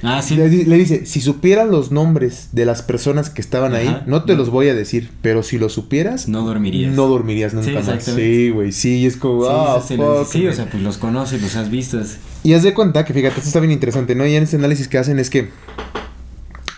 Ah, 0.05 0.21
sí. 0.21 0.35
Le, 0.35 0.49
di- 0.49 0.65
le 0.65 0.75
dice, 0.77 1.05
si 1.05 1.21
supieras 1.21 1.69
los 1.69 1.91
nombres 1.93 2.49
de 2.51 2.65
las 2.65 2.81
personas 2.81 3.29
que 3.29 3.39
estaban 3.41 3.73
ahí, 3.73 4.01
no 4.05 4.23
te 4.25 4.35
los 4.35 4.49
voy 4.49 4.67
a 4.67 4.73
decir, 4.75 5.09
pero 5.21 5.43
si 5.43 5.57
los 5.57 5.71
supieras, 5.71 6.27
No 6.27 6.43
dormirías. 6.45 6.93
no 6.93 7.07
dormirías 7.07 7.53
nunca 7.53 7.81
Sí, 7.81 7.89
más. 7.89 8.03
Sí, 8.03 8.49
güey, 8.49 8.73
sí, 8.73 8.97
y 8.97 9.05
es 9.05 9.15
como, 9.15 9.43
Sí, 9.81 9.95
lo 9.95 10.19
dice. 10.19 10.25
fuck, 10.25 10.31
Sí, 10.33 10.47
o 10.47 10.53
sea, 10.53 10.69
pues 10.69 10.83
los 10.83 10.97
conoces, 10.97 11.41
los 11.41 11.55
has 11.55 11.69
visto. 11.71 12.01
Y 12.43 12.51
haz 12.53 12.63
de 12.63 12.73
cuenta 12.73 13.05
que, 13.05 13.13
fíjate, 13.13 13.35
esto 13.37 13.47
está 13.47 13.61
bien 13.61 13.71
interesante, 13.71 14.13
¿no? 14.13 14.27
Y 14.27 14.35
en 14.35 14.43
este 14.43 14.57
análisis 14.57 14.89
que 14.89 14.97
hacen 14.97 15.19
es 15.19 15.29
que 15.29 15.49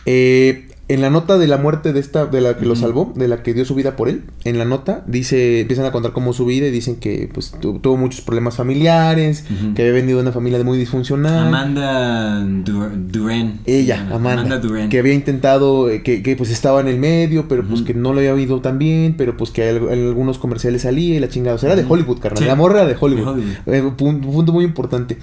eh, 0.05 0.67
en 0.87 1.01
la 1.01 1.09
nota 1.09 1.39
de 1.39 1.47
la 1.47 1.57
muerte 1.57 1.93
de 1.93 1.99
esta, 1.99 2.27
de 2.27 2.41
la 2.41 2.57
que 2.57 2.65
lo 2.67 2.75
salvó, 2.75 3.11
de 3.15 3.27
la 3.27 3.41
que 3.41 3.55
dio 3.55 3.65
su 3.65 3.73
vida 3.73 3.95
por 3.95 4.07
él, 4.07 4.21
en 4.43 4.59
la 4.59 4.65
nota 4.65 5.03
dice, 5.07 5.61
empiezan 5.61 5.85
a 5.85 5.91
contar 5.91 6.11
cómo 6.11 6.31
su 6.31 6.45
vida 6.45 6.67
y 6.67 6.71
dicen 6.71 6.97
que 6.97 7.27
pues 7.33 7.51
tu- 7.59 7.79
tuvo 7.79 7.97
muchos 7.97 8.21
problemas 8.21 8.55
familiares, 8.55 9.45
que 9.75 9.81
había 9.81 9.93
venido 9.93 10.17
de 10.19 10.23
una 10.23 10.31
familia 10.31 10.63
muy 10.63 10.77
disfuncional. 10.77 11.47
Amanda 11.47 12.41
Dur- 12.45 12.91
Duran. 13.11 13.61
Ella, 13.65 14.07
Amanda, 14.13 14.59
Duran. 14.59 14.89
que 14.89 14.99
había 14.99 15.13
intentado, 15.13 15.89
eh, 15.89 16.03
que, 16.03 16.21
que, 16.21 16.35
pues 16.35 16.51
estaba 16.51 16.81
en 16.81 16.87
el 16.87 16.99
medio, 16.99 17.47
pero 17.47 17.63
pues 17.67 17.81
que 17.81 17.95
no 17.95 18.13
le 18.13 18.29
había 18.29 18.43
ido 18.43 18.61
tan 18.61 18.77
bien, 18.77 19.15
pero 19.17 19.35
pues 19.37 19.49
que 19.49 19.67
en 19.67 19.89
algunos 20.07 20.37
comerciales 20.37 20.83
salía 20.83 21.15
y 21.15 21.19
la 21.19 21.29
chingada. 21.29 21.55
O 21.55 21.59
sea, 21.59 21.71
era 21.73 21.81
de. 21.81 21.87
Hollywood, 21.89 22.19
carnal. 22.19 22.37
Sí. 22.43 22.45
La 22.45 22.55
morra 22.55 22.81
era 22.81 22.89
de 22.89 22.95
Hollywood. 22.99 23.37
De 23.65 23.77
Eh, 23.79 23.83
pun- 23.97 24.21
punto 24.21 24.53
muy 24.53 24.63
importante. 24.65 25.17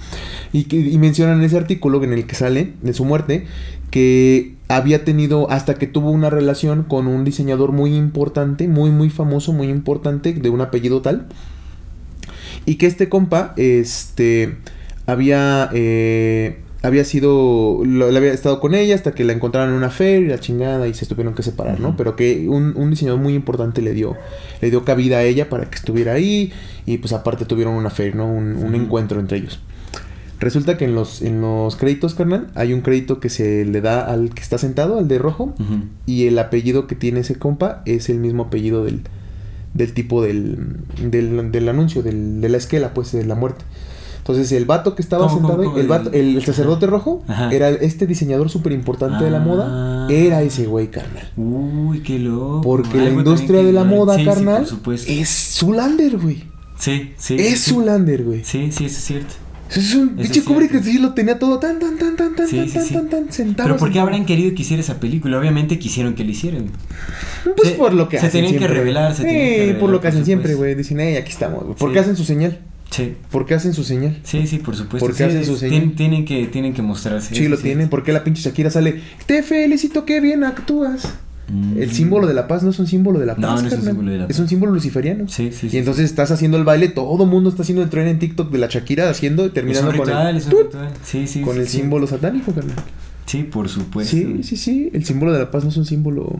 Y, 0.51 0.65
que, 0.65 0.75
y 0.77 0.97
mencionan 0.97 1.39
en 1.39 1.45
ese 1.45 1.55
artículo 1.57 2.03
en 2.03 2.11
el 2.11 2.25
que 2.27 2.35
sale 2.35 2.73
de 2.81 2.93
su 2.93 3.05
muerte 3.05 3.45
que 3.91 4.55
había 4.75 5.03
tenido, 5.05 5.49
hasta 5.51 5.75
que 5.75 5.87
tuvo 5.87 6.11
una 6.11 6.29
relación 6.29 6.83
con 6.83 7.07
un 7.07 7.23
diseñador 7.23 7.71
muy 7.71 7.95
importante, 7.95 8.67
muy, 8.67 8.91
muy 8.91 9.09
famoso, 9.09 9.53
muy 9.53 9.67
importante, 9.69 10.33
de 10.33 10.49
un 10.49 10.61
apellido 10.61 11.01
tal. 11.01 11.27
Y 12.65 12.75
que 12.75 12.85
este 12.85 13.09
compa, 13.09 13.53
este, 13.57 14.55
había, 15.05 15.69
eh, 15.73 16.59
había 16.81 17.03
sido, 17.03 17.81
lo- 17.85 18.09
le 18.11 18.17
había 18.17 18.31
estado 18.33 18.59
con 18.59 18.73
ella 18.73 18.95
hasta 18.95 19.13
que 19.13 19.23
la 19.23 19.33
encontraron 19.33 19.69
en 19.71 19.75
una 19.75 19.89
feria 19.89 20.27
y 20.27 20.29
la 20.29 20.39
chingada 20.39 20.87
y 20.87 20.93
se 20.93 21.05
tuvieron 21.05 21.33
que 21.33 21.43
separar, 21.43 21.79
¿no? 21.79 21.95
Pero 21.97 22.15
que 22.15 22.47
un, 22.47 22.73
un 22.75 22.89
diseñador 22.89 23.19
muy 23.19 23.33
importante 23.33 23.81
le 23.81 23.93
dio, 23.93 24.15
le 24.61 24.69
dio 24.69 24.85
cabida 24.85 25.17
a 25.17 25.23
ella 25.23 25.49
para 25.49 25.69
que 25.69 25.75
estuviera 25.75 26.13
ahí 26.13 26.51
y 26.85 26.97
pues 26.99 27.11
aparte 27.13 27.45
tuvieron 27.45 27.73
una 27.73 27.89
feria, 27.89 28.15
¿no? 28.15 28.27
Un, 28.27 28.55
un 28.55 28.75
encuentro 28.75 29.19
entre 29.19 29.37
ellos. 29.39 29.59
Resulta 30.43 30.77
que 30.77 30.83
en 30.85 30.93
los, 30.93 31.21
en 31.21 31.39
los 31.39 31.77
créditos, 31.77 32.15
carnal, 32.15 32.47
hay 32.53 32.73
un 32.73 32.81
crédito 32.81 33.19
que 33.21 33.29
se 33.29 33.63
le 33.63 33.79
da 33.79 34.01
al 34.05 34.33
que 34.33 34.41
está 34.41 34.57
sentado, 34.57 34.97
al 34.99 35.07
de 35.07 35.17
rojo, 35.17 35.53
y 36.05 36.27
el 36.27 36.37
apellido 36.37 36.85
que 36.85 36.95
tiene 36.95 37.21
ese 37.21 37.35
compa 37.35 37.81
es 37.85 38.09
el 38.09 38.19
mismo 38.19 38.43
apellido 38.43 38.83
del, 38.83 39.01
del 39.73 39.93
tipo 39.93 40.21
del, 40.21 40.75
del, 41.01 41.51
del 41.51 41.69
anuncio, 41.69 42.03
del, 42.03 42.41
de 42.41 42.49
la 42.49 42.57
esquela, 42.57 42.93
pues, 42.93 43.13
de 43.13 43.25
la 43.25 43.35
muerte. 43.35 43.63
Entonces, 44.17 44.51
el 44.53 44.65
vato 44.65 44.95
que 44.95 45.01
estaba 45.01 45.27
¿Cómo, 45.27 45.39
sentado 45.39 45.63
cómo, 45.63 45.77
el, 45.77 45.87
vato- 45.87 46.09
el, 46.13 46.43
sacerdote 46.45 46.87
rojo, 46.87 47.23
Ajá. 47.27 47.49
era 47.53 47.69
este 47.69 48.05
diseñador 48.07 48.49
súper 48.49 48.71
importante 48.73 49.23
de 49.23 49.31
la 49.31 49.39
moda, 49.39 49.67
Ah. 49.69 50.07
era 50.09 50.41
ese 50.41 50.65
güey, 50.65 50.87
carnal. 50.91 51.29
Uy, 51.37 51.99
qué 52.03 52.19
loco. 52.19 52.61
Porque 52.63 52.97
la 52.97 53.09
industria 53.09 53.63
de 53.63 53.71
la 53.73 53.83
moda, 53.85 54.15
sí, 54.15 54.21
sí, 54.21 54.25
carnal, 54.25 54.65
supuesto. 54.65 55.11
es 55.11 55.29
Zulander, 55.29 56.17
güey. 56.17 56.43
Sí, 56.77 57.11
sí. 57.17 57.35
es 57.37 57.59
sí. 57.61 57.71
Zulander, 57.71 58.23
güey. 58.23 58.43
Sí, 58.43 58.71
sí, 58.71 58.85
eso 58.85 58.97
es 58.97 59.03
cierto. 59.05 59.33
Es 59.75 59.95
un 59.95 60.09
pinche 60.15 60.43
Kubrick 60.43 60.71
que 60.71 60.83
sí 60.83 60.99
lo 60.99 61.13
tenía 61.13 61.39
todo 61.39 61.59
tan, 61.59 61.79
tan, 61.79 61.97
tan, 61.97 62.15
tan, 62.15 62.35
tan, 62.35 62.47
Sí, 62.47 62.57
tan, 62.57 62.67
sí, 62.67 62.73
tan, 62.73 62.85
sí. 62.85 62.93
tan, 62.93 63.09
tan 63.09 63.31
sentado. 63.31 63.67
Pero 63.69 63.77
¿por 63.79 63.91
qué 63.91 63.99
habrán 63.99 64.25
querido 64.25 64.53
que 64.55 64.61
hiciera 64.61 64.81
esa 64.81 64.99
película? 64.99 65.37
Obviamente 65.39 65.79
quisieron 65.79 66.13
que 66.15 66.23
la 66.23 66.31
hicieran. 66.31 66.65
Pues 67.55 67.69
Se- 67.69 67.75
por 67.75 67.93
lo 67.93 68.07
que 68.09 68.19
se 68.19 68.27
hacen 68.27 68.43
tenían 68.45 68.59
que 68.61 68.67
revelar, 68.67 69.11
se 69.15 69.23
Sí, 69.23 69.27
tenían 69.27 69.45
que 69.49 69.57
revelar, 69.59 69.79
por 69.79 69.89
lo 69.89 70.01
que 70.01 70.07
hacen 70.09 70.25
siempre, 70.25 70.55
güey. 70.55 70.75
Dicen, 70.75 70.99
hey, 70.99 71.15
aquí 71.17 71.31
estamos. 71.31 71.63
güey. 71.63 71.75
¿Por 71.75 71.91
qué 71.93 71.99
hacen 71.99 72.15
su 72.15 72.23
señal? 72.23 72.59
Sí. 72.91 73.15
¿Por 73.31 73.45
qué 73.47 73.55
hacen 73.55 73.73
su 73.73 73.83
señal? 73.83 74.19
Sí, 74.23 74.45
sí, 74.45 74.59
por 74.59 74.75
supuesto. 74.75 75.07
¿Por 75.07 75.15
qué 75.15 75.23
Sí, 75.23 75.29
hacen 75.29 75.45
su 75.45 75.57
señal? 75.57 75.81
tien- 75.81 75.95
tienen, 75.95 76.25
que, 76.25 76.45
tienen 76.45 76.73
que 76.73 76.83
mostrarse. 76.83 77.33
Sí, 77.33 77.47
lo 77.47 77.57
tienen. 77.57 77.89
¿Por 77.89 78.03
qué 78.03 78.13
la 78.13 78.23
pinche 78.23 78.43
Shakira 78.43 78.69
sale? 78.69 79.01
Te 79.25 79.41
felicito, 79.41 80.05
qué 80.05 80.21
bien 80.21 80.43
actúas. 80.43 81.11
Mm. 81.53 81.77
El 81.81 81.91
símbolo 81.91 82.25
de 82.27 82.33
la 82.33 82.47
paz 82.47 82.63
no 82.63 82.69
es 82.71 82.79
un 82.79 82.87
símbolo 82.87 83.19
de 83.19 83.25
la 83.25 83.35
No, 83.35 83.41
paz, 83.49 83.61
no 83.61 83.67
es 83.67 83.73
un 83.75 83.83
símbolo 83.83 84.11
de 84.11 84.17
la 84.17 84.23
Es 84.25 84.27
paz. 84.29 84.39
un 84.39 84.47
símbolo 84.49 84.71
luciferiano. 84.73 85.27
Sí, 85.27 85.51
sí, 85.51 85.67
Y 85.67 85.69
sí. 85.69 85.77
entonces 85.77 86.05
estás 86.05 86.31
haciendo 86.31 86.57
el 86.57 86.63
baile, 86.63 86.87
todo 86.89 87.25
mundo 87.25 87.49
está 87.49 87.61
haciendo 87.63 87.83
el 87.83 87.89
tren 87.89 88.07
en 88.07 88.19
TikTok 88.19 88.51
de 88.51 88.57
la 88.57 88.67
Shakira 88.67 89.09
haciendo 89.09 89.43
y 89.43 89.47
Es 89.47 89.53
terminando 89.53 89.89
un 89.91 89.97
con 89.97 90.07
ritual, 90.07 90.27
el, 90.29 90.37
es 90.37 90.47
un. 90.47 90.53
Sí, 91.03 91.27
sí. 91.27 91.41
con 91.41 91.55
sí, 91.55 91.59
el 91.61 91.67
sí. 91.67 91.77
símbolo 91.77 92.07
satánico, 92.07 92.51
carnal. 92.53 92.75
Sí, 93.25 93.43
por 93.43 93.69
supuesto. 93.69 94.15
Sí, 94.17 94.43
sí, 94.43 94.57
sí. 94.57 94.89
El 94.93 95.05
símbolo 95.05 95.31
de 95.31 95.39
la 95.39 95.49
paz 95.49 95.63
no 95.63 95.69
es 95.69 95.77
un 95.77 95.85
símbolo. 95.85 96.37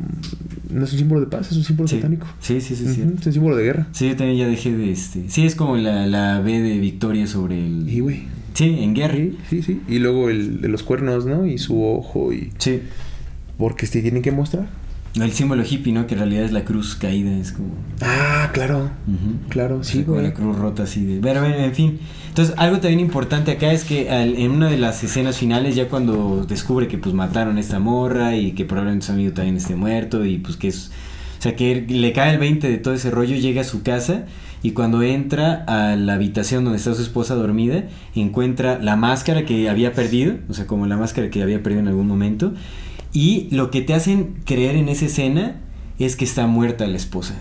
No 0.69 0.83
es 0.83 0.92
un 0.92 1.00
símbolo 1.00 1.22
de 1.22 1.27
paz, 1.27 1.50
es 1.51 1.58
un 1.58 1.64
símbolo 1.64 1.88
Sí. 1.88 1.95
satánico. 1.95 2.27
Sí, 2.42 2.59
sí, 2.59 2.75
sí, 2.75 2.83
Ujú, 2.83 2.93
sí. 2.93 3.01
Es 3.19 3.25
un 3.27 3.33
símbolo 3.33 3.56
de 3.56 3.64
guerra. 3.64 3.88
Sí, 3.93 4.09
yo 4.09 4.16
también 4.17 4.38
ya 4.38 4.48
dejé 4.48 4.75
de 4.75 4.92
este. 4.92 5.24
Sí, 5.30 5.45
es 5.45 5.56
como 5.56 5.77
la, 5.77 6.06
la 6.08 6.42
B 6.42 6.59
de 6.61 6.77
victoria 6.80 7.25
sobre 7.27 7.58
el. 7.66 7.90
Y, 7.90 8.00
güey. 8.01 8.24
Sí, 8.53 8.66
en 8.82 8.93
guerra. 8.93 9.16
Sí, 9.16 9.38
sí, 9.50 9.61
sí. 9.64 9.82
Y 9.88 10.00
luego 10.00 10.30
el 10.30 10.59
de 10.61 10.67
los 10.67 10.83
cuernos, 10.83 11.25
¿no? 11.25 11.45
Y 11.48 11.58
su 11.58 11.82
ojo 11.83 12.33
y... 12.33 12.51
Sí. 12.58 12.82
Porque 13.58 13.85
se 13.88 14.01
tienen 14.01 14.22
que 14.22 14.32
mostrar. 14.32 14.67
El 15.16 15.32
símbolo 15.32 15.64
hippie, 15.64 15.93
¿no? 15.93 16.08
Que 16.08 16.16
en 16.16 16.19
realidad 16.22 16.43
es 16.43 16.51
la 16.51 16.64
cruz 16.66 16.95
caída, 16.95 17.32
es 17.38 17.51
como... 17.51 17.67
Ah, 18.01 18.50
claro. 18.51 18.90
Claro, 19.50 19.77
O 19.77 19.83
sí, 19.83 19.98
sea, 19.98 20.06
como 20.06 20.17
güey. 20.17 20.27
la 20.27 20.33
cruz 20.33 20.58
rota 20.58 20.83
así 20.83 21.06
de... 21.06 21.19
Pero 21.22 21.42
bueno, 21.42 21.56
en 21.56 21.74
fin. 21.75 22.00
Entonces, 22.30 22.56
algo 22.58 22.77
también 22.80 23.00
importante 23.00 23.51
acá 23.51 23.72
es 23.72 23.83
que 23.83 24.09
al- 24.09 24.35
en 24.35 24.50
una 24.50 24.69
de 24.72 24.77
las 24.77 25.03
escenas 25.03 25.38
finales, 25.38 25.75
ya 25.75 25.88
cuando 25.88 26.43
descubre 26.48 26.88
que 26.88 26.98
pues 26.98 27.14
mataron 27.14 27.58
a 27.58 27.59
esta 27.59 27.77
morra 27.77 28.35
y 28.35 28.53
que 28.53 28.66
probablemente 28.66 29.06
su 29.06 29.11
amigo 29.11 29.33
también 29.33 29.58
esté 29.58 29.75
muerto 29.75 30.25
y 30.25 30.40
pues 30.40 30.58
que 30.58 30.69
es... 30.69 30.90
O 31.38 31.42
sea, 31.43 31.56
que 31.56 31.85
le 31.88 32.11
cae 32.14 32.32
el 32.33 32.40
20 32.40 32.67
de 32.69 32.77
todo 32.77 32.93
ese 32.95 33.11
rollo, 33.11 33.35
llega 33.35 33.61
a 33.61 33.66
su 33.66 33.83
casa 33.83 34.25
y 34.64 34.72
cuando 34.72 35.03
entra 35.03 35.64
a 35.67 35.95
la 35.98 36.14
habitación 36.14 36.64
donde 36.64 36.77
está 36.80 36.93
su 36.95 37.01
esposa 37.03 37.35
dormida, 37.35 37.83
encuentra 38.16 38.80
la 38.80 38.95
máscara 38.95 39.45
que 39.45 39.69
había 39.69 39.92
perdido, 39.93 40.35
o 40.50 40.53
sea, 40.53 40.66
como 40.67 40.88
la 40.88 40.95
máscara 40.98 41.30
que 41.30 41.43
había 41.43 41.61
perdido 41.61 41.82
en 41.82 41.90
algún 41.90 42.08
momento. 42.08 42.53
Y 43.14 43.48
lo 43.51 43.69
que 43.72 43.82
te 43.82 43.93
hacen 43.93 44.35
creer 44.45 44.75
en 44.75 44.90
esa 44.90 45.06
escena 45.06 45.61
es 46.00 46.16
que 46.16 46.25
está 46.25 46.48
muerta 46.48 46.88
la 46.88 46.98
esposa. 46.98 47.35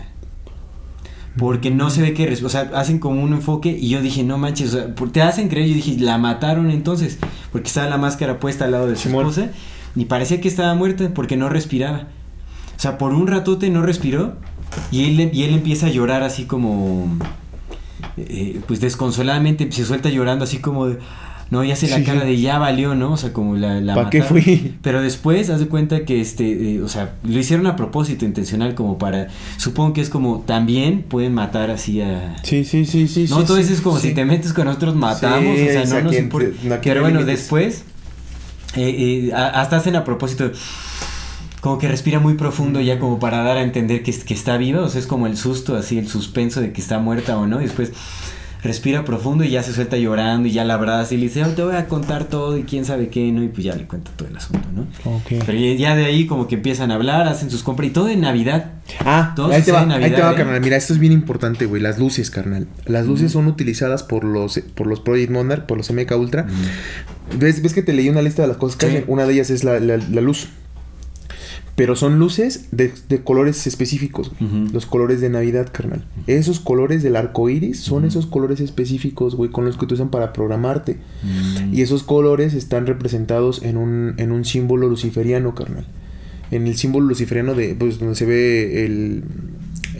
Porque 1.38 1.70
no 1.70 1.88
se 1.88 2.02
ve 2.02 2.12
que, 2.12 2.30
o 2.44 2.48
sea, 2.50 2.70
hacen 2.74 2.98
como 2.98 3.22
un 3.22 3.32
enfoque 3.32 3.70
y 3.80 3.88
yo 3.88 4.02
dije, 4.02 4.22
no 4.22 4.36
manches, 4.36 4.74
o 4.74 4.78
sea, 4.78 4.94
por- 4.94 5.10
te 5.10 5.22
hacen 5.22 5.48
creer, 5.48 5.68
yo 5.68 5.74
dije, 5.74 5.96
la 5.98 6.18
mataron 6.18 6.70
entonces, 6.70 7.18
porque 7.52 7.68
estaba 7.68 7.88
la 7.88 7.96
máscara 7.96 8.38
puesta 8.38 8.66
al 8.66 8.72
lado 8.72 8.86
de 8.86 8.96
su 8.96 9.04
Simón. 9.08 9.28
esposa 9.28 9.50
y 9.96 10.04
parecía 10.04 10.42
que 10.42 10.48
estaba 10.48 10.74
muerta 10.74 11.10
porque 11.14 11.38
no 11.38 11.48
respiraba. 11.48 12.08
O 12.76 12.80
sea, 12.82 12.98
por 12.98 13.14
un 13.14 13.26
ratote 13.28 13.70
no 13.70 13.80
respiró 13.80 14.36
y 14.90 15.04
él, 15.04 15.30
y 15.32 15.44
él 15.44 15.54
empieza 15.54 15.86
a 15.86 15.90
llorar 15.90 16.22
así 16.22 16.44
como, 16.44 17.16
eh, 18.18 18.60
pues 18.68 18.80
desconsoladamente, 18.80 19.72
se 19.72 19.86
suelta 19.86 20.10
llorando 20.10 20.44
así 20.44 20.58
como 20.58 20.86
de, 20.88 20.98
no, 21.52 21.62
ya 21.62 21.74
hace 21.74 21.86
la 21.86 21.98
Sí. 21.98 22.04
cara 22.04 22.24
de 22.24 22.40
ya 22.40 22.56
valió, 22.56 22.94
¿no? 22.94 23.12
O 23.12 23.16
sea, 23.18 23.34
como 23.34 23.56
la... 23.56 23.78
la 23.78 23.94
¿Pa' 23.94 24.08
qué 24.08 24.22
fui? 24.22 24.74
Pero 24.80 25.02
después, 25.02 25.50
haz 25.50 25.60
de 25.60 25.68
cuenta 25.68 26.06
que, 26.06 26.18
este, 26.18 26.76
eh, 26.76 26.82
o 26.82 26.88
sea, 26.88 27.16
lo 27.28 27.38
hicieron 27.38 27.66
a 27.66 27.76
propósito, 27.76 28.24
intencional, 28.24 28.74
como 28.74 28.96
para, 28.96 29.28
supongo 29.58 29.92
que 29.92 30.00
es 30.00 30.08
como, 30.08 30.40
también 30.46 31.02
pueden 31.02 31.34
matar 31.34 31.70
así 31.70 32.00
a... 32.00 32.36
Sí, 32.42 32.64
sí, 32.64 32.86
sí, 32.86 33.06
sí. 33.06 33.26
No, 33.28 33.42
eso 33.42 33.58
es 33.58 33.82
como 33.82 33.98
si 33.98 34.14
te 34.14 34.24
metes 34.24 34.54
con 34.54 34.64
nosotros 34.64 34.96
matamos, 34.96 35.60
o 35.60 35.64
sea, 35.66 35.84
no 35.84 36.00
nos 36.00 36.16
importa. 36.16 36.48
no, 36.62 36.76
Pero 36.82 37.02
bueno, 37.02 37.22
después, 37.22 37.84
eh, 38.74 39.28
eh, 39.28 39.32
hasta 39.34 39.76
hacen 39.76 39.94
a 39.94 40.04
propósito, 40.04 40.52
como 41.60 41.76
que 41.76 41.86
respira 41.86 42.18
muy 42.18 42.32
profundo 42.32 42.80
ya 42.80 42.98
como 42.98 43.18
para 43.18 43.42
dar 43.42 43.58
a 43.58 43.62
entender 43.62 44.02
que, 44.02 44.10
que 44.10 44.32
está 44.32 44.56
viva, 44.56 44.80
o 44.80 44.88
sea, 44.88 45.00
es 45.02 45.06
como 45.06 45.26
el 45.26 45.36
susto, 45.36 45.76
así, 45.76 45.98
el 45.98 46.08
suspenso 46.08 46.62
de 46.62 46.72
que 46.72 46.80
está 46.80 46.98
muerta 46.98 47.36
o 47.36 47.46
no, 47.46 47.60
y 47.60 47.64
después 47.64 47.92
respira 48.62 49.04
profundo 49.04 49.42
y 49.44 49.50
ya 49.50 49.62
se 49.62 49.72
suelta 49.72 49.96
llorando 49.96 50.46
y 50.48 50.52
ya 50.52 50.64
la 50.64 50.74
abraza 50.74 51.14
y 51.14 51.16
le 51.16 51.24
dice, 51.24 51.42
"Oh, 51.44 51.48
te 51.48 51.62
voy 51.64 51.74
a 51.74 51.86
contar 51.88 52.24
todo 52.24 52.56
y 52.56 52.62
quién 52.62 52.84
sabe 52.84 53.08
qué, 53.08 53.32
¿no? 53.32 53.42
Y 53.42 53.48
pues 53.48 53.64
ya 53.64 53.74
le 53.74 53.86
cuenta 53.86 54.10
todo 54.16 54.28
el 54.28 54.36
asunto, 54.36 54.68
¿no? 54.74 54.82
Ok. 55.16 55.42
Pero 55.44 55.58
ya- 55.58 55.96
de 55.96 56.04
ahí 56.04 56.26
como 56.26 56.46
que 56.46 56.54
empiezan 56.54 56.90
a 56.90 56.94
hablar, 56.94 57.26
hacen 57.26 57.50
sus 57.50 57.62
compras 57.62 57.88
y 57.90 57.92
todo 57.92 58.08
en 58.08 58.20
Navidad. 58.20 58.72
Ah, 59.00 59.32
Todo 59.36 59.50
ahí 59.52 59.62
te 59.62 59.72
va, 59.72 59.82
en 59.82 59.90
ahí 59.92 60.00
Navidad, 60.00 60.16
te 60.16 60.22
va, 60.22 60.32
¿eh? 60.32 60.36
carnal. 60.36 60.60
Mira, 60.60 60.76
esto 60.76 60.92
es 60.92 60.98
bien 60.98 61.12
importante, 61.12 61.66
güey. 61.66 61.80
Las 61.82 61.98
luces, 61.98 62.30
carnal. 62.30 62.66
Las 62.86 63.06
luces 63.06 63.32
son 63.32 63.46
utilizadas 63.46 64.02
por 64.02 64.24
los 64.24 64.58
por 64.74 64.86
los 64.86 65.00
Project 65.00 65.30
Monarch, 65.32 65.66
por 65.66 65.76
los 65.78 65.90
MK 65.90 66.16
Ultra. 66.16 66.46
¿Ves, 67.38 67.62
ves 67.62 67.72
que 67.74 67.82
te 67.82 67.92
leí 67.92 68.08
una 68.08 68.22
lista 68.22 68.42
de 68.42 68.48
las 68.48 68.56
cosas 68.58 68.76
que 68.76 68.86
Sí. 68.86 68.92
hacen? 68.96 69.04
Una 69.08 69.24
de 69.24 69.32
ellas 69.34 69.50
es 69.50 69.64
la, 69.64 69.80
la- 69.80 69.96
la 69.96 70.20
luz. 70.20 70.48
Pero 71.74 71.96
son 71.96 72.18
luces 72.18 72.66
de, 72.70 72.92
de 73.08 73.22
colores 73.22 73.66
específicos, 73.66 74.30
güey. 74.38 74.68
Los 74.72 74.84
colores 74.84 75.22
de 75.22 75.30
Navidad, 75.30 75.68
carnal. 75.72 76.04
Esos 76.26 76.60
colores 76.60 77.02
del 77.02 77.16
arco 77.16 77.48
iris 77.48 77.80
son 77.80 78.04
esos 78.04 78.26
colores 78.26 78.60
específicos, 78.60 79.34
güey, 79.36 79.50
con 79.50 79.64
los 79.64 79.78
que 79.78 79.86
te 79.86 79.94
usan 79.94 80.10
para 80.10 80.34
programarte. 80.34 80.98
Mm. 81.22 81.72
Y 81.74 81.80
esos 81.80 82.02
colores 82.02 82.52
están 82.52 82.86
representados 82.86 83.62
en 83.62 83.78
un, 83.78 84.14
en 84.18 84.32
un 84.32 84.44
símbolo 84.44 84.86
luciferiano, 84.88 85.54
carnal. 85.54 85.86
En 86.50 86.66
el 86.66 86.76
símbolo 86.76 87.06
luciferiano 87.06 87.54
de, 87.54 87.74
pues, 87.74 87.98
donde 87.98 88.16
se 88.16 88.26
ve 88.26 88.84
el- 88.84 89.24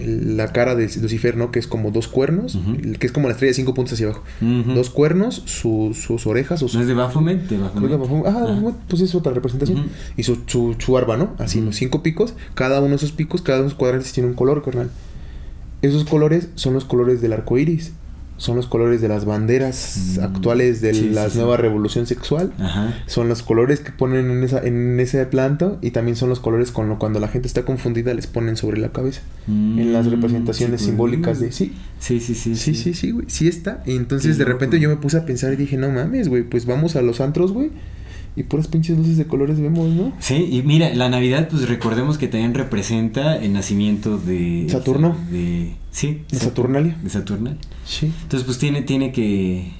la 0.04 0.52
cara 0.52 0.74
de 0.74 0.84
Lucifer, 1.00 1.36
¿no? 1.36 1.50
Que 1.50 1.58
es 1.58 1.66
como 1.66 1.90
dos 1.90 2.08
cuernos, 2.08 2.58
que 2.98 3.06
es 3.06 3.12
como 3.12 3.28
la 3.28 3.32
estrella 3.32 3.50
de 3.50 3.54
cinco 3.54 3.74
puntos 3.74 3.94
hacia 3.94 4.06
abajo. 4.06 4.22
Dos 4.74 4.90
cuernos, 4.90 5.42
su- 5.46 5.94
sus 5.94 6.26
orejas, 6.26 6.60
sus... 6.60 6.74
¿No 6.74 6.80
es 6.80 6.86
de 6.86 6.94
Baphomet? 6.94 7.42
De 7.48 7.58
Baphomet. 7.58 8.26
Ah. 8.26 8.46
Baphomet, 8.48 8.74
pues 8.88 9.02
es 9.02 9.14
otra 9.14 9.32
representación. 9.32 9.86
Y 10.16 10.22
su, 10.22 10.38
su, 10.46 10.76
su 10.78 10.92
barba, 10.92 11.16
¿no? 11.16 11.34
Así, 11.38 11.60
los 11.60 11.76
cinco 11.76 12.02
picos. 12.02 12.34
Cada 12.54 12.80
uno 12.80 12.90
de 12.90 12.96
esos 12.96 13.12
picos, 13.12 13.42
cada 13.42 13.58
uno 13.58 13.64
de 13.64 13.68
esos 13.68 13.78
cuadrantes 13.78 14.12
tiene 14.12 14.28
un 14.28 14.34
color, 14.34 14.62
carnal. 14.64 14.90
Esos 15.82 16.04
colores 16.04 16.48
son 16.54 16.74
los 16.74 16.84
colores 16.84 17.20
del 17.20 17.32
arco 17.32 17.58
iris. 17.58 17.92
Son 18.38 18.56
los 18.56 18.66
colores 18.66 19.00
de 19.00 19.08
las 19.08 19.24
banderas 19.24 20.16
Mm. 20.18 20.24
actuales 20.24 20.80
de 20.80 20.94
Sí, 20.94 21.10
la 21.10 21.26
sí, 21.26 21.32
sí. 21.32 21.38
nueva 21.38 21.56
revolución 21.56 22.06
sexual. 22.06 22.52
Ajá. 22.58 22.94
Son 23.06 23.28
los 23.28 23.42
colores 23.42 23.80
que 23.80 23.92
ponen 23.92 24.30
en, 24.30 24.42
esa, 24.42 24.60
en 24.66 24.98
ese 24.98 25.24
planto 25.26 25.78
y 25.80 25.92
también 25.92 26.16
son 26.16 26.28
los 26.28 26.40
colores 26.40 26.72
con 26.72 26.88
lo, 26.88 26.98
cuando 26.98 27.20
la 27.20 27.28
gente 27.28 27.46
está 27.46 27.64
confundida 27.64 28.12
les 28.14 28.26
ponen 28.26 28.56
sobre 28.56 28.80
la 28.80 28.90
cabeza. 28.90 29.20
en 29.46 29.92
las 29.92 30.06
Mm, 30.06 30.10
representaciones 30.10 30.80
pues, 30.80 30.86
simbólicas 30.88 31.38
mm. 31.38 31.42
de 31.42 31.52
sí. 31.52 31.72
Sí, 32.00 32.20
sí, 32.20 32.34
sí. 32.34 32.56
Sí, 32.56 32.74
sí, 32.74 32.94
sí, 32.94 33.10
güey. 33.12 33.26
Sí 33.28 33.46
está. 33.48 33.82
Y 33.86 33.94
entonces 33.96 34.38
de 34.38 34.44
repente 34.44 34.76
loco. 34.76 34.82
yo 34.82 34.88
me 34.88 34.96
puse 34.96 35.16
a 35.18 35.24
pensar 35.26 35.52
y 35.52 35.56
dije, 35.56 35.76
no 35.76 35.90
mames, 35.90 36.28
güey, 36.28 36.42
pues 36.42 36.66
vamos 36.66 36.96
a 36.96 37.02
los 37.02 37.20
antros, 37.20 37.52
güey. 37.52 37.70
Y 38.34 38.44
puras 38.44 38.66
pinches 38.66 38.96
luces 38.96 39.18
de 39.18 39.26
colores 39.26 39.60
vemos, 39.60 39.88
¿no? 39.90 40.12
Sí, 40.18 40.48
y 40.50 40.62
mira, 40.62 40.94
la 40.94 41.10
Navidad, 41.10 41.48
pues 41.50 41.68
recordemos 41.68 42.16
que 42.16 42.28
también 42.28 42.54
representa 42.54 43.36
el 43.36 43.52
nacimiento 43.52 44.16
de... 44.16 44.66
Saturno. 44.70 45.16
De, 45.30 45.74
sí. 45.90 46.22
De 46.30 46.38
Saturnalia. 46.38 46.96
De 47.02 47.10
Saturnalia. 47.10 47.58
Sí. 47.84 48.10
Entonces, 48.22 48.46
pues 48.46 48.58
tiene, 48.58 48.82
tiene 48.82 49.12
que... 49.12 49.72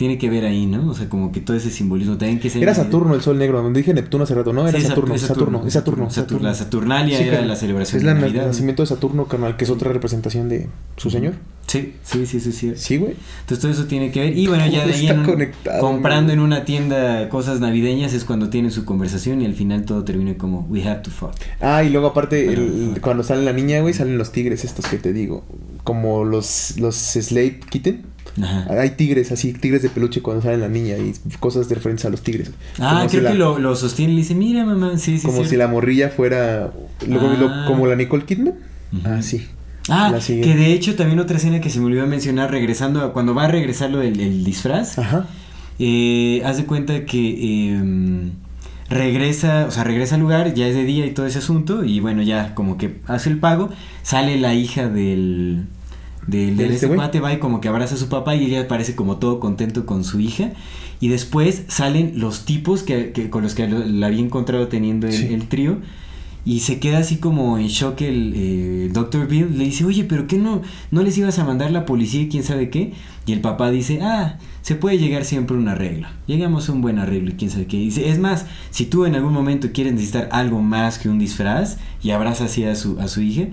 Tiene 0.00 0.16
que 0.16 0.30
ver 0.30 0.46
ahí, 0.46 0.64
¿no? 0.64 0.88
O 0.90 0.94
sea, 0.94 1.10
como 1.10 1.30
que 1.30 1.40
todo 1.40 1.54
ese 1.58 1.70
simbolismo 1.70 2.16
también 2.16 2.40
que 2.40 2.48
se... 2.48 2.58
Era 2.62 2.74
Saturno 2.74 3.14
el 3.14 3.20
sol 3.20 3.36
negro, 3.36 3.60
donde 3.62 3.80
dije 3.80 3.92
Neptuno 3.92 4.24
hace 4.24 4.34
rato, 4.34 4.54
¿no? 4.54 4.66
Era 4.66 4.80
Sí, 4.80 4.86
Saturno, 4.86 5.18
Saturno, 5.18 5.70
Saturno, 5.70 6.06
Satur- 6.06 6.10
Saturno. 6.10 6.48
La 6.48 6.54
Saturnalia 6.54 7.18
Sí, 7.18 7.24
era 7.24 7.42
la 7.44 7.54
celebración 7.54 7.98
Es 7.98 8.02
de 8.02 8.06
la- 8.06 8.12
el 8.16 8.20
Navidad. 8.22 8.42
¿no? 8.44 8.48
nacimiento 8.48 8.82
de 8.82 8.86
Saturno, 8.86 9.26
carnal, 9.26 9.58
que 9.58 9.64
es 9.64 9.70
otra 9.70 9.92
representación 9.92 10.48
de 10.48 10.68
su 10.96 11.10
señor. 11.10 11.34
Sí, 11.66 11.92
sí, 12.02 12.24
sí, 12.24 12.40
sí, 12.40 12.50
sí. 12.52 12.72
Sí, 12.76 12.96
güey. 12.96 13.12
Entonces 13.40 13.58
todo 13.60 13.70
eso 13.70 13.84
tiene 13.84 14.10
que 14.10 14.20
ver. 14.20 14.38
Y 14.38 14.46
bueno, 14.46 14.66
ya 14.68 14.86
de 14.86 14.94
ahí 14.94 15.00
Está 15.02 15.12
en 15.12 15.20
un- 15.20 15.26
conectado, 15.26 15.80
comprando 15.80 16.32
en 16.32 16.40
una 16.40 16.64
tienda 16.64 17.28
cosas 17.28 17.60
navideñas 17.60 18.14
es 18.14 18.24
cuando 18.24 18.48
tienen 18.48 18.70
su 18.70 18.86
conversación 18.86 19.42
y 19.42 19.44
al 19.44 19.54
final 19.54 19.84
todo 19.84 20.02
termina 20.02 20.32
como 20.38 20.66
we 20.70 20.82
have 20.82 21.02
to 21.02 21.10
fuck. 21.10 21.32
Ah, 21.60 21.84
y 21.84 21.90
luego 21.90 22.06
aparte, 22.06 22.50
el- 22.50 22.96
cuando 23.02 23.22
sale 23.22 23.42
la 23.44 23.52
niña, 23.52 23.80
güey, 23.82 23.92
salen 23.92 24.16
los 24.16 24.32
tigres 24.32 24.64
estos 24.64 24.86
que 24.86 24.96
te 24.96 25.12
digo. 25.12 25.44
Como 25.84 26.24
los, 26.24 26.78
los 26.78 26.96
Slave 26.96 27.60
Kitten. 27.68 28.02
Ajá. 28.40 28.66
Hay 28.80 28.90
tigres 28.90 29.32
así, 29.32 29.52
tigres 29.52 29.82
de 29.82 29.88
peluche 29.88 30.22
cuando 30.22 30.42
sale 30.42 30.56
la 30.58 30.68
niña 30.68 30.96
y 30.98 31.12
cosas 31.40 31.68
de 31.68 31.74
referencia 31.74 32.08
a 32.08 32.10
los 32.10 32.22
tigres. 32.22 32.50
Ah, 32.78 32.98
Como 33.00 33.08
creo 33.10 33.22
si 33.22 33.26
que 33.32 33.34
lo, 33.38 33.58
lo 33.58 33.74
sostiene 33.76 34.12
y 34.12 34.16
le 34.16 34.22
dice, 34.22 34.34
mira 34.34 34.64
mamá, 34.64 34.98
sí, 34.98 35.18
sí, 35.18 35.26
Como 35.26 35.42
sí. 35.44 35.50
si 35.50 35.56
la 35.56 35.66
morrilla 35.68 36.10
fuera. 36.10 36.66
Ah. 36.66 37.04
lo- 37.06 37.66
como 37.66 37.86
la 37.86 37.96
Nicole 37.96 38.24
Kidman. 38.24 38.54
Ah, 39.04 39.20
sí. 39.22 39.46
Ah, 39.88 40.14
que 40.26 40.54
de 40.54 40.72
hecho 40.72 40.94
también 40.94 41.18
otra 41.18 41.38
escena 41.38 41.60
que 41.60 41.70
se 41.70 41.80
me 41.80 41.86
olvidó 41.86 42.06
mencionar, 42.06 42.50
regresando 42.50 43.00
a 43.00 43.12
cuando 43.12 43.34
va 43.34 43.44
a 43.44 43.48
regresar 43.48 43.90
lo 43.90 43.98
del 43.98 44.20
el 44.20 44.44
disfraz, 44.44 44.98
Ajá. 44.98 45.26
eh, 45.80 46.42
haz 46.44 46.58
de 46.58 46.66
cuenta 46.66 47.04
que 47.06 47.72
eh, 47.74 48.30
regresa, 48.88 49.66
o 49.66 49.70
sea, 49.70 49.84
regresa 49.84 50.16
al 50.16 50.20
lugar, 50.20 50.54
ya 50.54 50.66
es 50.68 50.74
de 50.74 50.84
día 50.84 51.06
y 51.06 51.12
todo 51.12 51.26
ese 51.26 51.38
asunto, 51.38 51.84
y 51.84 52.00
bueno, 52.00 52.22
ya 52.22 52.54
como 52.54 52.76
que 52.76 52.96
hace 53.06 53.30
el 53.30 53.38
pago, 53.38 53.70
sale 54.02 54.38
la 54.38 54.54
hija 54.54 54.88
del... 54.88 55.64
Del, 56.26 56.56
¿De 56.56 56.66
este 56.74 56.88
cuate 56.88 57.18
va 57.20 57.32
y 57.32 57.38
como 57.38 57.60
que 57.60 57.68
abraza 57.68 57.94
a 57.94 57.98
su 57.98 58.08
papá 58.08 58.36
y 58.36 58.44
ella 58.44 58.68
parece 58.68 58.94
como 58.94 59.16
todo 59.16 59.40
contento 59.40 59.86
con 59.86 60.04
su 60.04 60.20
hija 60.20 60.52
y 61.00 61.08
después 61.08 61.62
salen 61.68 62.12
los 62.20 62.44
tipos 62.44 62.82
que, 62.82 63.10
que- 63.12 63.30
con 63.30 63.42
los 63.42 63.54
que 63.54 63.66
la 63.68 64.06
había 64.08 64.20
encontrado 64.20 64.68
teniendo 64.68 65.06
el, 65.06 65.12
Sí. 65.14 65.26
el 65.32 65.48
trío 65.48 65.78
y 66.44 66.60
se 66.60 66.78
queda 66.78 66.98
así 66.98 67.16
como 67.16 67.58
en 67.58 67.66
shock 67.68 68.00
el 68.02 68.32
eh, 68.34 68.90
Dr. 68.92 69.28
Bill. 69.28 69.58
Le 69.58 69.64
dice, 69.64 69.84
oye, 69.84 70.04
pero 70.04 70.26
¿qué 70.26 70.36
no, 70.38 70.62
no 70.90 71.02
les 71.02 71.16
ibas 71.18 71.38
a 71.38 71.44
mandar 71.44 71.70
la 71.70 71.84
policía 71.84 72.22
y 72.22 72.28
quién 72.28 72.44
sabe 72.44 72.70
qué? 72.70 72.92
Y 73.26 73.32
el 73.32 73.40
papá 73.42 73.70
dice, 73.70 74.00
ah, 74.02 74.38
se 74.62 74.74
puede 74.74 74.98
llegar 74.98 75.24
siempre 75.26 75.56
a 75.56 75.60
un 75.60 75.68
arreglo. 75.68 76.08
Llegamos 76.26 76.68
a 76.68 76.72
un 76.72 76.80
buen 76.80 76.98
arreglo 76.98 77.30
y 77.30 77.34
quién 77.34 77.50
sabe 77.50 77.66
qué. 77.66 77.76
Y 77.76 77.84
dice, 77.86 78.08
es 78.08 78.18
más, 78.18 78.46
si 78.70 78.86
tú 78.86 79.04
en 79.04 79.14
algún 79.16 79.32
momento 79.34 79.68
quieres 79.72 79.92
necesitar 79.92 80.28
algo 80.32 80.62
más 80.62 80.98
que 80.98 81.08
un 81.10 81.18
disfraz 81.18 81.76
y 82.02 82.10
abrazas 82.10 82.50
así 82.50 82.64
a 82.64 82.74
su, 82.74 82.98
a 83.00 83.08
su 83.08 83.20
hija, 83.20 83.44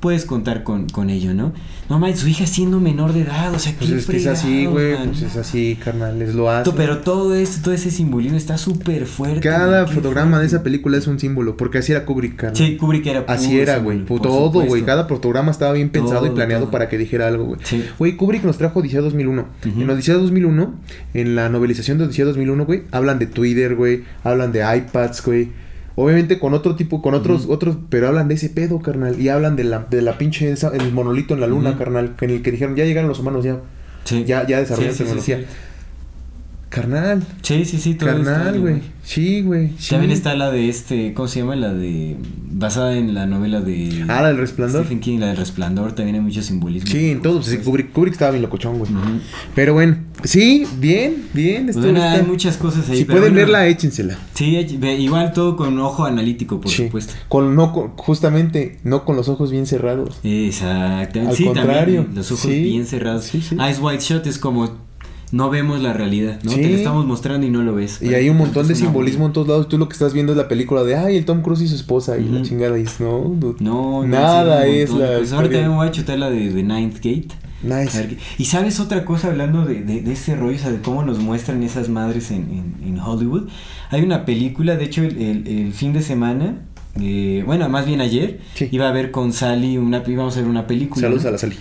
puedes 0.00 0.24
contar 0.24 0.62
con, 0.62 0.88
con 0.88 1.10
ello, 1.10 1.34
¿no? 1.34 1.52
No 1.88 1.98
mames, 1.98 2.18
su 2.20 2.28
hija 2.28 2.46
siendo 2.46 2.80
menor 2.80 3.12
de 3.12 3.22
edad, 3.22 3.54
o 3.54 3.58
sea, 3.58 3.72
Pues 3.78 3.90
qué 3.90 3.96
es 3.96 4.06
que 4.06 4.16
es 4.16 4.26
así, 4.26 4.66
güey. 4.66 4.96
Pues 4.96 5.22
es 5.22 5.36
así, 5.36 5.78
carnal. 5.82 6.20
Es 6.20 6.34
lo 6.34 6.50
hace. 6.50 6.72
Pero 6.72 6.98
todo 6.98 7.34
esto, 7.34 7.60
todo 7.62 7.74
ese 7.74 7.90
simbolismo 7.90 8.36
está 8.36 8.58
súper 8.58 9.06
fuerte. 9.06 9.40
Cada 9.40 9.84
man, 9.84 9.94
fotograma 9.94 10.40
de 10.40 10.46
esa 10.46 10.62
película 10.62 10.96
es 10.98 11.06
un 11.06 11.18
símbolo. 11.18 11.56
Porque 11.56 11.78
así 11.78 11.92
era 11.92 12.04
Kubrick, 12.04 12.36
carnal. 12.36 12.56
Sí, 12.56 12.76
Kubrick 12.76 13.06
era 13.06 13.24
Así 13.28 13.58
era, 13.58 13.78
güey. 13.78 14.04
Todo, 14.04 14.50
güey. 14.62 14.82
Cada 14.82 15.06
fotograma 15.06 15.50
estaba 15.52 15.72
bien 15.72 15.90
pensado 15.90 16.26
y 16.26 16.30
planeado 16.30 16.64
todo. 16.64 16.72
para 16.72 16.88
que 16.88 16.98
dijera 16.98 17.28
algo, 17.28 17.44
güey. 17.44 17.60
Sí. 17.62 17.84
Güey, 17.98 18.16
Kubrick 18.16 18.42
nos 18.44 18.58
trajo 18.58 18.80
Odisea 18.80 19.00
2001. 19.00 19.46
Ujú. 19.66 19.80
En 19.80 19.90
Odisea 19.90 20.14
2001, 20.16 20.74
en 21.14 21.36
la 21.36 21.48
novelización 21.48 21.98
de 21.98 22.04
Odisea 22.04 22.24
2001, 22.24 22.66
güey, 22.66 22.82
hablan 22.90 23.18
de 23.18 23.26
Twitter, 23.26 23.76
güey. 23.76 24.02
Hablan 24.24 24.50
de 24.52 24.60
iPads, 24.76 25.24
güey. 25.24 25.65
Obviamente 25.96 26.38
con 26.38 26.52
otro 26.54 26.76
tipo, 26.76 27.00
con 27.02 27.14
otros, 27.14 27.46
otros, 27.48 27.76
pero 27.88 28.06
hablan 28.08 28.28
de 28.28 28.34
ese 28.34 28.50
pedo, 28.50 28.80
carnal. 28.80 29.18
Y 29.20 29.30
hablan 29.30 29.56
de 29.56 29.64
la, 29.64 29.86
de 29.90 30.02
la 30.02 30.18
pinche, 30.18 30.52
esa- 30.52 30.68
el 30.76 30.92
monolito 30.92 31.32
en 31.34 31.40
la 31.40 31.46
luna, 31.46 31.70
Ujú. 31.70 31.78
carnal. 31.78 32.14
En 32.20 32.30
el 32.30 32.42
que 32.42 32.50
dijeron, 32.52 32.76
ya 32.76 32.84
llegaron 32.84 33.08
los 33.08 33.18
humanos, 33.18 33.44
ya. 33.44 33.58
Sí. 34.04 34.24
Ya, 34.24 34.46
ya 34.46 34.58
desarrollaron 34.60 34.94
Sí, 34.96 35.04
sí, 35.04 35.10
sí, 35.10 35.16
tecnología. 35.32 35.56
Carnal. 36.76 37.24
Sí, 37.42 37.64
sí, 37.64 37.78
sí, 37.78 37.94
todo 37.94 38.10
Carnal, 38.10 38.60
güey. 38.60 38.82
Sí, 39.02 39.40
güey. 39.42 39.70
sí. 39.78 39.90
También 39.90 40.10
está 40.10 40.34
la 40.34 40.50
de 40.50 40.68
este, 40.68 41.14
¿cómo 41.14 41.26
se 41.28 41.40
llama? 41.40 41.56
La 41.56 41.72
de. 41.72 42.16
basada 42.50 42.96
en 42.96 43.14
la 43.14 43.24
novela 43.26 43.60
de. 43.60 44.04
Ah, 44.08 44.20
la 44.22 44.28
del 44.28 44.38
Resplandor. 44.38 44.82
Stephen 44.82 45.00
King, 45.00 45.18
la 45.20 45.28
del 45.28 45.36
Resplandor, 45.36 45.92
también 45.92 46.16
hay 46.16 46.20
mucho 46.22 46.42
simbolismo. 46.42 46.90
Sí, 46.90 47.10
en 47.12 47.22
todo. 47.22 47.40
Sí, 47.42 47.50
supuesto. 47.50 47.64
Kubrick, 47.70 47.92
Kubrick 47.92 48.12
estaba 48.14 48.32
bien 48.32 48.42
locochón, 48.42 48.78
güey. 48.78 48.90
Pero 49.54 49.74
bueno, 49.74 49.96
sí, 50.24 50.64
bien, 50.78 51.24
bien. 51.32 51.64
Pues 51.66 51.76
estuvo- 51.76 51.92
bueno, 51.92 52.02
hay 52.08 52.22
muchas 52.22 52.56
cosas 52.56 52.90
ahí. 52.90 52.98
Si 52.98 53.04
pueden 53.04 53.22
bueno, 53.22 53.36
verla, 53.36 53.66
échensela. 53.68 54.18
Sí, 54.34 54.56
igual 54.98 55.32
todo 55.32 55.56
con 55.56 55.78
ojo 55.78 56.04
analítico, 56.04 56.60
por 56.60 56.70
Sí. 56.70 56.84
supuesto. 56.84 57.14
Con, 57.28 57.54
no, 57.54 57.72
con- 57.72 57.90
justamente, 57.96 58.80
no 58.84 59.04
con 59.04 59.16
los 59.16 59.28
ojos 59.28 59.50
bien 59.50 59.66
cerrados. 59.66 60.18
Exactamente. 60.24 61.30
Al 61.30 61.36
sí, 61.36 61.44
contrario, 61.44 62.02
también, 62.02 62.14
los 62.16 62.32
ojos 62.32 62.48
bien 62.50 62.86
cerrados. 62.86 63.24
Sí, 63.24 63.40
sí. 63.40 63.56
Eyes 63.58 63.78
Wide 63.80 64.00
Shut 64.00 64.26
es 64.26 64.38
como 64.38 64.84
no 65.32 65.50
vemos 65.50 65.82
la 65.82 65.92
realidad, 65.92 66.38
¿no? 66.44 66.52
Sí. 66.52 66.60
Te 66.60 66.70
la 66.70 66.76
estamos 66.76 67.04
mostrando 67.06 67.46
y 67.46 67.50
no 67.50 67.62
lo 67.62 67.74
ves. 67.74 68.00
Y 68.02 68.14
hay 68.14 68.28
un 68.28 68.36
montón 68.36 68.68
de 68.68 68.74
simbolismo 68.74 69.26
en 69.26 69.32
todos 69.32 69.48
lados. 69.48 69.68
Tú 69.68 69.76
lo 69.78 69.88
que 69.88 69.92
estás 69.94 70.12
viendo 70.12 70.32
es 70.32 70.38
la 70.38 70.48
película 70.48 70.84
de, 70.84 70.96
ay, 70.96 71.16
el 71.16 71.24
Tom 71.24 71.42
Cruise 71.42 71.62
y 71.62 71.68
su 71.68 71.74
esposa. 71.74 72.16
Y 72.18 72.24
la 72.28 72.42
chingada. 72.42 72.78
Y 72.78 72.84
no, 73.00 73.34
dude, 73.36 73.56
No, 73.60 74.02
no, 74.02 74.06
nada 74.06 74.66
es 74.66 74.90
la. 74.90 75.18
Pues 75.18 75.32
ahora 75.32 75.48
también 75.50 75.74
voy 75.74 75.88
a 75.88 75.90
chutar 75.90 76.18
la 76.18 76.30
de 76.30 76.50
The 76.50 76.62
Ninth 76.62 76.96
Gate. 76.96 77.28
Nice. 77.62 77.98
ver 77.98 78.16
Y 78.38 78.44
sabes 78.44 78.78
otra 78.80 79.04
cosa 79.04 79.28
hablando 79.28 79.64
de, 79.64 79.82
de, 79.82 80.02
de 80.02 80.12
ese 80.12 80.36
rollo, 80.36 80.56
o 80.56 80.58
sea, 80.60 80.70
de 80.70 80.80
cómo 80.80 81.02
nos 81.02 81.18
muestran 81.18 81.62
esas 81.62 81.88
madres 81.88 82.30
en, 82.30 82.74
en- 82.82 82.88
en 82.88 83.00
Hollywood. 83.00 83.48
Hay 83.90 84.02
una 84.02 84.24
película, 84.26 84.76
de 84.76 84.84
hecho, 84.84 85.02
el, 85.02 85.20
el- 85.20 85.48
el 85.48 85.72
fin 85.72 85.92
de 85.94 86.02
semana, 86.02 86.58
eh, 87.00 87.42
bueno, 87.46 87.68
más 87.68 87.86
bien 87.86 88.00
ayer, 88.02 88.40
Sí. 88.54 88.68
iba 88.70 88.88
a 88.88 88.92
ver 88.92 89.10
con 89.10 89.32
Sally, 89.32 89.78
una, 89.78 90.02
íbamos 90.06 90.36
a 90.36 90.40
ver 90.40 90.48
una 90.50 90.66
película. 90.66 91.00
Saludos 91.00 91.22
¿no? 91.24 91.28
a 91.30 91.32
la 91.32 91.38
Sally. 91.38 91.56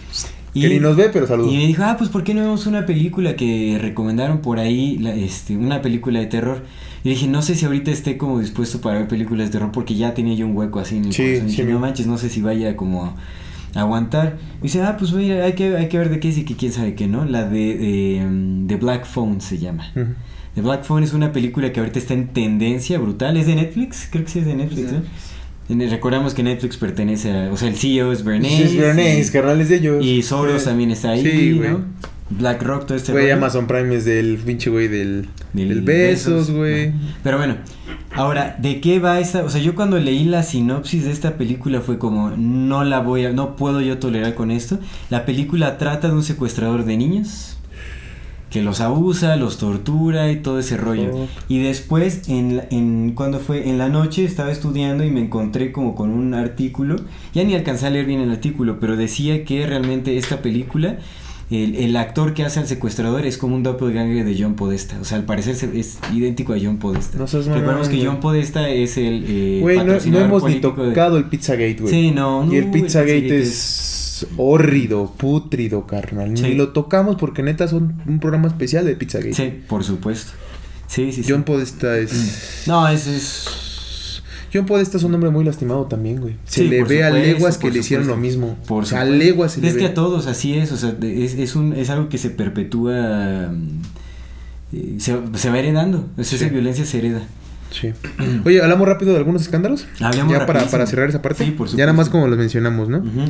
Y- 0.55 0.61
que 0.61 0.69
ni 0.69 0.79
nos 0.79 0.95
ve, 0.95 1.09
pero 1.13 1.27
saludos. 1.27 1.53
Y 1.53 1.57
me 1.57 1.67
dijo, 1.67 1.83
ah, 1.83 1.95
pues 1.97 2.09
¿por 2.09 2.23
qué 2.23 2.33
no 2.33 2.41
vemos 2.41 2.65
una 2.65 2.85
película 2.85 3.35
que 3.35 3.77
recomendaron 3.79 4.39
por 4.39 4.57
ahí, 4.59 4.97
la- 4.97 5.13
este, 5.13 5.55
una 5.57 5.81
película 5.81 6.19
de 6.19 6.25
terror? 6.25 6.63
Y 7.03 7.09
dije, 7.09 7.27
no 7.27 7.41
sé 7.43 7.53
si 7.55 7.65
ahorita 7.65 7.91
esté 7.91 8.17
como 8.17 8.39
dispuesto 8.39 8.81
para 8.81 8.97
ver 8.99 9.07
películas 9.07 9.47
de 9.47 9.51
terror 9.51 9.71
porque 9.71 9.93
ya 9.95 10.13
tenía 10.15 10.33
yo 10.33 10.47
un 10.47 10.55
hueco 10.57 10.79
así 10.79 10.97
en 10.97 11.05
el 11.05 11.13
Sí, 11.13 11.21
corazón. 11.23 11.47
Y 11.47 11.49
sí, 11.51 11.57
dije, 11.57 11.71
no 11.71 11.79
manches, 11.79 12.07
no 12.07 12.17
sé 12.17 12.29
si 12.29 12.41
vaya 12.41 12.75
como 12.75 13.05
a 13.05 13.15
aguantar. 13.79 14.37
Y 14.61 14.63
dice, 14.63 14.81
ah, 14.81 14.95
pues 14.97 15.11
mira, 15.13 15.43
hay 15.45 15.53
que, 15.53 15.75
hay 15.75 15.87
que 15.89 15.97
ver 15.97 16.09
de 16.09 16.19
qué 16.19 16.29
es 16.29 16.37
y 16.37 16.45
que 16.45 16.55
quién 16.55 16.71
sabe 16.71 16.95
qué, 16.95 17.07
¿no? 17.07 17.25
La 17.25 17.43
de, 17.47 17.77
de, 17.77 18.25
mm, 18.25 18.67
The 18.67 18.75
Black 18.77 19.05
Phone 19.05 19.41
se 19.41 19.57
llama. 19.59 19.91
Ujú. 19.95 20.05
The 20.55 20.61
Black 20.61 20.83
Phone 20.85 21.03
es 21.03 21.11
una 21.13 21.33
película 21.33 21.73
que 21.73 21.81
ahorita 21.81 21.99
está 21.99 22.13
en 22.13 22.29
tendencia 22.29 22.97
brutal. 22.97 23.35
¿Es 23.35 23.45
de 23.45 23.55
Netflix? 23.55 24.07
Creo 24.09 24.23
que 24.23 24.31
sí 24.31 24.39
es 24.39 24.45
de 24.45 24.55
Netflix, 24.55 24.93
¿no? 24.93 24.99
Recordamos 25.67 26.33
que 26.35 26.43
Netflix 26.43 26.77
pertenece 26.77 27.31
a... 27.31 27.51
O 27.51 27.57
sea, 27.57 27.67
el 27.69 27.75
CEO 27.75 28.11
es 28.11 28.23
Bernays. 28.23 28.59
Es 28.59 28.77
Bernays, 28.77 29.29
y- 29.29 29.31
carnales 29.31 29.69
de 29.69 29.77
ellos. 29.77 30.05
y 30.05 30.21
Soros 30.21 30.61
Sí. 30.61 30.67
también 30.69 30.91
está 30.91 31.11
ahí, 31.11 31.23
Sí, 31.23 31.53
güey. 31.53 31.71
¿no? 31.71 31.81
BlackRock, 32.29 32.85
todo 32.87 32.97
este 32.97 33.11
Güey. 33.11 33.29
Amazon 33.31 33.67
Prime 33.67 33.95
es 33.95 34.05
del 34.05 34.37
pinche 34.37 34.69
güey 34.71 34.87
del, 34.87 35.27
Del 35.53 35.69
del 35.69 35.81
Besos, 35.81 36.49
güey. 36.51 36.91
Pero 37.23 37.37
bueno, 37.37 37.57
ahora, 38.15 38.55
¿de 38.59 38.81
qué 38.81 38.97
va 38.99 39.19
esta? 39.19 39.43
O 39.43 39.49
sea, 39.49 39.61
yo 39.61 39.75
cuando 39.75 39.99
leí 39.99 40.23
la 40.25 40.41
sinopsis 40.41 41.05
de 41.05 41.11
esta 41.11 41.37
película 41.37 41.81
fue 41.81 41.99
como, 41.99 42.31
no 42.31 42.83
la 42.83 42.99
voy 42.99 43.25
a, 43.25 43.31
no 43.31 43.55
puedo 43.55 43.79
yo 43.81 43.99
tolerar 43.99 44.33
con 44.33 44.49
esto. 44.49 44.79
La 45.11 45.23
película 45.25 45.77
trata 45.77 46.07
de 46.07 46.15
un 46.15 46.23
secuestrador 46.23 46.83
de 46.85 46.97
niños 46.97 47.54
que 48.49 48.61
los 48.61 48.79
abusa, 48.79 49.35
los 49.35 49.57
tortura 49.57 50.31
y 50.31 50.37
todo 50.37 50.59
ese 50.59 50.77
rollo. 50.77 51.11
Fuck. 51.11 51.29
Y 51.49 51.59
después, 51.59 52.29
en, 52.29 52.61
en 52.69 53.11
cuando 53.13 53.39
fue 53.39 53.67
en 53.69 53.77
la 53.77 53.89
noche, 53.89 54.23
estaba 54.23 54.51
estudiando 54.51 55.03
y 55.03 55.11
me 55.11 55.19
encontré 55.21 55.71
como 55.71 55.93
con 55.95 56.11
un 56.11 56.33
artículo. 56.33 56.95
Ya 57.33 57.43
ni 57.43 57.53
alcancé 57.55 57.87
a 57.87 57.89
leer 57.89 58.05
bien 58.05 58.21
el 58.21 58.31
artículo, 58.31 58.79
pero 58.79 58.95
decía 58.95 59.43
que 59.43 59.65
realmente 59.67 60.17
esta 60.17 60.41
película, 60.41 60.99
el, 61.51 61.75
el 61.75 61.95
actor 61.97 62.33
que 62.33 62.43
hace 62.43 62.59
al 62.59 62.67
secuestrador 62.67 63.25
es 63.25 63.37
como 63.37 63.55
un 63.55 63.61
doppelganger 63.63 64.23
de 64.25 64.35
John 64.41 64.55
Podesta. 64.55 64.97
O 65.01 65.03
sea, 65.03 65.17
al 65.17 65.25
parecer 65.25 65.55
se- 65.55 65.77
es 65.79 65.99
idéntico 66.13 66.53
a 66.53 66.57
John 66.61 66.77
Podesta. 66.77 67.17
No 67.17 67.25
Recordemos 67.25 67.89
que. 67.89 68.05
John 68.05 68.19
Podesta 68.19 68.69
es 68.69 68.97
el 68.97 69.25
eh, 69.27 69.59
Güey, 69.61 69.77
no, 69.77 69.83
no 69.83 69.87
patrocinador 69.89 70.25
hemos 70.27 70.43
ni 70.43 70.49
político 70.55 70.83
de- 70.83 70.89
tocado 70.89 71.17
el 71.17 71.25
Pizzagate, 71.25 71.77
güey. 71.81 71.93
Sí, 71.93 72.11
no, 72.11 72.43
Y 72.43 72.47
no, 72.47 72.51
el 72.53 72.57
el 72.63 72.71
Pizzagate 72.71 73.13
Pizzagate 73.21 73.41
es 73.41 74.04
hórrido, 74.37 75.13
putrido, 75.17 75.85
carnal. 75.87 76.37
Sí. 76.37 76.43
Ni 76.43 76.53
lo 76.55 76.69
tocamos 76.69 77.15
porque 77.17 77.43
neta 77.43 77.67
son 77.67 78.01
un 78.07 78.19
programa 78.19 78.47
especial 78.47 78.85
de 78.85 78.95
Pizzagate. 78.95 79.33
Sí, 79.33 79.61
por 79.67 79.83
supuesto. 79.83 80.31
Sí, 80.87 81.11
sí, 81.11 81.23
sí. 81.23 81.31
John 81.31 81.43
Podesta 81.43 81.97
es... 81.97 82.63
No, 82.67 82.87
es, 82.87 83.07
es 83.07 84.21
John 84.53 84.65
Podesta 84.65 84.97
es 84.97 85.03
un 85.03 85.13
hombre 85.13 85.29
muy 85.31 85.43
lastimado 85.43 85.85
también, 85.85 86.21
güey. 86.21 86.35
Se 86.45 86.61
Sí, 86.61 86.67
le 86.69 86.83
ve 86.83 87.03
a 87.03 87.07
supuesto, 87.09 87.33
leguas 87.33 87.57
que 87.57 87.71
le 87.71 87.79
hicieron 87.79 88.07
lo 88.07 88.13
supuesto. 88.13 88.39
mismo. 88.39 88.57
Por 88.67 88.83
o 88.83 88.85
sea, 88.85 88.99
a 88.99 89.03
supuesto. 89.03 89.25
leguas 89.25 89.51
se 89.53 89.61
le 89.61 89.67
Es 89.67 89.73
que 89.73 89.79
ve. 89.81 89.85
a 89.87 89.93
todos 89.93 90.27
así 90.27 90.53
es, 90.57 90.71
o 90.71 90.77
sea, 90.77 90.95
es, 91.01 91.33
es, 91.33 91.55
un, 91.55 91.73
es 91.73 91.89
algo 91.89 92.07
que 92.07 92.17
se 92.17 92.29
perpetúa, 92.29 93.49
mm, 93.51 93.81
eh, 94.73 94.95
se, 94.99 95.17
se 95.33 95.49
va 95.49 95.59
heredando, 95.59 96.07
es 96.17 96.31
esa 96.31 96.47
violencia 96.47 96.85
se 96.85 96.99
hereda. 96.99 97.23
Sí. 97.71 97.91
Oye, 98.45 98.61
hablamos 98.61 98.87
rápido 98.87 99.11
de 99.11 99.17
algunos 99.17 99.41
escándalos. 99.41 99.87
Hablemos 99.99 100.31
ya 100.31 100.45
para, 100.45 100.65
para 100.67 100.85
cerrar 100.85 101.09
esa 101.09 101.21
parte. 101.21 101.43
Sí, 101.43 101.51
por 101.51 101.67
ya 101.67 101.77
nada 101.77 101.91
más 101.93 102.05
supuesto. 102.05 102.11
como 102.11 102.27
los 102.27 102.37
mencionamos, 102.37 102.87
¿no? 102.87 102.99
Ujú. 102.99 103.25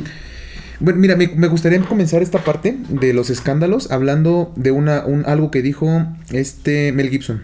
Bueno, 0.80 0.98
mira, 0.98 1.16
me, 1.16 1.28
me 1.28 1.48
gustaría 1.48 1.80
comenzar 1.80 2.22
esta 2.22 2.44
parte 2.44 2.76
de 2.88 3.12
los 3.14 3.30
escándalos 3.30 3.90
hablando 3.90 4.52
de 4.56 4.70
una, 4.70 5.04
un, 5.06 5.24
algo 5.26 5.50
que 5.50 5.62
dijo 5.62 6.06
este 6.30 6.92
Mel 6.92 7.08
Gibson. 7.10 7.42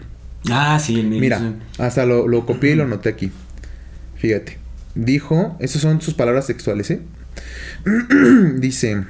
Ah, 0.49 0.79
sí, 0.79 0.99
el 0.99 1.07
Mel 1.07 1.19
Mira, 1.19 1.37
Gibson. 1.39 1.59
hasta 1.79 2.05
lo, 2.05 2.27
lo 2.27 2.45
copié 2.45 2.71
y 2.71 2.75
lo 2.75 2.87
noté 2.87 3.09
aquí. 3.09 3.31
Fíjate. 4.17 4.57
Dijo, 4.95 5.57
esas 5.59 5.81
son 5.81 6.01
sus 6.01 6.13
palabras 6.13 6.45
textuales, 6.47 6.91
¿eh? 6.91 7.01
Dice, 8.57 9.03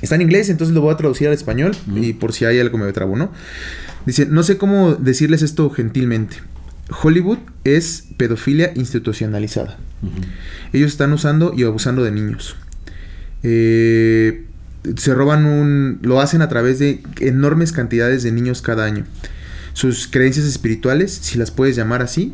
está 0.00 0.14
en 0.14 0.22
inglés, 0.22 0.48
entonces 0.48 0.74
lo 0.74 0.80
voy 0.80 0.94
a 0.94 0.96
traducir 0.96 1.26
al 1.26 1.34
español 1.34 1.72
y 1.96 2.12
por 2.12 2.32
si 2.32 2.44
hay 2.44 2.60
algo 2.60 2.78
me 2.78 2.92
trabo, 2.92 3.16
¿no? 3.16 3.32
Dice, 4.06 4.26
no 4.26 4.42
sé 4.44 4.56
cómo 4.56 4.94
decirles 4.94 5.42
esto 5.42 5.68
gentilmente. 5.70 6.36
Hollywood 7.02 7.38
es 7.64 8.04
pedofilia 8.16 8.72
institucionalizada. 8.74 9.78
Ellos 10.72 10.90
están 10.90 11.12
usando 11.12 11.52
y 11.56 11.64
abusando 11.64 12.02
de 12.04 12.10
niños. 12.12 12.56
Eh, 13.42 14.44
se 14.96 15.14
roban 15.14 15.44
un... 15.46 15.98
Lo 16.02 16.20
hacen 16.20 16.42
a 16.42 16.48
través 16.48 16.78
de 16.78 17.02
enormes 17.20 17.72
cantidades 17.72 18.22
de 18.22 18.32
niños 18.32 18.62
cada 18.62 18.84
año. 18.84 19.04
Sus 19.72 20.08
creencias 20.08 20.46
espirituales, 20.46 21.12
si 21.12 21.38
las 21.38 21.50
puedes 21.50 21.76
llamar 21.76 22.02
así, 22.02 22.32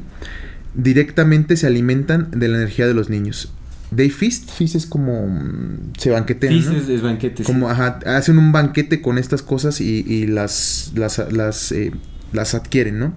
directamente 0.74 1.56
se 1.56 1.66
alimentan 1.66 2.30
de 2.30 2.48
la 2.48 2.56
energía 2.56 2.86
de 2.86 2.94
los 2.94 3.08
niños. 3.10 3.52
They 3.94 4.10
feast, 4.10 4.50
feast 4.50 4.74
es 4.74 4.86
como... 4.86 5.26
mm, 5.28 5.92
se 5.98 6.10
banquetean, 6.10 6.52
Feast 6.54 6.68
¿no? 6.70 6.76
es, 6.78 6.88
es 6.88 7.02
banquete. 7.02 7.44
sí. 7.44 7.44
Como, 7.44 7.68
ajá, 7.70 8.00
hacen 8.06 8.38
un 8.38 8.52
banquete 8.52 9.00
con 9.00 9.18
estas 9.18 9.42
cosas 9.42 9.80
y, 9.80 10.04
y 10.06 10.26
las, 10.26 10.92
las, 10.96 11.20
las, 11.32 11.70
eh, 11.72 11.92
las 12.32 12.54
adquieren, 12.54 12.98
¿no? 12.98 13.14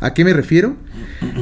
¿A 0.00 0.14
qué 0.14 0.24
me 0.24 0.32
refiero? 0.32 0.76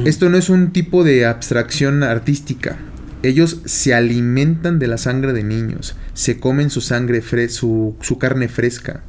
Esto 0.05 0.29
no 0.29 0.37
es 0.37 0.49
un 0.49 0.71
tipo 0.71 1.03
de 1.03 1.25
abstracción 1.25 2.03
artística. 2.03 2.77
Ellos 3.23 3.61
se 3.65 3.93
alimentan 3.93 4.79
de 4.79 4.87
la 4.87 4.97
sangre 4.97 5.33
de 5.33 5.43
niños, 5.43 5.95
se 6.13 6.39
comen 6.39 6.69
su 6.69 6.81
sangre, 6.81 7.21
su, 7.49 7.95
su 8.01 8.17
carne 8.19 8.47
fresca. 8.47 9.03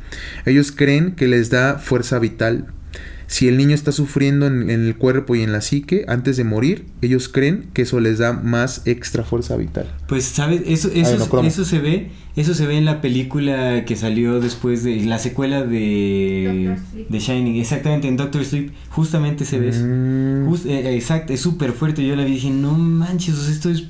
Ellos 0.46 0.72
creen 0.72 1.12
que 1.14 1.28
les 1.28 1.50
da 1.50 1.78
fuerza 1.78 2.18
vital. 2.18 2.66
Si 3.26 3.46
el 3.46 3.58
niño 3.58 3.74
está 3.74 3.92
sufriendo 3.92 4.46
en, 4.46 4.70
en 4.70 4.86
el 4.86 4.96
cuerpo 4.96 5.36
y 5.36 5.42
en 5.42 5.52
la 5.52 5.60
psique 5.60 6.06
antes 6.08 6.38
de 6.38 6.44
morir, 6.44 6.86
ellos 7.02 7.28
creen 7.28 7.66
que 7.74 7.82
eso 7.82 8.00
les 8.00 8.16
da 8.16 8.32
más 8.32 8.80
extra 8.86 9.22
fuerza 9.22 9.54
vital. 9.58 9.86
Pues, 10.08 10.24
¿sabes? 10.24 10.62
Eso, 10.64 10.90
eso, 10.94 11.42
eso 11.44 11.64
se 11.66 11.78
ve, 11.78 12.10
eso 12.36 12.54
se 12.54 12.66
ve 12.66 12.78
en 12.78 12.86
la 12.86 13.02
película 13.02 13.84
que 13.84 13.96
salió 13.96 14.40
después 14.40 14.82
de 14.82 15.04
la 15.04 15.18
secuela 15.18 15.62
de, 15.62 16.78
de 17.06 17.18
Shining. 17.18 17.56
Exactamente, 17.60 18.08
en 18.08 18.16
Doctor 18.16 18.42
Sleep, 18.46 18.70
justamente 18.88 19.44
se 19.44 19.58
ve 19.58 19.68
eso. 19.68 19.84
Mm. 19.84 20.46
Just- 20.48 20.64
eh, 20.64 20.96
exacto, 20.96 21.34
es 21.34 21.40
súper 21.42 21.72
fuerte. 21.72 22.06
Yo 22.06 22.16
la 22.16 22.24
vi 22.24 22.30
y 22.30 22.34
dije, 22.36 22.50
no 22.50 22.72
manches, 22.78 23.46
esto 23.50 23.68
es. 23.68 23.84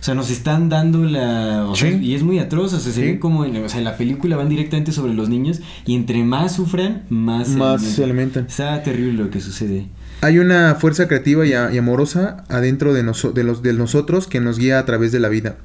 O 0.00 0.04
sea, 0.04 0.14
nos 0.14 0.30
están 0.30 0.68
dando 0.68 1.04
la. 1.04 1.66
O 1.68 1.74
sea, 1.74 1.90
Sí. 1.90 1.98
y 1.98 2.14
es 2.14 2.22
muy 2.22 2.38
atroz. 2.38 2.72
O 2.72 2.80
sea, 2.80 2.92
se 2.92 3.00
Sí. 3.00 3.06
ve 3.06 3.18
como. 3.18 3.44
en- 3.44 3.56
o 3.64 3.68
sea, 3.68 3.78
en 3.78 3.84
la 3.84 3.96
película 3.96 4.36
van 4.36 4.48
directamente 4.48 4.92
sobre 4.92 5.12
los 5.14 5.28
niños. 5.28 5.60
Y 5.86 5.94
entre 5.96 6.22
más 6.24 6.54
sufran, 6.54 7.02
más. 7.08 7.48
Más 7.50 7.82
se 7.82 8.04
alimentan. 8.04 8.46
Está 8.48 8.82
terrible 8.82 9.24
lo 9.24 9.30
que 9.30 9.40
sucede. 9.40 9.86
Hay 10.20 10.38
una 10.38 10.74
fuerza 10.76 11.06
creativa 11.08 11.46
y, 11.46 11.52
a- 11.52 11.72
y 11.72 11.78
amorosa 11.78 12.44
adentro 12.48 12.92
de, 12.94 13.02
noso- 13.04 13.32
de, 13.32 13.44
los, 13.44 13.62
de 13.62 13.72
nosotros 13.72 14.26
que 14.26 14.40
nos 14.40 14.58
guía 14.58 14.78
a 14.78 14.84
través 14.84 15.12
de 15.12 15.20
la 15.20 15.28
vida. 15.28 15.56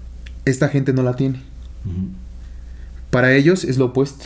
Esta 0.46 0.68
gente 0.68 0.94
no 0.94 1.04
la 1.04 1.16
tiene. 1.16 1.42
Para 3.10 3.34
ellos 3.36 3.64
es 3.64 3.78
lo 3.78 3.86
opuesto. 3.86 4.26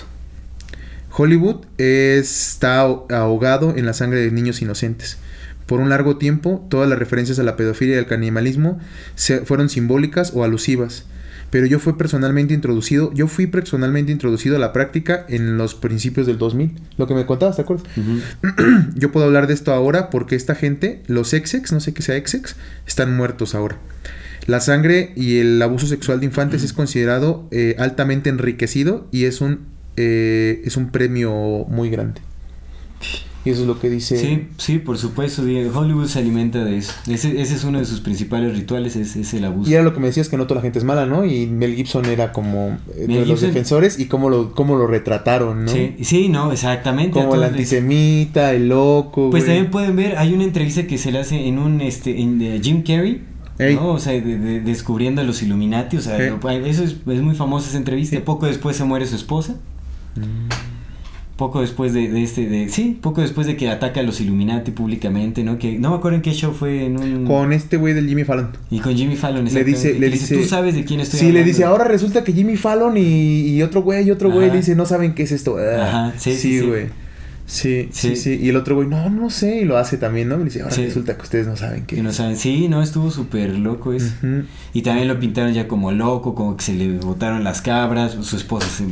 Hollywood 1.12 1.66
está 1.78 2.82
aho- 2.84 3.06
ahogado 3.12 3.74
en 3.76 3.86
la 3.86 3.94
sangre 3.94 4.20
de 4.22 4.32
niños 4.32 4.62
inocentes. 4.62 5.18
Por 5.68 5.80
un 5.80 5.90
largo 5.90 6.18
tiempo, 6.18 6.66
todas 6.70 6.90
las 6.90 6.98
referencias 6.98 7.38
a 7.38 7.44
la 7.44 7.56
pedofilia 7.56 7.96
y 7.96 8.00
al 8.00 8.08
canibalismo 8.08 8.80
se- 9.16 9.42
fueron 9.42 9.70
simbólicas 9.70 10.32
o 10.34 10.44
alusivas. 10.44 11.06
Pero 11.50 11.66
yo 11.66 11.80
fui 11.80 11.94
personalmente 11.94 12.54
introducido, 12.54 13.14
yo 13.14 13.28
fui 13.28 13.48
personalmente 13.48 14.12
introducido 14.12 14.58
a 14.58 14.60
la 14.60 14.74
práctica 14.74 15.26
en 15.30 15.58
los 15.58 15.76
principios 15.76 16.28
del 16.28 16.38
2000. 16.38 16.74
Lo 16.98 17.08
que 17.08 17.14
me 17.14 17.26
contabas, 17.26 17.56
¿te 17.56 17.62
acuerdas? 17.62 17.88
Yo 18.96 19.12
puedo 19.14 19.26
hablar 19.28 19.48
de 19.48 19.54
esto 19.54 19.72
ahora 19.72 20.10
porque 20.10 20.36
esta 20.36 20.56
gente, 20.56 21.04
los 21.08 21.34
exex, 21.34 21.72
no 21.72 21.80
sé 21.80 21.94
qué 21.94 22.02
sea 22.02 22.18
exex, 22.18 22.58
están 22.86 23.16
muertos 23.16 23.56
ahora. 23.56 23.78
La 24.46 24.60
sangre 24.60 25.14
y 25.16 25.38
el 25.40 25.62
abuso 25.62 25.88
sexual 25.88 26.20
de 26.20 26.26
infantes 26.26 26.64
es 26.64 26.74
considerado 26.74 27.48
eh, 27.52 27.76
altamente 27.80 28.30
enriquecido 28.30 29.08
y 29.12 29.24
es 29.26 29.40
un, 29.40 29.62
eh, 29.96 30.62
es 30.66 30.76
un 30.76 30.92
premio 30.92 31.32
muy 31.70 31.90
grande. 31.90 32.20
Y 33.46 33.52
eso 33.52 33.62
es 33.62 33.68
lo 33.68 33.80
que 33.80 33.90
dice. 33.90 34.18
Sí, 34.18 34.48
sí, 34.58 34.78
por 34.78 34.98
supuesto. 34.98 35.42
Hollywood 35.42 36.08
se 36.08 36.20
alimenta 36.20 36.66
de 36.66 36.78
eso. 36.80 36.92
Ese, 37.10 37.40
ese 37.42 37.56
es 37.56 37.64
uno 37.64 37.80
de 37.80 37.86
sus 37.86 38.02
principales 38.02 38.54
rituales, 38.58 38.98
es, 38.98 39.16
es 39.16 39.34
el 39.34 39.46
abuso. 39.46 39.70
Y 39.70 39.74
era 39.74 39.84
lo 39.84 39.94
que 39.94 40.02
me 40.02 40.08
decías 40.08 40.28
que 40.28 40.36
no 40.36 40.48
toda 40.48 40.56
la 40.60 40.62
gente 40.64 40.80
es 40.80 40.86
mala, 40.86 41.06
¿no? 41.06 41.24
Y 41.24 41.46
Mel 41.48 41.74
Gibson 41.76 42.06
era 42.08 42.34
como 42.34 42.78
eh, 42.94 43.06
de 43.08 43.26
los 43.26 43.40
defensores 43.40 44.00
y 44.00 44.08
cómo 44.08 44.30
lo, 44.30 44.52
cómo 44.54 44.76
lo 44.76 44.86
retrataron, 44.86 45.64
¿no? 45.64 45.72
Sí, 45.72 45.96
sí, 46.02 46.28
no, 46.28 46.52
exactamente. 46.52 47.12
Como 47.22 47.36
el 47.36 47.44
antisemita, 47.44 48.54
el 48.54 48.68
loco. 48.68 49.30
Pues 49.30 49.46
güey. 49.46 49.56
también 49.56 49.72
pueden 49.72 49.96
ver, 49.96 50.18
hay 50.18 50.34
una 50.34 50.44
entrevista 50.44 50.86
que 50.86 50.98
se 50.98 51.12
le 51.14 51.20
hace 51.20 51.48
en 51.48 51.58
un, 51.60 51.80
este, 51.80 52.20
en 52.20 52.42
eh, 52.42 52.60
Jim 52.62 52.84
Carrey, 52.84 53.22
Ey. 53.60 53.76
¿no? 53.76 53.92
O 53.94 54.00
sea, 54.00 54.12
de- 54.12 54.22
de- 54.38 54.60
descubriendo 54.60 55.22
a 55.22 55.24
los 55.24 55.42
Illuminati, 55.42 55.96
o 55.96 56.02
sea, 56.02 56.18
lo- 56.20 56.50
eso 56.50 56.84
es, 56.84 56.98
es 57.08 57.22
muy 57.22 57.34
famosa 57.36 57.70
esa 57.70 57.78
entrevista. 57.78 58.18
Sí. 58.18 58.22
Poco 58.26 58.46
después 58.46 58.76
se 58.76 58.84
muere 58.84 59.06
su 59.06 59.16
esposa. 59.16 59.56
Poco 61.38 61.62
después 61.62 61.94
de, 61.94 62.10
de 62.10 62.24
este, 62.24 62.48
de, 62.48 62.68
sí, 62.68 62.98
poco 63.00 63.22
después 63.22 63.46
de 63.46 63.56
que 63.56 63.70
ataca 63.70 64.00
a 64.00 64.04
los 64.04 64.20
Illuminati 64.20 64.72
públicamente, 64.72 65.44
¿no? 65.44 65.60
Que 65.60 65.78
no 65.78 65.92
me 65.92 65.98
acuerdo 65.98 66.16
en 66.16 66.24
qué 66.24 66.34
show 66.34 66.52
fue, 66.52 66.86
en 66.86 66.98
un... 67.00 67.26
Con 67.26 67.54
este 67.54 67.78
güey 67.78 67.94
del 67.94 68.08
Jimmy 68.08 68.24
Fallon. 68.24 68.50
Y 68.72 68.80
con 68.80 68.96
Jimmy 68.96 69.16
Fallon, 69.16 69.46
Le 69.46 69.64
dice, 69.64 69.94
le 70.00 70.10
dice, 70.10 70.36
tú 70.36 70.44
sabes 70.46 70.74
de 70.74 70.84
quién 70.84 71.00
estoy 71.00 71.20
Sí, 71.20 71.26
le 71.26 71.30
hablando. 71.30 71.48
dice, 71.50 71.64
ahora 71.64 71.84
resulta 71.84 72.24
que 72.24 72.34
Jimmy 72.34 72.58
Fallon 72.58 72.98
y, 72.98 73.50
y 73.50 73.62
otro 73.62 73.84
güey 73.84 74.08
y 74.08 74.10
otro 74.12 74.32
güey 74.32 74.50
le 74.50 74.58
dice, 74.58 74.76
no 74.76 74.88
saben 74.88 75.14
qué 75.14 75.24
es 75.24 75.32
esto. 75.32 75.58
Ah, 75.60 75.86
Ajá, 76.10 76.14
sí, 76.18 76.34
sí, 76.34 76.60
sí. 76.60 76.66
güey. 76.66 76.86
Sí, 77.46 77.88
sí, 77.92 78.10
Sí. 78.10 78.16
sí, 78.18 78.40
Y 78.42 78.50
el 78.50 78.56
otro 78.58 78.76
güey, 78.76 78.88
no, 78.90 79.10
no 79.10 79.30
sé, 79.30 79.58
y 79.62 79.64
lo 79.66 79.78
hace 79.78 79.98
también, 79.98 80.28
¿no? 80.30 80.36
Y 80.36 80.40
le 80.40 80.44
dice, 80.46 80.64
ahora 80.64 80.74
Sí. 80.76 80.84
resulta 80.86 81.16
que 81.16 81.22
ustedes 81.22 81.46
no 81.48 81.56
saben 81.56 81.86
qué 81.86 81.96
Que 81.98 82.02
no 82.04 82.10
es. 82.10 82.16
saben, 82.16 82.36
sí, 82.36 82.68
no, 82.68 82.82
estuvo 82.82 83.10
súper 83.12 83.52
loco 83.60 83.94
eso. 83.94 84.12
Y 84.74 84.82
también 84.82 85.08
lo 85.08 85.18
pintaron 85.20 85.54
ya 85.54 85.68
como 85.68 85.92
loco, 85.92 86.34
como 86.36 86.58
que 86.58 86.64
se 86.64 86.74
le 86.74 86.98
botaron 86.98 87.44
las 87.46 87.62
cabras, 87.62 88.18
su 88.22 88.36
esposa 88.36 88.68
se 88.68 88.86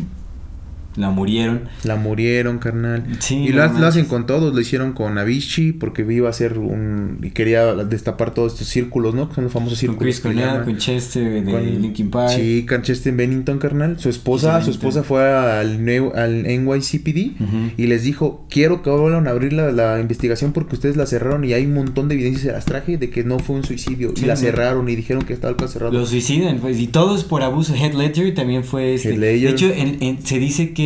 la 0.95 1.09
murieron. 1.09 1.61
La 1.83 1.95
murieron, 1.95 2.57
carnal. 2.59 3.03
Sí, 3.19 3.35
y 3.37 3.47
lo, 3.49 3.65
lo 3.73 3.87
hacen 3.87 4.05
con 4.05 4.25
todos. 4.25 4.53
Lo 4.53 4.61
hicieron 4.61 4.93
con 4.93 5.17
Avicii 5.17 5.73
porque 5.73 6.05
iba 6.09 6.27
a 6.27 6.29
hacer 6.31 6.57
un... 6.57 7.19
Y 7.23 7.31
quería 7.31 7.73
destapar 7.75 8.33
todos 8.33 8.53
estos 8.53 8.67
círculos, 8.67 9.13
¿no? 9.13 9.27
Que 9.29 9.35
son 9.35 9.43
los 9.45 9.53
famosos 9.53 9.77
Con 9.79 9.79
círculos. 9.79 10.01
Chris 10.03 10.19
que 10.21 10.33
le 10.33 10.41
Cornell, 10.43 10.63
con 10.65 10.77
Chester 10.77 11.43
de 11.43 11.51
Con- 11.51 11.81
Linkin 11.81 12.09
Park. 12.09 12.31
Sí, 12.35 12.65
con 12.67 12.81
Chester 12.81 13.13
Bennington, 13.13 13.59
carnal. 13.59 13.99
Su 13.99 14.09
esposa, 14.09 14.61
su 14.61 14.71
esposa 14.71 15.03
fue 15.03 15.23
al, 15.31 15.85
al 16.15 16.43
NYCPD 16.43 17.41
Ujú. 17.41 17.71
y 17.77 17.87
les 17.87 18.03
dijo, 18.03 18.45
quiero 18.49 18.81
que 18.81 18.89
vuelvan 18.89 19.27
a 19.27 19.31
abrir 19.31 19.53
la, 19.53 19.71
la 19.71 19.99
investigación 19.99 20.53
porque 20.53 20.75
ustedes 20.75 20.95
la 20.97 21.05
cerraron 21.05 21.43
y 21.43 21.53
hay 21.53 21.65
un 21.65 21.73
montón 21.73 22.07
de 22.07 22.15
evidencias, 22.15 22.43
se 22.43 22.51
las 22.51 22.65
traje 22.65 22.97
de 22.97 23.09
que 23.09 23.23
no 23.23 23.39
fue 23.39 23.55
un 23.55 23.63
suicidio. 23.63 24.13
Sí, 24.15 24.23
y 24.23 24.27
la 24.27 24.35
cerraron 24.35 24.87
y 24.89 24.95
dijeron 24.95 25.23
que 25.23 25.33
estaba 25.33 25.55
cerrado. 25.67 25.91
Lo 25.93 26.05
suicidan, 26.05 26.59
pues, 26.59 26.79
y 26.79 26.87
todos 26.87 27.23
por 27.23 27.41
abuso. 27.41 27.73
Head 27.75 27.93
Ledger 27.93 28.33
también 28.33 28.63
fue 28.63 28.93
este. 28.93 29.17
Ledger. 29.17 29.41
De 29.41 29.49
hecho, 29.49 29.73
en- 29.73 29.97
en- 30.01 30.25
se 30.25 30.39
dice 30.39 30.73
que 30.73 30.84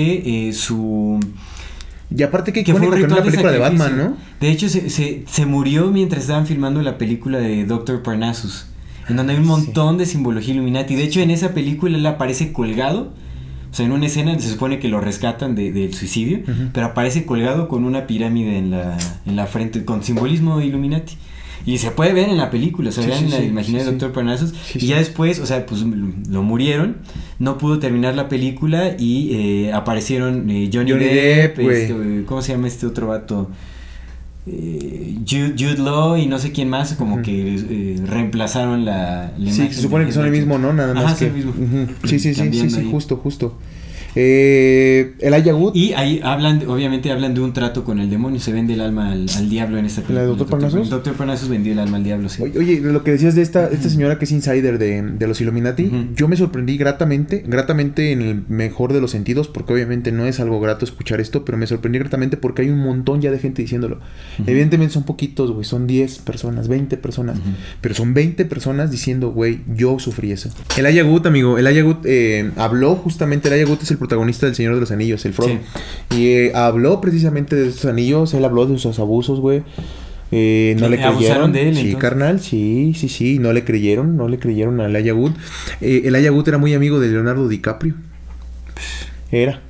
eh, 0.50 0.54
su. 0.54 1.20
Y 2.16 2.24
aparte 2.24 2.52
que 2.54 2.64
que 2.64 2.72
fue 2.74 2.88
un 2.88 3.02
la 3.02 3.24
película 3.24 3.52
de 3.52 3.60
Batman. 3.60 3.98
¿no? 3.98 4.18
De 4.40 4.50
hecho, 4.52 4.68
se, 4.70 4.90
se, 4.90 5.24
se 5.28 5.46
murió 5.46 5.92
mientras 5.92 6.22
estaban 6.24 6.48
filmando 6.48 6.82
la 6.82 6.98
película 6.98 7.38
de 7.38 7.66
Doctor 7.66 8.02
Parnassus. 8.02 8.66
En 9.08 9.16
donde 9.16 9.34
hay 9.34 9.40
un 9.40 9.46
montón 9.46 9.98
de 9.98 10.06
simbología 10.06 10.54
Illuminati. 10.54 10.96
De 10.96 11.04
hecho, 11.04 11.20
en 11.20 11.32
esa 11.32 11.54
película 11.54 11.98
él 11.98 12.06
aparece 12.06 12.52
colgado. 12.54 13.12
O 13.72 13.76
sea, 13.76 13.86
en 13.86 13.92
una 13.92 14.08
escena 14.08 14.38
se 14.40 14.50
supone 14.50 14.80
que 14.80 14.88
lo 14.88 15.00
rescatan 15.02 15.54
de- 15.56 15.72
del 15.72 15.94
suicidio. 15.94 16.40
Pero 16.74 16.88
aparece 16.88 17.26
colgado 17.26 17.68
con 17.68 17.84
una 17.86 18.08
pirámide 18.08 18.58
en 18.58 18.72
la, 18.72 18.98
en 19.26 19.36
la 19.36 19.46
frente. 19.48 19.86
Con 19.86 20.04
simbolismo 20.04 20.62
Illuminati. 20.62 21.16
Y 21.66 21.78
se 21.78 21.92
puede 21.92 22.14
ver 22.14 22.30
en 22.30 22.38
la 22.38 22.50
película, 22.50 22.90
o 22.90 22.92
sea, 22.92 23.04
Sí, 23.04 23.10
vean 23.10 23.26
sí, 23.26 23.30
la 23.32 23.38
sí, 23.38 23.44
imaginaria 23.46 23.86
sí, 23.86 23.92
de 23.92 23.92
sí. 23.92 24.00
Doctor 24.00 24.12
Parnassus. 24.14 24.50
Sí, 24.50 24.78
y 24.78 24.82
sí. 24.82 24.88
ya 24.88 24.98
después, 24.98 25.40
o 25.40 25.46
sea, 25.46 25.66
pues 25.66 25.82
lo 25.82 26.42
murieron. 26.44 26.98
No 27.38 27.58
pudo 27.58 27.80
terminar 27.80 28.16
la 28.16 28.28
película 28.30 28.96
y 28.98 29.34
eh, 29.34 29.74
aparecieron 29.74 30.50
eh, 30.50 30.70
Johnny, 30.74 30.92
Johnny 30.92 31.06
Depp, 31.06 31.60
este, 31.60 32.24
¿cómo 32.26 32.42
se 32.42 32.54
llama 32.54 32.68
este 32.68 32.86
otro 32.86 33.08
vato? 33.08 33.50
Eh, 34.48 35.16
Jude, 35.30 35.54
Jude 35.58 35.78
Law 35.78 36.18
y 36.18 36.26
no 36.26 36.40
sé 36.40 36.52
quién 36.52 36.70
más, 36.70 36.94
como 36.94 37.22
que 37.22 37.56
eh, 37.56 38.02
reemplazaron 38.06 38.84
la, 38.86 39.32
la 39.38 39.52
Sí, 39.52 39.58
imagen 39.58 39.74
se 39.74 39.82
supone 39.82 40.06
que 40.06 40.12
son 40.12 40.26
el 40.26 40.32
mismo. 40.32 40.58
¿no? 40.58 40.74
Nada 40.74 40.94
más 40.94 41.06
Ajá, 41.06 41.18
que... 41.18 41.26
el 41.28 41.34
mismo. 41.34 41.54
Sí, 42.06 42.20
sí, 42.20 42.34
sí, 42.34 42.50
sí, 42.52 42.70
sí, 42.70 42.88
justo, 42.90 43.18
justo. 43.18 43.58
Eh, 44.16 45.14
Elijah 45.20 45.56
Wood. 45.56 45.76
Y 45.76 45.94
ahí 45.94 46.20
hablan, 46.24 46.68
obviamente 46.68 47.12
hablan 47.12 47.34
de 47.34 47.42
un 47.42 47.54
trato 47.54 47.84
con 47.84 48.00
el 48.00 48.10
demonio, 48.10 48.40
se 48.40 48.52
vende 48.52 48.74
el 48.74 48.82
alma 48.82 49.12
al, 49.12 49.28
al 49.36 49.50
diablo 49.50 49.78
en 49.78 49.86
esta 49.86 50.02
película. 50.02 50.22
¿La 50.22 50.28
de 50.28 50.36
Dr. 50.36 50.48
Parnassus? 50.48 50.90
Doctor 50.90 51.14
Parnassus 51.14 51.50
vendió 51.50 51.74
el 51.74 51.80
alma 51.80 51.98
al 51.98 52.04
diablo, 52.04 52.30
sí. 52.30 52.44
Oye, 52.44 52.80
lo 52.82 53.04
que 53.04 53.12
decías 53.12 53.36
de 53.36 53.42
esta, 53.42 53.68
esta 53.68 53.90
señora 53.90 54.18
que 54.18 54.26
es 54.26 54.32
insider 54.32 54.78
de, 54.78 55.02
de 55.02 55.28
los 55.28 55.40
Illuminati, 55.42 55.92
yo 56.16 56.28
me 56.28 56.36
sorprendí 56.36 56.78
gratamente, 56.78 57.44
gratamente 57.46 58.12
en 58.12 58.22
el 58.22 58.44
mejor 58.48 58.94
de 58.94 59.02
los 59.02 59.12
sentidos, 59.12 59.48
porque 59.48 59.74
obviamente 59.74 60.12
no 60.12 60.26
es 60.26 60.40
algo 60.40 60.60
grato 60.60 60.86
escuchar 60.86 61.22
esto, 61.22 61.46
pero 61.46 61.58
me 61.58 61.68
sorprendí 61.68 62.00
gratamente 62.00 62.38
porque 62.38 62.64
hay 62.64 62.70
un 62.70 62.80
montón 62.80 63.22
ya 63.22 63.32
de 63.32 63.40
gente 63.40 63.62
diciéndolo. 63.62 64.00
Evidentemente 64.46 64.94
son 64.94 65.04
poquitos, 65.04 65.52
güey, 65.52 65.66
son 65.66 65.88
10 65.88 66.20
personas, 66.20 66.68
20 66.68 66.98
personas, 66.98 67.38
pero 67.82 67.96
son 67.96 68.14
20 68.14 68.46
personas 68.46 68.92
diciendo, 68.92 69.32
güey, 69.32 69.62
yo 69.68 70.00
sufrí 70.00 70.32
eso. 70.32 70.50
El 70.78 70.86
Ayagut, 70.86 71.26
amigo, 71.26 71.58
el 71.58 71.68
Ayagut 71.68 72.06
eh, 72.06 72.52
habló 72.56 72.96
justamente, 72.96 73.48
el 73.48 73.56
Ayagut 73.56 73.82
es 73.84 73.92
el 73.92 73.98
protagonista 74.00 74.48
del 74.48 74.56
Señor 74.56 74.74
de 74.74 74.80
los 74.82 74.92
Anillos, 74.92 75.24
el 75.26 75.34
Frodo. 75.34 75.50
Sí. 76.10 76.18
Y 76.18 76.28
eh, 76.30 76.52
habló 76.56 77.00
precisamente 77.02 77.56
de 77.56 77.70
estos 77.70 77.86
anillos, 77.86 78.34
él 78.34 78.44
habló 78.44 78.66
de 78.66 78.80
sus 78.80 78.98
abusos, 78.98 79.40
güey. 79.40 79.64
Eh, 80.32 80.76
no 80.80 80.90
¿Le 80.90 80.98
creyeron. 80.98 81.52
de 81.52 81.70
él, 81.70 81.76
sí, 81.76 81.82
entonces? 81.82 82.02
carnal, 82.02 82.40
sí, 82.40 82.94
sí, 82.96 83.10
sí. 83.10 83.40
No 83.40 83.52
le 83.54 83.64
creyeron, 83.64 84.16
no 84.16 84.28
le 84.28 84.40
creyeron 84.40 84.80
al 84.80 84.96
Ayagut. 84.96 85.36
Eh, 85.82 86.04
el 86.06 86.16
Ayagut 86.16 86.48
era 86.48 86.58
muy 86.58 86.74
amigo 86.74 87.00
de 87.00 87.10
Leonardo 87.10 87.48
DiCaprio. 87.48 87.96
Era. 89.32 89.62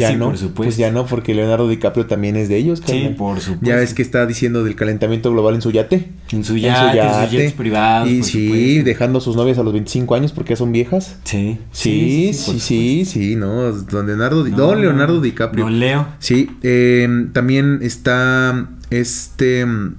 Ya 0.00 0.10
sí, 0.10 0.16
no, 0.16 0.26
por 0.26 0.38
supuesto. 0.38 0.54
Pues 0.62 0.76
ya 0.76 0.90
no, 0.90 1.06
porque 1.06 1.34
Leonardo 1.34 1.68
DiCaprio 1.68 2.06
también 2.06 2.36
es 2.36 2.48
de 2.48 2.56
ellos, 2.56 2.82
Sí, 2.86 3.14
por 3.16 3.40
supuesto. 3.40 3.66
Ya 3.66 3.76
ves 3.76 3.94
que 3.94 4.02
está 4.02 4.26
diciendo 4.26 4.64
del 4.64 4.74
calentamiento 4.76 5.30
global 5.30 5.54
en 5.54 5.62
su 5.62 5.70
yate. 5.70 6.10
En 6.32 6.44
su 6.44 6.56
yate, 6.56 6.98
en 7.00 7.22
sus 7.22 7.30
jets 7.30 7.52
privados, 7.52 8.08
Y 8.08 8.22
sí, 8.22 8.46
supuesto. 8.46 8.84
dejando 8.84 9.18
a 9.18 9.20
sus 9.20 9.36
novias 9.36 9.58
a 9.58 9.62
los 9.62 9.72
25 9.72 10.14
años 10.14 10.32
porque 10.32 10.50
ya 10.50 10.56
son 10.56 10.72
viejas. 10.72 11.16
Sí, 11.24 11.58
Sí, 11.72 12.30
sí, 12.32 12.60
sí, 12.60 13.04
sí, 13.04 13.36
no. 13.36 13.72
Don 13.72 14.06
Leonardo, 14.06 14.44
supuesto. 14.44 14.66
Don 14.66 14.74
No, 14.76 14.80
Leonardo 14.82 15.14
no. 15.16 15.20
DiCaprio. 15.20 15.64
Don 15.64 15.78
Leo. 15.78 16.06
Sí, 16.18 16.48
eh, 16.62 17.26
también 17.32 17.80
está 17.82 18.68
este 18.90 19.64
mm, 19.66 19.94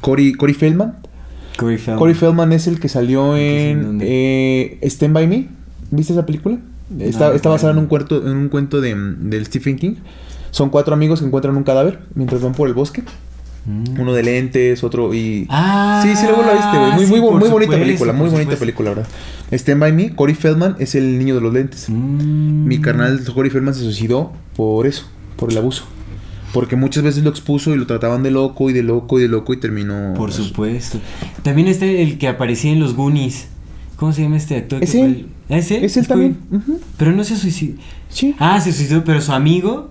Corey, 0.00 0.32
Corey 0.34 0.54
Feldman. 0.54 0.96
Corey 1.56 2.14
Feldman. 2.14 2.52
Es 2.52 2.66
el 2.66 2.80
que 2.80 2.88
salió 2.88 3.36
¿En 3.36 3.78
en 3.78 3.98
eh, 4.02 4.78
Stand 4.82 5.14
By 5.14 5.26
Me. 5.26 5.48
¿Viste 5.90 6.12
esa 6.14 6.24
película? 6.26 6.58
Está, 6.98 7.28
No, 7.28 7.34
está 7.34 7.48
basada 7.48 7.72
en 7.72 7.78
un, 7.78 7.86
cuento, 7.86 8.26
en 8.26 8.36
un 8.36 8.48
cuento 8.48 8.80
de, 8.80 8.94
del 8.94 9.46
Stephen 9.46 9.76
King. 9.76 9.94
Son 10.50 10.70
cuatro 10.70 10.94
amigos 10.94 11.20
que 11.20 11.26
encuentran 11.26 11.56
un 11.56 11.64
cadáver 11.64 12.00
mientras 12.14 12.42
van 12.42 12.52
por 12.52 12.68
el 12.68 12.74
bosque. 12.74 13.02
Mm. 13.64 14.00
Uno 14.00 14.12
de 14.12 14.22
lentes, 14.22 14.82
otro 14.82 15.14
y... 15.14 15.46
Ah, 15.48 16.00
sí, 16.02 16.14
sí, 16.16 16.26
luego 16.26 16.42
la 16.42 16.52
viste, 16.52 16.78
güey. 16.78 16.92
Muy, 16.92 17.06
sí, 17.06 17.10
muy, 17.12 17.20
muy 17.20 17.48
bonita 17.48 17.78
película, 17.78 18.12
muy 18.12 18.24
bonita 18.24 18.42
supuesto. 18.42 18.60
película, 18.60 18.90
¿verdad? 18.90 19.06
Stand 19.52 19.80
By 19.80 19.92
Me, 19.92 20.14
Corey 20.14 20.34
Feldman 20.34 20.76
es 20.78 20.94
el 20.94 21.18
niño 21.18 21.34
de 21.34 21.40
los 21.40 21.52
lentes. 21.52 21.88
Mm. 21.88 22.66
Mi 22.66 22.80
carnal 22.80 23.22
Corey 23.32 23.50
Feldman 23.50 23.74
se 23.74 23.82
suicidó 23.82 24.32
por 24.56 24.86
eso, 24.86 25.04
por 25.36 25.50
el 25.50 25.58
abuso. 25.58 25.84
Porque 26.52 26.76
muchas 26.76 27.02
veces 27.02 27.22
lo 27.22 27.30
expuso 27.30 27.72
y 27.72 27.78
lo 27.78 27.86
trataban 27.86 28.22
de 28.22 28.30
loco 28.30 28.68
y 28.68 28.72
de 28.72 28.82
loco 28.82 29.18
y 29.18 29.22
de 29.22 29.28
loco 29.28 29.54
y 29.54 29.56
terminó. 29.56 30.12
Por 30.14 30.32
supuesto. 30.32 30.98
También 31.42 31.68
está 31.68 31.86
el 31.86 32.18
que 32.18 32.28
aparecía 32.28 32.72
en 32.72 32.80
los 32.80 32.94
Goonies. 32.94 33.46
¿Cómo 33.96 34.12
se 34.12 34.22
llama 34.22 34.36
este 34.36 34.56
actor? 34.56 34.82
Es 34.82 34.92
que 34.92 35.26
él. 35.52 35.78
el- 35.78 35.84
¿Es 35.84 35.96
él? 35.96 36.06
También. 36.06 36.36
Pero 36.96 37.12
no 37.12 37.24
se 37.24 37.36
suicidó. 37.36 37.74
Sí. 38.08 38.34
Ah, 38.38 38.60
se 38.60 38.72
suicidó, 38.72 39.04
pero 39.04 39.20
su 39.20 39.32
amigo. 39.32 39.90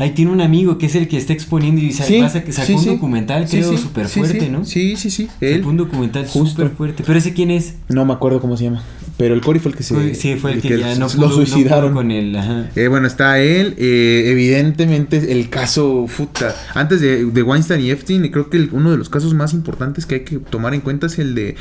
Ahí 0.00 0.10
tiene 0.10 0.30
un 0.30 0.40
amigo 0.40 0.78
que 0.78 0.86
es 0.86 0.94
el 0.94 1.08
que 1.08 1.16
está 1.16 1.32
exponiendo 1.32 1.80
y 1.80 1.90
Sí, 1.90 2.20
pasa 2.20 2.44
que 2.44 2.52
sacó 2.52 2.66
sí, 2.68 2.72
un 2.74 2.80
sí. 2.82 2.88
documental, 2.88 3.48
creo, 3.50 3.76
súper 3.76 4.06
fuerte. 4.06 4.48
¿no? 4.48 4.64
Sí, 4.64 4.94
sí, 4.94 5.10
sí. 5.10 5.28
Él. 5.40 5.56
Sacó 5.56 5.70
un 5.70 5.76
documental 5.76 6.28
súper 6.28 6.70
fuerte. 6.70 7.02
Pero 7.04 7.18
ese 7.18 7.32
quién 7.32 7.50
es? 7.50 7.74
No 7.88 8.04
me 8.04 8.12
acuerdo 8.12 8.40
cómo 8.40 8.56
se 8.56 8.62
llama. 8.64 8.84
Pero 9.16 9.34
el 9.34 9.40
Corey 9.40 9.60
fue 9.60 9.72
el 9.72 9.76
que 9.76 9.82
se. 9.82 9.94
Fue- 9.94 10.14
sí, 10.14 10.36
fue 10.36 10.52
el 10.52 10.62
que, 10.62 10.78
ya 10.78 10.94
no 10.94 11.06
lo 11.06 11.12
pudo, 11.12 11.22
no 11.26 11.34
pudo 11.34 11.46
suicidaron. 11.46 11.94
con 11.94 12.12
él. 12.12 12.36
Ajá. 12.36 12.70
Eh, 12.76 12.86
bueno, 12.86 13.08
está 13.08 13.40
él. 13.40 13.74
eh, 13.76 14.26
evidentemente, 14.26 15.32
el 15.32 15.48
caso. 15.50 16.06
Futa. 16.06 16.54
Antes 16.74 17.00
de, 17.00 17.24
de 17.24 17.42
Weinstein 17.42 17.80
y 17.80 17.90
Epstein, 17.90 18.22
creo 18.30 18.50
que 18.50 18.58
el- 18.58 18.68
uno 18.70 18.92
de 18.92 18.98
los 18.98 19.08
casos 19.08 19.34
más 19.34 19.52
importantes 19.52 20.06
que 20.06 20.14
hay 20.16 20.20
que 20.20 20.38
tomar 20.38 20.74
en 20.74 20.80
cuenta 20.80 21.06
es 21.06 21.18
el 21.18 21.34
de. 21.34 21.56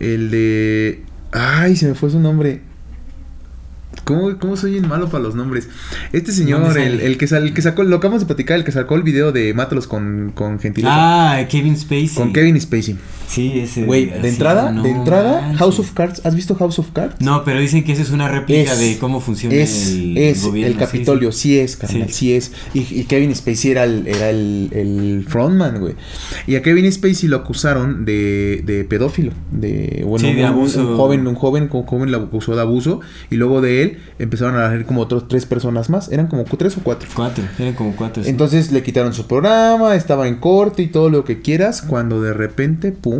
El 0.00 0.30
de. 0.30 1.02
Ay, 1.32 1.76
se 1.76 1.86
me 1.88 1.94
fue 1.94 2.08
su 2.10 2.18
nombre. 2.18 2.62
¿Cómo, 4.04 4.36
¿Cómo 4.38 4.56
soy 4.56 4.72
bien 4.72 4.88
malo 4.88 5.08
para 5.08 5.22
los 5.22 5.34
nombres? 5.34 5.68
Este 6.12 6.32
señor, 6.32 6.60
¿Dónde 6.62 6.86
el, 6.86 7.00
el 7.00 7.16
que 7.16 7.26
sal- 7.26 7.44
el 7.44 7.54
que 7.54 7.62
sacó, 7.62 7.84
lo 7.84 7.96
acabamos 7.96 8.20
de 8.22 8.26
platicar, 8.26 8.56
el 8.58 8.64
que 8.64 8.72
sacó 8.72 8.96
el 8.96 9.02
video 9.02 9.32
de 9.32 9.54
Mátalos 9.54 9.86
con, 9.86 10.32
con 10.34 10.58
gentileza. 10.58 10.92
Ah, 10.94 11.46
Kevin 11.48 11.76
Spacey. 11.76 12.08
con 12.14 12.32
Kevin 12.32 12.60
Spacey. 12.60 12.96
Sí, 13.28 13.58
ese. 13.58 13.84
Güey, 13.84 14.04
sí, 14.06 14.20
de 14.22 14.28
entrada, 14.28 14.70
no 14.72 14.82
de 14.82 14.90
entrada. 14.90 15.54
House 15.56 15.78
of 15.78 15.92
Cards. 15.92 16.20
¿Has 16.24 16.34
visto 16.34 16.54
House 16.54 16.78
of 16.78 16.90
Cards? 16.92 17.16
No, 17.20 17.44
pero 17.44 17.60
dicen 17.60 17.84
que 17.84 17.92
esa 17.92 18.02
es 18.02 18.10
una 18.10 18.28
réplica 18.28 18.72
Es- 18.72 18.78
de 18.78 18.98
cómo 18.98 19.20
funciona 19.20 19.54
es, 19.56 19.88
el 19.92 20.16
es 20.18 20.44
gobierno. 20.44 20.72
el 20.72 20.78
Capitolio, 20.78 21.32
sí, 21.32 21.40
sí, 21.54 21.58
es, 21.58 21.76
carnal, 21.76 22.08
Sí. 22.08 22.14
sí, 22.14 22.32
es. 22.34 22.52
Y, 22.74 22.80
y 23.00 23.04
Kevin 23.04 23.34
Spacey 23.34 23.70
era 23.72 23.84
el, 23.84 24.06
era 24.06 24.30
el, 24.30 24.68
el 24.72 25.24
frontman, 25.28 25.80
güey. 25.80 25.94
Y 26.46 26.56
a 26.56 26.62
Kevin 26.62 26.90
Spacey 26.92 27.28
lo 27.28 27.36
acusaron 27.38 28.04
de, 28.04 28.62
de 28.64 28.84
pedófilo, 28.84 29.32
de 29.50 30.02
bueno, 30.06 30.26
Sí, 30.28 30.34
de 30.34 30.40
un, 30.40 30.46
abuso. 30.46 30.80
un 30.88 30.96
joven, 30.96 31.26
un 31.26 31.34
joven, 31.34 31.68
un 31.72 31.82
joven 31.84 32.10
lo 32.10 32.18
acusó 32.18 32.54
de 32.54 32.60
abuso 32.62 33.00
y 33.30 33.36
luego 33.36 33.60
de 33.60 33.82
él, 33.82 33.98
empezaron 34.18 34.56
a 34.56 34.68
salir 34.68 34.84
como 34.86 35.00
otros 35.02 35.28
tres 35.28 35.46
personas 35.46 35.90
más. 35.90 36.10
Eran 36.12 36.26
como 36.28 36.44
tres 36.44 36.76
o 36.76 36.80
cuatro. 36.82 37.08
Cuatro, 37.14 37.44
eran 37.58 37.74
como 37.74 37.94
cuatro. 37.96 38.22
sí. 38.22 38.30
Entonces 38.30 38.70
le 38.72 38.82
quitaron 38.82 39.12
su 39.12 39.26
programa, 39.26 39.94
estaba 39.96 40.28
en 40.28 40.36
corte 40.36 40.82
y 40.82 40.88
todo 40.88 41.10
lo 41.10 41.24
que 41.24 41.40
quieras, 41.40 41.82
cuando 41.82 42.20
de 42.20 42.32
repente, 42.32 42.92
pum, 42.92 43.13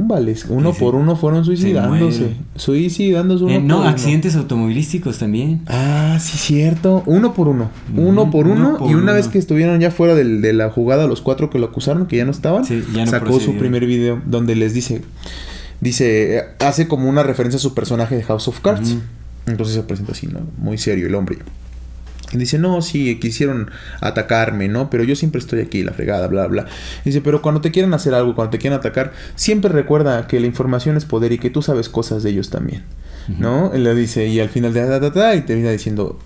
uno 0.48 0.73
Sí, 0.73 0.81
por 0.81 0.94
uno 0.94 1.16
fueron 1.16 1.44
suicidándose. 1.44 2.34
Suicidándose 2.56 3.44
uno 3.44 3.52
Eh, 3.55 3.60
no, 3.60 3.74
por 3.76 3.81
uno. 3.82 3.89
accidentes 3.90 4.36
automovilísticos 4.36 5.18
también. 5.18 5.60
Ah, 5.66 6.18
sí, 6.20 6.36
cierto. 6.39 7.02
Uno 7.06 7.34
por 7.34 7.48
uno. 7.48 7.70
Uno 7.97 8.31
por 8.31 8.47
uno 8.47 8.68
uno. 8.70 8.78
por 8.78 8.90
y 8.90 8.94
una 8.94 9.02
uno. 9.05 9.12
vez 9.14 9.28
que 9.28 9.39
estuvieron 9.39 9.81
ya 9.81 9.90
fuera 9.90 10.14
del- 10.14 10.40
de 10.42 10.52
la 10.52 10.70
jugada, 10.70 11.06
los 11.06 11.20
cuatro 11.20 11.50
que 11.50 11.58
lo 11.58 11.66
acusaron, 11.66 12.06
que 12.06 12.16
ya 12.16 12.24
no 12.24 12.31
estaban, 12.31 12.64
Sí, 12.64 12.82
ya 12.94 13.05
no 13.05 13.10
sacó 13.10 13.39
su 13.40 13.55
primer 13.56 13.86
video 13.86 14.20
donde 14.26 14.55
les 14.56 14.74
dice, 14.74 15.02
dice, 15.81 16.42
hace 16.60 16.89
como 16.89 17.08
una 17.08 17.23
referencia 17.23 17.56
a 17.58 17.60
su 17.60 17.74
personaje 17.74 18.16
de 18.16 18.23
House 18.23 18.48
of 18.48 18.60
Cards. 18.60 18.97
Entonces 19.47 19.74
se 19.74 19.82
presenta 19.82 20.12
así, 20.12 20.26
¿no? 20.26 20.40
Muy 20.58 20.78
serio 20.78 21.06
el 21.06 21.14
hombre. 21.14 21.36
Dice, 22.38 22.58
no, 22.58 22.82
sí, 22.82 23.18
quisieron 23.20 23.70
atacarme, 24.00 24.68
¿no? 24.68 24.90
Pero 24.90 25.04
yo 25.04 25.16
siempre 25.16 25.38
estoy 25.40 25.60
aquí, 25.60 25.82
la 25.82 25.92
fregada, 25.92 26.26
bla, 26.26 26.46
bla. 26.46 26.66
Dice, 27.04 27.20
pero 27.20 27.42
cuando 27.42 27.60
te 27.60 27.70
quieran 27.70 27.94
hacer 27.94 28.14
algo, 28.14 28.34
cuando 28.34 28.50
te 28.50 28.58
quieran 28.58 28.78
atacar, 28.78 29.12
siempre 29.34 29.70
recuerda 29.70 30.26
que 30.26 30.40
la 30.40 30.46
información 30.46 30.96
es 30.96 31.04
poder 31.04 31.32
y 31.32 31.38
que 31.38 31.50
tú 31.50 31.62
sabes 31.62 31.88
cosas 31.88 32.22
de 32.22 32.30
ellos 32.30 32.50
también, 32.50 32.82
¿no? 33.38 33.72
Él 33.72 33.84
le 33.84 33.94
dice, 33.94 34.26
y 34.26 34.40
al 34.40 34.48
final 34.48 34.72
de 34.72 34.80
ta, 34.86 35.00
ta, 35.00 35.12
ta, 35.12 35.34
y 35.34 35.42
termina 35.42 35.70
diciendo, 35.70 36.18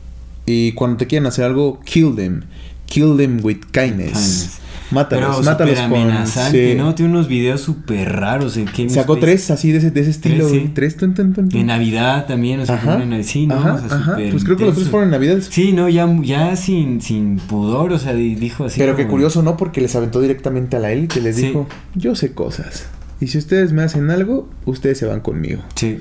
y 0.46 0.72
cuando 0.72 0.96
te 0.96 1.06
quieran 1.06 1.26
hacer 1.26 1.44
algo, 1.44 1.80
kill 1.84 2.16
them, 2.16 2.44
kill 2.86 3.16
them 3.16 3.40
with 3.42 3.58
kindness. 3.72 4.12
Kindness. 4.12 4.58
Mátalos, 4.91 5.36
Pero 5.36 5.42
mátalos 5.42 5.78
amenazante, 5.78 6.73
sí. 6.73 6.78
¿no? 6.78 6.94
Tiene 6.94 7.12
unos 7.12 7.28
videos 7.28 7.60
súper 7.60 8.10
raros. 8.10 8.58
Kevin 8.75 8.89
Sacó 8.91 9.17
tres 9.18 9.50
así 9.50 9.70
de 9.70 9.78
ese, 9.78 9.91
de 9.91 10.00
ese 10.00 10.10
estilo, 10.10 10.49
Tres, 10.49 10.62
sí. 10.62 10.70
Tres, 10.75 10.97
tun, 10.97 11.15
tun, 11.15 11.34
tun, 11.34 11.49
tun. 11.50 11.58
De 11.60 11.65
Navidad 11.65 12.26
también, 12.26 12.60
o 12.60 12.67
sea, 12.67 12.76
Ajá, 12.76 13.02
en- 13.02 13.23
sí, 13.25 13.47
¿no? 13.47 13.57
ajá, 13.57 13.75
O 13.75 13.89
sea, 13.89 13.99
ajá. 13.99 14.17
Pues 14.31 14.44
creo 14.44 14.57
que 14.57 14.65
los 14.65 14.75
tres 14.75 14.89
fueron 14.89 15.08
en 15.08 15.12
Navidad. 15.12 15.39
Sí, 15.49 15.73
no, 15.73 15.89
ya, 15.89 16.08
ya 16.23 16.57
sin, 16.57 17.00
sin 17.02 17.36
pudor, 17.36 17.92
o 17.92 17.99
sea, 17.99 18.15
di- 18.15 18.34
dijo 18.34 18.65
así. 18.65 18.78
Pero 18.81 18.97
qué 18.97 19.02
como- 19.02 19.12
curioso, 19.17 19.42
¿no? 19.42 19.57
Porque 19.58 19.81
les 19.83 19.94
aventó 19.94 20.20
directamente 20.20 20.76
a 20.76 20.81
la 20.81 20.91
élite 20.91 21.20
les 21.20 21.36
Sí. 21.36 21.49
dijo, 21.49 21.68
yo 21.94 22.15
sé 22.15 22.33
cosas. 22.33 22.86
Y 23.20 23.26
si 23.26 23.36
ustedes 23.39 23.73
me 23.73 23.83
hacen 23.83 24.08
algo, 24.10 24.49
ustedes 24.65 24.97
se 24.99 25.05
van 25.07 25.20
conmigo. 25.20 25.60
Sí. 25.75 25.99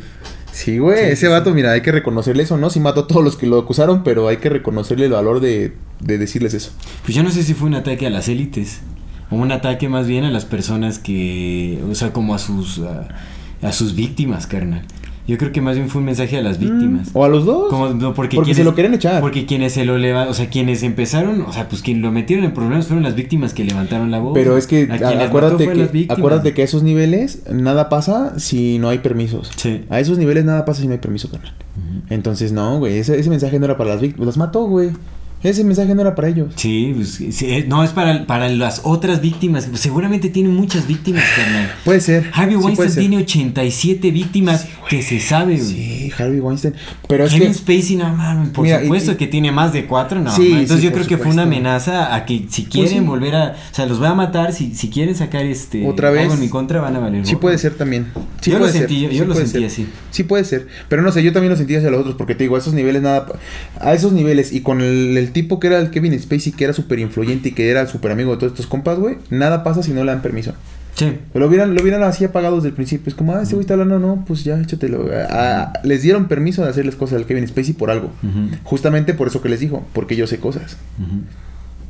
Sí, 0.58 0.80
güey, 0.80 0.98
Sí, 0.98 1.04
ese 1.12 1.28
sí, 1.28 1.28
vato, 1.28 1.54
mira, 1.54 1.72
hay 1.74 1.82
que 1.82 1.92
reconocerle 1.92 2.42
eso, 2.42 2.58
¿no? 2.58 2.72
Sí 2.72 2.80
mató 2.80 3.02
a 3.02 3.08
todos 3.08 3.24
los 3.24 3.38
que 3.38 3.46
lo 3.46 3.60
acusaron, 3.60 4.04
pero 4.04 4.28
hay 4.28 4.38
que 4.38 4.50
reconocerle 4.50 5.06
el 5.06 5.12
valor 5.12 5.40
de, 5.40 5.74
de 6.00 6.18
decirles 6.18 6.56
eso. 6.56 6.72
Pues 7.04 7.14
yo 7.16 7.22
no 7.22 7.30
sé 7.30 7.44
si 7.44 7.54
fue 7.54 7.68
un 7.68 7.76
ataque 7.76 8.08
a 8.08 8.10
las 8.10 8.28
élites. 8.28 8.80
O 9.30 9.36
un 9.36 9.52
ataque 9.52 9.88
más 9.88 10.08
bien 10.08 10.26
a 10.26 10.32
las 10.32 10.46
personas 10.46 10.98
que. 10.98 11.80
O 11.92 11.94
sea, 11.94 12.12
como 12.12 12.34
a 12.34 12.40
sus. 12.40 12.80
a, 12.80 13.08
a 13.62 13.72
sus 13.72 13.94
víctimas, 13.94 14.48
carnal. 14.48 14.82
Yo 15.28 15.38
creo 15.38 15.52
que 15.52 15.60
más 15.60 15.76
bien 15.76 15.90
fue 15.90 16.00
un 16.00 16.06
mensaje 16.06 16.38
a 16.38 16.42
las 16.42 16.58
víctimas. 16.58 17.10
O 17.14 17.26
a 17.26 17.28
los 17.28 17.46
dos. 17.46 17.70
Como, 17.70 17.90
no, 17.90 18.14
porque, 18.14 18.36
Porque 18.38 18.52
se 18.52 18.56
quienes- 18.60 18.66
lo 18.66 18.76
querían 18.76 18.94
echar. 18.94 19.20
Porque 19.22 19.46
quienes 19.46 19.74
se 19.74 19.84
lo 19.84 19.98
leva, 19.98 20.28
o 20.30 20.34
sea, 20.34 20.50
quienes 20.50 20.84
empezaron, 20.84 21.42
o 21.42 21.52
sea, 21.52 21.68
pues 21.68 21.82
quien 21.82 22.02
lo 22.02 22.12
metieron 22.12 22.46
en 22.46 22.54
problemas 22.54 22.88
fueron 22.88 23.04
las 23.04 23.16
víctimas 23.16 23.54
que 23.54 23.66
levantaron 23.66 24.10
la 24.10 24.20
voz. 24.20 24.32
Pero 24.34 24.58
es 24.58 24.68
que 24.68 24.84
A 24.84 24.98
quienes 24.98 25.28
acuérdate 25.28 25.68
que, 25.70 26.06
acuérdate 26.10 26.54
que 26.54 26.62
a 26.62 26.66
esos 26.66 26.82
niveles 26.84 27.44
nada 27.52 27.90
pasa 27.90 28.40
si 28.40 28.80
no 28.80 28.88
hay 28.90 29.00
permisos. 29.00 29.52
Sí. 29.58 29.84
A 29.90 30.00
esos 30.00 30.18
niveles 30.18 30.46
nada 30.46 30.64
pasa 30.64 30.82
si 30.82 30.88
no 30.88 30.94
hay 30.94 31.00
permiso, 31.00 31.30
carnal. 31.30 31.54
Entonces, 32.10 32.54
no, 32.54 32.80
güey, 32.80 32.98
ese, 32.98 33.20
ese 33.20 33.30
mensaje 33.30 33.60
no 33.60 33.66
era 33.66 33.76
para 33.78 33.90
las 33.92 34.02
víctimas. 34.02 34.28
Las 34.28 34.38
mató, 34.38 34.66
güey. 34.66 34.92
Ese 35.44 35.64
mensaje 35.64 35.94
no 35.94 36.02
era 36.02 36.16
para 36.16 36.30
ellos. 36.30 36.52
Sí, 36.56 36.92
pues, 36.96 37.22
sí, 37.36 37.46
eh, 37.46 37.66
no, 37.68 37.84
es 37.84 37.92
para, 37.92 38.26
para 38.26 38.50
las 38.50 38.82
otras 38.84 39.22
víctimas. 39.22 39.68
Pues, 39.68 39.82
seguramente 39.82 40.30
tiene 40.30 40.50
muchas 40.50 40.88
víctimas, 40.88 41.24
carnal. 41.36 41.72
Puede 41.86 42.02
ser. 42.02 42.30
Harvey 42.34 42.58
sí 42.58 42.64
Weinstein 42.64 42.90
ser. 42.92 43.00
tiene 43.02 43.18
87 43.18 44.12
víctimas 44.12 44.68
que 44.90 45.04
se 45.04 45.20
sabe, 45.20 45.58
güey. 45.58 45.68
Sí, 45.68 46.12
Harvey 46.18 46.40
Weinstein. 46.40 46.74
Pero 47.08 47.26
es 47.26 47.34
Kevin 47.34 47.50
que... 47.50 47.54
Spacey, 47.54 47.96
no 47.98 48.12
mames, 48.16 48.50
por 48.50 48.64
Mira, 48.66 48.82
supuesto 48.82 49.12
y- 49.12 49.16
que 49.16 49.28
tiene 49.28 49.52
más 49.52 49.74
de 49.74 49.86
cuatro, 49.86 50.20
no. 50.20 50.36
Entonces 50.36 50.82
yo 50.82 50.92
creo 50.92 51.06
que 51.06 51.18
fue 51.18 51.28
una 51.32 51.44
amenaza 51.44 52.16
a 52.16 52.26
que 52.26 52.48
si 52.50 52.66
quieren 52.66 52.90
sí. 52.92 53.00
volver 53.02 53.36
a, 53.36 53.56
o 53.72 53.76
sea, 53.76 53.86
los 53.86 54.02
va 54.02 54.10
a 54.10 54.16
matar, 54.16 54.54
si, 54.54 54.74
si 54.74 54.90
quieren 54.90 55.16
sacar 55.16 55.46
este 55.46 55.88
Otra 55.88 56.10
vez. 56.10 56.24
algo 56.24 56.34
en 56.34 56.40
mi 56.40 56.50
contra 56.50 56.82
van 56.82 56.96
a 56.96 57.00
valer. 57.00 57.26
Sí 57.28 57.36
puede 57.36 57.58
ser 57.60 57.76
también. 57.76 58.08
Yo 58.42 58.58
lo 58.58 58.68
sentí, 58.70 59.08
yo- 59.12 59.26
lo 59.26 59.36
sentí 59.36 59.64
así. 59.64 59.88
Sí 60.10 60.24
puede 60.24 60.44
ser. 60.46 60.68
Pero 60.90 61.04
no 61.04 61.12
sé, 61.12 61.22
yo 61.22 61.32
también 61.32 61.52
lo 61.52 61.58
sentí 61.58 61.76
hacia 61.76 61.92
los 61.92 62.00
otros 62.02 62.16
porque 62.16 62.34
te 62.34 62.44
digo, 62.46 62.56
a 62.56 62.60
esos 62.60 62.74
niveles 62.74 63.04
nada... 63.04 63.28
A 63.80 63.94
esos 63.94 64.14
niveles 64.14 64.52
y 64.52 64.62
con 64.62 64.82
el, 64.82 65.16
el 65.18 65.32
tipo 65.38 65.60
que 65.60 65.68
era 65.68 65.78
el 65.78 65.92
Kevin 65.92 66.20
Spacey, 66.20 66.52
que 66.52 66.64
era 66.64 66.74
súper 66.74 66.98
influyente 66.98 67.50
y 67.50 67.52
que 67.52 67.70
era 67.70 67.86
súper 67.86 68.12
amigo 68.12 68.32
de 68.32 68.38
todos 68.38 68.54
estos 68.54 68.66
compas, 68.66 68.98
güey, 68.98 69.18
nada 69.30 69.64
pasa 69.64 69.84
si 69.84 69.92
no 69.92 70.04
le 70.04 70.12
dan 70.12 70.24
permiso. 70.24 70.54
Sí. 70.96 71.16
Lo 71.36 71.46
hubieran, 71.46 71.76
lo 71.76 71.82
hubieran 71.84 72.02
así 72.02 72.26
apagado 72.26 72.56
desde 72.56 72.70
el 72.70 72.74
principio. 72.74 73.10
Es 73.10 73.14
como, 73.14 73.36
ah, 73.36 73.44
este 73.44 73.54
güey 73.54 73.62
está 73.62 73.76
hablando, 73.76 74.00
no, 74.00 74.24
pues 74.26 74.44
ya, 74.44 74.60
échatelo. 74.60 75.08
Ah, 75.30 75.74
les 75.84 76.02
dieron 76.02 76.28
permiso 76.28 76.64
de 76.64 76.70
hacerles 76.70 76.96
cosas 76.96 77.20
al 77.20 77.28
Kevin 77.28 77.48
Spacey 77.48 77.74
por 77.76 77.92
algo. 77.92 78.12
Justamente 78.64 79.14
por 79.14 79.28
eso 79.28 79.44
que 79.44 79.50
les 79.50 79.60
dijo, 79.60 79.86
porque 79.94 80.16
yo 80.16 80.26
sé 80.26 80.40
cosas. 80.40 80.78
Ujú. 80.98 81.22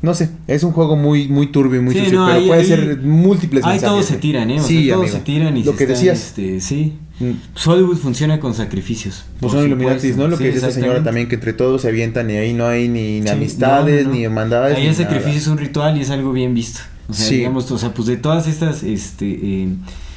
No 0.00 0.14
sé, 0.14 0.30
es 0.46 0.62
un 0.62 0.70
juego 0.72 0.94
muy, 0.94 1.26
muy 1.28 1.48
turbio 1.48 1.80
y 1.80 1.82
muy 1.82 1.92
Sí, 1.94 2.00
sucio, 2.04 2.20
no, 2.20 2.26
pero 2.26 2.38
ahí- 2.38 2.46
puede 2.46 2.60
ahí- 2.60 2.66
ser 2.68 2.98
múltiples 3.02 3.64
Ahí 3.64 3.72
mensajes, 3.72 3.92
todos 3.92 4.04
se 4.06 4.16
tiran, 4.18 4.48
¿eh? 4.50 4.60
O 4.60 4.62
Sí, 4.62 4.84
sea, 4.84 4.94
todos 4.94 5.04
amigo. 5.06 5.18
se 5.18 5.24
tiran 5.24 5.56
y 5.56 5.64
Lo 5.64 5.72
se 5.72 5.78
que 5.78 5.84
están, 5.84 5.96
decías. 5.96 6.18
este, 6.28 6.60
sí. 6.60 6.92
Mm. 7.18 7.30
Pues 7.52 7.66
Hollywood 7.66 7.96
funciona 7.96 8.38
con 8.38 8.54
sacrificios. 8.54 9.24
Pues 9.40 9.52
son 9.52 9.66
Illuminatis. 9.66 10.16
¿no? 10.16 10.28
Lo 10.28 10.36
Sí, 10.36 10.44
que 10.44 10.52
dice 10.52 10.58
esta 10.68 10.70
señora 10.80 11.02
también, 11.02 11.28
que 11.28 11.34
entre 11.34 11.52
todos 11.52 11.82
se 11.82 11.88
avientan 11.88 12.30
y 12.30 12.34
ahí 12.36 12.52
no 12.54 12.66
hay 12.68 12.88
ni, 12.88 13.22
Sí, 13.22 13.28
amistades, 13.28 14.04
no, 14.04 14.10
no, 14.10 14.14
no. 14.14 14.14
ni 14.20 14.24
hermandades. 14.24 14.76
Ahí 14.78 14.86
el 14.86 14.94
sacrificio 14.94 15.30
nada. 15.30 15.38
es 15.40 15.46
un 15.48 15.58
ritual 15.58 15.96
y 15.98 16.02
es 16.02 16.10
algo 16.10 16.32
bien 16.32 16.54
visto. 16.54 16.78
O 17.08 17.12
sea, 17.14 17.26
Sí. 17.26 17.36
digamos, 17.38 17.68
o 17.72 17.76
sea, 17.78 17.92
pues 17.92 18.06
de 18.06 18.16
todas 18.18 18.46
estas, 18.46 18.84
este, 18.84 19.26
eh, 19.28 19.68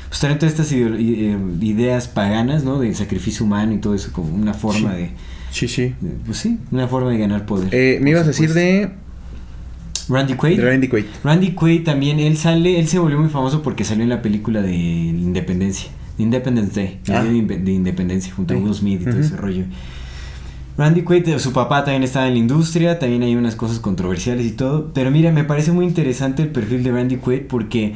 pues 0.09 0.19
traen 0.19 0.37
todas 0.37 0.53
estas 0.53 0.71
eh, 0.73 1.37
ideas 1.61 2.07
paganas, 2.07 2.63
¿no? 2.63 2.79
Del 2.79 2.93
sacrificio 2.95 3.45
humano 3.47 3.73
y 3.73 3.77
todo 3.79 3.95
eso 3.95 4.11
como 4.11 4.31
una 4.35 4.53
forma 4.53 4.93
de, 4.93 5.09
Sí, 5.51 5.67
sí. 5.67 5.95
de- 6.01 6.11
pues 6.25 6.37
sí, 6.37 6.59
una 6.71 6.87
forma 6.87 7.09
de 7.09 7.17
ganar 7.17 7.47
poder. 7.47 7.69
Eh, 7.73 7.97
me 8.01 8.11
ibas 8.11 8.25
a 8.25 8.27
decir 8.27 8.53
de, 8.53 8.91
Randy 10.11 10.33
Quaid. 10.35 10.57
de 10.59 10.65
Randy 10.69 10.87
Quaid. 10.87 11.05
Randy 11.23 11.51
Quaid 11.51 11.83
también, 11.83 12.19
él 12.19 12.37
sale, 12.37 12.79
él 12.79 12.87
se 12.87 12.99
volvió 12.99 13.17
muy 13.19 13.29
famoso 13.29 13.61
porque 13.63 13.83
salió 13.83 14.03
en 14.03 14.09
la 14.09 14.21
película 14.21 14.61
de 14.61 14.75
Independencia, 14.75 15.89
de 16.17 16.23
Independence 16.23 16.73
Day, 16.79 16.99
Ah. 17.09 17.23
de, 17.23 17.71
Independencia, 17.71 18.33
junto 18.33 18.53
a. 18.53 18.57
Will 18.57 18.73
Smith 18.73 19.01
y 19.01 19.05
todo 19.05 19.19
ese 19.19 19.37
rollo. 19.37 19.63
Randy 20.77 21.01
Quaid, 21.03 21.27
eh, 21.27 21.39
su 21.39 21.51
papá 21.53 21.83
también 21.83 22.03
estaba 22.03 22.27
en 22.27 22.33
la 22.33 22.39
industria, 22.39 22.97
también 22.97 23.23
hay 23.23 23.35
unas 23.35 23.55
cosas 23.55 23.79
controversiales 23.79 24.45
y 24.45 24.51
todo, 24.51 24.91
pero 24.93 25.11
mira, 25.11 25.31
me 25.31 25.43
parece 25.43 25.71
muy 25.71 25.85
interesante 25.85 26.41
el 26.43 26.49
perfil 26.49 26.83
de 26.83 26.91
Randy 26.91 27.17
Quaid 27.17 27.41
porque 27.47 27.95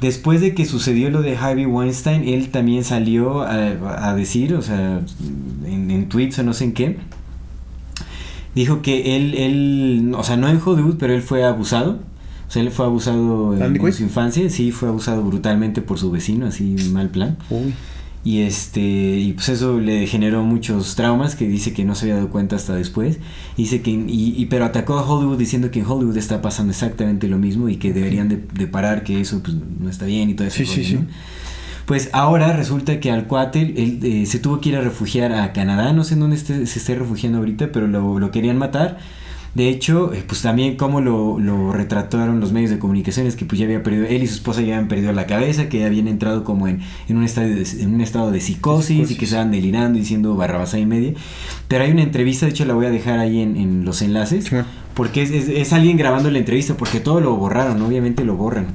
después 0.00 0.40
de 0.40 0.54
que 0.54 0.64
sucedió 0.64 1.10
lo 1.10 1.22
de 1.22 1.36
Harvey 1.36 1.66
Weinstein, 1.66 2.26
él 2.26 2.48
también 2.48 2.84
salió 2.84 3.42
a, 3.42 4.08
a 4.08 4.14
decir, 4.14 4.54
o 4.54 4.62
sea, 4.62 5.00
en, 5.66 5.90
en 5.90 6.08
tweets 6.08 6.38
o 6.38 6.42
no 6.42 6.52
sé 6.54 6.64
en 6.64 6.72
qué, 6.72 6.96
dijo 8.56 8.82
que 8.82 9.16
él, 9.16 9.34
él, 9.34 10.12
o 10.16 10.24
sea, 10.24 10.36
no 10.36 10.48
en 10.48 10.60
Hollywood, 10.64 10.96
pero 10.98 11.14
él 11.14 11.22
fue 11.22 11.44
abusado. 11.44 12.00
O 12.48 12.50
sea, 12.50 12.62
él 12.62 12.70
fue 12.70 12.86
abusado 12.86 13.56
en, 13.56 13.92
su 13.92 14.02
infancia, 14.02 14.48
sí, 14.50 14.72
fue 14.72 14.88
abusado 14.88 15.22
brutalmente 15.22 15.82
por 15.82 15.98
su 15.98 16.10
vecino, 16.10 16.46
así 16.46 16.74
mal 16.92 17.10
plan. 17.10 17.36
Uy. 17.50 17.74
Y 18.24 18.40
este, 18.40 18.80
y 18.80 19.34
pues 19.34 19.48
eso 19.50 19.78
le 19.78 20.06
generó 20.08 20.42
muchos 20.42 20.96
traumas 20.96 21.36
que 21.36 21.46
dice 21.46 21.72
que 21.72 21.84
no 21.84 21.94
se 21.94 22.06
había 22.06 22.16
dado 22.16 22.30
cuenta 22.30 22.56
hasta 22.56 22.74
después. 22.74 23.18
Dice 23.56 23.82
que, 23.82 23.90
y, 23.90 24.34
y- 24.36 24.46
pero 24.46 24.64
atacó 24.64 24.94
a 24.98 25.08
Hollywood 25.08 25.38
diciendo 25.38 25.70
que 25.70 25.78
en 25.80 25.86
Hollywood 25.86 26.16
está 26.16 26.42
pasando 26.42 26.72
exactamente 26.72 27.28
lo 27.28 27.38
mismo 27.38 27.68
y 27.68 27.76
que 27.76 27.92
deberían 27.92 28.28
de, 28.28 28.42
de 28.54 28.66
parar, 28.66 29.04
que 29.04 29.20
eso 29.20 29.40
pues 29.44 29.56
no 29.80 29.88
está 29.88 30.06
bien 30.06 30.30
y 30.30 30.34
todo 30.34 30.48
eso. 30.48 30.56
Sí, 30.56 30.66
sí, 30.66 30.84
sí. 30.84 30.98
Pues 31.86 32.10
ahora 32.12 32.52
resulta 32.52 32.98
que 32.98 33.10
al 33.12 33.26
cuate 33.26 33.60
él, 33.62 34.00
eh, 34.02 34.26
se 34.26 34.40
tuvo 34.40 34.60
que 34.60 34.70
ir 34.70 34.76
a 34.76 34.80
refugiar 34.80 35.32
a 35.32 35.52
Canadá, 35.52 35.92
no 35.92 36.02
sé 36.04 36.14
en 36.14 36.20
dónde 36.20 36.36
esté- 36.36 36.66
se 36.66 36.78
esté 36.80 36.96
refugiando 36.96 37.38
ahorita, 37.38 37.70
pero 37.72 37.86
lo, 37.86 38.18
lo 38.18 38.30
querían 38.32 38.58
matar. 38.58 38.98
De 39.54 39.68
hecho, 39.70 40.12
eh, 40.12 40.22
pues 40.26 40.42
también 40.42 40.76
como 40.76 41.00
lo, 41.00 41.38
lo 41.38 41.72
retrataron 41.72 42.40
los 42.40 42.52
medios 42.52 42.70
de 42.70 42.78
comunicación 42.78 43.26
es 43.26 43.36
que 43.36 43.44
pues 43.46 43.58
ya 43.60 43.64
había 43.64 43.82
perdido, 43.82 44.04
él 44.04 44.22
y 44.22 44.26
su 44.26 44.34
esposa 44.34 44.60
ya 44.60 44.74
habían 44.74 44.88
perdido 44.88 45.12
la 45.12 45.26
cabeza, 45.26 45.68
que 45.70 45.84
habían 45.86 46.08
entrado 46.08 46.42
como 46.44 46.66
en, 46.68 46.80
en, 47.08 47.16
un, 47.16 47.24
estado 47.24 47.46
de, 47.48 47.64
en 47.80 47.94
un 47.94 48.00
estado 48.02 48.30
de 48.32 48.40
psicosis, 48.40 49.10
y 49.12 49.14
que 49.14 49.24
estaban 49.24 49.52
delirando 49.52 49.98
diciendo 49.98 50.34
barrabasada 50.34 50.80
y 50.82 50.86
media. 50.86 51.12
Pero 51.68 51.84
hay 51.84 51.92
una 51.92 52.02
entrevista, 52.02 52.44
de 52.46 52.50
hecho 52.52 52.64
la 52.66 52.74
voy 52.74 52.86
a 52.86 52.90
dejar 52.90 53.18
ahí 53.20 53.40
en, 53.40 53.56
en 53.56 53.84
los 53.86 54.02
enlaces, 54.02 54.44
porque 54.92 55.22
es, 55.22 55.30
es- 55.30 55.48
es 55.48 55.72
alguien 55.72 55.96
grabando 55.96 56.30
la 56.32 56.38
entrevista, 56.38 56.76
porque 56.76 56.98
todo 57.00 57.20
lo 57.20 57.34
borraron, 57.36 57.80
obviamente 57.80 58.24
lo 58.24 58.36
borran 58.36 58.66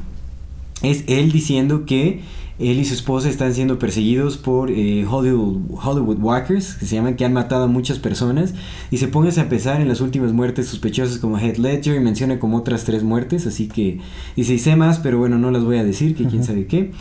es 0.83 1.03
él 1.05 1.31
diciendo 1.31 1.85
que 1.85 2.21
él 2.61 2.79
y 2.79 2.85
su 2.85 2.93
esposa 2.93 3.29
están 3.29 3.53
siendo 3.53 3.79
perseguidos 3.79 4.37
por 4.37 4.69
eh, 4.69 5.05
Hollywood, 5.09 5.61
Hollywood 5.71 6.17
Walkers, 6.19 6.75
que 6.75 6.85
se 6.85 6.95
llaman, 6.95 7.15
que 7.15 7.25
han 7.25 7.33
matado 7.33 7.63
a 7.63 7.67
muchas 7.67 7.97
personas. 7.97 8.53
Y 8.91 8.97
se 8.97 9.07
póngase 9.07 9.41
a 9.41 9.49
pensar 9.49 9.81
en 9.81 9.87
las 9.87 10.01
últimas 10.01 10.31
muertes 10.33 10.67
sospechosas 10.67 11.17
como 11.17 11.39
Heath 11.39 11.57
Ledger 11.57 11.95
y 11.95 11.99
menciona 11.99 12.39
como 12.39 12.57
otras 12.57 12.83
tres 12.83 13.03
muertes. 13.03 13.47
Así 13.47 13.67
que 13.67 13.99
dice, 14.35 14.53
y 14.53 14.59
sé 14.59 14.75
más, 14.75 14.99
pero 14.99 15.17
bueno, 15.17 15.37
no 15.37 15.49
las 15.49 15.63
voy 15.63 15.77
a 15.77 15.83
decir, 15.83 16.15
que 16.15 16.25
quién 16.25 16.43
sabe 16.43 16.65
qué. 16.67 16.91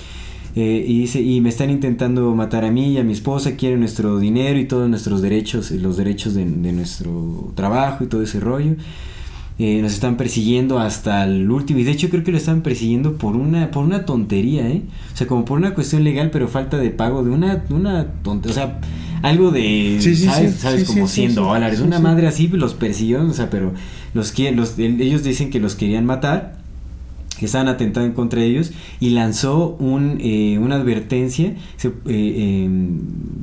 Eh, 0.57 0.85
y 0.87 1.01
dice, 1.01 1.21
y 1.21 1.41
me 1.41 1.49
están 1.49 1.71
intentando 1.71 2.35
matar 2.35 2.65
a 2.65 2.71
mí 2.71 2.95
y 2.95 2.99
a 2.99 3.05
mi 3.05 3.13
esposa, 3.13 3.57
quieren 3.57 3.81
nuestro 3.81 4.19
dinero 4.19 4.59
y 4.59 4.65
todos 4.65 4.89
nuestros 4.89 5.23
derechos, 5.23 5.71
los 5.71 5.97
derechos 5.97 6.35
de, 6.35 6.45
de 6.45 6.73
nuestro 6.73 7.53
trabajo 7.55 8.05
y 8.05 8.07
todo 8.07 8.23
ese 8.23 8.41
rollo. 8.41 8.75
Eh, 9.63 9.81
nos 9.83 9.93
están 9.93 10.17
persiguiendo 10.17 10.79
hasta 10.79 11.23
el 11.25 11.51
último. 11.51 11.81
Y 11.81 11.85
de 11.85 11.91
hecho 11.91 12.09
creo 12.09 12.25
que 12.25 12.31
lo 12.33 12.39
están 12.39 12.63
persiguiendo 12.63 13.19
por 13.19 13.37
una, 13.37 13.71
por 13.71 13.85
una 13.85 14.07
tontería, 14.07 14.67
¿eh? 14.67 14.81
O 15.13 15.17
sea, 15.19 15.27
como 15.27 15.45
por 15.45 15.59
una 15.59 15.75
cuestión 15.75 16.03
legal, 16.03 16.31
pero 16.31 16.49
falta 16.49 16.79
de 16.79 16.89
pago 16.89 17.23
de 17.23 17.31
una, 17.31 17.63
una 17.69 18.07
tontería. 18.23 18.53
O 18.53 18.55
sea, 18.55 18.81
algo 19.23 19.51
de, 19.51 19.99
Sí, 20.01 20.17
sí, 20.17 20.25
¿sabes? 20.25 20.53
sí, 20.55 20.59
¿Sabes? 20.61 20.85
como 20.85 21.07
sí, 21.07 21.15
100 21.17 21.29
sí, 21.31 21.35
sí. 21.35 21.41
dólares. 21.43 21.81
Una 21.81 21.99
madre 21.99 22.27
así 22.27 22.49
los 22.49 22.73
persiguió, 22.73 23.23
o 23.23 23.33
sea, 23.35 23.51
pero 23.51 23.75
los, 24.15 24.33
quieren- 24.33 24.57
los 24.57 24.79
ellos 24.79 25.23
dicen 25.23 25.51
que 25.51 25.61
los 25.61 25.75
querían 25.75 26.07
matar, 26.07 26.59
que 27.39 27.45
estaban 27.45 27.69
atentando 27.69 28.07
en 28.09 28.15
contra 28.15 28.41
de 28.41 28.47
ellos, 28.47 28.73
y 28.99 29.11
lanzó 29.11 29.77
un, 29.79 30.19
eh, 30.23 30.59
una 30.59 30.77
advertencia 30.77 31.55
se- 31.77 31.89
eh, 31.89 31.93
eh, 32.07 32.71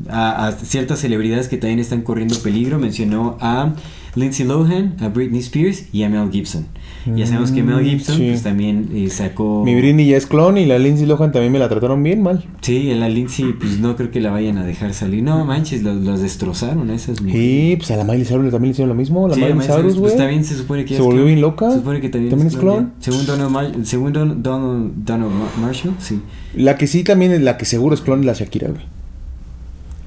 a, 0.09 0.47
a 0.47 0.51
ciertas 0.53 0.97
celebridades 0.99 1.47
que 1.47 1.57
también 1.57 1.79
están 1.79 2.01
corriendo 2.01 2.39
peligro. 2.39 2.79
Mencionó 2.79 3.37
a 3.39 3.73
Lindsay 4.17 4.45
Lohan, 4.45 4.95
a 4.99 5.09
Britney 5.09 5.39
Spears 5.39 5.85
y 5.93 6.03
a 6.03 6.09
Mel 6.09 6.31
Gibson. 6.31 6.65
Ya 7.15 7.25
sabemos 7.25 7.51
que 7.51 7.63
Mel 7.63 7.83
Mm, 7.83 7.89
Gibson 7.89 8.17
sí. 8.17 8.27
pues 8.29 8.43
también 8.43 8.89
eh, 8.93 9.09
sacó... 9.09 9.63
Mi 9.63 9.75
Britney 9.75 10.07
ya 10.07 10.17
es 10.17 10.25
clon 10.25 10.57
y 10.57 10.65
la 10.65 10.77
Lindsay 10.79 11.05
Lohan 11.05 11.31
también 11.31 11.53
me 11.53 11.59
la 11.59 11.69
trataron 11.69 12.01
bien 12.03 12.21
mal. 12.21 12.43
Sí, 12.61 12.93
la 12.95 13.07
Lindsay, 13.07 13.53
pues 13.53 13.79
no 13.79 13.95
creo 13.95 14.11
que 14.11 14.19
la 14.19 14.31
vayan 14.31 14.57
a 14.57 14.65
dejar 14.65 14.93
salir. 14.93 15.23
No 15.23 15.45
manches, 15.45 15.83
los, 15.83 15.95
los 16.03 16.19
destrozaron 16.19 16.89
esas 16.89 17.21
mujeres. 17.21 17.41
Y 17.45 17.75
pues 17.77 17.91
a 17.91 17.95
la 17.97 18.03
Miley 18.03 18.25
Cyrus 18.25 18.51
también 18.51 18.63
le 18.63 18.69
hicieron 18.71 18.89
lo 18.89 18.95
mismo. 18.95 19.27
La 19.27 19.35
Sí, 19.35 19.41
Miley 19.41 19.53
Cyrus, 19.59 19.67
Cyrus, 19.75 19.93
güey. 19.93 20.01
Pues 20.11 20.17
también 20.17 20.43
se 20.43 20.55
supone 20.57 20.83
que 20.83 20.95
Se 20.95 21.01
volvió 21.01 21.23
bien 21.25 21.39
loca. 21.39 21.69
Se 21.71 21.77
supone 21.77 22.01
que 22.01 22.09
también, 22.09 22.31
También 22.31 22.47
es 22.49 22.57
clon. 22.57 22.93
Según 22.99 23.25
Donald, 23.25 23.51
Mar- 23.51 23.71
según 23.83 24.11
Don- 24.13 24.41
Donald, 24.43 24.91
Donald 25.05 25.31
Mar- 25.31 25.49
Marshall, 25.61 25.93
sí. 25.99 26.19
La 26.55 26.75
que 26.75 26.87
sí 26.87 27.03
también 27.03 27.31
es 27.31 27.41
la 27.41 27.55
que 27.57 27.65
seguro 27.65 27.93
es 27.95 28.01
clon 28.01 28.21
es 28.21 28.25
la 28.25 28.33
Shakira, 28.33 28.67
güey. 28.69 28.81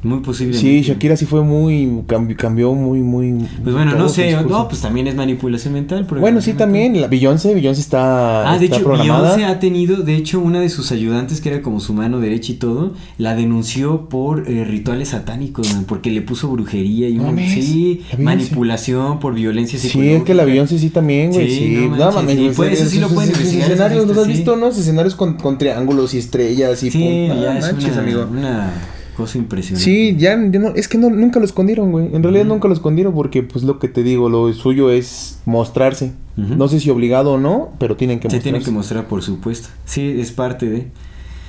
Muy 0.03 0.21
posible. 0.21 0.57
Sí, 0.57 0.81
Shakira 0.81 1.15
sí 1.15 1.27
fue 1.27 1.43
muy. 1.45 1.85
cambi- 2.09 2.35
cambió 2.35 2.73
muy, 2.73 3.01
muy. 3.01 3.35
Pues 3.63 3.75
bueno, 3.75 3.95
no 3.97 4.09
sé. 4.09 4.33
No, 4.49 4.67
pues 4.67 4.81
también 4.81 5.07
es 5.09 5.15
manipulación 5.15 5.75
mental. 5.75 6.07
Bueno, 6.19 6.41
sí, 6.41 6.55
también. 6.55 6.99
La 7.01 7.07
Beyoncé, 7.07 7.53
Beyoncé 7.55 7.83
está. 7.83 8.51
Ah, 8.51 8.59
de 8.59 8.65
está 8.65 8.77
hecho, 8.77 8.85
programada. 8.87 9.37
Beyoncé 9.37 9.45
ha 9.45 9.61
tenido, 9.61 9.97
de 9.99 10.17
hecho, 10.17 10.41
una 10.41 10.59
de 10.61 10.71
sus 10.71 10.91
ayudantes, 10.91 11.43
que 11.43 11.51
era 11.51 11.61
como 11.61 11.81
su 11.81 11.93
mano 11.93 12.19
derecha 12.19 12.53
y 12.53 12.55
todo, 12.55 12.95
la 13.19 13.35
denunció 13.37 14.09
por 14.09 14.49
eh, 14.51 14.65
rituales 14.65 15.09
satánicos, 15.11 15.71
man, 15.75 15.85
porque 15.87 16.11
le 16.11 16.23
puso 16.23 16.49
brujería 16.49 17.09
y 17.11 17.19
un- 17.19 17.27
Mames, 17.27 17.53
sí, 17.53 18.01
manipulación 18.19 19.19
por 19.21 19.35
violencia 19.35 19.79
Sí, 19.79 19.89
psicológica. 19.89 20.17
es 20.19 20.25
que 20.25 20.35
la 20.35 20.45
Beyoncé 20.45 20.79
sí 20.79 20.89
también, 20.91 21.31
güey. 21.31 21.49
Sí, 21.51 21.57
Sí, 21.59 21.89
no 21.91 21.97
no, 21.97 22.13
mames, 22.13 22.37
y 22.37 22.41
güey, 22.45 22.55
pues 22.55 22.81
eso 22.81 22.89
sí 22.91 23.01
lo 23.01 23.09
pueden 23.09 23.31
investigar, 23.31 23.71
escenarios, 23.71 24.07
¿los 24.07 24.17
has 24.17 24.25
sí. 24.25 24.33
visto, 24.33 24.57
no? 24.57 24.69
Escenarios 24.69 25.15
con, 25.15 25.37
triángulos 25.59 26.15
y 26.15 26.19
estrellas 26.19 26.83
y 26.85 26.91
Sí, 26.91 27.27
ya 27.29 27.59
es 27.59 27.73
una, 27.73 27.99
amigo. 28.01 28.27
una 28.31 28.73
cosa 29.21 29.39
impresionante. 29.39 29.85
Sí, 29.85 30.17
ya, 30.19 30.37
no, 30.37 30.69
es 30.75 30.89
que 30.89 30.97
no, 30.97 31.11
nunca 31.11 31.39
lo 31.39 31.45
escondieron, 31.45 31.93
güey. 31.93 32.09
En 32.15 32.23
realidad 32.23 32.47
nunca 32.47 32.69
lo 32.69 32.75
escondieron 32.75 33.13
porque, 33.15 33.43
pues, 33.43 33.65
lo 33.65 33.79
que 33.79 33.89
te 33.89 34.03
digo, 34.03 34.31
lo 34.31 34.51
suyo 34.53 34.91
es 34.91 35.41
mostrarse. 35.45 36.13
No 36.37 36.69
sé 36.69 36.81
si 36.81 36.89
obligado 36.89 37.33
o 37.33 37.39
no, 37.39 37.75
pero 37.79 37.97
tienen 37.97 38.19
que 38.19 38.31
Se 38.31 38.37
mostrarse. 38.37 38.51
tiene 38.51 38.65
que 38.65 38.71
mostrar, 38.71 39.07
por 39.09 39.23
supuesto. 39.23 39.69
Sí, 39.85 40.17
es 40.19 40.33
parte 40.33 40.71
de. 40.71 40.87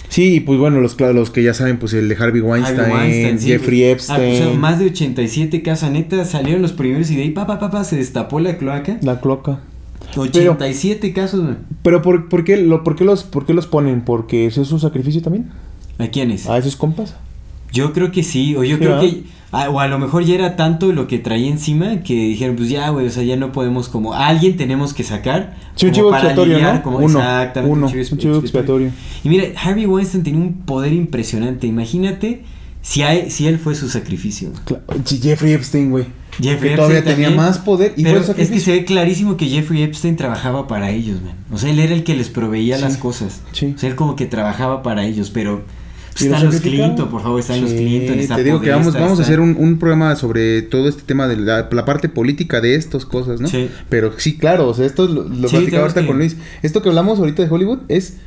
Sí, 0.10 0.36
y 0.36 0.40
pues 0.42 0.60
bueno, 0.60 0.82
los, 0.82 1.00
los 1.00 1.30
que 1.30 1.42
ya 1.42 1.54
saben, 1.54 1.80
pues 1.80 1.94
el 1.94 2.10
de 2.10 2.16
Harvey 2.16 2.42
Weinstein, 2.42 2.78
Harvey 2.82 2.94
Weinstein, 2.94 3.40
sí, 3.40 3.48
Jeffrey 3.48 3.84
ah, 3.86 3.92
Epstein, 3.92 4.44
pues, 4.44 4.58
más 4.58 4.80
de 4.80 4.88
87 4.88 5.64
casos, 5.64 5.90
neta, 5.92 6.26
salieron 6.26 6.62
los 6.62 6.74
primeros 6.74 7.10
y 7.12 7.16
de 7.16 7.22
ahí, 7.22 7.30
pa, 7.30 7.48
pa, 7.48 7.60
pa, 7.60 7.72
pa, 7.72 7.86
se 7.86 7.96
destapó 7.96 8.42
la 8.42 8.58
cloaca. 8.58 8.98
la 9.02 9.22
cloaca. 9.22 9.62
87 10.18 11.14
casos, 11.14 11.42
man. 11.42 11.60
Pero 11.84 12.02
¿por, 12.02 12.28
por, 12.28 12.44
qué, 12.44 12.58
lo, 12.58 12.84
por, 12.84 12.98
qué 12.98 13.06
los, 13.06 13.24
¿por 13.24 13.46
qué 13.46 13.54
los 13.54 13.68
ponen? 13.68 14.02
¿Porque 14.02 14.46
eso 14.46 14.62
es 14.62 14.68
su 14.68 14.80
sacrificio 14.80 15.22
también? 15.22 15.50
¿A 15.98 16.08
quiénes? 16.08 16.48
¿A 16.48 16.58
esos 16.58 16.76
compas? 16.76 17.16
Yo 17.72 17.94
creo 17.94 18.12
que 18.12 18.24
sí, 18.24 18.56
o 18.56 18.64
yo 18.64 18.76
Sí, 18.76 18.82
creo 18.82 18.96
¿verdad? 18.98 19.10
que, 19.10 19.24
ah, 19.52 19.70
o 19.70 19.80
a 19.80 19.88
lo 19.88 19.98
mejor 20.00 20.24
ya 20.24 20.36
era 20.36 20.56
tanto 20.56 20.92
lo 20.92 21.08
que 21.08 21.20
traía 21.20 21.48
encima 21.50 22.02
que 22.04 22.14
dijeron, 22.14 22.56
pues 22.56 22.70
ya, 22.70 22.90
güey, 22.90 23.08
o 23.08 23.10
sea, 23.10 23.24
ya 23.24 23.36
no 23.38 23.52
podemos 23.52 23.88
como, 23.90 24.14
a 24.14 24.28
alguien 24.28 24.58
tenemos 24.58 24.94
que 24.94 25.04
sacar. 25.04 25.56
Sí, 25.76 25.86
un 25.86 25.92
como 25.92 25.96
chivo 25.96 26.10
para 26.12 26.24
expiatorio, 26.34 26.82
como- 26.84 26.98
Uno, 26.98 27.20
exactamente, 27.20 27.74
uno, 27.78 27.90
expi- 27.90 28.12
un 28.12 28.18
chivo 28.18 28.38
expiatorio. 28.40 28.92
Y 29.24 29.30
mira, 29.30 29.46
Harvey 29.62 29.86
Weinstein 29.86 30.24
tenía 30.24 30.40
un 30.42 30.54
poder 30.66 30.94
impresionante, 30.94 31.68
imagínate 31.68 32.44
si, 32.82 33.04
hay, 33.04 33.30
si 33.32 33.48
él 33.48 33.58
fue 33.60 33.76
su 33.76 33.88
sacrificio. 33.90 34.52
Jeffrey 35.06 35.54
Epstein, 35.54 35.92
güey. 35.92 36.06
Jeffrey 36.42 36.72
que 36.72 36.76
todavía 36.78 36.98
Epstein 37.00 37.16
tenía 37.18 37.28
también. 37.30 37.46
más 37.50 37.60
poder 37.60 37.94
y 37.98 38.04
Pero 38.04 38.24
fue 38.24 38.42
es 38.42 38.50
que 38.50 38.60
se 38.60 38.72
ve 38.72 38.86
clarísimo 38.86 39.36
que 39.38 39.48
Jeffrey 39.48 39.84
Epstein 39.84 40.16
trabajaba 40.16 40.66
para 40.68 40.90
ellos, 40.92 41.22
man. 41.22 41.34
O 41.52 41.58
sea, 41.58 41.70
él 41.70 41.80
era 41.80 41.94
el 41.94 42.04
que 42.04 42.16
les 42.16 42.30
proveía 42.30 42.78
Sí, 42.78 42.82
las 42.84 42.98
cosas. 42.98 43.42
sí. 43.52 43.74
O 43.76 43.78
sea, 43.78 43.90
él 43.90 43.96
como 43.96 44.16
que 44.16 44.26
trabajaba 44.28 44.82
para 44.82 45.06
ellos, 45.06 45.30
pero 45.30 45.64
¿Y 46.20 46.26
están 46.26 46.44
los 46.46 46.54
los? 46.56 46.62
Clinton, 46.64 47.10
por 47.10 47.22
favor, 47.24 47.40
están 47.40 47.62
los 47.62 47.70
Sí, 47.70 47.78
Clinton, 47.78 48.20
está 48.20 48.36
Te 48.36 48.44
digo 48.44 48.60
que 48.60 48.70
vamos, 48.70 48.94
vamos 48.94 49.20
a 49.20 49.24
hacer 49.24 49.40
un, 49.40 49.56
un 49.58 49.78
programa 49.80 50.16
sobre 50.16 50.62
todo 50.62 50.88
este 50.90 51.04
tema 51.04 51.28
de 51.28 51.38
la, 51.38 51.70
la 51.72 51.86
parte 51.86 52.10
política 52.10 52.60
de 52.62 52.76
estas 52.76 53.06
cosas, 53.06 53.40
¿no? 53.40 53.48
Sí. 53.48 53.70
Pero 53.90 54.12
sí, 54.18 54.38
claro, 54.38 54.68
o 54.68 54.74
sea, 54.74 54.86
esto 54.86 55.08
lo, 55.08 55.24
lo 55.24 55.48
Sí, 55.48 55.56
platicaba 55.56 55.84
ahorita 55.84 56.02
que- 56.02 56.08
con 56.08 56.18
Luis. 56.18 56.36
Esto 56.62 56.82
que 56.82 56.90
hablamos 56.90 57.20
ahorita 57.20 57.44
de 57.44 57.50
Hollywood 57.50 57.80
es 57.88 58.18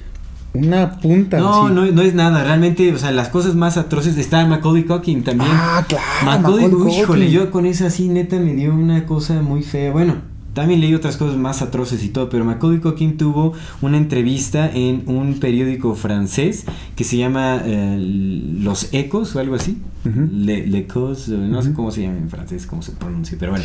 una 0.54 1.00
punta. 1.00 1.38
No, 1.38 1.66
así. 1.66 1.74
no, 1.74 1.86
no 1.86 2.02
es 2.02 2.14
nada, 2.14 2.44
realmente, 2.44 2.92
o 2.92 2.98
sea, 2.98 3.10
las 3.10 3.28
cosas 3.28 3.54
más 3.56 3.76
atroces 3.76 4.16
está 4.18 4.46
Macaulay 4.46 4.84
Culkin 4.84 5.24
también. 5.24 5.50
Ah, 5.52 5.84
claro. 5.88 6.04
Macaulay, 6.24 6.66
Macaulay 6.66 6.86
uy, 6.94 7.00
híjole, 7.00 7.24
Culkin. 7.26 7.34
yo 7.40 7.50
con 7.50 7.66
esa 7.66 7.86
así 7.86 8.08
neta 8.08 8.38
me 8.38 8.54
dio 8.54 8.72
una 8.72 9.04
cosa 9.04 9.42
muy 9.42 9.62
fea. 9.62 9.90
Bueno, 9.90 10.16
también 10.54 10.80
leí 10.80 10.94
otras 10.94 11.16
cosas 11.16 11.36
más 11.36 11.62
atroces 11.62 12.02
y 12.04 12.08
todo, 12.08 12.28
pero 12.28 12.44
Macaulay 12.44 12.80
Culkin 12.80 13.16
tuvo 13.16 13.52
una 13.82 13.98
entrevista 13.98 14.70
en 14.72 15.02
un 15.06 15.40
periódico 15.40 15.94
francés 15.94 16.64
que 16.96 17.04
se 17.04 17.16
llama 17.16 17.60
eh, 17.64 17.98
Los 17.98 18.94
Ecos 18.94 19.34
o 19.36 19.40
algo 19.40 19.56
así. 19.56 19.78
Le, 20.04 20.66
Le 20.66 20.78
Ecos, 20.78 21.28
eh, 21.28 21.32
no 21.32 21.62
sé 21.62 21.72
cómo 21.72 21.90
se 21.90 22.02
llama 22.02 22.18
en 22.18 22.30
francés, 22.30 22.66
cómo 22.66 22.82
se 22.82 22.92
pronuncia, 22.92 23.36
pero 23.38 23.52
bueno. 23.52 23.64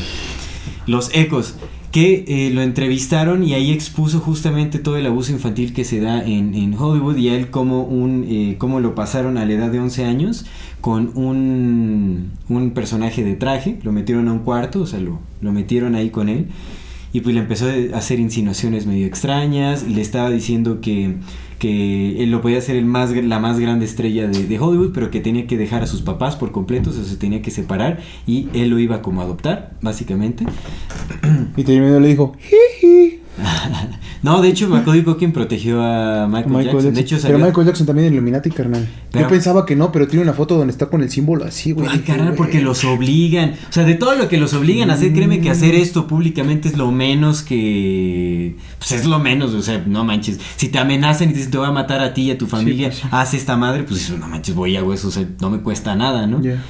Los 0.88 1.14
Ecos, 1.14 1.56
que 1.92 2.26
eh, 2.28 2.52
lo 2.52 2.62
entrevistaron 2.62 3.44
y 3.44 3.54
ahí 3.54 3.72
expuso 3.72 4.20
justamente 4.20 4.80
todo 4.80 4.98
el 4.98 5.06
abuso 5.06 5.32
infantil 5.32 5.74
que 5.74 5.84
se 5.84 6.00
da 6.00 6.24
en, 6.24 6.54
en 6.54 6.74
Hollywood 6.74 7.18
y 7.18 7.30
a 7.30 7.36
él 7.36 7.50
como 7.50 7.84
un 7.84 8.26
eh, 8.28 8.56
cómo 8.58 8.80
lo 8.80 8.96
pasaron 8.96 9.38
a 9.38 9.46
la 9.46 9.54
edad 9.54 9.72
de 9.72 9.80
11 9.80 10.06
años 10.06 10.46
con 10.82 11.12
un, 11.16 12.32
un 12.48 12.72
personaje 12.72 13.24
de 13.24 13.36
traje, 13.36 13.80
lo 13.84 13.92
metieron 13.92 14.28
a 14.28 14.34
un 14.34 14.40
cuarto, 14.40 14.82
o 14.82 14.86
sea, 14.88 15.00
lo, 15.00 15.20
lo 15.42 15.52
metieron 15.52 15.96
ahí 15.96 16.10
con 16.10 16.30
él 16.30 16.48
y 17.12 17.22
pues 17.22 17.34
le 17.34 17.42
empezó 17.42 17.68
a 17.68 17.98
hacer 17.98 18.20
insinuaciones 18.20 18.86
medio 18.86 19.06
extrañas, 19.06 19.88
le 19.88 20.02
estaba 20.02 20.30
diciendo 20.30 20.80
que, 20.82 21.16
que 21.58 22.24
él 22.24 22.32
lo 22.32 22.42
podía 22.42 22.62
ser 22.62 22.76
el 22.76 22.86
más, 22.86 23.12
la 23.12 23.40
más 23.40 23.60
grande 23.60 23.86
estrella 23.86 24.28
de, 24.28 24.60
Hollywood, 24.60 24.92
pero 24.94 25.10
que 25.10 25.20
tenía 25.20 25.48
que 25.48 25.58
dejar 25.58 25.84
a 25.84 25.88
sus 25.88 26.02
papás 26.02 26.36
por 26.36 26.52
completo, 26.52 26.90
o 26.90 26.94
sea, 26.94 27.04
se 27.04 27.18
tenía 27.18 27.42
que 27.42 27.52
separar 27.52 28.00
y 28.28 28.48
él 28.54 28.70
lo 28.70 28.80
iba 28.80 29.02
como 29.02 29.22
a 29.22 29.24
adoptar, 29.24 29.74
básicamente. 29.82 30.46
Y 31.58 31.64
terminó 31.64 32.00
le 32.00 32.10
dijo, 32.10 32.34
"Jiji". 32.40 33.19
No, 34.22 34.42
de 34.42 34.50
hecho, 34.50 34.68
Macaulay 34.68 35.04
Culkin 35.04 35.32
protegió 35.32 35.82
a 35.82 36.28
Michael, 36.28 36.50
Michael 36.50 36.66
Jackson. 36.66 36.82
Jackson. 36.82 36.94
De 36.94 37.02
hecho, 37.02 37.18
Pero. 37.22 37.40
Michael 37.40 37.68
Jackson 37.68 37.88
también 37.88 38.08
en 38.08 38.14
Illuminati, 38.16 38.50
carnal. 38.52 38.86
Pero- 39.12 39.24
Yo 39.26 39.30
pensaba 39.30 39.66
que 39.66 39.78
no, 39.78 39.94
pero 39.94 40.08
tiene 40.10 40.24
una 40.24 40.34
foto 40.34 40.58
donde 40.58 40.72
está 40.72 40.88
con 40.88 41.02
el 41.02 41.10
símbolo 41.10 41.46
así, 41.46 41.72
güey. 41.72 41.88
Ay, 41.90 42.00
carnal, 42.00 42.34
porque 42.34 42.60
los 42.60 42.84
obligan. 42.84 43.52
O 43.70 43.72
sea, 43.72 43.86
de 43.86 43.96
todo 43.96 44.16
lo 44.16 44.28
que 44.28 44.38
los 44.38 44.54
obligan 44.54 44.92
a 44.92 44.96
hacer, 44.96 45.14
créeme 45.14 45.40
que 45.40 45.50
hacer 45.50 45.74
esto 45.74 46.06
públicamente 46.06 46.68
es 46.68 46.76
lo 46.78 46.92
menos 46.92 47.42
que. 47.42 48.58
Pues 48.78 48.92
es 48.92 49.06
lo 49.06 49.20
menos, 49.20 49.54
o 49.54 49.62
sea, 49.62 49.82
no 49.86 50.04
manches. 50.04 50.40
Si 50.58 50.68
te 50.68 50.80
amenazan 50.80 51.30
y 51.30 51.32
te 51.32 51.38
dicen 51.38 51.52
te 51.52 51.58
voy 51.58 51.68
a 51.68 51.72
matar 51.72 52.02
a 52.02 52.14
ti 52.14 52.24
y 52.24 52.32
a 52.32 52.38
tu 52.38 52.48
familia, 52.48 52.90
pues 52.90 53.00
sí. 53.00 53.08
haz 53.12 53.34
esta 53.34 53.56
madre, 53.56 53.84
pues 53.84 54.10
no 54.10 54.28
manches, 54.28 54.54
voy 54.54 54.76
a 54.76 54.82
eso, 54.94 55.08
o 55.08 55.12
sea, 55.12 55.26
no 55.40 55.50
me 55.50 55.60
cuesta 55.60 55.96
nada, 55.96 56.28
¿no? 56.28 56.42
Ya. 56.42 56.62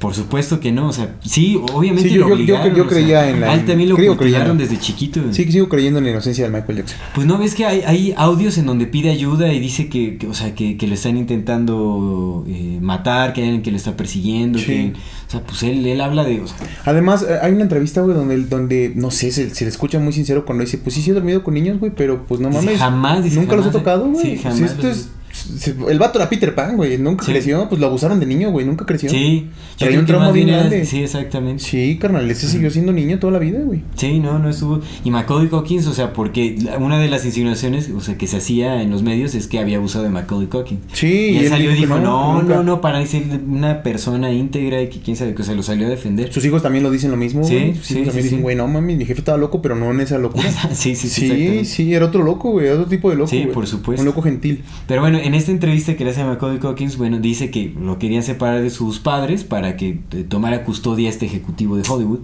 Por 0.00 0.14
supuesto 0.14 0.60
que 0.60 0.72
no, 0.72 0.88
o 0.88 0.92
sea, 0.94 1.14
sí, 1.22 1.60
obviamente 1.74 2.08
Sí, 2.08 2.14
yo- 2.14 2.22
lo 2.22 2.28
yo- 2.30 2.36
yo- 2.36 2.54
obligaron. 2.56 2.74
yo 2.74 2.84
o 2.84 2.88
sea, 2.88 2.96
creía 2.96 3.28
en 3.28 3.40
la- 3.42 3.50
A 3.50 3.54
él 3.54 3.66
también 3.66 3.90
lo 3.90 3.96
creyendo. 4.16 4.54
desde 4.54 4.78
chiquito. 4.78 5.20
Sí, 5.30 5.44
sigo 5.52 5.68
creyendo 5.68 5.98
en 5.98 6.06
la 6.06 6.10
inocencia 6.12 6.42
de 6.44 6.50
Michael 6.50 6.78
Jackson. 6.78 6.98
Pues 7.14 7.26
no 7.26 7.36
ves 7.38 7.54
que 7.54 7.66
hay, 7.66 7.82
hay 7.86 8.14
audios 8.16 8.56
en 8.56 8.64
donde 8.64 8.86
pide 8.86 9.10
ayuda 9.10 9.52
y 9.52 9.60
dice 9.60 9.90
que, 9.90 10.16
que, 10.16 10.26
o 10.26 10.32
sea, 10.32 10.54
que, 10.54 10.78
que 10.78 10.86
le 10.86 10.94
están 10.94 11.18
intentando 11.18 12.44
eh, 12.48 12.78
matar, 12.80 13.32
que 13.32 13.42
hay 13.42 13.48
alguien 13.48 13.62
que 13.62 13.70
le 13.70 13.76
está 13.76 13.96
persiguiendo, 13.96 14.58
Sí. 14.58 14.64
que, 14.64 14.92
o 15.28 15.30
sea, 15.30 15.40
pues 15.42 15.62
él, 15.62 15.84
él 15.86 16.00
habla 16.00 16.24
de, 16.24 16.40
o 16.40 16.46
sea, 16.46 16.56
Además, 16.86 17.22
eh, 17.28 17.34
hay 17.42 17.52
una 17.52 17.62
entrevista, 17.62 18.00
güey, 18.00 18.16
donde, 18.16 18.38
donde 18.44 18.92
no 18.94 19.10
sé, 19.10 19.30
se, 19.32 19.54
se 19.54 19.64
le 19.64 19.70
escucha 19.70 19.98
muy 19.98 20.12
sincero 20.12 20.44
cuando 20.46 20.64
dice, 20.64 20.78
pues 20.78 20.94
sí, 20.94 21.02
sí 21.02 21.10
he 21.10 21.14
dormido 21.14 21.42
con 21.44 21.54
niños, 21.54 21.78
güey, 21.78 21.92
pero 21.94 22.24
pues 22.26 22.40
no 22.40 22.50
mames. 22.50 22.78
jamás, 22.78 23.22
dice, 23.22 23.36
Nunca 23.36 23.56
los 23.56 23.66
he 23.66 23.70
tocado, 23.70 24.08
güey. 24.10 24.22
sí, 24.24 24.38
jamás 24.42 24.58
Pues 24.60 24.70
esto 24.72 24.88
es- 24.90 25.10
el 25.88 25.98
vato 25.98 26.18
era 26.18 26.28
Peter 26.28 26.54
Pan, 26.54 26.76
güey. 26.76 26.98
Nunca 26.98 27.24
Sí. 27.24 27.32
creció, 27.32 27.68
pues 27.68 27.80
lo 27.80 27.86
abusaron 27.86 28.20
de 28.20 28.26
niño, 28.26 28.50
güey. 28.50 28.66
Nunca 28.66 28.86
creció. 28.86 29.10
Sí, 29.10 29.48
Traía 29.78 29.98
un 29.98 30.06
trauma 30.06 30.30
bien 30.32 30.48
era- 30.48 30.58
grande. 30.58 30.84
Sí, 30.84 31.02
exactamente. 31.02 31.62
Sí. 31.62 31.70
Sí, 31.80 31.98
carnal, 31.98 32.30
ese 32.30 32.46
siguió 32.48 32.70
siendo 32.70 32.92
niño 32.92 33.18
toda 33.18 33.32
la 33.32 33.38
vida, 33.38 33.60
güey. 33.64 33.82
no, 34.20 34.38
no 34.38 34.48
estuvo. 34.50 34.80
Y 35.04 35.10
Macaulay 35.10 35.48
Culkin, 35.48 35.78
o 35.86 35.92
sea, 35.94 36.12
porque 36.12 36.56
una 36.78 36.98
de 36.98 37.08
las 37.08 37.24
insinuaciones, 37.24 37.90
o 37.96 38.00
sea, 38.00 38.18
que 38.18 38.26
se 38.26 38.36
hacía 38.36 38.82
en 38.82 38.90
los 38.90 39.02
medios 39.02 39.34
es 39.34 39.46
que 39.46 39.58
había 39.58 39.78
abusado 39.78 40.04
de 40.04 40.10
Macaulay 40.10 40.48
Culkin. 40.48 40.78
Sí, 40.92 41.30
y 41.32 41.38
él 41.38 41.48
salió 41.48 41.72
y 41.72 41.74
dijo, 41.76 41.98
no, 41.98 42.42
nunca. 42.42 42.56
no, 42.56 42.62
no, 42.62 42.80
para 42.80 43.04
ser 43.06 43.22
una 43.48 43.82
persona 43.82 44.30
íntegra 44.32 44.82
y 44.82 44.88
que 44.88 45.00
quién 45.00 45.16
sabe, 45.16 45.34
que 45.34 45.42
se 45.42 45.54
lo 45.54 45.62
salió 45.62 45.86
a 45.86 45.90
defender. 45.90 46.32
Sus 46.32 46.44
hijos 46.44 46.62
también 46.62 46.84
lo 46.84 46.90
dicen 46.90 47.10
lo 47.10 47.16
mismo, 47.16 47.44
Sí, 47.44 47.54
güey. 47.54 47.74
Sus 47.76 47.86
sí, 47.86 47.94
hijos 47.94 48.04
sí, 48.04 48.04
también 48.08 48.22
sí. 48.24 48.28
dicen, 48.30 48.42
güey, 48.42 48.56
no 48.56 48.68
mami, 48.68 48.96
mi 48.96 49.04
jefe 49.06 49.20
estaba 49.20 49.38
loco, 49.38 49.62
pero 49.62 49.74
no 49.74 49.90
en 49.90 50.00
esa 50.00 50.18
locura. 50.18 50.50
sí, 50.74 50.94
sí, 50.94 51.08
sí, 51.08 51.28
Sí, 51.30 51.64
sí, 51.64 51.94
era 51.94 52.06
otro 52.06 52.22
loco, 52.22 52.50
güey, 52.50 52.68
otro 52.68 52.86
tipo 52.86 53.10
de 53.10 53.16
loco. 53.16 53.30
Sí, 53.30 53.46
por 53.52 53.66
supuesto. 53.66 54.02
Un 54.02 54.06
loco 54.06 54.22
gentil. 54.22 54.62
Pero 54.86 55.00
bueno, 55.00 55.18
en 55.30 55.36
esta 55.36 55.52
entrevista 55.52 55.94
que 55.94 56.02
le 56.02 56.10
hace 56.10 56.22
a 56.22 56.26
Macaulay 56.26 56.58
Culkin, 56.58 56.90
bueno, 56.98 57.20
dice 57.20 57.52
que 57.52 57.72
lo 57.80 58.00
querían 58.00 58.24
separar 58.24 58.62
de 58.62 58.70
sus 58.70 58.98
padres 58.98 59.44
para 59.44 59.76
que 59.76 60.00
eh, 60.10 60.24
tomara 60.28 60.64
custodia 60.64 61.08
este 61.08 61.24
ejecutivo 61.24 61.76
de 61.76 61.88
Hollywood. 61.88 62.18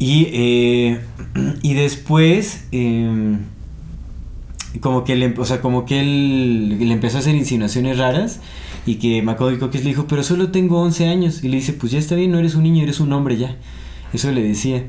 Y, 0.00 0.26
eh, 0.32 1.00
y 1.62 1.74
después, 1.74 2.66
eh, 2.72 3.36
como 4.80 5.04
que 5.04 5.14
le, 5.14 5.34
o 5.38 5.44
sea, 5.44 5.60
como 5.60 5.84
que 5.84 6.00
él 6.00 6.80
le 6.80 6.92
empezó 6.92 7.18
a 7.18 7.20
hacer 7.20 7.36
insinuaciones 7.36 7.96
raras 7.96 8.40
y 8.86 8.96
que 8.96 9.22
Macaulay 9.22 9.58
Culkin 9.60 9.84
le 9.84 9.90
dijo, 9.90 10.06
pero 10.08 10.24
solo 10.24 10.50
tengo 10.50 10.80
11 10.80 11.06
años. 11.06 11.44
Y 11.44 11.48
le 11.48 11.58
dice, 11.58 11.74
pues 11.74 11.92
ya 11.92 12.00
está 12.00 12.16
bien, 12.16 12.32
no 12.32 12.40
eres 12.40 12.56
un 12.56 12.64
niño, 12.64 12.82
eres 12.82 12.98
un 12.98 13.12
hombre 13.12 13.36
ya. 13.36 13.56
Eso 14.12 14.32
le 14.32 14.42
decía. 14.42 14.84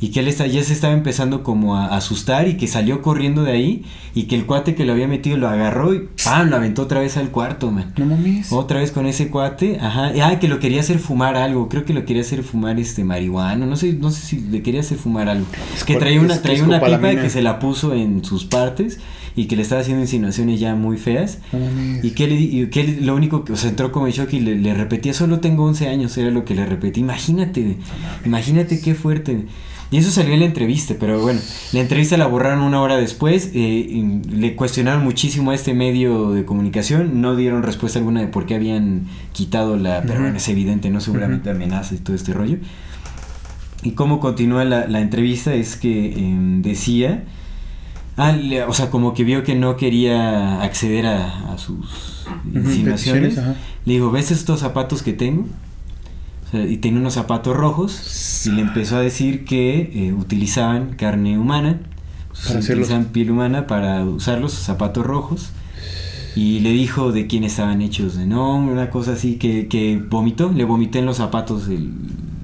Y 0.00 0.08
que 0.10 0.20
él 0.20 0.28
está, 0.28 0.46
ya 0.46 0.62
se 0.62 0.72
estaba 0.72 0.94
empezando 0.94 1.42
como 1.42 1.76
a 1.76 1.94
asustar 1.94 2.48
y 2.48 2.56
que 2.56 2.66
salió 2.66 3.02
corriendo 3.02 3.42
de 3.42 3.52
ahí 3.52 3.84
y 4.14 4.24
que 4.24 4.34
el 4.34 4.46
cuate 4.46 4.74
que 4.74 4.86
lo 4.86 4.92
había 4.92 5.06
metido 5.06 5.36
lo 5.36 5.46
agarró 5.46 5.92
y 5.92 6.08
¡pam! 6.24 6.48
lo 6.48 6.56
aventó 6.56 6.82
otra 6.82 7.00
vez 7.00 7.18
al 7.18 7.30
cuarto, 7.30 7.70
man. 7.70 7.92
No 7.98 8.06
mames. 8.06 8.50
Otra 8.50 8.80
vez 8.80 8.92
con 8.92 9.06
ese 9.06 9.28
cuate, 9.28 9.78
ajá. 9.78 10.12
Ah, 10.22 10.38
que 10.38 10.48
lo 10.48 10.58
quería 10.58 10.80
hacer 10.80 10.98
fumar 10.98 11.36
algo. 11.36 11.68
Creo 11.68 11.84
que 11.84 11.92
lo 11.92 12.06
quería 12.06 12.22
hacer 12.22 12.42
fumar 12.42 12.80
este 12.80 13.04
marihuana. 13.04 13.66
No 13.66 13.76
sé, 13.76 13.92
no 13.92 14.10
sé 14.10 14.22
si 14.22 14.40
le 14.40 14.62
quería 14.62 14.80
hacer 14.80 14.96
fumar 14.96 15.28
algo. 15.28 15.46
Es 15.76 15.84
que 15.84 15.96
traía 15.96 16.20
una, 16.20 16.40
traía 16.40 16.64
una 16.64 16.80
pipa 16.80 17.10
que 17.16 17.28
se 17.28 17.42
la 17.42 17.58
puso 17.58 17.92
en 17.94 18.24
sus 18.24 18.46
partes 18.46 19.00
y 19.36 19.46
que 19.46 19.56
le 19.56 19.62
estaba 19.62 19.82
haciendo 19.82 20.02
insinuaciones 20.02 20.60
ya 20.60 20.74
muy 20.74 20.96
feas. 20.96 21.40
No 21.52 21.58
mames. 21.58 22.04
Y 22.04 22.12
que, 22.12 22.24
él, 22.24 22.32
y 22.32 22.66
que 22.70 22.80
él 22.80 23.06
lo 23.06 23.14
único 23.14 23.44
que, 23.44 23.52
o 23.52 23.56
sea, 23.56 23.68
entró 23.68 23.92
como 23.92 24.06
en 24.06 24.12
shock 24.14 24.32
y 24.32 24.40
le, 24.40 24.56
le 24.56 24.72
repetía, 24.72 25.12
solo 25.12 25.40
tengo 25.40 25.64
11 25.64 25.88
años, 25.88 26.16
era 26.16 26.30
lo 26.30 26.46
que 26.46 26.54
le 26.54 26.64
repetí. 26.64 27.00
Imagínate, 27.00 27.76
imagínate 28.24 28.80
qué 28.80 28.94
fuerte. 28.94 29.44
Y 29.92 29.96
eso 29.98 30.10
salió 30.12 30.34
en 30.34 30.40
la 30.40 30.46
entrevista, 30.46 30.94
pero 31.00 31.20
bueno, 31.20 31.40
la 31.72 31.80
entrevista 31.80 32.16
la 32.16 32.26
borraron 32.28 32.62
una 32.62 32.80
hora 32.80 32.96
después, 32.96 33.50
eh, 33.54 34.20
le 34.30 34.54
cuestionaron 34.54 35.02
muchísimo 35.02 35.50
a 35.50 35.54
este 35.56 35.74
medio 35.74 36.30
de 36.30 36.44
comunicación, 36.44 37.20
no 37.20 37.34
dieron 37.34 37.64
respuesta 37.64 37.98
alguna 37.98 38.20
de 38.20 38.28
por 38.28 38.46
qué 38.46 38.54
habían 38.54 39.06
quitado 39.32 39.76
la, 39.76 40.02
pero 40.02 40.20
bueno, 40.20 40.36
es 40.36 40.48
evidente, 40.48 40.90
¿no? 40.90 41.00
Seguramente 41.00 41.50
amenazas 41.50 41.98
y 41.98 42.02
todo 42.02 42.14
este 42.14 42.32
rollo. 42.32 42.58
Y 43.82 43.92
cómo 43.92 44.20
continúa 44.20 44.64
la, 44.64 44.86
la 44.86 45.00
entrevista 45.00 45.54
es 45.54 45.74
que 45.74 46.12
em, 46.12 46.62
decía, 46.62 47.24
ah, 48.16 48.30
le- 48.32 48.62
o 48.62 48.72
sea, 48.72 48.90
como 48.90 49.12
que 49.14 49.24
vio 49.24 49.42
que 49.42 49.56
no 49.56 49.76
quería 49.76 50.62
acceder 50.62 51.06
a, 51.06 51.52
a 51.52 51.58
sus 51.58 52.26
insinuaciones. 52.54 53.34
Le 53.86 53.94
dijo, 53.94 54.10
¿ves 54.12 54.30
estos 54.30 54.60
zapatos 54.60 55.02
que 55.02 55.14
tengo? 55.14 55.46
O 56.50 56.52
sea, 56.52 56.66
y 56.66 56.78
tenía 56.78 56.98
unos 56.98 57.14
zapatos 57.14 57.56
rojos 57.56 58.44
y 58.44 58.50
le 58.50 58.62
empezó 58.62 58.96
a 58.96 59.00
decir 59.00 59.44
que 59.44 59.90
eh, 59.94 60.12
utilizaban 60.12 60.94
carne 60.96 61.38
humana, 61.38 61.78
Para 62.46 62.58
utilizaban 62.58 63.04
piel 63.06 63.30
humana 63.30 63.68
para 63.68 64.04
usar 64.04 64.40
los 64.40 64.52
zapatos 64.52 65.06
rojos. 65.06 65.52
Y 66.36 66.60
le 66.60 66.70
dijo 66.70 67.12
de 67.12 67.26
quién 67.26 67.44
estaban 67.44 67.82
hechos, 67.82 68.16
de 68.16 68.26
no, 68.26 68.56
una 68.56 68.90
cosa 68.90 69.12
así 69.12 69.36
que, 69.36 69.66
que 69.68 69.96
vomitó, 69.98 70.52
le 70.52 70.64
vomité 70.64 71.00
en 71.00 71.06
los 71.06 71.16
zapatos 71.16 71.68
el 71.68 71.92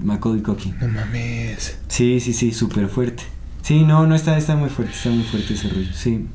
Macaulay 0.02 0.42
Culkin. 0.42 0.74
No 0.80 0.88
mames. 0.88 1.78
Sí, 1.88 2.20
sí, 2.20 2.32
sí, 2.32 2.52
súper 2.52 2.88
fuerte. 2.88 3.22
Sí, 3.62 3.84
no, 3.84 4.06
no 4.06 4.14
está, 4.14 4.38
está 4.38 4.54
muy 4.56 4.70
fuerte, 4.70 4.92
está 4.92 5.10
muy 5.10 5.24
fuerte 5.24 5.54
ese 5.54 5.68
rollo, 5.68 5.92
sí. 5.92 6.26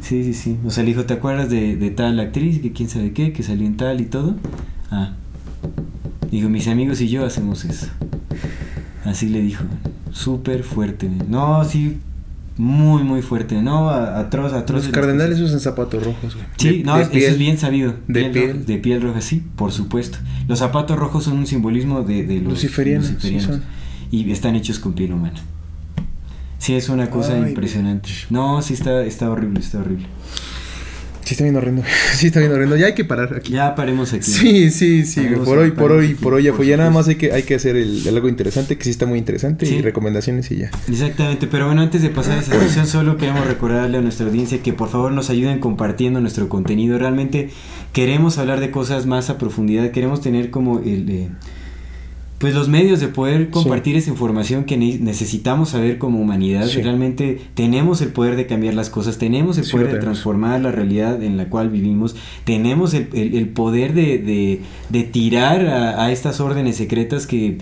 Sí, 0.00 0.24
sí, 0.24 0.34
sí. 0.34 0.58
O 0.64 0.70
sea, 0.70 0.82
le 0.84 0.90
dijo, 0.90 1.04
¿te 1.04 1.14
acuerdas 1.14 1.48
de, 1.48 1.76
de 1.76 1.90
tal 1.90 2.20
actriz? 2.20 2.60
Que 2.60 2.72
quién 2.72 2.90
sabe 2.90 3.12
qué, 3.12 3.32
que 3.32 3.42
salió 3.42 3.66
en 3.66 3.78
tal 3.78 4.02
y 4.02 4.04
todo. 4.04 4.36
Ah. 4.90 5.14
Dijo, 6.30 6.48
mis 6.48 6.68
amigos 6.68 7.00
y 7.00 7.08
yo 7.08 7.24
hacemos 7.24 7.64
eso. 7.64 7.86
Así 9.04 9.28
le 9.28 9.40
dijo. 9.40 9.64
Súper 10.12 10.62
fuerte. 10.62 11.08
No, 11.28 11.64
sí, 11.64 11.98
muy, 12.56 13.02
muy 13.02 13.20
fuerte. 13.22 13.60
No, 13.62 13.90
atroz, 13.90 14.52
atroz. 14.52 14.84
Los 14.84 14.92
cardenales 14.92 15.40
usan 15.40 15.60
zapatos 15.60 16.02
rojos, 16.04 16.34
güey. 16.34 16.46
Sí, 16.56 16.78
De- 16.78 16.84
no, 16.84 16.96
de 16.96 17.02
eso 17.04 17.12
es 17.32 17.38
bien 17.38 17.58
sabido. 17.58 17.94
De 18.08 18.24
piel. 18.30 18.52
roja- 18.52 18.64
de 18.66 18.78
piel 18.78 19.02
roja, 19.02 19.20
sí, 19.20 19.42
por 19.56 19.72
supuesto. 19.72 20.18
Los 20.48 20.60
zapatos 20.60 20.98
rojos 20.98 21.24
son 21.24 21.38
un 21.38 21.46
simbolismo 21.46 22.02
de, 22.02 22.24
de 22.24 22.36
los 22.40 22.52
Luciferianos, 22.54 23.12
y 24.10 24.30
están 24.30 24.54
hechos 24.54 24.78
con 24.78 24.92
piel 24.94 25.12
humana. 25.12 25.40
Sí, 26.58 26.74
es 26.74 26.88
una 26.88 27.10
cosa 27.10 27.34
Ay, 27.34 27.48
impresionante. 27.50 28.08
No, 28.30 28.62
sí 28.62 28.74
está, 28.74 29.02
está 29.04 29.28
horrible, 29.30 29.60
está 29.60 29.78
horrible. 29.80 30.06
Sí 31.24 31.34
está 31.34 31.44
bien 31.44 31.56
horrendo. 31.56 31.82
Sí 32.14 32.26
está 32.28 32.40
bien 32.40 32.52
horrendo. 32.52 32.76
Ya 32.76 32.86
hay 32.86 32.94
que 32.94 33.04
parar 33.04 33.34
aquí. 33.34 33.52
Ya 33.52 33.74
paremos 33.74 34.12
aquí. 34.12 34.22
Sí, 34.30 34.70
sí, 34.70 35.04
sí. 35.04 35.20
Paremos 35.22 35.48
Por 35.48 35.58
hoy, 35.58 35.70
por 35.72 35.92
hoy, 35.92 36.04
aquí, 36.06 36.14
por 36.14 36.34
hoy 36.34 36.44
ya 36.44 36.52
fue. 36.52 36.66
Ya 36.66 36.76
nada 36.76 36.90
más 36.90 37.08
hay 37.08 37.16
que, 37.16 37.32
hay 37.32 37.42
que 37.42 37.54
hacer 37.54 37.76
el 37.76 38.06
algo 38.08 38.28
interesante, 38.28 38.76
que 38.78 38.84
sí 38.84 38.90
está 38.90 39.06
muy 39.06 39.18
interesante, 39.18 39.66
Sí. 39.66 39.76
y 39.76 39.82
recomendaciones 39.82 40.50
y 40.50 40.56
ya. 40.58 40.70
Exactamente, 40.88 41.46
pero 41.46 41.66
bueno, 41.66 41.82
antes 41.82 42.02
de 42.02 42.10
pasar 42.10 42.38
a 42.38 42.40
esa 42.40 42.58
sección, 42.60 42.86
solo 42.86 43.16
queremos 43.16 43.46
recordarle 43.46 43.98
a 43.98 44.00
nuestra 44.00 44.26
audiencia 44.26 44.62
que 44.62 44.72
por 44.72 44.88
favor 44.90 45.12
nos 45.12 45.30
ayuden 45.30 45.58
compartiendo 45.60 46.20
nuestro 46.20 46.48
contenido. 46.48 46.98
Realmente 46.98 47.50
queremos 47.92 48.38
hablar 48.38 48.60
de 48.60 48.70
cosas 48.70 49.06
más 49.06 49.30
a 49.30 49.38
profundidad, 49.38 49.90
queremos 49.90 50.20
tener 50.20 50.50
como 50.50 50.80
el... 50.80 51.08
eh, 51.10 51.28
pues 52.38 52.52
los 52.54 52.68
medios 52.68 53.00
de 53.00 53.08
poder 53.08 53.48
compartir 53.50 53.96
esa 53.96 54.10
información 54.10 54.64
que 54.64 54.76
ne- 54.76 54.98
necesitamos 54.98 55.70
saber 55.70 55.98
como 55.98 56.20
humanidad. 56.20 56.66
Sí. 56.66 56.82
Realmente 56.82 57.40
tenemos 57.54 58.02
el 58.02 58.08
poder 58.08 58.36
de 58.36 58.46
cambiar 58.46 58.74
las 58.74 58.90
cosas, 58.90 59.18
tenemos 59.18 59.56
el 59.56 59.64
Sí, 59.64 59.72
poder 59.72 59.92
de 59.92 59.98
transformar 59.98 60.60
la 60.60 60.70
realidad 60.72 61.22
en 61.22 61.36
la 61.36 61.48
cual 61.48 61.70
vivimos, 61.70 62.16
tenemos 62.44 62.92
el, 62.92 63.08
el- 63.14 63.34
el 63.36 63.48
poder 63.48 63.94
de, 63.94 64.18
de- 64.18 64.60
de 64.90 65.02
tirar 65.04 65.64
a, 65.66 66.04
a 66.04 66.12
estas 66.12 66.40
órdenes 66.40 66.76
secretas 66.76 67.26
que 67.26 67.58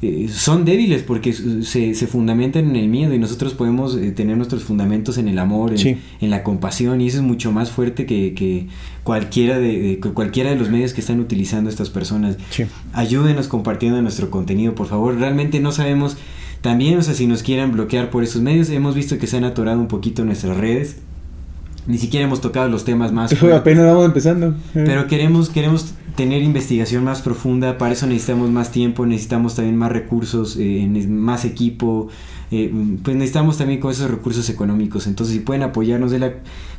eh, 0.00 0.28
son 0.32 0.64
débiles 0.64 1.02
porque 1.02 1.32
se, 1.32 1.94
se 1.94 2.06
fundamentan 2.06 2.68
en 2.70 2.76
el 2.76 2.88
miedo 2.88 3.14
y 3.14 3.18
nosotros 3.18 3.54
podemos 3.54 3.96
eh, 3.96 4.12
tener 4.12 4.36
nuestros 4.36 4.62
fundamentos 4.62 5.18
en 5.18 5.26
el 5.28 5.38
amor, 5.38 5.72
en, 5.72 5.78
Sí. 5.78 5.96
en 6.20 6.30
la 6.30 6.42
compasión 6.44 7.00
y 7.00 7.08
eso 7.08 7.16
es 7.18 7.22
mucho 7.24 7.50
más 7.52 7.70
fuerte 7.70 8.06
que, 8.06 8.32
que 8.34 8.66
cualquiera 9.02 9.58
de, 9.58 9.98
cualquiera 10.14 10.50
de 10.50 10.56
los 10.56 10.70
medios 10.70 10.92
que 10.92 11.00
están 11.00 11.18
utilizando 11.20 11.68
estas 11.68 11.90
personas. 11.90 12.36
Sí. 12.50 12.64
Ayúdenos 12.92 13.48
compartiendo 13.48 14.00
nuestro 14.02 14.30
contenido, 14.30 14.74
por 14.74 14.86
favor. 14.86 15.16
Realmente 15.18 15.58
no 15.60 15.72
sabemos 15.72 16.16
también, 16.60 16.98
o 16.98 17.02
sea, 17.02 17.14
si 17.14 17.26
nos 17.26 17.42
quieran 17.42 17.72
bloquear 17.72 18.10
por 18.10 18.22
esos 18.24 18.42
medios. 18.42 18.68
Hemos 18.70 18.94
visto 18.94 19.18
que 19.18 19.26
se 19.26 19.36
han 19.36 19.44
atorado 19.44 19.80
un 19.80 19.88
poquito 19.88 20.24
nuestras 20.24 20.56
redes. 20.56 20.96
Ni 21.88 21.98
siquiera 21.98 22.26
hemos 22.26 22.40
tocado 22.40 22.68
los 22.68 22.84
temas 22.84 23.12
más 23.12 23.34
fuertes. 23.38 23.60
Apenas 23.60 23.86
vamos 23.86 24.04
empezando. 24.04 24.54
Pero 24.72 25.08
queremos, 25.08 25.48
queremos 25.48 25.94
tener 26.14 26.42
investigación 26.42 27.04
más 27.04 27.22
profunda, 27.22 27.78
para 27.78 27.94
eso 27.94 28.06
necesitamos 28.06 28.50
más 28.50 28.70
tiempo, 28.70 29.06
necesitamos 29.06 29.54
también 29.54 29.76
más 29.76 29.90
recursos, 29.90 30.56
eh, 30.58 30.86
más 31.08 31.44
equipo, 31.44 32.08
eh, 32.50 32.72
pues 33.02 33.16
necesitamos 33.16 33.58
también 33.58 33.80
con 33.80 33.90
esos 33.90 34.10
recursos 34.10 34.48
económicos. 34.48 35.06
Entonces, 35.06 35.36
si 35.36 35.40
pueden 35.40 35.62
apoyarnos 35.62 36.10
de 36.10 36.18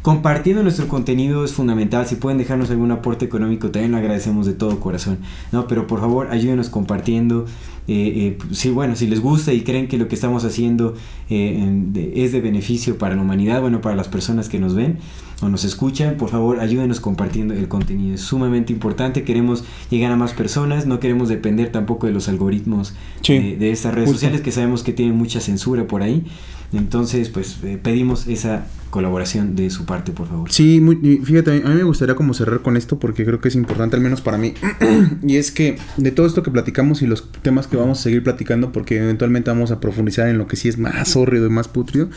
compartiendo 0.02 0.64
nuestro 0.64 0.88
contenido 0.88 1.44
es 1.44 1.54
fundamental. 1.54 2.08
Si 2.08 2.16
pueden 2.16 2.38
dejarnos 2.38 2.70
algún 2.70 2.92
aporte 2.92 3.26
económico, 3.26 3.70
también 3.70 3.92
lo 3.92 3.98
agradecemos 3.98 4.46
de 4.46 4.54
todo 4.54 4.80
corazón. 4.80 5.20
No, 5.52 5.68
pero 5.68 5.88
por 5.88 6.00
favor, 6.00 6.28
ayúdenos 6.32 6.70
compartiendo. 6.70 7.46
Eh, 7.88 8.38
eh, 8.38 8.38
sí, 8.52 8.70
bueno, 8.70 8.96
si 8.96 9.08
les 9.08 9.20
gusta 9.20 9.52
y 9.52 9.62
creen 9.62 9.88
que 9.88 9.98
lo 9.98 10.08
que 10.08 10.14
estamos 10.14 10.46
haciendo 10.46 10.94
eh, 11.28 12.14
es 12.14 12.32
de 12.32 12.40
beneficio 12.40 13.00
para 13.00 13.16
la 13.16 13.24
humanidad, 13.24 13.62
bueno, 13.62 13.82
para 13.82 13.96
las 13.96 14.08
personas 14.08 14.48
que 14.48 14.60
nos 14.60 14.76
ven 14.76 15.00
o 15.42 15.48
nos 15.50 15.64
escuchan, 15.64 16.16
por 16.18 16.30
favor, 16.30 16.60
ayúdenos 16.60 17.00
compartiendo 17.00 17.54
el 17.54 17.68
contenido. 17.68 18.16
Es 18.16 18.22
sumamente 18.22 18.74
importante. 18.74 19.24
Queremos 19.24 19.64
llegar 19.90 20.12
a 20.12 20.16
más 20.18 20.34
personas, 20.34 20.86
no 20.86 21.00
queremos 21.00 21.30
depender 21.30 21.72
tampoco 21.72 22.08
de 22.08 22.14
los 22.14 22.28
algoritmos 22.28 22.94
Sí, 23.22 23.40
de, 23.40 23.56
de 23.58 23.72
estas 23.72 23.94
redes 23.94 24.08
justo. 24.10 24.20
sociales 24.20 24.42
que 24.42 24.52
sabemos 24.52 24.84
que 24.84 24.92
tienen 24.94 25.16
mucha 25.16 25.40
censura 25.40 25.88
por 25.88 26.02
ahí. 26.02 26.26
Entonces, 26.72 27.30
pues 27.30 27.58
eh, 27.64 27.80
pedimos 27.82 28.28
esa 28.28 28.68
colaboración 28.92 29.56
de 29.56 29.70
su 29.72 29.86
parte, 29.86 30.12
por 30.12 30.28
favor. 30.28 30.52
Sí, 30.52 30.80
muy- 30.82 31.20
fíjate, 31.24 31.64
a 31.66 31.70
mí 31.70 31.76
me 31.76 31.84
gustaría 31.84 32.14
como 32.16 32.34
cerrar 32.36 32.62
con 32.62 32.76
esto 32.78 33.00
porque 33.00 33.26
creo 33.26 33.40
que 33.42 33.48
es 33.48 33.56
importante, 33.56 33.96
al 33.96 34.02
menos 34.04 34.22
para 34.22 34.38
mí. 34.38 34.54
y 35.28 35.38
es 35.38 35.52
que 35.52 35.78
de 35.98 36.12
todo 36.12 36.28
esto 36.28 36.44
que 36.44 36.52
platicamos 36.52 37.02
y 37.02 37.08
los 37.08 37.32
temas 37.42 37.66
que 37.68 37.78
vamos 37.78 38.00
a 38.00 38.04
seguir 38.04 38.24
platicando, 38.24 38.72
porque 38.72 38.98
eventualmente 39.02 39.50
vamos 39.50 39.72
a 39.72 39.80
profundizar 39.80 40.28
en 40.28 40.38
lo 40.38 40.48
que 40.48 40.58
sí 40.58 40.68
es 40.70 40.78
más 40.78 41.16
hórrido 41.16 41.48
y 41.48 41.50
más 41.50 41.68
putrido. 41.70 42.10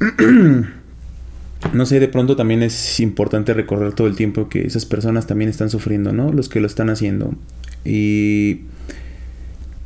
No 1.72 1.86
sé, 1.86 2.00
de 2.00 2.08
pronto 2.08 2.36
también 2.36 2.62
es 2.62 3.00
importante 3.00 3.54
recordar 3.54 3.94
todo 3.94 4.06
el 4.06 4.16
tiempo 4.16 4.48
que 4.48 4.66
esas 4.66 4.84
personas 4.84 5.26
también 5.26 5.48
están 5.48 5.70
sufriendo, 5.70 6.12
¿no? 6.12 6.32
Los 6.32 6.48
que 6.48 6.60
lo 6.60 6.66
están 6.66 6.90
haciendo. 6.90 7.34
Y 7.84 8.62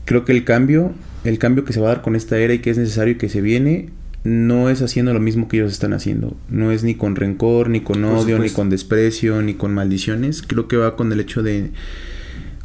creo 0.04 0.24
que 0.24 0.32
el 0.32 0.44
cambio, 0.44 0.92
el 1.24 1.38
cambio 1.38 1.64
que 1.64 1.72
se 1.72 1.80
va 1.80 1.86
a 1.86 1.94
dar 1.94 2.02
con 2.02 2.16
esta 2.16 2.38
era 2.38 2.54
y 2.54 2.60
que 2.60 2.70
es 2.70 2.78
necesario 2.78 3.14
y 3.14 3.18
que 3.18 3.28
se 3.28 3.40
viene, 3.40 3.90
no 4.24 4.70
es 4.70 4.82
haciendo 4.82 5.14
lo 5.14 5.20
mismo 5.20 5.48
que 5.48 5.58
ellos 5.58 5.72
están 5.72 5.92
haciendo. 5.92 6.36
No 6.48 6.72
es 6.72 6.82
ni 6.82 6.94
con 6.94 7.14
rencor, 7.14 7.70
ni 7.70 7.80
con 7.80 8.04
odio, 8.04 8.38
ni 8.38 8.50
con 8.50 8.70
desprecio, 8.70 9.40
ni 9.42 9.54
con 9.54 9.72
maldiciones. 9.72 10.42
Creo 10.42 10.66
que 10.68 10.76
va 10.76 10.96
con 10.96 11.12
el 11.12 11.20
hecho 11.20 11.42
de, 11.42 11.70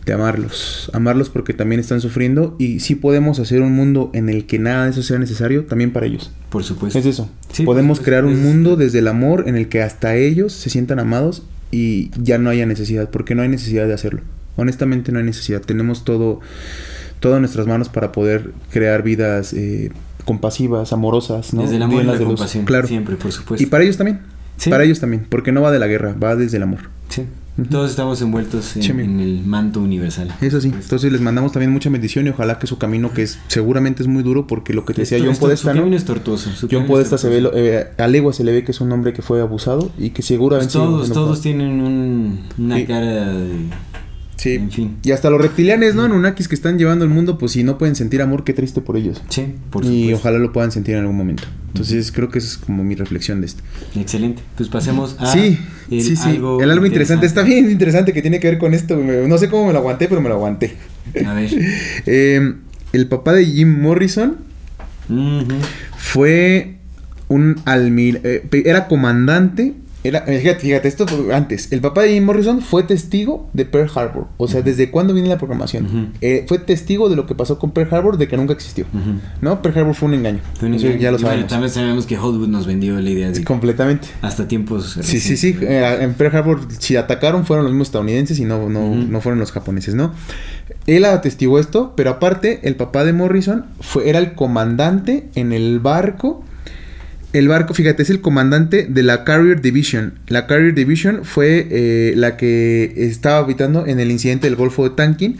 de 0.06 0.14
amarlos. 0.14 0.90
Amarlos 0.94 1.30
porque 1.30 1.54
también 1.54 1.80
están 1.80 2.02
sufriendo 2.02 2.56
y 2.60 2.80
sí 2.80 2.96
podemos 2.96 3.40
hacer 3.40 3.62
un 3.62 3.74
mundo 3.74 4.10
en 4.14 4.30
el 4.30 4.46
que 4.46 4.60
nada 4.60 4.86
de 4.86 4.92
eso 4.92 5.04
sea 5.04 5.20
necesario 5.20 5.66
también 5.66 5.92
para 5.94 6.06
ellos. 6.06 6.32
Por 6.50 6.64
supuesto. 6.64 6.98
Es 6.98 7.06
eso. 7.06 7.30
Sí, 7.52 7.64
Podemos 7.64 8.00
crear 8.00 8.26
un 8.26 8.42
mundo 8.42 8.76
desde 8.76 9.00
el 9.00 9.08
amor 9.08 9.46
en 9.48 9.56
el 9.56 9.70
que 9.70 9.82
hasta 9.82 10.16
ellos 10.16 10.54
se 10.54 10.70
sientan 10.70 11.00
amados 11.00 11.44
y 11.72 12.12
ya 12.22 12.38
no 12.38 12.50
haya 12.50 12.66
necesidad, 12.66 13.10
porque 13.10 13.36
no 13.36 13.42
hay 13.42 13.50
necesidad 13.50 13.88
de 13.88 13.94
hacerlo. 13.94 14.22
Honestamente 14.58 15.12
no 15.12 15.20
hay 15.20 15.26
necesidad. 15.26 15.62
Tenemos 15.62 16.04
todo, 16.04 16.42
todo 17.20 17.36
en 17.36 17.42
nuestras 17.42 17.68
manos 17.68 17.90
para 17.90 18.12
poder 18.12 18.52
crear 18.72 19.04
vidas 19.04 19.54
eh, 19.54 19.92
compasivas, 20.26 20.92
amorosas, 20.94 21.54
¿no? 21.54 21.64
Desde 21.64 21.78
el 21.78 21.84
amor 21.84 22.04
y 22.04 22.06
la 22.06 22.18
de 22.18 22.26
compasión. 22.26 22.66
Claro. 22.66 22.88
Siempre, 22.88 23.16
por 23.16 23.32
supuesto. 23.32 23.64
Y 23.64 23.68
para 23.68 23.84
ellos 23.84 23.98
también. 23.98 24.20
Sí. 24.58 24.70
Para 24.70 24.84
ellos 24.84 25.00
también, 25.00 25.26
porque 25.28 25.52
no 25.52 25.62
va 25.62 25.72
de 25.72 25.80
la 25.80 25.88
guerra, 25.88 26.14
va 26.22 26.36
desde 26.36 26.58
el 26.58 26.64
amor. 26.64 26.82
Todos 27.70 27.90
estamos 27.92 28.22
envueltos 28.22 28.76
en, 28.78 29.00
en 29.02 29.20
el 29.20 29.44
manto 29.46 29.82
universal. 29.82 30.34
Eso 30.42 30.62
sí, 30.62 30.70
entonces 30.74 31.12
les 31.12 31.20
mandamos 31.22 31.52
también 31.52 31.72
mucha 31.72 31.90
bendición 31.90 32.26
y 32.26 32.30
ojalá 32.30 32.58
que 32.60 32.66
su 32.66 32.78
camino, 32.78 33.12
que 33.14 33.24
es, 33.24 33.40
seguramente 33.48 34.02
es 34.02 34.08
muy 34.08 34.24
duro, 34.24 34.48
porque 34.48 34.74
lo 34.74 34.86
que 34.86 34.94
te 34.94 35.02
decía 35.02 35.20
John 35.20 35.36
Podesta, 35.36 35.74
es 35.74 36.06
tortuoso. 36.06 36.50
John 36.72 36.88
Podesta 36.88 37.18
se 37.18 37.30
ve, 37.30 37.50
eh, 37.54 37.88
a 37.98 38.08
legua 38.08 38.32
se 38.34 38.44
le 38.46 38.52
ve 38.54 38.64
que 38.64 38.72
es 38.72 38.80
un 38.82 38.92
hombre 38.92 39.12
que 39.14 39.22
fue 39.22 39.42
abusado 39.42 39.92
y 39.98 40.10
que 40.10 40.16
Pues 40.18 40.28
seguramente... 40.28 40.74
todos, 40.74 41.04
sigue 41.08 41.14
todos 41.14 41.40
siendo- 41.40 41.64
tienen 41.66 41.82
un- 41.86 42.40
una 42.58 42.78
Sí. 42.78 42.86
cara 42.86 43.06
de... 43.34 43.50
Sí. 44.42 44.56
En 44.56 44.72
fin. 44.72 44.98
Y 45.04 45.12
hasta 45.12 45.30
los 45.30 45.40
reptilianes, 45.40 45.94
¿no? 45.94 46.02
Anunnakis 46.02 46.48
que 46.48 46.56
están 46.56 46.80
llevando 46.80 47.06
el 47.06 47.12
mundo, 47.12 47.38
pues 47.38 47.52
si 47.52 47.64
no 47.64 47.78
pueden 47.78 47.96
sentir 47.96 48.24
amor, 48.24 48.44
qué 48.44 48.54
triste 48.54 48.82
por 48.82 48.98
ellos. 48.98 49.22
Sí, 49.30 49.54
por 49.70 49.86
y 49.86 49.88
supuesto. 49.88 50.16
ojalá 50.16 50.40
lo 50.40 50.52
puedan 50.52 50.72
sentir 50.72 50.96
en 50.96 51.02
algún 51.02 51.16
momento. 51.16 51.44
Entonces 51.68 52.12
creo 52.12 52.30
que 52.30 52.40
esa 52.40 52.48
es 52.48 52.58
como 52.58 52.84
mi 52.84 52.96
reflexión 52.96 53.40
de 53.40 53.46
esto. 53.46 53.62
Excelente. 53.96 54.42
Pues 54.58 54.68
pasemos 54.68 55.16
a... 55.20 55.32
sí, 55.32 55.60
el 55.92 56.02
sí, 56.02 56.16
sí. 56.16 56.30
algo 56.30 56.60
el 56.60 56.72
algo 56.72 56.88
interesante. 56.88 57.28
Está 57.28 57.44
bien 57.44 57.70
interesante 57.70 58.14
que 58.14 58.24
tiene 58.24 58.40
que 58.40 58.48
ver 58.50 58.58
con 58.58 58.74
esto. 58.74 58.98
No 58.98 59.38
sé 59.38 59.48
cómo 59.48 59.68
me 59.68 59.74
lo 59.74 59.80
aguanté, 59.80 60.08
pero 60.08 60.22
me 60.22 60.30
lo 60.30 60.36
aguanté. 60.36 60.76
A 61.24 61.34
ver. 61.36 61.52
Eh, 62.08 62.56
el 62.94 63.08
papá 63.08 63.34
de 63.34 63.46
Jim 63.46 63.80
Morrison 63.80 64.38
fue 65.98 66.78
un 67.28 67.62
almir... 67.66 68.22
eh, 68.24 68.50
era 68.66 68.88
comandante... 68.88 69.76
Era, 70.04 70.22
fíjate, 70.22 70.60
fíjate, 70.60 70.88
esto 70.88 71.08
fue 71.08 71.34
antes. 71.34 71.72
El 71.72 71.82
papá 71.82 72.02
de 72.02 72.14
Jim 72.14 72.24
Morrison 72.24 72.62
fue 72.62 72.84
testigo 72.84 73.50
de 73.54 73.66
Pearl 73.66 73.90
Harbor. 73.94 74.28
O 74.38 74.48
sea, 74.48 74.62
¿desde 74.62 74.90
cuándo 74.90 75.14
viene 75.14 75.30
la 75.30 75.38
programación? 75.38 76.14
Eh, 76.22 76.46
fue 76.48 76.60
testigo 76.60 77.10
de 77.10 77.16
lo 77.16 77.26
que 77.26 77.36
pasó 77.36 77.60
con 77.60 77.72
Pearl 77.72 77.94
Harbor, 77.94 78.18
de 78.18 78.28
que 78.28 78.38
nunca 78.38 78.54
existió. 78.54 78.86
¿No? 79.42 79.62
Pearl 79.62 79.78
Harbor 79.78 79.96
fue 79.96 80.10
un 80.10 80.16
engaño. 80.16 80.40
Ya 80.62 81.12
lo 81.12 81.18
bueno, 81.18 81.20
sabemos. 81.20 81.48
también 81.48 81.72
sabemos 81.72 82.06
que 82.06 82.18
Hollywood 82.18 82.48
nos 82.48 82.66
vendió 82.66 83.00
la 83.00 83.10
idea 83.10 83.30
de... 83.30 83.36
Sí, 83.36 83.44
completamente. 83.44 84.08
Hasta 84.22 84.48
tiempos... 84.48 84.98
Sí, 85.02 85.20
sí, 85.20 85.38
sí. 85.38 85.56
eh, 85.62 85.98
en 86.02 86.14
Pearl 86.16 86.36
Harbor, 86.36 86.60
si 86.80 86.96
atacaron, 86.96 87.46
fueron 87.46 87.66
los 87.66 87.74
mismos 87.74 87.90
estadounidenses 87.90 88.40
y 88.40 88.46
no, 88.46 88.70
no, 88.70 88.96
no 88.96 89.22
fueron 89.22 89.40
los 89.40 89.52
japoneses, 89.52 89.96
¿no? 89.96 90.14
Él 90.88 91.06
atestiguó 91.06 91.60
esto, 91.60 91.94
pero 91.96 92.10
aparte, 92.10 92.62
el 92.64 92.76
papá 92.76 93.04
de 93.04 93.14
Morrison 93.14 93.66
fue, 93.80 94.10
era 94.10 94.20
el 94.20 94.34
comandante 94.34 95.30
en 95.36 95.52
el 95.52 95.80
barco. 95.80 96.44
El 97.34 97.48
barco, 97.48 97.74
fíjate, 97.74 98.04
es 98.04 98.10
el 98.10 98.20
comandante 98.20 98.86
de 98.90 99.04
la 99.04 99.24
Carrier 99.24 99.62
Division. 99.62 100.16
La 100.28 100.48
Carrier 100.48 100.74
Division 100.74 101.24
fue 101.24 101.66
eh, 101.72 102.14
la 102.18 102.36
que 102.36 102.94
estaba 102.98 103.38
habitando 103.38 103.86
en 103.86 104.02
el 104.02 104.12
incidente 104.12 104.48
del 104.48 104.58
Golfo 104.58 104.84
de 104.84 104.90
Tonkin. 104.90 105.38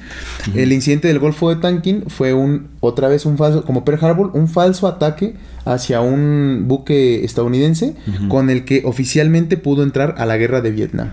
El 0.56 0.72
incidente 0.72 1.10
del 1.10 1.20
Golfo 1.20 1.54
de 1.54 1.60
Tonkin 1.60 2.06
fue 2.08 2.34
un, 2.34 2.68
otra 2.80 3.10
vez 3.10 3.26
un 3.26 3.38
falso, 3.38 3.66
como 3.66 3.84
Pearl 3.84 4.06
Harbor, 4.06 4.32
un 4.34 4.48
falso 4.48 4.88
ataque 4.88 5.34
hacia 5.66 6.00
un 6.00 6.64
buque 6.68 7.26
estadounidense 7.26 7.96
con 8.30 8.50
el 8.50 8.64
que 8.64 8.84
oficialmente 8.86 9.58
pudo 9.58 9.84
entrar 9.84 10.16
a 10.18 10.26
la 10.26 10.38
guerra 10.38 10.62
de 10.62 10.72
Vietnam. 10.72 11.12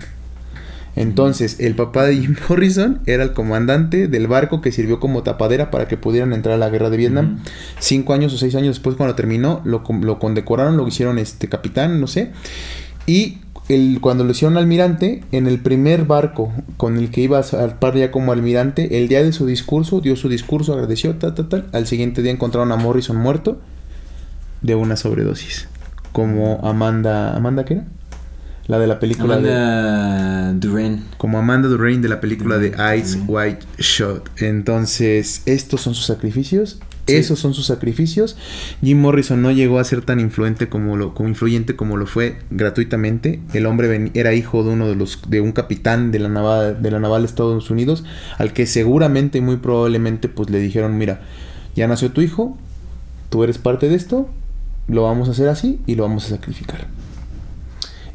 Entonces, 0.99 1.61
el 1.61 1.75
papá 1.75 2.03
de 2.03 2.17
Jim 2.17 2.35
Morrison 2.49 2.99
era 3.05 3.23
el 3.23 3.31
comandante 3.31 4.09
del 4.09 4.27
barco 4.27 4.59
que 4.59 4.73
sirvió 4.73 4.99
como 4.99 5.23
tapadera 5.23 5.71
para 5.71 5.87
que 5.87 5.95
pudieran 5.95 6.33
entrar 6.33 6.55
a 6.55 6.57
la 6.57 6.69
guerra 6.69 6.89
de 6.89 6.97
Vietnam. 6.97 7.39
Cinco 7.79 8.11
años 8.11 8.33
o 8.33 8.37
seis 8.37 8.53
años 8.53 8.75
después, 8.75 8.97
cuando 8.97 9.15
terminó, 9.15 9.61
lo, 9.63 9.81
lo 10.01 10.19
condecoraron, 10.19 10.75
lo 10.75 10.85
hicieron 10.85 11.17
este 11.17 11.47
capitán, 11.47 12.01
no 12.01 12.07
sé. 12.07 12.33
Y 13.07 13.37
el, 13.69 13.99
cuando 14.01 14.25
lo 14.25 14.31
hicieron 14.31 14.57
almirante, 14.57 15.23
en 15.31 15.47
el 15.47 15.61
primer 15.61 16.03
barco 16.03 16.51
con 16.75 16.97
el 16.97 17.11
que 17.11 17.21
iba 17.21 17.39
a 17.39 17.43
zarpar 17.43 17.95
ya 17.95 18.11
como 18.11 18.33
almirante, 18.33 19.01
el 19.01 19.07
día 19.07 19.23
de 19.23 19.31
su 19.31 19.45
discurso, 19.45 20.01
dio 20.01 20.17
su 20.17 20.27
discurso, 20.27 20.73
agradeció, 20.73 21.15
tal, 21.15 21.33
tal, 21.33 21.47
tal. 21.47 21.69
Al 21.71 21.87
siguiente 21.87 22.21
día 22.21 22.33
encontraron 22.33 22.73
a 22.73 22.75
Morrison 22.75 23.15
muerto 23.15 23.61
de 24.61 24.75
una 24.75 24.97
sobredosis. 24.97 25.69
Como 26.11 26.59
Amanda. 26.61 27.37
¿Amanda 27.37 27.63
qué 27.63 27.75
era? 27.75 27.85
La 28.69 28.79
de 28.79 28.87
la 28.87 28.99
película 28.99 29.37
de 29.37 29.51
Amanda 29.53 30.53
Duran. 30.53 31.03
como 31.17 31.39
Amanda 31.39 31.67
Durain 31.67 32.01
de 32.01 32.07
la 32.07 32.21
película 32.21 32.57
de 32.59 32.71
Ice. 32.97 33.19
White 33.27 33.65
Shot. 33.79 34.29
Entonces, 34.41 35.41
estos 35.45 35.81
son 35.81 35.93
sus 35.95 36.05
sacrificios. 36.05 36.79
Sí. 37.07 37.15
Esos 37.15 37.39
son 37.39 37.55
sus 37.55 37.65
sacrificios. 37.65 38.37
Jim 38.83 38.99
Morrison 39.01 39.41
no 39.41 39.49
llegó 39.49 39.79
a 39.79 39.83
ser 39.83 40.03
tan 40.03 40.19
influente 40.19 40.69
como 40.69 40.95
lo, 40.95 41.15
como 41.15 41.27
influyente 41.29 41.75
como 41.75 41.97
lo 41.97 42.05
fue 42.05 42.37
gratuitamente. 42.51 43.39
El 43.53 43.65
hombre 43.65 43.87
ven- 43.87 44.11
era 44.13 44.35
hijo 44.35 44.63
de 44.63 44.69
uno 44.69 44.87
de 44.87 44.95
los, 44.95 45.19
de 45.27 45.41
un 45.41 45.51
capitán 45.51 46.11
de 46.11 46.19
la 46.19 46.29
naval, 46.29 46.79
de 46.83 46.91
la 46.91 46.99
naval 46.99 47.23
de 47.23 47.27
Estados 47.27 47.71
Unidos, 47.71 48.03
al 48.37 48.53
que 48.53 48.67
seguramente 48.67 49.39
y 49.39 49.41
muy 49.41 49.57
probablemente, 49.57 50.29
pues 50.29 50.51
le 50.51 50.59
dijeron, 50.59 50.99
mira, 50.99 51.21
ya 51.75 51.87
nació 51.87 52.11
tu 52.11 52.21
hijo, 52.21 52.55
tú 53.31 53.43
eres 53.43 53.57
parte 53.57 53.89
de 53.89 53.95
esto, 53.95 54.29
lo 54.87 55.01
vamos 55.01 55.27
a 55.27 55.31
hacer 55.31 55.47
así 55.49 55.79
y 55.87 55.95
lo 55.95 56.03
vamos 56.03 56.25
a 56.27 56.29
sacrificar. 56.29 56.85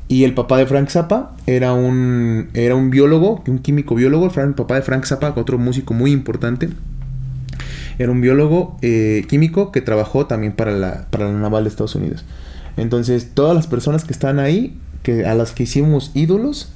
Y 0.07 0.25
el 0.25 0.35
papá 0.35 0.59
de 0.59 0.67
Frank 0.67 0.89
Zappa 0.91 1.35
era 1.47 1.73
un, 1.73 2.51
era 2.55 2.75
un 2.75 2.91
biólogo, 2.91 3.43
un 3.47 3.59
químico 3.59 3.95
biólogo. 3.95 4.31
El 4.35 4.55
papá 4.55 4.75
de 4.75 4.83
Frank 4.83 5.05
Zappa, 5.05 5.33
otro 5.37 5.59
músico 5.59 5.95
muy 5.95 6.13
importante. 6.13 6.69
Era 7.99 8.11
un 8.11 8.21
biólogo 8.21 8.77
eh, 8.83 9.25
químico 9.29 9.73
que 9.73 9.81
trabajó 9.81 10.27
también 10.27 10.53
para 10.53 10.73
la, 10.73 11.07
para 11.11 11.27
la 11.27 11.39
naval 11.39 11.65
de 11.65 11.71
Estados 11.71 11.95
Unidos. 11.95 12.25
Entonces, 12.77 13.31
todas 13.35 13.55
las 13.55 13.67
personas 13.67 14.05
que 14.05 14.13
están 14.13 14.39
ahí, 14.39 14.79
que, 15.03 15.25
a 15.27 15.35
las 15.35 15.53
que 15.53 15.63
hicimos 15.63 16.11
ídolos, 16.15 16.73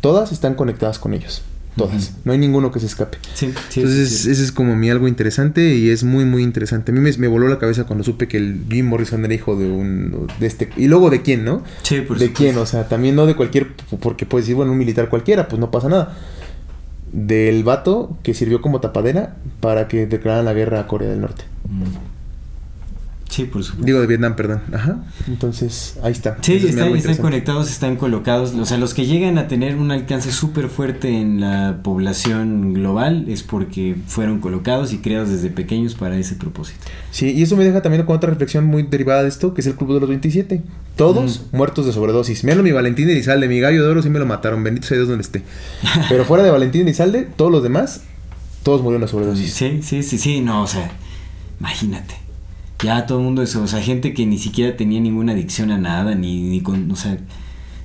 todas 0.00 0.32
están 0.32 0.54
conectadas 0.54 0.98
con 0.98 1.12
ellos. 1.12 1.42
Todas. 1.84 2.12
No 2.24 2.32
hay 2.32 2.38
ninguno 2.38 2.70
que 2.70 2.80
se 2.80 2.86
escape. 2.86 3.18
Sí, 3.34 3.52
sí. 3.68 3.80
Entonces, 3.80 4.20
sí, 4.22 4.30
ese 4.30 4.42
es 4.44 4.52
como 4.52 4.76
mi 4.76 4.90
algo 4.90 5.08
interesante 5.08 5.74
y 5.74 5.90
es 5.90 6.04
muy, 6.04 6.24
muy 6.24 6.42
interesante. 6.42 6.92
A 6.92 6.94
mí 6.94 7.00
me, 7.00 7.10
me 7.16 7.28
voló 7.28 7.48
la 7.48 7.58
cabeza 7.58 7.84
cuando 7.84 8.04
supe 8.04 8.28
que 8.28 8.36
el 8.36 8.64
Jim 8.70 8.86
Morrison 8.86 9.24
era 9.24 9.34
hijo 9.34 9.56
de 9.56 9.70
un. 9.70 10.26
de 10.38 10.46
este. 10.46 10.70
Y 10.76 10.88
luego 10.88 11.10
de 11.10 11.22
quién, 11.22 11.44
¿no? 11.44 11.62
Sí, 11.82 12.00
por 12.02 12.18
¿De 12.18 12.26
supuesto. 12.26 12.34
quién? 12.36 12.58
O 12.58 12.66
sea, 12.66 12.88
también 12.88 13.16
no 13.16 13.26
de 13.26 13.34
cualquier. 13.34 13.68
Porque 14.00 14.26
puedes 14.26 14.46
decir, 14.46 14.56
bueno, 14.56 14.72
un 14.72 14.78
militar 14.78 15.08
cualquiera, 15.08 15.48
pues 15.48 15.58
no 15.60 15.70
pasa 15.70 15.88
nada. 15.88 16.16
Del 17.12 17.64
vato 17.64 18.16
que 18.22 18.34
sirvió 18.34 18.60
como 18.60 18.80
tapadera 18.80 19.36
para 19.60 19.88
que 19.88 20.06
declararan 20.06 20.44
la 20.44 20.52
guerra 20.52 20.80
a 20.80 20.86
Corea 20.86 21.08
del 21.10 21.20
Norte. 21.20 21.44
Sí, 23.40 23.46
por 23.46 23.64
supuesto. 23.64 23.86
Digo, 23.86 24.00
de 24.00 24.06
Vietnam, 24.06 24.36
perdón. 24.36 24.60
Ajá. 24.72 25.02
Entonces, 25.26 25.98
ahí 26.02 26.12
está. 26.12 26.36
Sí, 26.42 26.54
están, 26.56 27.16
conectados, 27.16 27.70
están 27.70 27.96
colocados. 27.96 28.54
O 28.54 28.66
sea, 28.66 28.76
los 28.76 28.92
que 28.92 29.06
llegan 29.06 29.38
a 29.38 29.48
tener 29.48 29.76
un 29.76 29.90
alcance 29.90 30.30
súper 30.30 30.68
fuerte 30.68 31.08
en 31.08 31.40
la 31.40 31.80
población 31.82 32.74
global 32.74 33.24
es 33.28 33.42
porque 33.42 33.96
fueron 34.06 34.40
colocados 34.40 34.92
y 34.92 34.98
creados 34.98 35.30
desde 35.30 35.48
pequeños 35.48 35.94
para 35.94 36.18
ese 36.18 36.34
propósito. 36.34 36.80
Sí, 37.10 37.30
y 37.30 37.42
eso 37.42 37.56
me 37.56 37.64
deja 37.64 37.80
también 37.80 38.04
con 38.04 38.16
otra 38.16 38.28
reflexión 38.28 38.66
muy 38.66 38.82
derivada 38.82 39.22
de 39.22 39.28
esto, 39.28 39.54
que 39.54 39.62
es 39.62 39.66
el 39.66 39.74
Club 39.74 39.94
de 39.94 40.00
los 40.00 40.08
27. 40.08 40.62
Todos 40.96 41.46
muertos 41.52 41.86
de 41.86 41.92
sobredosis. 41.92 42.44
Menos 42.44 42.62
mi 42.62 42.72
Valentín 42.72 43.08
Elizalde, 43.08 43.48
mi 43.48 43.58
gallo 43.58 43.82
de 43.82 43.88
oro 43.88 44.02
sí 44.02 44.10
me 44.10 44.18
lo 44.18 44.26
mataron, 44.26 44.62
bendito 44.62 44.86
sea 44.86 44.98
Dios 44.98 45.08
donde 45.08 45.22
esté. 45.22 45.42
Pero 46.10 46.26
fuera 46.26 46.44
de 46.44 46.50
Valentín 46.50 46.82
Elizalde, 46.82 47.26
todos 47.36 47.50
los 47.50 47.62
demás, 47.62 48.02
todos 48.62 48.82
murieron 48.82 49.00
de 49.00 49.08
sobredosis. 49.08 49.54
Sí, 49.54 49.80
sí, 49.82 50.02
sí, 50.02 50.18
sí, 50.18 50.40
no, 50.42 50.62
o 50.62 50.66
sea, 50.66 50.90
imagínate. 51.58 52.19
Ya 52.82 53.06
todo 53.06 53.18
el 53.18 53.24
mundo 53.24 53.42
eso, 53.42 53.62
o 53.62 53.66
sea, 53.66 53.80
gente 53.80 54.14
que 54.14 54.24
ni 54.26 54.38
siquiera 54.38 54.76
tenía 54.76 55.00
ninguna 55.00 55.32
adicción 55.32 55.70
a 55.70 55.78
nada, 55.78 56.14
ni, 56.14 56.40
ni, 56.40 56.60
con, 56.60 56.90
o 56.90 56.96
sea, 56.96 57.18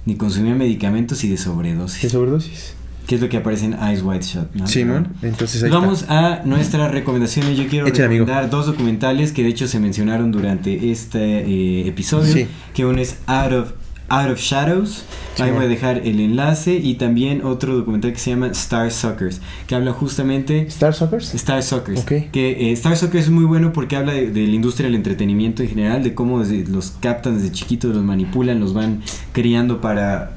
ni 0.06 0.16
consumía 0.16 0.56
medicamentos 0.56 1.24
y 1.24 1.30
de 1.30 1.38
sobredosis. 1.38 2.04
De 2.04 2.10
sobredosis. 2.10 2.74
Que 3.08 3.16
es 3.16 3.22
lo 3.22 3.30
que 3.30 3.38
aparece 3.38 3.66
en 3.66 3.74
Eyes 3.74 4.02
Wide 4.02 4.22
Shot, 4.24 4.56
¿no? 4.56 4.68
Sí, 4.68 4.84
man. 4.84 5.14
Entonces 5.22 5.62
ahí 5.62 5.70
vamos 5.70 6.02
está. 6.02 6.42
a 6.42 6.44
nuestras 6.44 6.92
recomendaciones. 6.92 7.56
Yo 7.56 7.68
quiero 7.68 7.86
Échale, 7.86 8.06
amigo. 8.06 8.26
recomendar 8.26 8.50
dos 8.50 8.66
documentales 8.66 9.32
que 9.32 9.44
de 9.44 9.50
hecho 9.50 9.68
se 9.68 9.80
mencionaron 9.80 10.32
durante 10.32 10.90
este 10.92 11.20
eh, 11.20 11.88
episodio. 11.88 12.34
Sí. 12.34 12.48
Que 12.74 12.84
uno 12.86 13.00
es 13.00 13.18
Out 13.28 13.52
of, 13.54 13.74
Out 14.10 14.32
of 14.32 14.40
Shadows. 14.40 15.06
Sí, 15.36 15.44
Ahí 15.44 15.52
voy 15.52 15.66
a 15.66 15.68
dejar 15.68 16.00
el 16.00 16.20
enlace. 16.20 16.76
Y 16.76 16.96
también 16.96 17.44
otro 17.44 17.76
documental 17.76 18.14
que 18.14 18.20
se 18.20 18.32
llama 18.32 18.48
Star 18.48 18.92
Suckers. 18.92 19.42
Que 19.68 19.76
habla 19.76 19.94
justamente... 19.94 20.62
¿Star 20.68 20.94
Suckers? 20.94 21.34
Star 21.34 21.64
Suckers. 21.64 22.02
Ok. 22.02 22.32
Que 22.32 22.70
eh, 22.70 22.72
Star 22.74 22.96
Suckers 22.96 23.26
es 23.26 23.32
muy 23.32 23.46
bueno 23.46 23.74
porque 23.74 23.96
habla 23.96 24.14
de, 24.14 24.30
de 24.32 24.48
la 24.48 24.54
industria 24.54 24.88
del 24.88 24.96
entretenimiento 24.96 25.64
en 25.64 25.70
general, 25.70 26.04
de 26.04 26.14
cómo 26.14 26.44
desde 26.44 26.70
los 26.72 26.92
captan 27.00 27.36
desde 27.36 27.52
chiquitos, 27.52 27.96
los 27.96 28.04
manipulan, 28.04 28.60
los 28.60 28.74
van 28.74 29.02
criando 29.34 29.82
para 29.82 30.35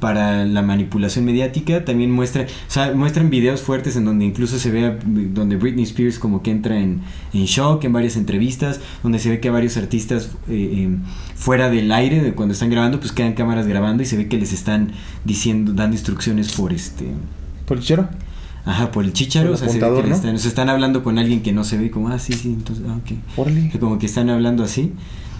para 0.00 0.44
la 0.44 0.62
manipulación 0.62 1.24
mediática 1.24 1.84
también 1.84 2.10
muestra 2.10 2.42
o 2.42 2.70
sea, 2.70 2.92
muestran 2.94 3.30
videos 3.30 3.62
fuertes 3.62 3.96
en 3.96 4.04
donde 4.04 4.24
incluso 4.24 4.58
se 4.58 4.70
ve 4.70 4.96
donde 5.04 5.56
Britney 5.56 5.84
Spears 5.84 6.18
como 6.18 6.42
que 6.42 6.50
entra 6.50 6.78
en, 6.78 7.00
en 7.32 7.44
shock 7.44 7.84
en 7.84 7.92
varias 7.92 8.16
entrevistas 8.16 8.80
donde 9.02 9.18
se 9.18 9.30
ve 9.30 9.40
que 9.40 9.50
varios 9.50 9.76
artistas 9.76 10.30
eh, 10.48 10.88
eh, 10.88 10.96
fuera 11.34 11.68
del 11.70 11.90
aire 11.92 12.22
de 12.22 12.32
cuando 12.34 12.52
están 12.52 12.70
grabando 12.70 13.00
pues 13.00 13.12
quedan 13.12 13.32
cámaras 13.32 13.66
grabando 13.66 14.02
y 14.02 14.06
se 14.06 14.16
ve 14.16 14.28
que 14.28 14.38
les 14.38 14.52
están 14.52 14.92
diciendo 15.24 15.72
dando 15.72 15.96
instrucciones 15.96 16.52
por 16.52 16.72
este 16.72 17.06
¿Polichero? 17.66 18.08
Ajá, 18.64 18.90
por 18.90 19.04
el 19.04 19.12
chicharo, 19.12 19.52
Por 19.52 19.52
o 19.52 19.54
el 19.54 19.58
sea, 19.58 19.68
se, 19.68 19.80
ve 19.80 20.02
que 20.02 20.08
¿no? 20.08 20.14
están, 20.14 20.38
se 20.38 20.48
están 20.48 20.68
hablando 20.68 21.02
con 21.02 21.18
alguien 21.18 21.42
que 21.42 21.52
no 21.52 21.64
se 21.64 21.78
ve 21.78 21.90
como, 21.90 22.08
ah, 22.08 22.18
sí, 22.18 22.32
sí, 22.34 22.48
entonces, 22.48 22.84
ah, 22.88 22.98
ok. 22.98 23.78
Como 23.80 23.98
que 23.98 24.06
están 24.06 24.28
hablando 24.28 24.62
así. 24.62 24.92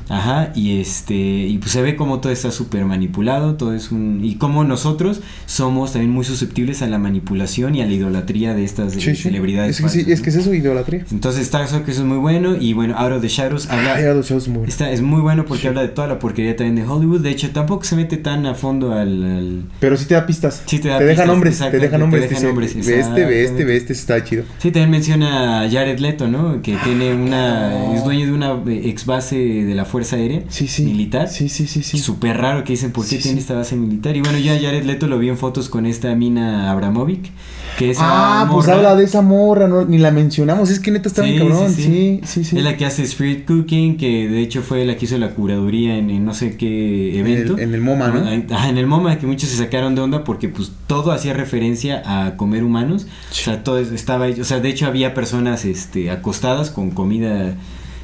Ajá, 0.09 0.53
y 0.55 0.81
este, 0.81 1.15
y 1.15 1.59
pues 1.59 1.73
se 1.73 1.83
ve 1.83 1.95
como 1.97 2.20
todo 2.20 2.33
está 2.33 2.51
súper 2.51 2.85
manipulado, 2.85 3.57
todo 3.57 3.75
es 3.75 3.93
un, 3.93 4.20
y 4.25 4.37
como 4.37 4.65
nosotros 4.65 5.20
somos 5.47 5.93
también 5.93 6.11
muy 6.12 6.25
susceptibles 6.25 6.81
a 6.83 6.87
la 6.87 6.99
manipulación 6.99 7.75
y 7.75 7.83
a 7.83 7.87
la 7.87 7.93
idolatría 7.93 8.55
de 8.55 8.65
estas 8.65 8.95
Sí, 8.95 9.01
sí. 9.01 9.17
celebridades. 9.17 9.77
Es 9.77 9.83
que, 9.83 9.89
sí, 9.91 9.99
falsas, 9.99 10.12
es 10.15 10.20
que 10.23 10.31
es 10.31 10.37
eso, 10.37 10.55
idolatría. 10.55 11.05
Entonces 11.11 11.43
está 11.43 11.62
eso 11.62 11.85
que 11.85 11.91
eso 11.91 12.01
es 12.03 12.07
muy 12.07 12.17
bueno, 12.19 12.57
y 12.59 12.73
bueno, 12.73 12.97
Out 12.97 13.12
of 13.12 13.20
the 13.23 13.28
Shadows 13.28 13.69
habla, 13.69 13.97
Ay, 13.97 14.05
los 14.05 14.28
shows 14.28 14.49
muy 14.49 14.67
está, 14.67 14.91
es 14.91 15.03
muy 15.03 15.20
bueno 15.20 15.45
porque 15.45 15.69
habla 15.69 15.83
de 15.83 15.89
toda 15.89 16.09
la 16.09 16.19
porquería 16.19 16.57
también 16.57 16.77
de 16.77 16.91
Hollywood, 16.91 17.20
de 17.20 17.31
hecho 17.31 17.51
tampoco 17.51 17.85
se 17.85 17.95
mete 17.97 18.17
tan 18.17 18.47
a 18.47 18.55
fondo 18.55 18.93
al, 18.93 19.23
al- 19.23 19.62
Pero 19.81 19.97
sí 19.99 20.07
te 20.07 20.15
da 20.15 20.25
pistas. 20.25 20.62
Sí, 20.67 20.78
te 20.78 20.89
da 20.89 20.99
deja 20.99 21.11
pistas, 21.11 21.27
nombres, 21.27 21.59
te 21.59 21.78
deja 21.78 21.99
nombres. 21.99 22.23
te 22.28 22.28
deja 22.35 22.47
nombres, 22.47 22.75
ve 22.75 22.99
este, 23.01 23.25
ve 23.27 23.45
este, 23.45 23.65
ve 23.65 23.77
este, 23.77 23.93
está 23.93 24.25
chido. 24.25 24.45
Sí, 24.59 24.70
también 24.70 24.91
menciona 24.91 25.62
a 25.62 25.70
Jared 25.70 25.99
Leto, 25.99 26.28
¿no? 26.28 26.62
Que 26.62 26.77
tiene 26.83 27.12
una. 27.15 27.95
Es 27.95 28.05
dueño 28.05 28.25
de 28.27 28.33
una 28.33 28.57
ex 28.69 29.05
base 29.05 29.37
de 29.37 29.75
la 29.75 29.85
Fuerza 29.85 29.98
Aérea 30.12 30.43
Sí, 30.49 30.68
sí. 30.68 30.83
militar. 30.85 31.28
Sí, 31.28 31.49
sí, 31.49 31.67
sí, 31.67 31.83
sí. 31.83 31.99
Súper 31.99 32.36
raro 32.39 32.65
que 32.65 32.73
dicen 32.73 32.93
por 32.93 33.05
qué 33.07 33.17
Sí, 33.17 33.23
tiene 33.23 33.41
esta 33.41 33.55
base 33.55 33.77
militar. 33.77 34.17
Y 34.17 34.20
bueno, 34.20 34.39
ya 34.39 34.59
Jared 34.60 34.85
Leto 34.85 35.07
lo 35.07 35.18
vi 35.18 35.28
en 35.28 35.36
fotos 35.39 35.68
con 35.68 35.86
esta 35.86 36.15
mina 36.15 36.70
Abramovic. 36.70 37.31
Que 37.78 37.91
es 37.91 37.99
Ah, 38.01 38.49
pues 38.52 38.67
habla 38.68 38.97
de 38.97 39.05
esa 39.05 39.23
morra, 39.23 39.68
no, 39.68 39.85
ni 39.85 39.99
la 39.99 40.10
mencionamos. 40.10 40.68
Es 40.70 40.81
que 40.81 40.91
neta 40.91 41.09
está 41.09 41.23
bien 41.23 41.39
cabrón. 41.39 41.73
Sí, 41.73 42.20
sí, 42.25 42.43
sí. 42.44 42.59
Es 42.59 42.65
la 42.65 42.77
que 42.77 42.85
hace 42.86 43.02
Street 43.05 43.44
Cooking, 43.47 43.97
que 43.97 44.28
de 44.28 44.41
hecho 44.41 44.62
fue 44.62 44.85
la 44.85 44.97
que 44.97 45.05
hizo 45.05 45.17
la 45.18 45.31
curaduría 45.31 45.97
en, 45.97 46.10
en 46.10 46.25
no 46.25 46.35
sé 46.35 46.57
qué 46.57 47.18
evento. 47.18 47.57
en 47.59 47.75
el 47.75 47.81
MoMA, 47.81 48.09
¿no? 48.09 48.25
Ah, 48.57 48.68
en 48.68 48.78
el 48.78 48.86
MoMA, 48.86 49.18
que 49.18 49.27
muchos 49.27 49.49
se 49.51 49.57
sacaron 49.59 49.94
de 49.94 50.01
onda 50.01 50.25
porque 50.25 50.49
pues 50.49 50.73
todo 50.89 51.12
hacía 51.12 51.35
referencia 51.35 52.02
a 52.05 52.36
comer 52.36 52.65
humanos. 52.65 53.07
O 53.31 53.35
sea, 53.35 53.62
todo 53.62 53.78
es- 53.78 53.93
estaba 53.93 54.27
o 54.27 54.44
sea, 54.44 54.59
de 54.60 54.68
hecho 54.70 54.86
había 54.86 55.15
personas 55.15 55.65
este 55.65 56.10
acostadas 56.10 56.70
con 56.70 56.91
comida 56.91 57.55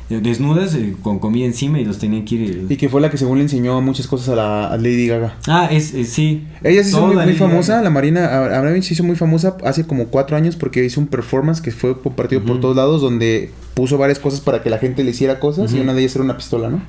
desnudas 0.09 0.75
eh, 0.75 0.95
con 1.03 1.19
comida 1.19 1.47
encima 1.47 1.81
y 1.81 1.85
los 1.85 1.99
tenían 1.99 2.25
que 2.25 2.35
ir 2.35 2.51
eh, 2.51 2.67
Y 2.69 2.77
que 2.77 2.89
fue 2.89 3.01
la 3.01 3.11
que 3.11 3.17
según 3.17 3.39
le 3.39 3.45
enseñó 3.45 3.81
muchas 3.81 4.07
cosas 4.07 4.29
a 4.31 4.37
la 4.37 4.67
a 4.69 4.77
Lady 4.77 5.07
Gaga. 5.07 5.35
Ah, 5.49 5.69
es, 5.71 5.95
es- 5.95 6.11
sí. 6.11 6.45
Ella 6.63 6.83
se 6.83 6.91
hizo 6.91 7.01
Toda 7.01 7.15
muy, 7.15 7.25
muy 7.25 7.35
famosa, 7.35 7.73
Gaga. 7.75 7.85
la 7.85 7.91
Marina 7.91 8.21
Ab- 8.27 8.55
Abramovich 8.55 8.85
se 8.85 8.95
hizo 8.95 9.03
muy 9.05 9.17
famosa 9.17 9.57
hace 9.65 9.87
como 9.87 10.07
cuatro 10.09 10.37
años 10.37 10.57
porque 10.57 10.85
hizo 10.85 11.01
un 11.01 11.07
performance 11.07 11.61
que 11.61 11.71
fue 11.73 12.01
compartido 12.01 12.43
por 12.45 12.61
todos 12.61 12.77
lados 12.77 13.01
donde 13.01 13.51
puso 13.75 13.99
varias 13.99 14.19
cosas 14.19 14.41
para 14.41 14.63
que 14.63 14.71
la 14.71 14.79
gente 14.79 15.03
le 15.05 15.11
hiciera 15.11 15.41
cosas 15.41 15.73
y 15.73 15.81
una 15.81 15.95
de 15.95 16.01
ellas 16.03 16.15
era 16.15 16.25
una 16.25 16.37
pistola, 16.37 16.69
¿no? 16.71 16.83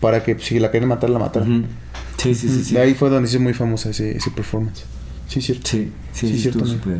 Para 0.00 0.22
que 0.24 0.34
pues, 0.34 0.46
si 0.48 0.58
la 0.58 0.70
querían 0.70 0.88
matar, 0.88 1.10
la 1.10 1.18
matara. 1.18 1.46
ujú. 1.46 1.62
Sí, 2.18 2.34
sí, 2.34 2.48
sí, 2.48 2.64
sí. 2.64 2.74
De 2.74 2.80
ahí 2.80 2.94
fue 2.94 3.08
donde 3.10 3.28
se 3.28 3.36
hizo 3.36 3.42
muy 3.42 3.54
famosa 3.54 3.90
ese, 3.90 4.16
ese 4.16 4.30
performance. 4.32 4.82
Sí, 5.28 5.42
cierto. 5.42 5.68
Sí, 5.68 5.90
sí, 6.12 6.38
cierto, 6.38 6.64
loco. 6.64 6.90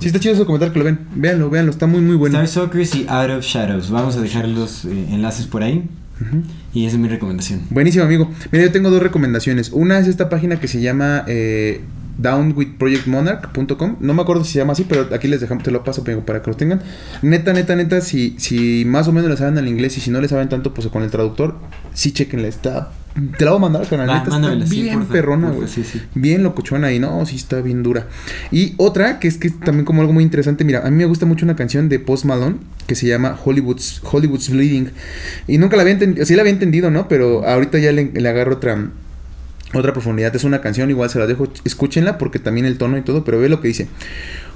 Sí, 0.00 0.08
está 0.08 0.18
chido 0.18 0.34
ese 0.34 0.40
documental 0.40 0.72
que 0.72 0.78
lo 0.80 0.84
ven. 0.84 0.98
Véanlo, 1.14 1.48
véanlo, 1.48 1.70
está 1.70 1.86
muy, 1.86 2.00
muy 2.00 2.16
bueno. 2.16 2.42
Star 2.42 2.48
Soccer 2.48 2.82
y 2.82 3.06
Out 3.08 3.30
of 3.30 3.44
Shadows. 3.44 3.90
Vamos 3.90 4.16
a 4.16 4.20
dejar 4.20 4.48
los 4.48 4.84
eh, 4.84 5.06
enlaces 5.10 5.46
por 5.46 5.62
ahí. 5.62 5.88
Y 6.74 6.86
esa 6.86 6.96
es 6.96 7.02
mi 7.02 7.08
recomendación. 7.08 7.62
Buenísimo, 7.70 8.04
amigo. 8.04 8.30
Mira, 8.50 8.64
yo 8.64 8.72
tengo 8.72 8.90
dos 8.90 9.02
recomendaciones. 9.02 9.70
Una 9.70 9.98
es 9.98 10.08
esta 10.08 10.28
página 10.28 10.58
que 10.58 10.66
se 10.66 10.80
llama 10.80 11.24
eh, 11.28 11.82
downwithprojectmonarch.com. 12.18 13.96
No 14.00 14.14
me 14.14 14.22
acuerdo 14.22 14.42
si 14.44 14.54
se 14.54 14.58
llama 14.58 14.72
así, 14.72 14.84
pero 14.88 15.08
aquí 15.14 15.28
les 15.28 15.40
dejamos, 15.40 15.62
te 15.62 15.70
lo 15.70 15.84
paso 15.84 16.02
amigo, 16.02 16.24
para 16.24 16.42
que 16.42 16.50
lo 16.50 16.56
tengan. 16.56 16.82
Neta, 17.22 17.52
neta, 17.52 17.76
neta, 17.76 18.00
si, 18.00 18.34
si 18.38 18.84
más 18.84 19.06
o 19.08 19.12
menos 19.12 19.30
le 19.30 19.36
saben 19.36 19.58
al 19.58 19.68
inglés 19.68 19.96
y 19.98 20.00
si 20.00 20.10
no 20.10 20.20
le 20.20 20.28
saben 20.28 20.48
tanto, 20.48 20.74
pues 20.74 20.88
con 20.88 21.02
el 21.02 21.10
traductor, 21.10 21.56
sí 21.94 22.12
chequenla. 22.12 22.48
Está. 22.48 22.92
Te 23.38 23.44
la 23.44 23.52
voy 23.52 23.58
a 23.58 23.60
mandar. 23.60 23.86
Va, 23.92 24.06
neta, 24.06 24.56
está 24.56 24.66
sí, 24.66 24.82
bien 24.82 24.98
porfa, 24.98 25.12
perrona, 25.12 25.50
güey. 25.50 25.68
sí, 25.68 25.84
sí. 25.84 26.02
Bien 26.14 26.42
locochona 26.42 26.92
y 26.92 26.98
no, 26.98 27.24
sí 27.24 27.36
está 27.36 27.60
bien 27.62 27.82
dura. 27.82 28.08
Y 28.50 28.74
otra, 28.76 29.18
que 29.18 29.28
es 29.28 29.38
que 29.38 29.48
es 29.48 29.58
también 29.60 29.84
como 29.86 30.02
algo 30.02 30.12
muy 30.12 30.22
interesante, 30.22 30.64
mira, 30.64 30.86
a 30.86 30.90
mí 30.90 30.96
me 30.96 31.06
gusta 31.06 31.24
mucho 31.24 31.46
una 31.46 31.56
canción 31.56 31.88
de 31.88 31.98
Post 31.98 32.26
Malone 32.26 32.56
que 32.86 32.94
se 32.94 33.06
llama 33.06 33.38
Hollywood's, 33.42 34.02
Hollywood's 34.04 34.50
Bleeding. 34.50 34.90
Y 35.48 35.58
nunca 35.58 35.76
la 35.76 35.82
había 35.82 35.94
entendido, 35.94 36.26
sí 36.26 36.34
la 36.34 36.42
había 36.42 36.52
entendido, 36.52 36.90
¿no? 36.90 37.08
Pero 37.08 37.46
ahorita 37.46 37.78
ya 37.78 37.92
le, 37.92 38.12
le 38.12 38.28
agarro 38.28 38.54
otra, 38.54 38.90
otra 39.72 39.92
profundidad. 39.92 40.34
Es 40.36 40.44
una 40.44 40.60
canción, 40.60 40.90
igual 40.90 41.08
se 41.08 41.18
la 41.18 41.26
dejo, 41.26 41.48
escúchenla 41.64 42.18
porque 42.18 42.38
también 42.38 42.66
el 42.66 42.76
tono 42.76 42.98
y 42.98 43.02
todo, 43.02 43.24
pero 43.24 43.40
ve 43.40 43.48
lo 43.48 43.60
que 43.60 43.68
dice. 43.68 43.88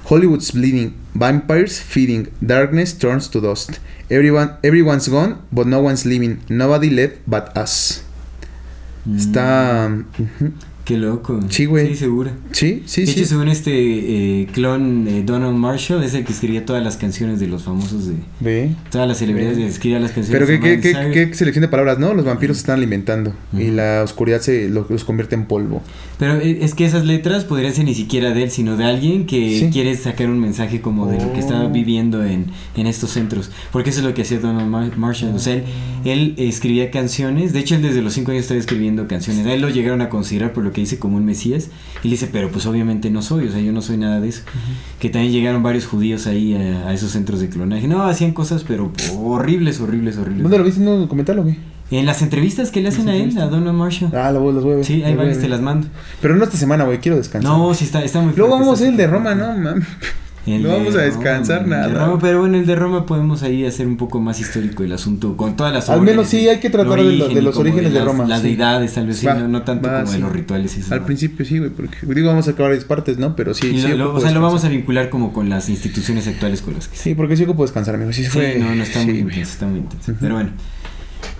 Hollywood's 0.03 0.53
bleeding, 0.53 0.93
vampires 1.13 1.79
feeding, 1.79 2.29
darkness 2.41 2.97
turns 2.97 3.29
to 3.29 3.39
dust. 3.39 3.77
Everyone, 4.09 4.51
everyone's 4.61 5.07
gone, 5.07 5.37
but 5.51 5.67
no 5.67 5.79
one's 5.79 6.05
living. 6.05 6.39
Nobody 6.49 6.89
left 6.89 7.17
but 7.25 7.55
us. 7.57 8.03
Está... 9.15 9.89
ujú. 10.19 10.53
Qué 10.85 10.97
loco. 10.97 11.39
Sí, 11.49 11.65
güey. 11.65 11.89
Sí, 11.89 11.95
seguro. 11.95 12.31
Sí, 12.51 12.81
sí, 12.87 13.01
de 13.01 13.07
sí. 13.07 13.19
hecho, 13.19 13.29
según 13.29 13.49
este 13.49 13.71
eh, 14.41 14.47
clon 14.51 15.07
eh, 15.07 15.21
Donald 15.23 15.55
Marshall, 15.55 16.03
es 16.03 16.15
el 16.15 16.25
que 16.25 16.33
escribía 16.33 16.65
todas 16.65 16.83
las 16.83 16.97
canciones 16.97 17.39
de 17.39 17.47
los 17.47 17.63
famosos 17.63 18.07
de. 18.07 18.15
Ve. 18.39 18.71
Todas 18.89 19.07
las 19.07 19.19
celebridades 19.19 19.57
que 19.59 19.67
escribían 19.67 20.01
las 20.01 20.11
canciones. 20.11 20.31
Pero 20.47 20.59
qué, 20.61 20.69
de 20.69 20.79
qué, 20.79 20.81
qué, 20.81 20.97
Cyrus. 20.97 21.13
qué 21.13 21.33
selección 21.35 21.61
de 21.61 21.67
palabras, 21.67 21.99
¿no? 21.99 22.13
Los 22.15 22.25
vampiros 22.25 22.57
se 22.57 22.61
están 22.61 22.77
alimentando 22.77 23.33
y 23.55 23.67
la 23.69 24.01
oscuridad 24.03 24.41
se 24.41 24.69
lo- 24.69 24.87
los 24.89 25.03
convierte 25.03 25.35
en 25.35 25.45
polvo. 25.45 25.83
Pero 26.17 26.37
eh, 26.39 26.59
es 26.61 26.73
que 26.73 26.85
esas 26.85 27.05
letras 27.05 27.45
podrían 27.45 27.73
ser 27.73 27.85
ni 27.85 27.93
siquiera 27.93 28.31
de 28.31 28.43
él, 28.43 28.51
sino 28.51 28.75
de 28.75 28.85
alguien 28.85 29.27
que 29.27 29.59
Sí. 29.59 29.69
quiere 29.71 29.95
sacar 29.95 30.29
un 30.29 30.39
mensaje 30.39 30.81
como 30.81 31.05
de 31.05 31.17
lo 31.23 31.31
que 31.33 31.39
estaba 31.39 31.65
Oh. 31.65 31.69
viviendo 31.69 32.25
en, 32.25 32.47
en 32.75 32.87
estos 32.87 33.11
centros. 33.11 33.51
Porque 33.71 33.91
eso 33.91 33.99
es 33.99 34.05
lo 34.05 34.13
que 34.15 34.23
hacía 34.23 34.39
Donald 34.39 34.67
Mar- 34.69 34.97
Marshall. 34.97 35.33
O 35.35 35.39
sea, 35.39 35.53
él, 35.53 35.63
él 36.05 36.35
escribía 36.37 36.89
canciones. 36.89 37.53
De 37.53 37.59
hecho, 37.59 37.75
él 37.75 37.83
desde 37.83 38.01
los 38.01 38.13
5 38.13 38.31
años 38.31 38.41
estaba 38.43 38.59
escribiendo 38.59 39.07
canciones. 39.07 39.45
A 39.45 39.53
él 39.53 39.61
lo 39.61 39.69
llegaron 39.69 40.01
a 40.01 40.09
considerar 40.09 40.53
por 40.53 40.63
lo 40.63 40.70
que 40.71 40.81
dice 40.81 40.99
como 40.99 41.17
un 41.17 41.25
mesías. 41.25 41.69
Y 42.03 42.07
le 42.07 42.11
dice, 42.11 42.29
pero 42.31 42.49
pues 42.49 42.65
obviamente 42.65 43.09
no 43.09 43.21
soy. 43.21 43.47
O 43.47 43.51
sea, 43.51 43.59
yo 43.59 43.71
no 43.71 43.81
soy 43.81 43.97
nada 43.97 44.19
de 44.19 44.29
eso. 44.29 44.41
Que 44.99 45.09
también 45.09 45.33
llegaron 45.33 45.63
varios 45.63 45.85
judíos 45.85 46.27
ahí 46.27 46.53
a, 46.55 46.87
a 46.87 46.93
esos 46.93 47.11
centros 47.11 47.39
de 47.39 47.49
clonaje. 47.49 47.87
No, 47.87 48.03
hacían 48.03 48.31
cosas, 48.33 48.63
pero 48.67 48.91
horribles, 49.17 49.79
horribles, 49.79 50.17
horribles. 50.17 50.43
¿Dónde 50.43 50.57
lo 50.57 50.63
viste 50.63 50.81
en 50.81 50.87
un 50.87 51.01
documental 51.01 51.39
o 51.39 51.45
qué? 51.45 51.57
En 51.91 52.05
las 52.05 52.21
entrevistas 52.21 52.71
que 52.71 52.81
le 52.81 52.87
hacen 52.87 53.09
a 53.09 53.15
él, 53.15 53.37
a 53.37 53.47
Donald 53.47 53.77
Marshall. 53.77 54.15
Ah, 54.15 54.31
los 54.31 54.63
voy 54.63 54.73
a 54.73 54.75
ver. 54.77 54.85
Sí, 54.85 55.03
ahí 55.03 55.13
varias 55.13 55.39
te 55.39 55.49
las 55.49 55.59
mando. 55.61 55.87
Pero 56.21 56.37
no 56.37 56.43
esta 56.45 56.55
semana, 56.55 56.85
güey, 56.85 56.99
quiero 56.99 57.17
descansar. 57.17 57.51
No, 57.51 57.73
sí 57.73 57.83
está, 57.83 58.01
está 58.01 58.21
muy 58.21 58.33
Luego 58.33 58.57
vamos 58.57 58.81
a 58.81 58.87
el 58.87 58.95
de 58.95 59.07
Roma. 59.07 59.35
¿no? 59.35 59.57
Mam. 59.57 59.83
El 60.47 60.63
No 60.63 60.69
vamos 60.69 60.95
a 60.95 61.01
descansar 61.01 61.61
Roma, 61.61 61.75
el 61.77 61.87
de 61.89 61.93
nada. 61.93 62.05
Roma, 62.07 62.19
pero 62.19 62.39
bueno, 62.39 62.57
el 62.57 62.65
de 62.65 62.75
Roma 62.75 63.05
podemos 63.05 63.43
ahí 63.43 63.63
hacer 63.63 63.85
un 63.85 63.95
poco 63.97 64.19
más 64.19 64.39
histórico 64.39 64.83
el 64.83 64.91
asunto, 64.91 65.37
con 65.37 65.55
todas 65.55 65.71
las 65.71 65.87
Al 65.89 66.01
menos 66.01 66.27
sí, 66.29 66.49
hay 66.49 66.59
que 66.59 66.71
tratar 66.71 66.97
de 66.97 67.11
lo- 67.15 67.27
de 67.29 67.41
los 67.43 67.55
orígenes 67.57 67.93
de 67.93 67.99
las- 67.99 68.07
Roma, 68.07 68.25
Las 68.25 68.41
sí. 68.41 68.47
deidades, 68.47 68.91
tal 68.93 69.05
vez 69.05 69.17
sí, 69.17 69.27
Va, 69.27 69.35
no, 69.35 69.47
no 69.47 69.61
tanto 69.61 69.87
va, 69.87 69.99
como 70.01 70.11
de 70.13 70.19
los 70.19 70.31
rituales. 70.31 70.75
y 70.77 70.79
eso, 70.79 70.93
Al 70.95 71.01
¿no? 71.01 71.05
principio 71.05 71.45
sí, 71.45 71.59
güey, 71.59 71.69
porque 71.69 71.97
digo, 72.07 72.27
vamos 72.29 72.47
a 72.47 72.51
acabar 72.51 72.71
varias 72.71 72.85
partes, 72.85 73.19
¿no? 73.19 73.35
Pero 73.35 73.53
sí, 73.53 73.67
Y 73.67 73.81
sí. 73.81 73.87
lo- 73.89 73.97
lo- 73.97 74.03
ocupo 74.05 74.17
o 74.17 74.21
sea, 74.21 74.31
lo 74.31 74.41
vamos 74.41 74.65
a 74.65 74.69
vincular 74.69 75.09
como 75.11 75.31
con 75.31 75.47
las 75.49 75.69
instituciones 75.69 76.27
actuales 76.27 76.61
con 76.63 76.73
las 76.73 76.87
que 76.87 76.97
Sí, 76.97 77.13
porque 77.13 77.37
sí 77.37 77.43
ocupo 77.43 77.61
descansar, 77.61 77.93
amigo. 77.93 78.11
Sí, 78.11 78.23
Sí, 78.23 78.29
fue. 78.31 78.57
no, 78.57 78.73
no 78.73 78.81
está 78.81 78.99
sí, 79.01 79.05
muy 79.07 79.19
intenso, 79.19 79.41
está 79.51 79.67
muy 79.67 79.79
intenso. 79.79 80.13
Pero 80.19 80.33
bueno. 80.35 80.49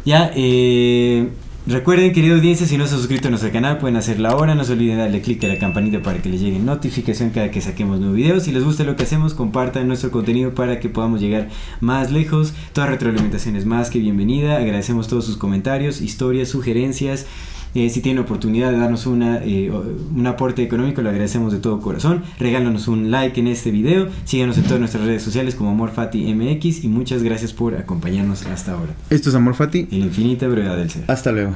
Ya, 0.05 0.31
eh, 0.35 1.27
recuerden, 1.67 2.14
querida 2.14 2.35
audiencia, 2.35 2.65
si 2.65 2.77
no 2.77 2.88
se 2.88 2.95
han 2.95 2.99
suscrito 2.99 3.27
a 3.27 3.31
nuestro 3.31 3.51
canal, 3.51 3.77
pueden 3.77 3.95
hacerlo 3.95 4.30
ahora. 4.30 4.56
No 4.56 4.64
se 4.64 4.73
olviden 4.73 4.98
darle 4.98 5.22
click 5.22 5.43
a 5.43 5.48
la 5.48 5.59
campanita 5.59 6.01
para 6.01 6.22
que 6.22 6.30
les 6.30 6.41
llegue 6.41 6.59
notificación 6.59 7.30
cada 7.30 7.51
que 7.51 7.61
saquemos 7.61 7.99
nuevos 7.99 8.17
videos. 8.17 8.43
Si 8.43 8.51
les 8.51 8.64
gusta 8.64 8.83
lo 8.83 8.95
que 8.95 9.03
hacemos, 9.03 9.33
compartan 9.33 9.88
nuestro 9.88 10.11
contenido 10.11 10.53
para 10.53 10.80
que 10.80 10.90
podamos 10.90 11.22
llegar 11.22 11.49
más 11.80 12.11
lejos. 12.11 12.53
Toda 12.73 12.88
retroalimentación 12.88 13.56
es 13.56 13.65
más 13.65 13.90
que 13.90 13.99
bienvenida. 13.99 14.57
Agradecemos 14.57 15.07
todos 15.07 15.25
sus 15.25 15.38
comentarios, 15.38 16.01
historias, 16.01 16.49
sugerencias. 16.49 17.25
Eh, 17.74 17.90
si 17.90 18.01
tienen 18.01 18.24
oportunidad 18.24 18.72
de 18.72 18.77
darnos 18.77 19.06
una, 19.06 19.38
eh, 19.43 19.72
un 19.72 20.27
aporte 20.27 20.64
económico, 20.64 21.01
lo 21.01 21.09
agradecemos 21.09 21.53
de 21.53 21.59
todo 21.59 21.80
corazón. 21.80 22.24
Regálanos 22.40 22.88
un 22.88 23.11
like 23.11 23.40
en 23.40 23.48
este 23.48 23.72
video. 23.72 24.08
Síganos 24.25 24.58
en 24.58 24.64
todas 24.64 24.80
nuestras 24.80 25.06
redes 25.06 25.24
sociales 25.24 25.56
como 25.56 25.72
AmorFatiMX 25.72 26.83
y 26.83 26.88
muchas 26.88 27.24
gracias 27.24 27.53
por 27.53 27.75
acompañarnos 27.75 28.45
hasta 28.45 28.74
ahora. 28.74 28.93
Esto 29.09 29.30
es 29.30 29.35
Amor 29.35 29.56
Fati. 29.56 29.88
En 29.91 30.00
la 30.00 30.06
infinita 30.08 30.48
brevedad 30.48 30.77
del 30.77 30.90
ser. 30.90 31.03
Hasta 31.08 31.32
luego. 31.32 31.56